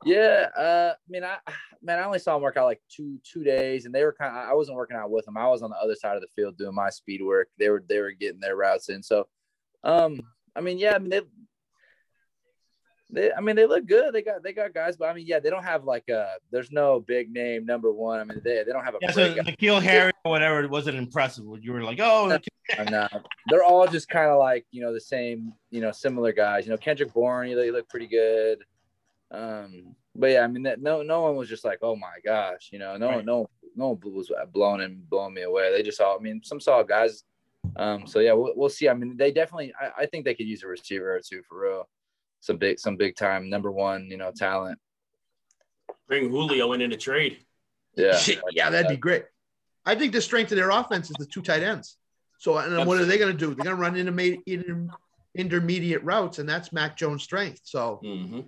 Yeah, 0.05 0.49
uh, 0.57 0.93
I 0.93 1.09
mean, 1.09 1.24
I 1.24 1.39
man, 1.82 1.99
I 1.99 2.05
only 2.05 2.19
saw 2.19 2.37
him 2.37 2.43
work 2.43 2.59
out 2.59 2.66
like 2.66 2.82
two 2.95 3.19
two 3.24 3.43
days, 3.43 3.87
and 3.87 3.95
they 3.95 4.05
were 4.05 4.12
kind. 4.12 4.37
of 4.37 4.49
I 4.49 4.53
wasn't 4.53 4.77
working 4.77 4.99
out 4.99 5.11
with 5.11 5.24
them. 5.24 5.39
I 5.39 5.49
was 5.49 5.62
on 5.62 5.70
the 5.70 5.77
other 5.77 5.95
side 5.95 6.16
of 6.16 6.20
the 6.20 6.28
field 6.28 6.59
doing 6.59 6.74
my 6.74 6.91
speed 6.91 7.23
work. 7.23 7.49
They 7.59 7.70
were 7.70 7.82
they 7.89 8.01
were 8.01 8.12
getting 8.12 8.41
their 8.41 8.57
routes 8.57 8.91
in. 8.91 9.03
So, 9.03 9.28
um, 9.82 10.20
I 10.55 10.61
mean, 10.61 10.78
yeah, 10.78 10.95
I 10.95 10.99
mean 10.99 11.11
they, 11.11 11.23
they, 13.12 13.32
I 13.32 13.41
mean 13.41 13.57
they 13.57 13.66
look 13.66 13.87
good. 13.87 14.15
They 14.15 14.23
got 14.23 14.43
they 14.43 14.53
got 14.53 14.73
guys, 14.74 14.97
but 14.97 15.09
I 15.09 15.15
mean, 15.15 15.27
yeah, 15.27 15.41
they 15.41 15.51
don't 15.51 15.65
have 15.65 15.85
like 15.85 16.09
a. 16.09 16.35
There's 16.51 16.70
no 16.70 17.01
big 17.01 17.32
name 17.32 17.66
number 17.66 17.93
one. 17.93 18.20
I 18.20 18.24
mean, 18.24 18.41
they 18.45 18.62
they 18.65 18.73
don't 18.73 18.85
have 18.85 18.95
a. 18.95 18.99
Yeah, 19.01 19.11
so. 19.11 19.35
N'Keal 19.35 19.82
Harry 19.82 20.12
or 20.24 20.31
whatever 20.31 20.62
it 20.62 20.70
wasn't 20.70 20.97
impressive. 20.97 21.45
You 21.61 21.73
were 21.73 21.82
like, 21.82 21.99
oh, 22.01 22.31
uh, 22.78 23.09
they're 23.49 23.65
all 23.65 23.87
just 23.89 24.09
kind 24.09 24.31
of 24.31 24.39
like 24.39 24.66
you 24.70 24.82
know 24.82 24.93
the 24.93 25.01
same 25.01 25.53
you 25.70 25.81
know 25.81 25.93
similar 25.93 26.32
guys. 26.32 26.66
You 26.66 26.70
know 26.70 26.77
Kendrick 26.77 27.12
Bourne, 27.12 27.49
he, 27.49 27.53
he 27.55 27.70
looked 27.70 27.91
pretty 27.91 28.07
good. 28.07 28.59
Um, 29.31 29.95
but 30.15 30.31
yeah, 30.31 30.41
I 30.41 30.47
mean 30.47 30.62
that 30.65 30.81
no 30.81 31.03
no 31.03 31.23
one 31.23 31.37
was 31.37 31.49
just 31.49 31.65
like 31.65 31.78
oh 31.82 31.97
my 31.97 32.15
gosh, 32.24 32.70
you 32.73 32.78
know 32.78 32.97
no 32.97 33.09
Right. 33.09 33.24
no 33.24 33.49
no 33.77 33.91
one 33.91 34.15
was 34.15 34.31
blowing 34.53 34.82
and 34.82 35.09
blowing 35.09 35.35
me 35.35 35.43
away. 35.43 35.73
They 35.73 35.82
just 35.82 36.01
all 36.01 36.16
I 36.19 36.23
mean 36.23 36.43
some 36.45 36.61
solid 36.61 36.89
guys. 36.89 37.24
Um, 37.77 38.07
so 38.07 38.20
yeah, 38.20 38.32
we'll, 38.32 38.53
we'll 38.57 38.69
see. 38.69 38.89
I 38.89 38.95
mean 38.95 39.16
they 39.16 39.31
definitely 39.31 39.73
I, 39.81 40.03
I 40.03 40.07
think 40.07 40.24
they 40.24 40.35
could 40.35 40.47
use 40.47 40.62
a 40.62 40.66
receiver 40.66 41.15
or 41.15 41.20
two 41.20 41.43
for 41.49 41.61
real. 41.62 41.89
Some 42.41 42.57
big 42.57 42.79
some 42.79 42.97
big 42.97 43.17
time 43.17 43.49
number 43.51 43.71
one 43.71 44.07
you 44.11 44.17
know 44.17 44.33
talent. 44.33 44.79
Bring 46.09 46.31
Julio 46.31 46.73
in 46.73 46.81
in 46.81 46.93
a 46.93 46.97
trade. 46.97 47.45
Yeah, 47.97 48.19
yeah, 48.53 48.71
that'd 48.71 48.89
be 48.89 48.97
great. 48.97 49.25
I 49.85 49.95
think 49.95 50.12
the 50.12 50.21
strength 50.21 50.53
of 50.53 50.57
their 50.57 50.71
offense 50.71 51.11
is 51.11 51.17
the 51.19 51.27
two 51.27 51.43
tight 51.43 51.62
ends. 51.62 51.97
So, 52.39 52.57
and 52.59 52.73
then 52.73 52.87
what 52.87 52.99
are 53.01 53.05
they 53.05 53.19
going 53.19 53.33
to 53.33 53.39
do? 53.39 53.55
They're 53.55 53.65
going 53.65 53.77
to 53.77 53.83
run 53.83 53.97
intermediate, 53.97 54.43
inter, 54.47 54.89
intermediate 55.35 56.03
routes, 56.05 56.39
and 56.39 56.49
that's 56.49 56.73
Mac 56.73 56.97
Jones' 56.97 57.23
strength. 57.23 57.61
So, 57.65 58.01
Mm-hmm. 58.03 58.41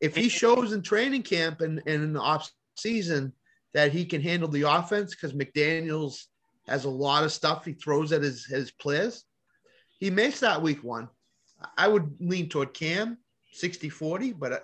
if 0.00 0.16
he 0.16 0.28
shows 0.28 0.72
in 0.72 0.82
training 0.82 1.22
camp 1.22 1.60
and, 1.60 1.78
and 1.86 2.02
in 2.02 2.12
the 2.12 2.20
off 2.20 2.50
season 2.76 3.32
that 3.74 3.92
he 3.92 4.04
can 4.04 4.20
handle 4.20 4.48
the 4.48 4.62
offense, 4.62 5.14
because 5.14 5.32
McDaniels 5.34 6.24
has 6.66 6.84
a 6.84 6.90
lot 6.90 7.22
of 7.24 7.32
stuff 7.32 7.64
he 7.64 7.72
throws 7.74 8.12
at 8.12 8.22
his 8.22 8.44
his 8.44 8.72
players, 8.72 9.24
he 10.00 10.10
may 10.10 10.30
that 10.30 10.62
week 10.62 10.82
one. 10.82 11.08
I 11.76 11.88
would 11.88 12.16
lean 12.20 12.48
toward 12.48 12.74
Cam 12.74 13.18
60 13.52 13.88
40, 13.88 14.32
but 14.32 14.52
uh, 14.52 14.58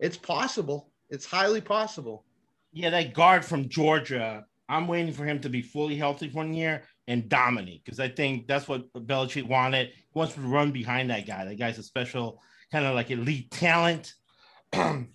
it's 0.00 0.16
possible. 0.16 0.90
It's 1.10 1.26
highly 1.26 1.60
possible. 1.60 2.24
yeah, 2.72 2.90
that 2.90 3.14
guard 3.14 3.44
from 3.44 3.68
Georgia. 3.68 4.44
I'm 4.68 4.88
waiting 4.88 5.12
for 5.12 5.24
him 5.26 5.40
to 5.40 5.50
be 5.50 5.60
fully 5.60 5.96
healthy 5.96 6.30
for 6.30 6.38
one 6.38 6.54
year 6.54 6.84
and 7.06 7.28
dominate 7.28 7.84
because 7.84 8.00
I 8.00 8.08
think 8.08 8.46
that's 8.46 8.66
what 8.66 8.90
Belichick 8.94 9.46
wanted. 9.46 9.88
He 9.88 10.18
wants 10.18 10.34
to 10.34 10.40
run 10.40 10.72
behind 10.72 11.10
that 11.10 11.26
guy. 11.26 11.44
That 11.44 11.58
guy's 11.58 11.78
a 11.78 11.82
special 11.82 12.40
kind 12.72 12.86
of 12.86 12.94
like 12.94 13.10
elite 13.10 13.50
talent. 13.50 14.14
and 14.72 15.06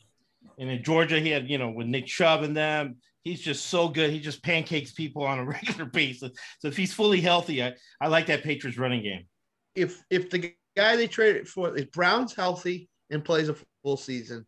in 0.58 0.84
Georgia, 0.84 1.20
he 1.20 1.30
had, 1.30 1.50
you 1.50 1.58
know, 1.58 1.72
with 1.72 1.88
Nick 1.88 2.06
Chubb 2.06 2.44
and 2.44 2.56
them, 2.56 2.98
he's 3.24 3.42
just 3.42 3.66
so 3.66 3.88
good. 3.88 4.12
He 4.12 4.20
just 4.20 4.44
pancakes 4.44 4.92
people 4.92 5.24
on 5.24 5.40
a 5.40 5.46
regular 5.58 5.86
basis. 5.86 6.32
So 6.60 6.68
if 6.68 6.78
he's 6.78 6.94
fully 6.94 7.22
healthy, 7.22 7.64
I, 7.64 7.74
I 8.00 8.08
like 8.08 8.28
that 8.28 8.44
Patriots 8.44 8.78
running 8.78 9.04
game. 9.04 9.26
if 9.76 10.02
if 10.10 10.30
the 10.30 10.54
guy 10.76 10.96
they 10.96 11.08
traded 11.08 11.48
for 11.48 11.76
if 11.76 11.92
Brown's 11.92 12.36
healthy 12.36 12.88
and 13.10 13.24
plays 13.24 13.50
a 13.50 13.56
full 13.84 13.98
season, 13.98 14.46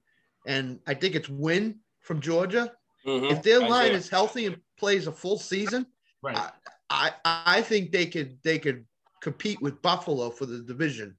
and 0.48 0.80
I 0.88 0.94
think 0.94 1.16
it's 1.16 1.30
Wynn 1.30 1.80
from 2.00 2.20
Georgia. 2.20 2.72
Mm-hmm. 3.06 3.26
If 3.26 3.42
their 3.42 3.60
line 3.60 3.92
is 3.92 4.10
healthy 4.10 4.46
and 4.46 4.58
plays 4.78 5.08
a 5.08 5.12
full 5.12 5.40
season, 5.40 5.88
Right. 6.22 6.52
I 6.90 7.12
I 7.24 7.62
think 7.62 7.92
they 7.92 8.06
could 8.06 8.38
they 8.44 8.60
could 8.60 8.86
compete 9.22 9.62
with 9.62 9.82
Buffalo 9.82 10.30
for 10.30 10.46
the 10.46 10.60
division, 10.60 11.18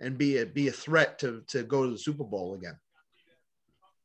and 0.00 0.18
be 0.18 0.38
a 0.38 0.46
be 0.46 0.68
a 0.68 0.72
threat 0.72 1.18
to 1.20 1.42
to 1.48 1.62
go 1.62 1.84
to 1.84 1.90
the 1.90 1.98
Super 1.98 2.24
Bowl 2.24 2.54
again. 2.54 2.76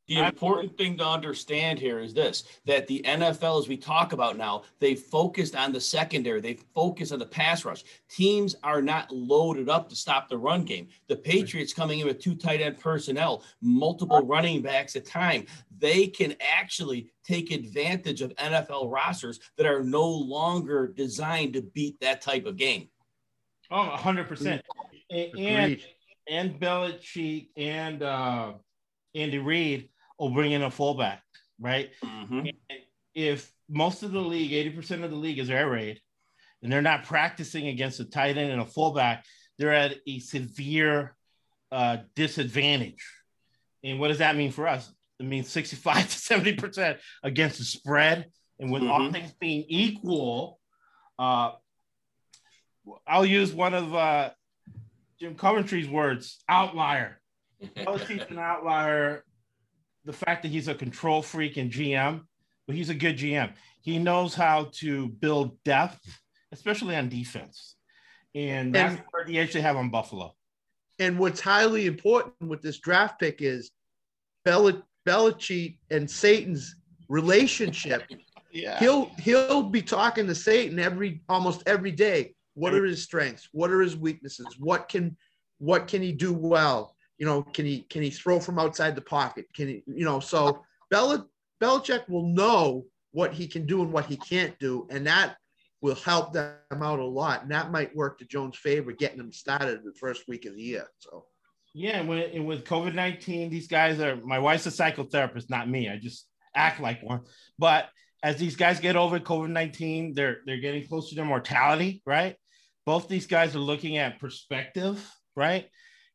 The 0.08 0.26
important 0.26 0.78
thing 0.78 0.96
to 0.98 1.06
understand 1.06 1.78
here 1.78 1.98
is 1.98 2.14
this 2.14 2.44
that 2.64 2.86
the 2.86 3.02
NFL, 3.06 3.60
as 3.60 3.68
we 3.68 3.76
talk 3.76 4.14
about 4.14 4.38
now, 4.38 4.62
they 4.80 4.94
focused 4.94 5.54
on 5.54 5.70
the 5.70 5.80
secondary, 5.80 6.40
they 6.40 6.58
focused 6.74 7.12
on 7.12 7.18
the 7.18 7.26
pass 7.26 7.64
rush. 7.66 7.84
Teams 8.08 8.56
are 8.64 8.80
not 8.80 9.12
loaded 9.12 9.68
up 9.68 9.90
to 9.90 9.96
stop 9.96 10.28
the 10.28 10.38
run 10.38 10.64
game. 10.64 10.88
The 11.08 11.16
Patriots 11.16 11.74
coming 11.74 11.98
in 11.98 12.06
with 12.06 12.20
two 12.20 12.34
tight 12.34 12.62
end 12.62 12.80
personnel, 12.80 13.44
multiple 13.60 14.24
running 14.24 14.62
backs 14.62 14.96
at 14.96 15.04
time, 15.04 15.44
they 15.78 16.06
can 16.06 16.34
actually 16.40 17.10
take 17.22 17.50
advantage 17.50 18.22
of 18.22 18.34
NFL 18.36 18.90
rosters 18.90 19.38
that 19.58 19.66
are 19.66 19.84
no 19.84 20.08
longer 20.08 20.88
designed 20.88 21.52
to 21.52 21.60
beat 21.60 22.00
that 22.00 22.22
type 22.22 22.46
of 22.46 22.56
game. 22.56 22.88
Oh, 23.70 23.94
100%. 23.94 24.40
And, 24.40 24.62
and, 25.10 25.72
Agreed. 25.72 25.82
and 26.28 26.58
Belichick 26.58 27.48
and 27.58 28.02
uh, 28.02 28.52
Andy 29.14 29.38
Reid 29.38 29.90
will 30.18 30.30
bring 30.30 30.52
in 30.52 30.62
a 30.62 30.70
fullback, 30.70 31.22
right? 31.58 31.90
Mhm. 32.02 32.52
if 33.14 33.52
most 33.68 34.02
of 34.04 34.12
the 34.12 34.20
league, 34.20 34.52
80% 34.52 35.02
of 35.02 35.10
the 35.10 35.16
league 35.16 35.38
is 35.40 35.50
air 35.50 35.68
raid, 35.68 36.00
and 36.62 36.70
they're 36.72 36.82
not 36.82 37.04
practicing 37.04 37.66
against 37.68 37.98
a 38.00 38.04
tight 38.04 38.36
end 38.38 38.50
and 38.52 38.60
a 38.60 38.64
fullback, 38.64 39.24
they're 39.58 39.72
at 39.74 39.96
a 40.06 40.18
severe 40.20 41.16
uh, 41.70 41.98
disadvantage 42.14 43.04
And 43.84 44.00
what 44.00 44.08
does 44.08 44.18
that 44.18 44.36
mean 44.36 44.50
for 44.50 44.66
us? 44.66 44.90
It 45.20 45.26
means 45.26 45.48
65 45.50 45.96
to 46.10 46.16
70% 46.18 46.98
against 47.22 47.58
the 47.58 47.64
spread. 47.64 48.30
And 48.58 48.72
with 48.72 48.82
all 48.84 49.00
Mhm. 49.00 49.12
things 49.12 49.32
being 49.34 49.64
equal, 49.68 50.58
uh, 51.18 51.52
I'll 53.06 53.26
use 53.26 53.52
one 53.52 53.74
of 53.74 53.94
uh, 53.94 54.30
Jim 55.20 55.34
Coventry's 55.34 55.88
words 55.88 56.42
outlier. 56.48 57.20
Belichick's 57.76 58.30
an 58.30 58.38
outlier. 58.38 59.24
The 60.08 60.14
fact 60.14 60.42
that 60.42 60.48
he's 60.48 60.68
a 60.68 60.74
control 60.74 61.20
freak 61.20 61.58
and 61.58 61.70
GM, 61.70 62.22
but 62.66 62.74
he's 62.74 62.88
a 62.88 62.94
good 62.94 63.18
GM. 63.18 63.52
He 63.82 63.98
knows 63.98 64.34
how 64.34 64.70
to 64.76 65.08
build 65.08 65.62
depth, 65.64 66.00
especially 66.50 66.96
on 66.96 67.10
defense. 67.10 67.76
And 68.34 68.74
that's 68.74 68.94
And- 68.96 69.04
where 69.10 69.26
the 69.26 69.38
edge 69.38 69.52
they 69.52 69.60
have 69.60 69.76
on 69.76 69.90
Buffalo. 69.90 70.34
And 70.98 71.18
what's 71.18 71.40
highly 71.42 71.84
important 71.84 72.36
with 72.40 72.62
this 72.62 72.78
draft 72.78 73.20
pick 73.20 73.42
is 73.42 73.70
Bel- 74.46 74.82
Belichick 75.06 75.76
and 75.90 76.08
Saban's 76.08 76.74
relationship. 77.08 78.04
Yeah. 78.50 78.78
He'll 78.78 79.10
he'll 79.18 79.62
be 79.62 79.82
talking 79.82 80.26
to 80.26 80.32
Saban 80.32 80.78
every 80.78 81.20
almost 81.28 81.62
every 81.66 81.92
day. 81.92 82.34
What 82.54 82.72
are 82.72 82.82
his 82.86 83.04
strengths? 83.04 83.46
What 83.52 83.70
are 83.70 83.82
his 83.82 83.94
weaknesses? 83.94 84.46
What 84.58 84.88
can 84.88 85.18
what 85.58 85.86
can 85.86 86.00
he 86.00 86.12
do 86.12 86.32
well? 86.32 86.96
You 87.18 87.26
know, 87.26 87.42
can 87.42 87.66
he 87.66 87.82
can 87.82 88.02
he 88.02 88.10
throw 88.10 88.40
from 88.40 88.58
outside 88.58 88.94
the 88.94 89.00
pocket? 89.00 89.46
Can 89.54 89.68
he, 89.68 89.82
you 89.86 90.04
know, 90.04 90.20
so 90.20 90.62
Bel- 90.90 91.28
Belichick 91.60 92.08
will 92.08 92.26
know 92.26 92.84
what 93.12 93.32
he 93.32 93.46
can 93.46 93.66
do 93.66 93.82
and 93.82 93.92
what 93.92 94.06
he 94.06 94.16
can't 94.16 94.58
do, 94.58 94.86
and 94.90 95.06
that 95.06 95.36
will 95.80 95.94
help 95.94 96.32
them 96.32 96.56
out 96.82 96.98
a 96.98 97.04
lot. 97.04 97.42
And 97.42 97.50
that 97.50 97.70
might 97.70 97.94
work 97.94 98.18
to 98.18 98.24
Jones' 98.24 98.56
favor, 98.56 98.92
getting 98.92 99.18
them 99.18 99.32
started 99.32 99.84
the 99.84 99.94
first 99.94 100.26
week 100.28 100.44
of 100.44 100.54
the 100.54 100.62
year. 100.62 100.86
So 100.98 101.26
Yeah, 101.74 102.02
when, 102.02 102.18
and 102.18 102.46
with 102.46 102.64
COVID 102.64 102.94
19, 102.94 103.50
these 103.50 103.68
guys 103.68 104.00
are 104.00 104.16
my 104.16 104.38
wife's 104.38 104.66
a 104.66 104.70
psychotherapist, 104.70 105.50
not 105.50 105.68
me. 105.68 105.88
I 105.88 105.96
just 105.98 106.26
act 106.54 106.80
like 106.80 107.02
one. 107.02 107.22
But 107.58 107.88
as 108.22 108.36
these 108.36 108.56
guys 108.56 108.80
get 108.80 108.96
over 108.96 109.20
COVID 109.20 109.50
19, 109.50 110.14
they're 110.14 110.38
they're 110.46 110.60
getting 110.60 110.86
closer 110.86 111.10
to 111.10 111.14
their 111.16 111.24
mortality, 111.24 112.02
right? 112.04 112.36
Both 112.84 113.08
these 113.08 113.26
guys 113.26 113.54
are 113.54 113.60
looking 113.60 113.98
at 113.98 114.18
perspective, 114.18 115.04
right? 115.36 115.68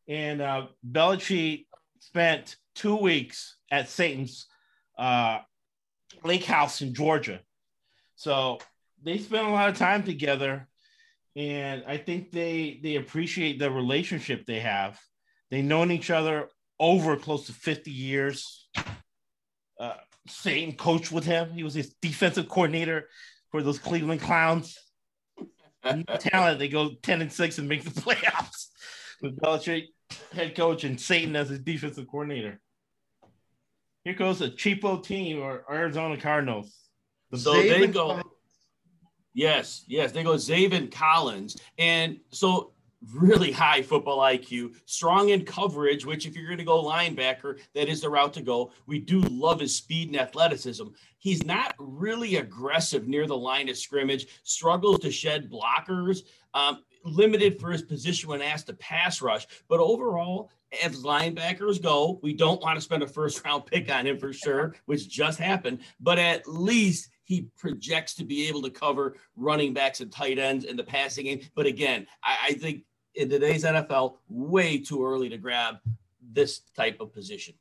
And 0.08 0.42
uh 0.42 0.68
Belichick 0.90 1.66
spent 2.00 2.56
two 2.76 2.96
weeks 2.96 3.58
at 3.72 3.86
Saban's 3.86 4.48
uh 4.98 5.40
lake 6.24 6.46
house 6.46 6.82
in 6.82 6.94
Georgia. 6.94 7.40
So 8.16 8.60
they 9.04 9.18
spent 9.18 9.48
a 9.48 9.52
lot 9.52 9.70
of 9.70 9.78
time 9.78 10.04
together. 10.04 10.68
And 11.36 11.84
I 11.88 11.98
think 11.98 12.32
they 12.32 12.80
they 12.84 12.96
appreciate 12.96 13.60
the 13.60 13.72
relationship 13.72 14.46
they 14.46 14.60
have. 14.60 15.00
They've 15.50 15.64
known 15.64 15.92
each 15.92 16.10
other 16.10 16.50
over 16.80 17.18
close 17.18 17.48
to 17.48 17.54
50 17.54 17.92
years. 17.92 18.68
Uh, 19.80 19.94
Saban 20.28 20.78
coached 20.78 21.12
with 21.12 21.26
him. 21.26 21.52
He 21.52 21.64
was 21.64 21.74
his 21.74 21.94
defensive 22.02 22.48
coordinator 22.48 23.10
for 23.52 23.62
those 23.62 23.80
Cleveland 23.80 24.22
Clowns. 24.22 24.78
Talent, 25.84 26.60
they 26.60 26.70
go 26.70 26.92
10 27.02 27.22
and 27.22 27.32
6 27.32 27.58
and 27.58 27.68
make 27.68 27.84
the 27.84 27.90
playoffs 28.02 28.68
with 29.24 29.40
Belichick 29.40 29.86
head 30.34 30.56
coach 30.56 30.84
and 30.84 30.98
Saban 30.98 31.36
as 31.36 31.50
his 31.50 31.60
defensive 31.60 32.08
coordinator. 32.08 32.60
Here 34.04 34.14
goes 34.14 34.42
a 34.42 34.50
cheapo 34.50 35.02
team 35.02 35.42
or 35.42 35.64
Arizona 35.72 36.18
Cardinals. 36.18 36.72
The 37.32 37.40
So 37.40 37.54
they 37.54 37.88
go. 37.88 38.08
Collins- 38.08 38.24
Yes, 39.36 39.84
yes, 39.88 40.12
they 40.12 40.22
go 40.22 40.36
Zaven 40.36 40.92
Collins, 40.92 41.58
and 41.80 42.20
so 42.30 42.74
really 43.16 43.52
high 43.52 43.82
football 43.82 44.20
IQ, 44.20 44.76
strong 44.86 45.30
in 45.30 45.44
coverage. 45.44 46.06
Which, 46.06 46.28
if 46.28 46.36
you're 46.36 46.46
going 46.46 46.60
to 46.60 46.64
go 46.64 46.84
linebacker, 46.84 47.60
that 47.74 47.90
is 47.90 48.02
the 48.02 48.12
route 48.12 48.34
to 48.34 48.44
go. 48.44 48.72
We 48.86 49.00
do 49.00 49.22
love 49.22 49.60
his 49.60 49.76
speed 49.76 50.10
and 50.10 50.20
athleticism. 50.20 50.84
He's 51.18 51.44
not 51.44 51.74
really 51.80 52.36
aggressive 52.36 53.08
near 53.08 53.26
the 53.26 53.36
line 53.36 53.70
of 53.70 53.76
scrimmage. 53.78 54.28
Struggles 54.44 55.00
to 55.00 55.10
shed 55.12 55.50
blockers. 55.50 56.20
Um, 56.54 56.84
limited 57.04 57.60
for 57.60 57.72
his 57.72 57.82
position 57.82 58.30
when 58.30 58.42
asked 58.42 58.68
to 58.68 58.74
pass 58.74 59.22
rush, 59.22 59.48
but 59.68 59.80
overall, 59.80 60.50
as 60.84 61.04
linebackers 61.04 61.82
go, 61.82 62.20
we 62.24 62.34
don't 62.34 62.62
want 62.62 62.78
to 62.78 62.82
spend 62.82 63.04
a 63.04 63.08
first 63.08 63.44
round 63.46 63.66
pick 63.66 63.92
on 63.92 64.08
him 64.08 64.18
for 64.18 64.34
sure, 64.34 64.76
which 64.86 65.08
just 65.10 65.40
happened. 65.40 65.80
But 66.00 66.20
at 66.20 66.48
least 66.48 67.10
he 67.24 67.50
projects 67.58 68.16
to 68.16 68.24
be 68.24 68.48
able 68.48 68.62
to 68.64 68.70
cover 68.70 69.16
running 69.36 69.74
backs 69.74 70.02
and 70.02 70.12
tight 70.12 70.40
ends 70.40 70.66
in 70.66 70.76
the 70.76 70.84
passing 70.84 71.26
game. 71.26 71.42
But 71.56 71.66
again, 71.66 72.08
I, 72.24 72.38
I 72.50 72.54
think 72.54 72.84
in 73.16 73.30
today's 73.30 73.64
NFL, 73.64 74.18
way 74.28 74.80
too 74.80 75.06
early 75.06 75.30
to 75.30 75.38
grab 75.38 75.76
this 76.32 76.62
type 76.76 77.00
of 77.00 77.14
position. 77.14 77.54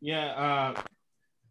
Yeah, 0.00 0.26
uh, 0.26 0.82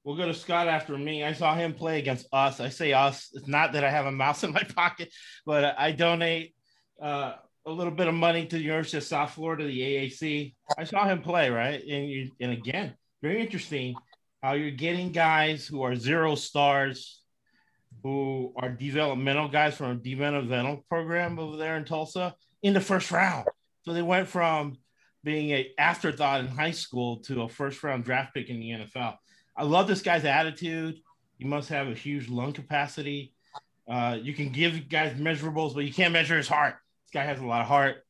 we'll 0.08 0.16
go 0.16 0.26
to 0.26 0.34
Scott 0.34 0.70
after 0.70 0.98
me. 0.98 1.26
I 1.26 1.34
saw 1.34 1.54
him 1.54 1.74
play 1.74 2.00
against 2.00 2.28
us. 2.32 2.62
I 2.62 2.70
say 2.70 2.94
us. 2.94 3.30
It's 3.34 3.50
not 3.50 3.74
that 3.74 3.84
I 3.84 3.90
have 3.90 4.06
a 4.06 4.12
mouse 4.12 4.46
in 4.46 4.54
my 4.54 4.64
pocket, 4.76 5.14
but 5.46 5.78
I 5.78 5.92
donate 5.92 6.56
uh, 7.02 7.34
a 7.66 7.72
little 7.72 7.92
bit 7.92 8.08
of 8.08 8.14
money 8.14 8.46
to 8.46 8.56
the 8.56 8.64
University 8.64 8.98
of 8.98 9.04
South 9.04 9.32
Florida, 9.32 9.66
the 9.66 9.82
AAC. 9.82 10.56
I 10.78 10.86
saw 10.86 11.06
him 11.06 11.22
play, 11.22 11.50
right? 11.50 11.82
And 11.82 12.10
you, 12.10 12.32
and 12.40 12.54
again, 12.54 12.96
very 13.22 13.42
interesting 13.42 13.96
how 14.42 14.54
you're 14.54 14.72
getting 14.72 15.12
guys 15.12 15.68
who 15.68 15.82
are 15.82 15.94
zero 15.94 16.36
stars, 16.36 17.22
who 18.02 18.54
are 18.56 18.70
developmental 18.70 19.50
guys 19.50 19.76
from 19.76 19.92
a 19.92 19.96
developmental 19.96 20.86
program 20.88 21.38
over 21.38 21.58
there 21.58 21.76
in 21.76 21.84
Tulsa 21.84 22.34
in 22.64 22.74
the 22.74 22.80
first 22.80 23.12
round. 23.12 23.46
So 23.82 23.92
they 23.92 24.02
went 24.02 24.30
from 24.30 24.78
being 25.26 25.50
a 25.50 25.74
afterthought 25.78 26.40
in 26.40 26.48
high 26.48 26.72
school 26.72 27.18
to 27.24 27.42
a 27.42 27.50
first 27.50 27.84
round 27.84 28.06
draft 28.06 28.34
pick 28.34 28.50
in 28.50 28.62
the 28.62 28.70
NFL. 28.70 29.18
I 29.58 29.64
love 29.64 29.88
this 29.88 30.02
guy's 30.02 30.24
attitude. 30.24 31.02
He 31.38 31.46
must 31.46 31.70
have 31.70 31.88
a 31.88 31.94
huge 31.94 32.30
lung 32.30 32.54
capacity. 32.54 33.34
Uh, 33.90 34.18
you 34.22 34.34
can 34.34 34.50
give 34.50 34.88
guys 34.88 35.18
measurables, 35.18 35.74
but 35.74 35.86
you 35.86 35.94
can't 35.94 36.14
measure 36.14 36.38
his 36.38 36.48
heart. 36.48 36.76
This 37.06 37.12
guy 37.14 37.24
has 37.24 37.40
a 37.40 37.46
lot 37.46 37.62
of 37.62 37.68
heart. 37.68 38.04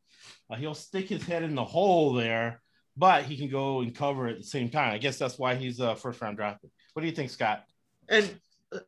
Uh, 0.50 0.56
he'll 0.56 0.74
stick 0.74 1.08
his 1.08 1.24
head 1.26 1.44
in 1.44 1.56
the 1.56 1.64
hole 1.64 2.14
there, 2.14 2.62
but 2.98 3.24
he 3.24 3.38
can 3.38 3.50
go 3.50 3.82
and 3.82 3.96
cover 3.96 4.28
at 4.28 4.38
the 4.38 4.44
same 4.44 4.70
time. 4.70 4.94
I 4.94 4.98
guess 4.98 5.18
that's 5.18 5.38
why 5.38 5.56
he's 5.56 5.80
a 5.80 5.96
first 5.96 6.22
round 6.22 6.38
draft 6.38 6.62
pick. 6.62 6.72
What 6.94 7.02
do 7.02 7.08
you 7.08 7.14
think, 7.14 7.30
Scott? 7.30 7.64
And 8.10 8.40
uh, 8.74 8.80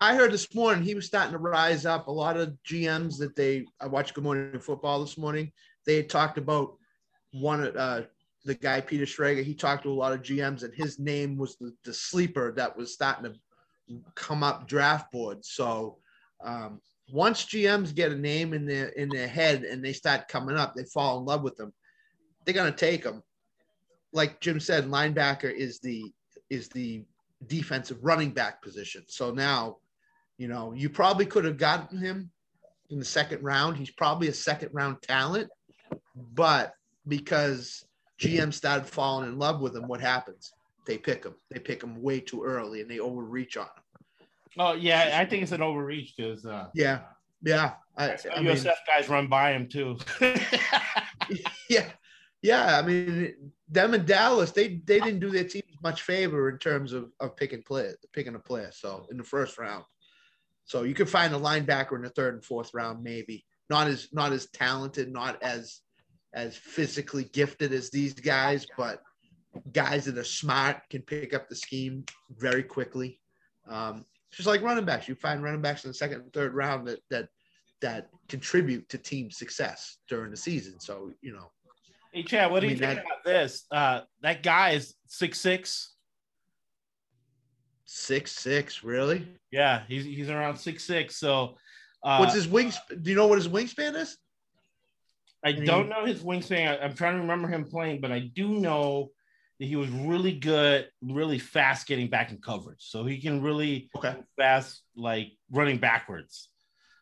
I 0.00 0.14
heard 0.14 0.32
this 0.32 0.52
morning 0.54 0.84
he 0.84 0.94
was 0.94 1.06
starting 1.06 1.32
to 1.32 1.38
rise 1.38 1.86
up. 1.86 2.08
A 2.08 2.12
lot 2.12 2.36
of 2.36 2.56
GMs 2.66 3.18
that 3.18 3.36
they 3.36 3.66
I 3.80 3.86
watched 3.86 4.14
Good 4.14 4.24
Morning 4.24 4.58
Football 4.58 5.00
this 5.00 5.18
morning. 5.18 5.52
They 5.84 6.02
talked 6.02 6.38
about 6.38 6.76
one 7.32 7.76
uh 7.76 8.04
the 8.46 8.54
guy 8.54 8.80
Peter 8.80 9.04
Schrager. 9.04 9.42
He 9.42 9.54
talked 9.54 9.82
to 9.82 9.90
a 9.90 9.92
lot 9.92 10.12
of 10.12 10.22
GMs, 10.22 10.62
and 10.62 10.72
his 10.72 10.98
name 10.98 11.36
was 11.36 11.56
the, 11.56 11.74
the 11.84 11.92
sleeper 11.92 12.52
that 12.52 12.74
was 12.74 12.94
starting 12.94 13.32
to 13.32 14.00
come 14.14 14.42
up 14.42 14.68
draft 14.68 15.10
boards. 15.12 15.50
So 15.50 15.98
um, 16.42 16.80
once 17.12 17.44
GMs 17.44 17.94
get 17.94 18.12
a 18.12 18.16
name 18.16 18.54
in 18.54 18.64
their 18.64 18.88
in 18.90 19.08
their 19.08 19.28
head 19.28 19.64
and 19.64 19.84
they 19.84 19.92
start 19.92 20.28
coming 20.28 20.56
up, 20.56 20.74
they 20.74 20.84
fall 20.84 21.18
in 21.18 21.24
love 21.24 21.42
with 21.42 21.56
them. 21.56 21.72
They're 22.44 22.54
gonna 22.54 22.72
take 22.72 23.02
them. 23.02 23.22
Like 24.12 24.40
Jim 24.40 24.60
said, 24.60 24.86
linebacker 24.86 25.52
is 25.52 25.80
the 25.80 26.12
is 26.48 26.68
the 26.68 27.04
defensive 27.48 27.98
running 28.02 28.30
back 28.30 28.62
position. 28.62 29.04
So 29.08 29.32
now, 29.32 29.78
you 30.38 30.46
know, 30.46 30.72
you 30.72 30.88
probably 30.88 31.26
could 31.26 31.44
have 31.44 31.58
gotten 31.58 31.98
him 31.98 32.30
in 32.90 33.00
the 33.00 33.04
second 33.04 33.42
round. 33.42 33.76
He's 33.76 33.90
probably 33.90 34.28
a 34.28 34.32
second 34.32 34.70
round 34.72 35.02
talent, 35.02 35.50
but 36.34 36.74
because 37.08 37.84
GM 38.20 38.52
started 38.52 38.86
falling 38.86 39.28
in 39.28 39.38
love 39.38 39.60
with 39.60 39.76
him, 39.76 39.88
what 39.88 40.00
happens? 40.00 40.52
They 40.86 40.98
pick 40.98 41.24
him. 41.24 41.34
They 41.50 41.58
pick 41.58 41.82
him 41.82 42.00
way 42.00 42.20
too 42.20 42.42
early 42.42 42.80
and 42.80 42.90
they 42.90 43.00
overreach 43.00 43.56
on 43.56 43.66
him. 43.66 44.04
Oh 44.58 44.72
yeah, 44.72 45.18
I 45.20 45.24
think 45.24 45.42
it's 45.42 45.52
an 45.52 45.62
overreach 45.62 46.14
because 46.16 46.46
uh, 46.46 46.68
Yeah. 46.74 47.00
Yeah. 47.42 47.74
I, 47.98 48.16
I 48.34 48.40
mean, 48.40 48.54
USF 48.54 48.74
guys 48.86 49.08
run 49.08 49.26
by 49.26 49.52
him 49.52 49.68
too. 49.68 49.98
yeah. 51.68 51.90
Yeah. 52.42 52.78
I 52.78 52.82
mean, 52.82 53.52
them 53.68 53.94
in 53.94 54.04
Dallas, 54.04 54.52
they 54.52 54.80
they 54.84 55.00
didn't 55.00 55.20
do 55.20 55.30
their 55.30 55.44
teams 55.44 55.64
much 55.82 56.02
favor 56.02 56.48
in 56.48 56.58
terms 56.58 56.92
of, 56.92 57.10
of 57.20 57.36
picking 57.36 57.62
players, 57.62 57.96
picking 58.12 58.34
a 58.34 58.38
player. 58.38 58.70
So 58.72 59.06
in 59.10 59.16
the 59.16 59.24
first 59.24 59.58
round. 59.58 59.84
So 60.64 60.82
you 60.82 60.94
could 60.94 61.08
find 61.08 61.32
a 61.32 61.38
linebacker 61.38 61.94
in 61.94 62.02
the 62.02 62.10
third 62.10 62.34
and 62.34 62.44
fourth 62.44 62.72
round, 62.74 63.02
maybe. 63.02 63.44
Not 63.68 63.88
as 63.88 64.08
not 64.12 64.32
as 64.32 64.48
talented, 64.50 65.12
not 65.12 65.42
as 65.42 65.80
as 66.36 66.56
physically 66.56 67.24
gifted 67.32 67.72
as 67.72 67.90
these 67.90 68.14
guys, 68.14 68.66
but 68.76 69.02
guys 69.72 70.04
that 70.04 70.18
are 70.18 70.22
smart 70.24 70.76
can 70.90 71.02
pick 71.02 71.34
up 71.34 71.48
the 71.48 71.56
scheme 71.56 72.04
very 72.38 72.62
quickly. 72.62 73.18
Um, 73.66 74.04
just 74.30 74.46
like 74.46 74.60
running 74.62 74.84
backs. 74.84 75.08
You 75.08 75.14
find 75.14 75.42
running 75.42 75.62
backs 75.62 75.84
in 75.84 75.90
the 75.90 75.94
second 75.94 76.20
and 76.20 76.32
third 76.32 76.54
round 76.54 76.86
that 76.88 77.00
that 77.10 77.28
that 77.80 78.08
contribute 78.28 78.88
to 78.90 78.98
team 78.98 79.30
success 79.30 79.96
during 80.08 80.30
the 80.30 80.36
season. 80.36 80.78
So 80.78 81.10
you 81.22 81.32
know, 81.32 81.50
hey 82.12 82.22
Chad, 82.22 82.50
what 82.50 82.60
do 82.60 82.66
I 82.66 82.70
you 82.70 82.76
mean, 82.76 82.86
think 82.88 82.98
that- 82.98 83.04
about 83.06 83.24
this? 83.24 83.64
Uh, 83.70 84.00
that 84.20 84.42
guy 84.42 84.70
is 84.72 84.94
six 85.06 85.40
six. 85.40 85.94
six 87.86 88.32
six 88.32 88.84
really. 88.84 89.26
Yeah, 89.50 89.82
he's 89.88 90.04
he's 90.04 90.28
around 90.28 90.56
six 90.58 90.84
six. 90.84 91.16
So 91.16 91.56
uh, 92.04 92.18
What's 92.18 92.34
his 92.34 92.46
wings? 92.46 92.78
Do 93.02 93.08
you 93.10 93.16
know 93.16 93.26
what 93.26 93.38
his 93.38 93.48
wingspan 93.48 93.94
is? 93.96 94.18
I 95.46 95.52
don't 95.52 95.88
know 95.88 96.04
his 96.04 96.22
wingspan. 96.22 96.68
I, 96.68 96.84
I'm 96.84 96.94
trying 96.94 97.14
to 97.14 97.20
remember 97.20 97.48
him 97.48 97.64
playing, 97.64 98.00
but 98.00 98.10
I 98.10 98.18
do 98.18 98.48
know 98.48 99.10
that 99.60 99.66
he 99.66 99.76
was 99.76 99.88
really 99.90 100.32
good, 100.32 100.88
really 101.00 101.38
fast 101.38 101.86
getting 101.86 102.08
back 102.08 102.30
in 102.30 102.38
coverage. 102.38 102.80
So 102.80 103.04
he 103.04 103.20
can 103.20 103.42
really 103.42 103.88
Okay. 103.96 104.16
fast, 104.36 104.82
like 104.96 105.28
running 105.50 105.78
backwards. 105.78 106.50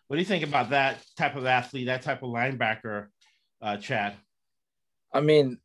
What 0.06 0.16
do 0.16 0.20
you 0.20 0.26
think 0.26 0.44
about 0.44 0.70
that 0.70 1.02
type 1.16 1.36
of 1.36 1.46
athlete, 1.46 1.86
that 1.86 2.02
type 2.02 2.22
of 2.22 2.28
linebacker, 2.28 3.08
uh, 3.62 3.78
Chad? 3.78 4.14
I 5.12 5.20
mean, 5.20 5.58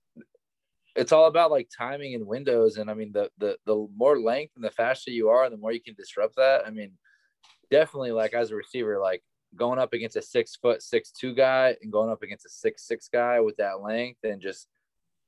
it's 0.96 1.12
all 1.12 1.28
about 1.28 1.52
like 1.52 1.70
timing 1.78 2.16
and 2.16 2.26
windows. 2.26 2.78
And 2.78 2.90
I 2.90 2.94
mean, 2.94 3.12
the 3.12 3.30
the 3.38 3.58
the 3.66 3.88
more 3.96 4.20
length 4.20 4.54
and 4.56 4.64
the 4.64 4.72
faster 4.72 5.12
you 5.12 5.30
are, 5.30 5.50
the 5.50 5.58
more 5.58 5.74
you 5.74 5.82
can 5.82 5.96
disrupt 5.96 6.38
that. 6.38 6.66
I 6.66 6.72
mean, 6.72 6.94
definitely 7.70 8.12
like 8.12 8.34
as 8.34 8.52
a 8.52 8.56
receiver, 8.56 9.00
like 9.00 9.22
going 9.56 9.80
up 9.80 9.94
against 9.94 10.16
a 10.16 10.22
six 10.22 10.56
foot 10.56 10.82
six 10.82 11.12
two 11.12 11.34
guy 11.34 11.76
and 11.82 11.92
going 11.92 12.10
up 12.10 12.24
against 12.24 12.46
a 12.46 12.50
six 12.50 12.88
six 12.88 13.10
guy 13.12 13.40
with 13.40 13.58
that 13.58 13.82
length 13.82 14.20
and 14.24 14.42
just 14.42 14.68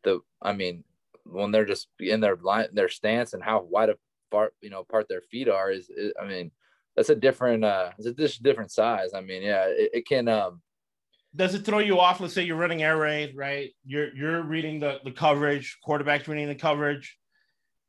the 0.03 0.19
I 0.41 0.53
mean, 0.53 0.83
when 1.25 1.51
they're 1.51 1.65
just 1.65 1.87
in 1.99 2.19
their 2.19 2.35
line 2.35 2.67
their 2.73 2.89
stance 2.89 3.33
and 3.33 3.43
how 3.43 3.61
wide 3.61 3.89
apart 4.31 4.53
you 4.61 4.69
know 4.69 4.79
apart 4.79 5.07
their 5.09 5.21
feet 5.21 5.49
are 5.49 5.71
is, 5.71 5.89
is 5.89 6.13
I 6.21 6.25
mean 6.25 6.51
that's 6.95 7.09
a 7.09 7.15
different 7.15 7.63
uh 7.63 7.91
it's 7.97 8.07
a 8.07 8.13
just 8.13 8.43
different 8.43 8.71
size. 8.71 9.09
I 9.13 9.21
mean, 9.21 9.43
yeah, 9.43 9.65
it, 9.67 9.91
it 9.93 10.07
can 10.07 10.27
um 10.27 10.61
Does 11.35 11.55
it 11.55 11.65
throw 11.65 11.79
you 11.79 11.99
off? 11.99 12.19
Let's 12.19 12.33
say 12.33 12.43
you're 12.43 12.57
running 12.57 12.83
air 12.83 12.97
raid, 12.97 13.35
right? 13.35 13.71
You're 13.85 14.13
you're 14.15 14.43
reading 14.43 14.79
the, 14.79 14.99
the 15.03 15.11
coverage, 15.11 15.77
quarterback's 15.83 16.27
reading 16.27 16.47
the 16.47 16.55
coverage, 16.55 17.17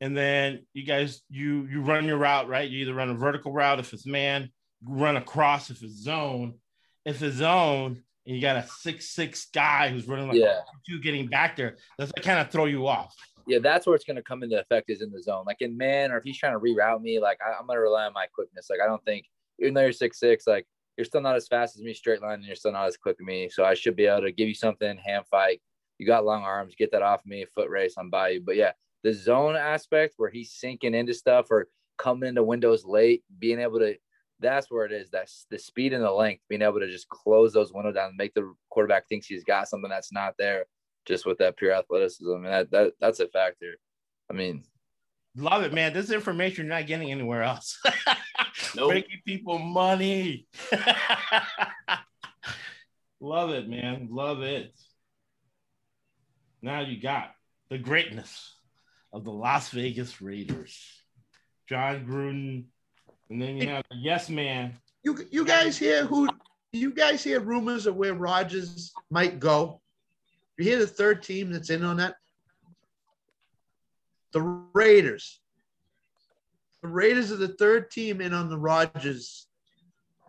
and 0.00 0.16
then 0.16 0.66
you 0.72 0.84
guys 0.84 1.22
you 1.28 1.66
you 1.66 1.82
run 1.82 2.04
your 2.04 2.18
route, 2.18 2.48
right? 2.48 2.68
You 2.68 2.80
either 2.80 2.94
run 2.94 3.10
a 3.10 3.14
vertical 3.14 3.52
route 3.52 3.80
if 3.80 3.92
it's 3.92 4.06
man, 4.06 4.50
run 4.84 5.16
across 5.16 5.70
if 5.70 5.82
it's 5.82 6.02
zone. 6.02 6.54
If 7.04 7.22
it's 7.22 7.36
zone 7.36 8.02
and 8.26 8.36
you 8.36 8.40
got 8.40 8.56
a 8.56 8.66
six 8.66 9.08
six 9.08 9.46
guy 9.46 9.88
who's 9.88 10.06
running 10.06 10.28
like 10.28 10.38
yeah. 10.38 10.60
two 10.88 11.00
getting 11.00 11.26
back 11.26 11.56
there, 11.56 11.76
does 11.98 12.10
that 12.10 12.22
kind 12.22 12.38
of 12.38 12.50
throw 12.50 12.66
you 12.66 12.86
off? 12.86 13.14
yeah, 13.46 13.58
that's 13.58 13.86
where 13.86 13.96
it's 13.96 14.04
going 14.04 14.16
to 14.16 14.22
come 14.22 14.42
into 14.42 14.60
effect 14.60 14.90
is 14.90 15.02
in 15.02 15.10
the 15.10 15.22
zone. 15.22 15.44
Like 15.46 15.60
in 15.60 15.76
man, 15.76 16.12
or 16.12 16.18
if 16.18 16.24
he's 16.24 16.38
trying 16.38 16.52
to 16.52 16.58
reroute 16.58 17.02
me, 17.02 17.18
like 17.18 17.38
I, 17.44 17.58
am 17.58 17.66
going 17.66 17.76
to 17.76 17.82
rely 17.82 18.06
on 18.06 18.12
my 18.12 18.26
quickness. 18.34 18.68
Like 18.70 18.80
I 18.82 18.86
don't 18.86 19.04
think, 19.04 19.26
even 19.58 19.74
though 19.74 19.82
you're 19.82 19.92
six 19.92 20.18
six, 20.18 20.46
like 20.46 20.66
you're 20.96 21.04
still 21.04 21.20
not 21.20 21.36
as 21.36 21.48
fast 21.48 21.76
as 21.76 21.82
me 21.82 21.94
straight 21.94 22.22
line, 22.22 22.34
and 22.34 22.44
you're 22.44 22.56
still 22.56 22.72
not 22.72 22.86
as 22.86 22.96
quick 22.96 23.16
as 23.20 23.26
me. 23.26 23.48
So 23.48 23.64
I 23.64 23.74
should 23.74 23.96
be 23.96 24.06
able 24.06 24.22
to 24.22 24.32
give 24.32 24.48
you 24.48 24.54
something, 24.54 24.96
hand 24.98 25.26
fight. 25.30 25.60
You 25.98 26.06
got 26.06 26.24
long 26.24 26.42
arms, 26.42 26.74
get 26.76 26.92
that 26.92 27.02
off 27.02 27.24
me, 27.24 27.44
foot 27.54 27.70
race, 27.70 27.94
I'm 27.98 28.10
by 28.10 28.30
you. 28.30 28.42
But 28.44 28.56
yeah, 28.56 28.72
the 29.02 29.12
zone 29.12 29.56
aspect 29.56 30.14
where 30.16 30.30
he's 30.30 30.52
sinking 30.52 30.94
into 30.94 31.14
stuff 31.14 31.46
or 31.50 31.68
coming 31.98 32.28
into 32.28 32.42
windows 32.42 32.84
late, 32.84 33.24
being 33.38 33.60
able 33.60 33.78
to. 33.80 33.96
That's 34.42 34.70
where 34.70 34.84
it 34.84 34.92
is. 34.92 35.10
That's 35.10 35.46
the 35.50 35.58
speed 35.58 35.92
and 35.92 36.04
the 36.04 36.10
length, 36.10 36.42
being 36.48 36.62
able 36.62 36.80
to 36.80 36.90
just 36.90 37.08
close 37.08 37.52
those 37.52 37.72
windows 37.72 37.94
down 37.94 38.08
and 38.08 38.16
make 38.16 38.34
the 38.34 38.52
quarterback 38.70 39.08
thinks 39.08 39.26
he's 39.26 39.44
got 39.44 39.68
something 39.68 39.90
that's 39.90 40.12
not 40.12 40.34
there 40.38 40.66
just 41.06 41.26
with 41.26 41.38
that 41.38 41.56
pure 41.56 41.72
athleticism. 41.72 42.30
And 42.30 42.46
that, 42.46 42.70
that 42.70 42.92
that's 43.00 43.20
a 43.20 43.28
factor. 43.28 43.76
I 44.30 44.34
mean, 44.34 44.64
Love 45.36 45.62
it, 45.62 45.72
man. 45.72 45.94
This 45.94 46.10
information 46.10 46.66
you're 46.66 46.74
not 46.74 46.86
getting 46.86 47.10
anywhere 47.10 47.42
else. 47.42 47.80
Nope. 48.76 48.92
Making 48.94 49.20
people 49.26 49.58
money. 49.58 50.46
Love 53.20 53.50
it, 53.50 53.68
man. 53.68 54.08
Love 54.10 54.42
it. 54.42 54.72
Now 56.60 56.80
you 56.80 57.00
got 57.00 57.34
the 57.70 57.78
greatness 57.78 58.54
of 59.12 59.24
the 59.24 59.32
Las 59.32 59.70
Vegas 59.70 60.20
Raiders. 60.22 60.78
Jon 61.68 62.06
Gruden. 62.06 62.64
And 63.32 63.40
then 63.40 63.56
you 63.56 63.66
have 63.68 63.84
yes 63.90 64.28
man. 64.28 64.74
You 65.02 65.26
you 65.30 65.44
guys 65.46 65.78
hear 65.78 66.04
who? 66.04 66.28
You 66.72 66.92
guys 66.92 67.24
hear 67.24 67.40
rumors 67.40 67.86
of 67.86 67.96
where 67.96 68.12
Rodgers 68.14 68.92
might 69.10 69.40
go? 69.40 69.80
You 70.58 70.64
hear 70.66 70.78
the 70.78 70.86
third 70.86 71.22
team 71.22 71.50
that's 71.50 71.70
in 71.70 71.82
on 71.82 71.96
that? 71.96 72.16
The 74.32 74.42
Raiders. 74.74 75.40
The 76.82 76.88
Raiders 76.88 77.32
are 77.32 77.36
the 77.36 77.56
third 77.56 77.90
team 77.90 78.20
in 78.20 78.34
on 78.34 78.50
the 78.50 78.58
Rodgers. 78.58 79.46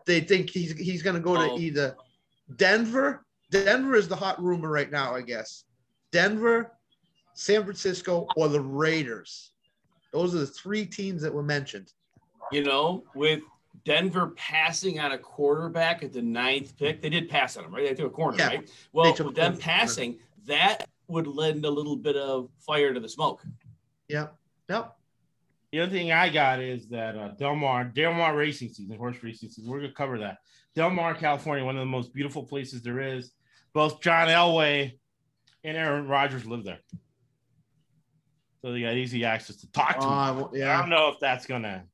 They 0.06 0.22
think 0.22 0.50
he's 0.50 0.72
he's 0.72 1.04
going 1.04 1.16
to 1.18 1.22
go 1.22 1.36
to 1.36 1.52
Oh. 1.52 1.60
either 1.60 1.98
Denver. 2.56 3.26
Denver 3.52 3.96
is 3.96 4.08
the 4.08 4.16
hot 4.16 4.42
rumor 4.42 4.70
right 4.70 4.90
now, 4.92 5.14
I 5.14 5.22
guess. 5.22 5.66
Denver, 6.14 6.72
San 7.34 7.64
Francisco, 7.64 8.28
or 8.38 8.48
the 8.48 8.62
Raiders. 8.62 9.52
Those 10.14 10.34
are 10.34 10.40
the 10.40 10.48
three 10.48 10.86
teams 10.86 11.22
that 11.22 11.34
were 11.34 11.44
mentioned. 11.44 11.92
You 12.54 12.64
know, 12.64 13.04
with 13.16 13.42
Denver 13.86 14.28
passing 14.36 15.00
on 15.00 15.12
a 15.12 15.18
quarterback 15.18 16.04
at 16.04 16.14
the 16.14 16.22
ninth 16.22 16.78
pick, 16.78 17.02
they 17.02 17.10
did 17.10 17.30
pass 17.30 17.58
on 17.58 17.66
him, 17.66 17.74
right? 17.74 17.88
They 17.88 17.96
took 17.96 18.12
a 18.12 18.16
corner, 18.16 18.38
Yeah, 18.38 18.48
right? 18.48 18.70
Well, 18.92 19.12
with 19.12 19.36
them 19.36 19.54
corner. 19.54 19.58
passing, 19.58 20.20
that 20.46 20.88
would 21.08 21.28
lend 21.28 21.66
a 21.66 21.70
little 21.70 21.96
bit 21.98 22.16
of 22.16 22.50
fire 22.60 22.94
to 22.94 23.00
the 23.00 23.10
smoke. 23.10 23.44
Yep. 24.08 24.36
Yep. 24.70 24.96
The 25.72 25.80
other 25.82 25.92
thing 25.92 26.12
I 26.12 26.30
got 26.30 26.62
is 26.62 26.88
that 26.90 27.18
uh, 27.18 27.30
Del 27.30 27.56
Mar, 27.56 27.84
Del 27.86 28.14
Mar 28.14 28.36
racing 28.36 28.70
season, 28.70 28.96
horse 28.96 29.18
racing 29.24 29.50
season. 29.50 29.72
We're 29.72 29.82
gonna 29.82 29.92
cover 29.92 30.20
that. 30.20 30.38
Del 30.76 30.92
Mar, 30.92 31.16
California, 31.16 31.66
one 31.66 31.76
of 31.76 31.80
the 31.82 31.86
most 31.88 32.14
beautiful 32.14 32.44
places 32.44 32.82
there 32.84 33.00
is. 33.02 33.32
Both 33.74 34.00
John 34.02 34.28
Elway 34.28 35.00
and 35.64 35.76
Aaron 35.76 36.08
Rodgers 36.08 36.46
live 36.46 36.64
there, 36.64 36.78
so 38.62 38.72
they 38.72 38.82
got 38.82 38.94
easy 38.94 39.26
access 39.26 39.56
to 39.58 39.72
talk 39.72 40.00
to. 40.00 40.06
him. 40.06 40.12
Uh, 40.12 40.34
well, 40.34 40.50
I 40.56 40.80
don't 40.80 40.90
know 40.90 41.10
if 41.10 41.20
that's 41.20 41.48
gonna 41.48 41.86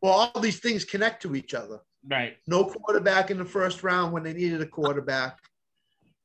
Well, 0.00 0.12
all 0.12 0.40
these 0.40 0.60
things 0.60 0.84
connect 0.84 1.22
to 1.22 1.34
each 1.34 1.54
other. 1.54 1.80
right. 2.08 2.36
No 2.46 2.64
quarterback 2.64 3.30
in 3.30 3.38
the 3.38 3.44
first 3.44 3.82
round 3.82 4.12
when 4.12 4.22
they 4.22 4.32
needed 4.32 4.60
a 4.62 4.66
quarterback. 4.66 5.38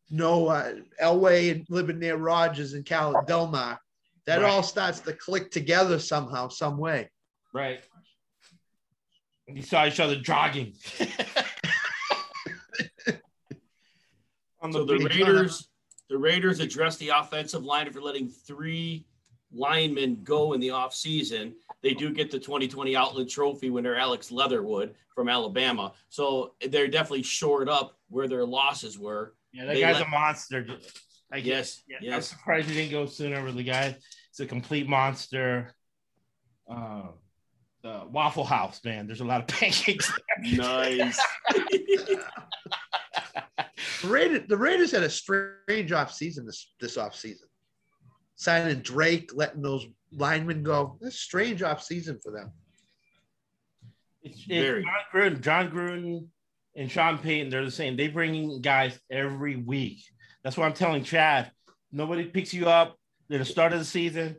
No 0.09 0.47
uh, 0.47 0.75
Elway 1.01 1.51
and 1.51 1.65
living 1.69 1.97
near 1.99 2.15
Rodgers 2.17 2.73
and 2.73 2.85
Cal 2.85 3.23
Delmar. 3.25 3.79
That 4.25 4.41
Right. 4.41 4.49
all 4.51 4.63
starts 4.63 4.99
to 5.01 5.13
click 5.13 5.49
together 5.51 5.97
somehow, 5.99 6.47
some 6.49 6.77
way. 6.77 7.09
Right. 7.53 7.81
And 9.47 9.57
you 9.57 9.63
saw 9.63 9.85
each 9.85 9.99
other 9.99 10.15
jogging. 10.17 10.73
On 14.61 14.71
So 14.71 14.85
the 14.85 14.97
beach. 14.97 15.07
Raiders, 15.17 15.67
the 16.09 16.17
Raiders 16.17 16.59
addressed 16.61 16.99
the 16.99 17.09
offensive 17.09 17.63
line 17.65 17.91
for 17.91 18.01
letting 18.01 18.29
three 18.29 19.05
linemen 19.53 20.19
go 20.23 20.53
in 20.53 20.59
the 20.59 20.69
offseason. 20.69 21.53
They 21.81 21.93
do 21.93 22.11
get 22.11 22.31
the 22.31 22.39
2020 22.39 22.95
Outland 22.95 23.29
Trophy 23.29 23.69
winner 23.69 23.95
Alex 23.95 24.31
Leatherwood 24.31 24.95
from 25.13 25.29
Alabama. 25.29 25.93
So 26.09 26.53
they're 26.69 26.87
definitely 26.87 27.23
shored 27.23 27.69
up 27.69 27.97
where 28.09 28.27
their 28.27 28.45
losses 28.45 28.97
were. 28.97 29.33
Yeah, 29.51 29.65
that 29.65 29.75
they 29.75 29.81
guy's 29.81 29.95
let- 29.95 30.07
a 30.07 30.09
monster. 30.09 30.65
I 31.31 31.37
Yes, 31.37 31.81
Yeah, 31.87 32.15
I'm 32.15 32.21
surprised 32.21 32.69
he 32.69 32.75
didn't 32.75 32.91
go 32.91 33.05
sooner 33.07 33.43
with 33.43 33.55
the 33.55 33.63
guy. 33.63 33.97
It's 34.29 34.39
a 34.39 34.45
complete 34.45 34.87
monster. 34.87 35.73
Uh, 36.69 37.07
the 37.81 38.03
Waffle 38.09 38.43
House, 38.45 38.79
man. 38.85 39.07
There's 39.07 39.21
a 39.21 39.25
lot 39.25 39.41
of 39.41 39.47
pancakes. 39.59 40.11
Nice. 40.41 41.19
The 44.01 44.09
Raiders, 44.09 44.41
the 44.49 44.57
Raiders 44.57 44.91
had 44.91 45.03
a 45.03 45.09
strange 45.09 45.91
offseason 45.91 46.45
this 46.45 46.73
this 46.79 46.97
offseason. 46.97 47.45
Signing 48.43 48.79
Drake, 48.79 49.31
letting 49.33 49.61
those 49.61 49.87
linemen 50.11 50.63
go. 50.63 50.97
That's 51.01 51.15
a 51.15 51.17
strange 51.17 51.61
offseason 51.61 52.21
for 52.21 52.31
them. 52.31 52.51
It's, 54.21 54.37
it's 54.37 54.45
Very. 54.45 54.83
Jon 54.83 54.91
Gruden, 55.13 55.41
Jon 55.41 55.71
Gruden 55.71 56.27
and 56.75 56.91
Sean 56.91 57.17
Payton, 57.17 57.49
they're 57.49 57.65
the 57.65 57.71
same. 57.71 57.95
They 57.95 58.07
bring 58.07 58.35
in 58.35 58.61
guys 58.61 58.99
every 59.09 59.55
week. 59.55 60.03
That's 60.43 60.57
why 60.57 60.65
I'm 60.65 60.73
telling 60.73 61.03
Chad. 61.03 61.51
Nobody 61.91 62.25
picks 62.25 62.53
you 62.53 62.67
up 62.67 62.97
at 63.31 63.39
the 63.39 63.45
start 63.45 63.73
of 63.73 63.79
the 63.79 63.85
season. 63.85 64.37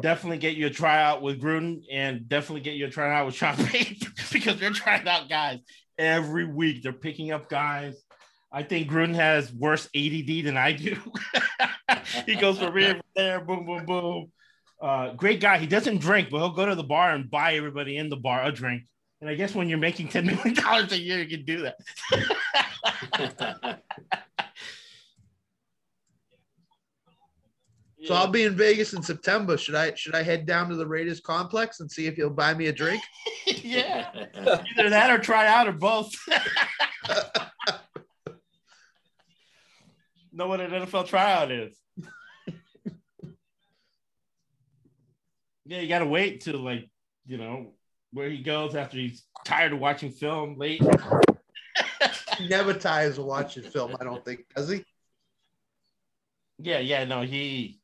Definitely 0.00 0.38
get 0.38 0.56
you 0.56 0.66
a 0.66 0.70
tryout 0.70 1.20
with 1.20 1.40
Gruden 1.40 1.82
and 1.90 2.28
definitely 2.28 2.62
get 2.62 2.74
you 2.74 2.86
a 2.86 2.90
tryout 2.90 3.26
with 3.26 3.34
Sean 3.34 3.56
Payton 3.66 4.12
because 4.32 4.58
they're 4.58 4.70
trying 4.70 5.06
out 5.06 5.28
guys 5.28 5.58
every 5.98 6.46
week. 6.46 6.82
They're 6.82 6.92
picking 6.92 7.32
up 7.32 7.48
guys. 7.48 8.02
I 8.50 8.62
think 8.62 8.88
Gruden 8.88 9.14
has 9.14 9.52
worse 9.52 9.88
ADD 9.96 10.44
than 10.44 10.56
I 10.56 10.72
do. 10.72 10.96
he 12.26 12.34
goes 12.34 12.58
from 12.58 12.76
here, 12.76 12.94
from 12.94 13.02
there, 13.14 13.40
boom, 13.40 13.66
boom, 13.66 13.86
boom. 13.86 14.32
Uh, 14.80 15.12
great 15.14 15.40
guy. 15.40 15.58
He 15.58 15.66
doesn't 15.66 15.98
drink, 15.98 16.28
but 16.30 16.38
he'll 16.38 16.50
go 16.50 16.66
to 16.66 16.74
the 16.74 16.82
bar 16.82 17.14
and 17.14 17.30
buy 17.30 17.54
everybody 17.54 17.96
in 17.96 18.08
the 18.08 18.16
bar 18.16 18.44
a 18.44 18.52
drink. 18.52 18.82
And 19.20 19.30
I 19.30 19.34
guess 19.34 19.54
when 19.54 19.68
you're 19.68 19.78
making 19.78 20.08
$10 20.08 20.24
million 20.24 20.56
a 20.90 20.96
year, 20.96 21.22
you 21.22 21.36
can 21.36 21.44
do 21.44 21.62
that. 21.62 21.76
So 28.04 28.14
I'll 28.14 28.28
be 28.28 28.42
in 28.42 28.56
Vegas 28.56 28.94
in 28.94 29.02
September. 29.02 29.56
Should 29.56 29.76
I 29.76 29.94
should 29.94 30.14
I 30.14 30.22
head 30.22 30.44
down 30.44 30.68
to 30.70 30.76
the 30.76 30.86
Raiders 30.86 31.20
complex 31.20 31.80
and 31.80 31.90
see 31.90 32.06
if 32.06 32.16
he'll 32.16 32.30
buy 32.30 32.52
me 32.52 32.66
a 32.66 32.72
drink? 32.72 33.02
yeah. 33.46 34.10
Either 34.34 34.90
that 34.90 35.10
or 35.10 35.18
try 35.18 35.46
out 35.46 35.68
or 35.68 35.72
both. 35.72 36.12
Know 40.32 40.46
what 40.46 40.60
an 40.60 40.70
NFL 40.70 41.06
tryout 41.06 41.50
is. 41.50 41.76
yeah, 45.66 45.80
you 45.80 45.88
gotta 45.88 46.06
wait 46.06 46.40
till 46.42 46.60
like, 46.60 46.88
you 47.26 47.38
know, 47.38 47.74
where 48.12 48.30
he 48.30 48.42
goes 48.42 48.74
after 48.74 48.98
he's 48.98 49.24
tired 49.44 49.72
of 49.72 49.78
watching 49.78 50.10
film 50.10 50.56
late. 50.58 50.82
He 52.38 52.48
never 52.48 52.72
tires 52.72 53.18
of 53.18 53.26
watching 53.26 53.62
film. 53.62 53.96
I 54.00 54.04
don't 54.04 54.24
think 54.24 54.40
does 54.56 54.68
he? 54.68 54.84
Yeah, 56.58 56.78
yeah, 56.78 57.04
no, 57.04 57.22
he 57.22 57.80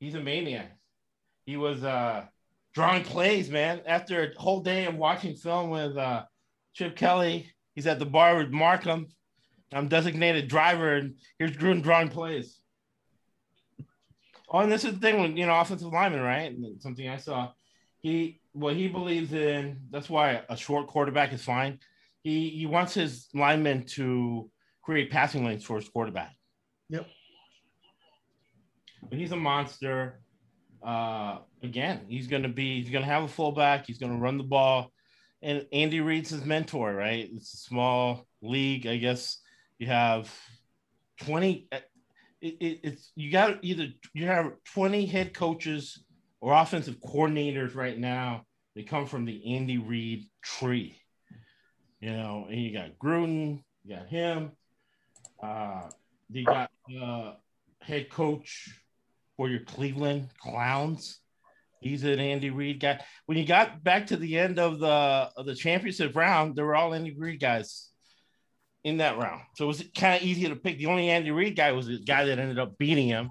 he's 0.00 0.14
a 0.14 0.20
maniac. 0.20 0.76
He 1.46 1.56
was 1.56 1.82
uh 1.84 2.24
drawing 2.74 3.02
plays, 3.04 3.50
man. 3.50 3.82
After 3.86 4.22
a 4.22 4.40
whole 4.40 4.60
day 4.60 4.86
of 4.86 4.94
watching 4.94 5.34
film 5.34 5.70
with 5.70 5.96
uh 5.96 6.24
Chip 6.74 6.96
Kelly, 6.96 7.50
he's 7.74 7.86
at 7.86 7.98
the 7.98 8.06
bar 8.06 8.36
with 8.36 8.50
Markham. 8.50 9.08
I'm 9.72 9.88
designated 9.88 10.48
driver, 10.48 10.94
and 10.94 11.16
here's 11.38 11.56
Gruden 11.56 11.82
drawing 11.82 12.08
plays. 12.08 12.58
Oh, 14.50 14.60
and 14.60 14.72
this 14.72 14.84
is 14.84 14.94
the 14.94 15.00
thing 15.00 15.20
with 15.20 15.36
you 15.36 15.46
know 15.46 15.58
offensive 15.58 15.92
lineman, 15.92 16.22
right? 16.22 16.50
And 16.50 16.80
something 16.80 17.08
I 17.08 17.18
saw. 17.18 17.52
He 17.98 18.40
what 18.52 18.74
he 18.74 18.88
believes 18.88 19.32
in. 19.32 19.80
That's 19.90 20.08
why 20.08 20.42
a 20.48 20.56
short 20.56 20.86
quarterback 20.86 21.32
is 21.32 21.44
fine. 21.44 21.80
He 22.22 22.48
he 22.50 22.66
wants 22.66 22.94
his 22.94 23.28
linemen 23.34 23.84
to 23.96 24.50
create 24.82 25.10
passing 25.10 25.44
lanes 25.44 25.64
for 25.64 25.76
his 25.76 25.88
quarterback. 25.88 26.34
Yep. 26.88 27.06
But 29.10 29.18
he's 29.18 29.32
a 29.32 29.36
monster. 29.36 30.20
Uh, 30.82 31.38
again, 31.62 32.06
he's 32.08 32.26
gonna 32.26 32.48
be. 32.48 32.80
He's 32.80 32.90
gonna 32.90 33.04
have 33.04 33.24
a 33.24 33.28
fullback. 33.28 33.86
He's 33.86 33.98
gonna 33.98 34.18
run 34.18 34.38
the 34.38 34.44
ball. 34.44 34.92
And 35.42 35.66
Andy 35.72 36.00
Reid's 36.00 36.30
his 36.30 36.44
mentor, 36.44 36.94
right? 36.94 37.28
It's 37.32 37.54
a 37.54 37.58
small 37.58 38.26
league, 38.42 38.86
I 38.86 38.96
guess. 38.96 39.38
You 39.78 39.86
have 39.86 40.32
twenty 41.20 41.68
it, 42.40 42.56
it, 42.60 42.80
it's 42.82 43.12
you 43.14 43.30
got 43.30 43.58
either 43.62 43.88
you 44.14 44.26
have 44.26 44.52
20 44.72 45.06
head 45.06 45.34
coaches 45.34 46.04
or 46.40 46.52
offensive 46.52 46.96
coordinators 47.00 47.74
right 47.74 47.98
now. 47.98 48.44
They 48.74 48.82
come 48.82 49.06
from 49.06 49.24
the 49.24 49.54
Andy 49.54 49.78
Reid 49.78 50.26
tree, 50.42 50.96
you 52.00 52.12
know, 52.12 52.46
and 52.48 52.60
you 52.60 52.72
got 52.72 52.98
Gruden, 52.98 53.64
you 53.84 53.96
got 53.96 54.06
him, 54.06 54.52
uh, 55.42 55.88
you 56.30 56.44
got 56.44 56.70
uh, 57.00 57.32
head 57.80 58.08
coach 58.08 58.68
for 59.36 59.48
your 59.48 59.60
Cleveland 59.60 60.28
Clowns. 60.40 61.18
He's 61.80 62.04
an 62.04 62.20
Andy 62.20 62.50
Reid 62.50 62.80
guy. 62.80 63.00
When 63.26 63.38
you 63.38 63.46
got 63.46 63.82
back 63.82 64.06
to 64.08 64.16
the 64.16 64.38
end 64.38 64.60
of 64.60 64.78
the 64.78 65.30
of 65.36 65.46
the 65.46 65.54
championship 65.54 66.14
round, 66.14 66.54
they 66.54 66.62
were 66.62 66.76
all 66.76 66.94
Andy 66.94 67.14
Reid 67.16 67.40
guys 67.40 67.87
in 68.84 68.98
that 68.98 69.18
round. 69.18 69.42
So 69.56 69.64
it 69.64 69.68
was 69.68 69.84
kind 69.96 70.16
of 70.16 70.22
easy 70.22 70.48
to 70.48 70.56
pick. 70.56 70.78
The 70.78 70.86
only 70.86 71.10
Andy 71.10 71.30
Reid 71.30 71.56
guy 71.56 71.72
was 71.72 71.86
the 71.86 71.98
guy 71.98 72.24
that 72.24 72.38
ended 72.38 72.58
up 72.58 72.78
beating 72.78 73.08
him, 73.08 73.30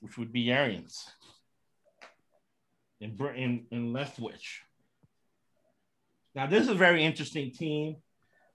which 0.00 0.16
would 0.18 0.32
be 0.32 0.52
Arians 0.52 1.04
in 3.00 3.16
in, 3.34 3.66
in 3.70 3.92
Leftwich. 3.92 4.60
Now 6.34 6.46
this 6.46 6.62
is 6.62 6.68
a 6.68 6.74
very 6.74 7.04
interesting 7.04 7.52
team, 7.52 7.96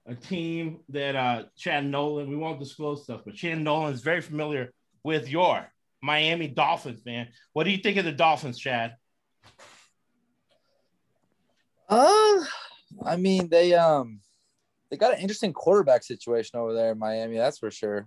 a 0.06 0.14
team 0.14 0.80
that 0.90 1.16
uh, 1.16 1.44
Chad 1.56 1.84
Nolan. 1.84 2.28
We 2.28 2.36
won't 2.36 2.60
disclose 2.60 3.04
stuff, 3.04 3.22
but 3.24 3.34
Chad 3.34 3.58
Nolan 3.58 3.92
is 3.92 4.02
very 4.02 4.20
familiar 4.20 4.72
with 5.04 5.28
your 5.28 5.70
Miami 6.00 6.48
Dolphins, 6.48 7.04
man. 7.04 7.28
What 7.52 7.64
do 7.64 7.70
you 7.70 7.78
think 7.78 7.96
of 7.96 8.04
the 8.04 8.12
Dolphins, 8.12 8.58
Chad? 8.58 8.96
Uh, 11.88 12.44
I 13.04 13.16
mean 13.16 13.48
they 13.48 13.74
um 13.74 14.20
they 14.92 14.98
got 14.98 15.14
an 15.14 15.20
interesting 15.20 15.54
quarterback 15.54 16.02
situation 16.02 16.60
over 16.60 16.74
there 16.74 16.92
in 16.92 16.98
Miami. 16.98 17.38
That's 17.38 17.58
for 17.58 17.70
sure. 17.70 18.06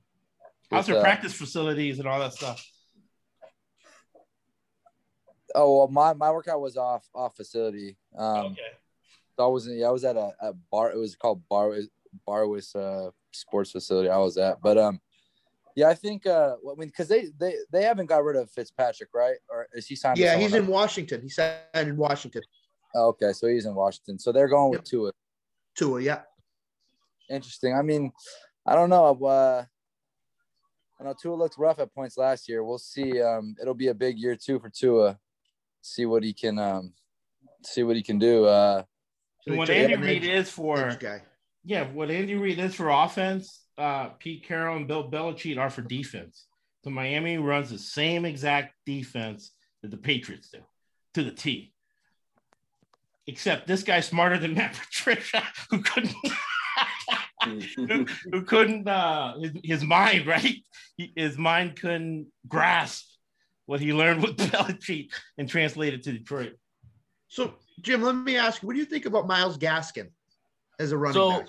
How's 0.69 0.85
their 0.85 0.97
uh, 0.97 1.01
practice 1.01 1.33
facilities 1.33 1.97
and 1.97 2.07
all 2.07 2.19
that 2.19 2.33
stuff? 2.33 2.63
Oh 5.55 5.79
well, 5.79 5.87
my 5.87 6.13
my 6.13 6.29
workout 6.29 6.61
was 6.61 6.77
off 6.77 7.03
off 7.15 7.35
facility. 7.35 7.97
Um, 8.15 8.45
okay. 8.45 8.61
So 9.35 9.45
I 9.45 9.47
wasn't. 9.47 9.79
Yeah, 9.79 9.87
I 9.87 9.89
was 9.89 10.05
at 10.05 10.15
a, 10.15 10.31
a 10.39 10.53
bar. 10.71 10.91
It 10.91 10.97
was 10.97 11.15
called 11.15 11.41
Bar 11.49 11.75
Barwis 12.27 12.75
uh, 12.75 13.09
Sports 13.31 13.71
Facility. 13.71 14.09
I 14.09 14.17
was 14.17 14.37
at, 14.37 14.61
but 14.61 14.77
um, 14.77 14.99
yeah, 15.75 15.89
I 15.89 15.95
think 15.95 16.27
uh, 16.27 16.53
I 16.71 16.75
mean, 16.77 16.89
because 16.89 17.07
they 17.07 17.29
they 17.39 17.55
they 17.71 17.81
haven't 17.81 18.05
got 18.05 18.23
rid 18.23 18.35
of 18.35 18.51
Fitzpatrick, 18.51 19.09
right? 19.11 19.37
Or 19.49 19.67
is 19.73 19.87
he 19.87 19.95
signed? 19.95 20.19
Yeah, 20.19 20.37
he's 20.37 20.53
in 20.53 20.67
Washington. 20.67 21.21
He 21.23 21.29
signed 21.29 21.57
in 21.73 21.97
Washington. 21.97 22.43
Oh, 22.93 23.07
okay, 23.07 23.33
so 23.33 23.47
he's 23.47 23.65
in 23.65 23.73
Washington. 23.73 24.19
So 24.19 24.31
they're 24.31 24.47
going 24.47 24.73
yep. 24.73 24.81
with 24.81 24.89
Tua. 24.89 25.11
Tua, 25.75 25.99
yeah 25.99 26.21
interesting. 27.29 27.73
I 27.73 27.81
mean, 27.81 28.11
I 28.65 28.75
don't 28.75 28.89
know. 28.89 29.25
Uh, 29.25 29.63
I 30.99 31.03
know 31.03 31.13
Tua 31.19 31.35
looked 31.35 31.57
rough 31.57 31.79
at 31.79 31.93
points 31.93 32.17
last 32.17 32.47
year. 32.47 32.63
We'll 32.63 32.77
see. 32.77 33.21
Um, 33.21 33.55
it'll 33.61 33.73
be 33.73 33.89
a 33.89 33.93
big 33.93 34.17
year 34.17 34.35
too 34.35 34.59
for 34.59 34.69
Tua. 34.69 35.17
See 35.81 36.05
what 36.05 36.23
he 36.23 36.33
can 36.33 36.57
um, 36.57 36.93
see 37.63 37.83
what 37.83 37.95
he 37.95 38.01
can 38.01 38.17
do. 38.17 38.45
Uh, 38.45 38.83
what 39.45 39.69
Andy 39.69 39.95
Reid 39.95 40.23
is 40.23 40.49
for 40.49 40.97
yeah, 41.65 41.91
what 41.91 42.11
Andy 42.11 42.35
Reid 42.35 42.59
is 42.59 42.75
for 42.75 42.89
offense, 42.89 43.63
uh, 43.77 44.09
Pete 44.19 44.45
Carroll 44.45 44.77
and 44.77 44.87
Bill 44.87 45.09
Belichick 45.09 45.57
are 45.57 45.71
for 45.71 45.81
defense. 45.81 46.45
So 46.83 46.91
Miami 46.91 47.37
runs 47.39 47.71
the 47.71 47.79
same 47.79 48.23
exact 48.25 48.75
defense 48.85 49.51
that 49.81 49.89
the 49.89 49.97
Patriots 49.97 50.49
do 50.49 50.59
to 51.15 51.23
the 51.23 51.31
T. 51.31 51.73
Except 53.25 53.65
this 53.65 53.81
guy's 53.81 54.05
smarter 54.05 54.37
than 54.37 54.53
Matt 54.53 54.75
Patricia, 54.75 55.43
who 55.71 55.81
couldn't 55.81 56.13
who, 57.45 58.05
who, 58.31 58.41
couldn't 58.43 58.87
uh, 58.87 59.37
his, 59.39 59.51
his 59.63 59.83
mind 59.83 60.27
right 60.35 60.57
he, 60.97 61.13
his 61.15 61.37
mind 61.37 61.79
couldn't 61.79 62.27
grasp 62.47 63.05
what 63.65 63.79
he 63.79 63.93
learned 63.93 64.21
with 64.21 64.37
Belichick 64.51 65.09
and 65.37 65.49
translated 65.49 66.03
to 66.03 66.11
Detroit. 66.11 66.53
So 67.27 67.55
Jim, 67.81 68.01
let 68.01 68.15
me 68.15 68.37
ask 68.37 68.61
you, 68.61 68.67
what 68.67 68.73
do 68.73 68.79
you 68.79 68.85
think 68.85 69.05
about 69.05 69.27
Myles 69.27 69.57
Gaskin 69.57 70.09
as 70.79 70.91
a 70.91 70.97
running 70.97 71.13
so, 71.13 71.29
back? 71.39 71.47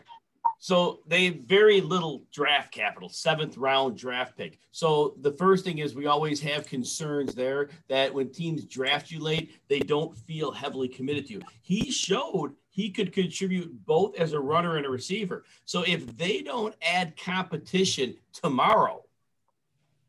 So 0.58 1.00
they 1.06 1.28
very 1.30 1.80
little 1.80 2.24
draft 2.32 2.72
capital, 2.72 3.08
seventh 3.08 3.56
round 3.56 3.96
draft 3.96 4.36
pick. 4.36 4.58
So 4.72 5.14
the 5.20 5.32
first 5.32 5.64
thing 5.64 5.78
is 5.78 5.94
we 5.94 6.06
always 6.06 6.40
have 6.40 6.66
concerns 6.66 7.34
there 7.34 7.68
that 7.88 8.12
when 8.12 8.30
teams 8.30 8.64
draft 8.64 9.10
you 9.10 9.20
late, 9.20 9.60
they 9.68 9.80
don't 9.80 10.16
feel 10.16 10.50
heavily 10.50 10.88
committed 10.88 11.26
to 11.26 11.34
you. 11.34 11.42
He 11.62 11.90
showed 11.90 12.54
he 12.70 12.90
could 12.90 13.12
contribute 13.12 13.86
both 13.86 14.16
as 14.16 14.32
a 14.32 14.40
runner 14.40 14.76
and 14.76 14.84
a 14.84 14.90
receiver. 14.90 15.44
So 15.64 15.82
if 15.82 16.16
they 16.16 16.42
don't 16.42 16.74
add 16.82 17.16
competition 17.16 18.16
tomorrow, 18.32 19.02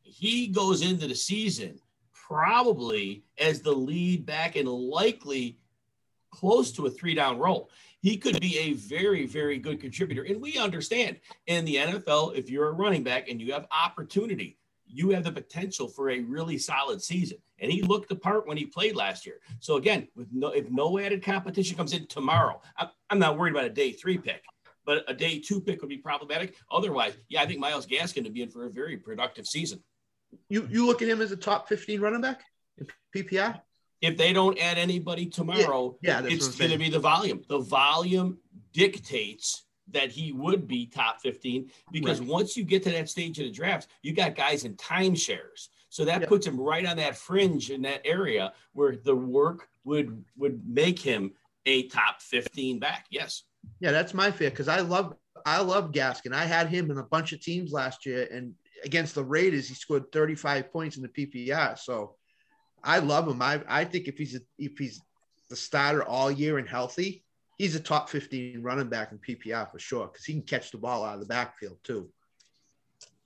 he 0.03 0.47
goes 0.47 0.81
into 0.81 1.07
the 1.07 1.15
season 1.15 1.79
probably 2.27 3.23
as 3.37 3.61
the 3.61 3.71
lead 3.71 4.25
back 4.25 4.57
and 4.57 4.67
likely 4.67 5.57
close 6.31 6.71
to 6.73 6.85
a 6.85 6.89
three 6.89 7.13
down 7.13 7.37
role. 7.37 7.69
He 8.01 8.17
could 8.17 8.39
be 8.39 8.57
a 8.59 8.73
very, 8.73 9.25
very 9.25 9.57
good 9.57 9.81
contributor. 9.81 10.23
And 10.23 10.41
we 10.41 10.57
understand 10.57 11.17
in 11.47 11.65
the 11.65 11.75
NFL, 11.75 12.35
if 12.35 12.49
you're 12.49 12.69
a 12.69 12.73
running 12.73 13.03
back 13.03 13.27
and 13.27 13.41
you 13.41 13.53
have 13.53 13.67
opportunity, 13.71 14.57
you 14.85 15.09
have 15.09 15.23
the 15.23 15.31
potential 15.31 15.87
for 15.87 16.09
a 16.09 16.19
really 16.21 16.57
solid 16.57 17.01
season. 17.01 17.37
And 17.59 17.71
he 17.71 17.81
looked 17.81 18.09
the 18.09 18.15
part 18.15 18.47
when 18.47 18.57
he 18.57 18.65
played 18.65 18.95
last 18.95 19.25
year. 19.25 19.39
So 19.59 19.75
again, 19.75 20.07
with 20.15 20.27
no 20.31 20.49
if 20.49 20.69
no 20.69 20.99
added 20.99 21.23
competition 21.23 21.75
comes 21.75 21.93
in 21.93 22.07
tomorrow, 22.07 22.61
I'm, 22.77 22.89
I'm 23.09 23.19
not 23.19 23.37
worried 23.37 23.51
about 23.51 23.65
a 23.65 23.69
day 23.69 23.91
three 23.91 24.17
pick, 24.17 24.43
but 24.85 25.03
a 25.07 25.13
day 25.13 25.39
two 25.39 25.59
pick 25.59 25.81
would 25.81 25.89
be 25.89 25.97
problematic. 25.97 26.55
Otherwise, 26.71 27.17
yeah, 27.29 27.41
I 27.41 27.45
think 27.45 27.59
Myles 27.59 27.87
Gaskin 27.87 28.23
would 28.23 28.33
be 28.33 28.43
in 28.43 28.49
for 28.49 28.65
a 28.65 28.69
very 28.69 28.97
productive 28.97 29.47
season. 29.47 29.83
You 30.49 30.67
you 30.69 30.85
look 30.85 31.01
at 31.01 31.07
him 31.07 31.21
as 31.21 31.31
a 31.31 31.37
top 31.37 31.67
15 31.67 31.99
running 31.99 32.21
back 32.21 32.43
in 32.77 32.87
PPR? 33.15 33.59
If 34.01 34.17
they 34.17 34.33
don't 34.33 34.57
add 34.59 34.77
anybody 34.77 35.25
tomorrow, 35.25 35.97
yeah, 36.01 36.21
yeah 36.21 36.29
it's 36.29 36.55
going 36.55 36.71
to 36.71 36.77
be 36.77 36.89
the 36.89 36.99
volume. 36.99 37.41
The 37.47 37.59
volume 37.59 38.37
dictates 38.73 39.63
that 39.91 40.11
he 40.11 40.31
would 40.31 40.67
be 40.67 40.85
top 40.85 41.21
15 41.21 41.71
because 41.91 42.19
right. 42.19 42.29
once 42.29 42.57
you 42.57 42.63
get 42.63 42.83
to 42.83 42.91
that 42.91 43.09
stage 43.09 43.39
of 43.39 43.45
the 43.45 43.51
draft, 43.51 43.87
you 44.01 44.13
got 44.13 44.35
guys 44.35 44.65
in 44.65 44.75
timeshares. 44.75 45.69
So 45.89 46.05
that 46.05 46.21
yeah. 46.21 46.27
puts 46.27 46.45
him 46.45 46.59
right 46.59 46.85
on 46.85 46.97
that 46.97 47.15
fringe 47.15 47.71
in 47.71 47.81
that 47.83 48.01
area 48.05 48.53
where 48.73 48.97
the 48.97 49.15
work 49.15 49.69
would 49.85 50.23
would 50.37 50.61
make 50.67 50.99
him 50.99 51.31
a 51.65 51.87
top 51.87 52.21
15 52.21 52.79
back. 52.79 53.05
Yes. 53.09 53.43
Yeah, 53.79 53.91
that's 53.91 54.13
my 54.13 54.29
fear 54.29 54.49
because 54.49 54.67
I 54.67 54.81
love 54.81 55.15
I 55.45 55.61
love 55.61 55.91
Gaskin. 55.91 56.33
I 56.33 56.45
had 56.45 56.67
him 56.67 56.91
in 56.91 56.97
a 56.97 57.03
bunch 57.03 57.31
of 57.31 57.41
teams 57.41 57.71
last 57.71 58.05
year, 58.05 58.27
and 58.31 58.53
against 58.83 59.15
the 59.15 59.23
Raiders, 59.23 59.67
he 59.67 59.75
scored 59.75 60.11
35 60.11 60.71
points 60.71 60.97
in 60.97 61.03
the 61.03 61.09
PPR. 61.09 61.77
So 61.79 62.15
I 62.83 62.99
love 62.99 63.27
him. 63.27 63.41
I 63.41 63.61
I 63.67 63.85
think 63.85 64.07
if 64.07 64.17
he's 64.17 64.35
a, 64.35 64.39
if 64.57 64.77
he's 64.77 65.01
the 65.49 65.55
starter 65.55 66.03
all 66.03 66.31
year 66.31 66.57
and 66.57 66.67
healthy, 66.67 67.23
he's 67.57 67.75
a 67.75 67.79
top 67.79 68.09
15 68.09 68.61
running 68.61 68.89
back 68.89 69.11
in 69.11 69.19
PPR 69.19 69.71
for 69.71 69.79
sure 69.79 70.07
because 70.07 70.25
he 70.25 70.33
can 70.33 70.41
catch 70.43 70.71
the 70.71 70.77
ball 70.77 71.03
out 71.03 71.15
of 71.15 71.19
the 71.21 71.25
backfield 71.25 71.77
too. 71.83 72.09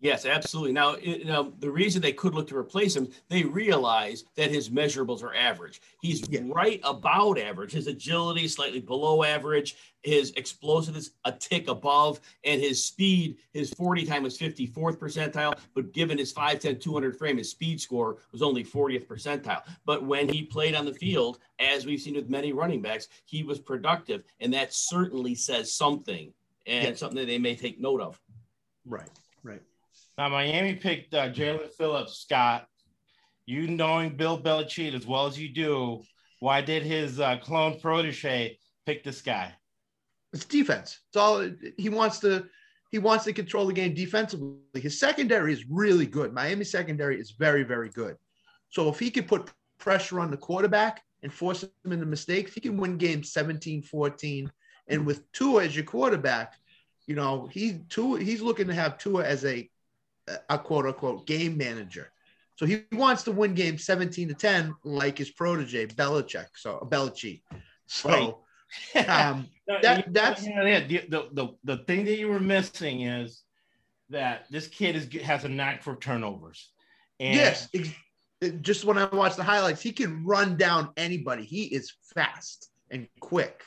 Yes, 0.02 0.26
absolutely. 0.26 0.72
Now, 0.72 0.96
you 0.96 1.26
know, 1.26 1.54
the 1.60 1.70
reason 1.70 2.02
they 2.02 2.12
could 2.12 2.34
look 2.34 2.48
to 2.48 2.58
replace 2.58 2.96
him, 2.96 3.08
they 3.30 3.44
realize 3.44 4.26
that 4.36 4.50
his 4.50 4.72
measurables 4.72 5.22
are 5.22 5.36
average. 5.36 5.80
He's 6.02 6.28
yeah. 6.28 6.42
right 6.46 6.82
about 6.84 7.38
average. 7.38 7.72
His 7.72 7.86
agility 7.86 8.48
slightly 8.48 8.80
below 8.80 9.24
average. 9.24 9.76
His 10.02 10.32
explosiveness 10.32 11.06
is 11.06 11.12
a 11.26 11.32
tick 11.32 11.68
above, 11.68 12.20
and 12.44 12.60
his 12.60 12.84
speed, 12.84 13.38
his 13.54 13.70
40 13.76 14.08
time 14.08 14.24
was 14.24 14.40
54th 14.40 14.98
percentile. 14.98 15.56
But 15.76 15.94
given 15.94 16.18
his 16.18 16.34
5'10", 16.34 16.82
200 16.82 17.16
frame, 17.16 17.38
his 17.38 17.52
speed 17.52 17.80
score 17.80 18.18
was 18.32 18.42
only 18.42 18.64
40th 18.64 19.06
percentile. 19.06 19.62
But 19.86 20.04
when 20.04 20.28
he 20.28 20.42
played 20.42 20.74
on 20.74 20.86
the 20.86 20.94
field, 20.96 21.38
as 21.60 21.86
we've 21.86 22.02
seen 22.02 22.16
with 22.16 22.28
many 22.28 22.54
running 22.54 22.82
backs, 22.82 23.08
he 23.26 23.44
was 23.44 23.60
productive, 23.60 24.24
and 24.40 24.52
that 24.56 24.74
certainly 24.74 25.36
says 25.36 25.72
something, 25.72 26.34
and 26.66 26.88
yeah. 26.88 26.96
something 26.96 27.20
that 27.20 27.28
they 27.28 27.38
may 27.38 27.56
take 27.56 27.80
note 27.80 28.02
of. 28.02 28.20
Right. 28.84 29.08
Now, 30.22 30.30
Miami 30.30 30.76
picked 30.76 31.16
uh, 31.16 31.30
Jaelan 31.30 31.74
Phillips 31.74 32.20
Scott 32.20 32.68
you 33.48 33.66
knowing 33.66 34.16
Bill 34.16 34.40
Belichick 34.40 34.94
as 34.94 35.08
well 35.08 35.26
as 35.26 35.40
you 35.40 35.50
do, 35.50 36.04
why 36.42 36.62
did 36.62 36.84
his 36.84 37.20
uh, 37.20 37.38
clone 37.38 37.80
protege 37.80 38.60
pick 38.86 39.04
this 39.04 39.24
guy? 39.24 39.52
It's 40.32 40.46
defense. 40.46 41.00
It's 41.08 41.18
all 41.18 41.50
he 41.76 41.90
wants 41.90 42.20
to. 42.20 42.46
He 42.92 43.00
wants 43.00 43.26
to 43.26 43.34
control 43.34 43.66
the 43.66 43.74
game 43.74 43.96
defensively. 43.96 44.60
His 44.76 45.00
secondary 45.00 45.54
is 45.54 45.66
really 45.68 46.06
good. 46.06 46.34
Miami 46.34 46.66
secondary 46.66 47.20
is 47.20 47.32
very, 47.32 47.64
very 47.64 47.90
good. 47.90 48.16
So 48.70 48.90
if 48.90 49.00
he 49.00 49.10
could 49.10 49.28
put 49.28 49.52
pressure 49.80 50.20
on 50.20 50.30
the 50.30 50.38
quarterback 50.38 51.02
and 51.24 51.34
force 51.34 51.64
him 51.64 51.94
into 51.94 52.06
mistakes, 52.06 52.54
he 52.54 52.62
can 52.62 52.78
win 52.78 53.00
games 53.00 53.34
17 53.34 53.82
14. 53.82 54.52
And 54.88 55.04
with 55.04 55.32
Tua 55.32 55.64
as 55.64 55.76
your 55.76 55.86
quarterback, 55.86 56.60
you 57.08 57.16
know, 57.16 57.50
he 57.52 57.80
Tua, 57.90 58.20
he's 58.20 58.44
looking 58.44 58.68
to 58.68 58.76
have 58.76 59.00
Tua 59.00 59.26
as 59.26 59.46
a, 59.46 59.68
a 60.50 60.58
quote 60.58 60.86
unquote 60.86 61.26
game 61.28 61.58
manager. 61.58 62.12
So 62.56 62.66
he 62.66 62.84
wants 62.92 63.24
to 63.24 63.32
win 63.32 63.56
games 63.56 63.86
17 63.86 64.28
to 64.28 64.34
10, 64.34 64.76
like 64.84 65.18
his 65.18 65.32
protege, 65.32 65.88
Belichick. 65.88 66.48
So 66.56 66.88
Belichick. 66.92 67.42
So 67.88 68.44
right. 68.96 69.10
um, 69.10 69.48
that, 69.82 70.14
that's 70.14 70.44
the, 70.44 71.08
the, 71.10 71.30
the, 71.32 71.48
the 71.64 71.78
thing 71.86 72.06
that 72.06 72.18
you 72.18 72.28
were 72.28 72.40
missing 72.40 73.02
is 73.02 73.44
that 74.10 74.46
this 74.50 74.68
kid 74.68 74.96
is 74.96 75.08
has 75.24 75.44
a 75.46 75.50
knack 75.50 75.82
for 75.82 75.96
turnovers. 75.96 76.70
And 77.20 77.36
yes, 77.36 77.70
just 78.62 78.86
when 78.86 78.98
I 78.98 79.06
watch 79.06 79.36
the 79.36 79.44
highlights, 79.44 79.82
he 79.82 79.92
can 79.92 80.26
run 80.26 80.58
down 80.58 80.90
anybody. 80.98 81.44
He 81.44 81.64
is 81.64 81.94
fast 82.14 82.70
and 82.90 83.08
quick. 83.20 83.64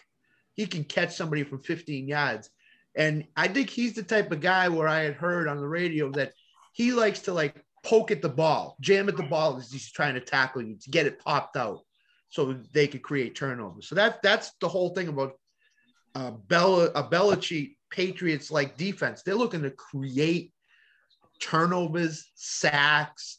He 0.55 0.66
can 0.66 0.84
catch 0.84 1.16
somebody 1.16 1.42
from 1.42 1.60
15 1.60 2.07
yards. 2.07 2.50
And 2.97 3.24
I 3.36 3.49
think 3.49 3.70
he's 3.70 3.94
the 3.94 4.02
type 4.02 4.31
of 4.31 4.41
guy 4.41 4.68
where 4.68 4.86
I 4.86 5.00
had 5.00 5.15
heard 5.15 5.49
on 5.49 5.58
the 5.58 5.66
radio 5.66 6.10
that 6.12 6.33
he 6.75 6.93
likes 6.93 7.20
to 7.20 7.33
like 7.33 7.65
poke 7.85 8.11
at 8.11 8.20
the 8.20 8.28
ball, 8.28 8.77
jam 8.81 9.09
at 9.09 9.17
the 9.17 9.23
ball 9.23 9.57
as 9.57 9.73
he's 9.73 9.91
trying 9.91 10.15
to 10.15 10.20
tackle 10.20 10.62
you 10.62 10.77
to 10.77 10.91
get 10.91 11.07
it 11.07 11.19
popped 11.19 11.57
out 11.57 11.81
so 12.28 12.53
they 12.73 12.89
could 12.89 13.03
create 13.03 13.35
turnovers. 13.35 13.89
So 13.89 13.94
that 13.94 14.20
that's 14.23 14.53
the 14.61 14.69
whole 14.69 14.91
thing 14.91 15.09
about 15.09 15.39
uh, 16.17 16.33
Bella, 16.33 16.86
a 16.94 17.03
Belichick 17.03 17.77
Patriots 17.91 18.51
like 18.51 18.77
defense. 18.77 19.23
They're 19.23 19.35
looking 19.36 19.62
to 19.62 19.70
create 19.70 20.53
turnovers, 21.41 22.31
sacks, 22.35 23.39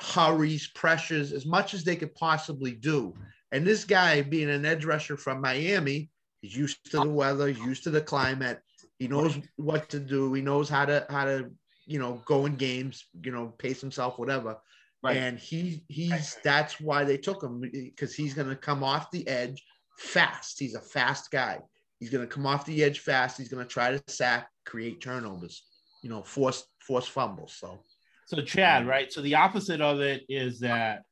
hurries, 0.00 0.66
pressures 0.74 1.32
as 1.32 1.46
much 1.46 1.72
as 1.72 1.84
they 1.84 1.96
could 1.96 2.14
possibly 2.14 2.72
do. 2.72 3.14
And 3.52 3.64
this 3.64 3.84
guy, 3.84 4.22
being 4.22 4.50
an 4.50 4.64
edge 4.64 4.84
rusher 4.84 5.16
from 5.16 5.40
Miami, 5.40 6.10
he's 6.40 6.56
used 6.56 6.90
to 6.90 6.98
the 6.98 7.08
weather, 7.08 7.46
he's 7.48 7.64
used 7.64 7.84
to 7.84 7.90
the 7.90 8.00
climate. 8.00 8.60
He 8.98 9.08
knows 9.08 9.38
what 9.56 9.88
to 9.90 10.00
do. 10.00 10.32
He 10.32 10.42
knows 10.42 10.68
how 10.68 10.84
to 10.84 11.06
how 11.10 11.24
to 11.24 11.50
you 11.86 11.98
know 11.98 12.22
go 12.24 12.46
in 12.46 12.56
games, 12.56 13.04
you 13.22 13.32
know, 13.32 13.48
pace 13.58 13.80
himself, 13.80 14.18
whatever. 14.18 14.56
Right. 15.02 15.16
And 15.16 15.38
he 15.38 15.84
he's 15.88 16.36
that's 16.44 16.80
why 16.80 17.04
they 17.04 17.16
took 17.16 17.42
him 17.42 17.60
because 17.60 18.14
he's 18.14 18.34
going 18.34 18.48
to 18.48 18.56
come 18.56 18.84
off 18.84 19.10
the 19.10 19.26
edge 19.26 19.64
fast. 19.98 20.58
He's 20.58 20.74
a 20.74 20.80
fast 20.80 21.30
guy. 21.30 21.58
He's 21.98 22.10
going 22.10 22.26
to 22.26 22.32
come 22.32 22.46
off 22.46 22.66
the 22.66 22.82
edge 22.82 23.00
fast. 23.00 23.38
He's 23.38 23.48
going 23.48 23.64
to 23.64 23.70
try 23.70 23.90
to 23.90 24.02
sack, 24.08 24.48
create 24.64 25.00
turnovers, 25.00 25.64
you 26.02 26.10
know, 26.10 26.22
force 26.22 26.64
force 26.80 27.06
fumbles. 27.06 27.54
So, 27.58 27.84
so 28.26 28.42
Chad, 28.42 28.86
right? 28.86 29.12
So 29.12 29.20
the 29.20 29.34
opposite 29.34 29.80
of 29.80 30.00
it 30.00 30.24
is 30.28 30.60
that 30.60 31.02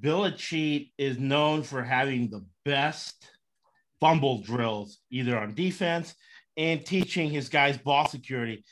Belichick 0.00 0.90
is 0.98 1.18
known 1.18 1.62
for 1.62 1.82
having 1.82 2.30
the 2.30 2.44
best 2.64 3.28
fumble 4.00 4.42
drills, 4.42 4.98
either 5.10 5.38
on 5.38 5.54
defense 5.54 6.14
and 6.56 6.84
teaching 6.84 7.30
his 7.30 7.48
guys 7.48 7.78
ball 7.78 8.08
security. 8.08 8.64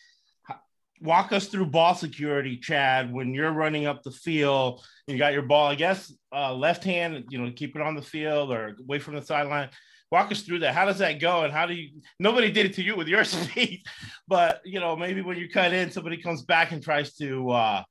Walk 1.03 1.33
us 1.33 1.49
through 1.49 1.67
ball 1.67 1.95
security, 1.95 2.57
Chad. 2.57 3.13
When 3.13 3.35
you're 3.35 3.53
running 3.53 3.87
up 3.87 4.03
the 4.03 4.11
field, 4.11 4.85
you 5.07 5.19
got 5.19 5.33
your 5.33 5.43
ball. 5.43 5.67
I 5.67 5.75
guess 5.75 6.13
uh, 6.33 6.55
left 6.55 6.85
hand, 6.85 7.25
you 7.29 7.39
know, 7.39 7.53
keep 7.55 7.77
it 7.77 7.83
on 7.83 7.95
the 7.95 8.03
field 8.03 8.53
or 8.53 8.77
away 8.81 8.99
from 8.99 9.17
the 9.17 9.23
sideline 9.23 9.71
walk 10.13 10.31
us 10.31 10.43
through 10.43 10.59
that. 10.59 10.75
How 10.75 10.85
does 10.85 10.99
that 10.99 11.19
go? 11.19 11.43
And 11.43 11.53
how 11.53 11.65
do 11.65 11.73
you, 11.73 12.03
nobody 12.21 12.53
did 12.53 12.67
it 12.67 12.75
to 12.75 12.83
you 12.83 12.95
with 12.95 13.09
your 13.09 13.25
speed, 13.25 13.83
but 14.29 14.61
you 14.65 14.79
know, 14.79 14.95
maybe 14.95 15.23
when 15.23 15.39
you 15.39 15.49
cut 15.49 15.73
in, 15.73 15.91
somebody 15.91 16.19
comes 16.19 16.43
back 16.43 16.71
and 16.71 16.83
tries 16.83 17.15
to, 17.17 17.51
uh, 17.51 17.83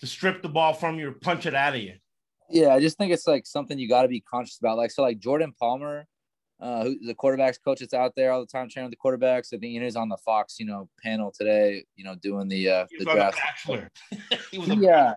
to 0.00 0.06
strip 0.06 0.42
the 0.42 0.48
ball 0.48 0.74
from 0.74 0.98
you 0.98 1.10
or 1.10 1.12
punch 1.12 1.46
it 1.46 1.54
out 1.54 1.76
of 1.76 1.80
you. 1.80 1.94
Yeah. 2.50 2.74
I 2.74 2.80
just 2.80 2.98
think 2.98 3.12
it's 3.12 3.26
like 3.26 3.46
something 3.46 3.78
you 3.78 3.88
got 3.88 4.02
to 4.02 4.08
be 4.08 4.20
conscious 4.20 4.58
about. 4.58 4.76
Like, 4.76 4.90
so 4.90 5.02
like 5.02 5.20
Jordan 5.20 5.54
Palmer, 5.58 6.06
uh, 6.60 6.84
who 6.84 6.98
the 7.06 7.14
quarterbacks 7.14 7.58
coach 7.62 7.80
that's 7.80 7.94
out 7.94 8.12
there 8.16 8.32
all 8.32 8.40
the 8.40 8.46
time 8.46 8.68
training 8.68 8.90
the 8.90 8.96
quarterbacks. 8.96 9.54
I 9.54 9.58
think 9.58 9.64
he 9.64 9.76
is 9.78 9.96
on 9.96 10.08
the 10.08 10.16
Fox, 10.16 10.58
you 10.58 10.66
know, 10.66 10.88
panel 11.02 11.32
today, 11.36 11.84
you 11.96 12.04
know, 12.04 12.14
doing 12.16 12.48
the, 12.48 12.68
uh, 12.68 12.86
the 12.98 13.04
draft. 13.04 13.38
he 14.50 14.58
was 14.58 14.68
yeah. 14.68 15.14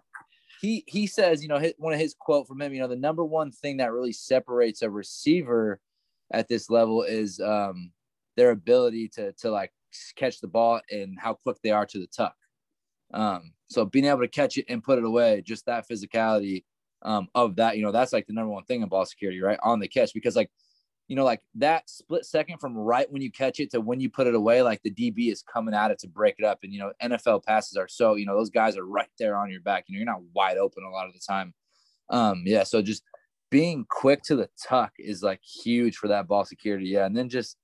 He, 0.62 0.84
he 0.88 1.08
says, 1.08 1.42
you 1.42 1.50
know, 1.50 1.58
his, 1.58 1.74
one 1.80 1.94
of 1.94 2.00
his 2.00 2.14
quote 2.14 2.48
from 2.48 2.62
him, 2.62 2.72
you 2.72 2.80
know, 2.80 2.88
the 2.88 2.96
number 2.96 3.26
one 3.26 3.52
thing 3.52 3.78
that 3.78 3.92
really 3.92 4.14
separates 4.14 4.84
a 4.84 4.90
receiver 4.92 5.80
at 6.32 6.48
this 6.48 6.70
level 6.70 7.02
is 7.02 7.40
um, 7.40 7.92
their 8.38 8.52
ability 8.52 9.10
to 9.10 9.34
to 9.34 9.52
like 9.52 9.72
catch 10.16 10.40
the 10.40 10.48
ball 10.48 10.80
and 10.90 11.18
how 11.20 11.34
quick 11.34 11.58
they 11.64 11.72
are 11.72 11.86
to 11.86 12.00
the 12.00 12.08
tuck. 12.08 12.36
Um, 13.14 13.54
so 13.70 13.86
being 13.86 14.06
able 14.06 14.22
to 14.22 14.28
catch 14.28 14.58
it 14.58 14.66
and 14.70 14.84
put 14.84 14.98
it 14.98 15.04
away, 15.04 15.42
just 15.46 15.66
that 15.66 15.88
physicality 15.90 16.64
um, 17.02 17.28
of 17.36 17.56
that, 17.58 17.78
you 17.78 17.84
know, 17.84 17.92
that's 17.92 18.14
like 18.14 18.28
the 18.28 18.34
number 18.34 18.52
one 18.52 18.64
thing 18.64 18.82
in 18.82 18.90
ball 18.90 19.06
security, 19.06 19.42
right? 19.42 19.60
On 19.64 19.80
the 19.80 19.88
catch, 19.88 20.14
because 20.14 20.36
like, 20.36 20.52
you 21.12 21.18
know, 21.18 21.26
like 21.26 21.42
that 21.56 21.90
split 21.90 22.24
second 22.24 22.60
from 22.60 22.74
right 22.74 23.12
when 23.12 23.22
you 23.22 23.30
catch 23.30 23.60
it 23.60 23.70
to 23.72 23.82
when 23.82 24.00
you 24.00 24.10
put 24.10 24.28
it 24.28 24.34
away, 24.34 24.62
like 24.62 24.82
the 24.82 24.90
DB 24.90 25.30
is 25.30 25.44
coming 25.44 25.74
at 25.74 25.92
it 25.92 26.00
to 26.00 26.08
break 26.08 26.36
it 26.40 26.46
up. 26.46 26.60
And, 26.64 26.72
you 26.72 26.80
know, 26.80 26.94
NFL 27.04 27.44
passes 27.44 27.76
are 27.76 27.90
so, 27.90 28.16
you 28.16 28.26
know, 28.26 28.34
those 28.34 28.50
guys 28.50 28.78
are 28.78 28.86
right 28.86 29.10
there 29.20 29.36
on 29.36 29.52
your 29.52 29.60
back. 29.60 29.84
You 29.88 29.96
know, 29.96 29.98
you're 29.98 30.06
not 30.06 30.24
wide 30.34 30.56
open 30.56 30.86
a 30.86 30.90
lot 30.90 31.08
of 31.08 31.14
the 31.14 31.20
time. 31.20 31.54
Um, 32.12 32.44
yeah. 32.46 32.64
So 32.64 32.82
just 32.82 33.04
being 33.50 33.86
quick 33.90 34.22
to 34.28 34.38
the 34.38 34.48
tuck 34.66 34.94
is 35.00 35.22
like 35.22 35.42
huge 35.44 35.98
for 35.98 36.08
that 36.08 36.30
ball 36.30 36.46
security. 36.46 36.86
Yeah. 36.86 37.08
And 37.08 37.18
then 37.18 37.28
just, 37.28 37.58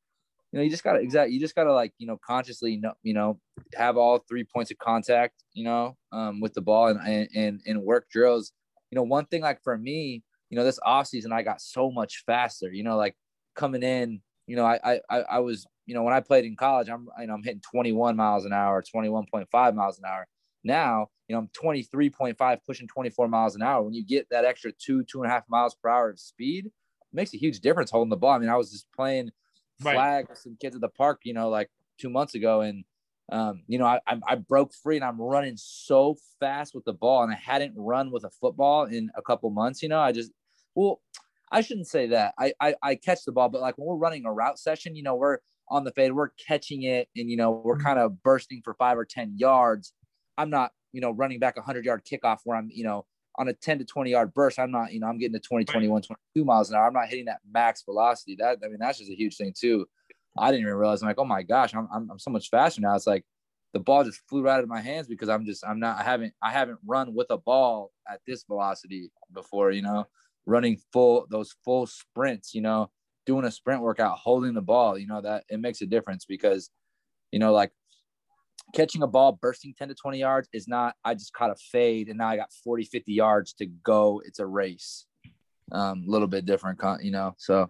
you 0.52 0.58
know, 0.60 0.64
you 0.64 0.70
just 0.70 0.84
gotta 0.84 1.00
exactly 1.00 1.34
you 1.34 1.40
just 1.40 1.56
gotta 1.56 1.72
like, 1.72 1.94
you 2.00 2.08
know, 2.08 2.20
consciously 2.28 2.76
know, 2.76 2.96
you 3.02 3.14
know, 3.14 3.40
have 3.76 3.96
all 3.96 4.26
three 4.28 4.44
points 4.44 4.72
of 4.72 4.78
contact, 4.78 5.36
you 5.54 5.64
know, 5.64 5.96
um, 6.12 6.42
with 6.42 6.54
the 6.54 6.60
ball 6.62 6.88
and 6.88 7.30
and 7.34 7.62
and 7.66 7.82
work 7.82 8.10
drills. 8.10 8.52
You 8.92 8.98
know, 8.98 9.04
one 9.04 9.26
thing 9.26 9.42
like 9.42 9.64
for 9.64 9.78
me, 9.78 10.22
you 10.50 10.58
know, 10.58 10.66
this 10.66 10.80
off 10.84 11.08
season 11.08 11.32
I 11.32 11.44
got 11.44 11.62
so 11.62 11.90
much 11.90 12.24
faster, 12.26 12.74
you 12.74 12.84
know, 12.84 12.98
like 12.98 13.16
coming 13.58 13.84
in, 13.84 14.22
you 14.46 14.56
know, 14.56 14.66
I 14.66 15.02
I 15.10 15.20
I 15.20 15.40
was, 15.40 15.66
you 15.86 15.94
know, 15.94 16.04
when 16.04 16.14
I 16.14 16.22
played 16.22 16.46
in 16.46 16.56
college, 16.56 16.88
I'm 16.88 17.10
you 17.20 17.28
know, 17.28 17.34
I'm 17.34 17.44
hitting 17.44 17.62
21 17.70 18.16
miles 18.16 18.46
an 18.46 18.54
hour, 18.54 18.82
21.5 18.82 19.76
miles 19.76 20.00
an 20.00 20.06
hour. 20.06 20.26
Now, 20.64 21.08
you 21.28 21.36
know, 21.36 21.40
I'm 21.40 21.50
23.5, 21.50 22.58
pushing 22.66 22.88
24 22.88 23.28
miles 23.28 23.56
an 23.56 23.62
hour. 23.62 23.84
When 23.84 23.94
you 23.94 24.06
get 24.06 24.28
that 24.32 24.46
extra 24.46 24.72
two, 24.72 25.04
two 25.04 25.22
and 25.22 25.32
a 25.32 25.34
half 25.34 25.44
miles 25.50 25.76
per 25.76 25.90
hour 25.90 26.10
of 26.10 26.20
speed, 26.20 26.68
it 26.68 26.72
makes 27.14 27.34
a 27.34 27.38
huge 27.38 27.60
difference 27.60 27.92
holding 27.92 28.10
the 28.10 28.18
ball. 28.18 28.32
I 28.32 28.40
mean, 28.40 28.50
I 28.50 28.56
was 28.56 28.72
just 28.72 28.88
playing 28.96 29.32
flag 29.82 29.98
right. 29.98 30.30
with 30.30 30.40
some 30.40 30.58
kids 30.60 30.76
at 30.76 30.82
the 30.82 30.90
park, 30.90 31.22
you 31.24 31.34
know, 31.34 31.50
like 31.50 31.70
two 32.00 32.10
months 32.10 32.36
ago. 32.36 32.62
And, 32.62 32.84
um, 33.32 33.64
you 33.68 33.78
know, 33.78 33.86
I, 33.86 34.00
I 34.08 34.36
broke 34.36 34.74
free 34.74 34.96
and 34.96 35.06
I'm 35.06 35.22
running 35.22 35.56
so 35.58 36.16
fast 36.40 36.74
with 36.74 36.86
the 36.86 36.94
ball. 36.94 37.24
And 37.24 37.32
I 37.32 37.36
hadn't 37.36 37.74
run 37.76 38.12
with 38.12 38.24
a 38.24 38.30
football 38.30 38.86
in 38.86 39.10
a 39.16 39.22
couple 39.22 39.50
months, 39.50 39.84
you 39.84 39.90
know, 39.90 40.00
I 40.00 40.12
just, 40.12 40.32
well, 40.76 41.02
I 41.52 41.62
shouldn't 41.62 41.88
say 41.88 42.08
that. 42.08 42.34
I, 42.38 42.54
I, 42.60 42.76
I 42.84 42.96
catch 42.96 43.24
the 43.26 43.32
ball, 43.32 43.50
but 43.50 43.62
like 43.62 43.78
when 43.78 43.88
we're 43.88 43.96
running 43.96 44.26
a 44.26 44.34
route 44.34 44.60
session, 44.60 44.96
you 44.96 45.04
know, 45.04 45.16
we're 45.16 45.40
on 45.70 45.84
the 45.84 45.92
fade, 45.92 46.14
we're 46.14 46.30
catching 46.46 46.84
it 46.84 47.10
and, 47.16 47.30
you 47.30 47.38
know, 47.38 47.52
we're 47.52 47.76
mm-hmm. 47.76 47.86
kind 47.86 48.00
of 48.00 48.22
bursting 48.24 48.62
for 48.64 48.74
five 48.74 48.98
or 48.98 49.06
10 49.06 49.34
yards 49.38 49.94
I'm 50.38 50.50
not, 50.50 50.72
you 50.94 51.02
know, 51.02 51.12
running 51.12 51.40
back 51.40 51.58
a 51.58 51.62
100 51.62 51.84
yard 51.86 52.04
kickoff 52.06 52.40
where 52.44 52.58
I'm, 52.58 52.70
you 52.72 52.84
know, 52.84 53.06
on 53.38 53.48
a 53.48 53.54
10 53.54 53.80
to 53.80 53.86
20 53.86 54.12
yard 54.12 54.34
burst. 54.34 54.60
I'm 54.60 54.72
not, 54.72 54.94
you 54.94 55.00
know, 55.00 55.08
I'm 55.08 55.18
getting 55.18 55.34
to 55.34 55.40
20, 55.40 55.66
21, 55.66 56.02
22 56.04 56.46
miles 56.46 56.70
an 56.70 56.78
hour. 56.78 56.88
I'm 56.88 56.94
not 56.94 57.08
hitting 57.08 57.26
that 57.26 57.40
max 57.52 57.84
velocity. 57.84 58.36
That, 58.40 58.60
I 58.64 58.68
mean, 58.68 58.78
that's 58.80 59.00
just 59.00 59.12
a 59.12 59.16
huge 59.16 59.36
thing 59.36 59.54
too. 59.58 59.86
I 60.38 60.52
didn't 60.52 60.62
even 60.62 60.76
realize. 60.76 61.02
I'm 61.02 61.08
like, 61.08 61.20
oh 61.20 61.26
my 61.26 61.44
gosh, 61.44 61.74
I'm, 61.74 61.88
I'm, 61.94 62.10
I'm 62.12 62.20
so 62.20 62.32
much 62.32 62.50
faster 62.50 62.82
now. 62.82 62.96
It's 62.96 63.08
like 63.08 63.26
the 63.74 63.80
ball 63.80 64.04
just 64.04 64.22
flew 64.30 64.44
right 64.44 64.58
out 64.58 64.64
of 64.64 64.70
my 64.70 64.82
hands 64.82 65.08
because 65.08 65.30
I'm 65.30 65.46
just, 65.46 65.66
I'm 65.66 65.80
not, 65.80 66.00
I 66.00 66.04
haven't, 66.04 66.34
I 66.42 66.52
haven't 66.52 66.80
run 66.86 67.16
with 67.16 67.28
a 67.32 67.38
ball 67.38 67.92
at 68.10 68.22
this 68.28 68.44
velocity 68.44 69.12
before, 69.34 69.72
you 69.72 69.82
know, 69.82 70.06
running 70.48 70.80
full, 70.92 71.28
those 71.30 71.54
full 71.64 71.86
sprints, 71.86 72.56
you 72.56 72.62
know, 72.62 72.90
doing 73.28 73.46
a 73.46 73.52
sprint 73.52 73.82
workout, 73.82 74.18
holding 74.18 74.54
the 74.54 74.62
ball, 74.62 74.98
you 74.98 75.06
know, 75.06 75.22
that 75.22 75.44
it 75.50 75.60
makes 75.60 75.82
a 75.82 75.86
difference 75.86 76.26
because, 76.26 76.72
you 77.32 77.38
know, 77.38 77.52
like 77.52 77.72
catching 78.74 79.04
a 79.04 79.08
ball 79.08 79.34
bursting 79.34 79.76
10 79.78 79.90
to 79.90 79.96
20 79.96 80.20
yards 80.20 80.50
is 80.52 80.68
not 80.68 80.94
i 81.06 81.14
just 81.14 81.32
caught 81.32 81.50
a 81.50 81.56
fade 81.72 82.10
and 82.10 82.18
now 82.18 82.28
i 82.28 82.36
got 82.36 82.52
40 82.64 82.84
50 82.86 83.14
yards 83.14 83.54
to 83.54 83.66
go. 83.66 84.22
It's 84.26 84.40
a 84.40 84.46
race. 84.46 85.06
Um 85.72 86.04
a 86.08 86.12
little 86.12 86.28
bit 86.28 86.46
different 86.46 86.80
you 87.02 87.12
know 87.12 87.34
so 87.38 87.70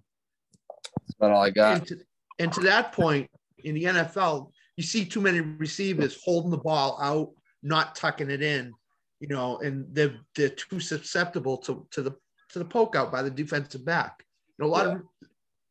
that's 0.99 1.13
about 1.17 1.31
all 1.31 1.43
i 1.43 1.49
got. 1.49 1.77
And 1.77 1.87
to, 1.87 1.97
and 2.39 2.53
to 2.53 2.61
that 2.61 2.93
point 2.93 3.29
in 3.63 3.75
the 3.75 3.83
nfl 3.83 4.49
you 4.75 4.83
see 4.83 5.05
too 5.05 5.21
many 5.21 5.39
receivers 5.39 6.19
holding 6.23 6.51
the 6.51 6.57
ball 6.57 6.97
out 7.01 7.31
not 7.61 7.95
tucking 7.95 8.31
it 8.31 8.41
in 8.41 8.73
you 9.19 9.27
know 9.27 9.57
and 9.59 9.85
they're 9.93 10.15
they're 10.35 10.49
too 10.49 10.79
susceptible 10.79 11.57
to 11.57 11.87
to 11.91 12.01
the 12.01 12.15
to 12.49 12.59
the 12.59 12.65
poke 12.65 12.95
out 12.95 13.11
by 13.11 13.21
the 13.21 13.29
defensive 13.29 13.85
back 13.85 14.23
you 14.57 14.63
know 14.65 14.69
a 14.69 14.73
lot 14.73 14.87
yeah. 14.87 14.93
of 14.93 15.01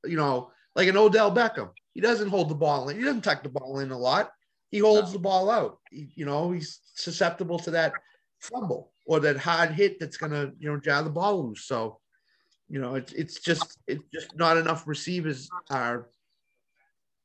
you 0.04 0.16
know 0.16 0.50
like 0.74 0.88
an 0.88 0.96
odell 0.96 1.34
beckham 1.34 1.70
he 1.94 2.00
doesn't 2.00 2.28
hold 2.28 2.48
the 2.48 2.54
ball 2.54 2.88
in 2.88 2.98
he 2.98 3.04
doesn't 3.04 3.22
tuck 3.22 3.42
the 3.42 3.48
ball 3.48 3.78
in 3.80 3.90
a 3.90 3.98
lot 3.98 4.30
he 4.70 4.78
holds 4.78 5.08
no. 5.08 5.12
the 5.14 5.18
ball 5.20 5.50
out. 5.50 5.78
He, 5.90 6.10
you 6.14 6.26
know, 6.26 6.50
he's 6.50 6.80
susceptible 6.94 7.58
to 7.60 7.70
that 7.72 7.92
fumble. 8.40 8.92
or 9.06 9.20
that 9.20 9.36
hard 9.36 9.70
hit 9.70 10.00
that's 10.00 10.16
gonna 10.16 10.50
you 10.58 10.70
know 10.70 10.78
jar 10.78 11.02
the 11.02 11.10
ball 11.10 11.46
loose. 11.46 11.64
So, 11.64 12.00
you 12.68 12.80
know, 12.80 12.96
it's 12.96 13.12
it's 13.12 13.40
just 13.40 13.78
it's 13.86 14.04
just 14.12 14.36
not 14.36 14.56
enough 14.56 14.86
receivers 14.86 15.48
are 15.70 16.08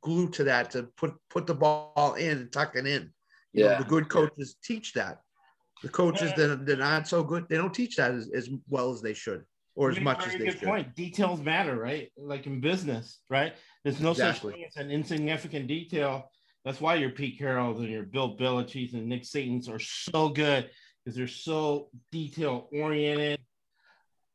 glued 0.02 0.34
to 0.34 0.44
that 0.46 0.72
to 0.72 0.84
put 0.96 1.16
put 1.30 1.48
the 1.48 1.56
ball 1.56 2.14
in 2.18 2.38
and 2.38 2.52
tuck 2.52 2.76
it 2.76 2.86
in. 2.86 3.12
You 3.54 3.66
know, 3.66 3.72
Yeah. 3.72 3.78
the 3.80 3.86
good 3.86 4.08
coaches 4.08 4.56
teach 4.64 4.94
that. 4.94 5.22
The 5.82 5.90
coaches 5.90 6.32
that, 6.38 6.66
that 6.66 6.82
aren't 6.82 7.08
so 7.08 7.24
good, 7.24 7.48
they 7.50 7.58
don't 7.58 7.74
teach 7.74 7.96
that 7.96 8.12
as, 8.12 8.30
as 8.36 8.50
well 8.70 8.92
as 8.92 9.02
they 9.02 9.14
should 9.14 9.44
or 9.76 9.90
as 9.90 10.00
much 10.00 10.26
as 10.28 10.34
they 10.34 10.46
good 10.46 10.60
should. 10.60 10.64
point. 10.68 10.96
Details 10.96 11.42
matter, 11.42 11.76
right? 11.76 12.12
Like 12.18 12.46
in 12.46 12.60
business, 12.62 13.20
right? 13.30 13.54
There's 13.84 14.00
no 14.00 14.12
Exactly. 14.12 14.52
such 14.52 14.58
thing 14.58 14.66
as 14.68 14.76
an 14.78 14.92
insignificant 14.92 15.68
detail. 15.68 16.30
That's 16.66 16.80
why 16.80 16.96
your 16.96 17.10
Pete 17.10 17.40
Carrolls 17.40 17.80
and 17.80 17.90
your 17.90 18.04
Bill 18.04 18.38
Belichick's 18.38 18.94
and 18.94 19.08
Nick 19.08 19.24
Saban's 19.24 19.68
are 19.68 19.80
so 19.80 20.30
good 20.30 20.70
because 21.04 21.18
they're 21.18 21.28
so 21.28 21.90
detail 22.12 22.70
oriented. 22.72 23.40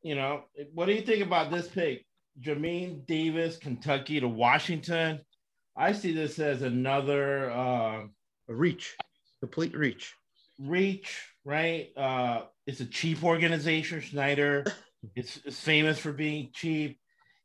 You 0.03 0.17
know, 0.17 0.43
what 0.73 0.87
do 0.87 0.93
you 0.93 1.03
think 1.03 1.25
about 1.25 1.51
this 1.53 1.69
pick? 1.69 2.05
Jamin 2.41 3.07
Davis, 3.07 3.57
Kentucky 3.57 4.21
to 4.21 4.29
Washington. 4.29 5.21
I 5.77 5.93
see 5.93 6.13
this 6.13 6.39
as 6.39 6.63
another 6.63 7.51
uh, 7.51 8.03
A 8.49 8.55
reach, 8.55 8.97
complete 9.41 9.77
reach. 9.77 10.15
Reach, 10.59 11.29
right? 11.45 11.89
Uh, 11.97 12.43
it's 12.67 12.81
a 12.81 12.87
cheap 12.87 13.23
organization. 13.25 14.01
Schneider 14.01 14.65
is, 15.17 15.41
is 15.45 15.59
famous 15.61 15.99
for 15.99 16.13
being 16.13 16.51
cheap. 16.53 16.99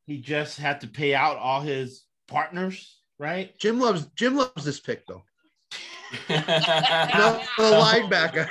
He 0.06 0.20
just 0.20 0.58
had 0.60 0.82
to 0.82 0.88
pay 0.88 1.14
out 1.14 1.38
all 1.38 1.62
his 1.62 2.04
partners, 2.28 2.98
right? 3.20 3.58
Jim 3.60 3.80
loves 3.80 4.08
Jim 4.16 4.36
loves 4.36 4.66
this 4.66 4.80
pick 4.80 5.06
though. 5.08 5.24
no, 6.30 6.36
No, 6.38 7.42
the 7.58 7.64
linebacker. 7.64 8.50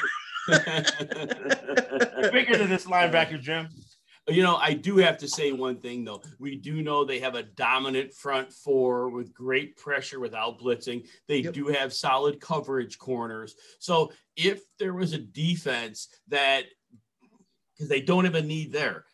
Bigger 2.33 2.57
than 2.57 2.71
this 2.71 2.87
linebacker, 2.87 3.41
Jim. 3.41 3.69
You 4.31 4.43
know, 4.43 4.57
I 4.57 4.73
do 4.75 4.97
have 4.99 5.19
to 5.19 5.29
say 5.29 5.53
one 5.53 5.79
thing 5.79 6.05
though. 6.05 6.23
We 6.39 6.57
do 6.57 6.83
know 6.83 7.05
they 7.05 7.21
have 7.21 7.35
a 7.35 7.43
dominant 7.43 8.13
front 8.15 8.53
four 8.53 9.09
with 9.11 9.35
great 9.35 9.77
pressure 9.77 10.21
without 10.21 10.59
blitzing. 10.59 11.09
They 11.29 11.39
Yep. 11.41 11.55
do 11.55 11.67
have 11.69 11.93
solid 11.93 12.41
coverage 12.41 12.99
corners. 12.99 13.55
So 13.79 14.13
if 14.37 14.63
there 14.79 14.95
was 14.95 15.13
a 15.13 15.19
defense 15.19 16.09
that 16.29 16.65
because 17.81 17.89
they 17.89 18.03
don't 18.03 18.27
have 18.27 18.35
a 18.35 18.43
need 18.43 18.73
there. 18.73 19.07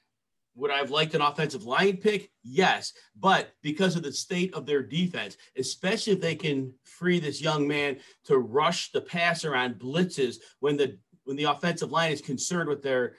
Would 0.57 0.73
I 0.73 0.78
have 0.78 0.91
liked 0.91 1.15
an 1.15 1.20
offensive 1.20 1.65
line 1.65 1.99
pick? 1.99 2.33
Yes. 2.43 2.95
But 3.15 3.53
because 3.62 3.95
of 3.95 4.03
the 4.03 4.12
state 4.12 4.53
of 4.55 4.67
their 4.67 4.83
defense, 4.83 5.36
especially 5.57 6.15
if 6.15 6.20
they 6.20 6.35
can 6.35 6.75
free 6.83 7.20
this 7.20 7.41
young 7.41 7.69
man 7.69 7.99
to 8.25 8.39
rush 8.39 8.91
the 8.91 9.01
passer 9.01 9.55
on 9.55 9.75
blitzes 9.75 10.39
when 10.59 10.77
the 10.77 10.99
when 11.25 11.36
the 11.36 11.45
offensive 11.45 11.93
line 11.93 12.12
is 12.12 12.20
concerned 12.20 12.69
with 12.69 12.83
their 12.83 13.15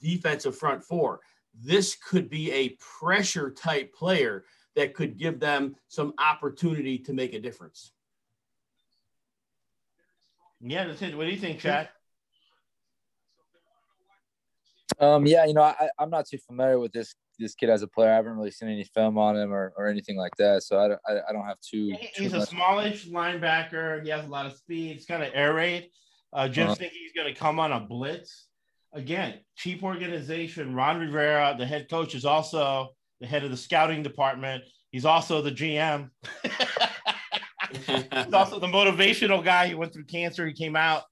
defensive 0.00 0.56
front 0.56 0.82
four, 0.84 1.20
this 1.54 1.96
could 1.96 2.28
be 2.30 2.50
a 2.52 2.70
pressure 2.78 3.50
type 3.50 3.92
player 3.94 4.44
that 4.74 4.94
could 4.94 5.18
give 5.18 5.38
them 5.38 5.76
some 5.88 6.14
opportunity 6.18 6.98
to 6.98 7.12
make 7.12 7.34
a 7.34 7.40
difference. 7.40 7.92
Yeah, 10.60 10.86
that's 10.86 11.02
it. 11.02 11.16
What 11.16 11.24
do 11.24 11.30
you 11.30 11.38
think, 11.38 11.58
Chad? 11.60 11.88
Um, 15.00 15.26
yeah, 15.26 15.44
you 15.46 15.54
know, 15.54 15.62
I, 15.62 15.88
I'm 15.98 16.10
not 16.10 16.26
too 16.26 16.38
familiar 16.38 16.78
with 16.78 16.92
this 16.92 17.14
this 17.38 17.54
kid 17.54 17.70
as 17.70 17.82
a 17.82 17.88
player. 17.88 18.12
I 18.12 18.16
haven't 18.16 18.36
really 18.36 18.50
seen 18.50 18.68
any 18.68 18.84
film 18.84 19.18
on 19.18 19.36
him 19.36 19.52
or, 19.52 19.72
or 19.76 19.88
anything 19.88 20.16
like 20.16 20.36
that, 20.36 20.62
so 20.62 20.78
I 20.78 20.88
don't 20.88 21.00
I, 21.08 21.12
I 21.28 21.32
don't 21.32 21.44
have 21.44 21.58
too. 21.60 21.96
He- 21.98 22.06
too 22.14 22.22
He's 22.24 22.32
a 22.34 22.38
much- 22.38 22.48
smallish 22.50 23.08
linebacker. 23.08 24.02
He 24.04 24.10
has 24.10 24.24
a 24.24 24.28
lot 24.28 24.46
of 24.46 24.52
speed. 24.54 24.96
It's 24.96 25.06
kind 25.06 25.22
of 25.22 25.30
air 25.34 25.54
raid. 25.54 25.90
Uh, 26.32 26.46
Jim's 26.48 26.66
Uh-huh. 26.66 26.74
thinking 26.76 26.98
he's 27.02 27.12
going 27.12 27.32
to 27.32 27.38
come 27.38 27.58
on 27.58 27.72
a 27.72 27.80
blitz. 27.80 28.46
Again, 28.94 29.40
cheap 29.56 29.82
organization. 29.82 30.74
Ron 30.74 31.00
Rivera, 31.00 31.54
the 31.58 31.66
head 31.66 31.88
coach, 31.88 32.14
is 32.14 32.24
also 32.24 32.90
the 33.20 33.26
head 33.26 33.44
of 33.44 33.50
the 33.50 33.56
scouting 33.56 34.02
department. 34.02 34.64
He's 34.90 35.06
also 35.06 35.40
the 35.40 35.50
GM. 35.50 36.10
He's 37.72 38.34
also 38.34 38.58
the 38.58 38.66
motivational 38.66 39.42
guy. 39.42 39.68
He 39.68 39.74
went 39.74 39.94
through 39.94 40.04
cancer. 40.04 40.46
He 40.46 40.52
came 40.52 40.76
out. 40.76 41.04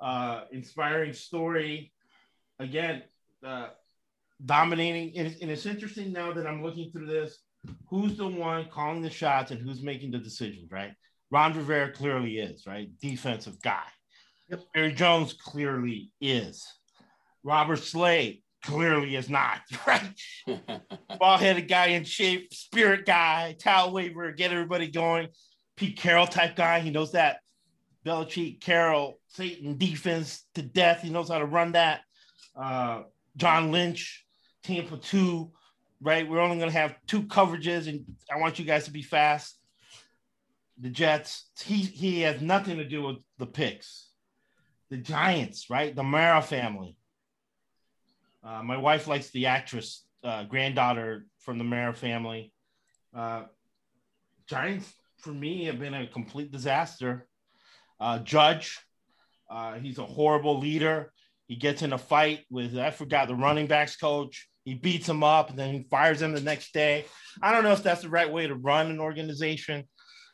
Uh, 0.00 0.44
inspiring 0.50 1.12
story. 1.12 1.92
Again, 2.58 3.02
uh, 3.44 3.68
dominating. 4.44 5.16
And, 5.16 5.36
and 5.42 5.50
it's 5.50 5.66
interesting 5.66 6.12
now 6.12 6.32
that 6.32 6.46
I'm 6.46 6.62
looking 6.62 6.90
through 6.90 7.06
this. 7.06 7.38
Who's 7.88 8.16
the 8.16 8.26
one 8.26 8.68
calling 8.72 9.02
the 9.02 9.10
shots 9.10 9.50
and 9.50 9.60
who's 9.60 9.82
making 9.82 10.10
the 10.10 10.18
decisions, 10.18 10.72
right? 10.72 10.92
Ron 11.30 11.56
Rivera 11.56 11.92
clearly 11.92 12.38
is, 12.38 12.66
right? 12.66 12.88
Defensive 13.00 13.60
guy. 13.62 13.84
Yep. 14.48 14.60
Barry 14.74 14.92
Jones 14.92 15.32
clearly 15.32 16.10
is. 16.20 16.66
Robert 17.42 17.78
Saleh 17.78 18.42
clearly 18.62 19.16
is 19.16 19.28
not, 19.28 19.60
right? 19.86 20.12
ball 21.18 21.38
headed 21.38 21.68
guy 21.68 21.88
in 21.88 22.04
shape, 22.04 22.52
spirit 22.52 23.06
guy, 23.06 23.56
towel 23.58 23.92
waver, 23.92 24.32
get 24.32 24.52
everybody 24.52 24.88
going. 24.88 25.28
Pete 25.76 25.98
Carroll 25.98 26.26
type 26.26 26.54
guy. 26.54 26.80
He 26.80 26.90
knows 26.90 27.12
that 27.12 27.40
Belichick, 28.04 28.60
Carroll, 28.60 29.18
Saban 29.36 29.78
defense 29.78 30.44
to 30.54 30.62
death. 30.62 31.02
He 31.02 31.10
knows 31.10 31.28
how 31.28 31.38
to 31.38 31.46
run 31.46 31.72
that. 31.72 32.00
Uh, 32.54 33.02
John 33.36 33.72
Lynch, 33.72 34.24
Tampa 34.62 34.96
2, 34.98 35.50
right? 36.00 36.28
We're 36.28 36.40
only 36.40 36.58
going 36.58 36.70
to 36.70 36.76
have 36.76 36.96
two 37.06 37.22
coverages, 37.22 37.88
and 37.88 38.04
I 38.30 38.38
want 38.38 38.58
you 38.58 38.64
guys 38.64 38.84
to 38.84 38.90
be 38.90 39.02
fast. 39.02 39.58
The 40.78 40.90
Jets, 40.90 41.50
he, 41.62 41.76
he 41.76 42.20
has 42.22 42.40
nothing 42.40 42.78
to 42.78 42.84
do 42.84 43.02
with 43.02 43.16
the 43.38 43.46
picks. 43.46 44.08
The 44.90 44.96
Giants, 44.96 45.70
right? 45.70 45.94
The 45.94 46.02
Mara 46.02 46.42
family. 46.42 46.96
Uh, 48.44 48.62
my 48.62 48.76
wife 48.76 49.06
likes 49.06 49.30
the 49.30 49.46
actress, 49.46 50.04
uh, 50.24 50.44
granddaughter 50.44 51.26
from 51.38 51.58
the 51.58 51.64
Mara 51.64 51.94
family. 51.94 52.52
Uh, 53.14 53.44
Giants, 54.46 54.92
for 55.18 55.30
me, 55.30 55.64
have 55.66 55.78
been 55.78 55.94
a 55.94 56.06
complete 56.06 56.50
disaster. 56.50 57.26
Uh, 58.00 58.18
Judge, 58.18 58.80
uh, 59.50 59.74
he's 59.74 59.98
a 59.98 60.04
horrible 60.04 60.58
leader. 60.58 61.12
He 61.46 61.56
gets 61.56 61.82
in 61.82 61.92
a 61.92 61.98
fight 61.98 62.40
with, 62.50 62.76
I 62.76 62.90
forgot, 62.90 63.28
the 63.28 63.34
running 63.34 63.66
backs 63.66 63.96
coach. 63.96 64.48
He 64.64 64.74
beats 64.74 65.08
him 65.08 65.22
up 65.22 65.50
and 65.50 65.58
then 65.58 65.74
he 65.74 65.86
fires 65.90 66.22
him 66.22 66.32
the 66.32 66.40
next 66.40 66.72
day. 66.72 67.04
I 67.42 67.52
don't 67.52 67.64
know 67.64 67.72
if 67.72 67.82
that's 67.82 68.02
the 68.02 68.08
right 68.08 68.32
way 68.32 68.46
to 68.46 68.54
run 68.54 68.90
an 68.90 69.00
organization. 69.00 69.84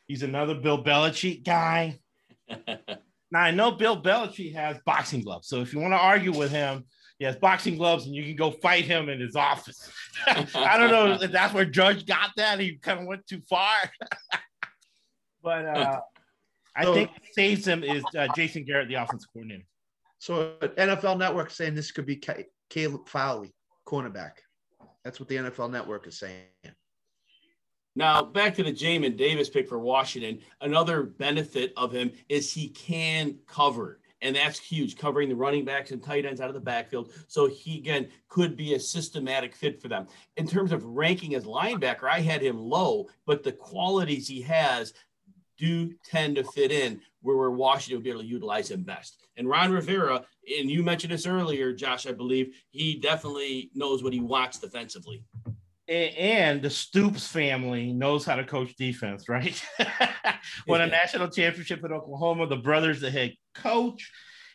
He's 0.06 0.22
another 0.22 0.54
Bill 0.54 0.82
Belichick 0.82 1.44
guy. 1.44 1.98
Now, 3.30 3.40
I 3.40 3.50
know 3.50 3.72
Bill 3.72 4.00
Belichick 4.00 4.54
has 4.54 4.78
boxing 4.86 5.22
gloves. 5.22 5.48
So 5.48 5.60
if 5.60 5.72
you 5.72 5.80
want 5.80 5.92
to 5.92 5.98
argue 5.98 6.32
with 6.32 6.50
him, 6.50 6.84
he 7.18 7.24
has 7.24 7.36
boxing 7.36 7.76
gloves 7.76 8.06
and 8.06 8.14
you 8.14 8.22
can 8.24 8.36
go 8.36 8.50
fight 8.50 8.84
him 8.84 9.08
in 9.08 9.20
his 9.20 9.34
office. 9.34 9.90
I 10.26 10.78
don't 10.78 10.90
know 10.90 11.18
if 11.20 11.32
that's 11.32 11.52
where 11.52 11.64
Judge 11.64 12.06
got 12.06 12.30
that. 12.36 12.60
He 12.60 12.76
kind 12.76 13.00
of 13.00 13.06
went 13.06 13.26
too 13.26 13.40
far. 13.48 13.74
but 15.42 15.64
uh, 15.66 16.00
I 16.76 16.84
So- 16.84 16.94
think 16.94 17.10
what 17.10 17.22
saves 17.32 17.66
him 17.66 17.82
is 17.82 18.04
uh, 18.16 18.28
Jason 18.36 18.64
Garrett, 18.64 18.88
the 18.88 18.94
offensive 18.94 19.28
coordinator. 19.32 19.64
So 20.20 20.54
NFL 20.60 21.18
Network 21.18 21.50
saying 21.50 21.74
this 21.74 21.92
could 21.92 22.06
be 22.06 22.16
Ca- 22.16 22.44
Caleb 22.70 23.08
Farley, 23.08 23.54
cornerback. 23.86 24.32
That's 25.04 25.20
what 25.20 25.28
the 25.28 25.36
NFL 25.36 25.70
Network 25.70 26.06
is 26.06 26.18
saying. 26.18 26.44
Now, 27.96 28.22
back 28.22 28.54
to 28.56 28.62
the 28.62 28.72
Jamin 28.72 29.16
Davis 29.16 29.48
pick 29.48 29.68
for 29.68 29.78
Washington. 29.78 30.40
Another 30.60 31.02
benefit 31.02 31.72
of 31.76 31.92
him 31.92 32.12
is 32.28 32.52
he 32.52 32.68
can 32.68 33.38
cover, 33.46 34.00
and 34.20 34.34
that's 34.34 34.58
huge, 34.58 34.96
covering 34.96 35.28
the 35.28 35.36
running 35.36 35.64
backs 35.64 35.90
and 35.90 36.02
tight 36.02 36.24
ends 36.24 36.40
out 36.40 36.48
of 36.48 36.54
the 36.54 36.60
backfield. 36.60 37.12
So 37.28 37.46
he, 37.46 37.78
again, 37.78 38.08
could 38.28 38.56
be 38.56 38.74
a 38.74 38.80
systematic 38.80 39.54
fit 39.54 39.80
for 39.80 39.88
them. 39.88 40.06
In 40.36 40.46
terms 40.46 40.72
of 40.72 40.84
ranking 40.84 41.34
as 41.34 41.44
linebacker, 41.44 42.04
I 42.04 42.20
had 42.20 42.42
him 42.42 42.58
low, 42.58 43.06
but 43.26 43.42
the 43.42 43.52
qualities 43.52 44.26
he 44.26 44.42
has 44.42 44.92
do 45.56 45.92
tend 46.04 46.36
to 46.36 46.44
fit 46.44 46.70
in 46.72 47.00
where, 47.20 47.36
where 47.36 47.50
Washington 47.50 47.96
would 47.96 48.04
be 48.04 48.10
able 48.10 48.20
to 48.20 48.26
utilize 48.26 48.70
him 48.70 48.82
best. 48.82 49.18
And 49.36 49.48
Ron 49.48 49.72
Rivera, 49.72 50.24
and 50.58 50.70
you 50.70 50.82
mentioned 50.82 51.12
this 51.12 51.26
earlier, 51.26 51.72
Josh, 51.72 52.06
I 52.06 52.12
believe, 52.12 52.54
he 52.70 52.98
definitely 52.98 53.70
knows 53.74 54.02
what 54.02 54.12
he 54.12 54.20
wants 54.20 54.58
defensively. 54.58 55.24
And 55.88 56.60
the 56.60 56.68
Stoops 56.68 57.26
family 57.26 57.94
knows 57.94 58.24
how 58.26 58.36
to 58.36 58.44
coach 58.44 58.76
defense, 58.76 59.26
right? 59.26 59.62
Won 60.66 60.82
a 60.82 60.86
national 60.86 61.28
championship 61.28 61.82
at 61.82 61.92
Oklahoma. 61.92 62.46
The 62.46 62.56
brother's 62.56 63.00
the 63.00 63.10
head 63.10 63.34
coach. 63.62 64.10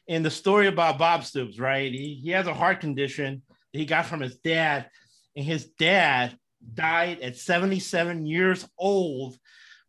And 0.08 0.26
the 0.26 0.32
story 0.32 0.68
about 0.68 0.98
Bob 0.98 1.24
Stoops, 1.24 1.60
right? 1.60 1.92
He, 1.92 2.20
he 2.22 2.32
has 2.32 2.48
a 2.48 2.54
heart 2.54 2.82
condition 2.82 3.42
that 3.72 3.80
he 3.80 3.86
got 3.86 4.06
from 4.06 4.20
his 4.20 4.36
dad. 4.36 4.90
And 5.36 5.46
his 5.46 5.66
dad 5.66 6.38
died 6.74 7.20
at 7.22 7.38
77 7.38 8.26
years 8.26 8.68
old 8.78 9.38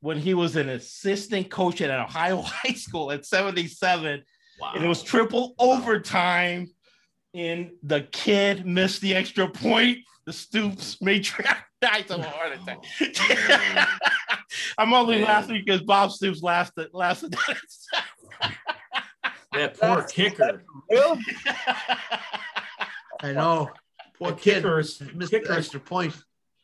when 0.01 0.19
he 0.19 0.35
was 0.35 0.57
an 0.57 0.69
assistant 0.69 1.51
coach 1.51 1.81
at 1.81 1.91
Ohio 1.91 2.43
High 2.43 2.75
School 2.75 3.11
at 3.11 3.25
77. 3.25 4.23
Wow. 4.61 4.73
And 4.75 4.85
it 4.85 4.89
was 4.89 5.03
triple 5.03 5.55
overtime. 5.59 6.69
And 7.33 7.73
the 7.83 8.03
kid 8.03 8.65
missed 8.65 9.01
the 9.01 9.15
extra 9.17 9.49
point. 9.49 9.99
The 10.27 10.33
Stoops 10.33 11.01
made 11.03 11.29
died 11.83 12.11
of 12.11 12.21
a 12.21 12.23
heart 12.23 12.53
oh, 12.57 13.05
attack. 13.05 13.89
I'm 14.79 14.93
only 14.93 15.23
laughing 15.23 15.63
because 15.65 15.83
Bob 15.83 16.13
Stoops 16.13 16.43
laughed 16.43 16.79
at 16.79 16.95
that. 19.55 19.75
That 19.75 19.95
poor 19.95 20.03
kicker. 20.05 20.63
Real? 20.91 21.19
I 23.23 23.33
know. 23.33 23.71
Poor 24.19 24.31
The 24.31 24.37
kid 24.37 24.55
kickers, 24.57 25.03
missed 25.15 25.31
kickers. 25.31 25.49
the 25.49 25.55
extra 25.57 25.81
point. 25.81 26.15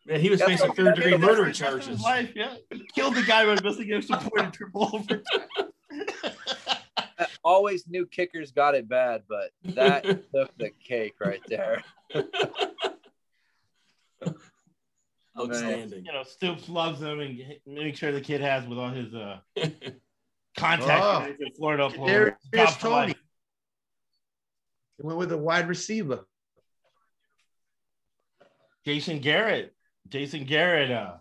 Yeah, 0.07 0.19
he 0.19 0.31
was 0.31 0.39
That's 0.41 0.51
facing 0.53 0.73
third 0.73 0.95
degree 0.97 1.17
murder 1.17 1.43
Rest 1.45 1.59
his 1.61 1.69
charges. 1.69 2.01
life, 2.01 2.33
yeah. 2.35 2.55
He 2.71 2.87
killed 2.95 3.15
the 3.15 3.23
guy 3.23 3.45
by 3.45 3.61
missing 3.63 3.93
extra 3.93 4.17
point 4.19 4.39
and 4.39 4.53
triple 4.53 4.91
over. 4.93 5.23
Always 7.45 7.87
knew 7.87 8.07
kickers 8.07 8.51
got 8.53 8.75
it 8.75 8.89
bad, 8.89 9.23
but 9.29 9.51
that 9.75 10.05
took 10.35 10.57
the 10.59 10.71
cake 10.83 11.15
right 11.21 11.41
there. 11.49 11.83
Outstanding. 15.39 16.05
you 16.05 16.13
know, 16.13 16.23
Stoops 16.23 16.69
loves 16.69 17.01
him 17.01 17.21
and 17.21 17.41
make 17.67 17.97
sure 17.97 18.13
the 18.13 18.21
kid 18.21 18.41
has 18.41 18.67
with 18.67 18.79
all 18.79 18.91
his 18.91 19.15
uh 19.15 19.39
contact 20.57 21.03
Oh. 21.41 21.45
in 21.45 21.53
Florida. 21.55 21.85
Oklahoma. 21.85 22.37
Kadarius 22.53 22.79
Toney. 22.81 22.95
life. 23.09 23.23
He 24.99 25.07
went 25.07 25.19
with 25.19 25.33
a 25.33 25.39
wide 25.39 25.69
receiver. 25.69 26.27
Jason 28.85 29.21
Garrett. 29.21 29.75
Jason 30.09 30.45
Garrett. 30.45 30.91
Uh, 30.91 31.17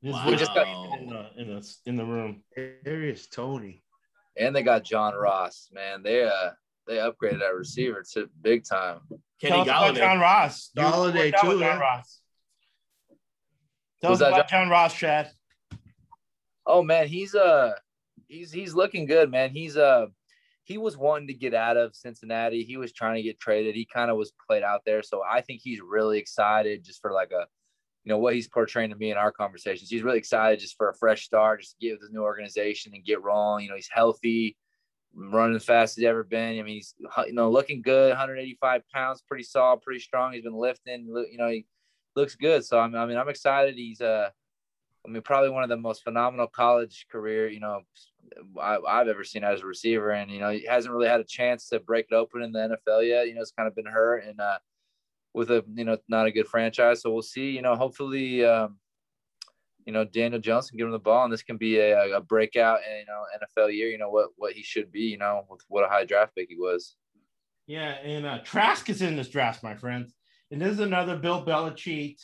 his 0.00 0.12
Wow. 0.14 0.30
just 0.36 0.54
got- 0.54 0.66
in 1.00 1.08
the 1.08 1.30
in 1.40 1.48
the 1.54 1.76
in 1.86 1.96
the 1.96 2.04
room. 2.04 2.44
Darius 2.54 3.26
Toney. 3.28 3.82
And 4.36 4.54
they 4.54 4.62
got 4.62 4.82
John 4.84 5.14
Ross, 5.14 5.68
man. 5.72 6.02
They 6.02 6.24
uh 6.24 6.52
they 6.86 6.96
upgraded 6.96 7.40
that 7.40 7.54
receiver 7.54 8.02
to 8.12 8.28
big 8.40 8.64
time. 8.64 9.00
Tell 9.08 9.18
Kenny 9.40 9.60
us 9.60 9.66
about 9.68 9.94
John 9.94 10.20
Ross. 10.20 10.70
You 10.74 10.82
Golladay, 10.82 11.14
worked 11.32 11.34
out 11.36 11.48
with 11.48 11.56
too, 11.58 11.60
John 11.60 11.60
yeah. 11.60 11.78
Ross. 11.78 12.20
Tell 14.00 14.10
Was 14.10 14.22
us 14.22 14.26
that 14.30 14.34
about 14.34 14.48
John 14.50 14.68
Ross, 14.68 14.94
Chad. 14.94 15.32
Oh 16.66 16.82
man, 16.82 17.06
he's 17.08 17.34
uh 17.34 17.74
he's 18.28 18.52
he's 18.52 18.74
looking 18.74 19.06
good, 19.06 19.30
man. 19.30 19.50
He's 19.50 19.76
uh 19.76 20.06
he 20.64 20.78
was 20.78 20.96
wanting 20.96 21.28
to 21.28 21.34
get 21.34 21.54
out 21.54 21.76
of 21.76 21.94
Cincinnati. 21.94 22.64
He 22.64 22.76
was 22.76 22.92
trying 22.92 23.16
to 23.16 23.22
get 23.22 23.38
traded. 23.38 23.74
He 23.74 23.84
kind 23.84 24.10
of 24.10 24.16
was 24.16 24.32
played 24.46 24.62
out 24.62 24.80
there. 24.86 25.02
So 25.02 25.22
I 25.22 25.42
think 25.42 25.60
he's 25.62 25.80
really 25.80 26.18
excited 26.18 26.84
just 26.84 27.02
for 27.02 27.12
like 27.12 27.32
a 27.32 27.46
you 28.04 28.10
know 28.10 28.18
what 28.18 28.34
he's 28.34 28.48
portraying 28.48 28.90
to 28.90 28.96
me 28.96 29.10
in 29.10 29.16
our 29.16 29.32
conversations. 29.32 29.88
He's 29.90 30.02
really 30.02 30.18
excited 30.18 30.60
just 30.60 30.76
for 30.76 30.90
a 30.90 30.94
fresh 30.94 31.24
start, 31.24 31.60
just 31.60 31.78
to 31.78 31.86
get 31.86 31.92
with 31.94 32.02
his 32.02 32.10
new 32.10 32.22
organization 32.22 32.92
and 32.94 33.04
get 33.04 33.22
rolling. 33.22 33.64
You 33.64 33.70
know, 33.70 33.76
he's 33.76 33.88
healthy, 33.90 34.56
running 35.14 35.56
as 35.56 35.64
fast 35.64 35.92
as 35.92 35.96
he's 35.96 36.04
ever 36.06 36.22
been. 36.22 36.58
I 36.58 36.62
mean, 36.62 36.76
he's 36.76 36.94
you 37.26 37.32
know 37.32 37.50
looking 37.50 37.82
good, 37.82 38.10
185 38.10 38.82
pounds, 38.92 39.22
pretty 39.26 39.44
solid, 39.44 39.80
pretty 39.80 40.00
strong. 40.00 40.32
He's 40.32 40.42
been 40.42 40.54
lifting. 40.54 41.06
You 41.06 41.38
know, 41.38 41.48
he 41.48 41.66
looks 42.14 42.34
good. 42.36 42.64
So 42.64 42.78
I'm, 42.78 42.94
I 42.94 43.06
mean, 43.06 43.16
I'm 43.16 43.28
excited. 43.28 43.74
He's 43.76 44.00
uh 44.00 44.30
I 45.06 45.10
mean, 45.10 45.22
probably 45.22 45.50
one 45.50 45.62
of 45.62 45.68
the 45.68 45.76
most 45.76 46.02
phenomenal 46.02 46.46
college 46.46 47.06
career, 47.10 47.48
you 47.48 47.60
know, 47.60 47.82
I, 48.60 48.78
I've 48.88 49.08
ever 49.08 49.24
seen 49.24 49.44
as 49.44 49.60
a 49.60 49.66
receiver. 49.66 50.10
And, 50.10 50.30
you 50.30 50.40
know, 50.40 50.50
he 50.50 50.66
hasn't 50.66 50.94
really 50.94 51.08
had 51.08 51.20
a 51.20 51.24
chance 51.24 51.68
to 51.68 51.80
break 51.80 52.06
it 52.10 52.14
open 52.14 52.42
in 52.42 52.52
the 52.52 52.78
NFL 52.88 53.06
yet. 53.06 53.28
You 53.28 53.34
know, 53.34 53.40
it's 53.40 53.52
kind 53.52 53.68
of 53.68 53.74
been 53.74 53.86
hurt 53.86 54.24
and 54.24 54.40
uh, 54.40 54.58
with 55.32 55.50
a, 55.50 55.64
you 55.74 55.84
know, 55.84 55.98
not 56.08 56.26
a 56.26 56.32
good 56.32 56.46
franchise. 56.46 57.02
So 57.02 57.12
we'll 57.12 57.22
see, 57.22 57.50
you 57.50 57.62
know, 57.62 57.74
hopefully, 57.74 58.44
um, 58.44 58.78
you 59.86 59.92
know, 59.92 60.04
Daniel 60.04 60.40
Jones 60.40 60.70
can 60.70 60.78
give 60.78 60.86
him 60.86 60.92
the 60.92 60.98
ball 60.98 61.24
and 61.24 61.32
this 61.32 61.42
can 61.42 61.56
be 61.56 61.78
a, 61.78 62.16
a 62.16 62.20
breakout, 62.20 62.80
and, 62.88 63.00
you 63.00 63.06
know, 63.06 63.24
NFL 63.38 63.74
year, 63.74 63.88
you 63.88 63.98
know, 63.98 64.08
what, 64.08 64.30
what 64.36 64.54
he 64.54 64.62
should 64.62 64.90
be, 64.90 65.02
you 65.02 65.18
know, 65.18 65.44
with 65.50 65.60
what 65.68 65.84
a 65.84 65.88
high 65.88 66.04
draft 66.04 66.34
pick 66.34 66.48
he 66.48 66.56
was. 66.56 66.96
Yeah, 67.66 67.92
and 68.02 68.26
uh, 68.26 68.38
Trask 68.44 68.88
is 68.90 69.02
in 69.02 69.16
this 69.16 69.28
draft, 69.28 69.62
my 69.62 69.74
friends. 69.74 70.14
And 70.50 70.60
this 70.60 70.72
is 70.72 70.80
another 70.80 71.16
Bill 71.16 71.44
Belichick, 71.44 72.16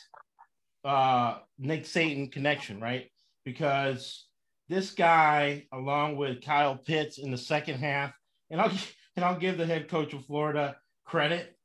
uh, 0.84 1.38
Nick 1.58 1.84
Saban 1.84 2.30
connection, 2.30 2.80
right? 2.80 3.10
Because 3.44 4.26
this 4.70 4.92
guy, 4.92 5.66
along 5.72 6.16
with 6.16 6.42
Kyle 6.42 6.76
Pitts 6.76 7.18
in 7.18 7.32
the 7.32 7.36
second 7.36 7.80
half, 7.80 8.12
and 8.48 8.60
I'll 8.60 8.72
and 9.16 9.24
I'll 9.24 9.38
give 9.38 9.58
the 9.58 9.66
head 9.66 9.88
coach 9.88 10.14
of 10.14 10.24
Florida 10.24 10.76
credit. 11.04 11.56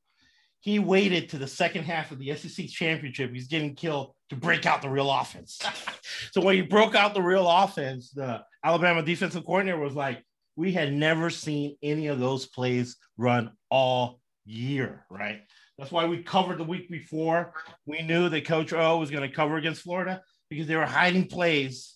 He 0.59 0.79
waited 0.79 1.29
to 1.29 1.37
the 1.37 1.47
second 1.47 1.83
half 1.83 2.11
of 2.11 2.17
the 2.17 2.35
SEC 2.35 2.67
championship. 2.67 3.31
He's 3.31 3.47
getting 3.47 3.75
killed 3.75 4.13
to 4.29 4.35
break 4.35 4.65
out 4.65 4.81
the 4.81 4.89
real 4.89 5.11
offense. 5.11 5.61
so 6.31 6.41
when 6.41 6.55
he 6.55 6.63
broke 6.63 6.95
out 6.95 7.13
the 7.13 7.21
real 7.21 7.47
offense, 7.47 8.09
the 8.09 8.41
Alabama 8.63 9.03
defensive 9.03 9.45
coordinator 9.45 9.77
was 9.77 9.93
like, 9.93 10.23
we 10.55 10.71
had 10.71 10.91
never 10.91 11.29
seen 11.29 11.77
any 11.83 12.07
of 12.07 12.19
those 12.19 12.47
plays 12.47 12.97
run 13.15 13.51
all 13.69 14.19
year, 14.43 15.05
right? 15.11 15.41
That's 15.77 15.91
why 15.91 16.05
we 16.05 16.23
covered 16.23 16.57
the 16.57 16.63
week 16.63 16.89
before. 16.89 17.53
We 17.85 18.01
knew 18.01 18.27
that 18.29 18.47
Coach 18.47 18.73
O 18.73 18.97
was 18.97 19.11
going 19.11 19.29
to 19.29 19.35
cover 19.35 19.57
against 19.57 19.83
Florida 19.83 20.23
because 20.49 20.65
they 20.65 20.75
were 20.75 20.85
hiding 20.87 21.27
plays 21.27 21.94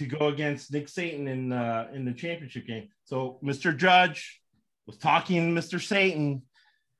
to 0.00 0.06
go 0.06 0.28
against 0.28 0.72
Nick 0.72 0.86
Saban 0.86 1.28
in 1.28 1.52
uh, 1.52 1.88
in 1.92 2.06
the 2.06 2.12
championship 2.12 2.66
game. 2.66 2.88
So 3.04 3.38
Mr. 3.44 3.76
Judge 3.76 4.40
was 4.86 4.96
talking 4.96 5.54
to 5.54 5.60
Mr. 5.60 5.78
Saban, 5.78 6.40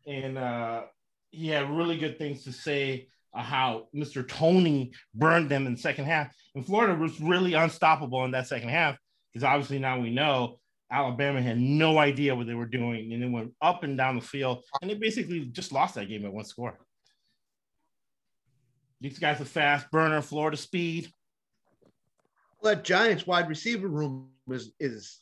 and 0.06 0.36
uh, 0.36 0.82
he 1.30 1.48
had 1.48 1.70
really 1.70 1.96
good 1.96 2.18
things 2.18 2.44
to 2.44 2.52
say 2.52 3.08
uh, 3.32 3.42
how 3.42 3.88
Mr. 3.96 4.26
Toney 4.26 4.92
burned 5.14 5.48
them 5.48 5.66
in 5.66 5.74
the 5.74 5.80
second 5.80 6.04
half. 6.04 6.34
And 6.54 6.64
Florida 6.64 6.94
was 6.94 7.18
really 7.22 7.54
unstoppable 7.54 8.24
in 8.26 8.32
that 8.32 8.48
second 8.48 8.68
half 8.68 8.98
because 9.32 9.44
obviously 9.44 9.78
now 9.78 9.98
we 9.98 10.10
know 10.10 10.58
Alabama 10.92 11.40
had 11.40 11.58
no 11.58 11.96
idea 11.96 12.34
what 12.34 12.46
they 12.46 12.54
were 12.54 12.66
doing, 12.66 13.14
and 13.14 13.24
it 13.24 13.30
went 13.30 13.54
up 13.62 13.82
and 13.82 13.96
down 13.96 14.16
the 14.16 14.20
field, 14.20 14.62
and 14.82 14.90
they 14.90 14.94
basically 14.94 15.46
just 15.46 15.72
lost 15.72 15.94
that 15.94 16.08
game 16.08 16.26
at 16.26 16.32
one 16.32 16.44
score. 16.44 16.78
These 19.00 19.18
guys 19.18 19.40
are 19.40 19.46
fast 19.46 19.90
burner, 19.90 20.20
Florida 20.20 20.58
speed. 20.58 21.10
That 22.62 22.84
Giants 22.84 23.26
wide 23.26 23.48
receiver 23.48 23.88
room 23.88 24.28
is 24.48 24.72
is 24.78 25.18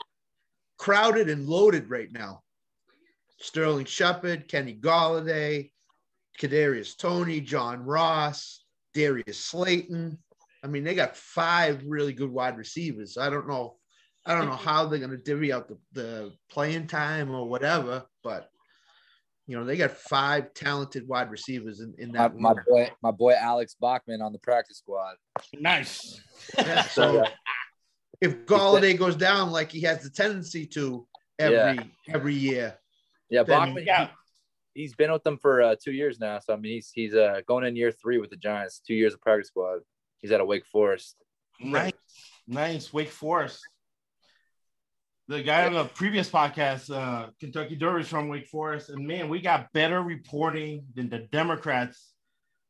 crowded 0.79 1.29
and 1.29 1.47
loaded 1.47 1.91
right 1.91 2.11
now. 2.11 2.43
Sterling 3.41 3.85
Shepard, 3.85 4.49
Kenny 4.49 4.75
Golladay, 4.75 5.71
Kadarius 6.41 6.97
Toney, 6.97 7.41
John 7.41 7.85
Ross, 7.85 8.65
Darius 8.95 9.39
Slayton. 9.39 10.19
I 10.65 10.67
mean, 10.67 10.83
they 10.83 10.95
got 10.95 11.17
five 11.17 11.83
really 11.87 12.13
good 12.13 12.31
wide 12.31 12.57
receivers. 12.57 13.17
I 13.17 13.31
don't 13.31 13.49
know. 13.49 13.77
I 14.27 14.35
don't 14.35 14.47
know 14.47 14.57
how 14.57 14.87
they're 14.87 14.99
going 14.99 15.11
to 15.11 15.17
divvy 15.17 15.53
out 15.53 15.69
the, 15.69 15.79
the 15.93 16.33
playing 16.51 16.87
time 16.87 17.31
or 17.31 17.49
whatever, 17.49 18.05
but 18.23 18.51
you 19.49 19.59
know 19.59 19.65
they 19.65 19.79
got 19.79 19.93
five 19.93 20.53
talented 20.53 21.09
wide 21.09 21.31
receivers 21.31 21.81
in, 21.81 21.95
in 21.99 22.13
that. 22.13 22.37
my 22.37 22.51
room. 22.51 22.65
boy, 22.69 22.91
my 23.03 23.11
boy 23.11 23.33
Alex 23.33 23.75
Bachman 23.81 24.21
on 24.21 24.33
the 24.33 24.39
practice 24.39 24.77
squad. 24.77 25.17
Nice. 25.59 26.21
Yeah, 26.57 26.83
so 26.83 27.25
if 28.21 28.45
Golladay 28.45 28.97
goes 28.97 29.17
down 29.17 29.51
like 29.51 29.73
he 29.73 29.81
has 29.81 30.03
the 30.03 30.11
tendency 30.11 30.67
to 30.67 31.07
every 31.39 31.81
every 32.09 32.35
year, 32.35 32.79
Yeah, 33.31 33.43
Bachman. 33.43 33.85
Yeah. 33.87 34.09
he's 34.75 34.95
been 34.95 35.11
with 35.11 35.25
them 35.25 35.39
for 35.39 35.63
uh, 35.63 35.77
two 35.83 35.93
years 35.93 36.21
now. 36.21 36.39
So 36.41 36.53
I 36.53 36.57
mean, 36.57 36.75
he's 36.75 36.91
he's 36.95 37.15
uh, 37.15 37.41
going 37.49 37.65
in 37.65 37.75
year 37.75 37.91
three 37.91 38.19
with 38.19 38.29
the 38.29 38.37
Giants. 38.37 38.83
Two 38.87 38.95
years 38.95 39.15
of 39.15 39.23
practice 39.23 39.49
squad. 39.49 39.81
He's 40.19 40.31
at 40.31 40.43
a 40.43 40.45
Wake 40.45 40.67
Forest. 40.67 41.17
Nice. 41.59 41.93
Nice. 42.47 42.93
Wake 42.93 43.11
Forest. 43.11 43.61
The 45.29 45.43
guy 45.43 45.67
on 45.67 45.75
the 45.75 45.85
previous 45.85 46.31
podcast, 46.31 46.91
uh, 46.91 47.29
Kentucky 47.39 47.77
Derby 47.77 48.03
from 48.03 48.29
Wake 48.29 48.47
Forest, 48.47 48.89
and 48.89 49.07
man, 49.07 49.29
we 49.29 49.43
got 49.43 49.71
better 49.75 50.01
reporting 50.01 50.87
than 50.95 51.11
the 51.11 51.19
Democrats 51.19 52.15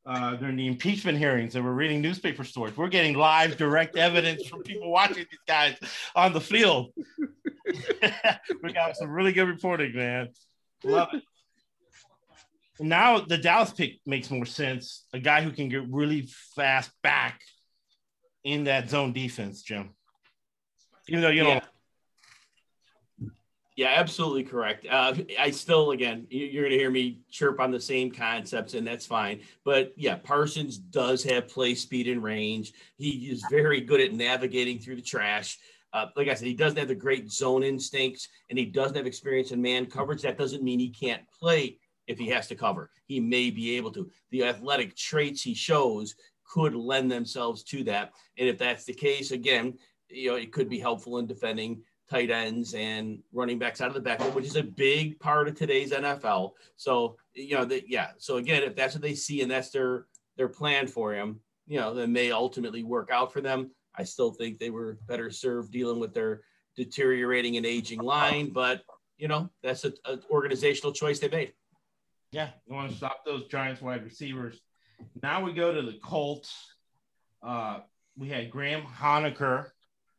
uh, 0.05 0.35
during 0.35 0.57
the 0.57 0.67
impeachment 0.67 1.19
hearings. 1.19 1.55
They 1.55 1.61
were 1.61 1.73
reading 1.73 2.01
newspaper 2.01 2.43
stories. 2.43 2.77
We're 2.77 2.89
getting 2.89 3.17
live, 3.17 3.57
direct 3.57 3.97
evidence 3.97 4.45
from 4.45 4.65
people 4.65 4.91
watching 4.91 5.19
these 5.31 5.39
guys 5.47 5.77
on 6.17 6.33
the 6.33 6.41
field. 6.41 6.93
we 8.63 8.73
got 8.73 8.97
some 8.97 9.11
really 9.11 9.33
good 9.33 9.47
reporting, 9.47 9.95
man. 9.95 10.31
Love 10.83 11.11
it. 11.13 11.23
Now 12.81 13.21
the 13.21 13.39
Dallas 13.39 13.73
pick 13.73 14.01
makes 14.05 14.33
more 14.33 14.47
sense. 14.47 15.05
A 15.13 15.21
guy 15.21 15.43
who 15.43 15.53
can 15.53 15.69
get 15.69 15.89
really 15.89 16.29
fast 16.57 16.91
back 17.05 17.41
in 18.43 18.65
that 18.65 18.91
zone 18.91 19.13
defense, 19.13 19.63
Jim. 19.63 19.91
Even 21.07 21.21
though 21.21 21.29
you 21.29 21.45
Yeah. 21.45 21.61
Yeah, 23.79 23.95
absolutely 23.95 24.43
correct. 24.43 24.89
Uh, 24.91 25.15
I 25.39 25.53
still, 25.53 25.93
again, 25.93 26.27
you- 26.31 26.47
you're 26.47 26.65
going 26.65 26.73
to 26.73 26.79
hear 26.79 26.91
me 26.91 27.21
chirp 27.31 27.61
on 27.61 27.71
the 27.71 27.79
same 27.81 28.11
concepts, 28.11 28.75
and 28.75 28.85
that's 28.85 29.07
fine. 29.07 29.41
But 29.63 29.93
yeah, 29.97 30.17
Parsons 30.17 30.79
does 30.79 31.23
have 31.23 31.47
play 31.47 31.77
speed 31.77 32.09
and 32.09 32.21
range. 32.21 32.73
He 32.97 33.31
is 33.31 33.45
very 33.49 33.81
good 33.81 34.01
at 34.01 34.13
navigating 34.13 34.81
through 34.81 34.97
the 34.97 35.03
trash. 35.03 35.61
Uh, 35.93 36.07
like 36.17 36.27
I 36.27 36.35
said, 36.35 36.49
he 36.49 36.55
doesn't 36.55 36.77
have 36.77 36.89
the 36.89 36.95
great 36.97 37.31
zone 37.31 37.63
instincts, 37.63 38.27
and 38.51 38.59
he 38.59 38.65
doesn't 38.65 38.97
have 38.97 39.07
experience 39.07 39.53
in 39.53 39.63
man 39.63 39.87
coverage. 39.87 40.23
That 40.23 40.39
doesn't 40.39 40.65
mean 40.65 40.81
he 40.81 40.91
can't 40.91 41.23
play 41.31 41.79
if 42.09 42.19
he 42.19 42.27
has 42.31 42.49
to 42.49 42.57
cover. 42.57 42.91
He 43.07 43.21
may 43.21 43.49
be 43.49 43.77
able 43.77 43.93
to. 43.93 44.11
The 44.33 44.43
athletic 44.43 44.97
traits 44.97 45.41
he 45.41 45.55
shows 45.55 46.17
could 46.45 46.75
lend 46.75 47.13
themselves 47.13 47.63
to 47.63 47.85
that. 47.85 48.11
And 48.39 48.49
if 48.49 48.59
that's 48.59 48.87
the 48.87 48.93
case, 48.93 49.31
again, 49.31 49.79
you 50.11 50.31
know, 50.31 50.37
it 50.37 50.51
could 50.51 50.69
be 50.69 50.81
helpful 50.81 51.19
in 51.19 51.29
defending 51.29 51.85
tight 52.11 52.31
ends 52.31 52.75
and 52.75 53.21
running 53.33 53.59
backs 53.59 53.81
out 53.81 53.89
of 53.89 53.95
the 53.95 54.01
backfield, 54.01 54.35
which 54.35 54.47
is 54.47 54.57
a 54.57 54.63
big 54.63 55.19
part 55.21 55.49
of 55.49 55.55
today's 55.55 55.93
NFL. 55.93 56.53
So, 56.77 57.17
you 57.35 57.55
know, 57.55 57.65
the, 57.65 57.85
yeah. 57.87 58.11
So 58.19 58.37
again, 58.37 58.63
if 58.63 58.75
that's 58.75 58.95
what 58.95 59.03
they 59.03 59.15
see 59.15 59.43
and 59.43 59.51
that's 59.51 59.71
their 59.71 60.07
their 60.37 60.49
plan 60.49 60.87
for 60.87 61.13
him, 61.13 61.41
you 61.67 61.79
know, 61.79 61.93
then 61.93 62.13
may 62.13 62.31
ultimately 62.31 62.85
work 62.85 63.11
out 63.11 63.33
for 63.33 63.41
them. 63.41 63.71
I 63.95 64.05
still 64.05 64.31
think 64.31 64.59
they 64.59 64.71
were 64.71 64.99
better 65.07 65.31
served 65.31 65.73
dealing 65.73 65.99
with 65.99 66.15
their 66.15 66.43
deteriorating 66.77 67.57
and 67.57 67.67
aging 67.67 68.01
line, 68.01 68.51
but 68.51 68.83
you 69.17 69.27
know, 69.27 69.51
that's 69.63 69.85
an 69.85 69.95
organizational 70.31 70.93
choice 70.93 71.19
they 71.19 71.29
made. 71.29 71.53
Yeah, 72.31 72.51
you 72.67 72.75
want 72.75 72.91
to 72.91 72.97
stop 72.97 73.25
those 73.25 73.47
Giants 73.49 73.83
wide 73.83 74.05
receivers. 74.05 74.61
Now 75.23 75.43
we 75.43 75.53
go 75.53 75.73
to 75.73 75.83
the 75.83 75.99
Colts. 76.03 76.55
Uh, 77.43 77.81
we 78.17 78.29
had 78.29 78.51
Graham 78.51 78.83
Honecker 78.83 79.71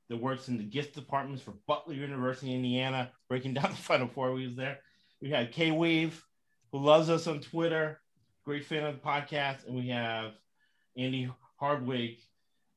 that 0.09 0.17
works 0.17 0.47
in 0.47 0.57
the 0.57 0.63
gift 0.63 0.95
departments 0.95 1.41
for 1.41 1.53
Butler 1.67 1.93
University, 1.93 2.53
Indiana, 2.53 3.11
breaking 3.27 3.53
down 3.55 3.71
the 3.71 3.77
Final 3.77 4.07
Four. 4.07 4.33
We 4.33 4.45
was 4.45 4.55
there. 4.55 4.79
We 5.21 5.29
had 5.29 5.51
K 5.51 5.71
Weave, 5.71 6.23
who 6.71 6.79
loves 6.79 7.09
us 7.09 7.27
on 7.27 7.39
Twitter, 7.39 7.99
great 8.45 8.65
fan 8.65 8.85
of 8.85 8.95
the 8.95 9.01
podcast, 9.01 9.67
and 9.67 9.75
we 9.75 9.89
have 9.89 10.33
Andy 10.97 11.29
Hardwick, 11.57 12.19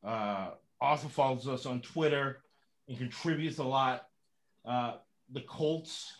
uh, 0.05 0.51
also 0.81 1.09
follows 1.09 1.47
us 1.47 1.67
on 1.67 1.81
Twitter 1.81 2.43
and 2.89 2.99
contributes 2.99 3.59
a 3.59 3.65
lot. 3.65 4.07
Uh, 4.65 4.94
the 5.31 5.41
Colts, 5.41 6.12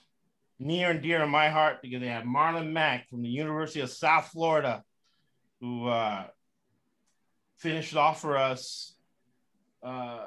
near 0.59 0.91
and 0.91 1.03
dear 1.03 1.19
to 1.19 1.27
my 1.27 1.49
heart 1.49 1.83
because 1.83 2.01
they 2.01 2.09
have 2.09 2.25
Marlon 2.25 2.73
Mack 2.73 3.09
from 3.09 3.23
the 3.23 3.29
University 3.29 3.81
of 3.81 3.91
South 3.91 4.29
Florida, 4.29 4.85
who 5.61 5.89
uh, 5.89 6.25
finished 7.59 7.97
off 7.97 8.21
for 8.21 8.37
us. 8.37 8.95
Uh, 9.83 10.27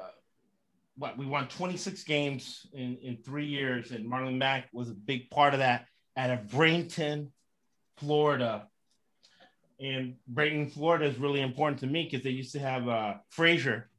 what 0.96 1.18
we 1.18 1.26
won 1.26 1.48
26 1.48 2.04
games 2.04 2.66
in, 2.72 2.96
in 3.02 3.18
three 3.18 3.46
years, 3.46 3.90
and 3.90 4.10
Marlon 4.10 4.38
Mack 4.38 4.68
was 4.72 4.88
a 4.88 4.94
big 4.94 5.30
part 5.30 5.52
of 5.52 5.60
that 5.60 5.86
out 6.16 6.30
of 6.30 6.46
Bradenton, 6.46 7.28
Florida. 7.98 8.66
And 9.78 10.16
Bradenton, 10.32 10.72
Florida 10.72 11.04
is 11.04 11.18
really 11.18 11.42
important 11.42 11.80
to 11.80 11.86
me 11.86 12.04
because 12.04 12.24
they 12.24 12.30
used 12.30 12.52
to 12.52 12.60
have 12.60 12.88
uh, 12.88 13.14
Frazier 13.30 13.90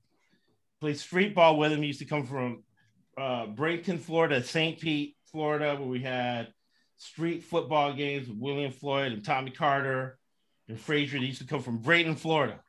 play 0.80 0.93
street 0.93 1.35
ball 1.35 1.58
with 1.58 1.72
him. 1.72 1.82
He 1.82 1.88
used 1.88 2.00
to 2.00 2.06
come 2.06 2.26
from 2.26 2.64
uh, 3.17 3.48
Bradenton, 3.48 4.00
Florida, 4.00 4.43
St. 4.43 4.80
Pete, 4.80 5.16
Florida, 5.32 5.76
where 5.76 5.88
we 5.88 6.01
had 6.01 6.48
street 6.98 7.43
football 7.43 7.93
games 7.93 8.27
with 8.27 8.38
William 8.38 8.72
Floyd 8.72 9.11
and 9.11 9.24
Tommy 9.24 9.51
Carter 9.51 10.17
and 10.67 10.80
Frazier. 10.80 11.19
They 11.19 11.26
used 11.26 11.42
to 11.42 11.48
come 11.48 11.61
from 11.61 11.80
Bradenton, 11.80 12.17
Florida. 12.17 12.59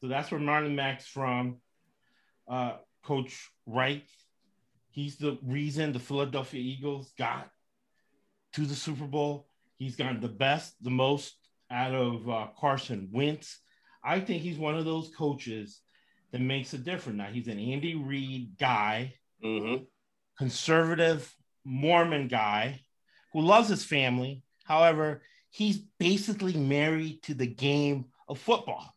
So 0.00 0.08
that's 0.08 0.30
where 0.30 0.40
Marlon 0.40 0.74
Mack's 0.74 1.06
from. 1.06 1.58
Uh, 2.48 2.74
Coach 3.08 3.48
Reich, 3.64 4.04
he's 4.90 5.16
the 5.16 5.38
reason 5.42 5.92
the 5.94 5.98
Philadelphia 5.98 6.60
Eagles 6.60 7.10
got 7.16 7.48
to 8.52 8.66
the 8.66 8.74
Super 8.74 9.06
Bowl. 9.06 9.48
He's 9.76 9.96
gotten 9.96 10.20
the 10.20 10.28
best, 10.28 10.74
the 10.84 10.90
most 10.90 11.34
out 11.70 11.94
of 11.94 12.28
uh, 12.28 12.48
Carson 12.60 13.08
Wentz. 13.10 13.60
I 14.04 14.20
think 14.20 14.42
he's 14.42 14.58
one 14.58 14.74
of 14.76 14.84
those 14.84 15.10
coaches 15.16 15.80
that 16.32 16.42
makes 16.42 16.74
a 16.74 16.78
difference. 16.78 17.16
Now 17.16 17.28
he's 17.32 17.48
an 17.48 17.58
Andy 17.58 17.94
Reid 17.94 18.58
guy, 18.58 19.14
Mm-hmm. 19.42 19.84
conservative 20.36 21.34
Mormon 21.64 22.28
guy 22.28 22.80
who 23.32 23.40
loves 23.40 23.68
his 23.70 23.84
family. 23.84 24.42
However, 24.64 25.22
he's 25.48 25.78
basically 25.98 26.52
married 26.54 27.22
to 27.22 27.34
the 27.34 27.46
game 27.46 28.06
of 28.28 28.38
football, 28.38 28.92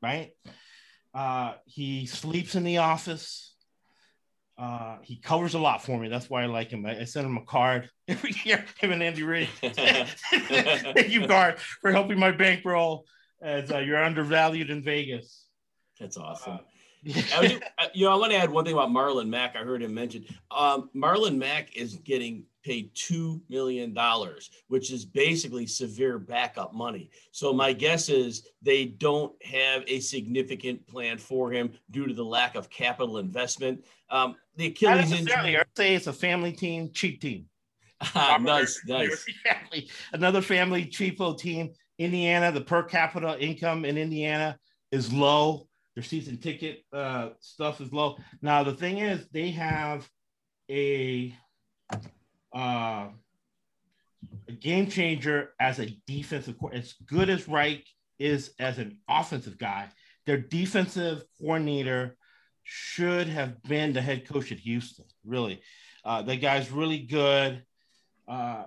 right? 0.00 0.30
Uh, 1.16 1.54
he 1.64 2.04
sleeps 2.04 2.54
in 2.56 2.62
the 2.62 2.76
office. 2.76 3.54
Uh, 4.58 4.98
he 5.02 5.16
covers 5.16 5.54
a 5.54 5.58
lot 5.58 5.82
for 5.82 5.98
me. 5.98 6.08
That's 6.08 6.28
why 6.28 6.42
I 6.42 6.46
like 6.46 6.70
him. 6.70 6.84
I, 6.84 7.00
I 7.00 7.04
send 7.04 7.26
him 7.26 7.38
a 7.38 7.44
card 7.44 7.88
every 8.08 8.34
year. 8.44 8.62
Him 8.78 8.92
and 8.92 9.02
Andy 9.02 9.22
Reid. 9.22 9.48
Thank 9.62 11.08
you, 11.08 11.26
card, 11.26 11.58
for 11.58 11.90
helping 11.90 12.18
my 12.18 12.32
bankroll 12.32 13.06
as 13.40 13.72
uh, 13.72 13.78
you're 13.78 14.02
undervalued 14.02 14.68
in 14.68 14.82
Vegas. 14.82 15.46
That's 15.98 16.18
awesome. 16.18 16.60
I 17.14 17.60
I- 17.78 17.90
you 17.94 18.04
know, 18.06 18.12
I 18.12 18.16
want 18.16 18.32
to 18.32 18.38
add 18.38 18.50
one 18.50 18.64
thing 18.64 18.74
about 18.74 18.90
Marlon 18.90 19.28
Mack. 19.28 19.56
I 19.56 19.60
heard 19.60 19.82
him 19.82 19.94
mention. 19.94 20.24
Um, 20.50 20.90
Marlon 20.94 21.36
Mack 21.36 21.74
is 21.76 21.94
getting 21.96 22.44
paid 22.64 22.90
two 22.94 23.40
million 23.48 23.94
dollars, 23.94 24.50
which 24.68 24.90
is 24.92 25.04
basically 25.04 25.66
severe 25.66 26.18
backup 26.18 26.74
money. 26.74 27.10
So 27.30 27.52
my 27.52 27.72
guess 27.72 28.08
is 28.08 28.48
they 28.62 28.86
don't 28.86 29.32
have 29.44 29.84
a 29.86 30.00
significant 30.00 30.86
plan 30.88 31.18
for 31.18 31.52
him 31.52 31.72
due 31.90 32.06
to 32.06 32.14
the 32.14 32.24
lack 32.24 32.56
of 32.56 32.68
capital 32.68 33.18
investment. 33.18 33.84
Um, 34.10 34.34
the 34.56 34.66
Achilles 34.66 35.12
injury. 35.12 35.56
I'd 35.58 35.66
say 35.76 35.94
it's 35.94 36.06
a 36.08 36.12
family 36.12 36.52
team, 36.52 36.90
cheap 36.92 37.20
team. 37.20 37.46
Ah, 38.14 38.36
nice, 38.38 38.82
nice. 38.86 39.24
Family, 39.42 39.88
another 40.12 40.42
family 40.42 40.84
cheapo 40.84 41.38
team. 41.38 41.70
Indiana, 41.98 42.52
the 42.52 42.60
per 42.60 42.82
capita 42.82 43.38
income 43.40 43.86
in 43.86 43.96
Indiana 43.96 44.58
is 44.92 45.10
low. 45.10 45.66
Their 45.96 46.04
season 46.04 46.36
ticket 46.36 46.84
uh, 46.92 47.30
stuff 47.40 47.80
is 47.80 47.90
low. 47.90 48.18
Now 48.42 48.62
the 48.62 48.74
thing 48.74 48.98
is, 48.98 49.26
they 49.32 49.50
have 49.52 50.06
a 50.70 51.34
uh, 52.54 53.08
a 54.46 54.52
game 54.52 54.88
changer 54.88 55.54
as 55.58 55.78
a 55.78 55.86
defensive. 56.06 56.56
As 56.70 56.92
good 57.06 57.30
as 57.30 57.48
Reich 57.48 57.86
is 58.18 58.52
as 58.58 58.76
an 58.76 58.98
offensive 59.08 59.56
guy, 59.56 59.88
their 60.26 60.36
defensive 60.36 61.24
coordinator 61.40 62.18
should 62.62 63.28
have 63.28 63.62
been 63.62 63.94
the 63.94 64.02
head 64.02 64.28
coach 64.28 64.52
at 64.52 64.58
Houston. 64.58 65.06
Really, 65.24 65.62
uh, 66.04 66.20
that 66.22 66.42
guy's 66.42 66.70
really 66.70 67.06
good. 67.06 67.62
Uh, 68.28 68.64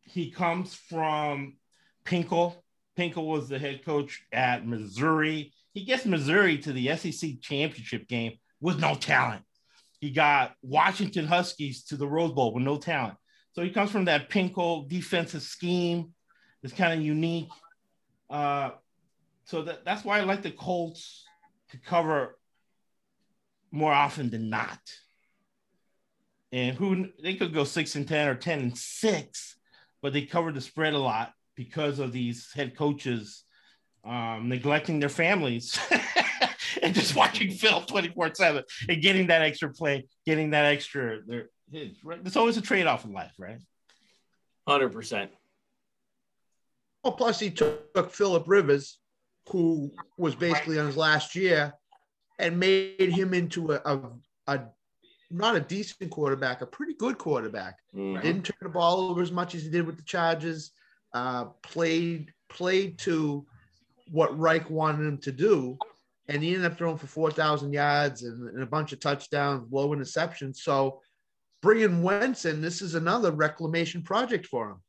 he 0.00 0.32
comes 0.32 0.74
from 0.74 1.58
Pinkel. 2.04 2.56
Pinkel 2.98 3.24
was 3.24 3.48
the 3.48 3.60
head 3.60 3.84
coach 3.84 4.24
at 4.32 4.66
Missouri. 4.66 5.52
He 5.72 5.84
gets 5.84 6.04
Missouri 6.04 6.58
to 6.58 6.72
the 6.72 6.96
SEC 6.96 7.40
championship 7.40 8.06
game 8.08 8.38
with 8.60 8.78
no 8.78 8.94
talent. 8.94 9.42
He 10.00 10.10
got 10.10 10.54
Washington 10.62 11.26
Huskies 11.26 11.84
to 11.84 11.96
the 11.96 12.06
Rose 12.06 12.32
Bowl 12.32 12.52
with 12.52 12.64
no 12.64 12.76
talent. 12.76 13.14
So 13.52 13.62
he 13.62 13.70
comes 13.70 13.90
from 13.90 14.06
that 14.06 14.30
Pinkel 14.30 14.88
defensive 14.88 15.42
scheme. 15.42 16.12
It's 16.62 16.72
kind 16.72 16.92
of 16.92 17.04
unique. 17.04 17.48
Uh, 18.28 18.70
so 19.44 19.62
that, 19.62 19.84
that's 19.84 20.04
why 20.04 20.18
I 20.18 20.24
like 20.24 20.42
the 20.42 20.50
Colts 20.50 21.24
to 21.70 21.78
cover 21.78 22.38
more 23.70 23.92
often 23.92 24.30
than 24.30 24.50
not. 24.50 24.80
And 26.52 26.76
who 26.76 27.08
they 27.22 27.34
could 27.34 27.54
go 27.54 27.64
six 27.64 27.94
and 27.94 28.06
ten 28.06 28.28
or 28.28 28.34
ten 28.34 28.60
and 28.60 28.76
six, 28.76 29.56
but 30.02 30.12
they 30.12 30.22
cover 30.22 30.52
the 30.52 30.60
spread 30.60 30.92
a 30.92 30.98
lot 30.98 31.32
because 31.56 31.98
of 31.98 32.12
these 32.12 32.52
head 32.52 32.76
coaches 32.76 33.44
um, 34.04 34.48
neglecting 34.48 35.00
their 35.00 35.08
families 35.08 35.78
and 36.82 36.94
just 36.94 37.14
watching 37.14 37.50
film 37.50 37.84
24 37.84 38.34
7 38.34 38.64
and 38.88 39.02
getting 39.02 39.28
that 39.28 39.42
extra 39.42 39.72
play, 39.72 40.06
getting 40.26 40.50
that 40.50 40.64
extra. 40.64 41.20
There, 41.26 41.48
it's 41.72 42.36
always 42.36 42.56
a 42.56 42.62
trade 42.62 42.86
off 42.86 43.04
in 43.04 43.12
life, 43.12 43.32
right? 43.38 43.58
Hundred 44.66 44.92
percent. 44.92 45.30
Well, 47.02 47.14
plus 47.14 47.40
he 47.40 47.50
took 47.50 48.12
Philip 48.12 48.44
Rivers, 48.46 48.98
who 49.48 49.90
was 50.16 50.34
basically 50.34 50.78
on 50.78 50.86
his 50.86 50.96
last 50.96 51.34
year, 51.34 51.72
and 52.38 52.60
made 52.60 53.00
him 53.00 53.34
into 53.34 53.72
a, 53.72 53.80
a, 53.84 54.00
a 54.46 54.60
not 55.30 55.56
a 55.56 55.60
decent 55.60 56.10
quarterback, 56.10 56.60
a 56.60 56.66
pretty 56.66 56.94
good 56.94 57.18
quarterback. 57.18 57.78
Didn't 58.22 58.44
turn 58.44 58.56
the 58.60 58.68
ball 58.68 59.10
over 59.10 59.22
as 59.22 59.32
much 59.32 59.54
as 59.54 59.62
he 59.64 59.70
did 59.70 59.86
with 59.86 59.96
the 59.96 60.04
Chargers. 60.04 60.72
Uh, 61.12 61.46
played 61.62 62.32
played 62.48 62.98
to 62.98 63.46
what 64.12 64.38
Reich 64.38 64.68
wanted 64.68 65.06
him 65.06 65.18
to 65.18 65.32
do, 65.32 65.78
and 66.28 66.42
he 66.42 66.54
ended 66.54 66.70
up 66.70 66.78
throwing 66.78 66.98
for 66.98 67.06
four 67.06 67.30
thousand 67.30 67.72
yards 67.72 68.22
and, 68.22 68.48
and 68.50 68.62
a 68.62 68.66
bunch 68.66 68.92
of 68.92 69.00
touchdowns, 69.00 69.72
low 69.72 69.88
interceptions. 69.88 70.56
So 70.58 71.00
bringing 71.62 72.02
Wentz 72.02 72.44
in, 72.44 72.60
this 72.60 72.82
is 72.82 72.94
another 72.94 73.32
reclamation 73.32 74.02
project 74.02 74.46
for 74.46 74.70
him. 74.70 74.82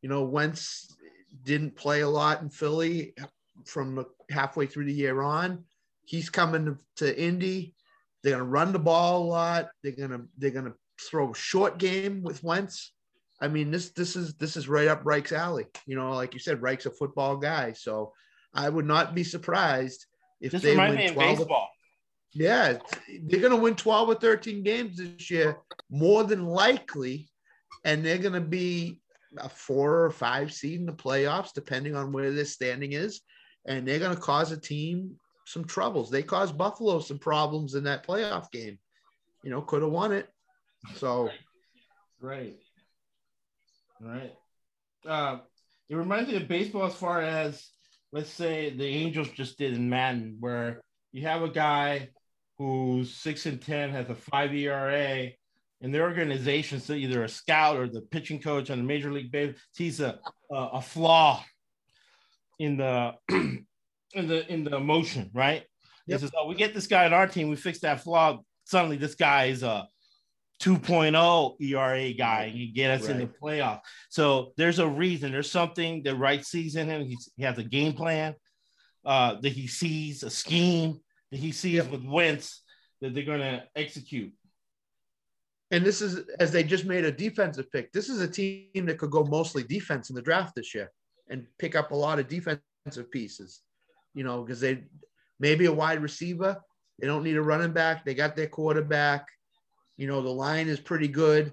You 0.00 0.08
know, 0.08 0.22
Wentz 0.22 0.96
didn't 1.42 1.76
play 1.76 2.02
a 2.02 2.08
lot 2.08 2.40
in 2.40 2.50
Philly 2.50 3.14
from 3.64 4.06
halfway 4.30 4.66
through 4.66 4.84
the 4.84 4.92
year 4.92 5.22
on. 5.22 5.64
He's 6.04 6.30
coming 6.30 6.78
to 6.96 7.20
Indy. 7.20 7.74
They're 8.22 8.38
gonna 8.38 8.44
run 8.44 8.72
the 8.72 8.78
ball 8.78 9.24
a 9.24 9.26
lot. 9.26 9.68
They're 9.82 9.92
gonna 9.92 10.22
they're 10.38 10.50
gonna 10.50 10.74
throw 11.00 11.32
a 11.32 11.34
short 11.34 11.78
game 11.78 12.22
with 12.22 12.44
Wentz. 12.44 12.92
I 13.40 13.48
mean, 13.48 13.70
this 13.70 13.90
this 13.90 14.14
is 14.14 14.34
this 14.34 14.56
is 14.56 14.68
right 14.68 14.88
up 14.88 15.04
Reich's 15.04 15.32
alley. 15.32 15.66
You 15.86 15.96
know, 15.96 16.12
like 16.12 16.32
you 16.32 16.40
said, 16.40 16.62
Reich's 16.62 16.86
a 16.86 16.90
football 16.90 17.36
guy, 17.36 17.72
so 17.72 18.12
I 18.54 18.68
would 18.68 18.86
not 18.86 19.14
be 19.14 19.24
surprised 19.24 20.06
if 20.40 20.52
This 20.52 20.62
they 20.62 20.70
reminds 20.70 20.96
me 20.96 21.04
win 21.06 21.14
12. 21.14 21.36
baseball. 21.38 21.68
Yeah, 22.32 22.78
they're 23.24 23.40
going 23.40 23.52
to 23.56 23.62
win 23.62 23.74
12 23.74 24.08
or 24.10 24.14
13 24.14 24.62
games 24.62 24.98
this 24.98 25.30
year, 25.30 25.58
more 25.90 26.24
than 26.24 26.46
likely. 26.46 27.28
And 27.84 28.04
they're 28.04 28.18
going 28.18 28.34
to 28.34 28.40
be 28.40 29.00
a 29.38 29.48
four 29.48 30.04
or 30.04 30.10
five 30.10 30.52
seed 30.52 30.80
in 30.80 30.86
the 30.86 30.92
playoffs, 30.92 31.52
depending 31.54 31.96
on 31.96 32.12
where 32.12 32.32
their 32.32 32.44
standing 32.44 32.92
is. 32.92 33.20
And 33.66 33.86
they're 33.86 33.98
going 33.98 34.14
to 34.14 34.20
cause 34.20 34.52
a 34.52 34.56
team 34.60 35.18
some 35.46 35.64
troubles. 35.64 36.10
They 36.10 36.22
caused 36.22 36.58
Buffalo 36.58 37.00
some 37.00 37.18
problems 37.18 37.74
in 37.74 37.84
that 37.84 38.06
playoff 38.06 38.50
game. 38.50 38.78
You 39.42 39.50
know, 39.50 39.62
could 39.62 39.82
have 39.82 39.90
won 39.90 40.12
it. 40.12 40.28
So, 40.96 41.30
Right. 42.20 42.56
Right. 44.00 44.34
Uh, 45.06 45.38
it 45.88 45.96
reminds 45.96 46.30
me 46.30 46.36
of 46.36 46.48
baseball 46.48 46.84
as 46.84 46.94
far 46.94 47.22
as, 47.22 47.68
let's 48.12 48.30
say, 48.30 48.70
the 48.70 48.86
Angels 48.86 49.28
just 49.30 49.58
did 49.58 49.74
in 49.74 49.88
Madden, 49.88 50.36
where 50.40 50.80
you 51.12 51.22
have 51.22 51.42
a 51.42 51.48
guy 51.48 52.08
who's 52.58 53.14
six 53.14 53.46
and 53.46 53.60
ten, 53.60 53.90
has 53.90 54.08
a 54.08 54.14
five 54.14 54.54
ERA, 54.54 55.30
in 55.80 55.92
their 55.92 56.02
organization, 56.02 56.80
so 56.80 56.92
either 56.92 57.22
a 57.22 57.28
scout 57.28 57.76
or 57.76 57.88
the 57.88 58.00
pitching 58.00 58.40
coach 58.40 58.70
on 58.70 58.78
the 58.78 58.84
major 58.84 59.12
league 59.12 59.30
base 59.30 59.56
sees 59.72 60.00
a, 60.00 60.18
a, 60.50 60.54
a 60.74 60.82
flaw 60.82 61.44
in 62.58 62.76
the 62.76 63.14
in 63.28 63.66
the 64.14 64.52
in 64.52 64.64
the 64.64 64.80
motion, 64.80 65.30
right? 65.32 65.62
Yep. 66.06 66.20
He 66.20 66.26
says, 66.26 66.32
"Oh, 66.36 66.48
we 66.48 66.54
get 66.54 66.74
this 66.74 66.88
guy 66.88 67.04
on 67.06 67.12
our 67.12 67.28
team, 67.28 67.48
we 67.48 67.56
fix 67.56 67.80
that 67.80 68.02
flaw. 68.02 68.38
Suddenly, 68.64 68.96
this 68.96 69.14
guy 69.14 69.46
is 69.46 69.62
a 69.62 69.86
2.0 70.60 71.60
ERA 71.60 72.12
guy, 72.14 72.44
and 72.44 72.56
he 72.56 72.68
get 72.68 72.90
us 72.90 73.02
right. 73.02 73.10
in 73.12 73.18
the 73.18 73.26
playoff. 73.26 73.80
So 74.08 74.52
there's 74.56 74.78
a 74.78 74.88
reason. 74.88 75.30
There's 75.30 75.50
something 75.50 76.02
that 76.02 76.16
Reich 76.16 76.44
sees 76.44 76.76
in 76.76 76.88
him. 76.88 77.04
He's, 77.04 77.30
he 77.36 77.44
has 77.44 77.58
a 77.58 77.62
game 77.62 77.92
plan 77.92 78.34
uh, 79.04 79.36
that 79.40 79.52
he 79.52 79.66
sees, 79.66 80.22
a 80.22 80.30
scheme 80.30 81.00
that 81.30 81.38
he 81.38 81.52
sees 81.52 81.74
yep. 81.74 81.90
with 81.90 82.04
Wentz 82.04 82.62
that 83.00 83.14
they're 83.14 83.24
going 83.24 83.40
to 83.40 83.62
execute. 83.76 84.32
And 85.70 85.84
this 85.84 86.00
is 86.00 86.26
as 86.40 86.50
they 86.50 86.64
just 86.64 86.86
made 86.86 87.04
a 87.04 87.12
defensive 87.12 87.70
pick. 87.70 87.92
This 87.92 88.08
is 88.08 88.20
a 88.20 88.28
team 88.28 88.86
that 88.86 88.98
could 88.98 89.10
go 89.10 89.24
mostly 89.24 89.62
defense 89.62 90.08
in 90.08 90.16
the 90.16 90.22
draft 90.22 90.54
this 90.56 90.74
year 90.74 90.90
and 91.28 91.46
pick 91.58 91.76
up 91.76 91.90
a 91.90 91.96
lot 91.96 92.18
of 92.18 92.26
defensive 92.26 93.10
pieces. 93.10 93.60
You 94.14 94.24
know, 94.24 94.42
because 94.42 94.60
they 94.60 94.84
maybe 95.38 95.66
a 95.66 95.72
wide 95.72 96.02
receiver. 96.02 96.56
They 96.98 97.06
don't 97.06 97.22
need 97.22 97.36
a 97.36 97.42
running 97.42 97.72
back. 97.72 98.04
They 98.04 98.14
got 98.14 98.34
their 98.34 98.48
quarterback. 98.48 99.26
You 99.98 100.06
know, 100.06 100.22
the 100.22 100.30
line 100.30 100.68
is 100.68 100.80
pretty 100.80 101.08
good. 101.08 101.52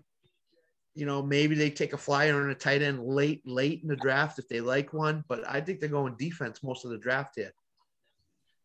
You 0.93 1.05
know, 1.05 1.21
maybe 1.21 1.55
they 1.55 1.69
take 1.69 1.91
a 1.91 1.97
flyer 1.97 2.41
on 2.41 2.49
a 2.49 2.55
tight 2.55 2.81
end 2.81 3.03
late, 3.03 3.41
late 3.45 3.81
in 3.81 3.89
the 3.89 3.97
draft 3.97 4.39
if 4.39 4.47
they 4.47 4.61
like 4.61 4.93
one. 4.93 5.25
But 5.27 5.43
I 5.45 5.59
think 5.59 5.81
they're 5.81 5.89
going 5.89 6.15
defense 6.17 6.63
most 6.63 6.85
of 6.85 6.91
the 6.91 6.97
draft 6.97 7.33
here. 7.35 7.51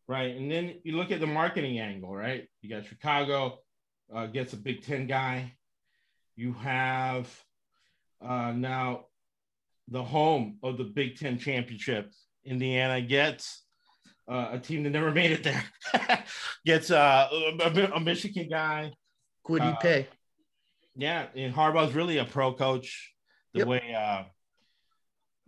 Right. 0.07 0.35
And 0.35 0.49
then 0.49 0.75
you 0.83 0.95
look 0.95 1.11
at 1.11 1.19
the 1.19 1.27
marketing 1.27 1.79
angle, 1.79 2.15
right? 2.15 2.47
You 2.61 2.69
got 2.69 2.85
Chicago 2.85 3.59
uh, 4.13 4.27
gets 4.27 4.53
a 4.53 4.57
Big 4.57 4.83
Ten 4.83 5.07
guy. 5.07 5.53
You 6.35 6.53
have 6.53 7.29
uh, 8.21 8.51
now 8.51 9.05
the 9.87 10.03
home 10.03 10.57
of 10.63 10.77
the 10.77 10.83
Big 10.83 11.17
Ten 11.17 11.37
championship. 11.37 12.11
Indiana 12.45 13.01
gets 13.01 13.63
uh, 14.27 14.49
a 14.51 14.59
team 14.59 14.83
that 14.83 14.91
never 14.91 15.11
made 15.11 15.31
it 15.31 15.43
there. 15.43 15.63
gets 16.65 16.91
uh, 16.91 17.27
a, 17.31 17.91
a, 17.93 17.99
Michigan 17.99 18.47
guy. 18.49 18.91
Could 19.53 19.63
he 19.63 19.69
uh, 19.69 19.75
pay? 19.75 20.07
Yeah, 20.95 21.27
and 21.35 21.53
Harbaugh's 21.53 21.93
really 21.93 22.17
a 22.17 22.25
pro 22.25 22.53
coach. 22.53 23.13
The 23.53 23.59
yep. 23.59 23.67
way 23.67 23.95
uh, 23.97 24.23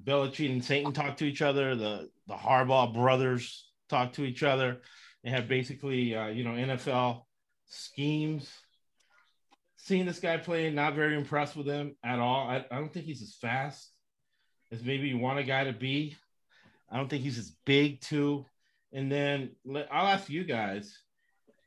Belichick 0.03 0.51
and 0.51 0.61
Saban 0.61 0.93
talk 0.93 1.17
to 1.17 1.25
each 1.25 1.41
other, 1.41 1.75
the 1.75 2.09
the 2.27 2.33
Harbaugh 2.33 2.93
brothers 2.93 3.69
talk 3.89 4.13
to 4.13 4.23
each 4.23 4.43
other. 4.43 4.81
They 5.23 5.29
have 5.29 5.47
basically, 5.47 6.15
uh, 6.15 6.27
you 6.27 6.43
know, 6.43 6.51
NFL 6.51 7.23
schemes. 7.67 8.49
Seeing 9.77 10.05
this 10.05 10.19
guy 10.19 10.37
play, 10.37 10.69
not 10.71 10.95
very 10.95 11.15
impressed 11.15 11.55
with 11.55 11.67
him 11.67 11.95
at 12.03 12.19
all. 12.19 12.47
I, 12.47 12.65
I 12.71 12.77
don't 12.77 12.91
think 12.91 13.05
he's 13.05 13.21
as 13.21 13.35
fast 13.35 13.89
as 14.71 14.83
maybe 14.83 15.07
you 15.07 15.17
want 15.17 15.39
a 15.39 15.43
guy 15.43 15.65
to 15.65 15.73
be. 15.73 16.15
I 16.89 16.97
don't 16.97 17.09
think 17.09 17.23
he's 17.23 17.37
as 17.37 17.51
big 17.65 17.99
too. 18.01 18.45
And 18.93 19.11
then 19.11 19.51
I'll 19.91 20.07
ask 20.07 20.29
you 20.29 20.43
guys. 20.43 20.97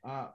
Uh, 0.05 0.29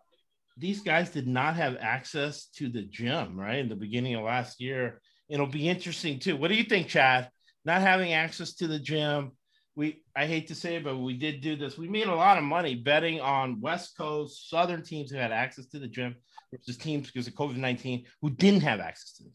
these 0.62 0.82
guys 0.82 1.10
did 1.10 1.28
not 1.28 1.56
have 1.56 1.76
access 1.82 2.46
to 2.56 2.70
the 2.70 2.84
gym, 2.84 3.38
right? 3.38 3.58
In 3.58 3.68
the 3.68 3.76
beginning 3.76 4.14
of 4.16 4.24
last 4.24 4.62
year. 4.62 5.02
It'll 5.28 5.48
be 5.48 5.68
interesting 5.68 6.20
too. 6.20 6.38
What 6.38 6.50
do 6.50 6.56
you 6.56 6.64
think, 6.64 6.88
Chad? 6.88 7.30
Not 7.66 7.82
having 7.82 8.14
access 8.14 8.54
to 8.56 8.68
the 8.68 8.80
gym. 8.80 9.32
We 9.76 10.04
I 10.16 10.28
hate 10.28 10.48
to 10.50 10.56
say 10.56 10.76
it, 10.76 10.84
but 10.84 10.98
we 10.98 11.18
did 11.18 11.42
do 11.42 11.56
this. 11.56 11.78
We 11.78 11.88
made 11.88 12.08
a 12.08 12.16
lot 12.16 12.38
of 12.38 12.44
money 12.44 12.76
betting 12.76 13.22
on 13.22 13.62
West 13.62 13.98
Coast, 13.98 14.50
Southern 14.50 14.84
teams 14.84 15.10
who 15.10 15.18
had 15.18 15.32
access 15.32 15.66
to 15.68 15.80
the 15.80 15.88
gym 15.88 16.16
versus 16.54 16.78
teams 16.78 17.08
because 17.08 17.28
of 17.28 17.34
COVID 17.34 17.56
19 17.56 18.06
who 18.22 18.30
didn't 18.30 18.62
have 18.62 18.80
access 18.80 19.14
to 19.14 19.24
it. 19.24 19.32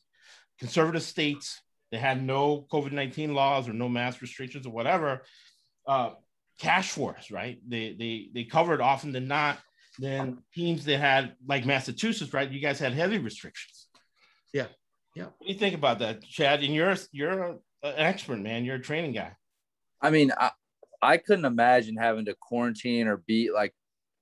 Conservative 0.60 1.02
states 1.02 1.60
that 1.90 2.00
had 2.00 2.22
no 2.22 2.66
COVID 2.70 2.92
19 2.92 3.34
laws 3.34 3.68
or 3.68 3.72
no 3.72 3.88
mask 3.88 4.20
restrictions 4.20 4.66
or 4.66 4.72
whatever. 4.72 5.22
Uh, 5.88 6.10
cash 6.60 6.90
for 6.90 7.16
us, 7.16 7.30
right? 7.30 7.58
They 7.66 7.96
they 7.98 8.28
they 8.32 8.44
covered 8.44 8.80
often 8.80 9.12
than 9.12 9.26
not 9.26 9.58
than 9.98 10.38
teams 10.54 10.84
that 10.84 10.98
had 10.98 11.34
like 11.46 11.64
Massachusetts, 11.64 12.32
right? 12.32 12.50
You 12.50 12.60
guys 12.60 12.78
had 12.78 12.92
heavy 12.92 13.18
restrictions. 13.18 13.88
Yeah, 14.52 14.66
yeah. 15.14 15.24
What 15.24 15.46
do 15.46 15.52
you 15.52 15.58
think 15.58 15.74
about 15.74 15.98
that, 16.00 16.22
Chad? 16.22 16.62
And 16.62 16.74
you're 16.74 16.94
you're 17.12 17.42
an 17.42 17.58
expert, 17.82 18.38
man. 18.38 18.64
You're 18.64 18.76
a 18.76 18.82
training 18.82 19.12
guy. 19.12 19.32
I 20.00 20.10
mean, 20.10 20.32
I, 20.38 20.50
I 21.02 21.16
couldn't 21.16 21.44
imagine 21.44 21.96
having 21.96 22.26
to 22.26 22.34
quarantine 22.40 23.06
or 23.06 23.18
be 23.18 23.50
like 23.52 23.72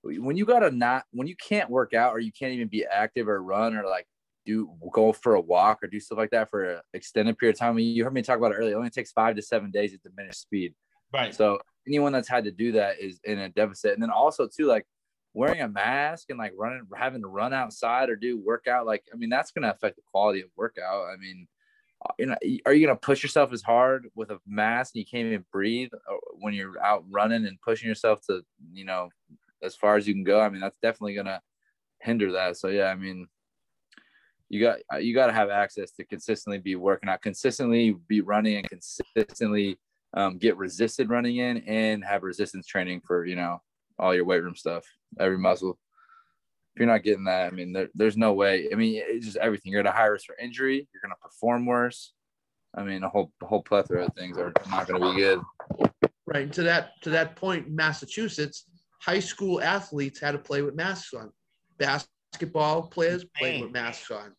when 0.03 0.37
you 0.37 0.45
gotta 0.45 0.71
not 0.71 1.05
when 1.13 1.27
you 1.27 1.37
can't 1.37 1.71
work 1.71 1.95
out 1.95 2.13
or 2.13 2.19
you 2.19 2.33
can't 2.33 2.53
even 2.53 2.69
be 2.69 2.85
active 2.85 3.29
or 3.29 3.43
run 3.43 3.77
or 3.77 3.85
like 3.85 4.07
do 4.47 4.71
go 4.93 5.13
for 5.13 5.35
a 5.35 5.41
walk 5.41 5.83
or 5.83 5.87
do 5.87 5.99
stuff 5.99 6.19
like 6.19 6.31
that 6.31 6.51
for 6.51 6.65
an 6.65 6.81
extended 6.93 7.39
period 7.39 7.57
of 7.57 7.61
time. 7.61 7.71
I 7.71 7.75
mean, 7.75 7.97
you 7.97 8.05
heard 8.05 8.13
me 8.13 8.23
talk 8.23 8.39
about 8.39 8.53
it 8.53 8.57
earlier. 8.57 8.75
It 8.75 8.79
only 8.79 8.91
takes 8.91 9.13
five 9.13 9.37
to 9.37 9.43
seven 9.43 9.71
days 9.71 9.95
at 9.95 10.03
diminished 10.03 10.43
speed. 10.43 10.75
Right. 11.13 11.35
So 11.35 11.59
anyone 11.87 12.13
that's 12.13 12.29
had 12.29 12.45
to 12.45 12.51
do 12.51 12.73
that 12.73 13.01
is 13.01 13.21
in 13.25 13.39
a 13.39 13.49
deficit. 13.49 13.95
And 13.95 14.03
then 14.03 14.11
also 14.11 14.47
too, 14.47 14.67
like 14.67 14.85
wearing 15.35 15.61
a 15.61 15.69
mask 15.69 16.31
and 16.31 16.39
like 16.39 16.53
running, 16.57 16.87
having 16.97 17.21
to 17.21 17.29
run 17.29 17.53
outside 17.53 18.09
or 18.09 18.17
do 18.17 18.41
workout, 18.41 18.87
like, 18.87 19.05
I 19.13 19.17
mean, 19.17 19.29
that's 19.29 19.51
going 19.51 19.65
to 19.65 19.71
affect 19.71 19.97
the 19.97 20.03
quality 20.11 20.41
of 20.41 20.49
workout. 20.57 21.07
I 21.13 21.17
mean, 21.17 21.49
uh, 22.07 22.13
you 22.19 22.27
know, 22.27 22.37
are 22.65 22.73
you 22.73 22.87
going 22.87 22.97
to 22.97 23.01
push 23.01 23.23
yourself 23.23 23.53
as 23.53 23.63
hard 23.63 24.07
with 24.15 24.31
a 24.31 24.39
mask 24.47 24.95
and 24.95 25.01
you 25.01 25.07
can't 25.07 25.27
even 25.27 25.45
breathe 25.53 25.91
uh, 25.93 26.17
when 26.39 26.55
you're 26.55 26.81
out 26.83 27.05
running 27.11 27.47
and 27.47 27.61
pushing 27.61 27.89
yourself 27.89 28.21
to, 28.29 28.43
you 28.73 28.85
know, 28.85 29.09
as 29.63 29.75
far 29.75 29.97
as 29.97 30.07
you 30.07 30.15
can 30.15 30.25
go? 30.25 30.41
I 30.41 30.49
mean, 30.49 30.61
that's 30.61 30.79
definitely 30.79 31.15
going 31.15 31.27
to 31.27 31.41
hinder 32.01 32.33
that. 32.33 32.57
So, 32.57 32.69
yeah, 32.69 32.87
I 32.87 32.95
mean, 32.95 33.27
you 34.49 34.61
got 34.61 34.79
uh, 34.93 34.99
you 34.99 35.15
got 35.15 35.27
to 35.27 35.33
have 35.33 35.51
access 35.51 35.91
to 35.93 36.05
consistently 36.05 36.59
be 36.59 36.77
working 36.77 37.09
out, 37.09 37.23
consistently 37.23 37.97
be 38.07 38.21
running, 38.21 38.57
and 38.57 38.69
consistently 38.69 39.79
um, 40.15 40.39
get 40.39 40.57
resisted 40.57 41.11
running 41.11 41.39
in, 41.39 41.59
and 41.59 42.05
have 42.05 42.23
resistance 42.23 42.67
training 42.67 43.01
for 43.05 43.25
you 43.25 43.35
know 43.35 43.61
all 43.99 44.15
your 44.15 44.25
weight 44.25 44.43
room 44.43 44.57
stuff, 44.57 44.85
every 45.19 45.39
muscle. 45.39 45.79
If 46.75 46.81
you're 46.81 46.89
not 46.89 47.05
getting 47.05 47.25
that, 47.25 47.47
I 47.47 47.51
mean, 47.55 47.73
there, 47.73 47.89
there's 47.95 48.17
no 48.17 48.33
way. 48.33 48.69
I 48.73 48.75
mean, 48.75 49.01
it's 49.05 49.27
just 49.27 49.37
everything. 49.37 49.73
You're 49.73 49.81
at 49.81 49.87
a 49.87 49.93
high 49.93 50.07
risk 50.07 50.27
for 50.27 50.37
injury. 50.43 50.89
You're 50.93 51.03
going 51.03 51.15
to 51.15 51.21
perform 51.23 51.67
worse. 51.67 52.13
I 52.77 52.83
mean, 52.83 53.05
a 53.05 53.09
whole 53.09 53.31
a 53.41 53.47
whole 53.47 53.63
plethora 53.63 54.07
of 54.07 54.15
things 54.15 54.37
are 54.37 54.53
not 54.69 54.89
going 54.89 55.01
to 55.01 55.13
be 55.13 55.17
good. 55.17 55.41
Right. 56.27 56.45
And 56.45 56.53
to 56.55 56.65
that 56.65 57.01
to 57.03 57.11
that 57.11 57.37
point, 57.37 57.71
Massachusetts 57.71 58.67
high 59.05 59.21
school 59.21 59.61
athletes 59.61 60.19
had 60.19 60.33
to 60.33 60.39
play 60.39 60.63
with 60.63 60.75
masks 60.75 61.13
on. 61.15 61.31
Basketball 61.79 62.89
players 62.89 63.25
played 63.37 63.63
with 63.63 63.73
masks 63.73 64.11
on. 64.11 64.35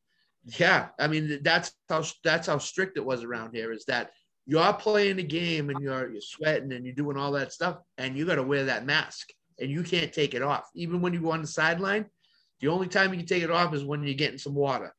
Yeah, 0.59 0.89
I 0.99 1.07
mean 1.07 1.39
that's 1.43 1.71
how 1.89 2.03
that's 2.23 2.47
how 2.47 2.57
strict 2.57 2.97
it 2.97 3.05
was 3.05 3.23
around 3.23 3.55
here. 3.55 3.71
Is 3.71 3.85
that 3.85 4.11
you're 4.45 4.73
playing 4.73 5.17
the 5.17 5.23
game 5.23 5.69
and 5.69 5.79
you're 5.79 6.11
you're 6.11 6.21
sweating 6.21 6.71
and 6.71 6.85
you're 6.85 6.95
doing 6.95 7.17
all 7.17 7.31
that 7.33 7.53
stuff, 7.53 7.77
and 7.97 8.17
you 8.17 8.25
got 8.25 8.35
to 8.35 8.43
wear 8.43 8.65
that 8.65 8.85
mask 8.85 9.29
and 9.59 9.69
you 9.69 9.83
can't 9.83 10.11
take 10.11 10.33
it 10.33 10.41
off. 10.41 10.69
Even 10.75 11.01
when 11.01 11.13
you 11.13 11.21
go 11.21 11.31
on 11.31 11.41
the 11.41 11.47
sideline, 11.47 12.05
the 12.61 12.67
only 12.67 12.87
time 12.87 13.11
you 13.11 13.17
can 13.17 13.27
take 13.27 13.43
it 13.43 13.51
off 13.51 13.73
is 13.73 13.83
when 13.83 14.03
you're 14.03 14.13
getting 14.13 14.37
some 14.37 14.55
water. 14.55 14.93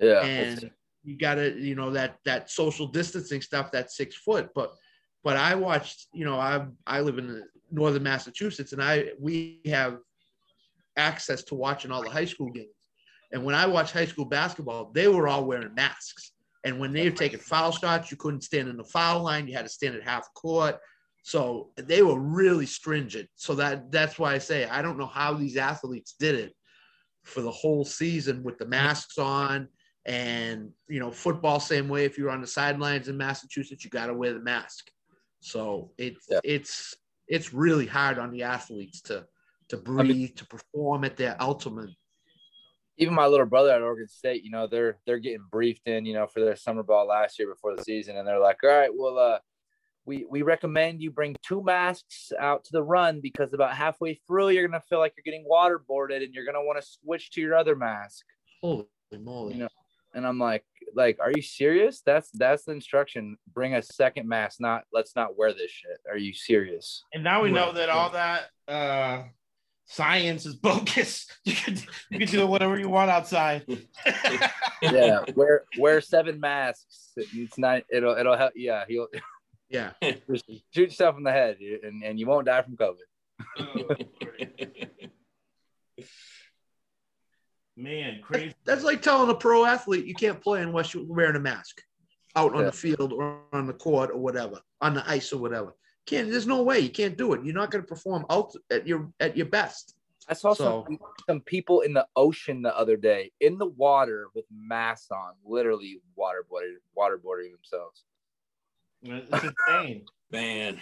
Yeah. 0.00 0.22
And 0.22 0.70
you 1.04 1.16
gotta, 1.16 1.52
you 1.58 1.74
know, 1.74 1.90
that 1.92 2.18
that 2.24 2.50
social 2.50 2.86
distancing 2.86 3.40
stuff, 3.40 3.72
that 3.72 3.90
six 3.90 4.16
foot. 4.16 4.50
But 4.54 4.72
but 5.22 5.36
I 5.36 5.54
watched, 5.54 6.06
you 6.12 6.24
know, 6.24 6.38
I 6.38 6.66
I 6.86 7.00
live 7.00 7.18
in 7.18 7.44
northern 7.70 8.02
Massachusetts 8.02 8.72
and 8.72 8.82
I 8.82 9.10
we 9.20 9.60
have 9.66 9.98
access 10.96 11.42
to 11.44 11.54
watching 11.54 11.90
all 11.90 12.02
the 12.02 12.10
high 12.10 12.24
school 12.24 12.50
games. 12.50 12.68
And 13.32 13.44
when 13.44 13.54
I 13.54 13.66
watched 13.66 13.92
high 13.92 14.06
school 14.06 14.24
basketball, 14.24 14.90
they 14.94 15.08
were 15.08 15.28
all 15.28 15.44
wearing 15.44 15.74
masks. 15.74 16.32
And 16.64 16.80
when 16.80 16.92
they 16.92 17.08
were 17.08 17.16
taking 17.16 17.38
foul 17.38 17.70
shots, 17.70 18.10
you 18.10 18.16
couldn't 18.16 18.42
stand 18.42 18.68
in 18.68 18.76
the 18.76 18.84
foul 18.84 19.22
line. 19.22 19.46
You 19.46 19.54
had 19.54 19.66
to 19.66 19.68
stand 19.68 19.94
at 19.94 20.02
half 20.02 20.32
court. 20.34 20.78
So 21.26 21.70
they 21.74 22.04
were 22.04 22.20
really 22.20 22.66
stringent. 22.66 23.28
So 23.34 23.56
that 23.56 23.90
that's 23.90 24.16
why 24.16 24.34
I 24.34 24.38
say 24.38 24.64
I 24.64 24.80
don't 24.80 24.96
know 24.96 25.08
how 25.08 25.34
these 25.34 25.56
athletes 25.56 26.14
did 26.20 26.36
it 26.36 26.54
for 27.24 27.40
the 27.40 27.50
whole 27.50 27.84
season 27.84 28.44
with 28.44 28.58
the 28.58 28.66
masks 28.66 29.18
on. 29.18 29.66
And 30.04 30.70
you 30.88 31.00
know, 31.00 31.10
football 31.10 31.58
same 31.58 31.88
way. 31.88 32.04
If 32.04 32.16
you're 32.16 32.30
on 32.30 32.42
the 32.42 32.46
sidelines 32.46 33.08
in 33.08 33.16
Massachusetts, 33.16 33.82
you 33.82 33.90
got 33.90 34.06
to 34.06 34.14
wear 34.14 34.34
the 34.34 34.38
mask. 34.38 34.88
So 35.40 35.90
it's 35.98 36.28
yeah. 36.30 36.38
it's 36.44 36.94
it's 37.26 37.52
really 37.52 37.86
hard 37.86 38.20
on 38.20 38.30
the 38.30 38.44
athletes 38.44 39.00
to 39.02 39.26
to 39.70 39.78
breathe, 39.78 39.98
I 39.98 40.14
mean, 40.14 40.34
to 40.34 40.46
perform 40.46 41.02
at 41.02 41.16
their 41.16 41.36
ultimate 41.42 41.90
even 42.98 43.14
my 43.14 43.26
little 43.26 43.46
brother 43.46 43.72
at 43.72 43.82
Oregon 43.82 44.08
State, 44.08 44.44
you 44.44 44.50
know, 44.50 44.68
they're 44.68 44.96
they're 45.06 45.18
getting 45.18 45.44
briefed 45.50 45.88
in, 45.88 46.06
you 46.06 46.14
know, 46.14 46.28
for 46.28 46.40
their 46.40 46.56
summer 46.56 46.84
ball 46.84 47.08
last 47.08 47.36
year 47.38 47.48
before 47.48 47.74
the 47.76 47.82
season, 47.82 48.16
and 48.16 48.26
they're 48.26 48.38
like, 48.38 48.58
all 48.62 48.70
right, 48.70 48.90
well, 48.96 49.18
uh, 49.18 49.38
we 50.06 50.24
we 50.30 50.42
recommend 50.42 51.02
you 51.02 51.10
bring 51.10 51.36
two 51.42 51.62
masks 51.62 52.32
out 52.38 52.64
to 52.64 52.72
the 52.72 52.82
run 52.82 53.20
because 53.20 53.52
about 53.52 53.74
halfway 53.74 54.14
through 54.26 54.50
you're 54.50 54.66
gonna 54.66 54.80
feel 54.88 55.00
like 55.00 55.14
you're 55.16 55.24
getting 55.24 55.46
waterboarded 55.50 56.22
and 56.22 56.32
you're 56.32 56.46
gonna 56.46 56.62
want 56.62 56.80
to 56.80 56.86
switch 56.86 57.30
to 57.32 57.40
your 57.40 57.56
other 57.56 57.76
mask. 57.76 58.24
Holy 58.62 58.86
moly! 59.20 59.54
You 59.54 59.60
know, 59.60 59.68
and 60.14 60.26
I'm 60.26 60.38
like, 60.38 60.64
like, 60.94 61.18
are 61.20 61.32
you 61.34 61.42
serious? 61.42 62.00
That's 62.00 62.30
that's 62.30 62.64
the 62.64 62.72
instruction. 62.72 63.36
Bring 63.52 63.74
a 63.74 63.82
second 63.82 64.28
mask, 64.28 64.60
not 64.60 64.84
let's 64.92 65.16
not 65.16 65.36
wear 65.36 65.52
this 65.52 65.70
shit. 65.70 65.98
Are 66.10 66.16
you 66.16 66.32
serious? 66.32 67.02
And 67.12 67.22
now 67.22 67.42
we 67.42 67.50
know 67.50 67.72
that 67.72 67.88
all 67.88 68.10
that 68.10 68.46
uh 68.68 69.24
science 69.86 70.46
is 70.46 70.54
bogus. 70.54 71.26
You 71.44 71.54
can 71.54 71.76
you 72.10 72.18
can 72.18 72.28
do 72.28 72.46
whatever 72.46 72.78
you 72.78 72.88
want 72.88 73.10
outside. 73.10 73.64
yeah, 74.82 75.24
wear 75.34 75.64
wear 75.78 76.00
seven 76.00 76.40
masks. 76.40 77.12
It's 77.16 77.58
not. 77.58 77.82
It'll 77.88 78.16
it'll 78.16 78.36
help. 78.36 78.52
Yeah, 78.56 78.84
he'll 78.88 79.06
Yeah. 79.68 79.92
just 80.02 80.44
shoot 80.70 80.90
yourself 80.90 81.16
in 81.16 81.22
the 81.24 81.32
head, 81.32 81.58
and, 81.82 82.02
and 82.02 82.18
you 82.20 82.26
won't 82.26 82.46
die 82.46 82.62
from 82.62 82.76
COVID. 82.76 82.96
Man, 87.76 88.20
crazy. 88.22 88.54
That's 88.64 88.84
like 88.84 89.02
telling 89.02 89.28
a 89.30 89.34
pro 89.34 89.64
athlete 89.66 90.06
you 90.06 90.14
can't 90.14 90.40
play 90.40 90.62
unless 90.62 90.94
you're 90.94 91.04
wearing 91.06 91.36
a 91.36 91.40
mask 91.40 91.82
out 92.34 92.54
on 92.54 92.60
Yeah. 92.60 92.66
the 92.66 92.72
field 92.72 93.12
or 93.12 93.40
on 93.52 93.66
the 93.66 93.74
court 93.74 94.10
or 94.10 94.18
whatever, 94.18 94.60
on 94.80 94.94
the 94.94 95.08
ice 95.08 95.32
or 95.32 95.38
whatever. 95.38 95.74
Can't 96.06 96.30
there's 96.30 96.46
no 96.46 96.62
way 96.62 96.78
you 96.80 96.88
can't 96.88 97.18
do 97.18 97.32
it. 97.34 97.44
You're 97.44 97.54
not 97.54 97.70
going 97.70 97.82
to 97.82 97.88
perform 97.88 98.24
out 98.30 98.52
at 98.70 98.86
your 98.86 99.10
at 99.20 99.36
your 99.36 99.46
best. 99.46 99.94
I 100.28 100.34
saw 100.34 100.54
So- 100.54 100.84
some 100.86 100.98
some 101.28 101.40
people 101.40 101.80
in 101.82 101.92
the 101.92 102.06
ocean 102.16 102.62
the 102.62 102.76
other 102.76 102.96
day 102.96 103.32
in 103.40 103.58
the 103.58 103.66
water 103.66 104.28
with 104.34 104.46
masks 104.50 105.10
on, 105.10 105.34
literally 105.44 106.00
waterboarding 106.18 106.76
waterboarding 106.96 107.50
themselves. 107.52 108.04
It's 109.02 109.44
insane. 109.44 110.04
Man. 110.32 110.80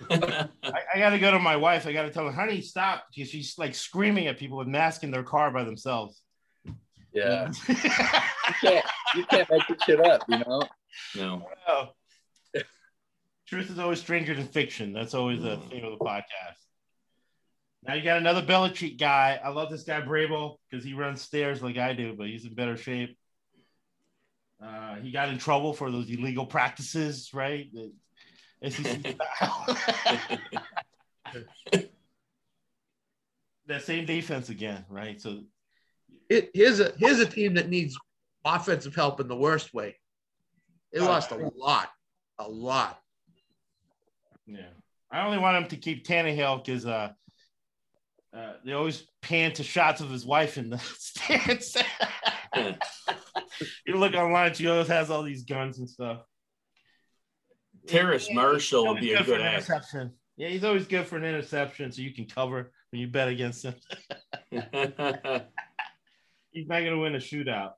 I, 0.10 0.48
I 0.94 0.98
got 0.98 1.10
to 1.10 1.18
go 1.18 1.30
to 1.30 1.38
my 1.38 1.56
wife. 1.56 1.86
I 1.86 1.92
got 1.92 2.02
to 2.02 2.10
tell 2.10 2.26
her, 2.26 2.32
honey, 2.32 2.60
stop. 2.60 3.04
Because 3.14 3.30
she's 3.30 3.56
like 3.58 3.74
screaming 3.74 4.26
at 4.26 4.38
people 4.38 4.58
with 4.58 4.68
masks 4.68 5.04
in 5.04 5.10
their 5.10 5.22
car 5.22 5.50
by 5.50 5.64
themselves. 5.64 6.22
Yeah, 7.12 7.50
you 7.68 7.74
can't 8.62 8.86
you 9.16 9.24
can't 9.24 9.50
make 9.50 9.66
this 9.66 9.78
shit 9.84 10.00
up, 10.00 10.22
you 10.28 10.38
know. 10.38 10.62
no. 11.16 11.88
Truth 13.48 13.70
is 13.70 13.80
always 13.80 13.98
stranger 13.98 14.32
than 14.32 14.46
fiction. 14.46 14.92
That's 14.92 15.12
always 15.12 15.42
the 15.42 15.56
theme 15.56 15.84
of 15.84 15.98
the 15.98 16.04
podcast. 16.04 16.60
Now 17.86 17.94
you 17.94 18.02
got 18.02 18.18
another 18.18 18.42
Belichick 18.42 18.96
guy. 18.96 19.40
I 19.42 19.48
love 19.48 19.70
this 19.70 19.82
guy 19.82 20.00
Vrabel 20.02 20.56
because 20.70 20.84
he 20.84 20.94
runs 20.94 21.20
stairs 21.20 21.62
like 21.62 21.76
I 21.76 21.94
do, 21.94 22.14
but 22.16 22.28
he's 22.28 22.44
in 22.44 22.54
better 22.54 22.76
shape. 22.76 23.18
Uh, 24.62 24.96
he 24.96 25.10
got 25.10 25.30
in 25.30 25.38
trouble 25.38 25.72
for 25.72 25.90
those 25.90 26.10
illegal 26.10 26.44
practices, 26.44 27.30
right? 27.32 27.70
The 27.72 28.70
SEC 28.70 29.16
that 33.70 33.82
same 33.82 34.04
defense 34.04 34.50
again, 34.50 34.84
right? 34.90 35.20
So 35.20 35.40
It, 36.28 36.50
here's 36.52 36.80
a 36.80 36.92
here's 36.98 37.20
a 37.20 37.26
team 37.26 37.54
that 37.54 37.70
needs 37.70 37.96
offensive 38.44 38.94
help 38.94 39.20
in 39.20 39.28
the 39.28 39.36
worst 39.36 39.72
way. 39.72 39.96
They 40.92 41.00
lost 41.00 41.30
a 41.30 41.50
lot, 41.56 41.88
a 42.38 42.48
lot. 42.48 43.00
Yeah, 44.46 44.66
I 45.10 45.24
only 45.24 45.38
want 45.38 45.56
him 45.56 45.68
to 45.68 45.76
keep 45.76 46.04
Tannehill 46.04 46.64
because 46.64 46.84
uh, 46.84 47.10
uh, 48.36 48.52
they 48.64 48.72
always 48.72 49.06
pan 49.22 49.52
to 49.52 49.62
shots 49.62 50.00
of 50.00 50.10
his 50.10 50.26
wife 50.26 50.58
in 50.58 50.70
the 50.70 50.78
stands. 50.78 51.76
you 53.86 53.96
look 53.96 54.14
online, 54.14 54.54
she 54.54 54.66
always 54.68 54.88
has 54.88 55.10
all 55.10 55.22
these 55.22 55.44
guns 55.44 55.78
and 55.78 55.88
stuff. 55.88 56.22
Terrace 57.86 58.28
Marshall 58.32 58.84
He's 58.84 58.92
would 58.92 59.00
be 59.00 59.14
always 59.14 59.28
a 59.28 59.30
good 59.30 59.40
an 59.40 59.46
ad. 59.46 59.54
interception. 59.54 60.12
Yeah, 60.36 60.48
he's 60.48 60.64
always 60.64 60.86
good 60.86 61.06
for 61.06 61.16
an 61.16 61.24
interception, 61.24 61.92
so 61.92 62.02
you 62.02 62.14
can 62.14 62.26
cover 62.26 62.72
when 62.90 63.00
you 63.00 63.08
bet 63.08 63.28
against 63.28 63.64
him. 63.64 63.74
he's 64.50 64.62
not 66.66 66.80
going 66.80 66.92
to 66.92 66.98
win 66.98 67.14
a 67.14 67.18
shootout. 67.18 67.72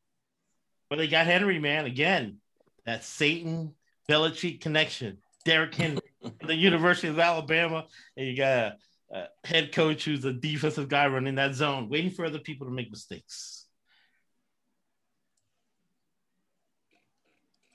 But 0.88 0.96
they 0.98 1.08
got 1.08 1.26
Henry, 1.26 1.58
man, 1.58 1.86
again. 1.86 2.38
That 2.86 3.02
Saban 3.02 3.72
Belichick 4.08 4.60
connection. 4.60 5.18
Derrick 5.44 5.74
Henry, 5.74 6.00
the 6.46 6.54
University 6.54 7.08
of 7.08 7.18
Alabama, 7.18 7.86
and 8.16 8.26
you 8.26 8.36
got 8.36 8.48
a, 8.50 8.76
a 9.12 9.28
head 9.44 9.72
coach 9.72 10.04
who's 10.04 10.24
a 10.24 10.32
defensive 10.32 10.88
guy 10.88 11.06
running 11.06 11.36
that 11.36 11.54
zone, 11.54 11.88
waiting 11.88 12.10
for 12.10 12.24
other 12.24 12.38
people 12.38 12.66
to 12.66 12.72
make 12.72 12.90
mistakes. 12.90 13.61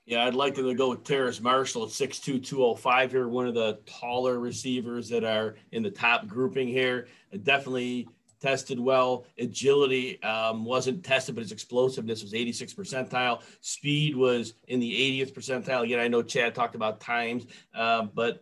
Yeah, 0.08 0.26
I'd 0.26 0.36
like 0.36 0.56
them 0.56 0.66
to 0.66 0.74
go 0.74 0.92
with 0.92 1.04
Terrace 1.04 1.42
Marshall 1.42 1.84
at 1.84 1.90
6'2", 1.90 2.42
205 2.42 3.12
here, 3.12 3.28
one 3.28 3.46
of 3.46 3.54
the 3.54 3.78
taller 3.86 4.40
receivers 4.40 5.10
that 5.10 5.26
are 5.26 5.56
in 5.74 5.84
the 5.84 5.92
top 5.92 6.28
grouping 6.28 6.70
here. 6.70 7.08
Definitely 7.44 8.08
tested 8.40 8.80
well. 8.80 9.26
Agility 9.38 10.24
um, 10.24 10.64
wasn't 10.64 11.04
tested, 11.04 11.36
but 11.36 11.42
his 11.42 11.52
explosiveness 11.52 12.24
was 12.24 12.34
86 12.34 12.74
percentile. 12.74 13.42
Speed 13.60 14.16
was 14.16 14.54
in 14.70 14.80
the 14.80 14.90
80th 15.22 15.34
percentile. 15.34 15.84
Again, 15.84 16.00
I 16.00 16.08
know 16.08 16.24
Chad 16.24 16.56
talked 16.56 16.76
about 16.76 17.02
times, 17.02 17.46
um, 17.76 18.10
but 18.14 18.42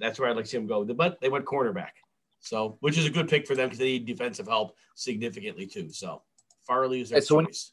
that's 0.00 0.18
where 0.18 0.28
I'd 0.28 0.34
like 0.34 0.46
to 0.46 0.50
see 0.50 0.56
him 0.56 0.66
go. 0.66 0.84
But 0.84 1.20
they 1.20 1.28
went 1.28 1.44
cornerback, 1.44 1.92
so 2.40 2.78
which 2.80 2.98
is 2.98 3.06
a 3.06 3.10
good 3.10 3.28
pick 3.28 3.46
for 3.46 3.54
them 3.54 3.66
because 3.68 3.78
they 3.78 3.84
need 3.84 4.06
defensive 4.06 4.48
help 4.48 4.74
significantly 4.96 5.66
too. 5.66 5.88
So 5.90 6.22
Farley 6.66 7.00
is 7.00 7.10
their 7.10 7.20
so 7.20 7.42
choice. 7.42 7.70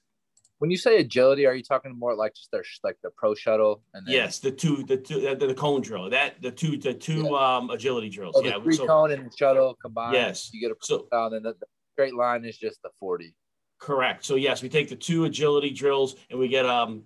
When 0.63 0.71
you 0.71 0.77
say 0.77 0.95
agility, 0.99 1.45
are 1.45 1.53
you 1.53 1.61
talking 1.61 1.93
more 1.99 2.15
like 2.15 2.35
just 2.35 2.49
their 2.49 2.63
like 2.85 2.95
the 3.03 3.09
pro 3.17 3.35
shuttle 3.35 3.83
and 3.93 4.07
then, 4.07 4.15
Yes, 4.15 4.39
the 4.39 4.49
two, 4.49 4.85
the 4.87 4.95
two, 4.95 5.35
the, 5.35 5.47
the 5.47 5.53
cone 5.53 5.81
drill. 5.81 6.09
That 6.09 6.41
the 6.41 6.51
two, 6.51 6.77
the 6.77 6.93
two 6.93 7.35
um 7.35 7.69
agility 7.69 8.07
drills. 8.07 8.35
oh, 8.37 8.41
the 8.41 8.47
yeah. 8.47 8.61
three 8.63 8.77
so- 8.77 8.87
cone 8.87 9.11
and 9.11 9.25
the 9.29 9.35
shuttle 9.37 9.75
combined? 9.81 10.13
Yes. 10.13 10.51
you 10.53 10.61
get 10.61 10.71
a 10.71 10.75
So 10.79 11.05
then 11.11 11.43
the, 11.43 11.53
the 11.59 11.65
straight 11.91 12.15
line 12.15 12.45
is 12.45 12.57
just 12.57 12.81
the 12.81 12.91
forty. 12.97 13.35
correct. 13.77 14.23
So 14.23 14.35
yes, 14.35 14.63
we 14.63 14.69
take 14.69 14.87
the 14.87 14.95
two 14.95 15.25
agility 15.25 15.69
drills 15.69 16.15
and 16.29 16.39
we 16.39 16.47
get 16.47 16.65
um 16.65 17.03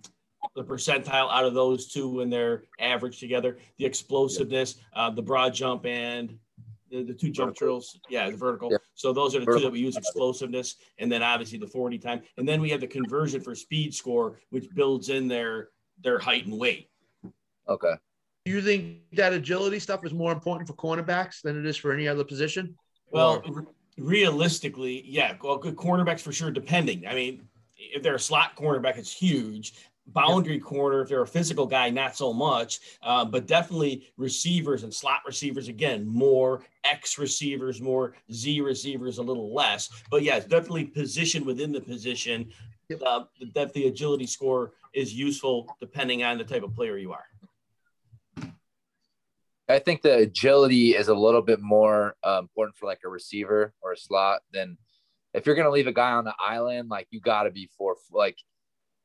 the 0.56 0.64
percentile 0.64 1.32
out 1.32 1.44
of 1.44 1.56
those 1.56 1.88
two 1.92 2.08
when 2.08 2.30
they're 2.30 2.66
averaged 2.80 3.20
together. 3.20 3.58
The 3.80 3.86
explosiveness, 3.86 4.76
uh, 4.94 5.10
the 5.10 5.24
broad 5.24 5.56
jump, 5.56 5.88
and 5.88 6.38
the, 6.90 7.04
the 7.04 7.14
two 7.14 7.30
jump 7.30 7.50
Vertical. 7.50 7.68
drills. 7.68 8.00
Yeah, 8.10 8.30
the 8.30 8.38
vertical. 8.38 8.72
Yeah. 8.72 8.78
So 8.96 9.14
those 9.14 9.36
are 9.36 9.40
the 9.40 9.46
two 9.46 9.60
that 9.60 9.72
we 9.72 9.80
use 9.80 9.98
explosiveness, 9.98 10.76
and 11.00 11.12
then 11.12 11.24
obviously 11.24 11.58
the 11.58 11.68
forty 11.68 11.98
time, 11.98 12.22
and 12.38 12.48
then 12.48 12.62
we 12.62 12.70
have 12.70 12.82
the 12.82 12.88
conversion 12.88 13.42
for 13.42 13.56
speed 13.56 13.94
score, 13.94 14.40
which 14.50 14.68
builds 14.74 15.10
in 15.10 15.28
their 15.28 15.70
their 16.04 16.20
height 16.20 16.46
and 16.46 16.58
weight. 16.58 16.90
Okay. 17.68 17.94
Do 18.46 18.52
you 18.52 18.62
think 18.62 19.00
that 19.14 19.34
agility 19.34 19.80
stuff 19.80 20.06
is 20.06 20.14
more 20.14 20.32
important 20.32 20.68
for 20.68 20.74
cornerbacks 20.76 21.42
than 21.42 21.60
it 21.60 21.66
is 21.66 21.76
for 21.76 21.92
any 21.92 22.08
other 22.08 22.24
position? 22.24 22.76
Well, 23.12 23.42
Or- 23.46 23.68
realistically, 23.98 25.04
yeah, 25.06 25.36
well, 25.44 25.58
good 25.58 25.76
cornerbacks 25.76 26.22
for 26.22 26.32
sure. 26.32 26.52
Depending, 26.52 27.06
I 27.08 27.14
mean, 27.14 27.48
if 27.76 28.04
they're 28.04 28.16
a 28.16 28.20
slot 28.20 28.56
cornerback, 28.56 28.98
it's 28.98 29.12
huge. 29.14 29.74
Boundary 30.08 30.60
corner, 30.60 31.02
if 31.02 31.10
they're 31.10 31.22
a 31.22 31.28
physical 31.28 31.66
guy, 31.66 31.90
not 31.90 32.16
so 32.16 32.32
much. 32.34 32.80
Uh, 33.02 33.26
but 33.26 33.46
definitely 33.46 34.08
receivers 34.18 34.84
and 34.84 34.94
slot 34.94 35.22
receivers, 35.26 35.68
again, 35.68 36.08
more 36.08 36.62
X 36.84 37.18
receivers, 37.18 37.82
more 37.82 38.14
Z 38.32 38.62
receivers, 38.62 39.18
a 39.18 39.24
little 39.24 39.54
less. 39.54 39.90
But 40.10 40.24
yeah, 40.24 40.38
it's 40.38 40.46
definitely 40.46 40.86
position 40.86 41.46
within 41.46 41.72
the 41.72 41.82
position. 41.82 42.52
Yep. 42.90 43.02
Uh, 43.06 43.24
that 43.54 43.74
the 43.74 43.88
agility 43.88 44.26
score 44.26 44.72
is 44.94 45.14
useful 45.14 45.76
depending 45.82 46.24
on 46.24 46.38
the 46.38 46.46
type 46.46 46.64
of 46.64 46.74
player 46.74 46.98
you 46.98 47.12
are. 47.12 47.26
I 49.70 49.80
think 49.80 50.02
the 50.02 50.16
agility 50.16 50.96
is 50.96 51.10
a 51.10 51.14
little 51.14 51.42
bit 51.42 51.60
more 51.60 52.16
uh, 52.24 52.38
important 52.40 52.78
for 52.78 52.86
like 52.86 53.02
a 53.04 53.10
receiver 53.10 53.74
or 53.82 53.92
a 53.92 53.98
slot 53.98 54.40
than 54.54 54.78
if 55.34 55.46
you're 55.46 55.56
gonna 55.56 55.70
leave 55.70 55.88
a 55.88 55.92
guy 55.92 56.12
on 56.12 56.24
the 56.24 56.34
island. 56.40 56.88
Like 56.88 57.08
you 57.12 57.20
got 57.20 57.44
to 57.44 57.52
be 57.52 57.70
for 57.78 57.98
like, 58.14 58.38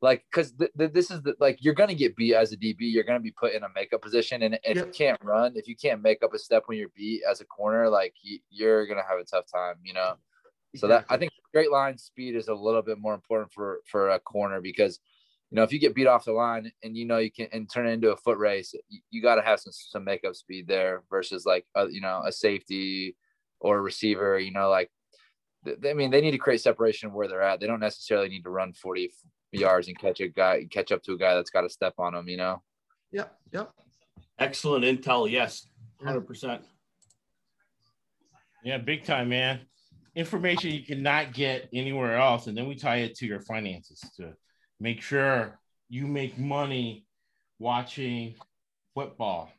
like 0.02 0.24
because 0.30 0.52
th- 0.52 0.72
th- 0.76 0.92
this 0.92 1.10
is 1.10 1.22
the 1.22 1.34
like 1.38 1.58
you're 1.60 1.74
gonna 1.74 1.94
get 1.94 2.16
beat 2.16 2.34
as 2.34 2.52
a 2.52 2.56
DB. 2.56 2.76
You're 2.80 3.04
gonna 3.04 3.20
be 3.20 3.30
put 3.30 3.52
in 3.52 3.62
a 3.62 3.68
makeup 3.74 4.02
position, 4.02 4.42
and 4.42 4.58
if 4.64 4.76
you 4.76 4.86
can't 4.86 5.18
run, 5.22 5.52
if 5.54 5.68
you 5.68 5.76
can't 5.76 6.02
make 6.02 6.24
up 6.24 6.34
a 6.34 6.38
step 6.38 6.64
when 6.66 6.76
you're 6.76 6.90
beat 6.96 7.22
as 7.30 7.40
a 7.40 7.44
corner, 7.44 7.88
like 7.88 8.12
you, 8.20 8.40
you're 8.50 8.86
gonna 8.86 9.04
have 9.08 9.20
a 9.20 9.24
tough 9.24 9.44
time. 9.50 9.76
You 9.84 9.94
know. 9.94 10.14
So 10.74 10.88
that 10.88 11.04
I 11.08 11.16
think 11.18 11.30
straight 11.48 11.70
line 11.70 11.96
speed 11.98 12.34
is 12.34 12.48
a 12.48 12.54
little 12.54 12.82
bit 12.82 12.98
more 12.98 13.14
important 13.14 13.52
for 13.52 13.80
for 13.86 14.10
a 14.10 14.18
corner 14.18 14.60
because 14.60 14.98
you 15.50 15.56
know 15.56 15.62
if 15.62 15.72
you 15.72 15.78
get 15.78 15.94
beat 15.94 16.06
off 16.08 16.24
the 16.24 16.32
line 16.32 16.72
and 16.82 16.96
you 16.96 17.04
know 17.04 17.18
you 17.18 17.30
can 17.30 17.46
and 17.52 17.70
turn 17.70 17.86
it 17.86 17.92
into 17.92 18.10
a 18.10 18.16
foot 18.16 18.38
race, 18.38 18.74
you, 18.88 19.00
you 19.10 19.22
got 19.22 19.36
to 19.36 19.42
have 19.42 19.60
some 19.60 19.72
some 19.72 20.02
makeup 20.02 20.34
speed 20.34 20.66
there 20.66 21.04
versus 21.10 21.46
like 21.46 21.64
uh, 21.76 21.86
you 21.86 22.00
know 22.00 22.22
a 22.26 22.32
safety 22.32 23.14
or 23.60 23.78
a 23.78 23.82
receiver. 23.82 24.36
You 24.38 24.50
know 24.50 24.68
like 24.68 24.90
I 25.66 25.92
mean 25.94 26.10
they 26.10 26.20
need 26.20 26.32
to 26.32 26.38
create 26.38 26.60
separation 26.60 27.12
where 27.12 27.28
they're 27.28 27.42
at. 27.42 27.60
They 27.60 27.66
don't 27.66 27.80
necessarily 27.80 28.28
need 28.28 28.44
to 28.44 28.50
run 28.50 28.72
forty 28.72 29.12
yards 29.52 29.88
and 29.88 29.98
catch 29.98 30.20
a 30.20 30.28
guy 30.28 30.66
catch 30.70 30.92
up 30.92 31.02
to 31.04 31.12
a 31.12 31.18
guy 31.18 31.34
that's 31.34 31.50
got 31.50 31.62
to 31.62 31.68
step 31.68 31.94
on 31.98 32.14
them. 32.14 32.28
You 32.28 32.38
know. 32.38 32.62
Yep, 33.12 33.36
yep. 33.52 33.70
Excellent 34.38 34.84
intel, 34.84 35.30
yes, 35.30 35.68
hundred 36.02 36.22
percent. 36.22 36.62
Yeah, 38.64 38.78
big 38.78 39.04
time, 39.04 39.28
man. 39.28 39.60
Information 40.14 40.70
you 40.70 40.84
cannot 40.84 41.32
get 41.32 41.68
anywhere 41.72 42.16
else. 42.16 42.46
And 42.46 42.56
then 42.56 42.68
we 42.68 42.74
tie 42.74 42.98
it 42.98 43.16
to 43.16 43.26
your 43.26 43.40
finances 43.40 44.00
to 44.16 44.34
make 44.78 45.00
sure 45.00 45.58
you 45.88 46.06
make 46.06 46.38
money 46.38 47.06
watching 47.58 48.34
football. 48.94 49.50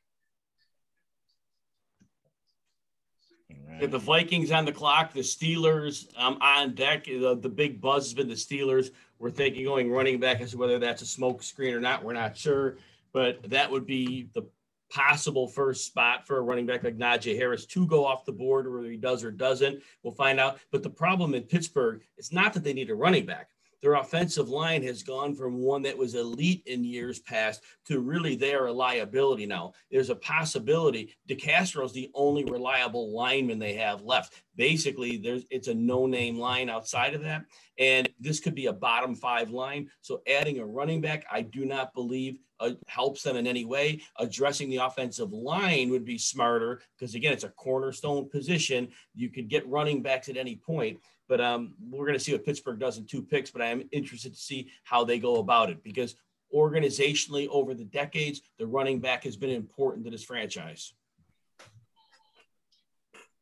Get 3.79 3.91
the. 3.91 3.99
Vikings 3.99 4.51
on 4.51 4.65
the 4.65 4.71
clock, 4.71 5.13
the 5.13 5.21
Steelers 5.21 6.07
um, 6.17 6.37
on 6.41 6.73
deck. 6.75 7.05
The, 7.05 7.37
the 7.39 7.49
big 7.49 7.81
buzz 7.81 8.05
has 8.05 8.13
been 8.13 8.27
the 8.27 8.35
Steelers. 8.35 8.91
We're 9.19 9.31
thinking 9.31 9.65
going 9.65 9.91
running 9.91 10.19
back 10.19 10.41
as 10.41 10.51
to 10.51 10.57
whether 10.57 10.79
that's 10.79 11.01
a 11.01 11.05
smoke 11.05 11.43
screen 11.43 11.73
or 11.73 11.79
not. 11.79 12.03
We're 12.03 12.13
not 12.13 12.37
sure, 12.37 12.77
but 13.13 13.49
that 13.49 13.71
would 13.71 13.85
be 13.85 14.29
the 14.33 14.43
possible 14.89 15.47
first 15.47 15.85
spot 15.85 16.27
for 16.27 16.37
a 16.37 16.41
running 16.41 16.65
back 16.65 16.83
like 16.83 16.97
Najee 16.97 17.35
Harris 17.35 17.65
to 17.65 17.87
go 17.87 18.05
off 18.05 18.25
the 18.25 18.31
board, 18.31 18.71
whether 18.71 18.89
he 18.89 18.97
does 18.97 19.23
or 19.23 19.31
doesn't. 19.31 19.81
We'll 20.03 20.13
find 20.13 20.39
out. 20.39 20.59
But 20.71 20.83
the 20.83 20.89
problem 20.89 21.33
in 21.33 21.43
Pittsburgh 21.43 22.01
is 22.17 22.31
not 22.31 22.53
that 22.53 22.63
they 22.63 22.73
need 22.73 22.89
a 22.89 22.95
running 22.95 23.25
back 23.25 23.49
their 23.83 23.95
offensive 23.95 24.47
line 24.47 24.81
has 24.81 25.03
gone 25.03 25.35
from 25.35 25.57
one 25.57 25.81
that 25.81 25.97
was 25.97 26.15
elite 26.15 26.63
in 26.67 26.85
years 26.85 27.19
past 27.19 27.61
to 27.85 27.99
really 27.99 28.33
they 28.33 28.53
are 28.53 28.67
a 28.67 28.71
liability 28.71 29.45
now. 29.45 29.73
There's 29.91 30.09
a 30.09 30.15
possibility 30.15 31.13
DeCastro 31.27 31.83
is 31.83 31.91
the 31.91 32.09
only 32.13 32.45
reliable 32.45 33.13
lineman 33.13 33.59
they 33.59 33.73
have 33.73 34.01
left. 34.01 34.41
Basically, 34.55 35.17
there's 35.17 35.43
it's 35.49 35.67
a 35.67 35.73
no-name 35.73 36.37
line 36.37 36.69
outside 36.69 37.13
of 37.13 37.21
that, 37.23 37.43
and 37.77 38.07
this 38.21 38.39
could 38.39 38.55
be 38.55 38.67
a 38.67 38.73
bottom 38.73 39.15
five 39.15 39.49
line. 39.49 39.89
So 39.99 40.21
adding 40.27 40.59
a 40.59 40.65
running 40.65 41.01
back, 41.01 41.25
I 41.29 41.41
do 41.41 41.65
not 41.65 41.93
believe 41.93 42.39
uh, 42.61 42.71
helps 42.87 43.23
them 43.23 43.35
in 43.35 43.47
any 43.47 43.65
way. 43.65 44.01
Addressing 44.17 44.69
the 44.69 44.77
offensive 44.77 45.33
line 45.33 45.89
would 45.89 46.05
be 46.05 46.17
smarter 46.17 46.81
because 46.97 47.15
again, 47.15 47.33
it's 47.33 47.43
a 47.43 47.49
cornerstone 47.49 48.29
position. 48.29 48.87
You 49.13 49.29
could 49.29 49.49
get 49.49 49.67
running 49.67 50.01
backs 50.01 50.29
at 50.29 50.37
any 50.37 50.55
point. 50.55 50.99
But 51.27 51.41
um, 51.41 51.73
we're 51.79 52.05
going 52.05 52.17
to 52.17 52.23
see 52.23 52.33
what 52.33 52.45
Pittsburgh 52.45 52.79
does 52.79 52.97
in 52.97 53.05
two 53.05 53.21
picks. 53.21 53.51
But 53.51 53.61
I 53.61 53.67
am 53.67 53.87
interested 53.91 54.33
to 54.33 54.39
see 54.39 54.69
how 54.83 55.03
they 55.03 55.19
go 55.19 55.35
about 55.35 55.69
it 55.69 55.83
because 55.83 56.15
organizationally, 56.53 57.47
over 57.49 57.73
the 57.73 57.85
decades, 57.85 58.41
the 58.59 58.67
running 58.67 58.99
back 58.99 59.23
has 59.23 59.35
been 59.35 59.49
important 59.49 60.05
to 60.05 60.11
this 60.11 60.23
franchise. 60.23 60.93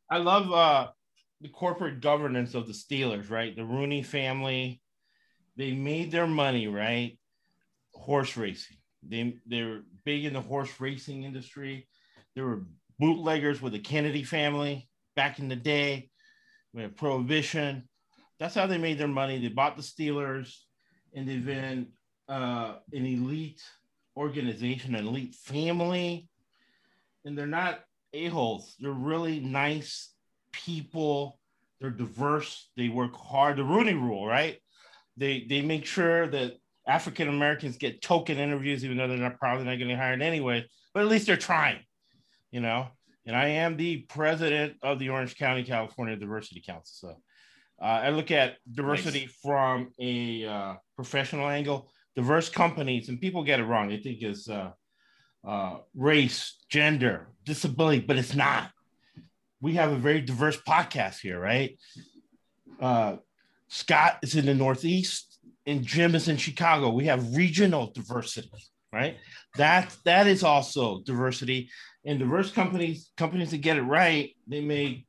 I 0.08 0.18
love 0.18 0.52
uh, 0.52 0.88
the 1.40 1.48
corporate 1.48 2.00
governance 2.00 2.54
of 2.54 2.66
the 2.66 2.72
Steelers, 2.72 3.30
right? 3.30 3.54
The 3.54 3.64
Rooney 3.64 4.02
family, 4.02 4.80
they 5.56 5.72
made 5.72 6.10
their 6.10 6.26
money, 6.26 6.68
right? 6.68 7.18
Horse 7.94 8.36
racing. 8.36 8.76
They 9.06 9.38
they're 9.46 9.82
big 10.04 10.24
in 10.24 10.34
the 10.34 10.40
horse 10.40 10.80
racing 10.80 11.24
industry. 11.24 11.88
There 12.34 12.44
were 12.44 12.66
bootleggers 12.98 13.60
with 13.60 13.72
the 13.72 13.78
Kennedy 13.78 14.22
family 14.22 14.88
back 15.16 15.38
in 15.38 15.48
the 15.48 15.56
day. 15.56 16.10
We 16.74 16.82
have 16.82 16.96
prohibition. 16.96 17.88
That's 18.38 18.54
how 18.54 18.66
they 18.66 18.78
made 18.78 18.98
their 18.98 19.08
money. 19.08 19.38
They 19.38 19.48
bought 19.48 19.76
the 19.76 19.82
Steelers, 19.82 20.54
and 21.14 21.28
they've 21.28 21.44
been 21.44 21.88
uh, 22.28 22.76
an 22.92 23.06
elite 23.06 23.62
organization, 24.16 24.94
an 24.94 25.06
elite 25.06 25.34
family, 25.34 26.28
and 27.24 27.36
they're 27.36 27.46
not 27.46 27.80
a 28.14 28.26
holes. 28.28 28.74
They're 28.80 28.90
really 28.90 29.40
nice 29.40 30.12
people. 30.52 31.38
They're 31.80 31.90
diverse. 31.90 32.70
They 32.76 32.88
work 32.88 33.14
hard. 33.16 33.58
The 33.58 33.64
Rooney 33.64 33.94
Rule, 33.94 34.26
right? 34.26 34.58
They 35.16 35.46
they 35.48 35.60
make 35.60 35.84
sure 35.84 36.26
that 36.28 36.54
African 36.86 37.28
Americans 37.28 37.76
get 37.76 38.02
token 38.02 38.38
interviews, 38.38 38.84
even 38.84 38.96
though 38.96 39.08
they're 39.08 39.18
not 39.18 39.38
probably 39.38 39.64
not 39.64 39.78
getting 39.78 39.96
hired 39.96 40.22
anyway. 40.22 40.66
But 40.94 41.02
at 41.02 41.08
least 41.08 41.26
they're 41.26 41.36
trying, 41.36 41.80
you 42.50 42.60
know 42.60 42.88
and 43.26 43.36
I 43.36 43.48
am 43.48 43.76
the 43.76 43.98
president 44.08 44.74
of 44.82 44.98
the 44.98 45.10
Orange 45.10 45.36
County, 45.36 45.62
California 45.62 46.16
Diversity 46.16 46.60
Council. 46.60 47.10
So 47.10 47.16
uh, 47.80 47.84
I 47.84 48.10
look 48.10 48.30
at 48.30 48.56
diversity 48.70 49.22
nice. 49.22 49.36
from 49.42 49.90
a 49.98 50.44
uh, 50.44 50.74
professional 50.96 51.48
angle. 51.48 51.90
Diverse 52.14 52.50
companies, 52.50 53.08
and 53.08 53.20
people 53.20 53.42
get 53.42 53.58
it 53.58 53.64
wrong. 53.64 53.88
They 53.88 53.96
think 53.96 54.20
it's 54.20 54.46
uh, 54.46 54.72
uh, 55.46 55.78
race, 55.94 56.58
gender, 56.68 57.28
disability, 57.44 58.00
but 58.00 58.18
it's 58.18 58.34
not. 58.34 58.70
We 59.62 59.74
have 59.74 59.92
a 59.92 59.96
very 59.96 60.20
diverse 60.20 60.58
podcast 60.60 61.20
here, 61.20 61.40
right? 61.40 61.78
Uh, 62.78 63.16
Scott 63.68 64.18
is 64.22 64.36
in 64.36 64.44
the 64.44 64.54
Northeast, 64.54 65.38
and 65.66 65.84
Jim 65.84 66.14
is 66.14 66.28
in 66.28 66.36
Chicago. 66.36 66.90
We 66.90 67.06
have 67.06 67.34
regional 67.34 67.90
diversity, 67.92 68.50
right? 68.92 69.16
That 69.56 69.96
that 70.04 70.26
is 70.26 70.44
also 70.44 71.00
diversity 71.04 71.70
and 72.04 72.18
diverse 72.18 72.50
companies, 72.50 73.10
companies 73.16 73.50
that 73.50 73.58
get 73.58 73.76
it 73.76 73.82
right, 73.82 74.34
they 74.46 74.60
make 74.60 75.06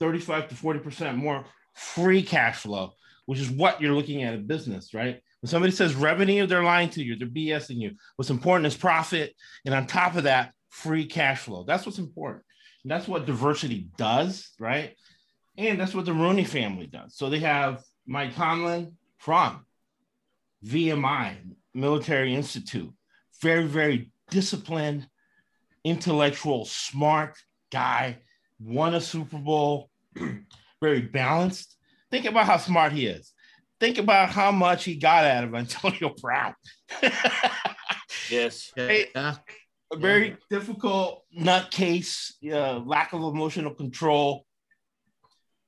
35 0.00 0.48
to 0.48 0.54
40% 0.54 1.16
more 1.16 1.44
free 1.74 2.22
cash 2.22 2.58
flow, 2.58 2.92
which 3.26 3.40
is 3.40 3.50
what 3.50 3.80
you're 3.80 3.94
looking 3.94 4.22
at 4.22 4.34
in 4.34 4.46
business, 4.46 4.92
right? 4.94 5.20
When 5.40 5.48
somebody 5.48 5.72
says 5.72 5.94
revenue, 5.94 6.46
they're 6.46 6.62
lying 6.62 6.90
to 6.90 7.02
you, 7.02 7.16
they're 7.16 7.28
BSing 7.28 7.80
you. 7.80 7.92
What's 8.16 8.30
important 8.30 8.66
is 8.66 8.76
profit. 8.76 9.34
And 9.64 9.74
on 9.74 9.86
top 9.86 10.16
of 10.16 10.24
that, 10.24 10.52
free 10.70 11.06
cash 11.06 11.40
flow. 11.40 11.64
That's 11.64 11.86
what's 11.86 11.98
important. 11.98 12.44
And 12.82 12.90
that's 12.90 13.08
what 13.08 13.26
diversity 13.26 13.88
does, 13.96 14.50
right? 14.58 14.96
And 15.56 15.78
that's 15.78 15.94
what 15.94 16.04
the 16.04 16.12
Rooney 16.12 16.44
family 16.44 16.86
does. 16.86 17.16
So 17.16 17.30
they 17.30 17.38
have 17.40 17.82
Mike 18.06 18.34
Tomlin 18.34 18.96
from 19.18 19.64
VMI, 20.66 21.36
Military 21.72 22.34
Institute, 22.34 22.92
very, 23.40 23.66
very 23.66 24.10
disciplined, 24.30 25.06
intellectual, 25.84 26.64
smart 26.64 27.36
guy, 27.70 28.18
won 28.58 28.94
a 28.94 29.00
Super 29.00 29.38
Bowl, 29.38 29.90
very 30.80 31.02
balanced. 31.02 31.76
Think 32.10 32.24
about 32.26 32.46
how 32.46 32.56
smart 32.56 32.92
he 32.92 33.06
is. 33.06 33.32
Think 33.80 33.98
about 33.98 34.30
how 34.30 34.50
much 34.50 34.84
he 34.84 34.96
got 34.96 35.24
out 35.24 35.44
of 35.44 35.54
Antonio 35.54 36.14
Brown. 36.20 36.54
yes. 38.30 38.72
Yeah. 38.76 39.36
A 39.92 39.96
very 39.96 40.30
yeah. 40.30 40.34
difficult 40.50 41.24
nutcase, 41.38 42.32
uh, 42.50 42.78
lack 42.78 43.12
of 43.12 43.20
emotional 43.20 43.74
control. 43.74 44.44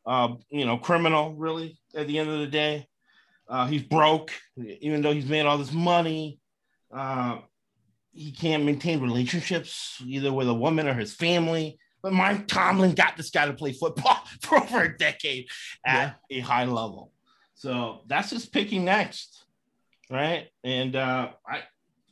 Uh, 0.06 0.34
you 0.48 0.64
know, 0.64 0.78
criminal, 0.78 1.34
really, 1.34 1.78
at 1.94 2.06
the 2.06 2.18
end 2.18 2.30
of 2.30 2.38
the 2.40 2.46
day. 2.46 2.88
Uh, 3.48 3.66
he's 3.66 3.82
broke, 3.82 4.32
even 4.56 5.02
though 5.02 5.12
he's 5.12 5.26
made 5.26 5.46
all 5.46 5.58
this 5.58 5.72
money. 5.72 6.40
Uh, 6.90 7.38
he 8.16 8.32
can't 8.32 8.64
maintain 8.64 9.00
relationships 9.00 10.00
either 10.04 10.32
with 10.32 10.48
a 10.48 10.54
woman 10.54 10.88
or 10.88 10.94
his 10.94 11.14
family. 11.14 11.78
But 12.02 12.12
Mike 12.12 12.46
Tomlin 12.46 12.94
got 12.94 13.16
this 13.16 13.30
guy 13.30 13.46
to 13.46 13.52
play 13.52 13.72
football 13.72 14.18
for 14.42 14.58
over 14.58 14.82
a 14.82 14.96
decade 14.96 15.48
at 15.84 16.16
yeah. 16.28 16.38
a 16.38 16.40
high 16.40 16.64
level. 16.64 17.12
So 17.54 18.02
that's 18.06 18.30
just 18.30 18.52
picking 18.52 18.84
next, 18.84 19.44
right? 20.10 20.48
And 20.62 20.94
uh, 20.94 21.30
I, 21.48 21.62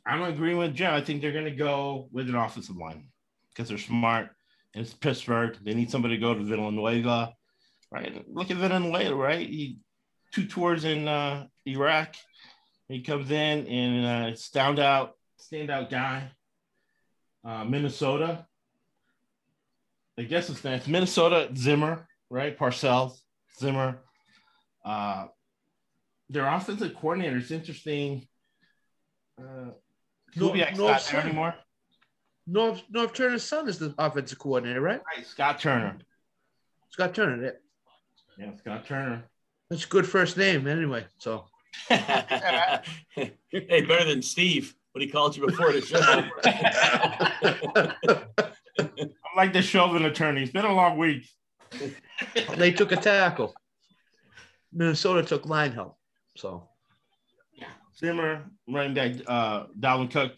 I'm 0.05 0.23
agreeing 0.23 0.57
with 0.57 0.75
Jim. 0.75 0.93
I 0.93 1.01
think 1.01 1.21
they're 1.21 1.31
going 1.31 1.45
to 1.45 1.51
go 1.51 2.09
with 2.11 2.29
an 2.29 2.35
offensive 2.35 2.77
line 2.77 3.09
because 3.49 3.69
they're 3.69 3.77
smart. 3.77 4.29
And 4.73 4.83
it's 4.83 4.93
Pittsburgh. 4.93 5.57
They 5.63 5.73
need 5.73 5.91
somebody 5.91 6.15
to 6.15 6.21
go 6.21 6.33
to 6.33 6.43
Villanueva, 6.43 7.33
right? 7.91 8.25
Look 8.27 8.51
at 8.51 8.57
Villanueva, 8.57 9.15
right? 9.15 9.47
He 9.47 9.77
two 10.33 10.45
tours 10.45 10.83
in 10.83 11.07
uh, 11.07 11.47
Iraq. 11.65 12.15
He 12.89 13.01
comes 13.01 13.31
in 13.31 13.67
and 13.67 14.33
uh, 14.33 14.37
found 14.53 14.79
out 14.79 15.13
standout 15.41 15.89
guy. 15.89 16.31
Uh, 17.43 17.63
Minnesota. 17.63 18.45
I 20.17 20.23
guess 20.23 20.49
it's 20.49 20.63
next. 20.63 20.87
Minnesota, 20.87 21.49
Zimmer, 21.55 22.07
right? 22.29 22.57
Parcells, 22.57 23.19
Zimmer. 23.59 23.99
Uh, 24.83 25.27
their 26.29 26.47
offensive 26.47 26.95
coordinator 26.95 27.37
is 27.37 27.51
interesting. 27.51 28.25
Uh, 29.39 29.71
Kubiak's 30.35 30.77
North, 30.77 30.91
not 30.91 31.07
there 31.11 31.21
anymore. 31.21 31.55
Norv 32.49 32.81
Norv 32.93 33.13
Turner's 33.13 33.43
son 33.43 33.67
is 33.67 33.79
the 33.79 33.93
offensive 33.97 34.39
coordinator, 34.39 34.81
right? 34.81 35.01
Right, 35.15 35.25
Scott 35.25 35.59
Turner. 35.59 35.97
Scott 36.89 37.13
Turner, 37.13 37.43
yeah. 37.43 37.51
Yeah, 38.37 38.57
Scott 38.57 38.85
Turner. 38.85 39.25
That's 39.69 39.85
a 39.85 39.87
good 39.87 40.07
first 40.07 40.37
name, 40.37 40.67
anyway. 40.67 41.05
So. 41.17 41.45
hey, 41.87 42.81
better 43.51 44.05
than 44.05 44.21
Steve 44.21 44.73
what 44.95 45.01
he 45.01 45.09
called 45.09 45.35
you 45.35 45.45
before 45.45 45.73
the 45.73 45.81
show. 45.81 45.99
I'm 48.79 49.09
like 49.35 49.51
the 49.51 49.61
Chauvin 49.61 50.05
attorney. 50.05 50.41
It's 50.41 50.53
been 50.53 50.63
a 50.63 50.73
long 50.73 50.97
week. 50.97 51.27
they 52.55 52.71
took 52.71 52.93
a 52.93 52.95
tackle. 52.95 53.53
Minnesota 54.71 55.21
took 55.21 55.45
line 55.45 55.73
help. 55.73 55.97
So 56.37 56.69
Zimmer 57.99 58.45
running 58.69 58.93
back 58.93 59.15
uh 59.27 59.65
Dalvin 59.77 60.09
Cook 60.09 60.31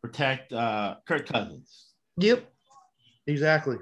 protect 0.00 0.54
uh 0.54 0.96
Kirk 1.06 1.26
Cousins. 1.26 1.88
Yep. 2.16 2.50
Exactly. 3.26 3.76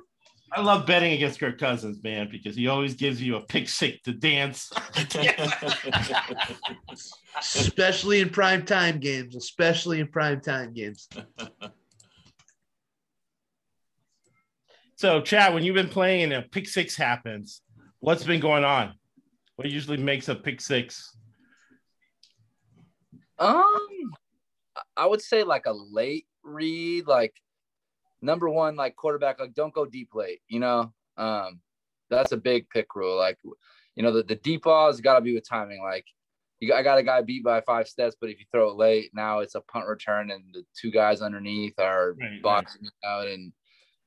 I 0.53 0.61
love 0.63 0.87
betting 0.87 1.13
against 1.13 1.39
Kirk 1.39 1.59
Cousins, 1.59 2.03
man, 2.03 2.29
because 2.31 2.57
he 2.57 2.67
always 2.67 2.95
gives 2.95 3.23
you 3.23 3.37
a 3.37 3.41
pick 3.41 3.69
six 3.69 4.01
to 4.03 4.13
dance. 4.13 4.71
especially 7.39 8.21
in 8.21 8.31
prime 8.31 8.65
time 8.65 8.99
games, 8.99 9.37
especially 9.37 10.01
in 10.01 10.09
prime 10.09 10.41
time 10.41 10.73
games. 10.73 11.09
so, 14.97 15.21
Chad, 15.21 15.55
when 15.55 15.63
you've 15.63 15.77
been 15.77 15.89
playing 15.89 16.33
and 16.33 16.45
a 16.45 16.49
pick 16.49 16.69
six 16.69 16.97
happens, 16.97 17.63
what's 18.01 18.25
been 18.25 18.41
going 18.41 18.65
on? 18.65 18.95
What 19.55 19.71
usually 19.71 19.99
makes 19.99 20.29
a 20.29 20.35
pick 20.35 20.61
six? 20.61 21.17
Um, 23.39 23.65
I 24.97 25.07
would 25.07 25.23
say 25.23 25.45
like 25.45 25.67
a 25.67 25.73
late 25.73 26.27
read, 26.43 27.07
like 27.07 27.35
number 28.23 28.49
one, 28.49 28.77
like 28.77 28.97
quarterback, 28.97 29.41
like 29.41 29.55
don't 29.55 29.75
go 29.75 29.87
deep 29.87 30.15
late, 30.15 30.41
you 30.49 30.61
know? 30.61 30.93
Um, 31.17 31.61
that's 32.09 32.33
a 32.33 32.37
big 32.37 32.69
pick 32.71 32.95
rule. 32.95 33.17
Like, 33.17 33.39
you 33.95 34.03
know, 34.03 34.13
the, 34.13 34.23
the 34.23 34.37
deep 34.37 34.63
balls 34.65 35.01
got 35.01 35.15
to 35.15 35.21
be 35.21 35.35
with 35.35 35.49
timing. 35.49 35.83
Like, 35.83 36.07
you 36.59 36.69
got, 36.69 36.79
I 36.79 36.83
got 36.83 36.99
a 36.99 37.03
guy 37.03 37.23
beat 37.23 37.45
by 37.45 37.61
five 37.63 37.89
steps, 37.89 38.17
but 38.21 38.31
if 38.31 38.39
you 38.39 38.47
throw 38.53 38.71
it 38.71 38.77
late, 38.77 39.11
now 39.15 39.39
it's 39.41 39.55
a 39.55 39.61
punt 39.63 39.87
return, 39.87 40.31
and 40.31 40.45
the 40.53 40.63
two 40.79 40.91
guys 40.91 41.23
underneath 41.23 41.79
are 41.79 42.15
Right, 42.21 42.43
boxing 42.43 42.85
it 42.85 43.07
out. 43.07 43.27
And 43.27 43.53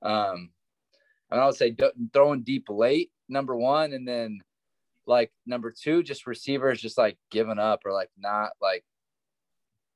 um, 0.04 0.52
and 1.32 1.42
I 1.42 1.46
would 1.46 1.56
say 1.56 1.76
throwing 2.14 2.44
deep 2.44 2.68
late, 2.70 3.12
number 3.28 3.56
one, 3.56 3.94
and 3.94 4.08
then 4.08 4.42
like 5.08 5.32
number 5.46 5.72
two, 5.72 6.04
just 6.04 6.28
receivers 6.28 6.80
just 6.80 6.98
like 6.98 7.18
giving 7.32 7.58
up 7.58 7.82
or 7.86 7.92
like 7.92 8.10
not 8.18 8.52
like 8.62 8.84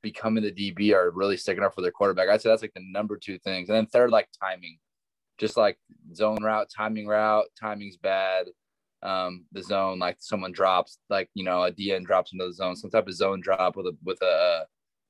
becoming 0.08 0.42
the 0.42 0.52
DB 0.52 0.94
or 0.94 1.12
really 1.12 1.36
sticking 1.36 1.64
up 1.64 1.76
for 1.76 1.82
their 1.82 1.92
quarterback. 1.92 2.30
I'd 2.30 2.42
say 2.42 2.50
that's 2.50 2.62
like 2.62 2.74
the 2.74 2.82
number 2.82 3.18
two 3.18 3.38
things. 3.40 3.68
And 3.68 3.76
then 3.76 3.88
third, 3.88 4.10
like 4.10 4.30
timing, 4.42 4.78
just 5.38 5.58
like 5.58 5.78
zone 6.16 6.42
route, 6.42 6.70
timing 6.76 7.08
route, 7.08 7.46
timing's 7.60 7.98
bad. 7.98 8.46
Um, 9.04 9.46
the 9.52 9.62
zone, 9.62 10.00
like 10.00 10.16
someone 10.20 10.54
drops, 10.54 10.98
like 11.10 11.30
you 11.34 11.44
know, 11.44 11.64
a 11.64 11.72
DN 11.74 12.06
drops 12.06 12.32
into 12.32 12.46
the 12.46 12.54
zone, 12.54 12.78
some 12.78 12.90
type 12.90 13.08
of 13.08 13.14
zone 13.14 13.42
drop 13.42 13.76
with 13.76 13.88
a 13.88 13.98
with 14.02 14.22
a 14.22 14.26
uh, 14.26 14.64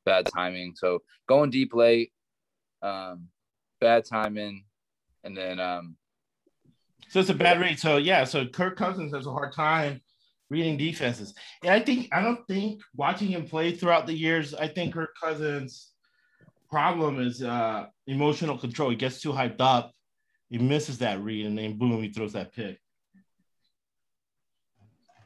bad 0.04 0.26
timing. 0.34 0.74
So 0.76 1.04
going 1.28 1.52
deep 1.52 1.76
late, 1.76 2.12
um, 2.82 3.28
bad 3.80 4.04
timing, 4.04 4.66
and 5.24 5.38
then 5.38 5.60
um, 5.60 5.96
So 7.10 7.20
it's 7.20 7.30
a 7.30 7.36
bad 7.36 7.62
read. 7.62 7.80
So 7.80 7.98
yeah, 7.98 8.24
so 8.24 8.48
Kirk 8.48 8.78
Cousins 8.78 9.14
has 9.14 9.28
a 9.28 9.32
hard 9.32 9.54
time 9.54 10.02
reading 10.50 10.78
defenses. 10.78 11.34
And 11.64 11.72
I 11.74 11.80
think 11.80 12.10
I 12.12 12.22
don't 12.22 12.46
think 12.48 12.82
watching 12.96 13.28
him 13.30 13.46
play 13.48 13.72
throughout 13.76 14.06
the 14.08 14.14
years, 14.14 14.54
I 14.54 14.68
think 14.68 14.94
Kirk 14.94 15.12
Cousins' 15.22 15.92
problem 16.70 17.20
is 17.20 17.44
uh 17.44 17.86
emotional 18.08 18.58
control. 18.58 18.90
He 18.90 18.96
gets 18.96 19.22
too 19.22 19.32
hyped 19.32 19.60
up, 19.62 19.92
he 20.50 20.58
misses 20.58 21.00
that 21.00 21.22
read, 21.22 21.46
and 21.46 21.58
then 21.58 21.78
boom, 21.78 22.02
he 22.02 22.10
throws 22.10 22.34
that 22.34 22.54
pick. 22.54 22.80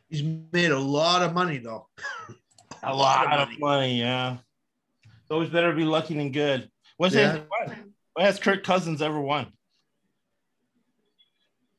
He's 0.10 0.24
made 0.24 0.72
a 0.72 0.80
lot 0.80 1.22
of 1.22 1.34
money 1.34 1.58
though. 1.58 1.88
A 2.84 2.96
lot 2.96 3.32
of 3.40 3.60
money, 3.60 4.00
yeah. 4.00 4.38
It's 5.04 5.30
always 5.30 5.50
better 5.50 5.70
to 5.70 5.78
be 5.78 5.84
lucky 5.84 6.16
than 6.16 6.32
good. 6.32 6.68
What's 6.98 7.14
Yeah. 7.14 7.36
it? 7.36 7.48
What 8.14 8.26
has 8.26 8.40
Kirk 8.40 8.64
Cousins 8.64 9.04
ever 9.04 9.22
won? 9.22 9.54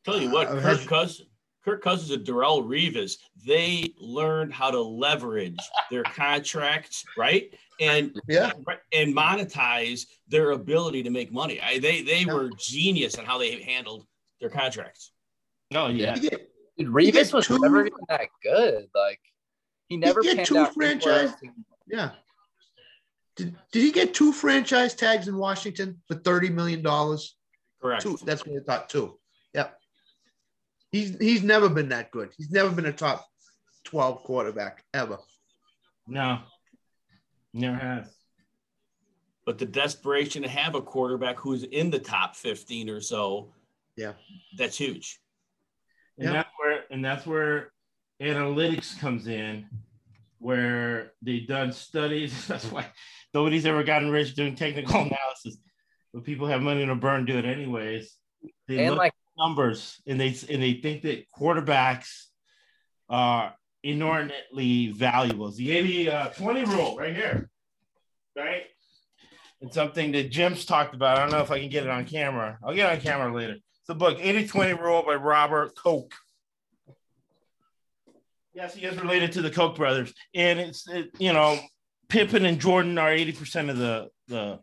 Tell 0.04 0.20
you 0.20 0.30
what, 0.30 0.46
Uh, 0.46 0.52
Kirk 0.60 0.62
has- 0.78 0.86
Cousins, 0.86 1.28
Kirk 1.64 1.82
Cousins 1.82 2.10
and 2.10 2.26
Darrelle 2.26 2.64
Revis, 2.64 3.18
they 3.46 3.94
learned 3.98 4.52
how 4.52 4.70
to 4.70 4.80
leverage 4.80 5.58
their 5.90 6.02
contracts, 6.02 7.04
right? 7.16 7.54
And 7.80 8.20
Yeah. 8.28 8.52
and 8.92 9.14
monetize 9.14 10.06
their 10.28 10.50
ability 10.50 11.02
to 11.04 11.10
make 11.10 11.32
money. 11.32 11.60
I, 11.60 11.78
they 11.78 12.02
they 12.02 12.20
Yeah. 12.20 12.34
were 12.34 12.50
genius 12.58 13.14
in 13.14 13.24
how 13.24 13.38
they 13.38 13.60
handled 13.62 14.06
their 14.40 14.50
contracts. 14.50 15.12
Oh 15.74 15.88
yeah. 15.88 16.16
You 16.16 16.30
get, 16.30 16.50
dude, 16.76 16.88
Revis 16.88 17.32
was 17.32 17.46
two- 17.46 17.58
never 17.60 17.86
even 17.86 17.98
that 18.08 18.28
good. 18.42 18.88
Like 18.94 19.20
he 19.88 19.96
never 19.96 20.20
get 20.22 20.46
two 20.46 20.58
out 20.58 20.74
franchise- 20.74 21.32
yeah. 21.86 22.10
Did, 23.36 23.56
did 23.72 23.82
he 23.82 23.92
get 23.92 24.12
two 24.14 24.32
franchise 24.32 24.94
tags 24.94 25.26
in 25.28 25.36
Washington 25.36 26.02
for 26.06 26.14
thirty 26.16 26.50
million 26.50 26.82
dollars? 26.82 27.36
Correct. 27.80 28.02
Two. 28.02 28.18
That's 28.24 28.44
what 28.46 28.60
I 28.60 28.64
thought. 28.64 28.88
Two. 28.90 29.18
Yep. 30.92 31.02
He's 31.02 31.16
he's 31.18 31.42
never 31.42 31.68
been 31.68 31.88
that 31.90 32.10
good. 32.10 32.30
He's 32.36 32.50
never 32.50 32.70
been 32.70 32.86
a 32.86 32.92
top 32.92 33.26
twelve 33.84 34.22
quarterback 34.24 34.84
ever. 34.94 35.18
No. 36.06 36.40
Never 37.54 37.76
has. 37.76 38.06
But 39.44 39.58
the 39.58 39.66
desperation 39.66 40.42
to 40.42 40.48
have 40.48 40.74
a 40.74 40.82
quarterback 40.82 41.36
who's 41.38 41.64
in 41.64 41.90
the 41.90 41.98
top 41.98 42.36
15 42.36 42.88
or 42.88 43.00
so, 43.00 43.52
Yeah. 43.96 44.12
that's 44.56 44.76
huge. 44.78 45.18
And 46.16 46.26
Yeah. 46.26 46.32
that's 46.32 46.50
where 46.58 46.84
and 46.90 47.04
that's 47.04 47.26
where 47.26 47.72
analytics 48.20 48.98
comes 49.00 49.26
in, 49.26 49.68
where 50.38 51.12
they've 51.22 51.46
done 51.46 51.72
studies. 51.72 52.32
That's 52.48 52.66
why 52.66 52.86
nobody's 53.34 53.66
ever 53.66 53.82
gotten 53.82 54.10
rich 54.10 54.34
doing 54.34 54.54
technical 54.54 54.94
analysis. 55.00 55.58
But 56.14 56.22
people 56.24 56.46
have 56.46 56.62
money 56.62 56.86
to 56.86 56.94
burn, 56.94 57.24
do 57.24 57.36
it 57.38 57.44
anyways. 57.44 58.16
They 58.68 58.78
And 58.80 58.90
look 58.90 58.98
like 58.98 59.12
at 59.12 59.21
numbers 59.36 60.00
and 60.06 60.20
they 60.20 60.36
and 60.50 60.62
they 60.62 60.74
think 60.74 61.02
that 61.02 61.24
quarterbacks 61.36 62.26
are 63.08 63.54
inordinately 63.82 64.88
valuable. 64.88 65.48
It's 65.48 65.56
the 65.56 65.72
80 65.72 66.10
uh, 66.10 66.28
20 66.28 66.64
rule 66.64 66.96
right 66.96 67.14
here. 67.14 67.48
Right? 68.36 68.62
It's 69.60 69.74
something 69.74 70.12
that 70.12 70.30
Jim's 70.30 70.64
talked 70.64 70.94
about. 70.94 71.18
I 71.18 71.20
don't 71.20 71.30
know 71.30 71.42
if 71.42 71.50
I 71.50 71.60
can 71.60 71.68
get 71.68 71.84
it 71.84 71.90
on 71.90 72.04
camera. 72.04 72.58
I'll 72.64 72.74
get 72.74 72.90
on 72.90 73.00
camera 73.00 73.34
later. 73.34 73.54
It's 73.54 73.88
a 73.88 73.94
book, 73.94 74.18
80 74.20 74.48
20 74.48 74.74
rule 74.74 75.02
by 75.02 75.14
Robert 75.14 75.74
Koch. 75.76 76.12
Yes, 78.54 78.74
he 78.74 78.84
is 78.84 79.00
related 79.00 79.32
to 79.32 79.42
the 79.42 79.50
Koch 79.50 79.76
brothers. 79.76 80.12
And 80.34 80.60
it's, 80.60 80.88
it, 80.88 81.10
you 81.18 81.32
know, 81.32 81.58
Pippen 82.08 82.44
and 82.44 82.60
Jordan 82.60 82.98
are 82.98 83.10
80% 83.10 83.70
of 83.70 83.78
the, 83.78 84.08
the, 84.28 84.60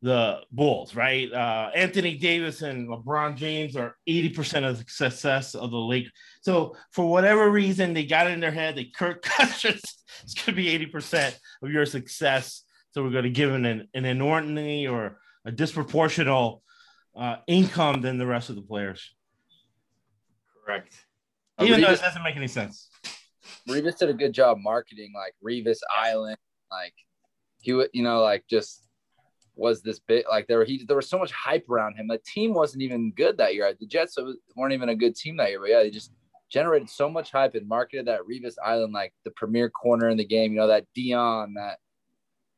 the 0.00 0.40
Bulls, 0.52 0.94
right? 0.94 1.32
Uh, 1.32 1.70
Anthony 1.74 2.16
Davis 2.16 2.62
and 2.62 2.88
LeBron 2.88 3.36
James 3.36 3.76
are 3.76 3.96
80% 4.08 4.68
of 4.68 4.78
the 4.78 4.84
success 4.90 5.54
of 5.54 5.70
the 5.70 5.76
league. 5.76 6.08
So 6.42 6.76
for 6.92 7.10
whatever 7.10 7.50
reason, 7.50 7.94
they 7.94 8.04
got 8.04 8.26
it 8.26 8.30
in 8.30 8.40
their 8.40 8.52
head 8.52 8.76
that 8.76 8.94
Kirk 8.94 9.22
Cousins 9.22 9.82
is 10.24 10.34
going 10.34 10.46
to 10.46 10.52
be 10.52 10.86
80% 10.92 11.36
of 11.62 11.70
your 11.70 11.86
success. 11.86 12.62
So 12.90 13.02
we're 13.02 13.10
going 13.10 13.24
to 13.24 13.30
give 13.30 13.50
him 13.50 13.64
an, 13.64 13.88
an 13.94 14.04
inordinately 14.04 14.86
or 14.86 15.18
a 15.44 15.50
disproportional 15.50 16.60
uh, 17.16 17.36
income 17.46 18.00
than 18.00 18.18
the 18.18 18.26
rest 18.26 18.48
of 18.48 18.56
the 18.56 18.62
players, 18.62 19.14
Correct. 20.64 20.94
uh, 21.58 21.64
even 21.64 21.80
though 21.80 21.90
it 21.90 22.00
doesn't 22.00 22.22
make 22.22 22.36
any 22.36 22.46
sense. 22.46 22.90
Revis 23.68 23.98
did 23.98 24.08
a 24.08 24.14
good 24.14 24.32
job 24.32 24.58
marketing 24.60 25.12
like 25.14 25.34
Revis 25.44 25.78
Island. 25.94 26.36
Like 26.70 26.94
he 27.60 27.72
would, 27.72 27.90
you 27.92 28.02
know, 28.02 28.22
like 28.22 28.44
just 28.48 28.87
was 29.58 29.82
this 29.82 29.98
bit 29.98 30.24
like 30.30 30.46
there 30.46 30.64
he 30.64 30.84
there 30.86 30.96
was 30.96 31.10
so 31.10 31.18
much 31.18 31.32
hype 31.32 31.68
around 31.68 31.96
him. 31.96 32.06
The 32.06 32.18
team 32.18 32.54
wasn't 32.54 32.82
even 32.82 33.12
good 33.12 33.36
that 33.38 33.54
year. 33.54 33.74
The 33.78 33.86
Jets 33.86 34.16
weren't 34.56 34.72
even 34.72 34.88
a 34.88 34.94
good 34.94 35.16
team 35.16 35.36
that 35.38 35.50
year, 35.50 35.60
but 35.60 35.68
yeah, 35.68 35.82
they 35.82 35.90
just 35.90 36.12
generated 36.48 36.88
so 36.88 37.10
much 37.10 37.32
hype 37.32 37.54
and 37.54 37.68
marketed 37.68 38.06
that 38.06 38.20
Revis 38.20 38.54
Island 38.64 38.92
like 38.92 39.12
the 39.24 39.32
premier 39.32 39.68
corner 39.68 40.08
in 40.08 40.16
the 40.16 40.24
game. 40.24 40.52
You 40.52 40.60
know 40.60 40.68
that 40.68 40.86
Dion, 40.94 41.54
that 41.54 41.78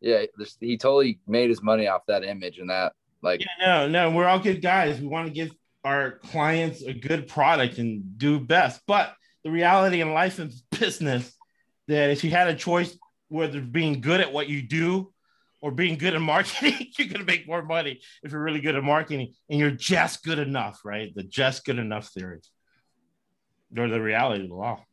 yeah, 0.01 0.27
this, 0.37 0.57
he 0.61 0.77
totally 0.77 1.20
made 1.27 1.49
his 1.49 1.62
money 1.62 1.89
off 1.89 2.03
that 2.07 2.23
image 2.23 2.59
and 2.59 2.70
that 2.70 2.93
like 3.23 3.41
Yeah, 3.41 3.67
no, 3.67 3.89
no, 3.89 4.11
we're 4.11 4.27
all 4.27 4.39
good 4.39 4.62
guys. 4.62 5.01
We 5.01 5.07
want 5.07 5.27
to 5.27 5.33
give 5.33 5.53
our 5.85 6.19
clients 6.19 6.83
a 6.83 6.93
good 6.93 7.27
product 7.27 7.79
and 7.79 8.19
do 8.19 8.39
best. 8.39 8.83
But 8.87 9.15
the 9.43 9.51
reality 9.51 10.03
in 10.03 10.12
life 10.12 10.39
and 10.39 10.53
business 10.79 11.35
that 11.89 12.11
if 12.11 12.23
you 12.25 12.31
had 12.31 12.49
a 12.49 12.55
choice 12.55 12.97
whether 13.29 13.61
being 13.61 14.01
good 14.01 14.20
at 14.20 14.33
what 14.33 14.49
you 14.49 14.61
do 14.61 15.12
or 15.61 15.71
being 15.71 15.99
good 15.99 16.15
at 16.15 16.21
marketing, 16.21 16.89
you're 16.99 17.09
gonna 17.09 17.25
make 17.25 17.47
more 17.47 17.63
money 17.63 18.01
if 18.23 18.33
you're 18.33 18.43
really 18.43 18.61
good 18.61 18.77
at 18.77 18.83
marketing 18.83 19.35
and 19.49 19.59
you're 19.59 19.71
just 19.71 20.23
good 20.23 20.39
enough, 20.39 20.81
right? 20.85 21.15
The 21.15 21.23
just 21.23 21.65
good 21.65 21.79
enough 21.79 22.09
theory. 22.09 22.41
Or 23.77 23.89
the 23.89 24.01
reality 24.01 24.43
of 24.43 24.49
the 24.49 24.57
law. 24.57 24.85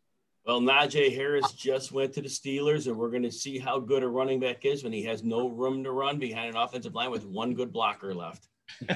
Well, 0.48 0.62
Najee 0.62 1.14
Harris 1.14 1.52
just 1.52 1.92
went 1.92 2.14
to 2.14 2.22
the 2.22 2.30
Steelers, 2.30 2.88
and 2.88 2.96
we're 2.96 3.10
going 3.10 3.24
to 3.24 3.32
see 3.32 3.60
how 3.60 3.80
good 3.80 4.02
a 4.02 4.08
running 4.08 4.40
back 4.40 4.64
is 4.64 4.82
when 4.82 4.94
he 4.94 5.04
has 5.04 5.22
no 5.22 5.50
room 5.50 5.84
to 5.84 5.92
run 5.92 6.20
behind 6.20 6.56
an 6.56 6.56
offensive 6.56 6.96
line 6.96 7.12
with 7.12 7.26
one 7.26 7.54
good 7.54 7.74
blocker 7.74 8.16
left. 8.16 8.48
they 8.88 8.96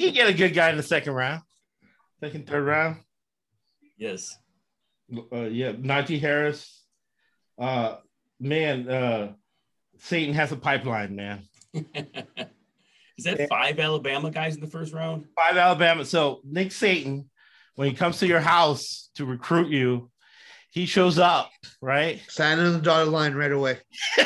can 0.00 0.12
get 0.12 0.28
a 0.28 0.34
good 0.34 0.52
guy 0.52 0.68
in 0.68 0.76
the 0.76 0.82
second 0.82 1.14
round, 1.14 1.40
second, 2.20 2.46
third 2.46 2.66
round. 2.66 2.96
Yes. 3.96 4.36
uh, 5.32 5.44
yeah, 5.44 5.72
Najee 5.72 6.20
Harris. 6.20 6.82
Uh, 7.58 7.96
man, 8.38 8.86
uh, 8.86 9.32
Saban 10.00 10.34
has 10.34 10.52
a 10.52 10.56
pipeline, 10.56 11.16
man. 11.16 11.42
is 11.74 13.24
that 13.24 13.48
five 13.48 13.78
Alabama 13.78 14.30
guys 14.30 14.54
in 14.54 14.60
the 14.60 14.66
first 14.66 14.92
round? 14.92 15.26
Five 15.36 15.56
Alabama. 15.56 16.04
So 16.04 16.40
Nick 16.44 16.68
Saban, 16.68 17.26
when 17.74 17.88
he 17.88 17.94
comes 17.94 18.18
to 18.18 18.26
your 18.26 18.40
house 18.40 19.10
to 19.14 19.24
recruit 19.24 19.70
you, 19.70 20.10
he 20.70 20.86
shows 20.86 21.18
up, 21.18 21.50
right? 21.80 22.20
Sign 22.28 22.58
on 22.58 22.72
the 22.72 22.80
dotted 22.80 23.12
line 23.12 23.34
right 23.34 23.52
away. 23.52 23.78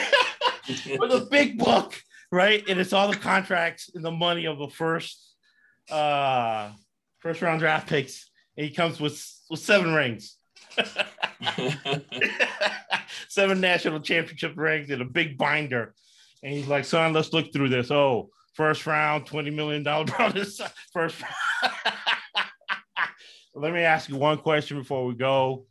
With 0.87 1.13
a 1.13 1.29
big 1.31 1.59
book, 1.59 1.95
right? 2.33 2.65
And 2.69 2.81
it's 2.81 2.93
all 2.93 3.11
the 3.11 3.17
contracts 3.17 3.91
and 3.95 4.05
the 4.05 4.11
money 4.11 4.47
of 4.47 4.59
the 4.59 4.69
first 4.69 5.25
uh 5.91 6.73
first 7.21 7.41
round 7.43 7.61
draft 7.61 7.89
picks. 7.89 8.31
And 8.57 8.67
he 8.67 8.75
comes 8.75 9.01
with 9.01 9.23
with 9.51 9.61
seven 9.61 9.95
rings. 9.95 10.38
seven 13.29 13.61
national 13.61 14.01
championship 14.01 14.55
rings 14.57 14.91
in 14.91 15.01
a 15.01 15.05
big 15.05 15.39
binder. 15.39 15.95
And 16.43 16.53
he's 16.53 16.69
like, 16.69 16.85
son, 16.85 17.13
let's 17.13 17.33
look 17.33 17.53
through 17.53 17.69
this. 17.69 17.91
Oh, 17.91 18.31
first 18.55 18.87
round, 18.87 19.27
$20 19.27 19.55
million 19.55 19.83
bonus. 19.83 20.61
First 20.93 21.23
round. 21.23 21.73
Let 23.55 23.73
me 23.73 23.81
ask 23.81 24.09
you 24.09 24.17
one 24.17 24.39
question 24.39 24.79
before 24.79 25.07
we 25.07 25.15
go. 25.15 25.67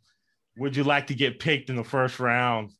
Would 0.58 0.76
you 0.76 0.84
like 0.84 1.06
to 1.06 1.14
get 1.14 1.38
picked 1.38 1.70
in 1.70 1.76
the 1.76 1.84
first 1.84 2.20
round? 2.20 2.72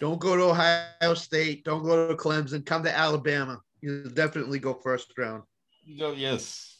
Don't 0.00 0.18
go 0.18 0.36
to 0.36 0.44
Ohio 0.44 1.14
State. 1.14 1.64
Don't 1.64 1.84
go 1.84 2.08
to 2.08 2.14
Clemson. 2.14 2.66
Come 2.66 2.82
to 2.82 2.96
Alabama. 2.96 3.60
You'll 3.80 4.10
definitely 4.10 4.58
go 4.58 4.74
first 4.74 5.12
round. 5.16 5.44
You 5.84 5.98
go, 5.98 6.12
yes. 6.12 6.71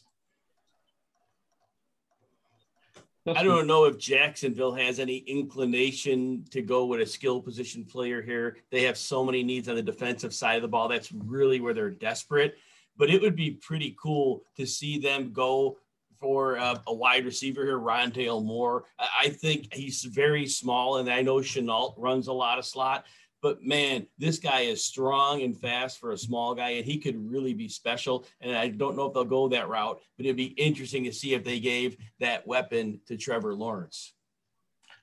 I 3.25 3.43
don't 3.43 3.67
know 3.67 3.85
if 3.85 3.97
Jacksonville 3.97 4.73
has 4.73 4.99
any 4.99 5.17
inclination 5.17 6.43
to 6.51 6.61
go 6.61 6.85
with 6.85 6.99
a 6.99 7.05
skill 7.05 7.41
position 7.41 7.85
player 7.85 8.21
here. 8.21 8.57
They 8.69 8.83
have 8.83 8.97
so 8.97 9.23
many 9.23 9.43
needs 9.43 9.69
on 9.69 9.75
the 9.75 9.81
defensive 9.81 10.33
side 10.33 10.57
of 10.57 10.61
the 10.61 10.67
ball. 10.67 10.89
That's 10.89 11.11
really 11.11 11.61
where 11.61 11.73
they're 11.73 11.89
desperate. 11.89 12.55
But 12.97 13.09
it 13.09 13.21
would 13.21 13.35
be 13.35 13.51
pretty 13.51 13.95
cool 14.01 14.43
to 14.57 14.65
see 14.65 14.99
them 14.99 15.31
go 15.31 15.77
for 16.19 16.57
uh, 16.57 16.79
a 16.87 16.93
wide 16.93 17.25
receiver 17.25 17.65
here, 17.65 17.79
Rondale 17.79 18.43
Moore. 18.43 18.85
I 18.99 19.29
think 19.29 19.73
he's 19.73 20.03
very 20.03 20.45
small, 20.45 20.97
and 20.97 21.09
I 21.09 21.21
know 21.21 21.37
Shenault 21.37 21.95
runs 21.97 22.27
a 22.27 22.33
lot 22.33 22.59
of 22.59 22.65
slot. 22.65 23.05
But 23.43 23.61
man, 23.61 24.07
this 24.17 24.39
guy 24.39 24.61
is 24.61 24.85
strong 24.85 25.41
and 25.41 25.59
fast 25.59 25.99
for 25.99 26.11
a 26.11 26.17
small 26.17 26.55
guy, 26.55 26.69
and 26.69 26.85
he 26.85 26.97
could 26.97 27.29
really 27.29 27.53
be 27.53 27.67
special. 27.67 28.25
And 28.39 28.55
I 28.55 28.69
don't 28.69 28.95
know 28.95 29.07
if 29.07 29.13
they'll 29.13 29.25
go 29.25 29.49
that 29.49 29.67
route, 29.67 29.99
but 30.17 30.25
it'd 30.25 30.37
be 30.37 30.45
interesting 30.45 31.03
to 31.03 31.11
see 31.11 31.33
if 31.33 31.43
they 31.43 31.59
gave 31.59 31.97
that 32.21 32.47
weapon 32.47 33.01
to 33.07 33.17
Trevor 33.17 33.53
Lawrence. 33.53 34.13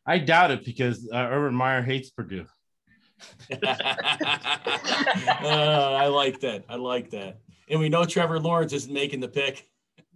I 0.06 0.16
doubt 0.16 0.52
it 0.52 0.64
because 0.64 1.06
uh, 1.12 1.28
Urban 1.30 1.54
Meyer 1.54 1.82
hates 1.82 2.08
Purdue. 2.08 2.46
uh, 3.52 3.66
I 5.44 6.06
like 6.06 6.40
that. 6.40 6.64
I 6.66 6.76
like 6.76 7.10
that. 7.10 7.40
And 7.68 7.78
we 7.78 7.90
know 7.90 8.06
Trevor 8.06 8.40
Lawrence 8.40 8.72
isn't 8.72 8.92
making 8.92 9.20
the 9.20 9.28
pick. 9.28 9.68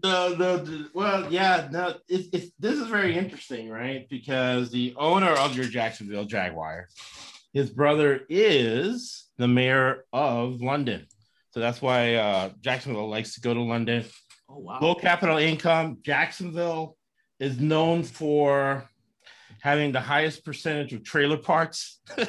No, 0.03 0.35
no. 0.35 0.87
Well, 0.95 1.31
yeah, 1.31 1.69
no. 1.71 1.97
It's, 2.09 2.29
it's 2.33 2.53
this 2.59 2.79
is 2.79 2.87
very 2.89 3.19
interesting, 3.19 3.69
right? 3.69 4.09
Because 4.09 4.71
the 4.71 4.95
owner 4.97 5.33
of 5.33 5.55
your 5.55 5.67
Jacksonville 5.67 6.25
Jaguar 6.25 6.89
his 7.55 7.71
brother 7.71 8.21
is 8.29 9.29
the 9.39 9.49
mayor 9.49 10.05
of 10.13 10.61
London. 10.61 11.07
So 11.53 11.61
that's 11.61 11.81
why 11.81 12.17
uh, 12.17 12.51
Jacksonville 12.61 13.09
likes 13.09 13.35
to 13.35 13.41
go 13.41 13.55
to 13.55 13.63
London. 13.63 14.05
Oh, 14.51 14.59
wow. 14.59 14.79
Low 14.83 14.95
capital 14.97 15.39
income. 15.39 15.99
Jacksonville 16.03 16.97
is 17.39 17.61
known 17.61 18.03
for 18.03 18.91
having 19.63 19.93
the 19.93 20.01
highest 20.01 20.45
percentage 20.45 20.93
of 20.93 21.05
trailer 21.05 21.37
parks 21.37 22.01
in 22.19 22.27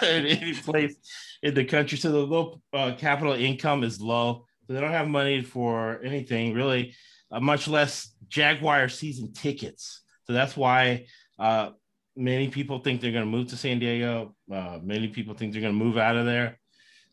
any 0.00 0.54
place 0.54 0.94
in 1.42 1.54
the 1.54 1.64
country. 1.64 1.98
So 1.98 2.12
the 2.12 2.18
low 2.18 2.60
uh, 2.72 2.94
capital 2.96 3.32
income 3.32 3.82
is 3.82 4.00
low. 4.00 4.46
So 4.66 4.74
they 4.74 4.80
don't 4.80 4.92
have 4.92 5.08
money 5.08 5.42
for 5.42 6.00
anything 6.04 6.54
really, 6.54 6.94
uh, 7.32 7.40
much 7.40 7.66
less 7.66 8.14
Jaguar 8.28 8.88
season 8.88 9.32
tickets. 9.32 10.02
So 10.24 10.32
that's 10.32 10.56
why 10.56 11.06
uh, 11.38 11.70
many 12.16 12.48
people 12.48 12.78
think 12.78 13.00
they're 13.00 13.12
going 13.12 13.24
to 13.24 13.30
move 13.30 13.48
to 13.48 13.56
San 13.56 13.78
Diego. 13.78 14.34
Uh, 14.52 14.78
many 14.82 15.08
people 15.08 15.34
think 15.34 15.52
they're 15.52 15.62
going 15.62 15.78
to 15.78 15.84
move 15.84 15.96
out 15.96 16.16
of 16.16 16.26
there. 16.26 16.58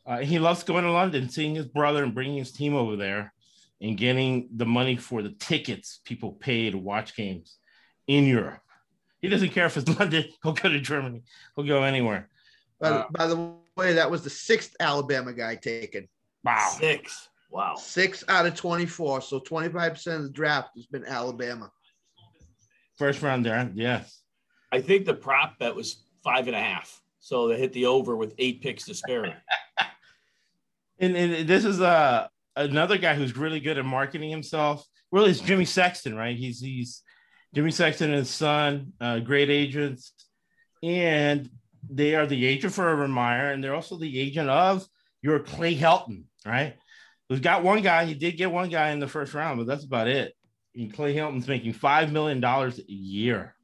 Uh, 0.06 0.20
he 0.20 0.40
loves 0.40 0.64
going 0.64 0.84
to 0.84 0.92
London, 0.92 1.30
seeing 1.30 1.56
his 1.56 1.66
brother 1.66 2.04
and 2.04 2.16
bringing 2.16 2.38
his 2.38 2.52
team 2.52 2.74
over 2.74 2.96
there 2.96 3.34
and 3.82 3.98
getting 3.98 4.50
the 4.56 4.66
money 4.66 4.96
for 4.96 5.22
the 5.22 5.32
tickets 5.32 6.00
people 6.06 6.32
pay 6.32 6.70
to 6.72 6.78
watch 6.78 7.16
games 7.16 7.58
in 8.08 8.26
Europe. 8.26 8.62
He 9.22 9.28
doesn't 9.28 9.50
care 9.50 9.66
if 9.66 9.78
it's 9.78 9.90
London. 10.00 10.26
He'll 10.44 10.54
go 10.54 10.70
to 10.70 10.80
Germany. 10.80 11.24
He'll 11.56 11.66
go 11.66 11.84
anywhere. 11.84 12.30
By, 12.80 12.90
uh, 12.90 13.06
by 13.12 13.28
the 13.28 13.54
way, 13.76 13.94
that 13.94 14.10
was 14.10 14.24
the 14.24 14.30
sixth 14.30 14.76
Alabama 14.80 15.34
guy 15.34 15.56
taken. 15.56 16.08
Wow. 16.44 16.76
Six. 16.80 17.30
Wow. 17.50 17.76
Six 17.76 18.24
out 18.28 18.46
of 18.46 18.56
24. 18.56 19.22
So 19.22 19.40
25% 19.40 20.16
of 20.16 20.24
the 20.24 20.30
draft 20.30 20.70
has 20.76 20.86
been 20.86 21.06
Alabama. 21.06 21.72
First 22.98 23.22
round 23.22 23.46
there. 23.46 23.70
Yes. 23.74 24.22
I 24.72 24.82
think 24.82 25.06
the 25.06 25.14
prop 25.14 25.60
bet 25.60 25.76
was 25.76 26.04
five 26.24 26.48
and 26.48 26.56
a 26.56 26.60
half. 26.60 27.02
So 27.20 27.48
they 27.48 27.58
hit 27.58 27.74
the 27.74 27.86
over 27.86 28.16
with 28.16 28.34
eight 28.38 28.62
picks 28.62 28.86
to 28.86 28.94
spare. 28.94 29.26
and, 31.00 31.16
and 31.16 31.48
this 31.48 31.66
is 31.66 31.82
uh, 31.82 32.28
another 32.56 32.98
guy 32.98 33.16
who's 33.16 33.36
really 33.38 33.60
good 33.60 33.78
at 33.78 33.86
marketing 33.86 34.30
himself. 34.30 34.86
Really, 35.12 35.32
it's 35.32 35.40
Jimmy 35.40 35.66
Sexton, 35.66 36.16
right? 36.16 36.36
He's 36.36 36.60
he's 36.60 37.02
Jimmy 37.56 37.72
Sexton 37.72 38.10
and 38.10 38.20
his 38.20 38.30
son, 38.30 38.94
uh, 39.00 39.20
great 39.20 39.50
agents, 39.50 40.12
and 40.84 41.50
they 41.90 42.16
are 42.16 42.28
the 42.28 42.46
agent 42.46 42.74
for 42.74 42.86
Urban 42.86 43.12
Meyer, 43.12 43.52
and 43.52 43.64
they're 43.64 43.76
also 43.76 43.98
the 43.98 44.20
agent 44.20 44.50
of 44.50 44.86
your 45.22 45.40
Clay 45.40 45.76
Helton, 45.76 46.24
right? 46.46 46.76
We've 47.30 47.42
got 47.42 47.64
one 47.64 47.82
guy. 47.82 48.06
He 48.06 48.14
did 48.14 48.38
get 48.38 48.52
one 48.52 48.70
guy 48.70 48.92
in 48.92 49.00
the 49.00 49.08
first 49.08 49.34
round, 49.34 49.60
but 49.60 49.68
that's 49.68 49.86
about 49.86 50.08
it. 50.08 50.34
And 50.76 50.94
Clay 50.94 51.14
Helton's 51.14 51.48
making 51.48 51.74
five 51.74 52.12
million 52.12 52.40
dollars 52.40 52.80
a 52.80 52.92
year 52.92 53.56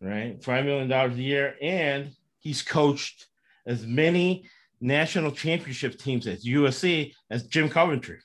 right? 0.00 0.40
$5 0.40 0.64
million 0.64 0.90
a 0.90 1.08
year. 1.14 1.54
And 1.60 2.10
he's 2.40 2.62
coached 2.62 3.26
as 3.66 3.86
many 3.86 4.48
national 4.80 5.32
championship 5.32 5.98
teams 5.98 6.26
at 6.26 6.40
USC 6.40 7.12
as 7.30 7.44
Jim 7.44 7.68
Coventry. 7.68 8.18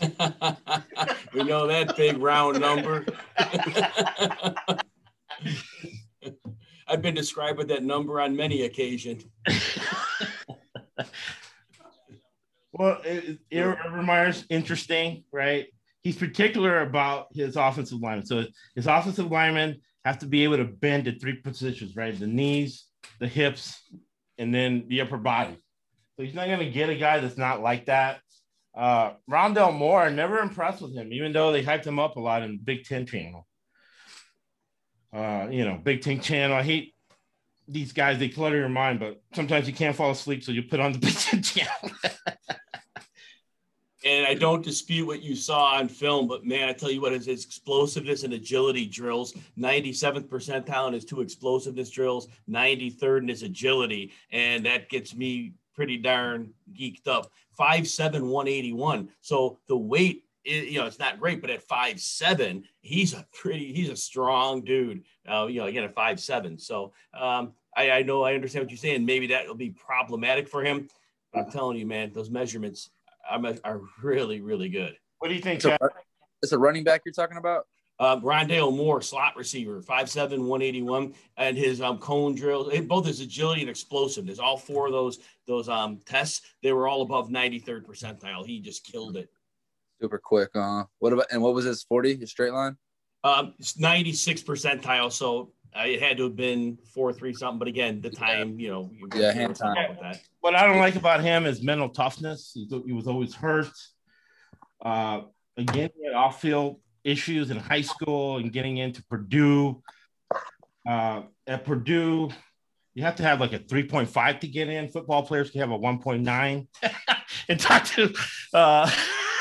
we 0.00 1.44
know 1.44 1.66
that 1.66 1.94
big 1.96 2.18
round 2.18 2.60
number. 2.60 3.04
I've 6.88 7.02
been 7.02 7.14
described 7.14 7.58
with 7.58 7.68
that 7.68 7.82
number 7.82 8.20
on 8.20 8.36
many 8.36 8.62
occasions. 8.62 9.24
well, 12.72 13.00
Urban 13.52 14.04
Meyer's 14.04 14.44
interesting, 14.50 15.24
right? 15.32 15.66
He's 16.02 16.16
particular 16.16 16.82
about 16.82 17.28
his 17.32 17.56
offensive 17.56 18.00
lineman. 18.00 18.26
So 18.26 18.44
his 18.74 18.86
offensive 18.86 19.30
lineman 19.30 19.80
have 20.04 20.18
to 20.18 20.26
be 20.26 20.44
able 20.44 20.56
to 20.56 20.64
bend 20.64 21.08
at 21.08 21.20
three 21.20 21.36
positions, 21.36 21.96
right? 21.96 22.18
The 22.18 22.26
knees, 22.26 22.86
the 23.20 23.28
hips, 23.28 23.80
and 24.38 24.54
then 24.54 24.86
the 24.88 25.00
upper 25.00 25.18
body. 25.18 25.56
So 26.16 26.24
he's 26.24 26.34
not 26.34 26.46
going 26.46 26.58
to 26.58 26.70
get 26.70 26.90
a 26.90 26.96
guy 26.96 27.20
that's 27.20 27.38
not 27.38 27.62
like 27.62 27.86
that. 27.86 28.20
Uh, 28.74 29.12
Rondale 29.30 29.76
Moore, 29.76 30.10
never 30.10 30.38
impressed 30.38 30.82
with 30.82 30.94
him, 30.94 31.12
even 31.12 31.32
though 31.32 31.52
they 31.52 31.62
hyped 31.62 31.86
him 31.86 31.98
up 31.98 32.16
a 32.16 32.20
lot 32.20 32.42
in 32.42 32.58
Big 32.58 32.84
Ten 32.84 33.06
channel. 33.06 33.46
Uh, 35.12 35.48
you 35.50 35.64
know, 35.64 35.78
Big 35.82 36.02
Ten 36.02 36.20
channel. 36.20 36.56
I 36.56 36.62
hate 36.62 36.94
these 37.68 37.92
guys, 37.92 38.18
they 38.18 38.28
clutter 38.28 38.56
your 38.56 38.68
mind, 38.68 38.98
but 38.98 39.20
sometimes 39.34 39.66
you 39.66 39.72
can't 39.72 39.94
fall 39.94 40.10
asleep, 40.10 40.42
so 40.42 40.52
you 40.52 40.62
put 40.62 40.80
on 40.80 40.92
the 40.92 40.98
Big 41.00 41.14
Ten 41.14 41.42
channel. 41.42 41.90
I 44.32 44.34
don't 44.34 44.64
dispute 44.64 45.06
what 45.06 45.22
you 45.22 45.36
saw 45.36 45.74
on 45.74 45.88
film, 45.88 46.26
but 46.26 46.46
man, 46.46 46.66
I 46.66 46.72
tell 46.72 46.90
you 46.90 47.02
what, 47.02 47.12
his 47.12 47.28
explosiveness 47.28 48.22
and 48.22 48.32
agility 48.32 48.86
drills, 48.86 49.34
97th 49.58 50.26
percentile 50.26 50.88
in 50.88 50.94
his 50.94 51.04
two 51.04 51.20
explosiveness 51.20 51.90
drills, 51.90 52.28
93rd 52.48 53.18
in 53.18 53.28
his 53.28 53.42
agility. 53.42 54.10
And 54.30 54.64
that 54.64 54.88
gets 54.88 55.14
me 55.14 55.52
pretty 55.74 55.98
darn 55.98 56.54
geeked 56.72 57.06
up. 57.08 57.30
5'7, 57.60 58.22
181. 58.22 59.10
So 59.20 59.58
the 59.68 59.76
weight, 59.76 60.24
you 60.44 60.78
know, 60.78 60.86
it's 60.86 60.98
not 60.98 61.20
great, 61.20 61.42
but 61.42 61.50
at 61.50 61.68
5'7, 61.68 62.62
he's 62.80 63.12
a 63.12 63.26
pretty, 63.34 63.74
he's 63.74 63.90
a 63.90 63.96
strong 63.96 64.62
dude. 64.62 65.02
Uh, 65.30 65.44
you 65.44 65.60
know, 65.60 65.66
again, 65.66 65.84
at 65.84 65.94
5'7. 65.94 66.58
So 66.58 66.94
um, 67.12 67.52
I, 67.76 67.90
I 67.90 68.02
know 68.02 68.22
I 68.22 68.32
understand 68.32 68.64
what 68.64 68.70
you're 68.70 68.78
saying. 68.78 69.04
Maybe 69.04 69.26
that 69.26 69.46
will 69.46 69.56
be 69.56 69.72
problematic 69.72 70.48
for 70.48 70.64
him. 70.64 70.88
I'm 71.34 71.50
telling 71.50 71.76
you, 71.76 71.86
man, 71.86 72.12
those 72.14 72.30
measurements 72.30 72.88
I'm 73.30 73.44
a, 73.44 73.56
are 73.64 73.80
really, 74.02 74.40
really 74.40 74.68
good. 74.68 74.96
What 75.18 75.28
do 75.28 75.34
you 75.34 75.40
think? 75.40 75.62
So, 75.62 75.76
it's 76.42 76.52
a 76.52 76.58
running 76.58 76.84
back 76.84 77.02
you're 77.04 77.12
talking 77.12 77.36
about? 77.36 77.66
Uh, 77.98 78.18
Rondale 78.20 78.74
Moore, 78.74 79.00
slot 79.00 79.36
receiver, 79.36 79.80
5'7", 79.80 80.38
181, 80.40 81.14
and 81.36 81.56
his 81.56 81.80
um, 81.80 81.98
cone 81.98 82.34
drills, 82.34 82.76
both 82.80 83.06
his 83.06 83.20
agility 83.20 83.60
and 83.60 83.70
explosiveness, 83.70 84.40
all 84.40 84.56
four 84.56 84.86
of 84.86 84.92
those 84.92 85.18
those 85.46 85.68
um, 85.68 86.00
tests, 86.04 86.40
they 86.62 86.72
were 86.72 86.88
all 86.88 87.02
above 87.02 87.28
93rd 87.28 87.84
percentile. 87.84 88.44
He 88.44 88.60
just 88.60 88.84
killed 88.84 89.16
it. 89.16 89.28
Super 90.00 90.18
quick. 90.18 90.50
Uh, 90.54 90.84
what 90.98 91.12
about 91.12 91.26
and 91.30 91.42
what 91.42 91.54
was 91.54 91.64
his 91.64 91.84
40? 91.84 92.16
His 92.16 92.30
straight 92.30 92.52
line? 92.52 92.76
Um, 93.22 93.54
it's 93.60 93.78
96 93.78 94.42
percentile. 94.42 95.12
So 95.12 95.52
uh, 95.76 95.84
it 95.84 96.02
had 96.02 96.16
to 96.18 96.24
have 96.24 96.36
been 96.36 96.78
four 96.92 97.12
three 97.12 97.32
something, 97.32 97.58
but 97.58 97.68
again, 97.68 98.00
the 98.00 98.10
time, 98.10 98.60
you 98.60 98.70
know, 98.70 98.90
yeah, 99.14 99.32
hand 99.32 99.56
time. 99.56 99.90
With 99.90 100.00
that. 100.00 100.20
What 100.40 100.54
I 100.54 100.66
don't 100.66 100.78
like 100.78 100.96
about 100.96 101.22
him 101.22 101.46
is 101.46 101.62
mental 101.62 101.88
toughness. 101.88 102.52
He, 102.54 102.68
he 102.86 102.92
was 102.92 103.06
always 103.06 103.34
hurt. 103.34 103.70
Uh, 104.84 105.22
again, 105.56 105.90
he 105.96 106.06
had 106.06 106.14
off-field 106.14 106.80
issues 107.04 107.50
in 107.50 107.56
high 107.56 107.80
school 107.80 108.36
and 108.38 108.52
getting 108.52 108.76
into 108.76 109.02
Purdue. 109.04 109.82
Uh, 110.86 111.22
at 111.46 111.64
Purdue, 111.64 112.30
you 112.94 113.02
have 113.02 113.16
to 113.16 113.22
have 113.22 113.40
like 113.40 113.52
a 113.52 113.58
3.5 113.58 114.40
to 114.40 114.48
get 114.48 114.68
in. 114.68 114.88
Football 114.88 115.22
players 115.22 115.50
can 115.50 115.60
have 115.60 115.70
a 115.70 115.78
1.9. 115.78 116.66
and 117.48 117.60
talk 117.60 117.84
to 117.84 118.12
uh, 118.52 118.90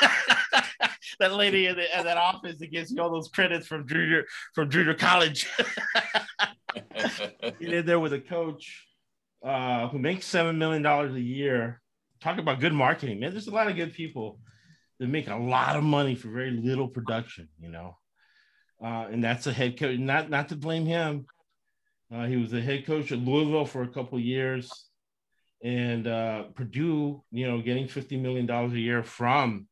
that 1.21 1.33
lady 1.33 1.67
in, 1.67 1.75
the, 1.75 1.99
in, 1.99 2.05
that 2.05 2.17
office 2.17 2.57
that 2.59 2.71
gives 2.71 2.91
you 2.91 3.01
all 3.01 3.11
those 3.11 3.29
credits 3.29 3.67
from 3.67 3.87
junior 3.87 4.25
from 4.53 4.69
junior 4.69 4.93
college. 4.93 5.47
Get 6.95 7.73
in 7.73 7.85
there 7.85 7.99
with 7.99 8.13
a 8.13 8.19
coach 8.19 8.87
uh, 9.45 9.87
who 9.87 9.99
makes 9.99 10.25
seven 10.25 10.57
million 10.57 10.81
dollars 10.81 11.15
a 11.15 11.21
year. 11.21 11.81
Talk 12.21 12.37
about 12.37 12.59
good 12.59 12.73
marketing, 12.73 13.19
man. 13.19 13.31
There's 13.31 13.47
a 13.47 13.51
lot 13.51 13.67
of 13.67 13.75
good 13.75 13.93
people 13.93 14.39
that 14.99 15.07
make 15.07 15.27
a 15.27 15.35
lot 15.35 15.75
of 15.75 15.83
money 15.83 16.15
for 16.15 16.29
very 16.29 16.51
little 16.51 16.87
production, 16.87 17.49
you 17.59 17.69
know. 17.69 17.97
Uh, 18.83 19.07
and 19.11 19.23
that's 19.23 19.47
a 19.47 19.53
head 19.53 19.79
coach. 19.79 19.97
Not 19.97 20.29
not 20.29 20.49
to 20.49 20.55
blame 20.55 20.85
him. 20.85 21.25
Uh, 22.13 22.25
he 22.25 22.35
was 22.35 22.51
a 22.53 22.61
head 22.61 22.85
coach 22.85 23.11
at 23.11 23.19
Louisville 23.19 23.65
for 23.65 23.83
a 23.83 23.87
couple 23.87 24.19
years, 24.19 24.69
and 25.63 26.07
uh, 26.07 26.43
Purdue, 26.55 27.23
you 27.31 27.47
know, 27.47 27.61
getting 27.61 27.87
fifty 27.87 28.17
million 28.17 28.47
dollars 28.47 28.73
a 28.73 28.79
year 28.79 29.03
from 29.03 29.67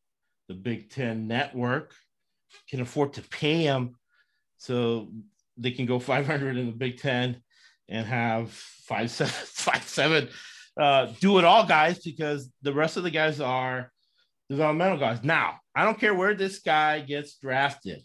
the 0.50 0.56
Big 0.56 0.90
Ten 0.90 1.28
network, 1.28 1.94
can 2.69 2.82
afford 2.82 3.14
to 3.14 3.22
pay 3.22 3.61
him 3.61 3.95
so 4.58 5.10
they 5.56 5.72
can 5.72 5.86
go 5.86 6.00
500 6.00 6.58
in 6.58 6.66
the 6.66 6.72
Big 6.74 7.00
Ten 7.00 7.42
and 7.88 8.06
have 8.06 8.52
five 8.52 9.10
seven 9.11 9.32
five 9.32 9.84
seven. 9.84 10.28
Uh, 10.78 11.08
do 11.22 11.40
it 11.40 11.45
all, 11.45 11.66
guys, 11.66 12.00
because 12.00 12.50
the 12.61 12.74
rest 12.74 12.98
of 12.98 13.03
the 13.03 13.11
guys 13.11 13.40
are 13.40 13.92
developmental 14.50 14.98
guys. 14.98 15.24
Now, 15.24 15.60
I 15.76 15.86
don't 15.86 16.00
care 16.00 16.14
where 16.14 16.34
this 16.34 16.60
guy 16.60 17.00
gets 17.02 17.36
drafted, 17.36 18.02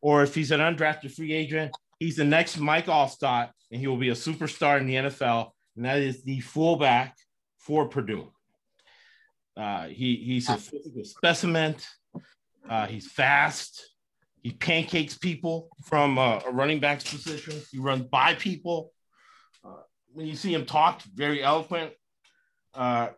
or 0.00 0.22
if 0.22 0.34
he's 0.34 0.50
an 0.50 0.60
undrafted 0.60 1.14
free 1.14 1.32
agent, 1.32 1.76
he's 1.98 2.16
the 2.16 2.24
next 2.24 2.58
Mike 2.58 2.86
Alstott, 2.86 3.50
and 3.70 3.80
he 3.80 3.86
will 3.86 3.96
be 3.96 4.10
a 4.10 4.14
superstar 4.14 4.80
in 4.80 4.86
the 4.86 4.94
NFL, 4.94 5.50
and 5.76 5.84
that 5.84 5.98
is 5.98 6.22
the 6.22 6.40
fullback 6.40 7.16
for 7.58 7.88
Purdue. 7.88 8.30
Uh, 9.58 9.88
he 9.88 10.16
he's 10.16 10.48
a 10.48 10.56
physical 10.56 11.04
specimen. 11.04 11.74
Uh, 12.68 12.86
he's 12.86 13.10
fast. 13.10 13.82
He 14.42 14.52
pancakes 14.52 15.18
people 15.18 15.68
from 15.84 16.16
uh, 16.16 16.40
a 16.46 16.50
running 16.52 16.78
back's 16.78 17.04
position. 17.12 17.60
He 17.72 17.78
runs 17.78 18.02
by 18.02 18.34
people. 18.34 18.92
Uh, 19.64 19.82
when 20.12 20.26
you 20.26 20.36
see 20.36 20.54
him 20.54 20.64
talk, 20.64 21.02
very 21.14 21.42
eloquent. 21.42 21.92
Uh, 22.72 23.08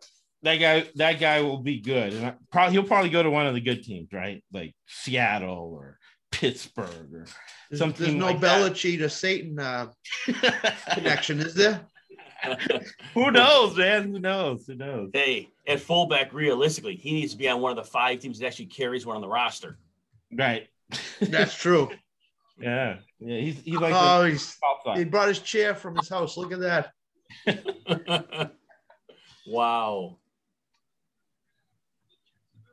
that 0.41 0.55
guy, 0.55 0.87
that 0.95 1.19
guy 1.19 1.41
will 1.41 1.59
be 1.59 1.79
good, 1.79 2.13
and 2.13 2.25
I, 2.25 2.33
probably 2.51 2.73
he'll 2.73 2.87
probably 2.87 3.11
go 3.11 3.21
to 3.21 3.29
one 3.29 3.45
of 3.45 3.53
the 3.53 3.61
good 3.61 3.83
teams, 3.83 4.11
right? 4.11 4.43
Like 4.51 4.73
Seattle 4.87 5.71
or 5.75 5.99
Pittsburgh 6.31 7.13
or 7.13 7.27
There's, 7.69 7.79
something. 7.79 8.03
there's 8.03 8.15
no 8.15 8.25
like 8.25 8.39
that. 8.39 8.71
Belichick 8.71 8.97
to 8.97 9.05
Saban 9.05 9.59
uh, 9.59 10.93
connection, 10.95 11.39
is 11.39 11.53
there? 11.53 11.81
Who 13.13 13.31
knows, 13.31 13.77
man? 13.77 14.11
Who 14.11 14.19
knows? 14.19 14.65
Who 14.67 14.75
knows? 14.75 15.09
hey, 15.13 15.49
at 15.67 15.79
fullback, 15.79 16.33
realistically, 16.33 16.95
he 16.95 17.13
needs 17.13 17.33
to 17.33 17.37
be 17.37 17.47
on 17.47 17.61
one 17.61 17.71
of 17.71 17.83
the 17.83 17.89
five 17.89 18.19
teams 18.19 18.39
that 18.39 18.47
actually 18.47 18.67
carries 18.67 19.05
one 19.05 19.15
on 19.15 19.21
the 19.21 19.27
roster. 19.27 19.77
Right. 20.31 20.67
That's 21.19 21.55
true. 21.55 21.89
Yeah. 22.59 22.97
Yeah. 23.19 23.39
He's 23.39 23.59
he's 23.61 23.79
like 23.79 23.93
oh, 23.95 24.23
he's, 24.23 24.55
he 24.93 25.03
brought 25.03 25.29
his 25.29 25.39
chair 25.39 25.73
from 25.73 25.95
his 25.95 26.07
house. 26.07 26.37
Look 26.37 26.53
at 26.53 26.59
that. 26.59 26.91
wow. 29.47 30.19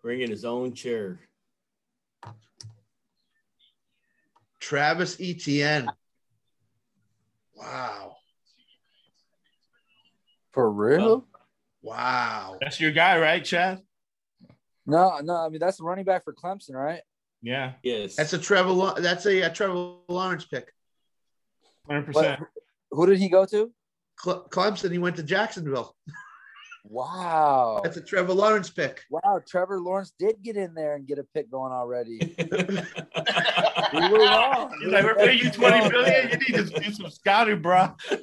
Bringing 0.02 0.28
his 0.28 0.44
own 0.44 0.74
chair. 0.74 1.20
Travis 4.60 5.16
Etienne. 5.18 5.88
Wow. 7.54 8.17
For 10.58 10.72
real? 10.72 11.24
Wow. 11.82 12.56
That's 12.60 12.80
your 12.80 12.90
guy, 12.90 13.16
right, 13.20 13.44
Chad? 13.44 13.80
No, 14.86 15.20
no. 15.22 15.36
I 15.36 15.48
mean, 15.50 15.60
that's 15.60 15.76
the 15.76 15.84
running 15.84 16.04
back 16.04 16.24
for 16.24 16.34
Clemson, 16.34 16.74
right? 16.74 17.00
Yeah. 17.42 17.74
Yes. 17.84 18.16
That's 18.16 18.32
a 18.32 18.38
Trevor. 18.38 18.94
That's 19.00 19.24
a, 19.26 19.44
uh 19.46 19.50
Trevor 19.50 19.94
Lawrence 20.08 20.46
pick. 20.46 20.72
Hundred 21.86 22.06
percent. 22.06 22.42
who 22.90 23.06
did 23.06 23.20
he 23.20 23.28
go 23.28 23.46
to? 23.46 23.70
Cle- 24.20 24.48
Clemson. 24.50 24.90
He 24.90 24.98
went 24.98 25.14
to 25.14 25.22
Jacksonville. 25.22 25.94
Wow. 26.84 27.80
That's 27.84 27.96
a 27.96 28.02
Trevor 28.02 28.32
Lawrence 28.32 28.68
pick. 28.68 29.02
Wow, 29.10 29.40
Trevor 29.46 29.78
Lawrence 29.78 30.12
did 30.18 30.42
get 30.42 30.56
in 30.56 30.74
there 30.74 30.96
and 30.96 31.06
get 31.06 31.20
a 31.20 31.24
pick 31.34 31.52
going 31.52 31.70
already. 31.70 32.34
We 33.94 34.00
were 34.00 34.18
wrong. 34.18 34.70
He's 34.82 34.92
like, 34.92 35.02
we're 35.02 35.14
paying 35.14 35.38
you 35.38 35.50
twenty 35.50 35.88
million. 35.88 36.28
You 36.30 36.38
need 36.56 36.70
to 36.70 36.80
do 36.80 36.92
some 36.92 37.08
scouting, 37.10 37.62
bro. 37.62 37.94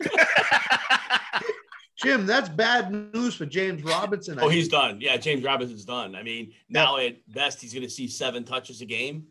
Jim, 1.98 2.26
that's 2.26 2.50
bad 2.50 2.92
news 3.14 3.36
for 3.36 3.46
James 3.46 3.82
Robinson. 3.84 4.38
Oh, 4.42 4.50
he's 4.50 4.68
done. 4.68 5.00
Yeah, 5.00 5.16
James 5.18 5.44
Robinson's 5.44 5.86
done. 5.86 6.14
I 6.16 6.24
mean, 6.24 6.52
now 6.68 6.98
at 6.98 7.16
best, 7.34 7.62
he's 7.62 7.74
going 7.74 7.84
to 7.84 7.90
see 7.90 8.08
seven 8.08 8.44
touches 8.44 8.82
a 8.82 8.86
game. 8.86 9.28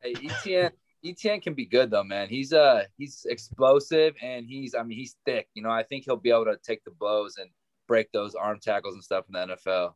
Hey, 0.00 0.14
Etienne 0.24 0.72
Etienne 1.04 1.40
can 1.40 1.54
be 1.54 1.64
good 1.64 1.90
though, 1.90 2.02
man. 2.04 2.28
He's 2.28 2.52
uh 2.52 2.84
he's 2.98 3.24
explosive 3.28 4.14
and 4.20 4.46
he's 4.46 4.74
I 4.74 4.82
mean 4.82 4.98
he's 4.98 5.16
thick. 5.24 5.48
You 5.54 5.62
know, 5.62 5.70
I 5.70 5.84
think 5.84 6.04
he'll 6.04 6.16
be 6.16 6.30
able 6.30 6.46
to 6.46 6.56
take 6.62 6.82
the 6.84 6.90
blows 6.90 7.36
and 7.38 7.48
break 7.86 8.10
those 8.12 8.34
arm 8.34 8.58
tackles 8.60 8.94
and 8.94 9.02
stuff 9.04 9.24
in 9.28 9.32
the 9.34 9.54
NFL. 9.56 9.92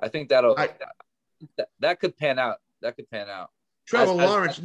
I 0.00 0.08
think 0.08 0.28
that'll 0.30 0.58
I- 0.58 0.70
that, 1.56 1.68
that 1.78 2.00
could 2.00 2.16
pan 2.16 2.38
out. 2.38 2.56
That 2.82 2.96
could 2.96 3.10
pan 3.10 3.28
out. 3.28 3.50
Trevor 3.86 4.12
as- 4.12 4.18
as- 4.20 4.28
Lawrence. 4.30 4.60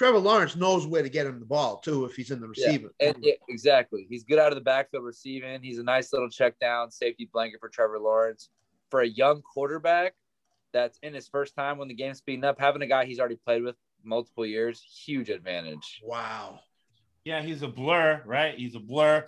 Trevor 0.00 0.18
Lawrence 0.18 0.56
knows 0.56 0.86
where 0.86 1.02
to 1.02 1.10
get 1.10 1.26
him 1.26 1.38
the 1.38 1.44
ball 1.44 1.76
too 1.76 2.06
if 2.06 2.16
he's 2.16 2.30
in 2.30 2.40
the 2.40 2.50
Yeah, 2.56 2.64
receiver. 2.68 2.94
and, 3.00 3.16
yeah, 3.20 3.34
exactly. 3.50 4.06
He's 4.08 4.24
good 4.24 4.38
out 4.38 4.50
of 4.50 4.54
the 4.54 4.62
backfield 4.64 5.04
receiving. 5.04 5.62
He's 5.62 5.78
a 5.78 5.82
nice 5.82 6.10
little 6.14 6.30
check 6.30 6.58
down 6.58 6.90
safety 6.90 7.28
blanket 7.30 7.60
for 7.60 7.68
Trevor 7.68 7.98
Lawrence. 7.98 8.48
For 8.90 9.02
a 9.02 9.06
young 9.06 9.42
quarterback 9.42 10.14
that's 10.72 10.98
in 11.02 11.12
his 11.12 11.28
first 11.28 11.54
time 11.54 11.76
when 11.76 11.88
the 11.88 11.92
game's 11.92 12.16
speeding 12.16 12.44
up, 12.44 12.58
having 12.58 12.80
a 12.80 12.86
guy 12.86 13.04
he's 13.04 13.20
already 13.20 13.36
played 13.44 13.62
with 13.62 13.76
multiple 14.02 14.46
years, 14.46 14.80
huge 15.04 15.28
advantage. 15.28 16.00
Wow. 16.02 16.60
Yeah, 17.26 17.42
he's 17.42 17.60
a 17.60 17.68
blur, 17.68 18.22
right? 18.24 18.56
He's 18.56 18.74
a 18.76 18.80
blur, 18.80 19.26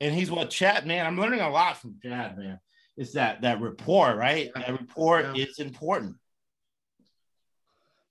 and 0.00 0.14
he's 0.14 0.30
what 0.30 0.48
Chad, 0.48 0.86
man. 0.86 1.04
I'm 1.04 1.20
learning 1.20 1.40
a 1.40 1.50
lot 1.50 1.76
from 1.76 1.98
Chad, 2.02 2.38
man. 2.38 2.58
It's 2.96 3.12
that 3.12 3.42
that 3.42 3.60
rapport, 3.60 4.16
right? 4.16 4.50
Yeah. 4.56 4.62
That 4.62 4.80
rapport 4.80 5.20
Yeah. 5.20 5.34
is 5.44 5.58
important. 5.58 6.16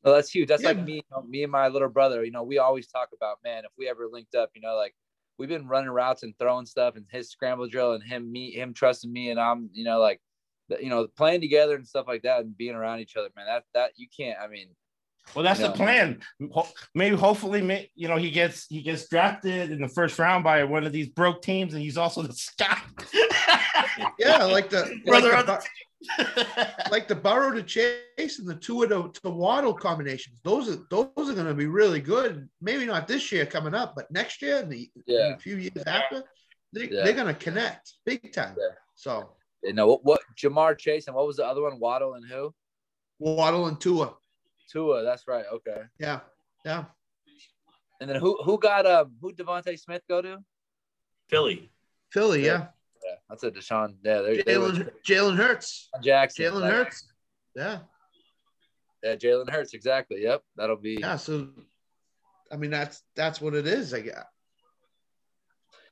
Well, 0.04 0.14
that's 0.14 0.30
huge. 0.30 0.50
That's 0.50 0.62
Yeah. 0.64 0.70
like 0.70 0.84
me, 0.84 0.96
you 0.96 1.02
know, 1.12 1.22
me 1.24 1.44
and 1.44 1.52
my 1.52 1.68
little 1.70 1.90
brother. 1.90 2.24
You 2.24 2.32
know, 2.32 2.44
we 2.44 2.58
always 2.58 2.88
talk 2.88 3.10
about, 3.16 3.38
man, 3.44 3.64
if 3.66 3.72
we 3.78 3.88
ever 3.90 4.08
linked 4.12 4.36
up, 4.36 4.50
you 4.54 4.62
know, 4.62 4.76
like 4.76 4.94
we've 5.38 5.50
been 5.50 5.68
running 5.68 5.90
routes 5.90 6.24
and 6.24 6.34
throwing 6.38 6.66
stuff, 6.66 6.96
and 6.96 7.06
his 7.10 7.30
scramble 7.30 7.68
drill, 7.68 7.94
and 7.94 8.04
him, 8.04 8.32
me, 8.32 8.52
him 8.52 8.74
trusting 8.74 9.12
me, 9.12 9.30
and 9.32 9.40
I'm, 9.40 9.70
you 9.74 9.84
know, 9.84 10.00
like, 10.00 10.20
you 10.80 10.90
know, 10.90 11.08
playing 11.16 11.42
together 11.42 11.76
and 11.76 11.88
stuff 11.88 12.08
like 12.08 12.24
that, 12.24 12.42
and 12.42 12.56
being 12.58 12.76
around 12.76 13.00
each 13.00 13.16
other, 13.16 13.30
man. 13.36 13.46
That 13.46 13.64
that 13.74 13.92
you 13.96 14.08
can't. 14.16 14.38
I 14.40 14.48
mean, 14.48 14.68
Well, 15.34 15.44
that's 15.44 15.60
Yeah. 15.62 15.68
the 15.68 15.74
plan. 15.74 16.22
Maybe, 16.94 17.16
hopefully, 17.16 17.90
you 17.96 18.08
know, 18.10 18.18
he 18.18 18.30
gets 18.30 18.66
he 18.68 18.82
gets 18.82 19.08
drafted 19.08 19.72
in 19.72 19.82
the 19.82 19.88
first 19.88 20.20
round 20.20 20.44
by 20.44 20.64
one 20.66 20.86
of 20.86 20.92
these 20.92 21.08
broke 21.08 21.42
teams, 21.42 21.74
and 21.74 21.82
he's 21.82 21.98
also 21.98 22.22
the 22.24 22.34
scout. 22.34 22.78
Yeah, 24.20 24.44
like 24.46 24.70
the 24.70 25.00
Brother 25.06 25.30
like 25.30 25.40
on 25.40 25.46
the, 25.46 25.54
Bu- 25.54 25.68
like 26.92 27.08
the 27.08 27.16
Burrow 27.16 27.54
to 27.54 27.64
Chase 27.64 28.40
and 28.40 28.48
the 28.48 28.56
two 28.56 28.86
to, 28.88 29.12
to 29.22 29.30
Waddle 29.30 29.74
combinations. 29.74 30.40
Those 30.44 30.70
are 30.70 30.80
those 30.90 31.30
are 31.30 31.34
going 31.34 31.48
to 31.48 31.54
be 31.54 31.68
really 31.68 32.00
good. 32.02 32.48
Maybe 32.62 32.86
not 32.86 33.08
this 33.08 33.32
year 33.32 33.46
coming 33.46 33.74
up, 33.74 33.94
but 33.96 34.10
next 34.12 34.42
year 34.42 34.60
and 34.60 34.72
the, 34.72 34.90
in 34.96 35.04
Yeah. 35.08 35.34
a 35.36 35.38
few 35.38 35.58
years 35.58 35.84
after, 35.88 36.24
they, 36.74 36.90
Yeah. 36.90 37.04
they're 37.04 37.14
going 37.14 37.28
to 37.28 37.34
connect 37.34 37.94
big 38.06 38.34
time. 38.34 38.56
Yeah. 38.60 38.76
So 38.96 39.32
you 39.64 39.74
know 39.74 39.88
what? 39.88 40.04
What 40.04 40.22
Ja'Marr 40.38 40.78
Chase 40.78 41.08
and 41.08 41.16
what 41.16 41.26
was 41.28 41.38
the 41.38 41.46
other 41.46 41.62
one? 41.62 41.80
Waddle 41.80 42.16
and 42.16 42.26
who? 42.30 42.54
Waddle 43.20 43.68
and 43.68 43.80
Tua. 43.80 44.14
Tua. 44.72 45.04
That's 45.04 45.28
right. 45.28 45.46
Okay. 45.54 45.84
Yeah, 46.00 46.20
yeah. 46.66 46.86
And 48.02 48.10
then 48.10 48.20
who 48.20 48.38
who 48.44 48.58
got 48.60 48.86
um 48.86 49.14
who 49.22 49.32
DeVonta 49.34 49.80
Smith 49.80 50.02
go 50.10 50.22
to? 50.22 50.40
Philly. 51.30 51.72
Philly, 52.12 52.46
yeah. 52.46 52.68
Yeah, 53.06 53.16
that's 53.30 53.44
a 53.44 53.52
DeSean. 53.52 53.96
Yeah, 54.04 54.22
they, 54.22 54.42
they 54.44 54.58
were 54.58 54.70
Jalen 54.70 54.92
Jalen 55.06 55.36
Hurts. 55.36 55.90
Jackson. 56.02 56.46
Jalen 56.46 56.70
Hurts. 56.70 57.08
Yeah, 57.56 57.80
Yeah, 59.04 59.16
Jalen 59.16 59.50
Hurts. 59.50 59.74
Exactly. 59.74 60.22
Yep. 60.24 60.42
That'll 60.56 60.78
be. 60.78 60.98
yeah. 61.00 61.18
So, 61.18 61.50
I 62.52 62.56
mean, 62.58 62.72
that's 62.72 63.02
that's 63.16 63.42
what 63.42 63.54
it 63.56 63.68
is. 63.68 63.94
I 63.94 64.02
guess. 64.02 64.24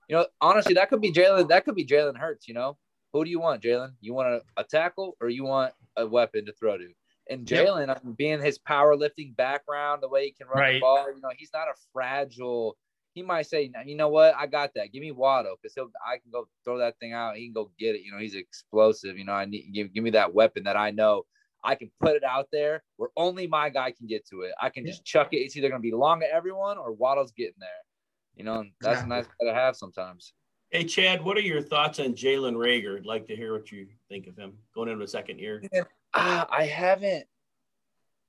You 0.08 0.18
know, 0.18 0.26
honestly, 0.42 0.74
that 0.76 0.90
could 0.90 1.02
be 1.02 1.12
Jalen. 1.12 1.50
That 1.50 1.66
could 1.66 1.76
be 1.76 1.86
Jalen 1.86 2.18
Hurts. 2.18 2.48
You 2.48 2.54
know, 2.54 2.78
who 3.14 3.24
do 3.24 3.30
you 3.30 3.40
want, 3.40 3.62
Jalen? 3.62 3.94
You 4.02 4.14
want 4.14 4.28
a, 4.30 4.42
a 4.58 4.64
tackle 4.64 5.16
or 5.22 5.30
you 5.30 5.44
want 5.44 5.74
a 5.98 6.06
weapon 6.08 6.46
to 6.46 6.54
throw 6.54 6.78
to? 6.78 6.88
And 7.30 7.50
Yep. 7.50 7.68
Jalen, 7.68 7.90
I 7.90 7.98
mean, 8.04 8.16
being 8.16 8.42
his 8.42 8.60
powerlifting 8.60 9.36
background, 9.38 10.02
the 10.02 10.10
way 10.10 10.26
he 10.26 10.32
can 10.32 10.48
run 10.48 10.74
the 10.74 10.80
ball, 10.80 11.08
you 11.14 11.22
know, 11.22 11.30
he's 11.38 11.52
not 11.54 11.68
a 11.68 11.74
fragile. 11.94 12.78
He 13.14 13.24
might 13.24 13.48
say, 13.48 13.70
you 13.86 13.96
know 13.96 14.08
what, 14.08 14.34
I 14.38 14.48
got 14.48 14.72
that. 14.76 14.94
Give 14.94 15.02
me 15.02 15.12
Waddle 15.12 15.56
because 15.62 15.76
he'll. 15.76 15.92
I 16.06 16.18
can 16.18 16.32
go 16.32 16.48
throw 16.64 16.78
that 16.78 16.98
thing 17.00 17.14
out. 17.14 17.36
He 17.36 17.46
can 17.46 17.54
go 17.54 17.72
get 17.78 17.96
it. 17.96 18.02
You 18.02 18.12
know, 18.12 18.20
he's 18.20 18.36
explosive. 18.36 19.18
You 19.18 19.26
know, 19.26 19.34
I 19.34 19.46
need 19.46 19.72
give 19.74 19.94
give 19.94 20.04
me 20.04 20.12
that 20.12 20.34
weapon 20.34 20.64
that 20.64 20.78
I 20.78 20.92
know 20.92 21.24
I 21.64 21.76
can 21.76 21.92
put 22.00 22.16
it 22.16 22.24
out 22.24 22.48
there 22.52 22.84
where 22.98 23.10
only 23.18 23.48
my 23.48 23.70
guy 23.70 23.92
can 23.92 24.08
get 24.08 24.26
to 24.30 24.42
it. 24.42 24.54
I 24.62 24.70
can 24.70 24.86
just 24.86 25.04
chuck 25.04 25.30
it. 25.34 25.38
It's 25.38 25.58
either 25.58 25.70
going 25.70 25.82
to 25.82 25.88
be 25.88 25.94
long 25.94 26.22
to 26.22 26.34
everyone 26.34 26.78
or 26.78 26.94
Waddle's 26.94 27.34
getting 27.34 27.60
there. 27.60 27.70
You 28.36 28.46
know, 28.46 28.62
and 28.62 28.72
that's 28.80 29.02
a 29.02 29.08
nice 29.08 29.26
guy 29.26 29.48
to 29.48 29.54
have 29.54 29.76
sometimes. 29.76 30.34
Hey, 30.70 30.86
Chad, 30.86 31.22
what 31.22 31.36
are 31.36 31.42
your 31.42 31.62
thoughts 31.62 32.00
on 32.00 32.14
Jalen 32.14 32.56
Reagor? 32.56 32.98
I'd 32.98 33.06
like 33.06 33.28
to 33.28 33.36
hear 33.36 33.52
what 33.52 33.74
you 33.74 33.88
think 34.08 34.28
of 34.28 34.38
him 34.38 34.54
going 34.74 34.88
into 34.88 35.04
the 35.04 35.12
second 35.12 35.38
year. 35.38 35.62
Ah, 36.14 36.48
I 36.50 36.64
haven't. 36.64 37.26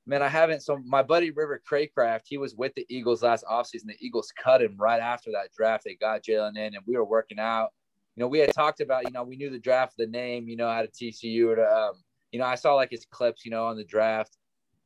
Man, 0.07 0.23
I 0.23 0.29
haven't. 0.29 0.63
So 0.63 0.81
my 0.85 1.03
buddy 1.03 1.31
River 1.31 1.63
Craycraft, 1.71 2.23
he 2.27 2.37
was 2.37 2.55
with 2.57 2.75
the 2.75 2.85
Eagles 2.89 3.23
last 3.23 3.45
offseason. 3.45 3.87
The 3.87 3.97
Eagles 4.01 4.33
cut 4.37 4.61
him 4.61 4.77
right 4.79 5.01
after 5.01 5.31
that 5.33 5.53
draft. 5.57 5.85
They 5.85 5.95
got 5.95 6.25
Jalen 6.25 6.57
in, 6.57 6.75
and 6.75 6.85
we 6.87 6.97
were 6.97 7.05
working 7.05 7.39
out. 7.39 7.71
You 8.17 8.23
know, 8.23 8.29
we 8.29 8.41
had 8.41 8.53
talked 8.53 8.81
about, 8.81 9.05
you 9.05 9.13
know, 9.13 9.23
we 9.23 9.37
knew 9.37 9.49
the 9.49 9.59
draft, 9.59 9.95
the 9.97 10.07
name, 10.07 10.49
you 10.49 10.57
know, 10.57 10.69
out 10.69 10.85
of 10.85 10.93
TCU. 10.93 11.57
Or, 11.57 11.67
um, 11.67 11.95
you 12.31 12.39
know, 12.39 12.45
I 12.45 12.57
saw 12.57 12.75
like 12.75 12.91
his 12.91 13.07
clips, 13.11 13.45
you 13.45 13.51
know, 13.51 13.67
on 13.67 13.77
the 13.77 13.85
draft. 13.85 14.37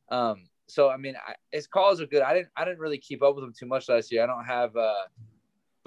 Um, 0.09 0.47
so 0.67 0.89
I 0.89 0.97
mean, 0.97 1.15
I, 1.15 1.33
his 1.51 1.67
calls 1.67 1.99
are 1.99 2.05
good. 2.05 2.21
I 2.21 2.33
didn't, 2.33 2.49
I 2.55 2.63
didn't 2.63 2.79
really 2.79 2.99
keep 2.99 3.23
up 3.23 3.35
with 3.35 3.43
him 3.43 3.53
too 3.57 3.65
much 3.65 3.89
last 3.89 4.11
year. 4.11 4.23
I 4.23 4.27
don't 4.27 4.45
have, 4.45 4.75
uh, 4.75 5.05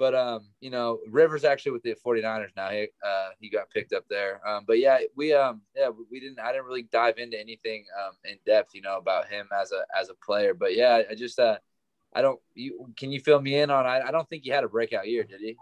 but 0.01 0.15
um, 0.15 0.47
you 0.61 0.71
know, 0.71 0.97
Rivers 1.07 1.43
actually 1.43 1.73
with 1.73 1.83
the 1.83 1.95
49ers 2.03 2.49
now. 2.57 2.71
He 2.71 2.87
uh, 3.05 3.29
he 3.39 3.51
got 3.51 3.69
picked 3.69 3.93
up 3.93 4.03
there. 4.09 4.41
Um, 4.47 4.63
but 4.65 4.79
yeah, 4.79 4.97
we 5.15 5.31
um 5.31 5.61
yeah 5.75 5.89
we- 6.09 6.19
didn't 6.19 6.39
I 6.39 6.51
didn't 6.51 6.65
really 6.65 6.87
dive 6.91 7.19
into 7.19 7.39
anything 7.39 7.85
um 8.03 8.15
in 8.25 8.37
depth, 8.43 8.71
you 8.73 8.81
know, 8.81 8.97
about 8.97 9.27
him 9.27 9.47
as 9.55 9.71
a 9.71 9.85
as 9.95 10.09
a 10.09 10.15
player. 10.25 10.55
But 10.55 10.75
yeah, 10.75 11.03
I 11.07 11.13
just 11.13 11.37
uh 11.37 11.59
I 12.15 12.23
don't. 12.23 12.39
You 12.55 12.91
can 12.97 13.11
you 13.11 13.19
fill 13.19 13.39
me 13.39 13.59
in 13.59 13.69
on? 13.69 13.85
I, 13.85 14.01
I 14.07 14.11
don't 14.11 14.27
think 14.27 14.43
he 14.43 14.49
had 14.49 14.63
a 14.63 14.69
breakout 14.69 15.07
year, 15.07 15.23
did 15.23 15.39
he? 15.39 15.55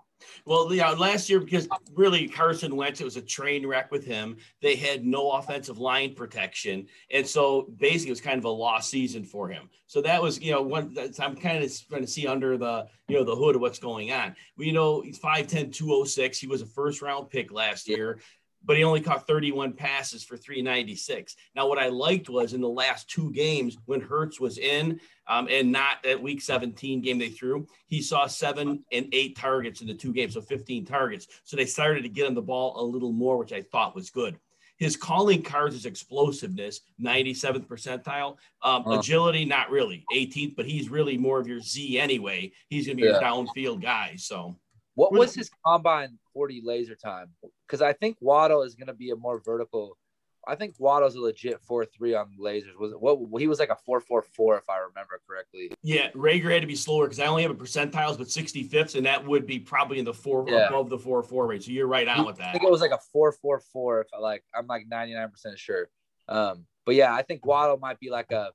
Well, 0.45 0.73
yeah, 0.73 0.89
last 0.91 1.29
year 1.29 1.39
because 1.39 1.67
really 1.93 2.27
Carson 2.27 2.75
Wentz, 2.75 3.01
it 3.01 3.05
was 3.05 3.17
a 3.17 3.21
train 3.21 3.65
wreck 3.65 3.91
with 3.91 4.05
him. 4.05 4.37
They 4.61 4.75
had 4.75 5.05
no 5.05 5.31
offensive 5.31 5.77
line 5.77 6.13
protection, 6.13 6.87
and 7.11 7.25
so 7.25 7.69
basically 7.77 8.09
it 8.09 8.11
was 8.11 8.21
kind 8.21 8.37
of 8.37 8.45
a 8.45 8.49
lost 8.49 8.89
season 8.89 9.23
for 9.23 9.47
him. 9.47 9.69
So 9.87 10.01
that 10.01 10.21
was, 10.21 10.39
you 10.39 10.51
know, 10.51 10.61
one 10.61 10.95
I'm 11.19 11.35
kind 11.35 11.63
of 11.63 11.87
trying 11.89 12.01
to 12.01 12.07
see 12.07 12.27
under 12.27 12.57
the, 12.57 12.87
you 13.07 13.17
know, 13.17 13.23
the 13.23 13.35
hood 13.35 13.55
of 13.55 13.61
what's 13.61 13.79
going 13.79 14.11
on. 14.11 14.35
You 14.57 14.73
know, 14.73 15.01
he's 15.01 15.19
5'10", 15.19 15.73
206. 15.73 16.37
He 16.37 16.47
was 16.47 16.61
a 16.61 16.67
first 16.67 17.01
round 17.01 17.29
pick 17.29 17.51
last 17.51 17.87
year 17.87 18.19
but 18.63 18.77
he 18.77 18.83
only 18.83 19.01
caught 19.01 19.25
31 19.25 19.73
passes 19.73 20.23
for 20.23 20.37
396. 20.37 21.35
Now, 21.55 21.67
what 21.67 21.79
I 21.79 21.87
liked 21.87 22.29
was 22.29 22.53
in 22.53 22.61
the 22.61 22.69
last 22.69 23.09
two 23.09 23.31
games 23.31 23.77
when 23.85 24.01
Hurts 24.01 24.39
was 24.39 24.57
in 24.57 24.99
um, 25.27 25.47
and 25.49 25.71
not 25.71 26.03
that 26.03 26.21
week 26.21 26.41
17 26.41 27.01
game 27.01 27.17
they 27.17 27.29
threw, 27.29 27.67
he 27.87 28.01
saw 28.01 28.27
seven 28.27 28.83
and 28.91 29.07
eight 29.13 29.37
targets 29.37 29.81
in 29.81 29.87
the 29.87 29.93
two 29.93 30.13
games, 30.13 30.33
so 30.33 30.41
15 30.41 30.85
targets. 30.85 31.27
So 31.43 31.55
they 31.55 31.65
started 31.65 32.03
to 32.03 32.09
get 32.09 32.27
him 32.27 32.35
the 32.35 32.41
ball 32.41 32.81
a 32.81 32.83
little 32.83 33.11
more, 33.11 33.37
which 33.37 33.53
I 33.53 33.61
thought 33.61 33.95
was 33.95 34.09
good. 34.09 34.37
His 34.79 34.95
calling 34.95 35.41
cards 35.41 35.75
is 35.75 35.85
explosiveness, 35.85 36.79
97th 37.01 37.67
percentile. 37.67 38.37
Um, 38.63 38.87
uh, 38.87 38.97
agility, 38.97 39.43
not 39.43 39.69
really, 39.69 40.05
18th, 40.15 40.55
but 40.55 40.65
he's 40.65 40.89
really 40.89 41.17
more 41.17 41.39
of 41.39 41.47
your 41.47 41.59
Z 41.59 41.99
anyway. 41.99 42.53
He's 42.69 42.87
going 42.87 42.97
to 42.97 43.03
be 43.03 43.07
yeah. 43.09 43.19
your 43.19 43.21
downfield 43.21 43.81
guy. 43.81 44.15
So 44.15 44.57
what 44.99 45.13
was 45.13 45.33
his 45.33 45.49
combine 45.65 46.19
40 46.33 46.61
laser 46.63 46.95
time? 46.95 47.29
Because 47.65 47.81
I 47.81 47.93
think 47.93 48.17
Waddle 48.19 48.63
is 48.63 48.75
going 48.75 48.87
to 48.87 48.93
be 48.93 49.11
a 49.11 49.15
more 49.15 49.39
vertical. 49.39 49.97
I 50.45 50.55
think 50.55 50.75
Waddle's 50.77 51.15
a 51.15 51.21
legit 51.21 51.61
4 51.61 51.85
3 51.85 52.15
on 52.15 52.31
lasers. 52.37 52.77
Was 52.77 52.91
it 52.91 52.99
what 52.99 53.41
he 53.41 53.47
was 53.47 53.59
like 53.59 53.69
a 53.69 53.77
4 53.85 54.01
4 54.01 54.21
4 54.21 54.57
if 54.57 54.69
I 54.69 54.79
remember 54.79 55.21
correctly. 55.25 55.71
Yeah, 55.83 56.11
Reagor 56.11 56.51
had 56.51 56.61
to 56.61 56.67
be 56.67 56.75
slower 56.75 57.05
because 57.05 57.21
I 57.21 57.27
only 57.27 57.43
have 57.43 57.51
a 57.51 57.55
percentiles, 57.55 58.17
but 58.17 58.27
65ths, 58.27 58.95
and 58.95 59.05
that 59.05 59.25
would 59.25 59.45
be 59.47 59.57
probably 59.57 59.99
in 59.99 60.05
the 60.05 60.13
four 60.13 60.45
yeah. 60.49 60.67
above 60.67 60.89
the 60.89 60.97
4 60.97 61.23
4 61.23 61.47
rate. 61.47 61.63
So 61.63 61.71
you're 61.71 61.87
right 61.87 62.07
on 62.07 62.25
with 62.25 62.37
that. 62.37 62.49
I 62.49 62.51
think 62.51 62.65
it 62.65 62.71
was 62.71 62.81
like 62.81 62.91
a 62.91 62.99
4 63.13 63.31
4 63.31 63.61
4 63.71 64.01
if 64.01 64.07
I 64.13 64.19
like, 64.19 64.43
I'm 64.53 64.67
like 64.67 64.85
99% 64.91 65.29
sure. 65.55 65.89
Um, 66.27 66.65
but 66.85 66.95
yeah, 66.95 67.13
I 67.13 67.21
think 67.21 67.45
Waddle 67.45 67.77
might 67.77 67.99
be 67.99 68.09
like 68.09 68.33
a 68.33 68.51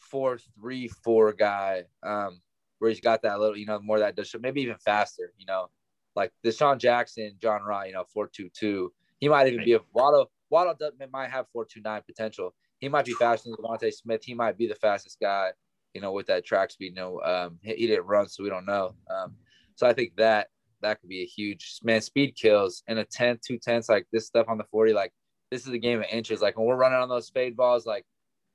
4 0.00 0.38
3 0.60 0.88
4 0.88 1.32
guy. 1.32 1.84
Um, 2.02 2.42
where 2.78 2.90
he's 2.90 3.00
got 3.00 3.22
that 3.22 3.40
little, 3.40 3.56
you 3.56 3.64
know, 3.64 3.80
more 3.80 4.00
that 4.00 4.14
does 4.14 4.34
maybe 4.38 4.60
even 4.60 4.76
faster, 4.76 5.32
you 5.38 5.46
know 5.46 5.70
like 6.16 6.32
DeSean 6.44 6.78
Jackson, 6.78 7.36
John 7.40 7.62
Ryan, 7.62 7.88
you 7.88 7.94
know, 7.94 8.04
four 8.12 8.26
two 8.26 8.48
two. 8.48 8.92
He 9.18 9.28
might 9.28 9.46
even 9.46 9.64
be 9.64 9.74
a 9.74 9.80
Waddle. 9.92 10.30
Waddle 10.50 10.74
does, 10.78 10.92
might 11.12 11.30
have 11.30 11.46
four 11.52 11.64
two 11.64 11.80
nine 11.82 12.02
potential. 12.06 12.54
He 12.80 12.88
might 12.88 13.04
be 13.04 13.12
faster 13.12 13.50
than 13.50 13.56
DeVonta 13.56 13.92
Smith. 13.92 14.22
He 14.24 14.34
might 14.34 14.58
be 14.58 14.66
the 14.66 14.74
fastest 14.74 15.18
guy, 15.20 15.50
you 15.94 16.00
know, 16.00 16.12
with 16.12 16.26
that 16.26 16.44
track 16.44 16.70
speed. 16.70 16.88
You 16.88 16.94
know, 16.94 17.20
um, 17.22 17.58
he, 17.62 17.74
he, 17.74 17.86
didn't 17.86 18.06
run, 18.06 18.28
so 18.28 18.42
we 18.42 18.50
don't 18.50 18.66
know. 18.66 18.94
Um, 19.10 19.36
so 19.76 19.86
I 19.86 19.92
think 19.92 20.16
that 20.16 20.48
that 20.82 21.00
could 21.00 21.08
be 21.08 21.22
a 21.22 21.26
huge 21.26 21.80
man. 21.82 22.00
Speed 22.00 22.34
kills 22.36 22.82
in 22.86 22.98
a 22.98 23.04
10, 23.04 23.38
two 23.46 23.58
tenths, 23.58 23.88
like 23.88 24.06
this 24.12 24.26
stuff 24.26 24.46
on 24.48 24.58
the 24.58 24.64
40. 24.64 24.92
Like 24.92 25.12
this 25.50 25.66
is 25.66 25.72
a 25.72 25.78
game 25.78 26.00
of 26.00 26.06
inches. 26.10 26.42
Like 26.42 26.58
when 26.58 26.66
we're 26.66 26.76
running 26.76 26.98
on 26.98 27.08
those 27.08 27.30
fade 27.30 27.56
balls, 27.56 27.86
like 27.86 28.04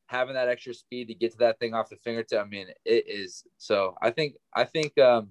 having 0.08 0.36
that 0.36 0.50
extra 0.50 0.74
speed 0.74 1.08
to 1.08 1.16
get 1.16 1.32
to 1.32 1.38
that 1.40 1.58
thing 1.60 1.74
off 1.74 1.90
the 1.90 1.96
fingertip. 1.96 2.40
I 2.40 2.48
mean, 2.48 2.68
it 2.86 3.06
is. 3.08 3.44
So 3.58 3.96
I 4.02 4.12
think 4.12 4.36
I 4.54 4.66
think 4.66 4.98
um, 5.00 5.30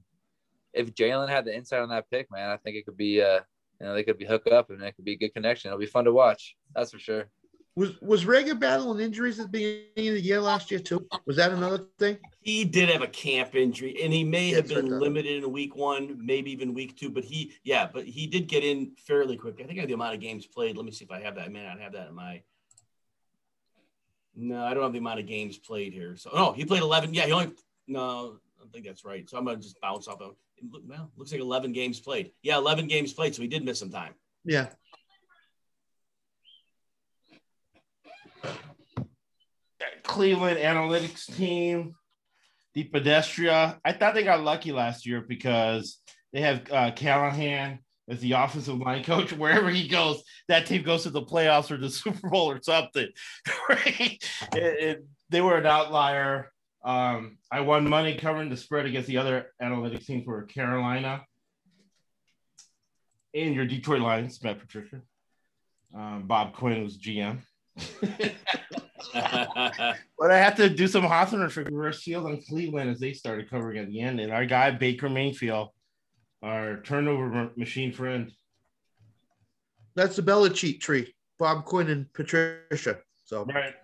if 0.73 0.94
Jalen 0.94 1.28
had 1.28 1.44
the 1.44 1.55
insight 1.55 1.81
on 1.81 1.89
that 1.90 2.10
pick, 2.10 2.31
man, 2.31 2.50
I 2.50 2.57
think 2.57 2.76
it 2.76 2.84
could 2.84 2.97
be 2.97 3.23
uh 3.23 3.40
you 3.81 3.86
know 3.86 3.94
they 3.94 4.05
could 4.05 4.18
be 4.18 4.26
hook 4.26 4.47
up 4.50 4.70
and 4.70 4.82
it 4.82 4.94
could 4.97 5.05
be 5.05 5.12
a 5.12 5.18
good 5.18 5.34
connection. 5.34 5.68
It'll 5.68 5.78
be 5.78 5.86
fun 5.86 6.05
to 6.05 6.12
watch. 6.12 6.57
That's 6.74 6.92
for 6.92 6.99
sure. 6.99 7.31
Was 7.76 8.00
was 8.02 8.24
Reagor 8.24 8.58
battling 8.58 9.00
injuries 9.00 9.39
at 9.39 9.50
the 9.50 9.86
beginning 9.94 10.08
of 10.10 10.15
the 10.16 10.20
year 10.20 10.40
last 10.40 10.70
year 10.70 10.81
too? 10.81 11.07
Was 11.24 11.36
that 11.36 11.52
another 11.52 11.86
thing? 11.99 12.18
He 12.42 12.65
did 12.65 12.89
have 12.89 13.02
a 13.02 13.07
camp 13.07 13.55
injury, 13.55 14.02
and 14.02 14.12
he 14.12 14.24
may 14.24 14.50
have 14.50 14.66
been 14.68 14.99
limited 14.99 15.44
in 15.44 15.52
week 15.52 15.76
one, 15.76 16.18
maybe 16.20 16.50
even 16.50 16.74
week 16.74 16.97
two. 16.97 17.10
But 17.10 17.24
he, 17.24 17.52
yeah, 17.62 17.89
but 17.92 18.05
he 18.05 18.26
did 18.26 18.49
get 18.49 18.65
in 18.65 18.92
fairly 18.99 19.36
quick. 19.36 19.60
I 19.60 19.65
think 19.65 19.78
I 19.78 19.82
have 19.82 19.89
the 19.89 19.94
amount 19.94 20.15
of 20.15 20.20
games 20.20 20.47
played. 20.47 20.76
Let 20.76 20.84
me 20.84 20.90
see 20.90 21.05
if 21.05 21.12
I 21.12 21.20
have 21.20 21.36
that. 21.36 21.47
I 21.47 21.49
may 21.49 21.62
not 21.62 21.78
have 21.81 21.92
that 21.92 22.08
in 22.08 22.15
my. 22.15 22.42
No, 24.34 24.65
I 24.65 24.74
don't 24.74 24.82
have 24.82 24.92
the 24.92 24.99
amount 24.99 25.20
of 25.20 25.26
games 25.26 25.57
played 25.57 25.92
here. 25.92 26.16
So 26.16 26.31
no, 26.34 26.52
he 26.52 26.65
played 26.65 26.82
eleven. 26.82 27.15
Yeah, 27.15 27.26
he 27.26 27.32
only 27.32 27.52
no. 27.86 28.39
I 28.60 28.66
think 28.73 28.84
that's 28.84 29.05
right. 29.05 29.28
So 29.31 29.39
I'm 29.39 29.44
gonna 29.44 29.58
just 29.58 29.81
bounce 29.81 30.08
off 30.08 30.20
of 30.20 30.34
well, 30.86 31.10
looks 31.16 31.32
like 31.32 31.40
11 31.40 31.72
games 31.72 32.00
played. 32.00 32.32
Yeah, 32.42 32.58
11 32.58 32.86
games 32.86 33.12
played, 33.12 33.34
so 33.34 33.42
he 33.42 33.48
did 33.48 33.64
miss 33.64 33.78
some 33.78 33.90
time. 33.90 34.14
Yeah. 34.44 34.68
Cleveland 40.02 40.58
analytics 40.58 41.34
team, 41.36 41.94
DePodesta. 42.76 43.78
I 43.84 43.92
thought 43.92 44.14
they 44.14 44.24
got 44.24 44.42
lucky 44.42 44.72
last 44.72 45.06
year 45.06 45.20
because 45.20 45.98
they 46.32 46.40
have 46.40 46.70
uh, 46.70 46.90
Callahan 46.92 47.78
as 48.08 48.20
the 48.20 48.32
offensive 48.32 48.78
line 48.78 49.05
coach. 49.05 49.32
Wherever 49.36 49.70
he 49.70 49.89
goes, 49.89 50.22
that 50.48 50.66
team 50.66 50.82
goes 50.82 51.05
to 51.05 51.10
the 51.10 51.22
playoffs 51.22 51.70
or 51.70 51.76
the 51.76 51.90
Super 51.90 52.28
Bowl 52.28 52.50
or 52.50 52.60
something. 52.62 53.08
Right? 53.68 54.18
It, 54.55 54.62
it, 54.62 55.05
they 55.30 55.40
were 55.40 55.56
an 55.56 55.66
outlier. 55.66 56.52
Um, 56.83 57.39
I 57.52 57.60
won 57.60 57.89
money 57.89 58.17
covering 58.17 58.49
the 58.49 58.57
spread 58.57 58.86
against 58.86 59.09
the 59.09 59.18
other 59.18 59.52
analytics 59.62 60.07
team 60.07 60.25
for 60.25 60.42
Carolina 60.44 61.23
and 63.34 63.55
your 63.55 63.67
Detroit 63.67 64.00
Lions, 64.00 64.42
Matt 64.42 64.59
Patricia. 64.59 65.02
Um, 65.94 66.25
Bob 66.26 66.55
Quinn 66.55 66.83
was 66.83 66.99
GM. 66.99 67.39
but 69.12 70.31
I 70.31 70.39
had 70.39 70.57
to 70.57 70.68
do 70.68 70.86
some 70.86 71.05
Hawthorne 71.05 71.49
for 71.50 71.65
reverse 71.65 72.02
field 72.02 72.26
on 72.26 72.42
Cleveland 72.49 72.91
as 72.91 73.00
they 73.00 73.12
started 73.12 73.50
covering 73.50 73.78
at 73.78 73.89
the 73.89 74.00
end. 74.00 74.20
And 74.20 74.33
our 74.33 74.47
guy, 74.47 74.70
Baker 74.70 75.09
Mayfield, 75.09 75.68
our 76.42 76.81
turnover 76.83 77.50
machine 77.57 77.92
friend. 77.92 78.33
That's 79.94 80.17
the 80.17 80.23
Belichick 80.23 80.81
tree, 80.81 81.15
Bob 81.39 81.65
Quinn 81.65 81.89
and 81.89 82.12
Patricia. 82.12 82.99
So 83.25 83.44
right. 83.44 83.75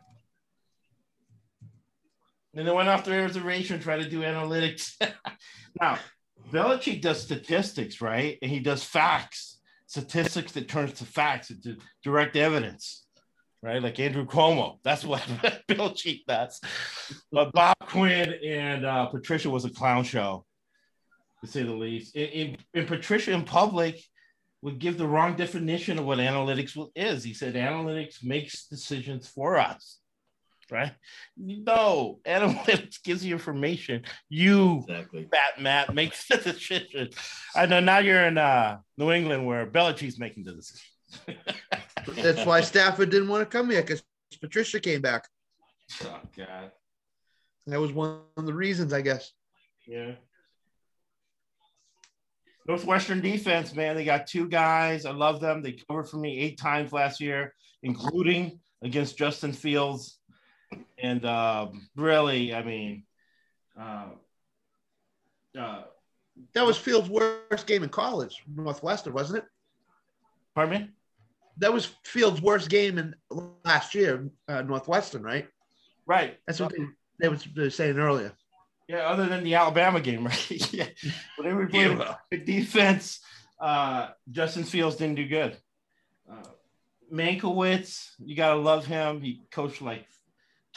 And 2.57 2.67
they 2.67 2.73
went 2.73 2.89
off 2.89 3.05
their 3.05 3.23
reservation 3.23 3.75
and 3.75 3.83
tried 3.83 4.03
to 4.03 4.09
do 4.09 4.23
analytics. 4.23 4.95
now, 5.81 5.99
Belichick 6.51 7.03
does 7.03 7.23
statistics, 7.23 8.01
right? 8.01 8.39
And 8.41 8.51
he 8.51 8.61
does 8.61 8.83
facts, 8.83 9.59
statistics 9.87 10.53
that 10.53 10.67
turns 10.67 10.95
to 10.95 11.05
facts, 11.05 11.51
into 11.51 11.77
direct 12.03 12.35
evidence, 12.35 13.05
right? 13.63 13.83
Like 13.83 14.01
Andrew 14.01 14.25
Cuomo. 14.25 14.79
That's 14.83 15.05
what 15.05 15.21
Belichick 15.69 16.25
does. 16.27 16.59
But 17.31 17.53
Bob 17.53 17.77
Quinn 17.83 18.35
and 18.43 18.87
uh, 18.87 19.07
Patricia 19.07 19.51
was 19.51 19.67
a 19.67 19.71
clown 19.71 20.05
show, 20.05 20.47
to 21.45 21.51
say 21.51 21.63
the 21.63 21.75
least. 21.75 22.17
And, 22.17 22.57
Patricia 22.87 23.33
in 23.33 23.45
public 23.45 24.03
would 24.63 24.79
give 24.79 24.97
the 24.97 25.07
wrong 25.07 25.37
definition 25.37 25.99
of 25.99 26.07
what 26.07 26.19
analytics 26.19 26.79
is. 26.97 27.23
He 27.23 27.35
said 27.35 27.55
analytics 27.55 28.25
makes 28.25 28.67
decisions 28.67 29.29
for 29.29 29.59
us 29.59 29.99
right? 30.71 30.93
No, 31.37 32.21
analytics 32.27 33.03
gives 33.03 33.25
you 33.25 33.35
information. 33.35 34.03
You, 34.29 34.85
exactly. 34.89 35.25
Bat 35.31 35.61
Matt, 35.61 35.95
makes 35.95 36.27
the 36.29 36.37
decision. 36.39 37.11
I 37.55 37.67
know 37.67 37.81
now 37.81 37.99
you're 37.99 38.25
in 38.25 38.39
uh, 38.39 38.79
New 38.97 39.13
England 39.13 39.47
where 39.47 39.67
Belichick's 39.67 40.19
making 40.19 40.45
the 40.45 40.53
decision. 40.53 40.87
That's 42.09 42.45
why 42.45 42.61
Stafford 42.61 43.11
didn't 43.11 43.29
want 43.29 43.49
to 43.49 43.57
come 43.57 43.71
here 43.71 43.83
because 43.83 44.03
Patricia 44.41 44.81
came 44.81 45.01
back. 45.01 45.29
Oh 46.05 46.21
God, 46.37 46.73
that 47.67 47.81
was 47.81 47.93
one 47.93 48.21
of 48.37 48.47
the 48.47 48.55
reasons, 48.55 48.93
I 48.93 49.03
guess. 49.03 49.33
Yeah. 49.87 50.13
Northwestern 52.67 53.21
defense, 53.21 53.75
man, 53.75 53.95
they 53.95 54.05
got 54.05 54.27
two 54.27 54.49
guys. 54.49 55.07
I 55.07 55.13
love 55.13 55.41
them. 55.41 55.63
They 55.63 55.79
covered 55.89 56.09
for 56.09 56.17
me 56.17 56.39
eight 56.41 56.59
times 56.59 56.93
last 56.93 57.21
year, 57.21 57.55
including 57.85 58.59
against 58.83 59.17
Justin 59.17 59.53
Fields 59.53 60.16
and 60.99 61.25
uh, 61.25 61.69
really, 61.97 62.55
I 62.55 62.63
mean, 62.63 63.05
uh, 63.79 64.07
uh, 65.59 65.83
that 66.55 66.67
was 66.67 66.77
Fields' 66.77 67.09
worst 67.09 67.67
game 67.67 67.83
in 67.83 67.89
college, 67.89 68.43
Northwestern, 68.47 69.13
wasn't 69.13 69.39
it? 69.39 69.45
Pardon 70.55 70.83
me. 70.83 70.91
That 71.59 71.73
was 71.73 71.95
Fields' 72.05 72.43
worst 72.43 72.69
game 72.69 72.99
in 72.99 73.15
last 73.65 73.95
year, 73.95 74.29
uh, 74.49 74.63
Northwestern, 74.63 75.23
right? 75.23 75.49
Right. 76.07 76.39
That's 76.47 76.61
what 76.61 76.73
they, 76.73 76.85
they, 77.21 77.29
was, 77.29 77.47
they 77.55 77.63
were 77.63 77.71
saying 77.71 77.99
earlier. 77.99 78.33
Yeah, 78.89 78.99
other 78.99 79.27
than 79.27 79.43
the 79.43 79.55
Alabama 79.55 80.01
game, 80.01 80.25
right? 80.27 80.75
yeah. 80.75 80.87
When 81.37 81.49
they 81.49 81.55
were 81.55 81.67
playing 81.67 81.99
yeah. 81.99 82.39
defense, 82.45 83.21
uh, 83.61 84.09
Justin 84.31 84.65
Fields 84.65 84.97
didn't 84.97 85.17
do 85.17 85.27
good. 85.27 85.57
Uh, 86.31 86.43
Mankiewicz, 87.13 88.11
you 88.19 88.37
gotta 88.37 88.61
love 88.61 88.87
him. 88.87 89.21
He 89.21 89.43
coached 89.51 89.81
like 89.81 90.07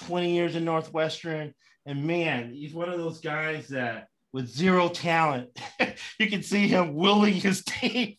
20 0.05 0.33
years 0.33 0.55
in 0.55 0.65
Northwestern. 0.65 1.53
And 1.85 2.05
man, 2.05 2.53
he's 2.53 2.73
one 2.73 2.89
of 2.89 2.97
those 2.97 3.19
guys 3.19 3.69
that 3.69 4.07
with 4.31 4.47
zero 4.47 4.89
talent, 4.89 5.49
you 6.19 6.29
can 6.29 6.43
see 6.43 6.67
him 6.67 6.95
willing 6.95 7.33
his 7.33 7.63
team 7.67 8.15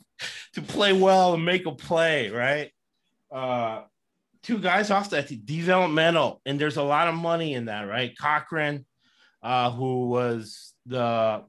to 0.55 0.62
play 0.62 0.92
well 0.92 1.34
and 1.34 1.44
make 1.44 1.67
a 1.67 1.73
play, 1.73 2.31
right? 2.31 2.70
Uh, 3.31 3.83
two 4.42 4.59
guys 4.59 4.91
off 4.91 5.10
that 5.10 5.47
developmental, 5.47 6.41
and 6.44 6.60
there's 6.60 6.76
a 6.76 6.83
lot 6.83 7.09
of 7.09 7.15
money 7.15 7.55
in 7.55 7.67
that, 7.67 7.83
right? 7.83 8.17
Cochran, 8.18 8.84
uh, 9.42 9.70
who 9.70 10.09
was 10.09 10.75
the. 10.86 11.44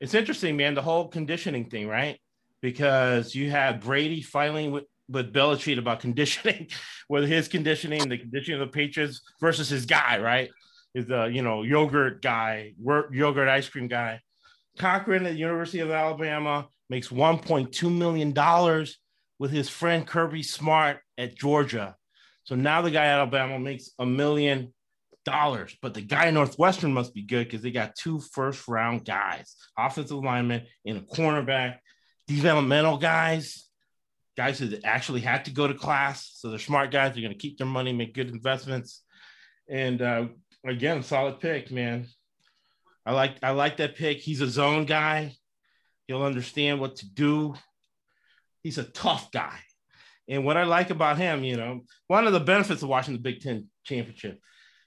It's 0.00 0.14
interesting, 0.14 0.56
man. 0.56 0.74
The 0.74 0.82
whole 0.82 1.08
conditioning 1.08 1.70
thing, 1.70 1.88
right? 1.88 2.18
Because 2.60 3.34
you 3.34 3.50
had 3.50 3.80
Brady 3.80 4.22
filing 4.22 4.70
with 4.70 4.84
with 5.08 5.32
Belichick 5.32 5.78
about 5.78 6.00
conditioning, 6.00 6.68
whether 7.08 7.26
his 7.26 7.48
conditioning, 7.48 8.08
the 8.08 8.18
conditioning 8.18 8.60
of 8.60 8.68
the 8.68 8.72
Patriots 8.72 9.20
versus 9.40 9.68
his 9.68 9.86
guy, 9.86 10.18
right? 10.18 10.50
Is 10.94 11.06
the 11.06 11.22
uh, 11.22 11.26
you 11.26 11.42
know 11.42 11.62
yogurt 11.62 12.22
guy, 12.22 12.72
yogurt 13.10 13.48
ice 13.48 13.68
cream 13.68 13.88
guy. 13.88 14.20
Cochran 14.78 15.26
at 15.26 15.32
the 15.32 15.38
University 15.38 15.80
of 15.80 15.90
Alabama 15.90 16.68
makes 16.88 17.08
1.2 17.08 17.96
million 17.96 18.32
dollars 18.32 18.98
with 19.38 19.50
his 19.50 19.68
friend 19.68 20.06
Kirby 20.06 20.42
Smart 20.42 20.98
at 21.18 21.36
Georgia. 21.36 21.96
So 22.44 22.54
now 22.54 22.82
the 22.82 22.90
guy 22.90 23.06
at 23.06 23.18
Alabama 23.18 23.58
makes 23.58 23.90
a 23.98 24.06
million 24.06 24.72
dollars, 25.24 25.76
but 25.80 25.94
the 25.94 26.02
guy 26.02 26.26
in 26.26 26.34
Northwestern 26.34 26.92
must 26.92 27.14
be 27.14 27.22
good 27.22 27.46
because 27.46 27.62
they 27.62 27.70
got 27.70 27.96
two 27.96 28.20
first 28.20 28.68
round 28.68 29.04
guys, 29.04 29.56
offensive 29.78 30.18
lineman 30.18 30.66
and 30.84 30.98
a 30.98 31.00
cornerback, 31.00 31.78
developmental 32.26 32.98
guys, 32.98 33.63
guys 34.36 34.58
who 34.58 34.76
actually 34.84 35.20
had 35.20 35.44
to 35.44 35.50
go 35.50 35.66
to 35.66 35.74
class. 35.74 36.32
So 36.34 36.50
they're 36.50 36.58
smart 36.58 36.90
guys. 36.90 37.12
They're 37.14 37.22
going 37.22 37.32
to 37.32 37.38
keep 37.38 37.58
their 37.58 37.66
money, 37.66 37.92
make 37.92 38.14
good 38.14 38.30
investments. 38.30 39.02
And 39.68 40.02
uh, 40.02 40.26
again, 40.66 41.02
solid 41.02 41.40
pick, 41.40 41.70
man. 41.70 42.06
I 43.06 43.12
like 43.12 43.36
I 43.42 43.50
like 43.50 43.78
that 43.78 43.96
pick. 43.96 44.18
He's 44.18 44.40
a 44.40 44.48
zone 44.48 44.86
guy. 44.86 45.34
He'll 46.06 46.22
understand 46.22 46.80
what 46.80 46.96
to 46.96 47.08
do. 47.08 47.54
He's 48.62 48.78
a 48.78 48.84
tough 48.84 49.30
guy. 49.30 49.58
And 50.28 50.44
what 50.44 50.56
I 50.56 50.64
like 50.64 50.90
about 50.90 51.18
him, 51.18 51.44
you 51.44 51.56
know, 51.56 51.82
one 52.06 52.26
of 52.26 52.32
the 52.32 52.40
benefits 52.40 52.82
of 52.82 52.88
watching 52.88 53.12
the 53.12 53.20
Big 53.20 53.40
Ten 53.40 53.68
championship, 53.84 54.40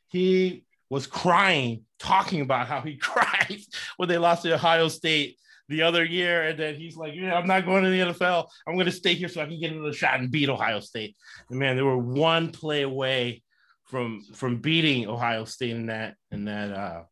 he 0.07 0.65
was 0.89 1.05
crying, 1.05 1.85
talking 1.99 2.41
about 2.41 2.67
how 2.67 2.81
he 2.81 2.97
cried 3.01 3.59
when 3.97 4.09
they 4.09 4.17
lost 4.17 4.43
to 4.43 4.53
Ohio 4.53 4.87
State 4.87 5.37
the 5.69 5.81
other 5.81 6.03
year. 6.03 6.43
And 6.43 6.59
then 6.59 6.75
he's 6.75 6.95
like, 6.95 7.13
Yeah, 7.15 7.35
I'm 7.35 7.47
not 7.47 7.65
going 7.65 7.83
to 7.83 7.89
the 7.89 7.99
NFL. 7.99 8.47
I'm 8.67 8.75
going 8.75 8.85
to 8.85 8.91
stay 8.91 9.13
here 9.13 9.29
so 9.29 9.41
I 9.41 9.45
can 9.45 9.59
get 9.59 9.71
another 9.71 9.93
shot 9.93 10.19
and 10.19 10.31
beat 10.31 10.49
Ohio 10.49 10.79
State. 10.79 11.15
And 11.49 11.59
man, 11.59 11.75
they 11.75 11.81
were 11.81 11.97
one 11.97 12.51
play 12.51 12.83
away 12.83 13.43
from 13.85 14.21
from 14.33 14.57
beating 14.57 15.07
Ohio 15.07 15.45
State 15.45 15.71
in 15.71 15.87
that 15.87 16.15
in 16.31 16.45
that 16.45 16.71
uh 16.71 17.03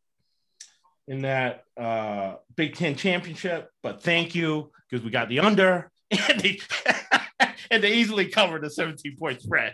in 1.08 1.22
that 1.22 1.64
uh 1.78 2.36
Big 2.56 2.76
Ten 2.76 2.96
championship. 2.96 3.70
But 3.82 4.04
thank 4.04 4.36
you 4.36 4.72
because 4.90 5.04
we 5.04 5.12
got 5.12 5.30
the 5.30 5.40
under 5.40 5.90
and 6.12 6.40
they 6.40 6.60
and 7.72 7.84
they 7.84 7.94
easily 7.94 8.28
covered 8.28 8.64
the 8.64 8.70
17 8.70 9.18
point 9.18 9.42
spread. 9.42 9.74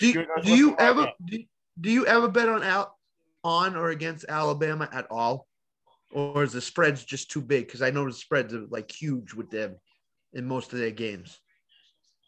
do, 0.00 0.26
do 0.42 0.56
you 0.56 0.76
ever 0.78 1.12
do, 1.24 1.42
do 1.80 1.90
you 1.90 2.06
ever 2.06 2.28
bet 2.28 2.48
on 2.48 2.62
out 2.62 2.92
on 3.44 3.76
or 3.76 3.90
against 3.90 4.26
Alabama 4.28 4.88
at 4.92 5.06
all? 5.10 5.46
Or 6.10 6.42
is 6.42 6.52
the 6.52 6.60
spreads 6.60 7.04
just 7.04 7.30
too 7.30 7.42
big? 7.42 7.66
Because 7.66 7.82
I 7.82 7.90
know 7.90 8.06
the 8.06 8.12
spreads 8.12 8.54
are 8.54 8.66
like 8.70 8.90
huge 8.90 9.34
with 9.34 9.50
them 9.50 9.76
in 10.32 10.46
most 10.46 10.72
of 10.72 10.78
their 10.78 10.90
games. 10.90 11.38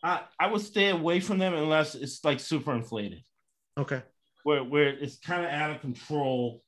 I, 0.03 0.23
I 0.39 0.47
would 0.49 0.61
stay 0.61 0.91
away 0.91 1.21
from 1.21 1.39
them 1.39 1.55
unless 1.55 1.95
it's 1.95 2.25
like 2.25 2.41
super 2.41 2.75
inflated. 2.75 3.23
Okay. 3.79 4.03
Where 4.45 4.65
where 4.65 4.89
it's 4.89 5.19
kind 5.19 5.45
of 5.45 5.51
out 5.51 5.71
of 5.71 5.81
control, 5.81 6.63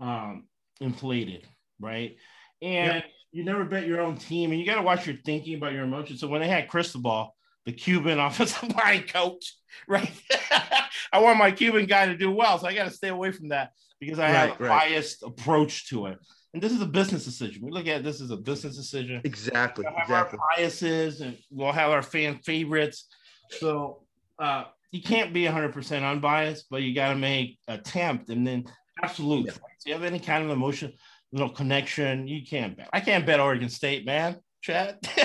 um, 0.00 0.46
inflated, 0.80 1.46
right? 1.80 2.16
And 2.60 2.94
yep 2.94 3.04
you 3.30 3.44
never 3.44 3.64
bet 3.64 3.86
your 3.86 4.00
own 4.00 4.16
team, 4.16 4.50
and 4.50 4.60
you 4.60 4.66
got 4.66 4.76
to 4.76 4.82
watch 4.82 5.06
your 5.06 5.16
thinking 5.24 5.56
about 5.56 5.72
your 5.72 5.84
emotions. 5.84 6.20
So 6.20 6.28
when 6.28 6.40
they 6.40 6.48
had 6.48 6.68
Cristobal, 6.68 7.34
the 7.66 7.72
Cuban 7.72 8.18
offensive 8.18 8.74
line 8.74 9.02
coach, 9.02 9.54
right? 9.86 10.10
I 11.12 11.20
want 11.20 11.38
my 11.38 11.50
Cuban 11.50 11.86
guy 11.86 12.06
to 12.06 12.16
do 12.16 12.30
well, 12.30 12.58
so 12.58 12.66
I 12.66 12.74
got 12.74 12.84
to 12.84 12.90
stay 12.90 13.08
away 13.08 13.30
from 13.32 13.48
that 13.48 13.72
because 14.00 14.18
I 14.18 14.32
right, 14.32 14.50
have 14.50 14.60
a 14.60 14.64
right. 14.64 14.90
biased 14.90 15.22
approach 15.22 15.88
to 15.90 16.06
it. 16.06 16.18
And 16.54 16.62
this 16.62 16.72
is 16.72 16.80
a 16.80 16.86
business 16.86 17.24
decision. 17.24 17.64
We 17.64 17.70
look 17.70 17.86
at 17.86 18.02
this 18.02 18.20
as 18.20 18.30
a 18.30 18.36
business 18.36 18.76
decision. 18.76 19.20
Exactly. 19.24 19.84
We'll 19.84 19.94
have 19.94 20.08
exactly. 20.08 20.38
our 20.38 20.56
biases, 20.56 21.20
and 21.20 21.36
we'll 21.50 21.72
have 21.72 21.90
our 21.90 22.02
fan 22.02 22.38
favorites. 22.38 23.06
So 23.50 24.02
uh, 24.38 24.64
you 24.90 25.02
can't 25.02 25.32
be 25.32 25.44
100% 25.44 26.10
unbiased, 26.10 26.66
but 26.70 26.82
you 26.82 26.94
got 26.94 27.10
to 27.10 27.16
make 27.16 27.58
attempt, 27.68 28.30
and 28.30 28.46
then 28.46 28.64
absolutely. 29.02 29.50
Yeah. 29.50 29.58
Do 29.84 29.90
you 29.90 29.94
have 29.94 30.04
any 30.04 30.18
kind 30.18 30.44
of 30.44 30.50
emotion? 30.50 30.92
little 31.32 31.50
connection. 31.50 32.26
You 32.26 32.44
can't 32.44 32.76
bet. 32.76 32.88
I 32.92 33.00
can't 33.00 33.26
bet 33.26 33.40
Oregon 33.40 33.68
State, 33.68 34.06
man. 34.06 34.38
Chad. 34.60 34.98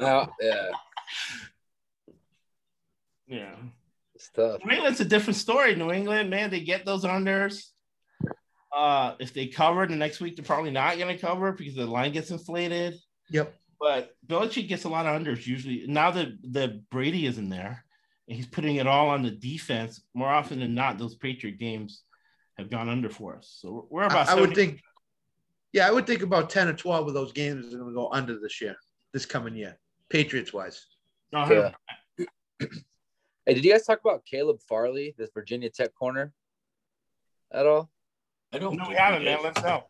oh, 0.00 0.26
yeah. 0.40 0.70
Yeah. 3.26 3.54
It's 4.34 4.36
tough. 4.36 4.64
New 4.64 4.74
England's 4.74 5.00
a 5.00 5.04
different 5.04 5.36
story. 5.36 5.74
New 5.74 5.90
England, 5.92 6.30
man, 6.30 6.50
they 6.50 6.60
get 6.60 6.84
those 6.84 7.04
unders. 7.04 7.64
Uh, 8.74 9.14
if 9.18 9.34
they 9.34 9.48
cover 9.48 9.86
the 9.86 9.96
next 9.96 10.20
week, 10.20 10.36
they're 10.36 10.44
probably 10.44 10.70
not 10.70 10.96
going 10.96 11.14
to 11.14 11.20
cover 11.20 11.52
because 11.52 11.74
the 11.74 11.86
line 11.86 12.12
gets 12.12 12.30
inflated. 12.30 12.94
Yep. 13.30 13.54
But 13.80 14.10
Belichick 14.26 14.68
gets 14.68 14.84
a 14.84 14.88
lot 14.88 15.06
of 15.06 15.20
unders 15.20 15.46
usually. 15.46 15.86
Now 15.88 16.10
that 16.12 16.28
the 16.42 16.82
Brady 16.90 17.26
is 17.26 17.38
in 17.38 17.48
there, 17.48 17.84
and 18.28 18.36
he's 18.36 18.46
putting 18.46 18.76
it 18.76 18.86
all 18.86 19.08
on 19.08 19.22
the 19.22 19.30
defense. 19.30 20.02
More 20.14 20.28
often 20.28 20.60
than 20.60 20.74
not, 20.74 20.98
those 20.98 21.16
Patriot 21.16 21.58
games 21.58 22.02
have 22.58 22.70
gone 22.70 22.88
under 22.88 23.08
for 23.08 23.36
us. 23.36 23.56
So 23.60 23.88
we're 23.90 24.04
about. 24.04 24.28
I, 24.28 24.32
I 24.36 24.40
would 24.40 24.54
think. 24.54 24.80
Yeah, 25.72 25.88
I 25.88 25.90
would 25.90 26.06
think 26.06 26.22
about 26.22 26.50
ten 26.50 26.68
or 26.68 26.74
twelve 26.74 27.08
of 27.08 27.14
those 27.14 27.32
games 27.32 27.72
are 27.74 27.78
going 27.78 27.90
to 27.90 27.94
go 27.94 28.10
under 28.12 28.38
this 28.38 28.60
year, 28.60 28.76
this 29.12 29.26
coming 29.26 29.56
year, 29.56 29.78
Patriots 30.10 30.52
wise. 30.52 30.86
yeah. 31.32 31.72
Hey, 33.46 33.54
did 33.54 33.64
you 33.64 33.72
guys 33.72 33.86
talk 33.86 34.00
about 34.04 34.24
Caleb 34.24 34.60
Farley, 34.68 35.14
this 35.18 35.30
Virginia 35.32 35.70
Tech 35.70 35.94
corner, 35.94 36.32
at 37.52 37.66
all? 37.66 37.90
I 38.52 38.58
don't. 38.58 38.76
know. 38.76 38.86
we 38.88 38.94
haven't, 38.94 39.24
man. 39.24 39.38
Let's 39.42 39.60
go. 39.60 39.84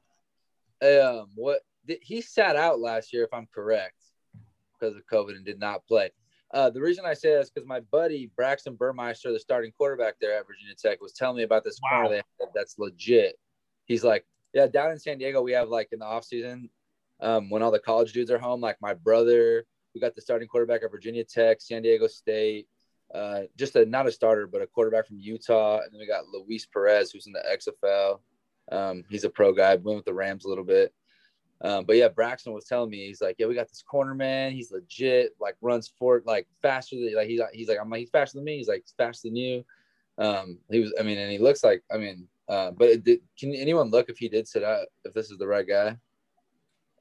Um, 0.82 1.28
what 1.34 1.60
he 2.02 2.20
sat 2.20 2.56
out 2.56 2.80
last 2.80 3.12
year, 3.12 3.24
if 3.24 3.32
I'm 3.32 3.48
correct, 3.54 3.96
because 4.78 4.96
of 4.96 5.06
COVID 5.06 5.36
and 5.36 5.44
did 5.44 5.58
not 5.58 5.86
play. 5.86 6.10
Uh, 6.52 6.68
the 6.68 6.80
reason 6.80 7.04
I 7.06 7.14
say 7.14 7.34
that's 7.34 7.50
because 7.50 7.68
my 7.68 7.80
buddy 7.80 8.30
Braxton 8.36 8.74
Burmeister, 8.74 9.32
the 9.32 9.38
starting 9.38 9.70
quarterback 9.70 10.14
there 10.20 10.36
at 10.36 10.46
Virginia 10.46 10.74
Tech, 10.74 11.00
was 11.00 11.12
telling 11.12 11.36
me 11.36 11.44
about 11.44 11.62
this 11.64 11.78
wow. 11.82 12.02
corner 12.02 12.08
they 12.08 12.16
have 12.16 12.50
that's 12.54 12.78
legit. 12.78 13.38
He's 13.84 14.02
like, 14.02 14.26
yeah, 14.52 14.66
down 14.66 14.90
in 14.90 14.98
San 14.98 15.18
Diego, 15.18 15.42
we 15.42 15.52
have 15.52 15.68
like 15.68 15.88
in 15.92 16.00
the 16.00 16.06
off 16.06 16.24
season, 16.24 16.68
um, 17.20 17.50
when 17.50 17.62
all 17.62 17.70
the 17.70 17.78
college 17.78 18.12
dudes 18.12 18.30
are 18.30 18.38
home, 18.38 18.60
like 18.60 18.76
my 18.80 18.94
brother, 18.94 19.64
we 19.94 20.00
got 20.00 20.14
the 20.14 20.20
starting 20.20 20.48
quarterback 20.48 20.82
at 20.82 20.90
Virginia 20.90 21.24
Tech, 21.24 21.60
San 21.60 21.82
Diego 21.82 22.08
State, 22.08 22.66
uh, 23.14 23.42
just 23.56 23.76
a 23.76 23.84
not 23.84 24.06
a 24.06 24.12
starter, 24.12 24.46
but 24.46 24.62
a 24.62 24.66
quarterback 24.66 25.06
from 25.06 25.18
Utah, 25.18 25.80
and 25.80 25.92
then 25.92 25.98
we 25.98 26.06
got 26.06 26.28
Luis 26.28 26.66
Perez, 26.66 27.10
who's 27.10 27.26
in 27.26 27.32
the 27.32 27.42
XFL. 27.56 28.20
Um, 28.70 29.04
he's 29.08 29.24
a 29.24 29.30
pro 29.30 29.52
guy, 29.52 29.74
went 29.76 29.96
with 29.96 30.04
the 30.04 30.14
Rams 30.14 30.44
a 30.44 30.48
little 30.48 30.64
bit. 30.64 30.94
Um, 31.62 31.84
but 31.84 31.96
yeah, 31.96 32.08
Braxton 32.08 32.54
was 32.54 32.64
telling 32.64 32.90
me 32.90 33.06
he's 33.06 33.20
like, 33.20 33.36
yeah, 33.38 33.46
we 33.46 33.54
got 33.54 33.68
this 33.68 33.82
corner 33.82 34.14
man. 34.14 34.52
He's 34.52 34.72
legit, 34.72 35.32
like 35.40 35.56
runs 35.60 35.92
for 35.98 36.22
like 36.24 36.46
faster 36.62 36.96
than 36.96 37.14
like 37.14 37.28
he's 37.28 37.40
he's 37.52 37.68
like 37.68 37.78
I'm 37.80 37.90
like 37.90 38.00
he's 38.00 38.10
faster 38.10 38.38
than 38.38 38.44
me. 38.44 38.56
He's 38.56 38.68
like 38.68 38.84
faster 38.96 39.28
than 39.28 39.36
you. 39.36 39.64
Um, 40.16 40.58
he 40.70 40.80
was, 40.80 40.94
I 40.98 41.02
mean, 41.02 41.18
and 41.18 41.30
he 41.30 41.38
looks 41.38 41.64
like, 41.64 41.82
I 41.92 41.96
mean, 41.96 42.28
uh, 42.48 42.70
but 42.72 43.04
did, 43.04 43.20
can 43.38 43.54
anyone 43.54 43.90
look 43.90 44.08
if 44.08 44.18
he 44.18 44.28
did 44.28 44.46
sit 44.46 44.62
out 44.62 44.86
if 45.04 45.14
this 45.14 45.30
is 45.30 45.38
the 45.38 45.46
right 45.46 45.66
guy? 45.66 45.96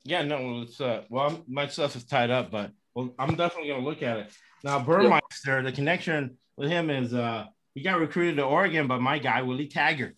Yeah, 0.05 0.23
no, 0.23 0.61
it's 0.61 0.79
uh, 0.79 1.03
well, 1.09 1.43
my 1.47 1.67
stuff 1.67 1.95
is 1.95 2.05
tied 2.05 2.29
up, 2.29 2.51
but 2.51 2.71
well, 2.99 3.15
I'm 3.17 3.35
definitely 3.35 3.69
gonna 3.69 3.83
look 3.83 4.03
at 4.03 4.17
it 4.17 4.31
now. 4.63 4.79
Burmeister, 4.79 5.57
yeah. 5.57 5.61
the 5.61 5.71
connection 5.71 6.37
with 6.57 6.69
him 6.69 6.89
is 6.89 7.13
uh, 7.13 7.45
he 7.73 7.81
got 7.81 7.99
recruited 7.99 8.37
to 8.37 8.43
Oregon 8.43 8.87
by 8.87 8.97
my 8.97 9.19
guy 9.19 9.41
Willie 9.41 9.67
Taggart. 9.67 10.15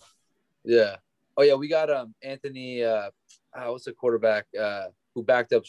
Yeah. 0.63 0.95
Oh 1.37 1.43
yeah, 1.43 1.55
we 1.55 1.67
got 1.67 1.89
um 1.89 2.13
Anthony 2.23 2.83
uh 2.83 3.09
uh, 3.53 3.65
what's 3.65 3.85
the 3.85 3.93
quarterback 3.93 4.45
uh, 4.59 4.85
who 5.13 5.23
backed 5.23 5.53
up 5.53 5.63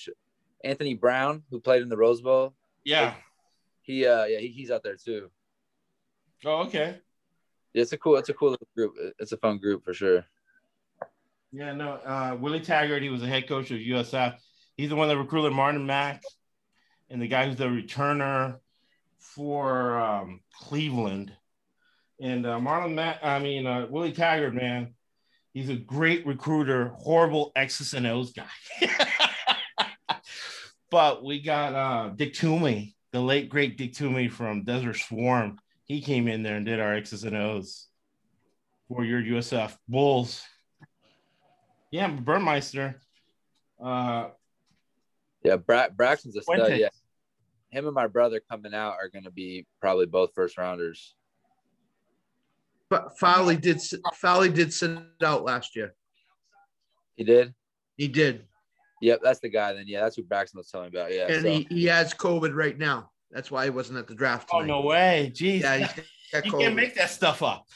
Anthony 0.64 0.94
Brown, 0.94 1.42
who 1.50 1.60
played 1.60 1.82
in 1.82 1.88
the 1.88 1.96
Rose 1.96 2.20
Bowl. 2.20 2.54
Yeah, 2.84 3.14
he 3.82 4.06
uh, 4.06 4.24
yeah 4.24 4.38
he, 4.38 4.48
he's 4.48 4.70
out 4.70 4.82
there 4.82 4.96
too. 4.96 5.30
Oh, 6.44 6.62
okay. 6.64 6.98
Yeah, 7.74 7.82
it's 7.82 7.92
a 7.92 7.98
cool, 7.98 8.16
it's 8.16 8.28
a 8.28 8.34
cool 8.34 8.56
group. 8.74 8.94
It's 9.18 9.32
a 9.32 9.36
fun 9.36 9.58
group 9.58 9.84
for 9.84 9.94
sure. 9.94 10.24
Yeah, 11.52 11.74
no, 11.74 11.92
uh, 11.92 12.36
Willie 12.40 12.60
Taggart, 12.60 13.02
he 13.02 13.10
was 13.10 13.20
the 13.20 13.26
head 13.26 13.46
coach 13.46 13.70
of 13.70 13.78
USF. 13.78 14.36
He's 14.76 14.88
the 14.88 14.96
one 14.96 15.08
that 15.08 15.18
recruited 15.18 15.52
Marlon 15.52 15.84
Mack, 15.84 16.22
and 17.12 17.22
the 17.22 17.28
guy 17.28 17.46
who's 17.46 17.56
the 17.56 17.66
returner 17.66 18.56
for 19.18 20.00
um, 20.00 20.40
Cleveland. 20.52 21.32
And 22.20 22.44
uh, 22.46 22.58
Marlon 22.58 22.94
Mack, 22.94 23.18
I 23.22 23.38
mean 23.38 23.66
uh, 23.66 23.86
Willie 23.88 24.12
Taggart, 24.12 24.54
man, 24.54 24.94
He's 25.52 25.68
a 25.68 25.76
great 25.76 26.26
recruiter, 26.26 26.94
horrible 26.96 27.52
X's 27.54 27.92
and 27.92 28.06
O's 28.06 28.32
guy. 28.32 28.46
but 30.90 31.22
we 31.22 31.42
got 31.42 31.74
uh, 31.74 32.08
Dick 32.16 32.32
Tomey, 32.32 32.94
the 33.12 33.20
late 33.20 33.50
great 33.50 33.76
Dick 33.76 33.92
Tomey 33.92 34.30
from 34.30 34.64
Desert 34.64 34.96
Swarm. 34.96 35.58
He 35.84 36.00
came 36.00 36.26
in 36.26 36.42
there 36.42 36.56
and 36.56 36.64
did 36.64 36.80
our 36.80 36.94
X's 36.94 37.24
and 37.24 37.36
O's 37.36 37.88
for 38.88 39.04
your 39.04 39.20
USF 39.20 39.76
Bulls. 39.88 40.42
Yeah, 41.90 42.08
Burmeister. 42.08 42.98
Uh, 43.82 44.28
yeah, 45.44 45.56
Bra- 45.56 45.90
Braxton's 45.90 46.36
a 46.36 46.42
stud. 46.42 46.78
Yeah, 46.78 46.88
him 47.72 47.86
and 47.86 47.94
my 47.94 48.06
brother 48.06 48.40
coming 48.50 48.74
out 48.74 48.94
are 49.00 49.08
going 49.08 49.24
to 49.24 49.30
be 49.30 49.66
probably 49.80 50.06
both 50.06 50.30
first 50.34 50.58
rounders. 50.58 51.14
F- 52.92 53.16
Farley 53.18 53.56
did 53.56 53.76
s- 53.76 53.94
Farley 54.14 54.50
did 54.50 54.72
sit 54.72 54.98
out 55.24 55.44
last 55.44 55.74
year. 55.74 55.94
He 57.16 57.24
did. 57.24 57.54
He 57.96 58.08
did, 58.08 58.44
Yep, 59.00 59.20
that's 59.22 59.40
the 59.40 59.48
guy. 59.48 59.72
Then 59.72 59.84
yeah, 59.86 60.00
that's 60.02 60.16
who 60.16 60.22
Braxton 60.22 60.58
was 60.58 60.68
telling 60.70 60.90
me 60.92 60.98
about. 60.98 61.12
Yeah. 61.12 61.26
and 61.28 61.42
so- 61.42 61.48
he, 61.50 61.66
he 61.70 61.84
has 61.86 62.14
COVID 62.14 62.54
right 62.54 62.78
now. 62.78 63.10
That's 63.30 63.50
why 63.50 63.64
he 63.64 63.70
wasn't 63.70 63.98
at 63.98 64.06
the 64.06 64.14
draft. 64.14 64.50
Oh 64.52 64.60
no 64.60 64.82
way, 64.82 65.32
jeez. 65.34 65.62
Yeah, 65.62 65.78
he's 65.78 66.04
got 66.32 66.44
you 66.44 66.52
can't 66.52 66.76
make 66.76 66.94
that 66.96 67.08
stuff 67.10 67.42
up. 67.42 67.66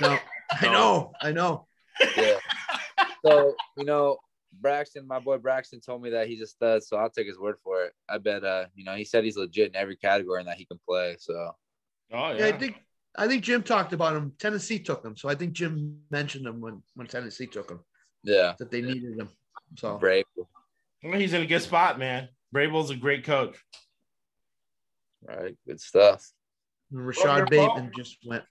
no, 0.00 0.16
I 0.52 0.66
know, 0.66 1.12
I 1.20 1.32
know. 1.32 1.66
yeah. 2.16 2.36
So 3.26 3.54
you 3.76 3.84
know, 3.84 4.18
Braxton, 4.60 5.06
my 5.06 5.18
boy 5.18 5.38
Braxton 5.38 5.80
told 5.80 6.02
me 6.02 6.10
that 6.10 6.28
he's 6.28 6.40
a 6.40 6.46
stud, 6.46 6.82
so 6.82 6.96
I'll 6.96 7.10
take 7.10 7.26
his 7.26 7.38
word 7.38 7.56
for 7.62 7.84
it. 7.84 7.92
I 8.08 8.18
bet. 8.18 8.44
Uh, 8.44 8.66
you 8.74 8.84
know, 8.84 8.94
he 8.94 9.04
said 9.04 9.24
he's 9.24 9.36
legit 9.36 9.68
in 9.68 9.76
every 9.76 9.96
category 9.96 10.40
and 10.40 10.48
that 10.48 10.56
he 10.56 10.64
can 10.64 10.78
play. 10.86 11.16
So 11.18 11.54
Oh 12.12 12.32
Yeah, 12.32 12.46
I 12.46 12.52
think 12.52 12.76
I 13.16 13.28
think 13.28 13.44
Jim 13.44 13.62
talked 13.62 13.92
about 13.92 14.16
him. 14.16 14.32
Tennessee 14.38 14.78
took 14.78 15.04
him, 15.04 15.16
so 15.16 15.28
I 15.28 15.34
think 15.34 15.52
Jim 15.52 15.98
mentioned 16.10 16.46
him 16.46 16.60
when 16.60 16.82
when 16.94 17.06
Tennessee 17.06 17.46
took 17.46 17.70
him 17.70 17.80
yeah, 18.22 18.54
that 18.58 18.70
they 18.70 18.82
needed 18.82 19.18
him. 19.18 19.28
So 19.76 19.98
brave. 19.98 20.24
Well, 21.02 21.18
he's 21.18 21.32
in 21.32 21.42
a 21.42 21.46
good 21.46 21.62
spot, 21.62 21.98
man. 21.98 22.28
Vrabel's 22.54 22.90
a 22.90 22.96
great 22.96 23.24
coach. 23.24 23.56
Right, 25.22 25.56
good 25.66 25.80
stuff. 25.80 26.24
and 26.90 27.06
Rashod 27.06 27.38
they're 27.38 27.46
Bateman 27.46 27.92
just 27.94 28.18
went. 28.24 28.44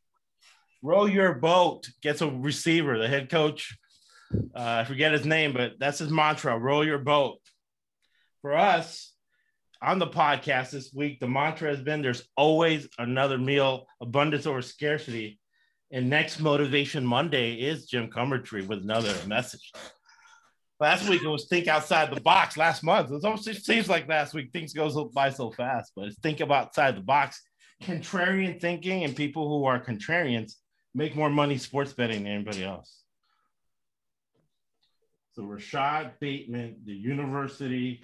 Row 0.82 1.06
your 1.06 1.36
boat 1.36 1.88
gets 2.02 2.22
a 2.22 2.28
receiver, 2.28 2.98
the 2.98 3.08
head 3.08 3.30
coach. 3.30 3.78
Uh, 4.56 4.82
I 4.82 4.84
forget 4.84 5.12
his 5.12 5.26
name, 5.26 5.54
but 5.54 5.74
that's 5.80 6.00
his 6.00 6.10
mantra 6.10 6.58
roll 6.58 6.86
your 6.86 7.00
boat. 7.00 7.40
For 8.42 8.56
us 8.56 9.14
on 9.82 10.00
the 10.00 10.08
podcast 10.08 10.72
this 10.72 10.92
week, 10.94 11.20
the 11.20 11.28
mantra 11.28 11.70
has 11.70 11.82
been 11.82 12.02
there's 12.02 12.28
always 12.38 12.88
another 12.98 13.38
meal, 13.38 13.86
abundance 14.02 14.46
over 14.46 14.62
scarcity. 14.62 15.40
And 15.92 16.10
next 16.10 16.40
Motivation 16.40 17.06
Monday 17.06 17.54
is 17.56 17.86
Jim 17.86 18.10
Cumbertree 18.10 18.66
with 18.66 18.82
another 18.82 19.14
message. 19.28 19.72
Last 20.80 21.08
week 21.08 21.24
it 21.24 21.28
was 21.28 21.48
think 21.48 21.68
outside 21.68 22.12
the 22.12 22.22
box. 22.22 22.58
Last 22.58 22.84
month 22.84 23.12
it, 23.12 23.24
almost, 23.24 23.48
it 23.48 23.64
seems 23.64 23.88
like 23.88 24.08
last 24.08 24.34
week 24.34 24.52
things 24.52 24.74
goes 24.74 24.98
by 25.14 25.30
so 25.30 25.52
fast, 25.52 25.92
but 25.96 26.06
it's 26.06 26.20
think 26.20 26.42
outside 26.42 26.98
the 26.98 27.02
box. 27.02 27.42
Contrarian 27.82 28.60
thinking 28.60 29.04
and 29.04 29.16
people 29.16 29.48
who 29.48 29.66
are 29.66 29.84
contrarians 29.84 30.54
make 30.96 31.16
more 31.16 31.30
money 31.30 31.58
sports 31.58 31.94
betting 31.94 32.24
than 32.24 32.34
anybody 32.34 32.64
else. 32.64 33.03
So 35.34 35.44
Rashod 35.44 36.12
Bateman, 36.20 36.76
the 36.86 36.94
University 36.94 38.04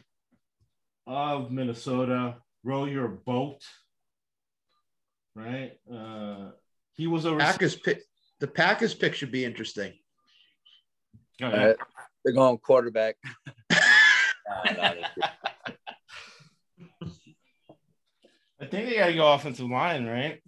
of 1.06 1.52
Minnesota, 1.52 2.38
row 2.64 2.86
your 2.86 3.08
boat. 3.08 3.62
Right? 5.36 5.74
Uh, 5.92 6.50
he 6.96 7.06
was 7.06 7.26
a 7.26 7.36
Packers 7.36 7.76
pick. 7.76 8.02
The 8.40 8.48
Packers 8.48 8.96
pick 8.96 9.14
should 9.14 9.32
be 9.32 9.46
interesting. 9.46 9.94
All 11.44 11.52
yeah. 11.52 11.66
right. 11.68 11.76
They're 12.26 12.34
going 12.34 12.58
quarterback. 12.58 13.16
Nah, 13.72 13.78
nah, 14.66 14.94
I 18.62 18.66
think 18.66 18.90
they 18.90 18.96
got 18.98 19.08
to 19.08 19.14
go 19.14 19.32
offensive 19.34 19.70
line, 19.70 20.06
right? 20.06 20.42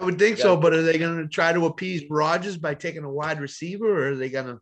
I 0.00 0.04
would 0.04 0.18
think 0.18 0.38
so, 0.38 0.56
but 0.56 0.72
are 0.72 0.82
they 0.82 0.98
going 0.98 1.18
to 1.18 1.28
try 1.28 1.52
to 1.52 1.66
appease 1.66 2.04
Rodgers 2.08 2.56
by 2.56 2.74
taking 2.74 3.04
a 3.04 3.10
wide 3.10 3.40
receiver, 3.40 3.86
or 3.86 4.12
are 4.12 4.16
they 4.16 4.28
going 4.28 4.46
to? 4.46 4.60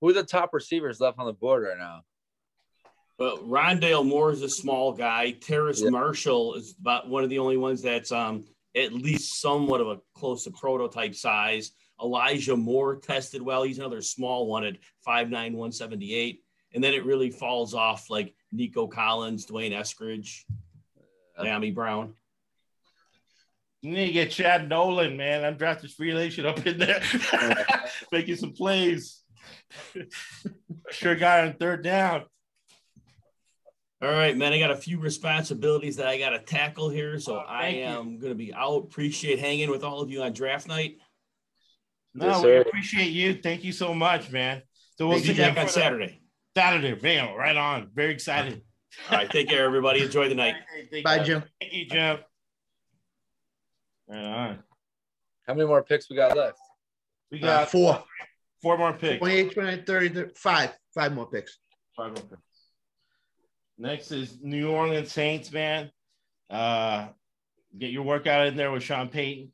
Who 0.00 0.10
are 0.10 0.12
the 0.12 0.24
top 0.24 0.52
receivers 0.52 1.00
left 1.00 1.18
on 1.18 1.26
the 1.26 1.32
board 1.32 1.64
right 1.64 1.78
now? 1.78 2.02
But 3.18 3.48
Rondale 3.48 4.04
Moore 4.04 4.30
is 4.30 4.42
a 4.42 4.48
small 4.48 4.92
guy. 4.92 5.30
Terrace 5.30 5.80
Yeah. 5.82 5.90
Marshall 5.90 6.54
is 6.54 6.76
about 6.78 7.08
one 7.08 7.24
of 7.24 7.30
the 7.30 7.38
only 7.38 7.56
ones 7.56 7.80
that's 7.80 8.12
um 8.12 8.44
at 8.74 8.92
least 8.92 9.40
somewhat 9.40 9.80
of 9.80 9.88
a 9.88 9.98
close 10.14 10.44
to 10.44 10.50
prototype 10.50 11.14
size. 11.14 11.72
Elijah 12.02 12.56
Moore 12.56 12.96
tested 12.96 13.40
well. 13.40 13.62
He's 13.62 13.78
another 13.78 14.02
small 14.02 14.46
one 14.46 14.64
at 14.64 14.76
5'9", 15.06 15.30
178. 15.30 16.42
And 16.74 16.84
then 16.84 16.92
it 16.92 17.06
really 17.06 17.30
falls 17.30 17.72
off 17.72 18.10
like 18.10 18.34
Nico 18.52 18.86
Collins, 18.86 19.46
Dwayne 19.46 19.72
Eskridge, 19.72 20.44
Miami 21.38 21.70
Brown. 21.70 22.14
You 23.82 23.92
need 23.92 24.06
to 24.06 24.12
get 24.12 24.30
Chad 24.30 24.68
Nolan, 24.68 25.16
man. 25.16 25.54
Undrafted 25.54 25.92
free 25.94 26.16
agent 26.16 26.46
up 26.46 26.66
in 26.66 26.78
there, 26.78 27.00
making 28.12 28.36
some 28.36 28.52
plays. 28.52 29.22
sure 30.90 31.14
got 31.14 31.44
on 31.46 31.52
third 31.54 31.82
down. 31.84 32.24
All 34.02 34.10
right, 34.10 34.36
man. 34.36 34.52
I 34.52 34.58
got 34.58 34.70
a 34.70 34.76
few 34.76 34.98
responsibilities 34.98 35.96
that 35.96 36.06
I 36.06 36.18
got 36.18 36.30
to 36.30 36.38
tackle 36.40 36.88
here. 36.90 37.18
So 37.18 37.36
Oh, 37.36 37.44
I 37.46 37.68
am 37.68 38.18
going 38.18 38.32
to 38.32 38.36
be 38.36 38.52
out. 38.52 38.84
Appreciate 38.84 39.38
hanging 39.38 39.70
with 39.70 39.84
all 39.84 40.00
of 40.00 40.10
you 40.10 40.22
on 40.22 40.32
draft 40.32 40.68
night. 40.68 40.96
No, 42.14 42.26
Yes, 42.28 42.44
we 42.44 42.56
appreciate 42.56 43.10
you. 43.10 43.34
Thank 43.42 43.62
you 43.64 43.72
so 43.72 43.94
much, 43.94 44.30
man. 44.30 44.62
So 44.98 45.06
we'll 45.06 45.16
We'll 45.16 45.18
see 45.20 45.26
see 45.34 45.40
you 45.40 45.44
you 45.48 45.54
back 45.54 45.64
on 45.64 45.68
Saturday. 45.68 46.20
Saturday. 46.56 46.94
Bam, 46.94 47.34
right 47.36 47.56
on. 47.56 47.90
Very 47.94 48.12
excited. 48.12 48.62
All 49.10 49.18
right. 49.18 49.30
Take 49.30 49.48
care, 49.48 49.64
everybody. 49.64 50.02
Enjoy 50.02 50.28
the 50.28 50.34
night. 50.34 50.54
Thank 50.90 51.04
Bye. 51.04 51.22
Jim. 51.22 51.42
Thank 51.60 51.72
you, 51.72 51.86
Jim. 51.86 52.18
Right 54.08 54.24
on. 54.24 54.58
How 55.46 55.54
many 55.54 55.66
more 55.68 55.82
picks 55.82 56.10
we 56.10 56.16
got 56.16 56.36
left? 56.36 56.58
We 57.30 57.38
Uh, 57.38 57.46
got 57.46 57.70
four. 57.70 58.04
four 58.62 58.78
more 58.78 58.92
picks. 58.92 59.18
28, 59.18 59.52
29, 59.52 59.84
30, 59.84 60.08
30, 60.10 60.30
five. 60.34 60.76
Five 60.94 61.12
more 61.14 61.28
picks. 61.28 61.58
Five 61.96 62.12
more 62.14 62.22
picks. 62.24 62.42
Next 63.78 64.10
is 64.10 64.38
New 64.42 64.70
Orleans 64.70 65.12
Saints, 65.12 65.52
man. 65.52 65.90
Uh, 66.48 67.08
get 67.78 67.90
your 67.90 68.02
workout 68.04 68.46
in 68.46 68.56
there 68.56 68.70
with 68.70 68.82
Sean 68.82 69.08
Payton. 69.08 69.52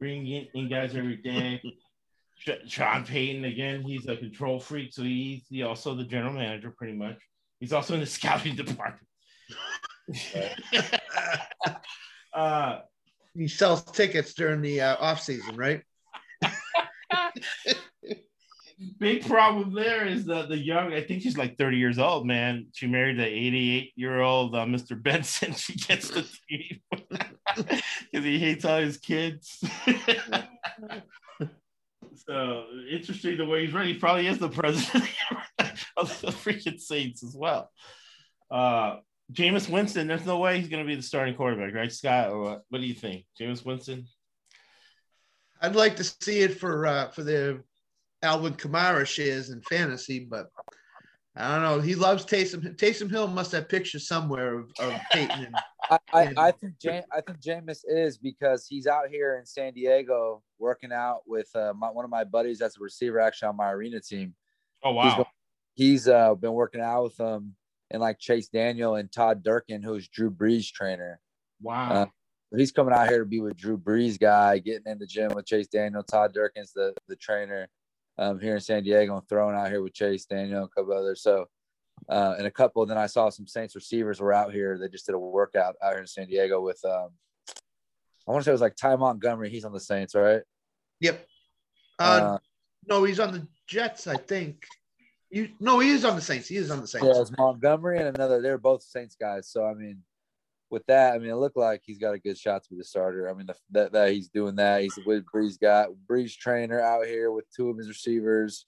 Bring 0.00 0.26
in, 0.26 0.48
in 0.54 0.68
guys 0.68 0.96
every 0.96 1.16
day. 1.16 1.62
Sean 2.66 3.04
Payton 3.06 3.44
again. 3.44 3.82
He's 3.82 4.08
a 4.08 4.16
control 4.16 4.58
freak, 4.58 4.92
so 4.92 5.02
he's 5.02 5.46
he 5.48 5.62
also 5.62 5.94
the 5.94 6.02
general 6.04 6.32
manager, 6.32 6.74
pretty 6.76 6.94
much. 6.94 7.16
He's 7.62 7.72
also 7.72 7.94
in 7.94 8.00
the 8.00 8.06
scouting 8.06 8.56
department. 8.56 9.06
uh, 12.34 12.80
He 13.36 13.46
sells 13.46 13.84
tickets 13.84 14.34
during 14.34 14.62
the 14.62 14.80
uh, 14.80 14.96
off 14.98 15.22
season, 15.22 15.54
right? 15.54 15.80
big 18.98 19.24
problem 19.24 19.72
there 19.74 20.04
is 20.04 20.24
the 20.24 20.46
the 20.46 20.58
young. 20.58 20.92
I 20.92 21.02
think 21.04 21.22
she's 21.22 21.38
like 21.38 21.56
30 21.56 21.76
years 21.76 22.00
old, 22.00 22.26
man. 22.26 22.66
She 22.72 22.88
married 22.88 23.20
the 23.20 23.26
88 23.26 23.92
year 23.94 24.20
old 24.20 24.56
uh, 24.56 24.64
Mr. 24.64 25.00
Benson. 25.00 25.52
She 25.56 25.74
gets 25.74 26.08
the 26.08 26.26
team 26.48 26.80
because 28.10 28.24
he 28.24 28.40
hates 28.40 28.64
all 28.64 28.80
his 28.80 28.96
kids. 28.96 29.62
So 32.26 32.66
interesting 32.90 33.36
the 33.36 33.44
way 33.44 33.64
he's 33.64 33.74
running. 33.74 33.94
He 33.94 34.00
probably 34.00 34.26
is 34.26 34.38
the 34.38 34.48
president 34.48 35.08
of 35.96 36.20
the 36.20 36.28
freaking 36.28 36.80
Saints 36.80 37.22
as 37.22 37.34
well. 37.34 37.70
Uh, 38.50 38.96
Jameis 39.32 39.68
Winston, 39.68 40.06
there's 40.06 40.26
no 40.26 40.38
way 40.38 40.58
he's 40.58 40.68
going 40.68 40.84
to 40.84 40.86
be 40.86 40.94
the 40.94 41.02
starting 41.02 41.34
quarterback, 41.34 41.74
right, 41.74 41.92
Scott? 41.92 42.30
Or 42.30 42.40
what? 42.40 42.62
What 42.68 42.80
do 42.80 42.86
you 42.86 42.94
think, 42.94 43.24
Jameis 43.40 43.64
Winston? 43.64 44.06
I'd 45.60 45.76
like 45.76 45.96
to 45.96 46.04
see 46.04 46.40
it 46.40 46.58
for 46.58 46.86
uh, 46.86 47.08
for 47.10 47.22
the 47.22 47.62
Alvin 48.22 48.54
Kamara 48.54 49.06
shares 49.06 49.50
in 49.50 49.62
fantasy, 49.62 50.26
but 50.28 50.48
I 51.34 51.54
don't 51.54 51.62
know. 51.62 51.80
He 51.80 51.94
loves 51.94 52.26
Taysom. 52.26 52.76
Taysom 52.76 53.10
Hill 53.10 53.26
must 53.26 53.52
have 53.52 53.68
pictures 53.68 54.06
somewhere 54.06 54.58
of, 54.58 54.70
of 54.78 54.92
Payton. 55.12 55.46
And, 55.46 55.54
I, 55.90 55.98
I, 56.12 56.34
I 56.36 56.50
think 56.50 56.78
Jam- 56.78 57.04
I 57.10 57.22
think 57.22 57.40
Jameis 57.40 57.80
is 57.86 58.18
because 58.18 58.66
he's 58.68 58.86
out 58.86 59.08
here 59.08 59.38
in 59.38 59.46
San 59.46 59.72
Diego 59.72 60.42
working 60.58 60.92
out 60.92 61.22
with 61.26 61.48
uh, 61.54 61.72
my, 61.74 61.88
one 61.88 62.04
of 62.04 62.10
my 62.10 62.24
buddies 62.24 62.58
that's 62.58 62.76
a 62.78 62.82
receiver 62.82 63.18
actually 63.18 63.48
on 63.48 63.56
my 63.56 63.70
arena 63.70 64.00
team. 64.00 64.34
Oh 64.84 64.90
He's 64.92 64.96
wow, 65.12 65.16
go- 65.18 65.26
He's 65.74 66.06
uh, 66.08 66.34
been 66.34 66.52
working 66.52 66.82
out 66.82 67.04
with 67.04 67.16
them 67.16 67.54
and 67.90 68.00
like 68.02 68.18
Chase 68.18 68.48
Daniel 68.48 68.96
and 68.96 69.10
Todd 69.10 69.42
Durkin, 69.42 69.82
who's 69.82 70.08
Drew 70.08 70.30
Brees 70.30 70.70
trainer. 70.70 71.18
wow. 71.62 71.90
Uh, 71.92 72.06
He's 72.54 72.72
coming 72.72 72.92
out 72.92 73.08
here 73.08 73.20
to 73.20 73.24
be 73.24 73.40
with 73.40 73.56
Drew 73.56 73.78
Brees 73.78 74.20
guy, 74.20 74.58
getting 74.58 74.82
in 74.84 74.98
the 74.98 75.06
gym 75.06 75.32
with 75.34 75.46
Chase 75.46 75.68
Daniel. 75.68 76.02
Todd 76.02 76.34
Durkin's 76.34 76.74
the 76.74 76.92
the 77.08 77.16
trainer 77.16 77.66
um, 78.18 78.40
here 78.40 78.54
in 78.54 78.60
San 78.60 78.82
Diego 78.82 79.16
and 79.16 79.28
throwing 79.28 79.56
out 79.56 79.70
here 79.70 79.82
with 79.82 79.94
Chase 79.94 80.24
Daniel, 80.26 80.62
and 80.62 80.66
a 80.66 80.80
couple 80.80 80.96
others. 80.96 81.22
So 81.22 81.46
uh, 82.08 82.34
and 82.38 82.46
a 82.46 82.50
couple. 82.50 82.84
Then 82.86 82.98
I 82.98 83.06
saw 83.06 83.28
some 83.30 83.46
Saints 83.46 83.74
receivers 83.74 84.20
were 84.20 84.32
out 84.32 84.52
here. 84.52 84.78
They 84.78 84.88
just 84.88 85.06
did 85.06 85.14
a 85.14 85.18
workout 85.18 85.76
out 85.82 85.92
here 85.92 86.00
in 86.00 86.06
San 86.06 86.26
Diego 86.26 86.60
with 86.60 86.80
um, 86.84 87.10
I 88.26 88.30
want 88.30 88.42
to 88.42 88.44
say 88.44 88.50
it 88.50 88.54
was 88.54 88.60
like 88.60 88.76
Ty 88.76 88.96
Montgomery. 88.96 89.50
He's 89.50 89.64
on 89.64 89.72
the 89.72 89.80
Saints, 89.80 90.14
right? 90.14 90.42
yep. 91.00 91.26
Uh, 91.98 92.02
Uh, 92.02 92.38
no, 92.88 93.04
he's 93.04 93.20
on 93.20 93.32
the 93.32 93.46
Jets, 93.68 94.06
I 94.06 94.16
think. 94.16 94.64
You 95.30 95.48
no, 95.60 95.78
he 95.78 95.90
is 95.90 96.04
on 96.04 96.16
the 96.16 96.22
Saints. 96.22 96.48
He 96.48 96.56
is 96.56 96.70
on 96.70 96.80
the 96.80 96.86
Saints. 96.86 97.06
yeah, 97.06 97.20
it's 97.20 97.32
Montgomery 97.36 97.98
and 97.98 98.08
another. 98.08 98.42
They're 98.42 98.58
both 98.58 98.82
Saints 98.82 99.16
guys. 99.18 99.48
So 99.48 99.64
I 99.64 99.74
mean, 99.74 99.98
with 100.72 100.86
that, 100.86 101.14
I 101.14 101.18
mean, 101.18 101.28
it 101.28 101.36
looked 101.36 101.58
like 101.58 101.82
he's 101.84 101.98
got 101.98 102.14
a 102.14 102.18
good 102.18 102.38
shot 102.38 102.64
to 102.64 102.70
be 102.70 102.76
the 102.76 102.84
starter. 102.84 103.28
I 103.28 103.34
mean, 103.34 103.46
the, 103.46 103.54
that 103.72 103.92
that 103.92 104.10
he's 104.10 104.28
doing 104.28 104.56
that. 104.56 104.80
He's 104.80 104.98
with 105.04 105.24
Brees 105.26 105.60
got 105.60 105.90
Brees 106.10 106.34
trainer 106.34 106.80
out 106.80 107.04
here 107.04 107.30
with 107.30 107.44
two 107.54 107.68
of 107.68 107.76
his 107.76 107.88
receivers. 107.88 108.64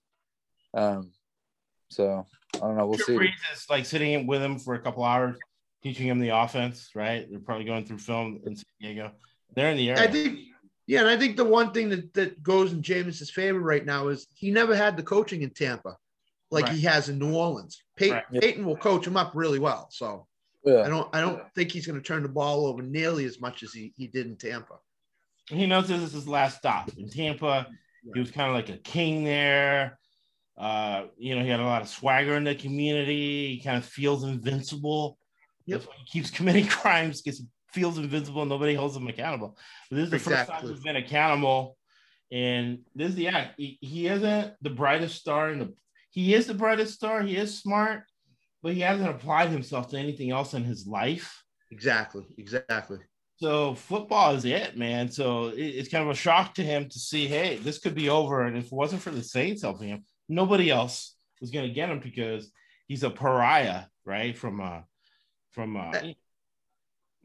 Um, 0.75 1.13
so 1.91 2.27
I 2.57 2.59
don't 2.59 2.77
know. 2.77 2.87
We'll 2.87 2.99
Drew 2.99 3.07
see. 3.07 3.25
Brees 3.25 3.55
is 3.55 3.67
like 3.71 3.87
sitting 3.87 4.27
with 4.27 4.43
him 4.43 4.59
for 4.59 4.75
a 4.75 4.81
couple 4.81 5.03
hours. 5.03 5.39
teaching 5.83 6.07
him 6.07 6.19
the 6.19 6.29
offense. 6.29 6.91
Right? 6.95 7.27
They're 7.29 7.41
probably 7.41 7.65
going 7.65 7.87
through 7.87 7.99
film 7.99 8.41
in 8.45 8.55
San 8.55 8.65
Diego. 8.81 9.13
They're 9.57 9.71
in 9.71 9.79
the 9.79 9.91
area. 9.91 10.03
I 10.03 10.07
think, 10.07 10.41
yeah, 10.87 11.01
and 11.01 11.09
I 11.09 11.17
think 11.17 11.39
the 11.39 11.45
one 11.45 11.73
thing 11.73 11.89
that, 11.89 12.13
that 12.15 12.43
goes 12.43 12.73
in 12.73 12.83
Jameis's 12.83 13.31
favor 13.31 13.61
right 13.61 13.85
now 13.85 14.09
is 14.09 14.27
he 14.35 14.51
never 14.51 14.77
had 14.77 14.97
the 14.99 15.03
coaching 15.03 15.41
in 15.41 15.51
Tampa 15.51 15.97
like 16.51 16.67
Right. 16.67 16.75
he 16.75 16.83
has 16.83 17.09
in 17.09 17.19
New 17.19 17.35
Orleans. 17.35 17.83
Payton, 17.97 18.23
Right. 18.31 18.43
Payton 18.43 18.67
will 18.67 18.77
coach 18.77 19.07
him 19.07 19.17
up 19.17 19.33
really 19.35 19.59
well. 19.59 19.89
So 19.91 20.27
I 20.67 20.89
don't 20.89 21.09
I 21.15 21.21
don't 21.21 21.43
think 21.55 21.73
he's 21.73 21.87
going 21.87 22.01
to 22.01 22.07
turn 22.07 22.23
the 22.23 22.29
ball 22.29 22.67
over 22.67 22.83
nearly 22.83 23.25
as 23.25 23.41
much 23.41 23.63
as 23.63 23.73
he, 23.73 23.93
he 23.97 24.07
did 24.07 24.27
in 24.27 24.37
Tampa. 24.37 24.79
he 25.49 25.67
knows 25.67 25.89
this 25.89 26.01
is 26.01 26.13
his 26.13 26.29
last 26.29 26.59
stop 26.59 26.91
in 26.97 27.09
Tampa. 27.09 27.67
He 28.13 28.21
was 28.21 28.31
kind 28.31 28.49
of 28.49 28.55
like 28.55 28.69
a 28.69 28.81
king 28.81 29.25
there. 29.25 29.99
Uh, 30.57 31.07
you 31.17 31.35
know, 31.35 31.43
he 31.43 31.49
had 31.49 31.61
a 31.61 31.65
lot 31.65 31.83
of 31.83 31.89
swagger 31.89 32.37
in 32.37 32.45
the 32.45 32.55
community. 32.55 33.55
He 33.55 33.63
kind 33.63 33.77
of 33.77 33.85
feels 33.85 34.25
invincible. 34.25 35.19
Yep. 35.67 35.83
He 35.83 36.05
keeps 36.07 36.31
committing 36.37 36.67
crimes 36.67 37.23
because 37.23 37.39
he 37.39 37.47
feels 37.73 37.99
invincible. 37.99 38.45
Nobody 38.45 38.75
holds 38.75 38.97
him 38.97 39.09
accountable. 39.09 39.57
But 39.91 39.97
this 39.97 40.05
is 40.05 40.11
the 40.11 40.19
first 40.19 40.49
time 40.49 40.67
he's 40.67 40.81
been 40.81 40.97
accountable. 40.97 41.77
And 42.31 42.81
this 42.95 43.11
is 43.11 43.15
the 43.15 43.29
act. 43.29 43.55
He, 43.59 43.79
he 43.81 44.07
isn't 44.07 44.55
the 44.61 44.71
brightest 44.71 45.17
star 45.17 45.51
in 45.51 45.59
the. 45.59 45.75
He 46.11 46.35
is 46.35 46.47
the 46.47 46.55
brightest 46.55 46.95
star. 46.95 47.23
He 47.23 47.37
is 47.37 47.59
smart, 47.59 48.05
but 48.65 48.73
he 48.73 48.81
hasn't 48.81 49.11
applied 49.11 49.51
himself 49.51 49.89
to 49.91 49.99
anything 49.99 50.31
else 50.31 50.55
in 50.55 50.65
his 50.65 50.87
life. 50.87 51.45
Exactly. 51.71 52.25
Exactly. 52.39 52.99
So 53.37 53.75
football 53.75 54.35
is 54.35 54.47
it, 54.47 54.79
man. 54.79 55.11
So 55.11 55.49
it- 55.49 55.59
it's 55.61 55.91
kind 55.91 56.03
of 56.03 56.09
a 56.09 56.15
shock 56.15 56.55
to 56.55 56.63
him 56.63 56.89
to 56.89 56.99
see, 56.99 57.27
hey, 57.29 57.59
this 57.59 57.79
could 57.79 57.95
be 57.95 58.09
over. 58.09 58.43
And 58.47 58.57
if 58.57 58.67
it 58.67 58.73
wasn't 58.73 59.03
for 59.03 59.11
the 59.11 59.23
Saints 59.23 59.61
helping 59.61 59.89
him, 59.89 60.05
nobody 60.31 60.71
else 60.71 61.15
was 61.43 61.51
going 61.51 61.69
to 61.69 61.75
get 61.75 61.91
him 61.91 62.01
because 62.01 62.51
he's 62.89 63.03
a 63.03 63.11
pariah, 63.11 63.85
right? 64.07 64.37
From 64.37 64.63
uh, 64.63 64.81
from 65.51 65.77
uh, 65.77 65.93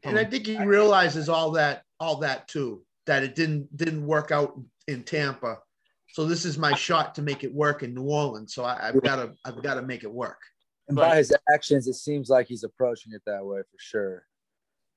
And 0.04 0.18
I 0.18 0.24
think 0.26 0.46
he 0.46 0.58
realizes 0.62 1.30
all 1.30 1.52
that 1.52 1.84
all 1.98 2.16
that 2.16 2.48
too 2.48 2.84
that 3.06 3.22
it 3.22 3.34
didn't 3.34 3.74
didn't 3.74 4.06
work 4.06 4.30
out 4.30 4.60
in 4.88 5.04
Tampa. 5.04 5.58
So 6.12 6.26
this 6.26 6.44
is 6.44 6.58
my 6.58 6.74
shot 6.74 7.14
to 7.14 7.22
make 7.22 7.44
it 7.44 7.54
work 7.54 7.82
in 7.82 7.94
New 7.94 8.02
Orleans. 8.04 8.52
So 8.52 8.64
I, 8.64 8.88
I've 8.88 9.00
got 9.02 9.16
to 9.16 9.32
I've 9.44 9.62
got 9.62 9.74
to 9.74 9.82
make 9.82 10.04
it 10.04 10.12
work. 10.12 10.40
And 10.90 10.96
by 10.96 11.16
his 11.16 11.32
actions, 11.48 11.86
it 11.86 11.94
seems 11.94 12.28
like 12.28 12.48
he's 12.48 12.64
approaching 12.64 13.12
it 13.12 13.22
that 13.24 13.46
way 13.46 13.60
for 13.60 13.78
sure. 13.78 14.26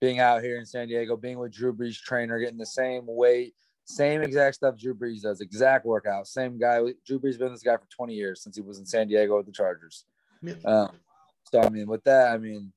Being 0.01 0.19
out 0.19 0.41
here 0.41 0.57
in 0.57 0.65
San 0.65 0.87
Diego, 0.87 1.15
being 1.15 1.37
with 1.37 1.53
Drew 1.53 1.71
Brees' 1.71 2.01
trainer, 2.01 2.39
getting 2.39 2.57
the 2.57 2.65
same 2.65 3.03
weight, 3.05 3.53
same 3.85 4.23
exact 4.23 4.55
stuff 4.55 4.75
Drew 4.75 4.95
Brees 4.95 5.21
does, 5.21 5.39
exact 5.39 5.85
workout, 5.85 6.25
same 6.25 6.57
guy. 6.57 6.79
Drew 7.05 7.19
Brees 7.19 7.37
been 7.37 7.51
this 7.51 7.61
guy 7.61 7.77
for 7.77 7.87
20 7.95 8.15
years 8.15 8.41
since 8.41 8.55
he 8.55 8.63
was 8.63 8.79
in 8.79 8.87
San 8.87 9.07
Diego 9.07 9.37
with 9.37 9.45
the 9.45 9.51
Chargers. 9.51 10.05
Yeah. 10.41 10.55
Um, 10.65 10.89
so 11.51 11.61
I 11.61 11.69
mean, 11.69 11.85
with 11.85 12.03
that, 12.05 12.33
I 12.33 12.39
mean, 12.39 12.73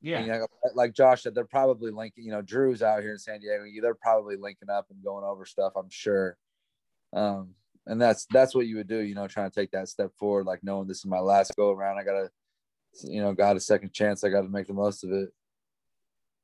yeah, 0.00 0.20
you 0.20 0.28
know, 0.28 0.46
like 0.74 0.94
Josh 0.94 1.22
said, 1.22 1.34
they're 1.34 1.44
probably 1.44 1.90
linking. 1.90 2.24
You 2.24 2.30
know, 2.30 2.42
Drew's 2.42 2.82
out 2.82 3.02
here 3.02 3.10
in 3.10 3.18
San 3.18 3.40
Diego. 3.40 3.64
They're 3.82 3.94
probably 3.94 4.36
linking 4.36 4.70
up 4.70 4.86
and 4.90 5.02
going 5.02 5.24
over 5.24 5.44
stuff. 5.44 5.72
I'm 5.74 5.90
sure. 5.90 6.36
Um, 7.12 7.54
and 7.88 8.00
that's 8.00 8.26
that's 8.30 8.54
what 8.54 8.66
you 8.66 8.76
would 8.76 8.86
do. 8.86 8.98
You 9.00 9.14
know, 9.14 9.26
trying 9.26 9.50
to 9.50 9.54
take 9.54 9.70
that 9.72 9.88
step 9.88 10.10
forward, 10.18 10.46
like 10.46 10.62
knowing 10.62 10.86
this 10.86 10.98
is 10.98 11.06
my 11.06 11.18
last 11.18 11.56
go 11.56 11.70
around. 11.70 11.98
I 11.98 12.04
gotta, 12.04 12.30
you 13.02 13.20
know, 13.22 13.32
got 13.32 13.56
a 13.56 13.60
second 13.60 13.92
chance. 13.92 14.22
I 14.22 14.28
got 14.28 14.42
to 14.42 14.48
make 14.48 14.66
the 14.66 14.74
most 14.74 15.04
of 15.04 15.10
it. 15.10 15.30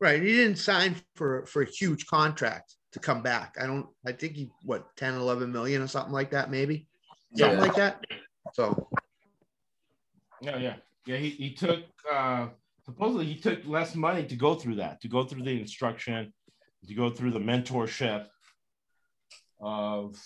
Right. 0.01 0.21
He 0.21 0.35
didn't 0.35 0.57
sign 0.57 0.97
for 1.15 1.47
for 1.47 1.63
a 1.63 1.67
huge 1.71 2.07
contract 2.07 2.75
to 2.93 2.99
come 2.99 3.23
back. 3.23 3.57
I 3.61 3.67
don't 3.67 3.87
I 4.07 4.13
think 4.13 4.35
he 4.35 4.51
what 4.65 4.87
10 4.97 5.15
11 5.15 5.53
million 5.53 5.83
or 5.83 5.87
something 5.87 6.13
like 6.13 6.31
that 6.31 6.51
maybe. 6.51 6.89
Something 7.37 7.59
Yeah. 7.59 7.65
like 7.65 7.77
that. 7.77 8.05
So 8.55 8.89
yeah, 10.41 10.59
yeah, 10.59 10.75
yeah. 11.07 11.17
He, 11.17 11.31
he 11.31 11.55
took 11.55 11.81
uh, 12.11 12.49
supposedly 12.85 13.27
he 13.27 13.37
took 13.37 13.65
less 13.67 13.95
money 13.95 14.25
to 14.25 14.37
go 14.37 14.55
through 14.55 14.77
that, 14.77 15.01
to 15.03 15.09
go 15.09 15.25
through 15.25 15.43
the 15.43 15.59
instruction, 15.61 16.33
to 16.87 16.95
go 16.95 17.11
through 17.11 17.31
the 17.31 17.39
mentorship 17.41 18.27
of 19.61 20.17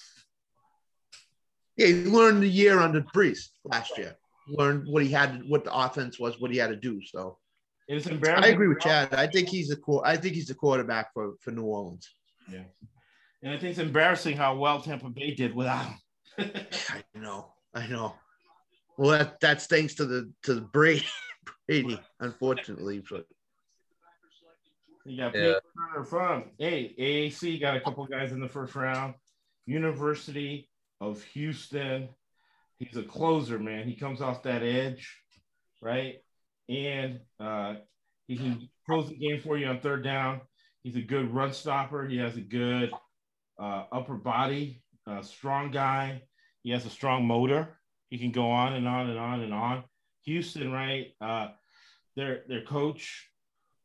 yeah, 1.78 1.86
he 1.86 2.04
learned 2.04 2.42
the 2.42 2.48
year 2.48 2.80
under 2.80 3.00
Brees 3.14 3.38
last 3.64 3.96
year. 3.96 4.14
Learned 4.48 4.86
what 4.88 5.02
he 5.02 5.10
had 5.10 5.42
what 5.46 5.64
the 5.64 5.72
offense 5.74 6.18
was, 6.18 6.40
what 6.40 6.50
he 6.50 6.56
had 6.58 6.68
to 6.70 6.76
do. 6.76 7.00
So 7.04 7.38
it's 7.86 8.06
embarrassing. 8.06 8.44
I 8.44 8.48
agree 8.48 8.68
with 8.68 8.80
Chad. 8.80 9.14
I 9.14 9.26
think 9.26 9.48
he's 9.48 9.70
a 9.70 9.76
qu- 9.76 10.02
I 10.04 10.16
think 10.16 10.34
he's 10.34 10.46
the 10.46 10.54
quarterback 10.54 11.12
for, 11.14 11.34
for 11.40 11.50
New 11.52 11.62
Orleans. 11.64 12.08
Yeah, 12.50 12.64
and 13.42 13.52
I 13.52 13.58
think 13.58 13.70
it's 13.70 13.78
embarrassing 13.78 14.36
how 14.36 14.56
well 14.56 14.80
Tampa 14.80 15.08
Bay 15.10 15.34
did 15.34 15.54
without 15.54 15.84
him. 15.86 15.98
I 16.90 17.02
know, 17.14 17.52
I 17.74 17.86
know. 17.86 18.14
Well, 18.96 19.10
that 19.10 19.38
that's 19.40 19.66
thanks 19.66 19.94
to 19.96 20.06
the 20.06 20.32
to 20.44 20.54
the 20.54 20.62
Brady, 20.62 21.04
Brady, 21.68 22.00
unfortunately. 22.20 23.02
But 23.08 23.26
You 25.04 25.18
got 25.18 25.34
Yeah. 25.34 25.40
Payton 25.42 25.60
Turner 25.92 26.04
from 26.04 26.44
hey 26.58 26.94
AAC 26.98 27.60
got 27.60 27.76
a 27.76 27.80
couple 27.80 28.04
guys 28.06 28.32
in 28.32 28.40
the 28.40 28.48
first 28.48 28.74
round. 28.74 29.14
University 29.66 30.70
of 31.00 31.22
Houston. 31.34 32.08
He's 32.78 32.96
a 32.96 33.02
closer, 33.02 33.58
man. 33.58 33.88
He 33.88 33.94
comes 33.94 34.20
off 34.20 34.42
that 34.44 34.62
edge, 34.62 35.16
right? 35.80 36.16
And 36.68 37.20
uh, 37.40 37.76
he 38.26 38.36
can 38.36 38.68
close 38.86 39.08
the 39.08 39.16
game 39.16 39.40
for 39.40 39.56
you 39.56 39.66
on 39.66 39.80
third 39.80 40.04
down. 40.04 40.40
He's 40.82 40.96
a 40.96 41.00
good 41.02 41.34
run 41.34 41.52
stopper. 41.52 42.06
He 42.06 42.18
has 42.18 42.36
a 42.36 42.40
good 42.40 42.92
uh, 43.58 43.84
upper 43.90 44.14
body, 44.14 44.82
uh, 45.06 45.22
strong 45.22 45.70
guy. 45.70 46.22
He 46.62 46.70
has 46.70 46.86
a 46.86 46.90
strong 46.90 47.26
motor. 47.26 47.78
He 48.10 48.18
can 48.18 48.30
go 48.30 48.50
on 48.50 48.74
and 48.74 48.86
on 48.86 49.10
and 49.10 49.18
on 49.18 49.40
and 49.40 49.52
on. 49.52 49.84
Houston, 50.24 50.70
right? 50.70 51.08
Uh, 51.20 51.48
their 52.16 52.42
their 52.48 52.62
coach 52.62 53.28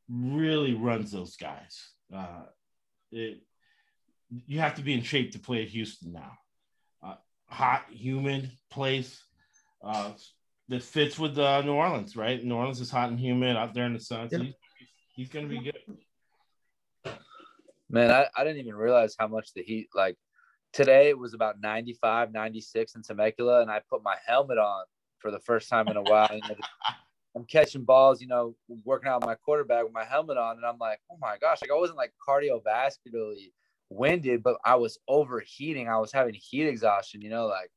really 0.09 0.73
runs 0.73 1.11
those 1.11 1.35
guys. 1.35 1.89
Uh, 2.13 2.43
it, 3.11 3.41
you 4.29 4.59
have 4.59 4.75
to 4.75 4.81
be 4.81 4.93
in 4.93 5.03
shape 5.03 5.31
to 5.31 5.39
play 5.39 5.63
at 5.63 5.69
Houston 5.69 6.11
now. 6.11 6.31
Hot, 7.53 7.85
humid 7.91 8.49
place 8.71 9.23
uh, 9.83 10.13
that 10.69 10.81
fits 10.81 11.19
with 11.19 11.37
uh, 11.37 11.61
New 11.61 11.73
Orleans, 11.73 12.15
right? 12.15 12.43
New 12.43 12.55
Orleans 12.55 12.81
is 12.81 12.89
hot 12.89 13.09
and 13.09 13.19
humid 13.19 13.55
out 13.55 13.75
there 13.75 13.85
in 13.85 13.93
the 13.93 13.99
sun. 13.99 14.27
So 14.27 14.37
Yeah. 14.37 14.43
he's, 14.45 14.53
he's 15.13 15.29
going 15.29 15.47
to 15.47 15.49
be 15.49 15.59
good. 15.59 17.15
Man, 17.91 18.09
I, 18.09 18.25
I 18.35 18.43
didn't 18.43 18.57
even 18.59 18.73
realize 18.73 19.15
how 19.19 19.27
much 19.27 19.53
the 19.53 19.61
heat 19.61 19.89
like 19.93 20.17
today 20.71 21.09
it 21.09 21.17
was 21.17 21.35
about 21.35 21.61
95, 21.61 22.33
96 22.33 22.95
in 22.95 23.03
Temecula, 23.03 23.61
and 23.61 23.69
I 23.69 23.81
put 23.87 24.01
my 24.03 24.15
helmet 24.25 24.57
on 24.57 24.85
for 25.19 25.29
the 25.29 25.39
first 25.39 25.69
time 25.69 25.87
in 25.89 25.97
a 25.97 26.01
while. 26.01 26.27
You 26.31 26.41
know, 26.41 26.55
I'm 27.35 27.45
catching 27.45 27.83
balls, 27.83 28.19
you 28.19 28.27
know, 28.27 28.55
working 28.83 29.09
out 29.09 29.21
with 29.21 29.27
my 29.27 29.35
quarterback 29.35 29.83
with 29.83 29.93
my 29.93 30.05
helmet 30.05 30.37
on, 30.37 30.57
and 30.57 30.65
I'm 30.65 30.79
like, 30.79 31.01
oh 31.11 31.17
my 31.21 31.37
gosh, 31.39 31.59
like 31.61 31.69
I 31.69 31.75
wasn't 31.77 31.99
like 31.99 32.13
cardiovascularly 32.27 33.51
winded, 33.93 34.43
but 34.43 34.57
I 34.65 34.75
was 34.75 34.97
overheating. 35.07 35.87
I 35.87 35.97
was 35.97 36.11
having 36.11 36.33
heat 36.33 36.67
exhaustion, 36.67 37.21
you 37.21 37.29
know, 37.29 37.47
like 37.47 37.71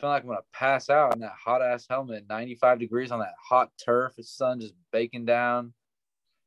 feeling 0.00 0.14
like 0.14 0.22
I'm 0.22 0.28
gonna 0.28 0.40
pass 0.52 0.90
out 0.90 1.14
in 1.14 1.20
that 1.20 1.32
hot 1.32 1.62
ass 1.62 1.86
helmet, 1.88 2.24
95 2.28 2.78
degrees 2.78 3.10
on 3.10 3.20
that 3.20 3.34
hot 3.42 3.70
turf, 3.82 4.14
the 4.16 4.22
sun 4.22 4.60
just 4.60 4.74
baking 4.92 5.24
down. 5.24 5.72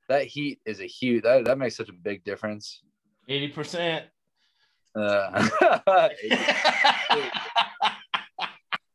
That 0.10 0.26
heat 0.26 0.60
is 0.66 0.80
a 0.80 0.86
huge 0.86 1.24
that, 1.24 1.46
that 1.46 1.58
makes 1.58 1.76
such 1.76 1.90
a 1.90 1.94
big 1.94 2.24
difference. 2.24 2.82
80%. 3.30 4.04
Uh, 4.96 5.50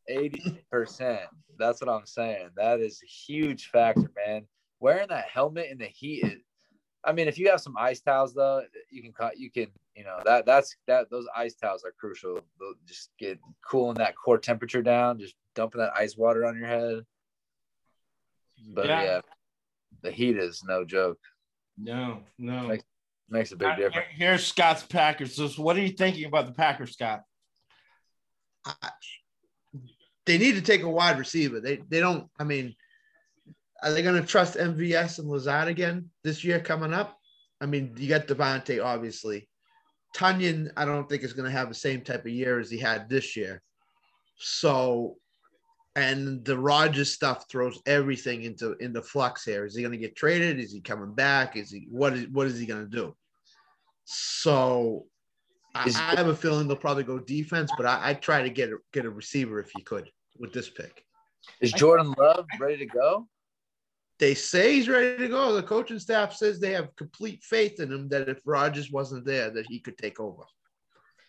80 0.07 0.63
percent. 0.71 1.21
That's 1.57 1.81
what 1.81 1.89
I'm 1.89 2.05
saying. 2.05 2.49
That 2.55 2.79
is 2.79 3.01
a 3.03 3.07
huge 3.07 3.67
factor, 3.67 4.11
man. 4.25 4.47
Wearing 4.79 5.07
that 5.09 5.29
helmet 5.31 5.69
in 5.71 5.77
the 5.77 5.85
heat 5.85 6.23
is 6.23 6.41
I 7.05 7.11
mean, 7.11 7.27
if 7.27 7.37
you 7.37 7.49
have 7.49 7.61
some 7.61 7.75
ice 7.77 7.99
towels 8.01 8.33
though, 8.33 8.63
you 8.89 9.01
can 9.01 9.11
cut 9.11 9.37
you 9.37 9.51
can, 9.51 9.67
you 9.95 10.03
know, 10.03 10.19
that 10.25 10.45
that's 10.45 10.75
that 10.87 11.09
those 11.09 11.27
ice 11.35 11.53
towels 11.55 11.83
are 11.83 11.93
crucial. 11.99 12.39
They'll 12.59 12.73
just 12.87 13.11
get 13.19 13.39
cooling 13.69 13.97
that 13.97 14.15
core 14.15 14.37
temperature 14.39 14.81
down, 14.81 15.19
just 15.19 15.35
dumping 15.55 15.81
that 15.81 15.93
ice 15.95 16.17
water 16.17 16.45
on 16.45 16.57
your 16.57 16.67
head. 16.67 17.01
But 18.73 18.87
Yeah. 18.87 19.03
yeah, 19.03 19.21
the 20.01 20.11
heat 20.11 20.37
is 20.37 20.63
no 20.63 20.83
joke. 20.85 21.19
No, 21.77 22.23
no. 22.37 22.67
Like- 22.67 22.83
Makes 23.29 23.51
a 23.53 23.55
big 23.55 23.77
difference. 23.77 24.05
Here's 24.11 24.45
Scott's 24.45 24.83
Packers. 24.83 25.35
So 25.35 25.47
what 25.63 25.75
are 25.77 25.81
you 25.81 25.89
thinking 25.93 26.25
about 26.25 26.45
the 26.45 26.51
Packers, 26.51 26.91
Scott? 26.91 27.23
I, 28.65 28.75
they 30.25 30.37
need 30.37 30.55
to 30.55 30.61
take 30.61 30.83
a 30.83 30.89
wide 30.89 31.17
receiver. 31.17 31.59
They 31.59 31.77
they 31.77 31.99
don't. 31.99 32.29
I 32.37 32.43
mean, 32.43 32.75
are 33.81 33.91
they 33.91 34.03
going 34.03 34.21
to 34.21 34.27
trust 34.27 34.55
MVS 34.57 35.19
and 35.19 35.27
Lazard 35.29 35.67
again 35.67 36.11
this 36.23 36.43
year 36.43 36.59
coming 36.59 36.93
up? 36.93 37.17
I 37.59 37.65
mean, 37.65 37.95
you 37.97 38.07
got 38.09 38.27
Davante, 38.27 38.83
obviously. 38.83 39.49
Tonyan, 40.13 40.71
I 40.77 40.85
don't 40.85 41.09
think 41.09 41.23
is 41.23 41.33
going 41.33 41.49
to 41.51 41.57
have 41.57 41.69
the 41.69 41.75
same 41.75 42.01
type 42.01 42.25
of 42.25 42.31
year 42.31 42.59
as 42.59 42.69
he 42.69 42.77
had 42.77 43.09
this 43.09 43.35
year. 43.35 43.61
So, 44.37 45.17
and 45.95 46.43
the 46.45 46.57
Rodgers 46.57 47.11
stuff 47.11 47.45
throws 47.49 47.79
everything 47.85 48.43
into 48.43 48.73
into 48.79 49.01
flux 49.01 49.43
here. 49.43 49.65
Is 49.65 49.75
he 49.75 49.81
going 49.81 49.91
to 49.91 49.97
get 49.97 50.15
traded? 50.15 50.59
Is 50.59 50.71
he 50.71 50.81
coming 50.81 51.13
back? 51.13 51.55
Is 51.55 51.71
he 51.71 51.87
what 51.89 52.13
is 52.13 52.27
what 52.29 52.47
is 52.47 52.59
he 52.59 52.65
going 52.65 52.83
to 52.83 52.89
do? 52.89 53.15
So, 54.05 55.05
I, 55.75 55.87
Is- 55.87 55.95
I 55.95 56.15
have 56.15 56.27
a 56.27 56.35
feeling 56.35 56.67
they'll 56.67 56.77
probably 56.77 57.03
go 57.03 57.19
defense, 57.19 57.71
but 57.75 57.85
I, 57.85 58.09
I 58.09 58.13
try 58.13 58.43
to 58.43 58.49
get 58.49 58.69
a, 58.69 58.77
get 58.91 59.05
a 59.05 59.09
receiver 59.09 59.59
if 59.59 59.75
you 59.75 59.83
could 59.83 60.09
with 60.37 60.53
this 60.53 60.69
pick. 60.69 61.03
Is 61.61 61.73
Jordan 61.73 62.13
Love 62.17 62.45
ready 62.59 62.77
to 62.77 62.85
go? 62.85 63.27
They 64.19 64.33
say 64.35 64.73
he's 64.75 64.87
ready 64.87 65.17
to 65.17 65.27
go. 65.27 65.53
The 65.53 65.63
coaching 65.63 65.99
staff 65.99 66.33
says 66.35 66.59
they 66.59 66.71
have 66.71 66.95
complete 66.95 67.43
faith 67.43 67.79
in 67.79 67.91
him 67.91 68.07
that 68.09 68.29
if 68.29 68.39
Rodgers 68.45 68.91
wasn't 68.91 69.25
there, 69.25 69.49
that 69.49 69.65
he 69.67 69.79
could 69.79 69.97
take 69.97 70.19
over. 70.19 70.43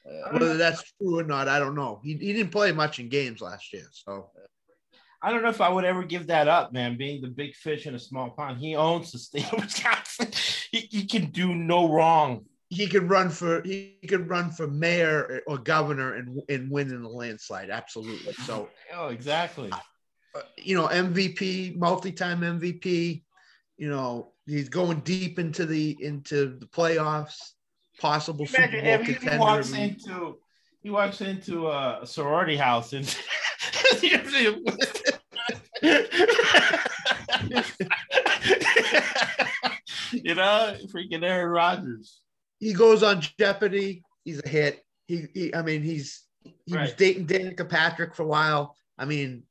Uh, 0.07 0.31
Whether 0.33 0.57
that's 0.57 0.93
true 0.99 1.19
or 1.19 1.25
not, 1.25 1.49
I 1.49 1.59
don't 1.59 1.75
know. 1.75 2.01
He, 2.05 2.13
he 2.15 2.33
didn't 2.35 2.53
play 2.53 2.73
much 2.73 2.99
in 2.99 3.09
games 3.09 3.41
last 3.41 3.73
year, 3.73 3.87
so 3.91 4.31
I 5.23 5.31
don't 5.31 5.43
know 5.43 5.49
if 5.49 5.63
I 5.63 5.71
would 5.71 5.87
ever 5.87 6.03
give 6.05 6.27
that 6.27 6.47
up, 6.49 6.75
man. 6.75 6.99
Being 6.99 7.23
the 7.23 7.29
big 7.29 7.55
fish 7.55 7.87
in 7.87 7.95
a 7.95 7.99
small 7.99 8.29
pond, 8.31 8.59
he 8.59 8.77
owns 8.77 9.13
the 9.13 9.19
state 9.19 9.51
of 9.53 9.61
Wisconsin. 9.63 10.29
He, 10.71 10.81
he 10.91 11.07
can 11.07 11.31
do 11.31 11.55
no 11.55 11.89
wrong. 11.89 12.45
he 12.69 12.87
could 12.87 13.09
run 13.09 13.31
for 13.31 13.63
he 13.63 13.97
could 14.07 14.29
run 14.29 14.51
for 14.51 14.67
mayor 14.67 15.41
or 15.47 15.57
governor 15.57 16.15
and 16.17 16.43
and 16.51 16.71
win 16.71 16.91
in 16.91 17.03
a 17.03 17.09
landslide. 17.09 17.71
Absolutely. 17.71 18.35
So 18.45 18.69
Oh, 18.95 19.09
exactly. 19.09 19.71
uh, 19.73 19.79
you 20.59 20.77
know, 20.77 20.89
MVP, 20.89 21.77
multi-time 21.77 22.41
MVP. 22.41 23.23
You 23.77 23.91
know, 23.91 24.33
he's 24.47 24.69
going 24.69 25.01
deep 25.01 25.39
into 25.39 25.67
the 25.67 25.97
into 26.01 26.59
the 26.59 26.67
playoffs. 26.67 27.37
Possible 28.01 28.47
Super 28.47 28.63
Imagine 28.65 28.85
Bowl 28.85 28.95
if 28.95 29.07
he 29.07 29.15
contender. 29.15 29.39
walks 29.39 29.73
into 29.73 30.39
he 30.83 30.91
walks 30.91 31.21
into 31.21 31.69
a 31.69 32.01
sorority 32.05 32.57
house 32.57 32.93
and 32.93 33.07
you 40.13 40.35
know, 40.35 40.77
freaking 40.89 41.23
Aaron 41.23 41.51
Rodgers. 41.51 42.21
he 42.59 42.73
goes 42.73 43.03
on 43.03 43.21
Jeopardy. 43.39 44.03
He's 44.25 44.43
a 44.45 44.49
hit. 44.49 44.83
He, 45.07 45.27
he 45.35 45.55
I 45.55 45.63
mean, 45.63 45.83
he's 45.83 46.23
he 46.67 46.77
was 46.77 46.93
dating 46.95 47.27
Danica 47.27 47.69
Patrick 47.69 48.15
for 48.15 48.23
a 48.23 48.27
while. 48.27 48.77
I 48.99 49.05
mean, 49.05 49.45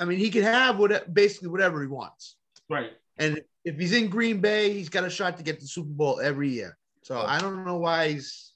I 0.00 0.04
mean, 0.04 0.18
he 0.18 0.30
can 0.30 0.42
have 0.42 0.78
what 0.78 1.12
basically 1.12 1.48
whatever 1.48 1.80
he 1.80 1.88
wants. 1.88 2.36
Right. 2.68 2.90
And 3.18 3.40
if 3.64 3.76
he's 3.78 3.92
in 3.92 4.08
Green 4.08 4.40
Bay, 4.40 4.72
he's 4.72 4.88
got 4.88 5.04
a 5.04 5.10
shot 5.10 5.36
to 5.38 5.42
get 5.42 5.60
the 5.60 5.66
Super 5.66 5.90
Bowl 5.90 6.20
every 6.20 6.50
year. 6.50 6.76
So 7.02 7.20
I 7.20 7.40
don't 7.40 7.64
know 7.64 7.76
why 7.78 8.08
he's 8.08 8.52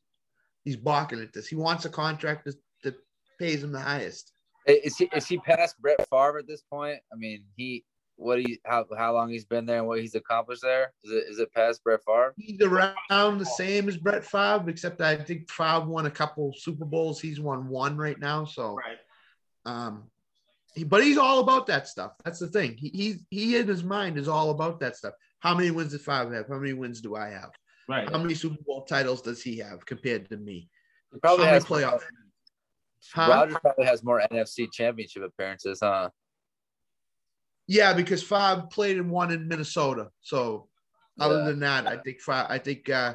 he's 0.64 0.76
balking 0.76 1.20
at 1.20 1.32
this. 1.32 1.46
He 1.46 1.56
wants 1.56 1.84
a 1.84 1.88
contract 1.88 2.44
that, 2.44 2.56
that 2.84 2.94
pays 3.38 3.62
him 3.62 3.72
the 3.72 3.80
highest. 3.80 4.32
Is 4.66 4.96
he 4.96 5.08
is 5.14 5.26
he 5.26 5.38
past 5.38 5.80
Brett 5.80 6.06
Favre 6.10 6.38
at 6.38 6.46
this 6.46 6.62
point? 6.62 6.98
I 7.12 7.16
mean, 7.16 7.44
he 7.56 7.84
what 8.16 8.38
he 8.38 8.60
how 8.66 8.84
how 8.96 9.14
long 9.14 9.30
he's 9.30 9.44
been 9.46 9.66
there 9.66 9.78
and 9.78 9.86
what 9.86 10.00
he's 10.00 10.14
accomplished 10.14 10.62
there? 10.62 10.92
Is 11.04 11.12
it 11.12 11.24
is 11.30 11.38
it 11.38 11.52
past 11.54 11.82
Brett 11.82 12.00
Favre? 12.04 12.34
He's 12.36 12.60
around 12.60 13.38
the 13.38 13.46
same 13.46 13.88
as 13.88 13.96
Brett 13.96 14.24
Favre, 14.24 14.68
except 14.68 15.00
I 15.00 15.16
think 15.16 15.50
Favre 15.50 15.86
won 15.86 16.06
a 16.06 16.10
couple 16.10 16.52
Super 16.56 16.84
Bowls. 16.84 17.20
He's 17.20 17.40
won 17.40 17.68
one 17.68 17.96
right 17.96 18.18
now. 18.18 18.44
So 18.44 18.74
Right. 18.74 18.98
um 19.64 20.04
he, 20.04 20.19
but 20.86 21.02
he's 21.02 21.18
all 21.18 21.40
about 21.40 21.66
that 21.66 21.88
stuff. 21.88 22.12
That's 22.24 22.38
the 22.38 22.48
thing. 22.48 22.76
He, 22.76 22.88
he 22.88 23.16
he 23.30 23.56
in 23.56 23.66
his 23.68 23.82
mind 23.84 24.18
is 24.18 24.28
all 24.28 24.50
about 24.50 24.80
that 24.80 24.96
stuff. 24.96 25.14
How 25.40 25.54
many 25.54 25.70
wins 25.70 25.92
does 25.92 26.02
Favre 26.02 26.34
have? 26.34 26.48
How 26.48 26.58
many 26.58 26.72
wins 26.72 27.00
do 27.00 27.16
I 27.16 27.30
have? 27.30 27.50
Right. 27.88 28.08
How 28.08 28.18
many 28.18 28.34
Super 28.34 28.62
Bowl 28.66 28.84
titles 28.84 29.22
does 29.22 29.42
he 29.42 29.58
have 29.58 29.84
compared 29.84 30.28
to 30.30 30.36
me? 30.36 30.68
He 31.12 31.18
probably 31.18 31.46
How 31.46 31.52
many 31.52 31.54
has 31.54 31.64
playoff? 31.64 32.02
Huh? 33.12 33.30
Rodgers 33.30 33.56
probably 33.60 33.86
has 33.86 34.04
more 34.04 34.22
NFC 34.30 34.70
championship 34.70 35.22
appearances, 35.22 35.80
huh? 35.82 36.10
Yeah, 37.66 37.94
because 37.94 38.22
Favre 38.22 38.66
played 38.70 38.98
in 38.98 39.10
one 39.10 39.30
in 39.32 39.48
Minnesota. 39.48 40.08
So 40.20 40.68
other 41.18 41.38
Yeah. 41.38 41.44
than 41.46 41.60
that, 41.60 41.86
I 41.86 41.96
think 41.96 42.20
Favre, 42.20 42.46
I 42.48 42.58
think 42.58 42.88
uh 42.88 43.14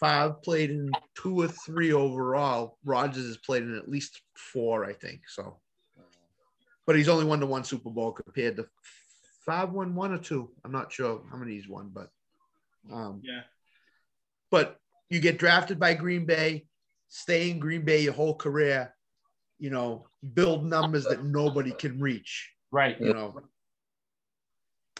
Favre 0.00 0.34
played 0.42 0.70
in 0.70 0.90
two 1.14 1.40
or 1.40 1.48
three 1.48 1.92
overall. 1.92 2.78
Rodgers 2.84 3.26
has 3.26 3.36
played 3.38 3.62
in 3.62 3.76
at 3.76 3.88
least 3.88 4.20
four, 4.36 4.84
I 4.84 4.92
think. 4.92 5.20
So, 5.28 5.60
but 6.86 6.96
he's 6.96 7.08
only 7.08 7.24
won 7.24 7.40
the 7.40 7.46
one 7.46 7.64
Super 7.64 7.90
Bowl 7.90 8.12
compared 8.12 8.56
to 8.56 8.66
Favre 9.46 9.66
won 9.66 9.94
one 9.94 10.12
or 10.12 10.18
two. 10.18 10.50
I'm 10.64 10.72
not 10.72 10.92
sure 10.92 11.22
how 11.30 11.36
many 11.36 11.52
he's 11.54 11.68
won, 11.68 11.90
but 11.92 12.08
um, 12.92 13.20
Yeah. 13.22 13.42
but 14.50 14.78
you 15.10 15.20
get 15.20 15.38
drafted 15.38 15.78
by 15.78 15.94
Green 15.94 16.24
Bay, 16.26 16.66
stay 17.08 17.50
in 17.50 17.58
Green 17.58 17.82
Bay 17.84 18.00
your 18.02 18.12
whole 18.14 18.34
career, 18.34 18.94
you 19.58 19.70
know, 19.70 20.06
build 20.34 20.64
numbers 20.64 21.04
that 21.04 21.24
nobody 21.24 21.72
can 21.72 22.00
reach. 22.00 22.50
Right. 22.70 22.98
You 23.00 23.12
know, 23.12 23.34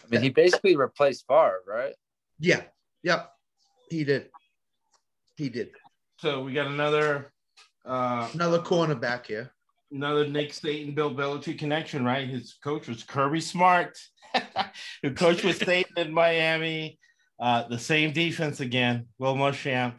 I 0.03 0.07
mean, 0.09 0.21
he 0.21 0.29
basically 0.29 0.75
replaced 0.75 1.25
Favre, 1.27 1.61
right? 1.67 1.93
yeah, 2.39 2.61
yep, 3.03 3.31
he 3.89 4.03
did, 4.03 4.29
he 5.37 5.49
did. 5.49 5.71
So 6.19 6.43
we 6.43 6.53
got 6.53 6.67
another 6.67 7.31
uh 7.83 8.29
Another 8.33 8.59
cornerback 8.59 9.25
here. 9.25 9.51
Another 9.95 10.27
Nick 10.27 10.51
Saban, 10.51 10.93
Bill 10.93 11.15
Belichick 11.15 11.57
connection, 11.57 12.03
right? 12.03 12.27
His 12.27 12.55
coach 12.61 12.89
was 12.89 13.03
Kirby 13.03 13.39
Smart, 13.39 13.97
who 15.01 15.13
coached 15.13 15.45
with 15.45 15.59
Saban 15.59 15.97
in 15.97 16.13
Miami. 16.13 16.99
Uh, 17.39 17.65
the 17.69 17.79
same 17.79 18.11
defense 18.11 18.59
again, 18.59 19.07
Will 19.19 19.35
Muschamp. 19.35 19.95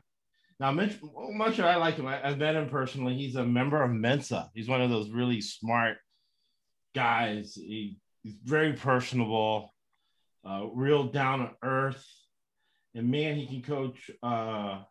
Now, 0.61 0.71
Mitch, 0.71 0.99
Will 1.01 1.33
Muschamp, 1.33 1.65
I 1.65 1.77
like 1.77 1.97
him. 1.97 2.07
I, 2.07 2.23
I've 2.27 2.37
met 2.37 2.57
him 2.57 2.69
personally. 2.69 3.15
He's 3.17 3.37
a 3.37 3.45
member 3.45 3.83
of 3.83 3.91
Mensa. 3.91 4.51
He's 4.55 4.69
one 4.69 4.83
of 4.83 4.91
those 4.91 5.09
really 5.09 5.41
smart 5.41 5.97
guys. 6.95 7.55
He, 7.55 7.97
he's 8.23 8.37
very 8.45 8.75
personable, 8.75 9.73
uh, 10.47 10.67
real 10.75 11.05
down 11.05 11.39
to 11.39 11.51
earth, 11.63 12.05
and 12.95 13.11
man, 13.11 13.37
he 13.37 13.47
can 13.47 13.63
coach. 13.63 14.11
Uh, 14.23 14.83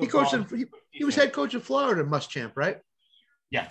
He 0.00 0.06
coached. 0.08 0.34
In, 0.34 0.44
he, 0.56 0.66
he 0.90 1.04
was 1.04 1.14
head 1.14 1.32
coach 1.32 1.54
of 1.54 1.62
Florida, 1.62 2.02
Muschamp, 2.02 2.52
right? 2.56 2.78
Yeah. 3.50 3.68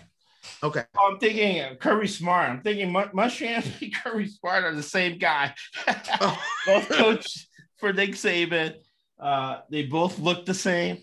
Okay. 0.63 0.83
Oh, 0.97 1.11
I'm 1.11 1.19
thinking 1.19 1.61
uh, 1.61 1.75
Kirby 1.75 2.07
Smart. 2.07 2.49
I'm 2.49 2.61
thinking 2.61 2.91
Muschamp 2.91 3.65
and 3.81 3.93
Kirby 3.93 4.27
Smart 4.27 4.63
are 4.63 4.75
the 4.75 4.83
same 4.83 5.17
guy. 5.17 5.53
Oh, 6.21 6.41
both 6.65 6.89
coach 6.89 7.47
for 7.77 7.93
Nick 7.93 8.11
Saban. 8.11 8.75
Uh, 9.19 9.59
they 9.69 9.83
both 9.83 10.19
look 10.19 10.45
the 10.45 10.53
same. 10.53 10.99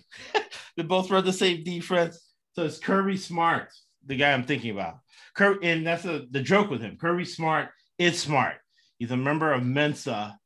they 0.76 0.82
both 0.82 1.10
run 1.10 1.24
the 1.24 1.32
same 1.32 1.62
defense. 1.64 2.20
So 2.52 2.64
it's 2.64 2.78
Kirby 2.78 3.16
Smart, 3.16 3.68
the 4.06 4.16
guy 4.16 4.32
I'm 4.32 4.44
thinking 4.44 4.70
about. 4.70 4.98
Cur- 5.34 5.58
and 5.62 5.86
that's 5.86 6.04
a, 6.04 6.24
the 6.30 6.40
joke 6.40 6.70
with 6.70 6.80
him. 6.80 6.96
Kirby 6.96 7.24
Smart 7.24 7.68
is 7.98 8.18
smart. 8.20 8.54
He's 8.98 9.10
a 9.10 9.16
member 9.16 9.52
of 9.52 9.64
Mensa. 9.64 10.38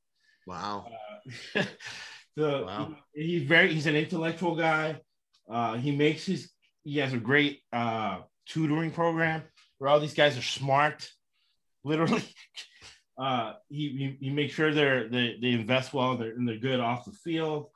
wow. 0.46 0.86
so 2.38 2.64
Wow. 2.66 2.94
he- 3.14 3.26
he's 3.38 3.42
very 3.42 3.72
he's 3.72 3.86
an 3.86 3.96
intellectual 3.96 4.56
guy. 4.56 5.00
Uh, 5.50 5.74
he 5.74 5.94
makes 5.94 6.24
his 6.26 6.50
he 6.88 6.98
has 6.98 7.12
a 7.12 7.18
great 7.18 7.60
uh, 7.72 8.20
tutoring 8.46 8.90
program 8.90 9.42
where 9.78 9.90
all 9.90 10.00
these 10.00 10.14
guys 10.14 10.38
are 10.38 10.42
smart, 10.42 11.10
literally. 11.84 12.22
Uh, 13.18 13.54
he, 13.68 14.16
he 14.20 14.26
he 14.26 14.30
makes 14.30 14.54
sure 14.54 14.72
they're 14.72 15.08
they, 15.08 15.36
they 15.42 15.50
invest 15.50 15.92
well 15.92 16.12
and 16.12 16.20
they're, 16.20 16.30
and 16.32 16.48
they're 16.48 16.56
good 16.58 16.80
off 16.80 17.04
the 17.04 17.12
field. 17.12 17.66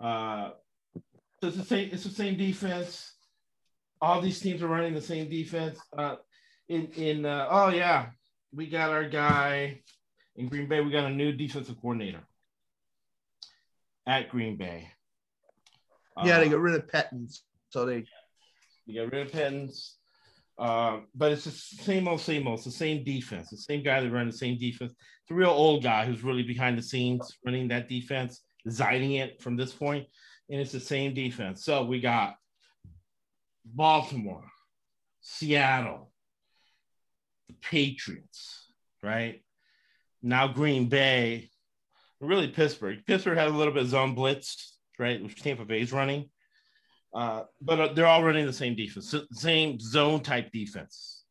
Uh, 0.00 0.50
so 1.40 1.48
it's 1.48 1.56
the 1.56 1.64
same 1.64 1.90
it's 1.92 2.04
the 2.04 2.10
same 2.10 2.36
defense. 2.38 3.14
All 4.00 4.20
these 4.20 4.40
teams 4.40 4.62
are 4.62 4.68
running 4.68 4.94
the 4.94 5.00
same 5.02 5.28
defense. 5.28 5.78
Uh, 5.96 6.16
in 6.68 6.86
in 6.96 7.26
uh, 7.26 7.48
oh 7.50 7.68
yeah, 7.68 8.06
we 8.52 8.66
got 8.68 8.90
our 8.90 9.08
guy 9.08 9.80
in 10.36 10.48
Green 10.48 10.68
Bay. 10.68 10.80
We 10.80 10.90
got 10.90 11.04
a 11.10 11.14
new 11.14 11.32
defensive 11.32 11.76
coordinator 11.80 12.22
at 14.06 14.28
Green 14.30 14.56
Bay. 14.56 14.90
Yeah, 16.24 16.38
they 16.38 16.46
Uh, 16.46 16.50
got 16.50 16.60
rid 16.60 16.74
of 16.76 16.86
Pettins, 16.86 17.40
so 17.70 17.84
they 17.84 18.04
you 18.88 19.00
got 19.00 19.12
rid 19.12 19.26
of 19.26 19.32
Pettins. 19.32 19.92
Uh, 20.58 21.00
but 21.14 21.30
it's 21.30 21.44
the 21.44 21.50
same 21.50 22.08
old, 22.08 22.20
same 22.20 22.48
old. 22.48 22.58
It's 22.58 22.64
the 22.64 22.72
same 22.72 23.04
defense. 23.04 23.50
The 23.50 23.58
same 23.58 23.84
guy 23.84 24.00
that 24.00 24.10
ran 24.10 24.26
the 24.26 24.32
same 24.32 24.58
defense. 24.58 24.92
It's 24.92 25.30
a 25.30 25.34
real 25.34 25.50
old 25.50 25.84
guy 25.84 26.04
who's 26.04 26.24
really 26.24 26.42
behind 26.42 26.76
the 26.76 26.82
scenes 26.82 27.38
running 27.44 27.68
that 27.68 27.88
defense, 27.88 28.42
designing 28.64 29.12
it 29.12 29.40
from 29.40 29.56
this 29.56 29.72
point, 29.72 30.06
and 30.50 30.60
it's 30.60 30.72
the 30.72 30.80
same 30.80 31.14
defense. 31.14 31.64
So 31.64 31.84
we 31.84 32.00
got 32.00 32.34
Baltimore, 33.64 34.50
Seattle, 35.20 36.10
the 37.46 37.54
Patriots, 37.62 38.72
right? 39.02 39.42
Now 40.22 40.48
Green 40.48 40.88
Bay, 40.88 41.50
really 42.20 42.48
Pittsburgh. 42.48 42.98
Pittsburgh 43.06 43.38
had 43.38 43.48
a 43.48 43.50
little 43.56 43.72
bit 43.72 43.84
of 43.84 43.90
zone 43.90 44.16
blitz, 44.16 44.76
right? 44.98 45.22
Which 45.22 45.40
Tampa 45.40 45.64
Bay's 45.64 45.92
running. 45.92 46.30
Uh, 47.18 47.42
but 47.60 47.80
uh, 47.80 47.92
they're 47.94 48.06
all 48.06 48.22
running 48.22 48.46
the 48.46 48.52
same 48.52 48.76
defense, 48.76 49.12
same 49.32 49.80
zone 49.80 50.20
type 50.20 50.52
defense. 50.52 51.24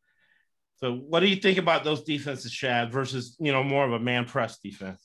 So, 0.81 0.93
what 0.93 1.21
do 1.21 1.27
you 1.27 1.37
think 1.37 1.57
about 1.57 1.85
those 1.85 2.03
defenses, 2.03 2.51
Chad, 2.51 2.91
versus 2.91 3.37
you 3.39 3.53
know 3.53 3.63
more 3.63 3.85
of 3.85 3.93
a 3.93 3.99
man 3.99 4.25
press 4.25 4.59
defense? 4.59 5.01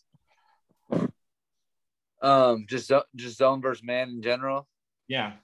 Um, 2.20 2.66
just 2.68 2.90
just 3.14 3.38
zone 3.38 3.62
versus 3.62 3.84
man 3.84 4.08
in 4.08 4.22
general. 4.22 4.66
Yeah, 5.06 5.34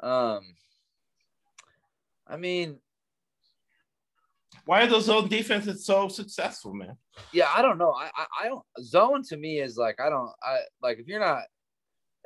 Um, 0.00 0.54
I 2.24 2.36
mean, 2.36 2.78
why 4.66 4.82
are 4.82 4.86
those 4.86 5.06
zone 5.06 5.26
defenses 5.26 5.84
so 5.84 6.06
successful, 6.06 6.74
man? 6.74 6.96
yeah, 7.32 7.50
I 7.52 7.60
don't 7.60 7.76
know. 7.76 7.90
I, 7.90 8.08
I 8.16 8.26
I 8.42 8.48
don't 8.48 8.64
zone 8.82 9.24
to 9.30 9.36
me 9.36 9.58
is 9.58 9.76
like 9.76 10.00
I 10.00 10.08
don't 10.10 10.30
I 10.40 10.58
like 10.80 11.00
if 11.00 11.08
you're 11.08 11.18
not 11.18 11.42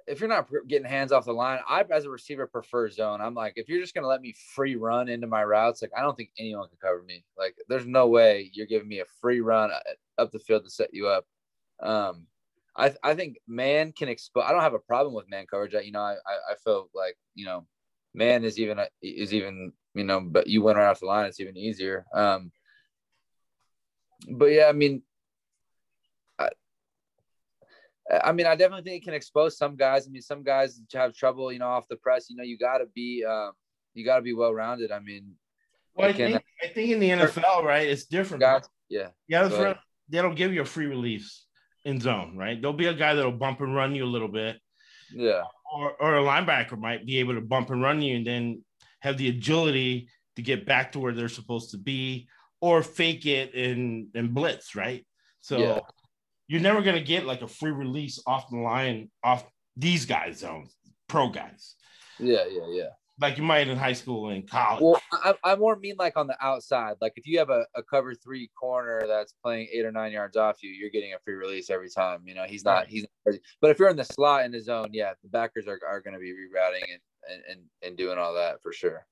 if 0.07 0.20
you're 0.20 0.28
not 0.28 0.49
getting 0.68 0.86
hands 0.86 1.10
off 1.10 1.25
the 1.25 1.33
line, 1.33 1.59
I 1.68 1.85
as 1.91 2.05
a 2.05 2.10
receiver 2.10 2.47
prefer 2.47 2.89
zone. 2.89 3.20
I'm 3.20 3.35
like, 3.35 3.55
if 3.57 3.68
you're 3.68 3.81
just 3.81 3.94
gonna 3.94 4.07
let 4.07 4.20
me 4.20 4.35
free 4.55 4.76
run 4.76 5.09
into 5.09 5.26
my 5.26 5.43
routes, 5.43 5.83
like 5.83 5.91
I 5.97 6.02
don't 6.02 6.17
think 6.17 6.31
anyone 6.39 6.68
can 6.68 6.78
cover 6.81 7.02
me. 7.02 7.25
Like, 7.36 7.57
there's 7.68 7.86
no 7.86 8.07
way 8.07 8.51
you're 8.52 8.67
giving 8.67 8.89
me 8.89 9.01
a 9.01 9.05
free 9.20 9.41
run 9.41 9.70
uh, 9.73 10.23
up 10.23 10.31
the 10.31 10.39
field 10.39 10.65
to 10.65 10.70
set 10.70 10.94
you 10.94 11.09
up. 11.09 11.26
Um, 11.81 12.26
I 12.76 12.94
I 13.02 13.15
think 13.15 13.39
man 13.49 13.93
can 13.93 14.09
expose. 14.09 14.44
I 14.47 14.52
don't 14.52 14.62
have 14.62 14.75
a 14.75 14.78
problem 14.78 15.15
with 15.15 15.31
man 15.31 15.47
coverage. 15.51 15.73
You 15.73 15.93
know, 15.93 16.01
I 16.01 16.15
I 16.15 16.55
feel 16.62 16.89
like 16.94 17.17
you 17.35 17.47
know, 17.47 17.67
man 18.15 18.44
is 18.44 18.59
even 18.60 18.78
is 19.02 19.35
even 19.35 19.73
you 19.94 20.05
know, 20.05 20.20
but 20.20 20.47
you 20.47 20.62
went 20.62 20.78
right 20.78 20.89
off 20.89 21.01
the 21.01 21.07
line, 21.07 21.26
it's 21.26 21.41
even 21.41 21.57
easier. 21.57 22.05
Um, 22.15 22.52
but 24.31 24.47
yeah, 24.47 24.67
I 24.68 24.73
mean, 24.73 25.02
I 28.10 28.33
mean, 28.33 28.47
I 28.47 28.55
definitely 28.55 28.89
think 28.89 29.02
it 29.02 29.05
can 29.05 29.15
expose 29.15 29.59
some 29.59 29.76
guys. 29.76 30.07
I 30.07 30.10
mean, 30.10 30.23
some 30.23 30.43
guys 30.43 30.81
have 30.94 31.15
trouble, 31.15 31.52
you 31.52 31.59
know, 31.59 31.67
off 31.67 31.89
the 31.89 31.97
press. 31.97 32.31
You 32.31 32.36
know, 32.36 32.44
you 32.44 32.57
got 32.57 32.78
to 32.78 32.86
be, 32.94 33.25
um, 33.28 33.52
you 33.94 34.05
got 34.05 34.17
to 34.17 34.23
be 34.23 34.33
well 34.33 34.55
rounded. 34.55 34.93
I 34.93 35.01
mean, 35.01 35.33
well, 35.97 36.10
I, 36.10 36.12
think, 36.12 36.43
I 36.62 36.68
think 36.68 36.91
in 36.91 37.01
the 37.01 37.10
NFL, 37.10 37.65
right, 37.65 37.89
it's 37.89 38.05
different. 38.05 38.43
Guys, 38.43 38.68
yeah, 38.89 39.09
yeah, 39.26 39.75
they 40.09 40.23
don't 40.23 40.36
give 40.36 40.52
you 40.52 40.60
a 40.60 40.67
free 40.67 40.86
release 40.86 41.47
in 41.85 42.01
zone, 42.01 42.36
right? 42.36 42.60
There'll 42.60 42.76
be 42.76 42.86
a 42.86 42.94
guy 42.94 43.15
that'll 43.15 43.33
bump 43.33 43.60
and 43.60 43.75
run 43.75 43.94
you 43.94 44.05
a 44.05 44.07
little 44.07 44.28
bit, 44.28 44.60
yeah, 45.10 45.43
or 45.75 45.93
or 46.01 46.18
a 46.18 46.23
linebacker 46.23 46.78
might 46.78 47.07
be 47.07 47.18
able 47.18 47.35
to 47.35 47.41
bump 47.41 47.70
and 47.70 47.83
run 47.83 48.02
you, 48.02 48.17
and 48.17 48.26
then 48.26 48.65
have 49.01 49.17
the 49.17 49.28
agility 49.28 50.09
to 50.36 50.43
get 50.43 50.67
back 50.67 50.93
to 50.93 51.01
where 51.01 51.12
they're 51.12 51.28
supposed 51.28 51.70
to 51.70 51.78
be, 51.78 52.28
or 52.60 52.83
fake 52.83 53.26
it 53.26 53.55
and 53.55 54.09
and 54.15 54.33
blitz, 54.33 54.76
right? 54.76 55.05
So. 55.41 55.59
Yeah 55.59 55.81
you're 56.49 56.60
never 56.60 56.83
going 56.83 56.97
to 56.97 57.02
get 57.02 57.26
like 57.26 57.42
a 57.42 57.49
free 57.49 57.73
release 57.73 58.23
off 58.26 58.50
the 58.50 58.58
line 58.58 59.10
off 59.23 59.44
these 59.76 60.07
guys 60.07 60.39
zones, 60.39 60.75
pro 61.08 61.28
guys. 61.28 61.75
Yeah, 62.18 62.44
yeah, 62.50 62.66
yeah. 62.68 62.89
Like 63.18 63.39
you 63.39 63.42
might 63.42 63.68
in 63.68 63.78
high 63.78 63.94
school 63.94 64.28
and 64.28 64.49
college. 64.49 64.83
Well, 64.83 65.00
I, 65.10 65.34
I 65.42 65.57
more 65.57 65.76
mean 65.76 65.97
like 65.99 66.18
on 66.18 66.26
the 66.26 66.36
outside. 66.44 66.97
Like 67.00 67.15
if 67.16 67.26
you 67.26 67.39
have 67.39 67.49
a, 67.49 67.66
a 67.75 67.83
cover 67.83 68.15
three 68.15 68.50
corner 68.58 69.05
that's 69.07 69.33
playing 69.42 69.68
eight 69.73 69.86
or 69.86 69.92
nine 69.92 70.12
yards 70.12 70.36
off 70.36 70.62
you, 70.62 70.70
you're 70.70 70.91
getting 70.91 71.15
a 71.15 71.18
free 71.25 71.34
release 71.34 71.70
every 71.70 71.89
time. 71.89 72.23
You 72.26 72.34
know, 72.34 72.44
he's 72.44 72.65
not 72.65 72.73
right. 72.73 72.89
he's 72.89 73.07
not, 73.25 73.36
but 73.60 73.70
if 73.70 73.78
you're 73.78 73.89
in 73.89 73.97
the 73.97 74.05
slot 74.05 74.44
in 74.44 74.52
the 74.52 74.60
zone, 74.60 74.91
yeah, 74.92 75.15
the 75.23 75.31
backers 75.31 75.66
are, 75.66 75.81
are 75.89 76.00
going 76.00 76.15
to 76.15 76.20
be 76.20 76.33
rerouting 76.33 76.84
and, 77.31 77.42
and 77.50 77.60
and 77.83 77.97
doing 77.97 78.18
all 78.18 78.34
that 78.34 78.62
for 78.62 78.73
sure. 78.73 79.07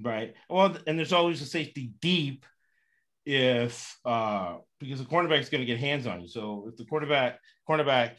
Right. 0.00 0.34
Well, 0.50 0.76
and 0.86 0.98
there's 0.98 1.14
always 1.14 1.40
a 1.40 1.46
safety 1.46 1.92
deep 2.00 2.44
if 3.26 3.98
uh 4.04 4.54
because 4.78 5.00
the 5.00 5.04
cornerback 5.04 5.40
is 5.40 5.48
going 5.48 5.60
to 5.60 5.66
get 5.66 5.78
hands 5.78 6.06
on 6.06 6.22
you. 6.22 6.28
So 6.28 6.66
if 6.68 6.76
the 6.76 6.84
quarterback 6.84 7.40
cornerback 7.68 8.12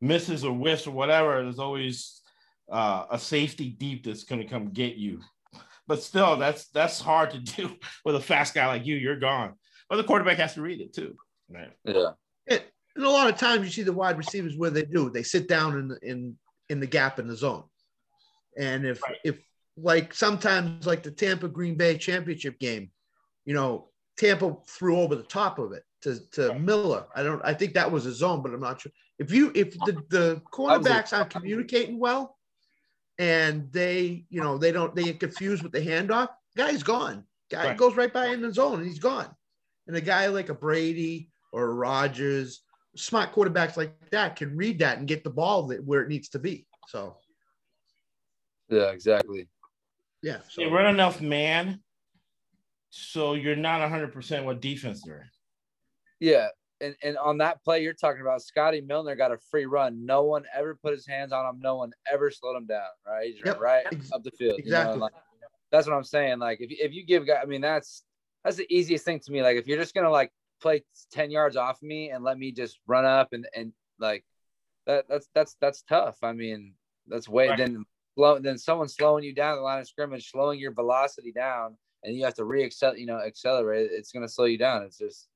misses 0.00 0.44
or 0.44 0.54
whiffs 0.54 0.86
or 0.86 0.90
whatever, 0.90 1.42
there's 1.42 1.58
always 1.58 2.20
uh, 2.70 3.06
a 3.10 3.18
safety 3.18 3.70
deep 3.70 4.04
that's 4.04 4.24
going 4.24 4.40
to 4.40 4.48
come 4.48 4.70
get 4.70 4.96
you. 4.96 5.20
But 5.86 6.02
still, 6.02 6.36
that's 6.36 6.68
that's 6.68 7.00
hard 7.00 7.30
to 7.30 7.38
do 7.38 7.76
with 8.04 8.16
a 8.16 8.20
fast 8.20 8.54
guy 8.54 8.66
like 8.66 8.86
you. 8.86 8.96
You're 8.96 9.18
gone. 9.18 9.54
But 9.88 9.96
the 9.96 10.04
quarterback 10.04 10.36
has 10.38 10.54
to 10.54 10.62
read 10.62 10.80
it 10.80 10.92
too. 10.92 11.16
Right. 11.48 11.72
Yeah. 11.84 12.10
And 12.48 12.62
a 12.98 13.08
lot 13.08 13.30
of 13.30 13.38
times 13.38 13.64
you 13.64 13.70
see 13.70 13.82
the 13.82 13.92
wide 13.92 14.18
receivers 14.18 14.56
where 14.56 14.70
they 14.70 14.82
do. 14.82 15.08
They 15.08 15.22
sit 15.22 15.48
down 15.48 15.78
in 15.78 15.88
the, 15.88 15.98
in 16.02 16.36
in 16.68 16.80
the 16.80 16.86
gap 16.86 17.18
in 17.18 17.28
the 17.28 17.36
zone. 17.36 17.64
And 18.58 18.84
if 18.84 19.02
right. 19.02 19.16
if 19.24 19.38
like 19.76 20.12
sometimes 20.12 20.86
like 20.86 21.02
the 21.02 21.10
Tampa 21.10 21.48
Green 21.48 21.76
Bay 21.76 21.96
championship 21.96 22.58
game, 22.58 22.90
you 23.44 23.54
know, 23.54 23.88
Tampa 24.18 24.56
threw 24.66 24.98
over 24.98 25.14
the 25.14 25.22
top 25.22 25.58
of 25.58 25.72
it 25.72 25.84
to, 26.02 26.18
to 26.32 26.58
Miller. 26.58 27.06
I 27.14 27.22
don't. 27.22 27.40
I 27.44 27.54
think 27.54 27.74
that 27.74 27.90
was 27.90 28.04
a 28.04 28.12
zone, 28.12 28.42
but 28.42 28.52
I'm 28.52 28.60
not 28.60 28.80
sure. 28.80 28.92
If 29.18 29.32
you 29.32 29.52
if 29.54 29.72
the 29.80 30.02
the 30.10 30.42
cornerbacks 30.52 31.16
aren't 31.16 31.30
communicating 31.30 31.98
well, 31.98 32.36
and 33.18 33.72
they 33.72 34.24
you 34.28 34.42
know 34.42 34.58
they 34.58 34.72
don't 34.72 34.94
they 34.94 35.04
get 35.04 35.20
confused 35.20 35.62
with 35.62 35.72
the 35.72 35.80
handoff, 35.80 36.28
guy's 36.56 36.82
gone. 36.82 37.24
Guy 37.50 37.68
right. 37.68 37.76
goes 37.76 37.96
right 37.96 38.12
by 38.12 38.26
in 38.26 38.42
the 38.42 38.52
zone 38.52 38.80
and 38.80 38.86
he's 38.86 38.98
gone. 38.98 39.28
And 39.86 39.96
a 39.96 40.00
guy 40.00 40.26
like 40.26 40.50
a 40.50 40.54
Brady 40.54 41.30
or 41.52 41.70
a 41.70 41.72
Rodgers, 41.72 42.60
smart 42.94 43.32
quarterbacks 43.32 43.76
like 43.76 43.94
that 44.10 44.36
can 44.36 44.54
read 44.56 44.80
that 44.80 44.98
and 44.98 45.08
get 45.08 45.24
the 45.24 45.30
ball 45.30 45.72
where 45.84 46.02
it 46.02 46.08
needs 46.08 46.28
to 46.30 46.38
be. 46.38 46.66
So. 46.88 47.16
Yeah. 48.68 48.90
Exactly. 48.90 49.48
Yeah. 50.22 50.38
So. 50.50 50.60
They 50.60 50.68
run 50.68 50.92
enough 50.92 51.22
man 51.22 51.80
so 52.90 53.34
you're 53.34 53.56
not 53.56 53.80
100% 53.80 54.44
what 54.44 54.60
defense 54.60 55.02
they're 55.04 55.20
in. 55.22 55.28
Yeah. 56.20 56.48
And, 56.80 56.94
and 57.02 57.18
on 57.18 57.38
that 57.38 57.62
play 57.64 57.82
you're 57.82 57.92
talking 57.92 58.20
about, 58.20 58.42
Scotty 58.42 58.80
Miller 58.80 59.16
got 59.16 59.32
a 59.32 59.38
free 59.50 59.66
run. 59.66 60.06
No 60.06 60.24
one 60.24 60.44
ever 60.56 60.78
put 60.80 60.92
his 60.92 61.06
hands 61.06 61.32
on 61.32 61.44
him. 61.44 61.60
No 61.60 61.76
one 61.76 61.92
ever 62.10 62.30
slowed 62.30 62.56
him 62.56 62.66
down. 62.66 62.86
Right. 63.06 63.34
He's 63.34 63.42
yep. 63.44 63.60
right 63.60 63.84
up 64.12 64.22
the 64.22 64.30
field. 64.30 64.58
Exactly. 64.58 64.94
You 64.94 64.98
know? 64.98 65.04
like, 65.04 65.12
that's 65.70 65.86
what 65.86 65.94
I'm 65.94 66.04
saying. 66.04 66.38
Like 66.38 66.60
if, 66.60 66.70
if 66.70 66.92
you 66.92 67.04
give 67.04 67.26
guy, 67.26 67.40
I 67.42 67.46
mean, 67.46 67.60
that's, 67.60 68.04
that's 68.44 68.56
the 68.56 68.66
easiest 68.74 69.04
thing 69.04 69.20
to 69.20 69.32
me. 69.32 69.42
Like 69.42 69.56
if 69.56 69.66
you're 69.66 69.78
just 69.78 69.94
going 69.94 70.04
to 70.04 70.10
like 70.10 70.32
play 70.62 70.84
10 71.12 71.30
yards 71.30 71.56
off 71.56 71.76
of 71.76 71.82
me 71.82 72.10
and 72.10 72.24
let 72.24 72.38
me 72.38 72.52
just 72.52 72.78
run 72.86 73.04
up 73.04 73.32
and, 73.32 73.46
and 73.54 73.72
like 73.98 74.24
that, 74.86 75.06
that's, 75.08 75.28
that's, 75.34 75.56
that's 75.60 75.82
tough. 75.82 76.18
I 76.22 76.32
mean, 76.32 76.74
that's 77.06 77.28
way, 77.28 77.48
right. 77.48 77.58
then, 77.58 77.84
then 78.40 78.56
someone 78.56 78.88
slowing 78.88 79.24
you 79.24 79.34
down 79.34 79.56
the 79.56 79.62
line 79.62 79.80
of 79.80 79.88
scrimmage, 79.88 80.30
slowing 80.30 80.58
your 80.58 80.72
velocity 80.72 81.32
down 81.32 81.76
and 82.02 82.16
you 82.16 82.24
have 82.24 82.34
to 82.34 82.44
re 82.44 82.70
you 82.96 83.06
know, 83.06 83.18
accelerate, 83.18 83.90
it's 83.92 84.12
going 84.12 84.26
to 84.26 84.32
slow 84.32 84.44
you 84.44 84.58
down. 84.58 84.82
It's 84.82 84.98
just, 84.98 85.28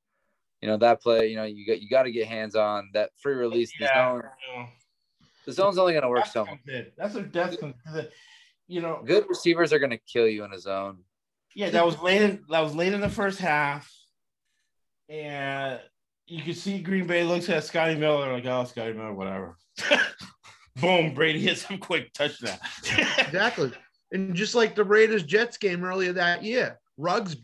you 0.60 0.68
know, 0.68 0.76
that 0.78 1.02
play, 1.02 1.28
you 1.28 1.36
know, 1.36 1.44
you 1.44 1.66
got, 1.66 1.80
you 1.80 1.88
got 1.88 2.04
to 2.04 2.12
get 2.12 2.28
hands 2.28 2.54
on 2.54 2.90
that 2.94 3.10
free 3.20 3.34
release. 3.34 3.72
Yeah, 3.78 3.88
the, 3.88 4.20
zone, 4.20 4.68
the 5.46 5.52
zone's 5.52 5.78
only 5.78 5.92
going 5.92 6.02
to 6.02 6.08
work 6.08 6.26
so 6.26 6.46
much. 6.46 6.58
That's 6.96 7.16
a, 7.16 7.22
that's, 7.22 7.56
you 8.68 8.80
know, 8.80 9.02
good 9.04 9.24
receivers 9.28 9.72
are 9.72 9.78
going 9.78 9.90
to 9.90 9.98
kill 9.98 10.28
you 10.28 10.44
in 10.44 10.52
a 10.52 10.58
zone. 10.58 10.98
Yeah. 11.54 11.70
That 11.70 11.84
was 11.84 12.00
late. 12.00 12.22
In, 12.22 12.44
that 12.48 12.60
was 12.60 12.74
late 12.74 12.92
in 12.92 13.00
the 13.00 13.08
first 13.08 13.38
half. 13.38 13.92
And 15.08 15.80
you 16.26 16.42
can 16.42 16.54
see 16.54 16.80
Green 16.80 17.06
Bay 17.06 17.24
looks 17.24 17.48
at 17.48 17.64
Scotty 17.64 17.96
Miller 17.96 18.32
like, 18.32 18.46
oh, 18.46 18.64
Scotty 18.64 18.92
Miller, 18.92 19.12
whatever. 19.12 19.56
Boom, 20.80 21.12
Brady 21.12 21.40
hits 21.40 21.64
him 21.64 21.78
quick 21.78 22.12
touchdown. 22.14 22.56
exactly. 23.18 23.72
And 24.12 24.34
just 24.34 24.54
like 24.54 24.74
the 24.74 24.84
Raiders 24.84 25.24
Jets 25.24 25.56
game 25.56 25.84
earlier 25.84 26.12
that 26.12 26.44
year, 26.44 26.78
Ruggs 26.98 27.36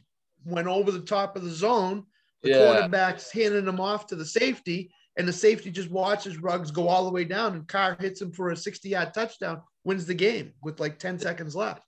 went 0.45 0.69
over 0.69 0.91
the 0.91 1.01
top 1.01 1.35
of 1.35 1.43
the 1.43 1.51
zone. 1.51 2.05
The 2.43 2.51
yeah. 2.51 2.59
quarterback's 2.59 3.33
handing 3.33 3.67
him 3.67 3.81
off 3.81 4.07
to 4.09 4.17
the 4.17 4.25
safety, 4.25 4.93
and 5.17 5.27
the 5.27 5.33
safety 5.33 5.71
just 5.71 5.91
watches 5.91 6.37
Ruggs 6.39 6.71
go 6.71 6.87
all 6.87 7.05
the 7.05 7.11
way 7.11 7.25
down, 7.25 7.55
and 7.55 7.67
Carr 7.67 7.97
hits 7.99 8.21
him 8.21 8.31
for 8.31 8.51
a 8.51 8.57
60 8.57 8.89
yard 8.89 9.13
touchdown, 9.13 9.63
wins 9.85 10.07
the 10.07 10.15
game 10.15 10.53
with 10.63 10.79
like 10.79 10.99
10 10.99 11.19
seconds 11.19 11.57
left. 11.57 11.83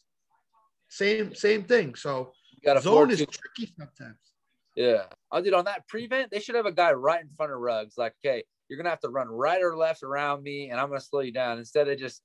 Same, 0.89 1.34
same 1.34 1.62
thing. 1.62 1.94
So 1.94 2.33
zone 2.81 3.10
is 3.10 3.18
tricky 3.18 3.73
sometimes. 3.78 4.18
Yeah. 4.75 5.05
I 5.31 5.41
did 5.41 5.55
on 5.55 5.67
that 5.67 5.86
prevent, 5.86 6.31
they 6.31 6.41
should 6.41 6.57
have 6.57 6.67
a 6.67 6.73
guy 6.73 6.92
right 6.92 7.20
in 7.20 7.28
front 7.36 7.52
of 7.52 7.59
Ruggs, 7.59 7.94
like, 7.97 8.15
okay, 8.25 8.42
you're 8.68 8.76
gonna 8.76 8.91
have 8.91 9.00
to 9.00 9.09
run 9.09 9.28
right 9.28 9.62
or 9.62 9.76
left 9.76 10.02
around 10.02 10.42
me, 10.42 10.70
and 10.70 10.81
I'm 10.81 10.89
gonna 10.89 11.00
slow 11.00 11.20
you 11.20 11.33
down 11.33 11.59
instead 11.59 11.89
of 11.89 11.99
just 11.99 12.23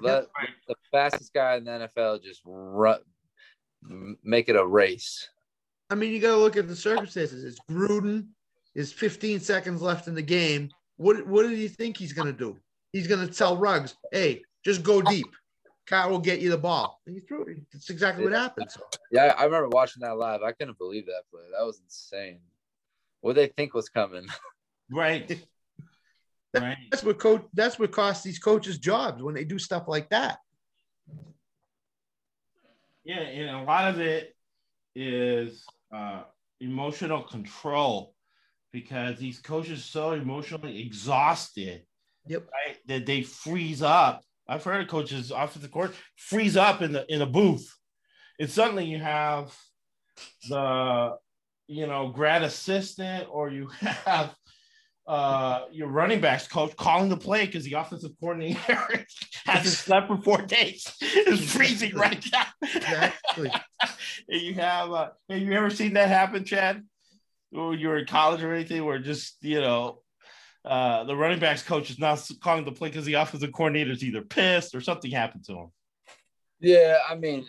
let 0.00 0.26
the 0.66 0.74
fastest 0.90 1.32
guy 1.32 1.56
in 1.56 1.64
the 1.64 1.90
NFL 1.96 2.22
just 2.22 2.40
run, 2.44 3.00
make 4.22 4.48
it 4.48 4.56
a 4.56 4.66
race. 4.66 5.28
I 5.90 5.94
mean, 5.94 6.12
you 6.12 6.20
got 6.20 6.32
to 6.32 6.36
look 6.36 6.56
at 6.56 6.68
the 6.68 6.76
circumstances. 6.76 7.44
It's 7.44 7.58
Gruden. 7.70 8.28
Is 8.74 8.92
15 8.92 9.40
seconds 9.40 9.82
left 9.82 10.06
in 10.06 10.14
the 10.14 10.22
game. 10.22 10.70
What 10.98 11.26
what 11.26 11.42
do 11.42 11.50
you 11.50 11.68
think 11.68 11.96
he's 11.96 12.12
going 12.12 12.26
to 12.26 12.32
do? 12.32 12.56
He's 12.92 13.08
going 13.08 13.26
to 13.26 13.32
tell 13.32 13.56
Ruggs, 13.56 13.96
"Hey, 14.12 14.42
just 14.64 14.84
go 14.84 15.02
deep. 15.02 15.26
Kyle 15.86 16.10
will 16.10 16.20
get 16.20 16.40
you 16.40 16.50
the 16.50 16.58
ball." 16.58 17.00
And 17.06 17.16
he 17.16 17.20
threw 17.20 17.44
it. 17.46 17.58
That's 17.72 17.90
exactly 17.90 18.22
what 18.22 18.34
happened. 18.34 18.70
So. 18.70 18.82
Yeah, 19.10 19.34
I 19.36 19.44
remember 19.46 19.68
watching 19.70 20.02
that 20.02 20.16
live. 20.16 20.42
I 20.42 20.52
couldn't 20.52 20.78
believe 20.78 21.06
that 21.06 21.22
play. 21.32 21.42
That 21.58 21.64
was 21.64 21.80
insane. 21.82 22.38
What 23.20 23.34
they 23.34 23.48
think 23.48 23.74
was 23.74 23.88
coming? 23.88 24.26
Right. 24.90 25.38
Right. 26.54 26.76
That's 26.90 27.04
what 27.04 27.18
coach. 27.18 27.44
That's 27.52 27.78
what 27.78 27.92
costs 27.92 28.24
these 28.24 28.38
coaches 28.38 28.78
jobs 28.78 29.22
when 29.22 29.34
they 29.34 29.44
do 29.44 29.58
stuff 29.58 29.84
like 29.86 30.08
that. 30.10 30.38
Yeah, 33.04 33.20
and 33.20 33.56
a 33.56 33.62
lot 33.62 33.88
of 33.88 34.00
it 34.00 34.34
is 34.94 35.64
uh, 35.94 36.22
emotional 36.60 37.22
control 37.22 38.14
because 38.72 39.18
these 39.18 39.38
coaches 39.38 39.78
are 39.80 39.82
so 39.82 40.12
emotionally 40.12 40.80
exhausted. 40.82 41.82
Yep. 42.26 42.48
Right, 42.52 42.76
that 42.86 43.06
they 43.06 43.22
freeze 43.22 43.82
up. 43.82 44.22
I've 44.46 44.64
heard 44.64 44.82
of 44.82 44.88
coaches 44.88 45.32
off 45.32 45.56
of 45.56 45.62
the 45.62 45.68
court 45.68 45.94
freeze 46.16 46.56
up 46.56 46.82
in 46.82 46.92
the 46.92 47.04
in 47.12 47.22
a 47.22 47.26
booth, 47.26 47.74
and 48.38 48.50
suddenly 48.50 48.86
you 48.86 48.98
have 48.98 49.54
the 50.48 51.16
you 51.66 51.86
know 51.86 52.08
grad 52.08 52.42
assistant 52.42 53.28
or 53.30 53.50
you 53.50 53.66
have 53.80 54.34
uh, 55.08 55.64
your 55.72 55.88
running 55.88 56.20
backs 56.20 56.46
coach 56.46 56.76
calling 56.76 57.08
the 57.08 57.16
play 57.16 57.46
because 57.46 57.64
the 57.64 57.72
offensive 57.72 58.12
coordinator 58.20 59.06
hasn't 59.46 59.74
slept 59.74 60.06
for 60.06 60.18
four 60.18 60.42
days. 60.42 60.86
It's 61.30 61.52
freezing 61.52 61.94
right 61.94 62.24
now. 62.32 62.46
Exactly. 62.62 63.50
you 64.28 64.54
have, 64.54 64.92
uh, 64.92 65.10
have 65.28 65.38
you 65.40 65.52
ever 65.52 65.70
seen 65.70 65.94
that 65.94 66.08
happen, 66.08 66.44
Chad? 66.44 66.82
Or 67.52 67.74
you're 67.74 67.98
in 67.98 68.06
college 68.06 68.42
or 68.42 68.52
anything 68.52 68.84
where 68.84 68.98
just, 68.98 69.36
you 69.40 69.60
know, 69.60 70.02
uh, 70.64 71.04
the 71.04 71.16
running 71.16 71.38
backs 71.38 71.62
coach 71.62 71.90
is 71.90 71.98
not 71.98 72.22
calling 72.42 72.66
the 72.66 72.72
play 72.72 72.88
because 72.88 73.06
the 73.06 73.14
offensive 73.14 73.52
coordinator 73.52 73.92
is 73.92 74.04
either 74.04 74.22
pissed 74.22 74.74
or 74.74 74.82
something 74.82 75.10
happened 75.10 75.44
to 75.46 75.52
him. 75.52 75.72
Yeah, 76.60 76.98
I 77.08 77.14
mean, 77.14 77.46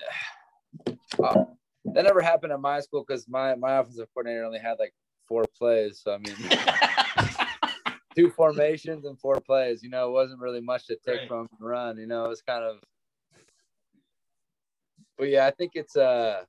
uh, 1.24 1.44
that 1.86 2.04
never 2.04 2.22
happened 2.22 2.54
at 2.54 2.62
my 2.62 2.80
school 2.80 3.04
because 3.06 3.28
my 3.28 3.56
my 3.56 3.80
offensive 3.80 4.08
coordinator 4.14 4.46
only 4.46 4.60
had 4.60 4.78
like 4.80 4.94
four 5.28 5.44
plays. 5.58 6.02
So 6.04 6.14
I 6.14 6.18
mean, 6.18 6.36
two 8.20 8.30
formations 8.30 9.06
and 9.06 9.20
four 9.20 9.40
plays. 9.40 9.84
You 9.84 9.90
know, 9.90 10.08
it 10.08 10.12
wasn't 10.12 10.42
really 10.42 10.62
much 10.62 10.88
to 10.88 10.98
take 11.06 11.22
right. 11.22 11.28
from 11.28 11.48
run. 11.60 11.98
You 11.98 12.08
know, 12.08 12.26
it 12.26 12.30
was 12.30 12.42
kind 12.42 12.64
of. 12.64 12.78
But 15.18 15.30
yeah, 15.30 15.46
I 15.46 15.52
think 15.52 15.72
it's 15.76 15.96
uh. 15.96 16.44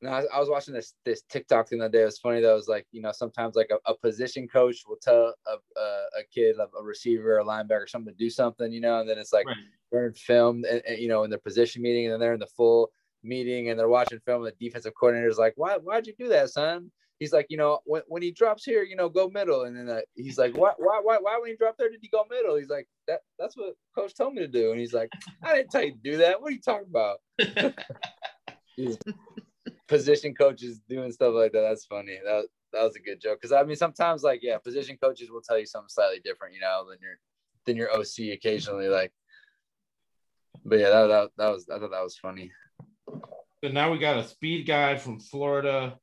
No, 0.00 0.10
I, 0.10 0.22
I 0.32 0.38
was 0.38 0.48
watching 0.48 0.74
this 0.74 0.94
this 1.04 1.22
TikTok 1.28 1.68
the 1.68 1.80
other 1.80 1.88
day. 1.88 2.02
It 2.02 2.06
was 2.06 2.18
funny 2.18 2.40
though. 2.40 2.52
It 2.52 2.56
was 2.56 2.68
like 2.68 2.86
you 2.92 3.02
know 3.02 3.10
sometimes 3.10 3.56
like 3.56 3.70
a, 3.72 3.90
a 3.90 3.96
position 3.96 4.46
coach 4.46 4.84
will 4.86 4.98
tell 5.02 5.34
a, 5.46 5.80
a, 5.80 5.82
a 6.20 6.22
kid, 6.32 6.56
a, 6.58 6.68
a 6.78 6.84
receiver, 6.84 7.38
a 7.38 7.44
linebacker, 7.44 7.82
or 7.82 7.86
something 7.88 8.14
to 8.14 8.18
do 8.18 8.30
something, 8.30 8.70
you 8.70 8.80
know, 8.80 9.00
and 9.00 9.08
then 9.08 9.18
it's 9.18 9.32
like 9.32 9.46
right. 9.46 9.56
they're 9.90 10.06
in 10.06 10.14
film, 10.14 10.64
and, 10.70 10.82
and, 10.86 10.98
you 10.98 11.08
know, 11.08 11.24
in 11.24 11.30
their 11.30 11.40
position 11.40 11.82
meeting, 11.82 12.04
and 12.04 12.12
then 12.12 12.20
they're 12.20 12.34
in 12.34 12.38
the 12.38 12.46
full 12.46 12.92
meeting, 13.24 13.70
and 13.70 13.78
they're 13.78 13.88
watching 13.88 14.20
film. 14.20 14.44
And 14.44 14.52
the 14.52 14.64
defensive 14.64 14.92
coordinator 14.94 15.28
is 15.28 15.38
like, 15.38 15.54
"Why? 15.56 15.78
Why'd 15.78 16.06
you 16.06 16.14
do 16.16 16.28
that, 16.28 16.50
son?" 16.50 16.92
He's 17.18 17.32
like, 17.32 17.46
you 17.48 17.56
know, 17.56 17.80
when, 17.84 18.02
when 18.06 18.22
he 18.22 18.30
drops 18.30 18.64
here, 18.64 18.82
you 18.82 18.96
know, 18.96 19.08
go 19.08 19.28
middle. 19.28 19.64
And 19.64 19.76
then 19.76 19.88
uh, 19.88 20.00
he's 20.14 20.38
like, 20.38 20.56
why, 20.56 20.72
why, 20.78 21.00
why, 21.02 21.18
why 21.20 21.38
when 21.40 21.50
he 21.50 21.56
dropped 21.56 21.78
there 21.78 21.90
did 21.90 22.00
he 22.00 22.08
go 22.08 22.24
middle? 22.30 22.56
He's 22.56 22.68
like, 22.68 22.88
that, 23.06 23.20
that's 23.38 23.56
what 23.56 23.74
coach 23.94 24.14
told 24.14 24.34
me 24.34 24.42
to 24.42 24.48
do. 24.48 24.70
And 24.70 24.80
he's 24.80 24.92
like, 24.92 25.10
I 25.42 25.56
didn't 25.56 25.70
tell 25.70 25.82
you 25.82 25.92
to 25.92 25.98
do 25.98 26.16
that. 26.18 26.40
What 26.40 26.48
are 26.48 26.52
you 26.52 26.60
talking 26.60 26.88
about? 26.88 27.18
position 29.88 30.34
coaches 30.34 30.80
doing 30.88 31.10
stuff 31.10 31.34
like 31.34 31.52
that. 31.52 31.62
That's 31.62 31.86
funny. 31.86 32.18
That, 32.24 32.46
that 32.72 32.82
was 32.82 32.96
a 32.96 33.00
good 33.00 33.20
joke. 33.20 33.40
Cause 33.42 33.52
I 33.52 33.62
mean, 33.64 33.76
sometimes 33.76 34.22
like, 34.22 34.40
yeah, 34.42 34.58
position 34.58 34.96
coaches 35.02 35.30
will 35.30 35.40
tell 35.40 35.58
you 35.58 35.66
something 35.66 35.88
slightly 35.88 36.20
different, 36.22 36.54
you 36.54 36.60
know, 36.60 36.84
than 36.88 36.98
your, 37.00 37.18
than 37.66 37.76
your 37.76 37.92
OC 37.92 38.34
occasionally. 38.34 38.88
Like, 38.88 39.12
but 40.64 40.78
yeah, 40.78 40.90
that, 40.90 41.06
that, 41.06 41.30
that 41.38 41.48
was, 41.48 41.68
I 41.68 41.78
thought 41.78 41.90
that 41.90 42.04
was 42.04 42.16
funny. 42.16 42.52
So 43.64 43.70
now 43.72 43.90
we 43.90 43.98
got 43.98 44.18
a 44.18 44.24
speed 44.24 44.66
guy 44.66 44.96
from 44.96 45.18
Florida 45.18 45.98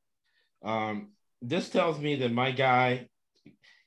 um, 0.65 1.11
this 1.41 1.69
tells 1.69 1.99
me 1.99 2.17
that 2.17 2.33
my 2.33 2.51
guy 2.51 3.07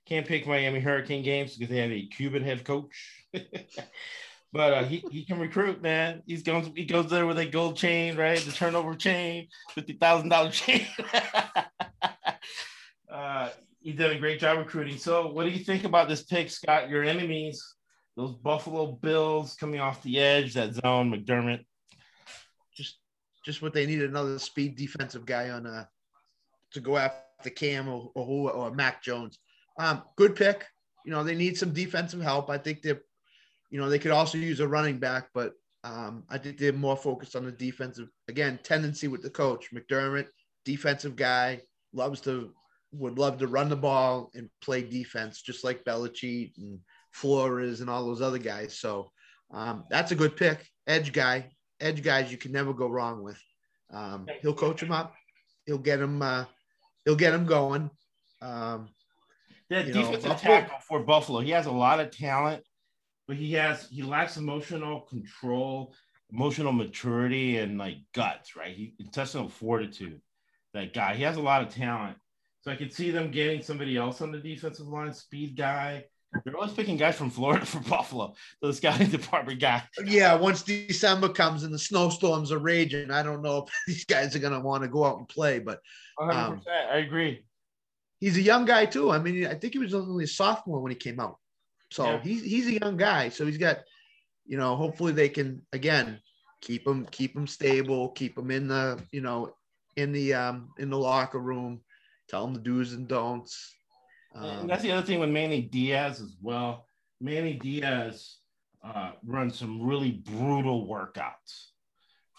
can't 0.06 0.26
pick 0.26 0.46
Miami 0.46 0.80
Hurricane 0.80 1.22
games 1.22 1.56
because 1.56 1.70
they 1.70 1.82
have 1.82 1.90
a 1.90 2.06
Cuban 2.06 2.42
head 2.42 2.64
coach. 2.64 3.20
but 4.52 4.72
uh, 4.72 4.84
he, 4.84 5.04
he 5.10 5.24
can 5.24 5.38
recruit, 5.38 5.82
man. 5.82 6.22
He's 6.26 6.42
going 6.42 6.74
he 6.74 6.84
goes 6.84 7.10
there 7.10 7.26
with 7.26 7.38
a 7.38 7.46
gold 7.46 7.76
chain, 7.76 8.16
right? 8.16 8.38
The 8.38 8.52
turnover 8.52 8.94
chain, 8.94 9.48
fifty 9.70 9.94
thousand 9.94 10.30
dollar 10.30 10.50
chain. 10.50 10.86
uh, 13.12 13.50
he 13.80 13.92
did 13.92 14.12
a 14.12 14.18
great 14.18 14.40
job 14.40 14.58
recruiting. 14.58 14.96
So, 14.96 15.32
what 15.32 15.44
do 15.44 15.50
you 15.50 15.64
think 15.64 15.84
about 15.84 16.08
this 16.08 16.22
pick, 16.22 16.48
Scott? 16.48 16.88
Your 16.88 17.04
enemies, 17.04 17.62
those 18.16 18.34
Buffalo 18.34 18.92
Bills 18.92 19.54
coming 19.54 19.80
off 19.80 20.02
the 20.02 20.18
edge, 20.18 20.54
that 20.54 20.74
zone, 20.74 21.12
McDermott. 21.12 21.64
Just, 22.74 22.98
just 23.44 23.62
what 23.62 23.74
they 23.74 23.86
need 23.86 24.02
another 24.02 24.38
speed 24.38 24.76
defensive 24.76 25.26
guy 25.26 25.50
on 25.50 25.66
uh 25.66 25.84
to 26.72 26.80
go 26.80 26.96
after 26.96 27.50
Cam 27.50 27.88
or 27.88 28.10
or, 28.14 28.50
or 28.50 28.70
Mac 28.70 29.02
Jones. 29.02 29.38
Um, 29.78 30.02
good 30.16 30.34
pick. 30.34 30.66
You 31.04 31.12
know, 31.12 31.24
they 31.24 31.34
need 31.34 31.56
some 31.56 31.72
defensive 31.72 32.20
help. 32.20 32.50
I 32.50 32.58
think 32.58 32.82
they're, 32.82 33.00
you 33.70 33.78
know, 33.78 33.88
they 33.88 33.98
could 33.98 34.10
also 34.10 34.36
use 34.36 34.60
a 34.60 34.68
running 34.68 34.98
back, 34.98 35.28
but 35.32 35.52
um, 35.84 36.24
I 36.28 36.38
think 36.38 36.58
they're 36.58 36.72
more 36.72 36.96
focused 36.96 37.36
on 37.36 37.44
the 37.44 37.52
defensive. 37.52 38.08
Again, 38.28 38.58
tendency 38.62 39.08
with 39.08 39.22
the 39.22 39.30
coach 39.30 39.72
McDermott, 39.72 40.26
defensive 40.64 41.16
guy, 41.16 41.60
loves 41.92 42.20
to 42.22 42.52
would 42.92 43.18
love 43.18 43.38
to 43.38 43.46
run 43.46 43.68
the 43.68 43.76
ball 43.76 44.30
and 44.34 44.48
play 44.62 44.82
defense, 44.82 45.42
just 45.42 45.62
like 45.62 45.84
Belichick 45.84 46.52
and 46.58 46.80
Flores 47.12 47.80
and 47.80 47.90
all 47.90 48.04
those 48.04 48.22
other 48.22 48.38
guys. 48.38 48.78
So 48.78 49.10
um, 49.52 49.84
that's 49.90 50.12
a 50.12 50.16
good 50.16 50.36
pick. 50.36 50.66
Edge 50.86 51.12
guy, 51.12 51.50
edge 51.80 52.02
guys, 52.02 52.30
you 52.30 52.38
can 52.38 52.52
never 52.52 52.72
go 52.72 52.88
wrong 52.88 53.22
with. 53.22 53.40
Um, 53.92 54.26
he'll 54.40 54.54
coach 54.54 54.82
him 54.82 54.92
up. 54.92 55.14
He'll 55.66 55.78
get 55.78 56.00
him. 56.00 56.22
Uh, 56.22 56.44
he'll 57.08 57.16
get 57.16 57.32
him 57.32 57.46
going. 57.46 57.90
Um, 58.42 58.90
that 59.70 59.86
defensive 59.86 60.24
know, 60.24 60.36
tackle 60.36 60.78
for 60.86 61.00
Buffalo, 61.00 61.40
he 61.40 61.50
has 61.50 61.64
a 61.64 61.72
lot 61.72 62.00
of 62.00 62.10
talent, 62.10 62.62
but 63.26 63.36
he 63.36 63.54
has 63.54 63.88
he 63.90 64.02
lacks 64.02 64.36
emotional 64.36 65.00
control, 65.00 65.94
emotional 66.30 66.72
maturity, 66.72 67.56
and 67.56 67.78
like 67.78 67.96
guts. 68.14 68.56
Right, 68.56 68.74
he 68.74 68.94
intestinal 68.98 69.48
fortitude. 69.48 70.20
That 70.74 70.92
guy, 70.92 71.14
he 71.14 71.22
has 71.22 71.38
a 71.38 71.42
lot 71.42 71.62
of 71.62 71.74
talent. 71.74 72.18
So 72.60 72.70
I 72.70 72.76
could 72.76 72.92
see 72.92 73.10
them 73.10 73.30
getting 73.30 73.62
somebody 73.62 73.96
else 73.96 74.20
on 74.20 74.30
the 74.30 74.38
defensive 74.38 74.88
line, 74.88 75.14
speed 75.14 75.56
guy. 75.56 76.04
They're 76.44 76.56
always 76.56 76.72
picking 76.72 76.96
guys 76.96 77.16
from 77.16 77.30
Florida 77.30 77.64
for 77.66 77.80
Buffalo. 77.80 78.34
So 78.60 78.68
this 78.68 78.80
guy 78.80 78.96
department 79.04 79.60
guy. 79.60 79.82
Yeah, 80.04 80.34
once 80.34 80.62
December 80.62 81.28
comes 81.28 81.62
and 81.64 81.72
the 81.72 81.78
snowstorms 81.78 82.52
are 82.52 82.58
raging, 82.58 83.10
I 83.10 83.22
don't 83.22 83.42
know 83.42 83.66
if 83.66 83.72
these 83.86 84.04
guys 84.04 84.34
are 84.34 84.40
going 84.40 84.52
to 84.52 84.60
want 84.60 84.82
to 84.82 84.88
go 84.88 85.04
out 85.04 85.18
and 85.18 85.28
play, 85.28 85.58
but 85.58 85.80
100%. 86.18 86.34
Um, 86.34 86.62
I 86.68 86.98
agree. 86.98 87.44
He's 88.20 88.36
a 88.36 88.42
young 88.42 88.64
guy 88.64 88.86
too. 88.86 89.10
I 89.10 89.18
mean, 89.18 89.46
I 89.46 89.54
think 89.54 89.74
he 89.74 89.78
was 89.78 89.94
only 89.94 90.24
a 90.24 90.28
sophomore 90.28 90.80
when 90.80 90.90
he 90.90 90.96
came 90.96 91.20
out. 91.20 91.36
So 91.90 92.04
yeah. 92.04 92.20
he's 92.22 92.42
he's 92.42 92.66
a 92.66 92.80
young 92.80 92.96
guy. 92.96 93.28
So 93.28 93.46
he's 93.46 93.58
got, 93.58 93.78
you 94.44 94.58
know, 94.58 94.76
hopefully 94.76 95.12
they 95.12 95.28
can 95.28 95.62
again 95.72 96.20
keep 96.60 96.86
him 96.86 97.06
keep 97.10 97.36
him 97.36 97.46
stable, 97.46 98.10
keep 98.10 98.36
him 98.36 98.50
in 98.50 98.68
the 98.68 99.00
you 99.12 99.20
know 99.20 99.54
in 99.96 100.12
the 100.12 100.34
um 100.34 100.70
in 100.78 100.90
the 100.90 100.98
locker 100.98 101.38
room, 101.38 101.80
tell 102.28 102.44
him 102.44 102.54
the 102.54 102.60
do's 102.60 102.92
and 102.92 103.08
don'ts. 103.08 103.77
Um, 104.38 104.60
and 104.60 104.70
that's 104.70 104.82
the 104.82 104.92
other 104.92 105.06
thing 105.06 105.20
with 105.20 105.30
Manny 105.30 105.62
Diaz 105.62 106.20
as 106.20 106.36
well. 106.40 106.86
Manny 107.20 107.54
Diaz 107.54 108.36
uh, 108.84 109.12
runs 109.24 109.58
some 109.58 109.82
really 109.82 110.12
brutal 110.12 110.86
workouts, 110.86 111.70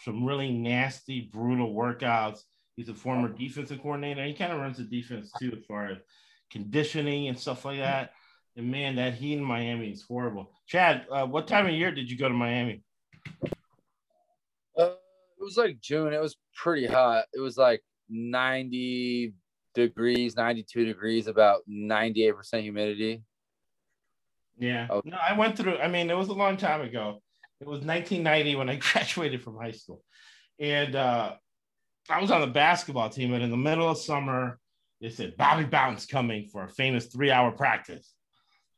some 0.03 0.25
really 0.25 0.51
nasty, 0.51 1.29
brutal 1.31 1.73
workouts 1.73 2.41
He's 2.79 2.87
a 2.87 2.93
former 2.93 3.27
defensive 3.27 3.81
coordinator. 3.81 4.23
He 4.23 4.33
kind 4.33 4.53
of 4.53 4.61
runs 4.61 4.77
the 4.77 4.85
defense 4.85 5.33
too, 5.37 5.51
as 5.51 5.65
far 5.65 5.87
as 5.87 5.97
conditioning 6.49 7.27
and 7.27 7.37
stuff 7.37 7.65
like 7.65 7.79
that. 7.79 8.11
And 8.55 8.71
man, 8.71 8.95
that 8.95 9.15
heat 9.15 9.33
in 9.33 9.43
Miami 9.43 9.91
is 9.91 10.01
horrible. 10.01 10.53
Chad, 10.65 11.05
uh, 11.11 11.25
what 11.25 11.45
time 11.45 11.65
of 11.65 11.73
year 11.73 11.91
did 11.91 12.09
you 12.09 12.17
go 12.17 12.29
to 12.29 12.33
Miami? 12.33 12.81
Uh, 14.77 14.91
it 14.91 15.41
was 15.41 15.57
like 15.57 15.81
June. 15.81 16.13
It 16.13 16.21
was 16.21 16.37
pretty 16.55 16.87
hot. 16.87 17.25
It 17.33 17.41
was 17.41 17.57
like 17.57 17.81
90 18.07 19.33
degrees, 19.88 20.35
92 20.35 20.85
degrees, 20.85 21.27
about 21.27 21.61
98% 21.69 22.61
humidity. 22.61 23.24
Yeah. 24.58 24.88
Oh. 24.90 25.01
No, 25.06 25.17
I 25.17 25.33
went 25.33 25.58
through, 25.58 25.77
I 25.77 25.88
mean, 25.88 26.09
it 26.09 26.17
was 26.17 26.27
a 26.27 26.33
long 26.33 26.58
time 26.58 26.82
ago. 26.82 27.22
It 27.61 27.67
was 27.67 27.82
1990 27.82 28.56
when 28.56 28.69
I 28.69 28.75
graduated 28.80 29.41
from 29.41 29.58
high 29.58 29.72
school. 29.72 30.03
And 30.59 30.95
uh, 30.95 31.35
I 32.09 32.22
was 32.22 32.32
on 32.32 32.41
the 32.41 32.48
basketball 32.48 33.09
team, 33.09 33.33
and 33.33 33.43
in 33.43 33.51
the 33.51 33.58
middle 33.58 33.90
of 33.90 33.98
summer, 33.98 34.59
they 35.01 35.09
said 35.09 35.38
Bobby 35.38 35.64
Bowden's 35.64 36.06
coming 36.06 36.48
for 36.48 36.64
a 36.64 36.69
famous 36.69 37.06
three-hour 37.06 37.51
practice. 37.51 38.14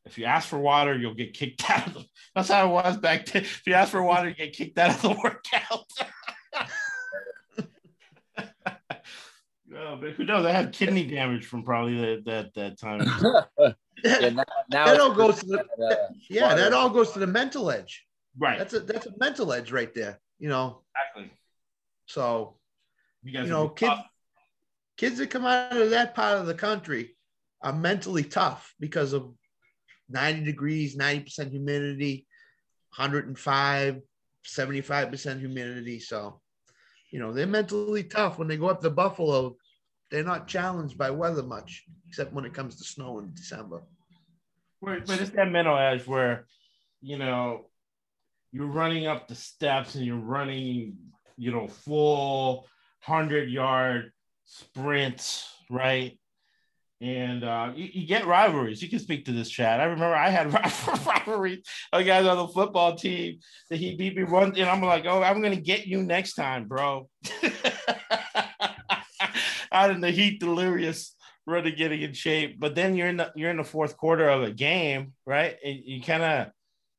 If 0.05 0.17
you 0.17 0.25
ask 0.25 0.47
for 0.47 0.59
water, 0.59 0.97
you'll 0.97 1.13
get 1.13 1.33
kicked 1.33 1.69
out. 1.69 1.87
Of 1.87 1.93
the, 1.93 2.05
that's 2.35 2.49
how 2.49 2.67
it 2.69 2.71
was 2.71 2.97
back 2.97 3.25
then. 3.27 3.43
If 3.43 3.65
you 3.65 3.73
ask 3.73 3.91
for 3.91 4.03
water, 4.03 4.29
you 4.29 4.35
get 4.35 4.53
kicked 4.53 4.77
out 4.77 4.95
of 4.95 5.01
the 5.01 5.09
workout. 5.23 5.91
Oh, 9.81 9.97
but 9.99 10.11
who 10.11 10.23
knows? 10.23 10.45
I 10.45 10.51
had 10.51 10.71
kidney 10.71 11.05
damage 11.05 11.45
from 11.45 11.63
probably 11.63 11.97
that 11.97 12.25
that, 12.25 12.53
that 12.55 12.79
time. 12.79 13.01
yeah, 14.03 14.29
now, 14.29 14.43
now 14.69 14.85
that 14.85 14.99
all 14.99 15.13
goes 15.13 15.39
to 15.39 15.45
the 15.45 15.59
uh, 15.59 15.95
yeah, 16.29 16.49
water. 16.49 16.55
that 16.61 16.73
all 16.73 16.89
goes 16.89 17.11
to 17.13 17.19
the 17.19 17.27
mental 17.27 17.69
edge. 17.71 18.05
Right. 18.37 18.57
That's 18.57 18.73
a 18.73 18.79
that's 18.79 19.05
a 19.05 19.13
mental 19.19 19.51
edge 19.53 19.71
right 19.71 19.93
there. 19.93 20.19
You 20.39 20.49
know. 20.49 20.81
Exactly. 20.95 21.37
So 22.05 22.55
you, 23.23 23.41
you 23.41 23.47
know, 23.47 23.69
kids, 23.69 24.01
kids 24.97 25.17
that 25.17 25.29
come 25.29 25.45
out 25.45 25.75
of 25.75 25.91
that 25.91 26.15
part 26.15 26.39
of 26.39 26.45
the 26.45 26.53
country 26.53 27.15
are 27.61 27.73
mentally 27.73 28.23
tough 28.23 28.73
because 28.79 29.13
of 29.13 29.33
90 30.09 30.43
degrees, 30.43 30.97
90% 30.97 31.51
humidity, 31.51 32.27
105, 32.97 34.01
75% 34.45 35.39
humidity. 35.39 35.99
So, 35.99 36.41
you 37.11 37.19
know, 37.19 37.31
they're 37.31 37.47
mentally 37.47 38.03
tough 38.03 38.37
when 38.39 38.47
they 38.47 38.57
go 38.57 38.67
up 38.67 38.81
to 38.81 38.89
Buffalo. 38.89 39.55
They're 40.11 40.23
not 40.23 40.47
challenged 40.47 40.97
by 40.97 41.09
weather 41.09 41.43
much, 41.43 41.85
except 42.07 42.33
when 42.33 42.45
it 42.45 42.53
comes 42.53 42.75
to 42.75 42.83
snow 42.83 43.19
in 43.19 43.33
December. 43.33 43.81
But 44.81 45.03
it's 45.07 45.29
that 45.31 45.51
mental 45.51 45.77
edge 45.77 46.05
where, 46.05 46.45
you 47.01 47.17
know, 47.17 47.67
you're 48.51 48.67
running 48.67 49.07
up 49.07 49.27
the 49.27 49.35
steps 49.35 49.95
and 49.95 50.05
you're 50.05 50.17
running, 50.17 50.97
you 51.37 51.51
know, 51.51 51.67
full 51.67 52.67
100 53.05 53.49
yard 53.49 54.11
sprints, 54.43 55.47
right? 55.69 56.19
And 56.99 57.43
uh, 57.43 57.71
you, 57.75 57.89
you, 57.93 58.07
get 58.07 58.27
rivalries. 58.27 58.81
You 58.83 58.89
can 58.89 58.99
speak 58.99 59.25
to 59.25 59.31
this, 59.31 59.49
Chad. 59.49 59.79
I 59.79 59.85
remember 59.85 60.15
I 60.15 60.29
had 60.29 60.53
rivalries 61.05 61.65
of 61.91 62.05
guys 62.05 62.27
on 62.27 62.37
the 62.37 62.47
football 62.47 62.95
team 62.95 63.39
that 63.69 63.77
he 63.77 63.95
beat 63.95 64.15
me 64.15 64.23
one, 64.23 64.55
and 64.55 64.69
I'm 64.69 64.83
like, 64.83 65.05
oh, 65.07 65.23
I'm 65.23 65.41
gonna 65.41 65.55
get 65.55 65.87
you 65.87 66.03
next 66.03 66.35
time, 66.35 66.67
bro. 66.67 67.09
Out 69.71 69.91
in 69.91 70.01
the 70.01 70.11
heat, 70.11 70.39
delirious 70.39 71.15
really 71.45 71.71
getting 71.71 72.01
in 72.01 72.13
shape. 72.13 72.59
But 72.59 72.75
then 72.75 72.95
you're 72.95 73.07
in 73.07 73.17
the 73.17 73.31
you're 73.35 73.49
in 73.49 73.57
the 73.57 73.63
fourth 73.63 73.97
quarter 73.97 74.29
of 74.29 74.43
a 74.43 74.51
game, 74.51 75.13
right? 75.25 75.57
And 75.63 75.79
you 75.83 76.01
kind 76.01 76.23
of 76.23 76.47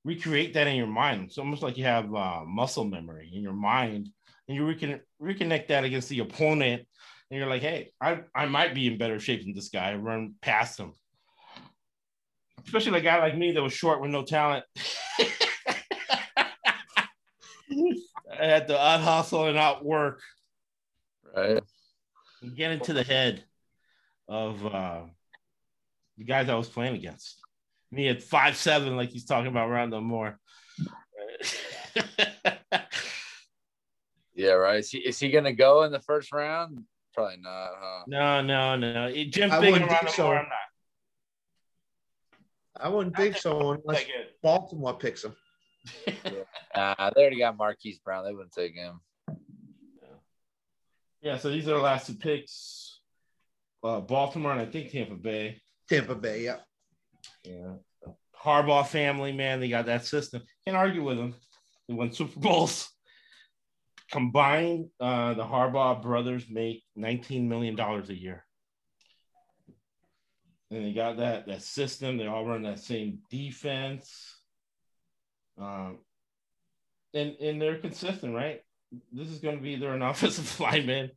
recreate 0.05 0.55
that 0.55 0.67
in 0.67 0.77
your 0.77 0.87
mind. 0.87 1.25
It's 1.25 1.39
almost 1.39 1.63
like 1.63 1.79
you 1.79 1.85
have 1.85 2.15
uh, 2.15 2.43
muscle 2.45 2.85
memory 2.85 3.31
in 3.33 3.43
your 3.43 3.53
mind, 3.53 4.09
and 4.49 4.57
you 4.57 4.67
recon- 4.67 5.01
reconnect 5.21 5.69
that 5.69 5.85
against 5.85 6.09
the 6.09 6.21
opponent. 6.21 6.87
And 7.31 7.39
you're 7.39 7.49
like, 7.49 7.63
hey, 7.63 7.93
I, 8.01 8.21
I 8.35 8.47
might 8.47 8.75
be 8.75 8.87
in 8.87 8.99
better 8.99 9.19
shape 9.19 9.43
than 9.43 9.55
this 9.55 9.71
guy. 9.71 9.95
Run 9.95 10.35
past 10.43 10.79
him. 10.79 10.93
Especially 12.65 12.99
a 12.99 13.03
guy 13.03 13.19
like 13.19 13.37
me 13.37 13.53
that 13.53 13.63
was 13.63 13.73
short 13.73 14.01
with 14.03 14.11
no 14.11 14.23
talent. 14.23 14.65
I 18.39 18.47
had 18.47 18.69
to 18.69 18.79
out 18.79 19.01
hustle 19.01 19.47
and 19.47 19.57
out 19.57 19.85
work. 19.85 20.21
Right. 21.35 21.63
And 22.43 22.57
get 22.57 22.73
into 22.73 22.93
the 22.93 23.05
head 23.05 23.45
of 24.29 24.67
uh, 24.67 25.03
the 26.19 26.25
guys 26.25 26.49
I 26.49 26.55
was 26.55 26.69
playing 26.69 26.97
against. 26.97 27.39
Me 27.91 28.09
at 28.09 28.23
five 28.23 28.57
seven, 28.57 28.97
like 28.97 29.11
he's 29.11 29.25
talking 29.25 29.49
about 29.49 29.69
Rondo 29.69 30.01
Moore. 30.01 30.39
yeah, 34.35 34.53
right. 34.53 34.79
Is 34.79 34.91
he, 34.91 34.99
is 34.99 35.19
he 35.19 35.31
gonna 35.31 35.53
go 35.53 35.83
in 35.85 35.93
the 35.93 36.01
first 36.01 36.33
round? 36.33 36.81
Probably 37.15 37.37
not, 37.41 37.71
huh? 37.79 38.05
No, 38.07 38.41
no, 38.41 38.77
no. 38.77 39.13
Jim 39.25 39.53
I 39.53 39.61
Big 39.61 39.73
wouldn't 39.73 39.91
and 39.91 39.93
Rondo 39.93 40.07
think 40.07 40.17
so. 40.17 40.25
Moore, 40.25 40.39
I'm 40.39 40.49
not. 40.49 40.53
I 42.85 42.89
wouldn't 42.89 43.17
think 43.17 43.37
so 43.37 43.73
unless 43.73 44.05
Baltimore 44.43 44.95
picks 44.95 45.25
him. 45.25 45.37
Nah, 46.75 47.11
they 47.15 47.21
already 47.21 47.39
got 47.39 47.59
Marquise 47.59 47.99
Brown. 47.99 48.25
They 48.25 48.33
wouldn't 48.33 48.53
take 48.53 48.75
him. 48.75 49.03
Yeah, 51.23 51.39
so 51.39 51.51
these 51.51 51.69
are 51.69 51.75
the 51.75 51.79
last 51.79 52.09
two 52.09 52.15
picks. 52.15 53.01
Uh, 53.83 54.01
Baltimore 54.01 54.53
and 54.53 54.61
I 54.61 54.67
think 54.67 54.91
Tampa 54.91 55.15
Bay. 55.15 55.61
Tampa 55.89 56.17
Bay, 56.17 56.45
yeah. 56.45 56.59
Yeah. 57.45 57.75
Harbaugh 58.45 58.87
family, 58.87 59.33
man, 59.33 59.61
they 59.61 59.69
got 59.69 59.87
that 59.87 60.05
system. 60.05 60.43
Can't 60.65 60.77
argue 60.77 61.05
with 61.05 61.17
them. 61.17 61.35
They 61.89 61.95
won 61.95 62.13
Super 62.13 62.41
Bowls. 62.41 62.89
Combined, 64.11 64.91
uh, 65.01 65.35
the 65.35 65.45
Harbaugh 65.45 66.03
brothers 66.03 66.45
make 66.51 66.83
$19 66.99 67.47
million 67.47 67.79
a 67.79 68.13
year. 68.13 68.45
And 70.71 70.87
they 70.87 70.93
got 70.93 71.19
that 71.19 71.47
that 71.47 71.63
system. 71.63 72.17
They 72.17 72.27
all 72.27 72.47
run 72.47 72.63
that 72.63 72.79
same 72.79 73.19
defense. 73.31 74.39
Um, 75.61 75.99
and 77.13 77.37
and 77.41 77.61
they're 77.61 77.79
consistent, 77.79 78.35
right? 78.35 78.63
This 79.13 79.29
is 79.29 79.39
going 79.39 79.57
to 79.57 79.63
be 79.63 79.71
either 79.71 79.93
an 79.93 80.03
offensive 80.11 80.59
lineman, 80.61 81.11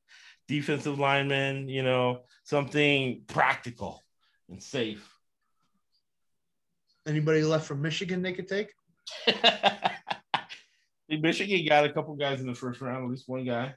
defensive 0.48 1.00
lineman, 1.00 1.68
you 1.70 1.84
know, 1.84 2.22
something 2.44 3.24
practical 3.28 4.04
and 4.50 4.62
safe. 4.62 5.10
Anybody 7.08 7.44
left 7.44 7.68
from 7.68 7.82
Michigan 7.82 8.22
they 8.22 8.34
could 8.34 8.48
take? 8.48 8.74
Michigan 11.10 11.66
got 11.68 11.86
a 11.86 11.94
couple 11.94 12.16
guys 12.16 12.42
in 12.42 12.48
the 12.48 12.56
first 12.56 12.82
round, 12.82 13.04
at 13.04 13.10
least 13.10 13.28
one 13.28 13.46
guy. 13.46 13.76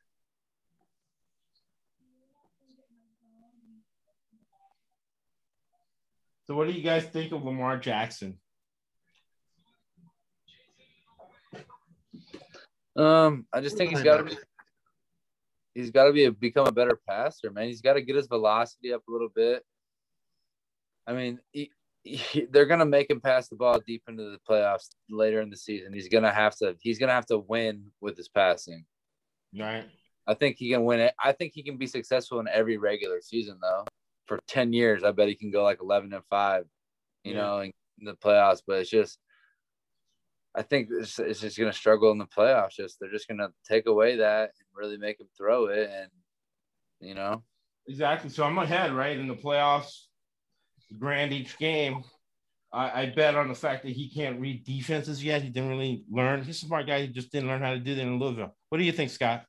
So, 6.46 6.54
what 6.56 6.66
do 6.66 6.72
you 6.72 6.82
guys 6.82 7.04
think 7.04 7.32
of 7.32 7.44
Lamar 7.44 7.76
Jackson? 7.76 8.38
Um, 12.98 13.46
I 13.52 13.60
just 13.60 13.76
think 13.76 13.90
he's 13.90 14.02
got 14.02 14.18
to 14.18 14.24
be. 14.24 14.36
He's 15.74 15.90
got 15.90 16.06
to 16.06 16.12
be 16.12 16.24
a, 16.24 16.32
become 16.32 16.66
a 16.66 16.72
better 16.72 16.98
passer, 17.08 17.50
man. 17.52 17.68
He's 17.68 17.80
got 17.80 17.92
to 17.92 18.02
get 18.02 18.16
his 18.16 18.26
velocity 18.26 18.92
up 18.92 19.02
a 19.08 19.12
little 19.12 19.28
bit. 19.32 19.62
I 21.06 21.12
mean, 21.12 21.38
he, 21.52 21.70
he, 22.02 22.46
they're 22.50 22.66
gonna 22.66 22.84
make 22.84 23.08
him 23.08 23.20
pass 23.20 23.48
the 23.48 23.56
ball 23.56 23.80
deep 23.86 24.02
into 24.08 24.24
the 24.24 24.38
playoffs 24.48 24.88
later 25.08 25.40
in 25.40 25.50
the 25.50 25.56
season. 25.56 25.92
He's 25.92 26.08
gonna 26.08 26.32
have 26.32 26.56
to. 26.58 26.76
He's 26.80 26.98
gonna 26.98 27.12
have 27.12 27.26
to 27.26 27.38
win 27.38 27.86
with 28.00 28.16
his 28.16 28.28
passing. 28.28 28.84
Right. 29.58 29.86
I 30.26 30.34
think 30.34 30.56
he 30.58 30.70
can 30.70 30.84
win 30.84 31.00
it. 31.00 31.14
I 31.22 31.32
think 31.32 31.52
he 31.54 31.62
can 31.62 31.78
be 31.78 31.86
successful 31.86 32.40
in 32.40 32.48
every 32.48 32.76
regular 32.76 33.20
season 33.22 33.58
though. 33.62 33.84
For 34.26 34.38
ten 34.46 34.72
years, 34.72 35.04
I 35.04 35.12
bet 35.12 35.28
he 35.28 35.34
can 35.34 35.50
go 35.50 35.62
like 35.62 35.80
eleven 35.80 36.12
and 36.12 36.24
five. 36.28 36.64
You 37.24 37.34
Yeah. 37.34 37.40
know, 37.42 37.60
in, 37.60 37.72
in 38.00 38.04
the 38.06 38.14
playoffs. 38.14 38.62
But 38.66 38.80
it's 38.80 38.90
just, 38.90 39.18
I 40.54 40.62
think 40.62 40.88
it's, 40.90 41.18
it's 41.18 41.40
just 41.40 41.58
gonna 41.58 41.72
struggle 41.72 42.10
in 42.12 42.18
the 42.18 42.26
playoffs. 42.26 42.72
Just 42.76 42.98
they're 43.00 43.10
just 43.10 43.28
gonna 43.28 43.48
take 43.66 43.86
away 43.86 44.16
that 44.16 44.50
and 44.58 44.66
really 44.74 44.96
make 44.96 45.20
him 45.20 45.28
throw 45.36 45.66
it, 45.66 45.90
and 45.92 46.10
you 47.00 47.14
know, 47.14 47.42
Exactly. 47.86 48.28
So 48.30 48.44
I'm 48.44 48.58
ahead, 48.58 48.92
right? 48.92 49.18
In 49.18 49.28
the 49.28 49.34
playoffs, 49.34 50.06
grand 50.98 51.32
each 51.32 51.56
game. 51.58 52.02
I, 52.70 53.02
I 53.02 53.06
bet 53.16 53.34
on 53.34 53.48
the 53.48 53.54
fact 53.54 53.82
that 53.84 53.92
he 53.92 54.10
can't 54.10 54.38
read 54.40 54.64
defenses 54.64 55.24
yet. 55.24 55.40
He 55.42 55.48
didn't 55.48 55.70
really 55.70 56.04
learn. 56.10 56.42
He's 56.42 56.62
a 56.62 56.66
smart 56.66 56.86
guy. 56.86 57.02
He 57.02 57.08
just 57.08 57.32
didn't 57.32 57.48
learn 57.48 57.62
how 57.62 57.70
to 57.72 57.78
do 57.78 57.94
that 57.94 58.02
in 58.02 58.18
Louisville. 58.18 58.54
What 58.68 58.76
do 58.78 58.84
you 58.84 58.92
think, 58.92 59.10
Scott? 59.10 59.44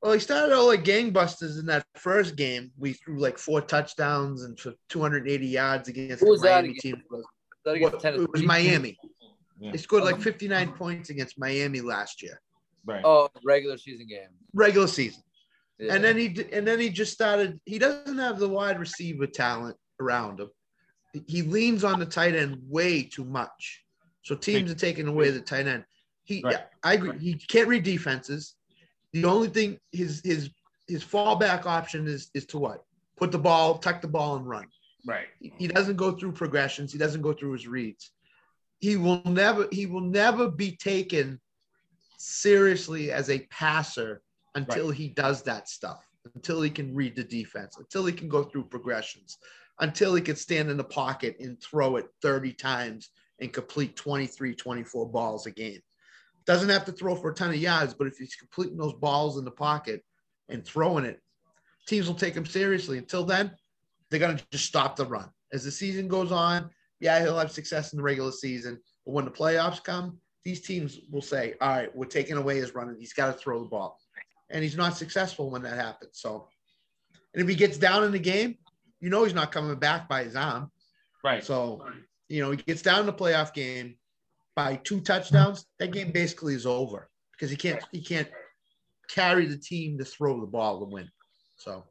Well, 0.00 0.12
he 0.14 0.20
started 0.20 0.54
all 0.54 0.66
like 0.68 0.84
gangbusters 0.84 1.58
in 1.58 1.66
that 1.66 1.84
first 1.96 2.36
game. 2.36 2.70
We 2.78 2.92
threw 2.94 3.18
like 3.18 3.36
four 3.38 3.60
touchdowns 3.60 4.44
and 4.44 4.58
280 4.88 5.46
yards 5.46 5.88
against 5.88 6.20
Who 6.20 6.26
the 6.26 6.30
was 6.32 6.40
that 6.42 6.62
Miami 6.62 6.68
against? 6.68 6.82
team. 6.82 7.02
that 7.64 7.70
against 7.72 7.94
What- 8.04 8.14
it 8.14 8.30
was 8.32 8.42
Miami. 8.42 8.96
Yeah. 9.58 9.72
They 9.72 9.78
scored 9.78 10.04
like 10.04 10.16
um, 10.16 10.20
59 10.20 10.72
points 10.72 11.10
against 11.10 11.38
Miami 11.38 11.80
last 11.80 12.22
year, 12.22 12.40
Right. 12.84 13.02
Oh, 13.04 13.28
regular 13.44 13.78
season 13.78 14.06
game. 14.06 14.28
regular 14.52 14.86
season. 14.86 15.22
Yeah. 15.78 15.94
And 15.94 16.04
then 16.04 16.16
he 16.16 16.26
and 16.52 16.66
then 16.66 16.78
he 16.80 16.88
just 16.90 17.12
started. 17.12 17.60
He 17.64 17.78
doesn't 17.78 18.18
have 18.18 18.38
the 18.38 18.48
wide 18.48 18.78
receiver 18.78 19.26
talent 19.26 19.76
around 20.00 20.40
him. 20.40 20.50
He 21.26 21.42
leans 21.42 21.84
on 21.84 21.98
the 21.98 22.06
tight 22.06 22.34
end 22.34 22.58
way 22.68 23.02
too 23.02 23.24
much. 23.24 23.82
So 24.22 24.34
teams 24.34 24.70
are 24.70 24.74
taking 24.76 25.06
away 25.08 25.30
the 25.30 25.40
tight 25.40 25.66
end. 25.66 25.84
He, 26.24 26.42
Right. 26.42 26.52
yeah, 26.54 26.62
I 26.82 26.94
agree. 26.94 27.18
He 27.18 27.34
can't 27.34 27.68
read 27.68 27.84
defenses. 27.84 28.54
The 29.12 29.24
only 29.24 29.48
thing 29.48 29.78
his 29.92 30.20
his 30.24 30.50
his 30.88 31.04
fallback 31.04 31.66
option 31.66 32.06
is 32.08 32.30
is 32.34 32.46
to 32.46 32.58
what? 32.58 32.84
Put 33.16 33.32
the 33.32 33.38
ball, 33.38 33.78
tuck 33.78 34.00
the 34.02 34.08
ball, 34.08 34.36
and 34.36 34.46
run. 34.46 34.66
right. 35.06 35.26
He 35.40 35.52
he 35.58 35.66
doesn't 35.68 35.96
go 35.96 36.12
through 36.12 36.32
progressions. 36.32 36.92
He 36.92 36.98
doesn't 36.98 37.22
go 37.22 37.32
through 37.32 37.52
his 37.52 37.66
reads. 37.66 38.12
He 38.78 38.96
will 38.96 39.22
never 39.24 39.68
he 39.72 39.86
will 39.86 40.02
never 40.02 40.50
be 40.50 40.76
taken 40.76 41.40
seriously 42.18 43.10
as 43.12 43.30
a 43.30 43.46
passer 43.50 44.22
until 44.54 44.90
he 44.90 45.08
does 45.08 45.42
that 45.42 45.68
stuff. 45.68 46.06
Until 46.34 46.60
he 46.62 46.70
can 46.70 46.94
read 46.94 47.14
the 47.14 47.24
defense. 47.24 47.78
Until 47.78 48.04
he 48.04 48.12
can 48.12 48.28
go 48.28 48.42
through 48.42 48.64
progressions. 48.64 49.38
Until 49.78 50.14
he 50.14 50.22
can 50.22 50.36
stand 50.36 50.70
in 50.70 50.76
the 50.76 50.84
pocket 50.84 51.36
and 51.38 51.60
throw 51.62 51.96
it 51.96 52.06
30 52.22 52.52
times 52.54 53.10
and 53.40 53.52
complete 53.52 53.96
23, 53.96 54.54
24 54.54 55.08
balls 55.10 55.46
a 55.46 55.50
game. 55.50 55.80
Doesn't 56.46 56.68
have 56.68 56.84
to 56.86 56.92
throw 56.92 57.14
for 57.14 57.30
a 57.30 57.34
ton 57.34 57.50
of 57.50 57.56
yards, 57.56 57.92
but 57.92 58.06
if 58.06 58.16
he's 58.16 58.34
completing 58.34 58.78
those 58.78 58.94
balls 58.94 59.36
in 59.36 59.44
the 59.44 59.50
pocket 59.50 60.02
and 60.48 60.64
throwing 60.64 61.04
it, 61.04 61.20
teams 61.86 62.06
will 62.06 62.14
take 62.14 62.34
him 62.34 62.46
seriously. 62.46 62.98
Until 62.98 63.24
then, 63.24 63.52
they're 64.10 64.20
going 64.20 64.36
to 64.36 64.44
just 64.50 64.64
stop 64.64 64.96
the 64.96 65.04
run. 65.04 65.28
As 65.52 65.64
the 65.64 65.70
season 65.70 66.08
goes 66.08 66.32
on, 66.32 66.70
yeah, 67.00 67.20
he'll 67.20 67.38
have 67.38 67.50
success 67.50 67.92
in 67.92 67.96
the 67.98 68.02
regular 68.02 68.32
season. 68.32 68.78
But 69.04 69.12
when 69.12 69.24
the 69.24 69.30
playoffs 69.30 69.82
come, 69.82 70.18
these 70.44 70.60
teams 70.60 71.00
will 71.10 71.22
say, 71.22 71.54
all 71.60 71.68
right, 71.68 71.94
we're 71.96 72.06
taking 72.06 72.36
away 72.36 72.56
his 72.56 72.74
running. 72.74 72.96
He's 72.98 73.12
got 73.12 73.26
to 73.26 73.32
throw 73.32 73.62
the 73.62 73.68
ball. 73.68 73.98
And 74.50 74.62
he's 74.62 74.76
not 74.76 74.96
successful 74.96 75.50
when 75.50 75.62
that 75.62 75.74
happens. 75.74 76.12
So, 76.14 76.48
and 77.34 77.42
if 77.42 77.48
he 77.48 77.54
gets 77.54 77.78
down 77.78 78.04
in 78.04 78.12
the 78.12 78.18
game, 78.18 78.56
you 79.00 79.10
know 79.10 79.24
he's 79.24 79.34
not 79.34 79.52
coming 79.52 79.76
back 79.76 80.08
by 80.08 80.24
his 80.24 80.36
arm. 80.36 80.70
Right. 81.24 81.44
So, 81.44 81.84
you 82.28 82.42
know, 82.42 82.52
he 82.52 82.56
gets 82.58 82.82
down 82.82 83.00
in 83.00 83.06
the 83.06 83.12
playoff 83.12 83.52
game 83.52 83.96
by 84.54 84.76
two 84.76 85.00
touchdowns. 85.00 85.66
That 85.78 85.92
game 85.92 86.12
basically 86.12 86.54
is 86.54 86.64
over 86.64 87.10
because 87.32 87.50
he 87.50 87.56
can't 87.56 87.82
he 87.90 88.00
can't 88.00 88.28
carry 89.08 89.46
the 89.46 89.58
team 89.58 89.98
to 89.98 90.04
throw 90.04 90.40
the 90.40 90.46
ball 90.46 90.78
to 90.80 90.86
win. 90.86 91.10
So, 91.56 91.84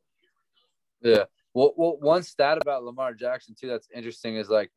Yeah. 1.01 1.25
Well, 1.53 1.73
well, 1.77 1.97
one 1.99 2.23
stat 2.23 2.57
about 2.61 2.83
Lamar 2.83 3.13
Jackson 3.13 3.55
too 3.59 3.67
that's 3.67 3.87
interesting 3.93 4.35
is 4.35 4.49
like, 4.49 4.71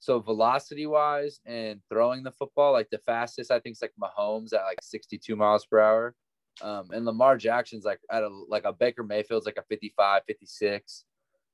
so 0.00 0.20
velocity 0.20 0.86
wise 0.86 1.40
and 1.44 1.80
throwing 1.88 2.22
the 2.22 2.30
football, 2.30 2.72
like 2.72 2.88
the 2.90 2.98
fastest 2.98 3.50
I 3.50 3.58
think 3.58 3.74
is 3.74 3.82
like 3.82 3.92
Mahomes 4.00 4.52
at 4.52 4.62
like 4.62 4.78
62 4.82 5.34
miles 5.34 5.66
per 5.66 5.80
hour, 5.80 6.14
um, 6.62 6.90
and 6.92 7.04
Lamar 7.04 7.36
Jackson's 7.36 7.84
like 7.84 8.00
at 8.10 8.22
a 8.22 8.28
like 8.48 8.64
a 8.64 8.72
Baker 8.72 9.02
Mayfield's 9.02 9.46
like 9.46 9.58
a 9.58 9.64
55, 9.68 10.22
56, 10.26 11.04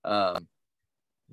um, 0.04 0.46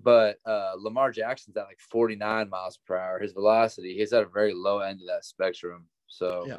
but 0.01 0.37
uh, 0.45 0.73
Lamar 0.77 1.11
Jackson's 1.11 1.57
at 1.57 1.65
like 1.65 1.79
49 1.79 2.49
miles 2.49 2.79
per 2.85 2.97
hour. 2.97 3.19
His 3.19 3.33
velocity, 3.33 3.97
he's 3.97 4.13
at 4.13 4.23
a 4.23 4.27
very 4.27 4.53
low 4.53 4.79
end 4.79 5.01
of 5.01 5.07
that 5.07 5.25
spectrum. 5.25 5.87
So 6.07 6.45
yeah. 6.47 6.57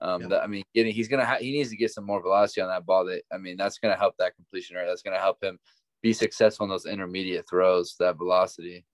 um, 0.00 0.22
Yeah. 0.22 0.28
that, 0.28 0.42
I 0.42 0.46
mean, 0.46 0.64
getting 0.74 0.92
he's 0.92 1.08
gonna 1.08 1.24
ha- 1.24 1.38
he 1.40 1.52
needs 1.52 1.70
to 1.70 1.76
get 1.76 1.92
some 1.92 2.04
more 2.04 2.20
velocity 2.20 2.60
on 2.60 2.68
that 2.68 2.86
ball. 2.86 3.04
That 3.06 3.22
I 3.32 3.38
mean, 3.38 3.56
that's 3.56 3.78
gonna 3.78 3.96
help 3.96 4.14
that 4.18 4.36
completion 4.36 4.76
rate. 4.76 4.86
That's 4.86 5.02
gonna 5.02 5.18
help 5.18 5.42
him 5.42 5.58
be 6.02 6.12
successful 6.12 6.64
in 6.64 6.70
those 6.70 6.86
intermediate 6.86 7.48
throws. 7.48 7.96
That 7.98 8.18
velocity. 8.18 8.84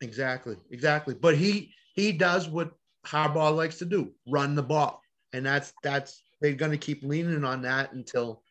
Exactly, 0.00 0.56
exactly. 0.70 1.14
But 1.14 1.36
he 1.36 1.72
he 1.94 2.12
does 2.12 2.48
what 2.48 2.72
Harbaugh 3.06 3.54
likes 3.54 3.78
to 3.78 3.84
do: 3.84 4.12
run 4.26 4.54
the 4.54 4.62
ball, 4.62 5.02
and 5.32 5.44
that's 5.44 5.72
that's 5.82 6.22
they're 6.40 6.52
going 6.52 6.70
to 6.70 6.78
keep 6.78 7.02
leaning 7.02 7.44
on 7.44 7.62
that 7.62 7.92
until 7.92 8.42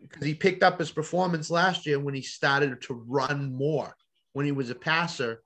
because 0.00 0.24
he 0.24 0.34
picked 0.34 0.62
up 0.62 0.78
his 0.78 0.90
performance 0.90 1.50
last 1.50 1.86
year 1.86 1.98
when 1.98 2.14
he 2.14 2.22
started 2.22 2.80
to 2.82 2.94
run 3.06 3.54
more. 3.54 3.94
When 4.34 4.46
he 4.46 4.52
was 4.52 4.70
a 4.70 4.74
passer, 4.74 5.42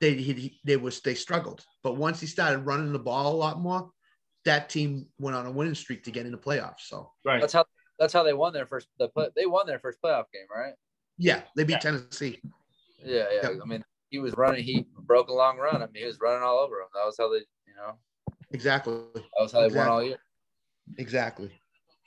they 0.00 0.14
he, 0.14 0.60
they 0.64 0.76
was 0.76 1.00
they 1.00 1.14
struggled, 1.14 1.64
but 1.82 1.96
once 1.96 2.20
he 2.20 2.26
started 2.26 2.60
running 2.60 2.92
the 2.92 2.98
ball 2.98 3.34
a 3.34 3.36
lot 3.36 3.60
more, 3.60 3.90
that 4.44 4.68
team 4.68 5.06
went 5.18 5.36
on 5.36 5.46
a 5.46 5.50
winning 5.50 5.74
streak 5.74 6.04
to 6.04 6.10
get 6.10 6.26
in 6.26 6.32
the 6.32 6.38
playoffs. 6.38 6.86
So 6.86 7.12
Right. 7.24 7.40
That's 7.40 7.52
how 7.52 7.66
that's 7.98 8.12
how 8.12 8.22
they 8.22 8.32
won 8.34 8.52
their 8.52 8.66
first 8.66 8.88
the 8.98 9.08
play, 9.08 9.28
they 9.34 9.46
won 9.46 9.66
their 9.66 9.78
first 9.78 10.00
playoff 10.02 10.24
game, 10.32 10.46
right? 10.54 10.74
yeah, 11.18 11.42
they 11.56 11.64
beat 11.64 11.74
Yeah. 11.74 11.78
Tennessee. 11.78 12.40
Yeah, 13.04 13.24
yeah. 13.30 13.50
Yep. 13.50 13.60
I 13.62 13.66
mean, 13.66 13.84
he 14.10 14.18
was 14.18 14.34
running. 14.36 14.62
He 14.64 14.86
broke 15.00 15.28
a 15.28 15.34
long 15.34 15.58
run. 15.58 15.76
I 15.76 15.86
mean, 15.86 16.02
he 16.02 16.04
was 16.06 16.18
running 16.20 16.42
all 16.42 16.58
over 16.58 16.76
them. 16.76 16.88
That 16.94 17.06
was 17.06 17.16
how 17.18 17.30
they, 17.30 17.38
you 17.38 17.74
know, 17.76 17.98
Exactly, 18.52 18.94
that 19.14 19.22
was 19.40 19.52
how 19.52 19.68
they 19.68 19.74
won 19.76 19.88
all 19.88 20.02
year. 20.02 20.18
exactly. 20.98 21.50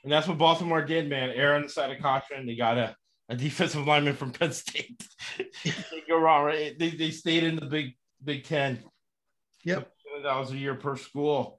And 0.02 0.10
that's 0.10 0.26
what 0.26 0.38
Baltimore 0.38 0.82
did, 0.82 1.10
man. 1.10 1.30
Air 1.30 1.54
on 1.56 1.62
the 1.62 1.68
side 1.68 1.90
of 1.94 2.00
Cochran. 2.02 2.46
They 2.46 2.56
got 2.56 2.78
a, 2.78 2.96
a 3.28 3.36
defensive 3.36 3.86
lineman 3.86 4.14
from 4.16 4.32
Penn 4.32 4.52
State. 4.52 5.02
they 5.64 6.02
go 6.08 6.18
wrong, 6.18 6.44
right? 6.46 6.78
They, 6.78 6.90
they 6.90 7.10
stayed 7.10 7.44
in 7.44 7.56
the 7.56 7.66
Big 7.66 7.96
Big 8.24 8.44
Ten. 8.44 8.78
Yep. 9.64 9.90
dollars 10.22 10.50
a 10.52 10.56
year 10.56 10.74
per 10.74 10.96
school. 10.96 11.58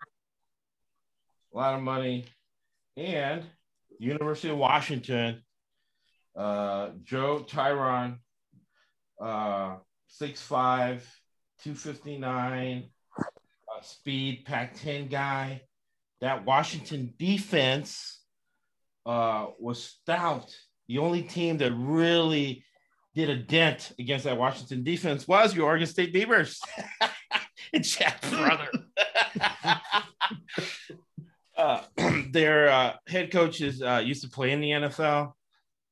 A 1.54 1.58
lot 1.58 1.76
of 1.76 1.82
money. 1.82 2.26
And 2.98 3.44
University 4.00 4.50
of 4.50 4.58
Washington, 4.58 5.44
uh, 6.36 6.90
Joe 7.04 7.46
Tryon, 7.48 8.20
uh, 9.22 9.76
6'5, 10.20 11.02
259, 11.64 12.84
uh, 13.20 13.82
speed, 13.82 14.46
Pac 14.46 14.76
10 14.80 15.08
guy. 15.08 15.62
That 16.20 16.46
Washington 16.46 17.14
defense 17.18 18.22
uh, 19.06 19.48
was 19.60 19.84
stout. 19.84 20.56
The 20.88 21.00
only 21.00 21.24
team 21.24 21.58
that 21.58 21.74
really 21.74 22.64
did 23.16 23.30
a 23.30 23.38
dent 23.38 23.92
against 24.00 24.26
that 24.26 24.38
Washington 24.38 24.84
defense 24.84 25.28
was 25.28 25.56
your 25.56 25.66
Oregon 25.66 25.88
State 25.88 26.14
Beavers. 26.14 26.62
it's 27.74 27.90
Chad's 27.90 28.30
brother. 28.30 28.68
uh, 31.58 31.82
their 32.32 32.70
uh, 32.70 32.94
head 33.08 33.32
coach 33.32 33.62
is 33.62 33.82
uh, 33.82 34.02
used 34.04 34.24
to 34.24 34.30
play 34.30 34.52
in 34.52 34.62
the 34.62 34.70
NFL. 34.70 35.34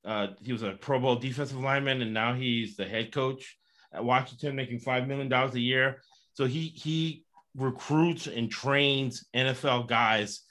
Uh, 0.06 0.28
he 0.42 0.54
was 0.54 0.64
a 0.64 0.72
Pro 0.72 1.00
Bowl 1.00 1.16
defensive 1.16 1.60
lineman, 1.60 2.02
and 2.02 2.14
now 2.14 2.34
he's 2.34 2.76
the 2.76 2.86
head 2.86 3.12
coach 3.12 3.59
at 3.94 4.04
Washington, 4.04 4.56
making 4.56 4.80
five 4.80 5.08
million 5.08 5.30
dollars 5.30 5.56
a 5.56 5.60
year. 5.60 6.02
So 6.34 6.46
he 6.46 6.68
he 6.68 7.26
recruits 7.56 8.28
and 8.28 8.50
trains 8.50 9.26
NFL 9.36 9.88
guys 9.88 10.42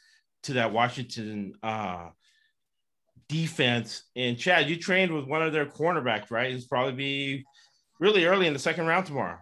to 0.45 0.55
that 0.55 0.73
Washington 0.73 1.55
uh, 1.63 2.09
defense. 3.29 4.05
And 4.17 4.39
Chad, 4.39 4.69
you 4.69 4.77
trained 4.77 5.13
with 5.13 5.27
one 5.27 5.43
of 5.43 5.53
their 5.53 5.67
cornerbacks, 5.67 6.31
right? 6.31 6.53
It's 6.53 6.67
probably 6.67 6.93
be 6.93 7.45
really 8.01 8.25
early 8.25 8.47
in 8.47 8.53
the 8.53 8.59
second 8.59 8.87
round 8.87 9.07
tomorrow. 9.07 9.39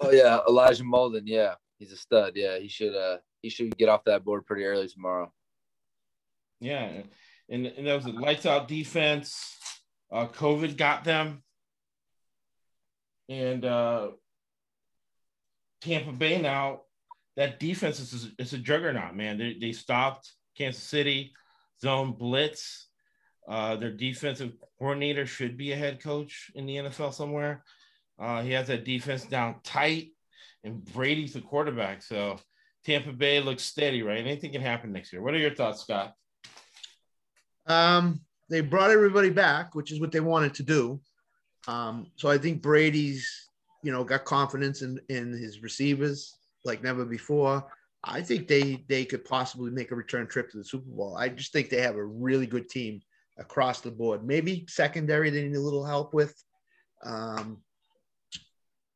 Oh 0.00 0.10
yeah, 0.10 0.40
Elijah 0.48 0.84
Molden. 0.84 1.22
Yeah, 1.24 1.54
he's 1.78 1.92
a 1.92 1.96
stud. 1.96 2.32
Yeah, 2.34 2.58
he 2.58 2.68
should. 2.68 2.94
Uh, 2.94 3.18
he 3.42 3.48
should 3.48 3.76
get 3.76 3.88
off 3.88 4.04
that 4.04 4.24
board 4.24 4.46
pretty 4.46 4.64
early 4.64 4.88
tomorrow. 4.88 5.32
Yeah, 6.60 6.90
and 7.48 7.66
and 7.66 7.86
that 7.86 7.94
was 7.94 8.06
a 8.06 8.10
lights 8.10 8.46
out 8.46 8.68
defense. 8.68 9.56
Uh, 10.10 10.26
COVID 10.26 10.76
got 10.76 11.04
them, 11.04 11.42
and 13.32 13.64
uh, 13.64 14.08
Tampa 15.80 16.12
Bay 16.12 16.40
now. 16.40 16.82
That 17.36 17.58
defense 17.58 17.98
is 18.38 18.52
a 18.52 18.58
juggernaut, 18.58 19.16
man. 19.16 19.38
They 19.38 19.56
they 19.58 19.72
stopped 19.72 20.32
Kansas 20.56 20.82
City 20.82 21.32
zone 21.80 22.12
blitz. 22.12 22.88
Uh, 23.48 23.76
their 23.76 23.90
defensive 23.90 24.52
coordinator 24.78 25.26
should 25.26 25.56
be 25.56 25.72
a 25.72 25.76
head 25.76 26.02
coach 26.02 26.50
in 26.54 26.66
the 26.66 26.76
NFL 26.76 27.14
somewhere. 27.14 27.64
Uh, 28.18 28.42
he 28.42 28.52
has 28.52 28.68
that 28.68 28.84
defense 28.84 29.24
down 29.24 29.56
tight, 29.64 30.10
and 30.62 30.84
Brady's 30.92 31.32
the 31.32 31.40
quarterback. 31.40 32.02
So 32.02 32.38
Tampa 32.84 33.12
Bay 33.12 33.40
looks 33.40 33.62
steady, 33.62 34.02
right? 34.02 34.18
Anything 34.18 34.52
can 34.52 34.60
happen 34.60 34.92
next 34.92 35.12
year. 35.12 35.22
What 35.22 35.34
are 35.34 35.38
your 35.38 35.54
thoughts, 35.54 35.80
Scott? 35.80 36.12
Um, 37.66 38.20
they 38.50 38.60
brought 38.60 38.90
everybody 38.90 39.30
back, 39.30 39.74
which 39.74 39.90
is 39.90 40.00
what 40.00 40.12
they 40.12 40.20
wanted 40.20 40.54
to 40.54 40.62
do. 40.62 41.00
Um, 41.68 42.06
so 42.16 42.28
I 42.28 42.38
think 42.38 42.60
Brady's, 42.62 43.48
you 43.82 43.92
know, 43.92 44.04
got 44.04 44.24
confidence 44.24 44.82
in 44.82 45.00
in 45.08 45.32
his 45.32 45.62
receivers 45.62 46.36
like 46.64 46.82
never 46.82 47.04
before. 47.04 47.64
I 48.04 48.20
think 48.20 48.48
they 48.48 48.84
they 48.88 49.04
could 49.04 49.24
possibly 49.24 49.70
make 49.70 49.90
a 49.92 49.94
return 49.96 50.26
trip 50.26 50.50
to 50.50 50.58
the 50.58 50.64
Super 50.64 50.90
Bowl. 50.90 51.16
I 51.16 51.28
just 51.28 51.52
think 51.52 51.70
they 51.70 51.80
have 51.80 51.96
a 51.96 52.04
really 52.04 52.46
good 52.46 52.68
team 52.68 53.00
across 53.38 53.80
the 53.80 53.90
board. 53.90 54.24
Maybe 54.26 54.64
secondary 54.68 55.30
they 55.30 55.42
need 55.46 55.56
a 55.56 55.60
little 55.60 55.84
help 55.84 56.12
with. 56.14 56.34
Um, 57.04 57.58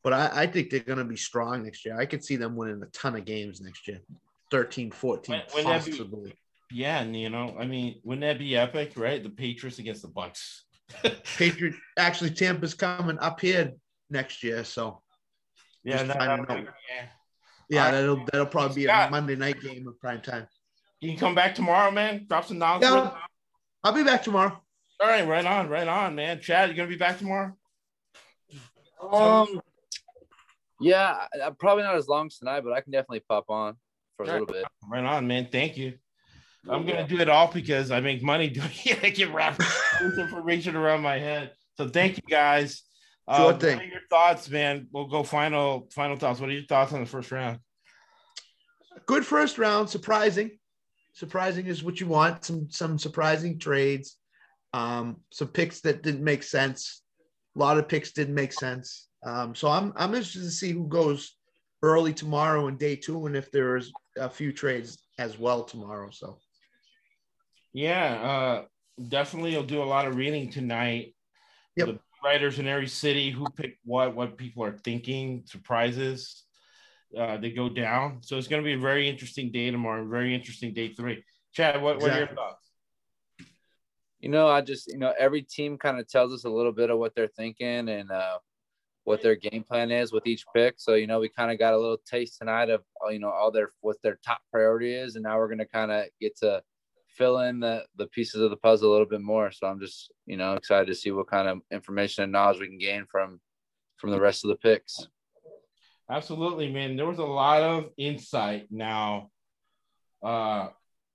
but 0.02 0.12
I, 0.12 0.42
I 0.42 0.46
think 0.46 0.70
they're 0.70 0.80
going 0.80 0.98
to 0.98 1.04
be 1.04 1.16
strong 1.16 1.64
next 1.64 1.84
year. 1.84 1.98
I 1.98 2.06
could 2.06 2.24
see 2.24 2.36
them 2.36 2.54
winning 2.54 2.80
a 2.82 2.86
ton 2.86 3.16
of 3.16 3.24
games 3.24 3.60
next 3.60 3.88
year 3.88 4.00
13, 4.52 4.90
14, 4.92 5.32
Wouldn't- 5.34 5.54
wouldn't 5.54 5.84
be- 5.84 5.90
possibly. 5.90 6.34
Yeah, 6.72 7.00
and 7.00 7.14
you 7.16 7.30
know, 7.30 7.56
I 7.58 7.64
mean, 7.64 8.00
wouldn't 8.02 8.22
that 8.22 8.38
be 8.40 8.56
epic, 8.56 8.92
right? 8.96 9.22
The 9.22 9.30
Patriots 9.30 9.78
against 9.78 10.02
the 10.02 10.08
Bucks. 10.08 10.64
Patriot 11.36 11.74
actually 11.98 12.30
Tampa's 12.30 12.74
coming 12.74 13.18
up 13.18 13.40
here 13.40 13.72
next 14.10 14.42
year, 14.42 14.64
so 14.64 15.02
yeah, 15.82 16.04
Just 16.04 16.18
no, 16.18 16.36
no, 16.36 16.44
yeah. 16.48 16.66
yeah, 17.68 17.90
that'll 17.90 18.24
that'll 18.26 18.46
probably 18.46 18.74
be 18.74 18.86
a 18.86 19.08
Monday 19.10 19.36
night 19.36 19.60
game 19.60 19.86
of 19.88 19.98
prime 20.00 20.20
time. 20.20 20.46
You 21.00 21.10
can 21.10 21.18
come 21.18 21.34
back 21.34 21.54
tomorrow, 21.54 21.90
man. 21.90 22.26
Drop 22.28 22.44
some 22.44 22.58
knowledge. 22.58 22.82
Yeah. 22.82 23.10
I'll 23.84 23.92
be 23.92 24.02
back 24.04 24.22
tomorrow. 24.22 24.60
All 25.00 25.08
right, 25.08 25.26
right 25.26 25.44
on, 25.44 25.68
right 25.68 25.86
on, 25.86 26.14
man. 26.14 26.40
Chad, 26.40 26.70
you 26.70 26.74
gonna 26.74 26.88
be 26.88 26.96
back 26.96 27.18
tomorrow? 27.18 27.54
Um, 29.12 29.60
yeah, 30.80 31.26
probably 31.58 31.84
not 31.84 31.96
as 31.96 32.08
long 32.08 32.26
as 32.26 32.38
tonight, 32.38 32.62
but 32.62 32.72
I 32.72 32.80
can 32.80 32.92
definitely 32.92 33.20
pop 33.28 33.44
on 33.50 33.76
for 34.16 34.24
a 34.24 34.26
Right. 34.26 34.32
little 34.40 34.46
bit. 34.46 34.64
Right 34.88 35.04
on, 35.04 35.26
man. 35.26 35.48
Thank 35.52 35.76
you. 35.76 35.98
I'm 36.68 36.86
gonna 36.86 37.06
do 37.06 37.18
it 37.20 37.28
all 37.28 37.50
because 37.52 37.90
I 37.90 38.00
make 38.00 38.22
money 38.22 38.48
doing 38.58 38.70
it. 38.84 39.04
I 39.04 39.10
can 39.10 39.32
wrap 39.32 39.58
this 39.58 40.18
information 40.18 40.76
around 40.76 41.02
my 41.02 41.18
head. 41.18 41.52
So 41.76 41.88
thank 41.88 42.16
you 42.16 42.22
guys. 42.28 42.82
Uh, 43.28 43.36
Sure 43.38 43.46
what 43.46 43.60
thing. 43.60 43.78
are 43.78 43.84
your 43.84 44.00
thoughts, 44.08 44.48
man? 44.48 44.86
We'll 44.92 45.06
go 45.08 45.22
final 45.22 45.88
final 45.92 46.16
thoughts. 46.16 46.40
What 46.40 46.48
are 46.50 46.52
your 46.54 46.66
thoughts 46.66 46.92
on 46.92 47.00
the 47.00 47.06
first 47.06 47.30
round? 47.32 47.58
Good 49.06 49.26
first 49.26 49.58
round, 49.58 49.90
surprising. 49.90 50.58
Surprising 51.12 51.66
is 51.66 51.82
what 51.82 52.00
you 52.00 52.06
want. 52.06 52.44
Some 52.44 52.68
some 52.70 52.98
surprising 52.98 53.58
trades. 53.58 54.16
Um, 54.72 55.20
some 55.30 55.48
picks 55.48 55.80
that 55.82 56.02
didn't 56.02 56.22
make 56.24 56.42
sense. 56.42 57.02
A 57.54 57.58
lot 57.58 57.78
of 57.78 57.88
picks 57.88 58.12
didn't 58.12 58.34
make 58.34 58.52
sense. 58.52 59.08
Um, 59.24 59.54
so 59.54 59.68
I'm 59.68 59.92
I'm 59.96 60.14
interested 60.14 60.42
to 60.42 60.50
see 60.50 60.72
who 60.72 60.86
goes 60.86 61.34
early 61.82 62.12
tomorrow 62.12 62.68
and 62.68 62.78
day 62.78 62.96
two, 62.96 63.26
and 63.26 63.36
if 63.36 63.50
there's 63.50 63.92
a 64.18 64.28
few 64.28 64.52
trades 64.52 64.98
as 65.18 65.38
well 65.38 65.64
tomorrow. 65.64 66.10
So 66.10 66.38
Yeah, 67.76 68.14
uh, 68.14 68.64
definitely. 69.06 69.54
I'll 69.54 69.62
do 69.62 69.82
a 69.82 69.84
lot 69.84 70.06
of 70.06 70.16
reading 70.16 70.50
tonight. 70.50 71.14
Yep. 71.76 71.86
The 71.88 71.98
writers 72.24 72.58
in 72.58 72.66
every 72.66 72.88
city 72.88 73.30
who 73.30 73.44
pick 73.54 73.76
what, 73.84 74.16
what 74.16 74.38
people 74.38 74.64
are 74.64 74.78
thinking, 74.78 75.42
surprises. 75.44 76.44
Uh, 77.14 77.36
they 77.36 77.50
go 77.50 77.68
down. 77.68 78.22
So 78.22 78.38
it's 78.38 78.48
going 78.48 78.62
to 78.62 78.64
be 78.64 78.72
a 78.72 78.78
very 78.78 79.10
interesting 79.10 79.52
day 79.52 79.70
tomorrow. 79.70 80.08
Very 80.08 80.34
interesting 80.34 80.72
day 80.72 80.94
three. 80.94 81.22
Chad, 81.52 81.82
what, 81.82 82.00
what 82.00 82.12
are 82.12 82.18
your 82.18 82.28
thoughts? 82.28 82.66
You 84.20 84.30
know, 84.30 84.48
I 84.48 84.62
just 84.62 84.90
you 84.90 84.96
know 84.96 85.12
every 85.18 85.42
team 85.42 85.76
kind 85.76 86.00
of 86.00 86.08
tells 86.08 86.32
us 86.32 86.44
a 86.44 86.50
little 86.50 86.72
bit 86.72 86.88
of 86.88 86.98
what 86.98 87.14
they're 87.14 87.28
thinking 87.28 87.90
and 87.90 88.10
uh, 88.10 88.38
what 89.04 89.22
their 89.22 89.36
game 89.36 89.64
plan 89.64 89.90
is 89.90 90.12
with 90.12 90.26
each 90.26 90.46
pick. 90.54 90.76
So 90.78 90.94
you 90.94 91.06
know, 91.06 91.20
we 91.20 91.28
kind 91.28 91.50
of 91.50 91.58
got 91.58 91.74
a 91.74 91.78
little 91.78 91.98
taste 92.06 92.38
tonight 92.38 92.70
of 92.70 92.80
you 93.10 93.18
know 93.18 93.28
all 93.28 93.50
their 93.50 93.72
what 93.82 93.98
their 94.02 94.18
top 94.24 94.40
priority 94.50 94.94
is, 94.94 95.16
and 95.16 95.24
now 95.24 95.36
we're 95.36 95.50
gonna 95.50 95.66
kind 95.66 95.92
of 95.92 96.06
get 96.18 96.38
to 96.38 96.62
fill 97.16 97.40
in 97.40 97.60
the 97.60 97.84
the 97.96 98.06
pieces 98.08 98.40
of 98.40 98.50
the 98.50 98.56
puzzle 98.56 98.90
a 98.90 98.92
little 98.92 99.06
bit 99.06 99.20
more. 99.20 99.50
So 99.50 99.66
I'm 99.66 99.80
just 99.80 100.12
you 100.26 100.36
know 100.36 100.54
excited 100.54 100.86
to 100.86 100.94
see 100.94 101.10
what 101.10 101.28
kind 101.28 101.48
of 101.48 101.60
information 101.70 102.24
and 102.24 102.32
knowledge 102.32 102.60
we 102.60 102.68
can 102.68 102.78
gain 102.78 103.06
from 103.10 103.40
from 103.96 104.10
the 104.10 104.20
rest 104.20 104.44
of 104.44 104.48
the 104.48 104.56
picks. 104.56 105.08
Absolutely, 106.10 106.72
man. 106.72 106.96
There 106.96 107.06
was 107.06 107.18
a 107.18 107.24
lot 107.24 107.62
of 107.62 107.90
insight 107.96 108.68
now 108.70 109.30
uh, 110.22 110.68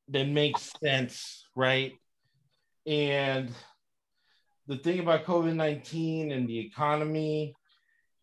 that 0.09 0.27
makes 0.27 0.71
sense, 0.83 1.45
right? 1.55 1.93
And 2.85 3.51
the 4.67 4.77
thing 4.77 4.99
about 4.99 5.25
COVID 5.25 5.55
19 5.55 6.31
and 6.31 6.47
the 6.47 6.59
economy 6.59 7.53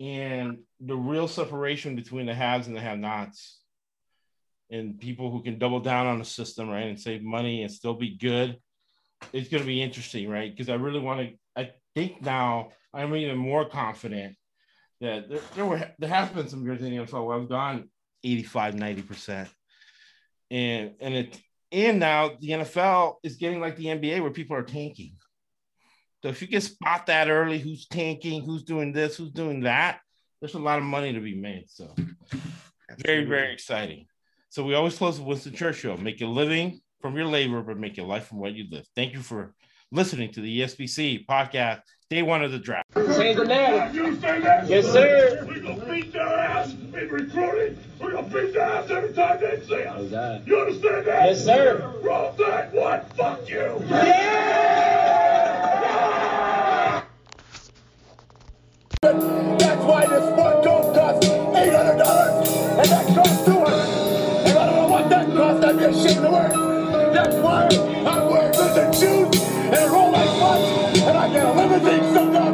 and 0.00 0.58
the 0.80 0.96
real 0.96 1.28
separation 1.28 1.96
between 1.96 2.26
the 2.26 2.34
haves 2.34 2.66
and 2.66 2.76
the 2.76 2.80
have 2.80 2.98
nots 2.98 3.58
and 4.70 4.98
people 4.98 5.30
who 5.30 5.42
can 5.42 5.58
double 5.58 5.80
down 5.80 6.06
on 6.06 6.18
the 6.18 6.24
system, 6.24 6.68
right, 6.68 6.86
and 6.86 7.00
save 7.00 7.22
money 7.22 7.62
and 7.62 7.72
still 7.72 7.94
be 7.94 8.16
good, 8.16 8.58
it's 9.32 9.48
going 9.48 9.62
to 9.62 9.66
be 9.66 9.82
interesting, 9.82 10.28
right? 10.28 10.50
Because 10.50 10.68
I 10.68 10.74
really 10.74 11.00
want 11.00 11.20
to, 11.20 11.34
I 11.56 11.70
think 11.94 12.22
now 12.22 12.70
I'm 12.92 13.14
even 13.16 13.36
more 13.36 13.68
confident 13.68 14.36
that 15.00 15.28
there, 15.28 15.40
there 15.54 15.66
were 15.66 15.90
there 15.98 16.08
have 16.08 16.34
been 16.34 16.48
some 16.48 16.64
years 16.64 16.82
in 16.82 16.90
the 16.90 17.04
NFL 17.04 17.26
where 17.26 17.36
I've 17.36 17.48
gone 17.48 17.88
85, 18.24 18.74
90 18.74 19.02
percent. 19.02 19.48
And 20.50 20.92
and 21.00 21.14
it 21.14 21.40
And 21.70 22.00
now 22.00 22.32
the 22.40 22.50
NFL 22.50 23.16
is 23.22 23.36
getting 23.36 23.60
like 23.60 23.76
the 23.76 23.86
NBA 23.86 24.20
where 24.22 24.30
people 24.30 24.56
are 24.56 24.62
tanking. 24.62 25.14
So 26.22 26.28
if 26.28 26.42
you 26.42 26.48
can 26.48 26.60
spot 26.60 27.06
that 27.06 27.30
early, 27.30 27.58
who's 27.58 27.86
tanking, 27.86 28.42
who's 28.42 28.64
doing 28.64 28.92
this, 28.92 29.16
who's 29.16 29.30
doing 29.30 29.60
that, 29.60 30.00
there's 30.40 30.54
a 30.54 30.58
lot 30.58 30.78
of 30.78 30.84
money 30.84 31.12
to 31.12 31.20
be 31.20 31.36
made. 31.36 31.66
So 31.68 31.94
very, 33.04 33.24
very 33.24 33.52
exciting. 33.52 34.06
So 34.50 34.64
we 34.64 34.74
always 34.74 34.96
close 34.96 35.18
with 35.18 35.28
Winston 35.28 35.54
Churchill. 35.54 35.98
Make 35.98 36.22
a 36.22 36.26
living 36.26 36.80
from 37.00 37.16
your 37.16 37.26
labor, 37.26 37.60
but 37.62 37.78
make 37.78 37.96
your 37.98 38.06
life 38.06 38.26
from 38.28 38.38
what 38.38 38.54
you 38.54 38.64
live. 38.70 38.86
Thank 38.96 39.12
you 39.12 39.20
for 39.20 39.54
listening 39.92 40.32
to 40.32 40.40
the 40.40 40.60
ESBC 40.60 41.26
podcast, 41.26 41.82
day 42.08 42.22
one 42.22 42.42
of 42.42 42.50
the 42.50 42.58
draft. 42.58 42.86
Change 42.94 43.36
the 43.36 43.44
narrative. 43.44 44.18
Yes, 44.68 44.86
sir. 44.86 45.44
We're 45.46 45.60
going 45.60 45.80
to 45.80 45.86
beat 45.86 46.12
their 46.14 46.26
ass 46.26 46.72
in 46.72 46.90
recruiting. 46.92 47.78
We're 48.00 48.12
going 48.12 48.30
to 48.30 48.34
beat 48.34 48.54
their 48.54 48.62
ass 48.62 48.90
every 48.90 49.12
time 49.12 49.38
they 49.40 49.60
see 49.66 49.84
us. 49.84 50.46
You 50.46 50.58
understand 50.58 51.06
that? 51.06 51.28
Yes, 51.28 51.44
sir. 51.44 51.94
Roll 52.02 52.32
that 52.32 52.72
one. 52.72 53.04
Fuck 53.16 53.48
you. 53.48 53.84
Yeah! 53.88 54.64
That's 59.00 59.84
why 59.84 60.06
this 60.06 60.24
sport 60.24 60.64
coat 60.64 60.94
costs 60.94 61.28
$800 61.28 62.78
and 62.78 62.88
that 62.88 63.06
costs 63.14 63.44
200 63.44 63.57
wear 66.16 66.46
it. 66.50 67.12
That's 67.12 67.34
why 67.36 67.68
I'm 68.06 68.32
with 68.32 68.56
the 68.56 68.90
Jews 68.92 69.42
and 69.42 69.74
a 69.74 69.88
Rolex 69.88 70.40
watch 70.40 70.98
and 70.98 71.18
I 71.18 71.32
get 71.32 71.44
a 71.44 71.52
limousine 71.52 72.14
sometimes. 72.14 72.47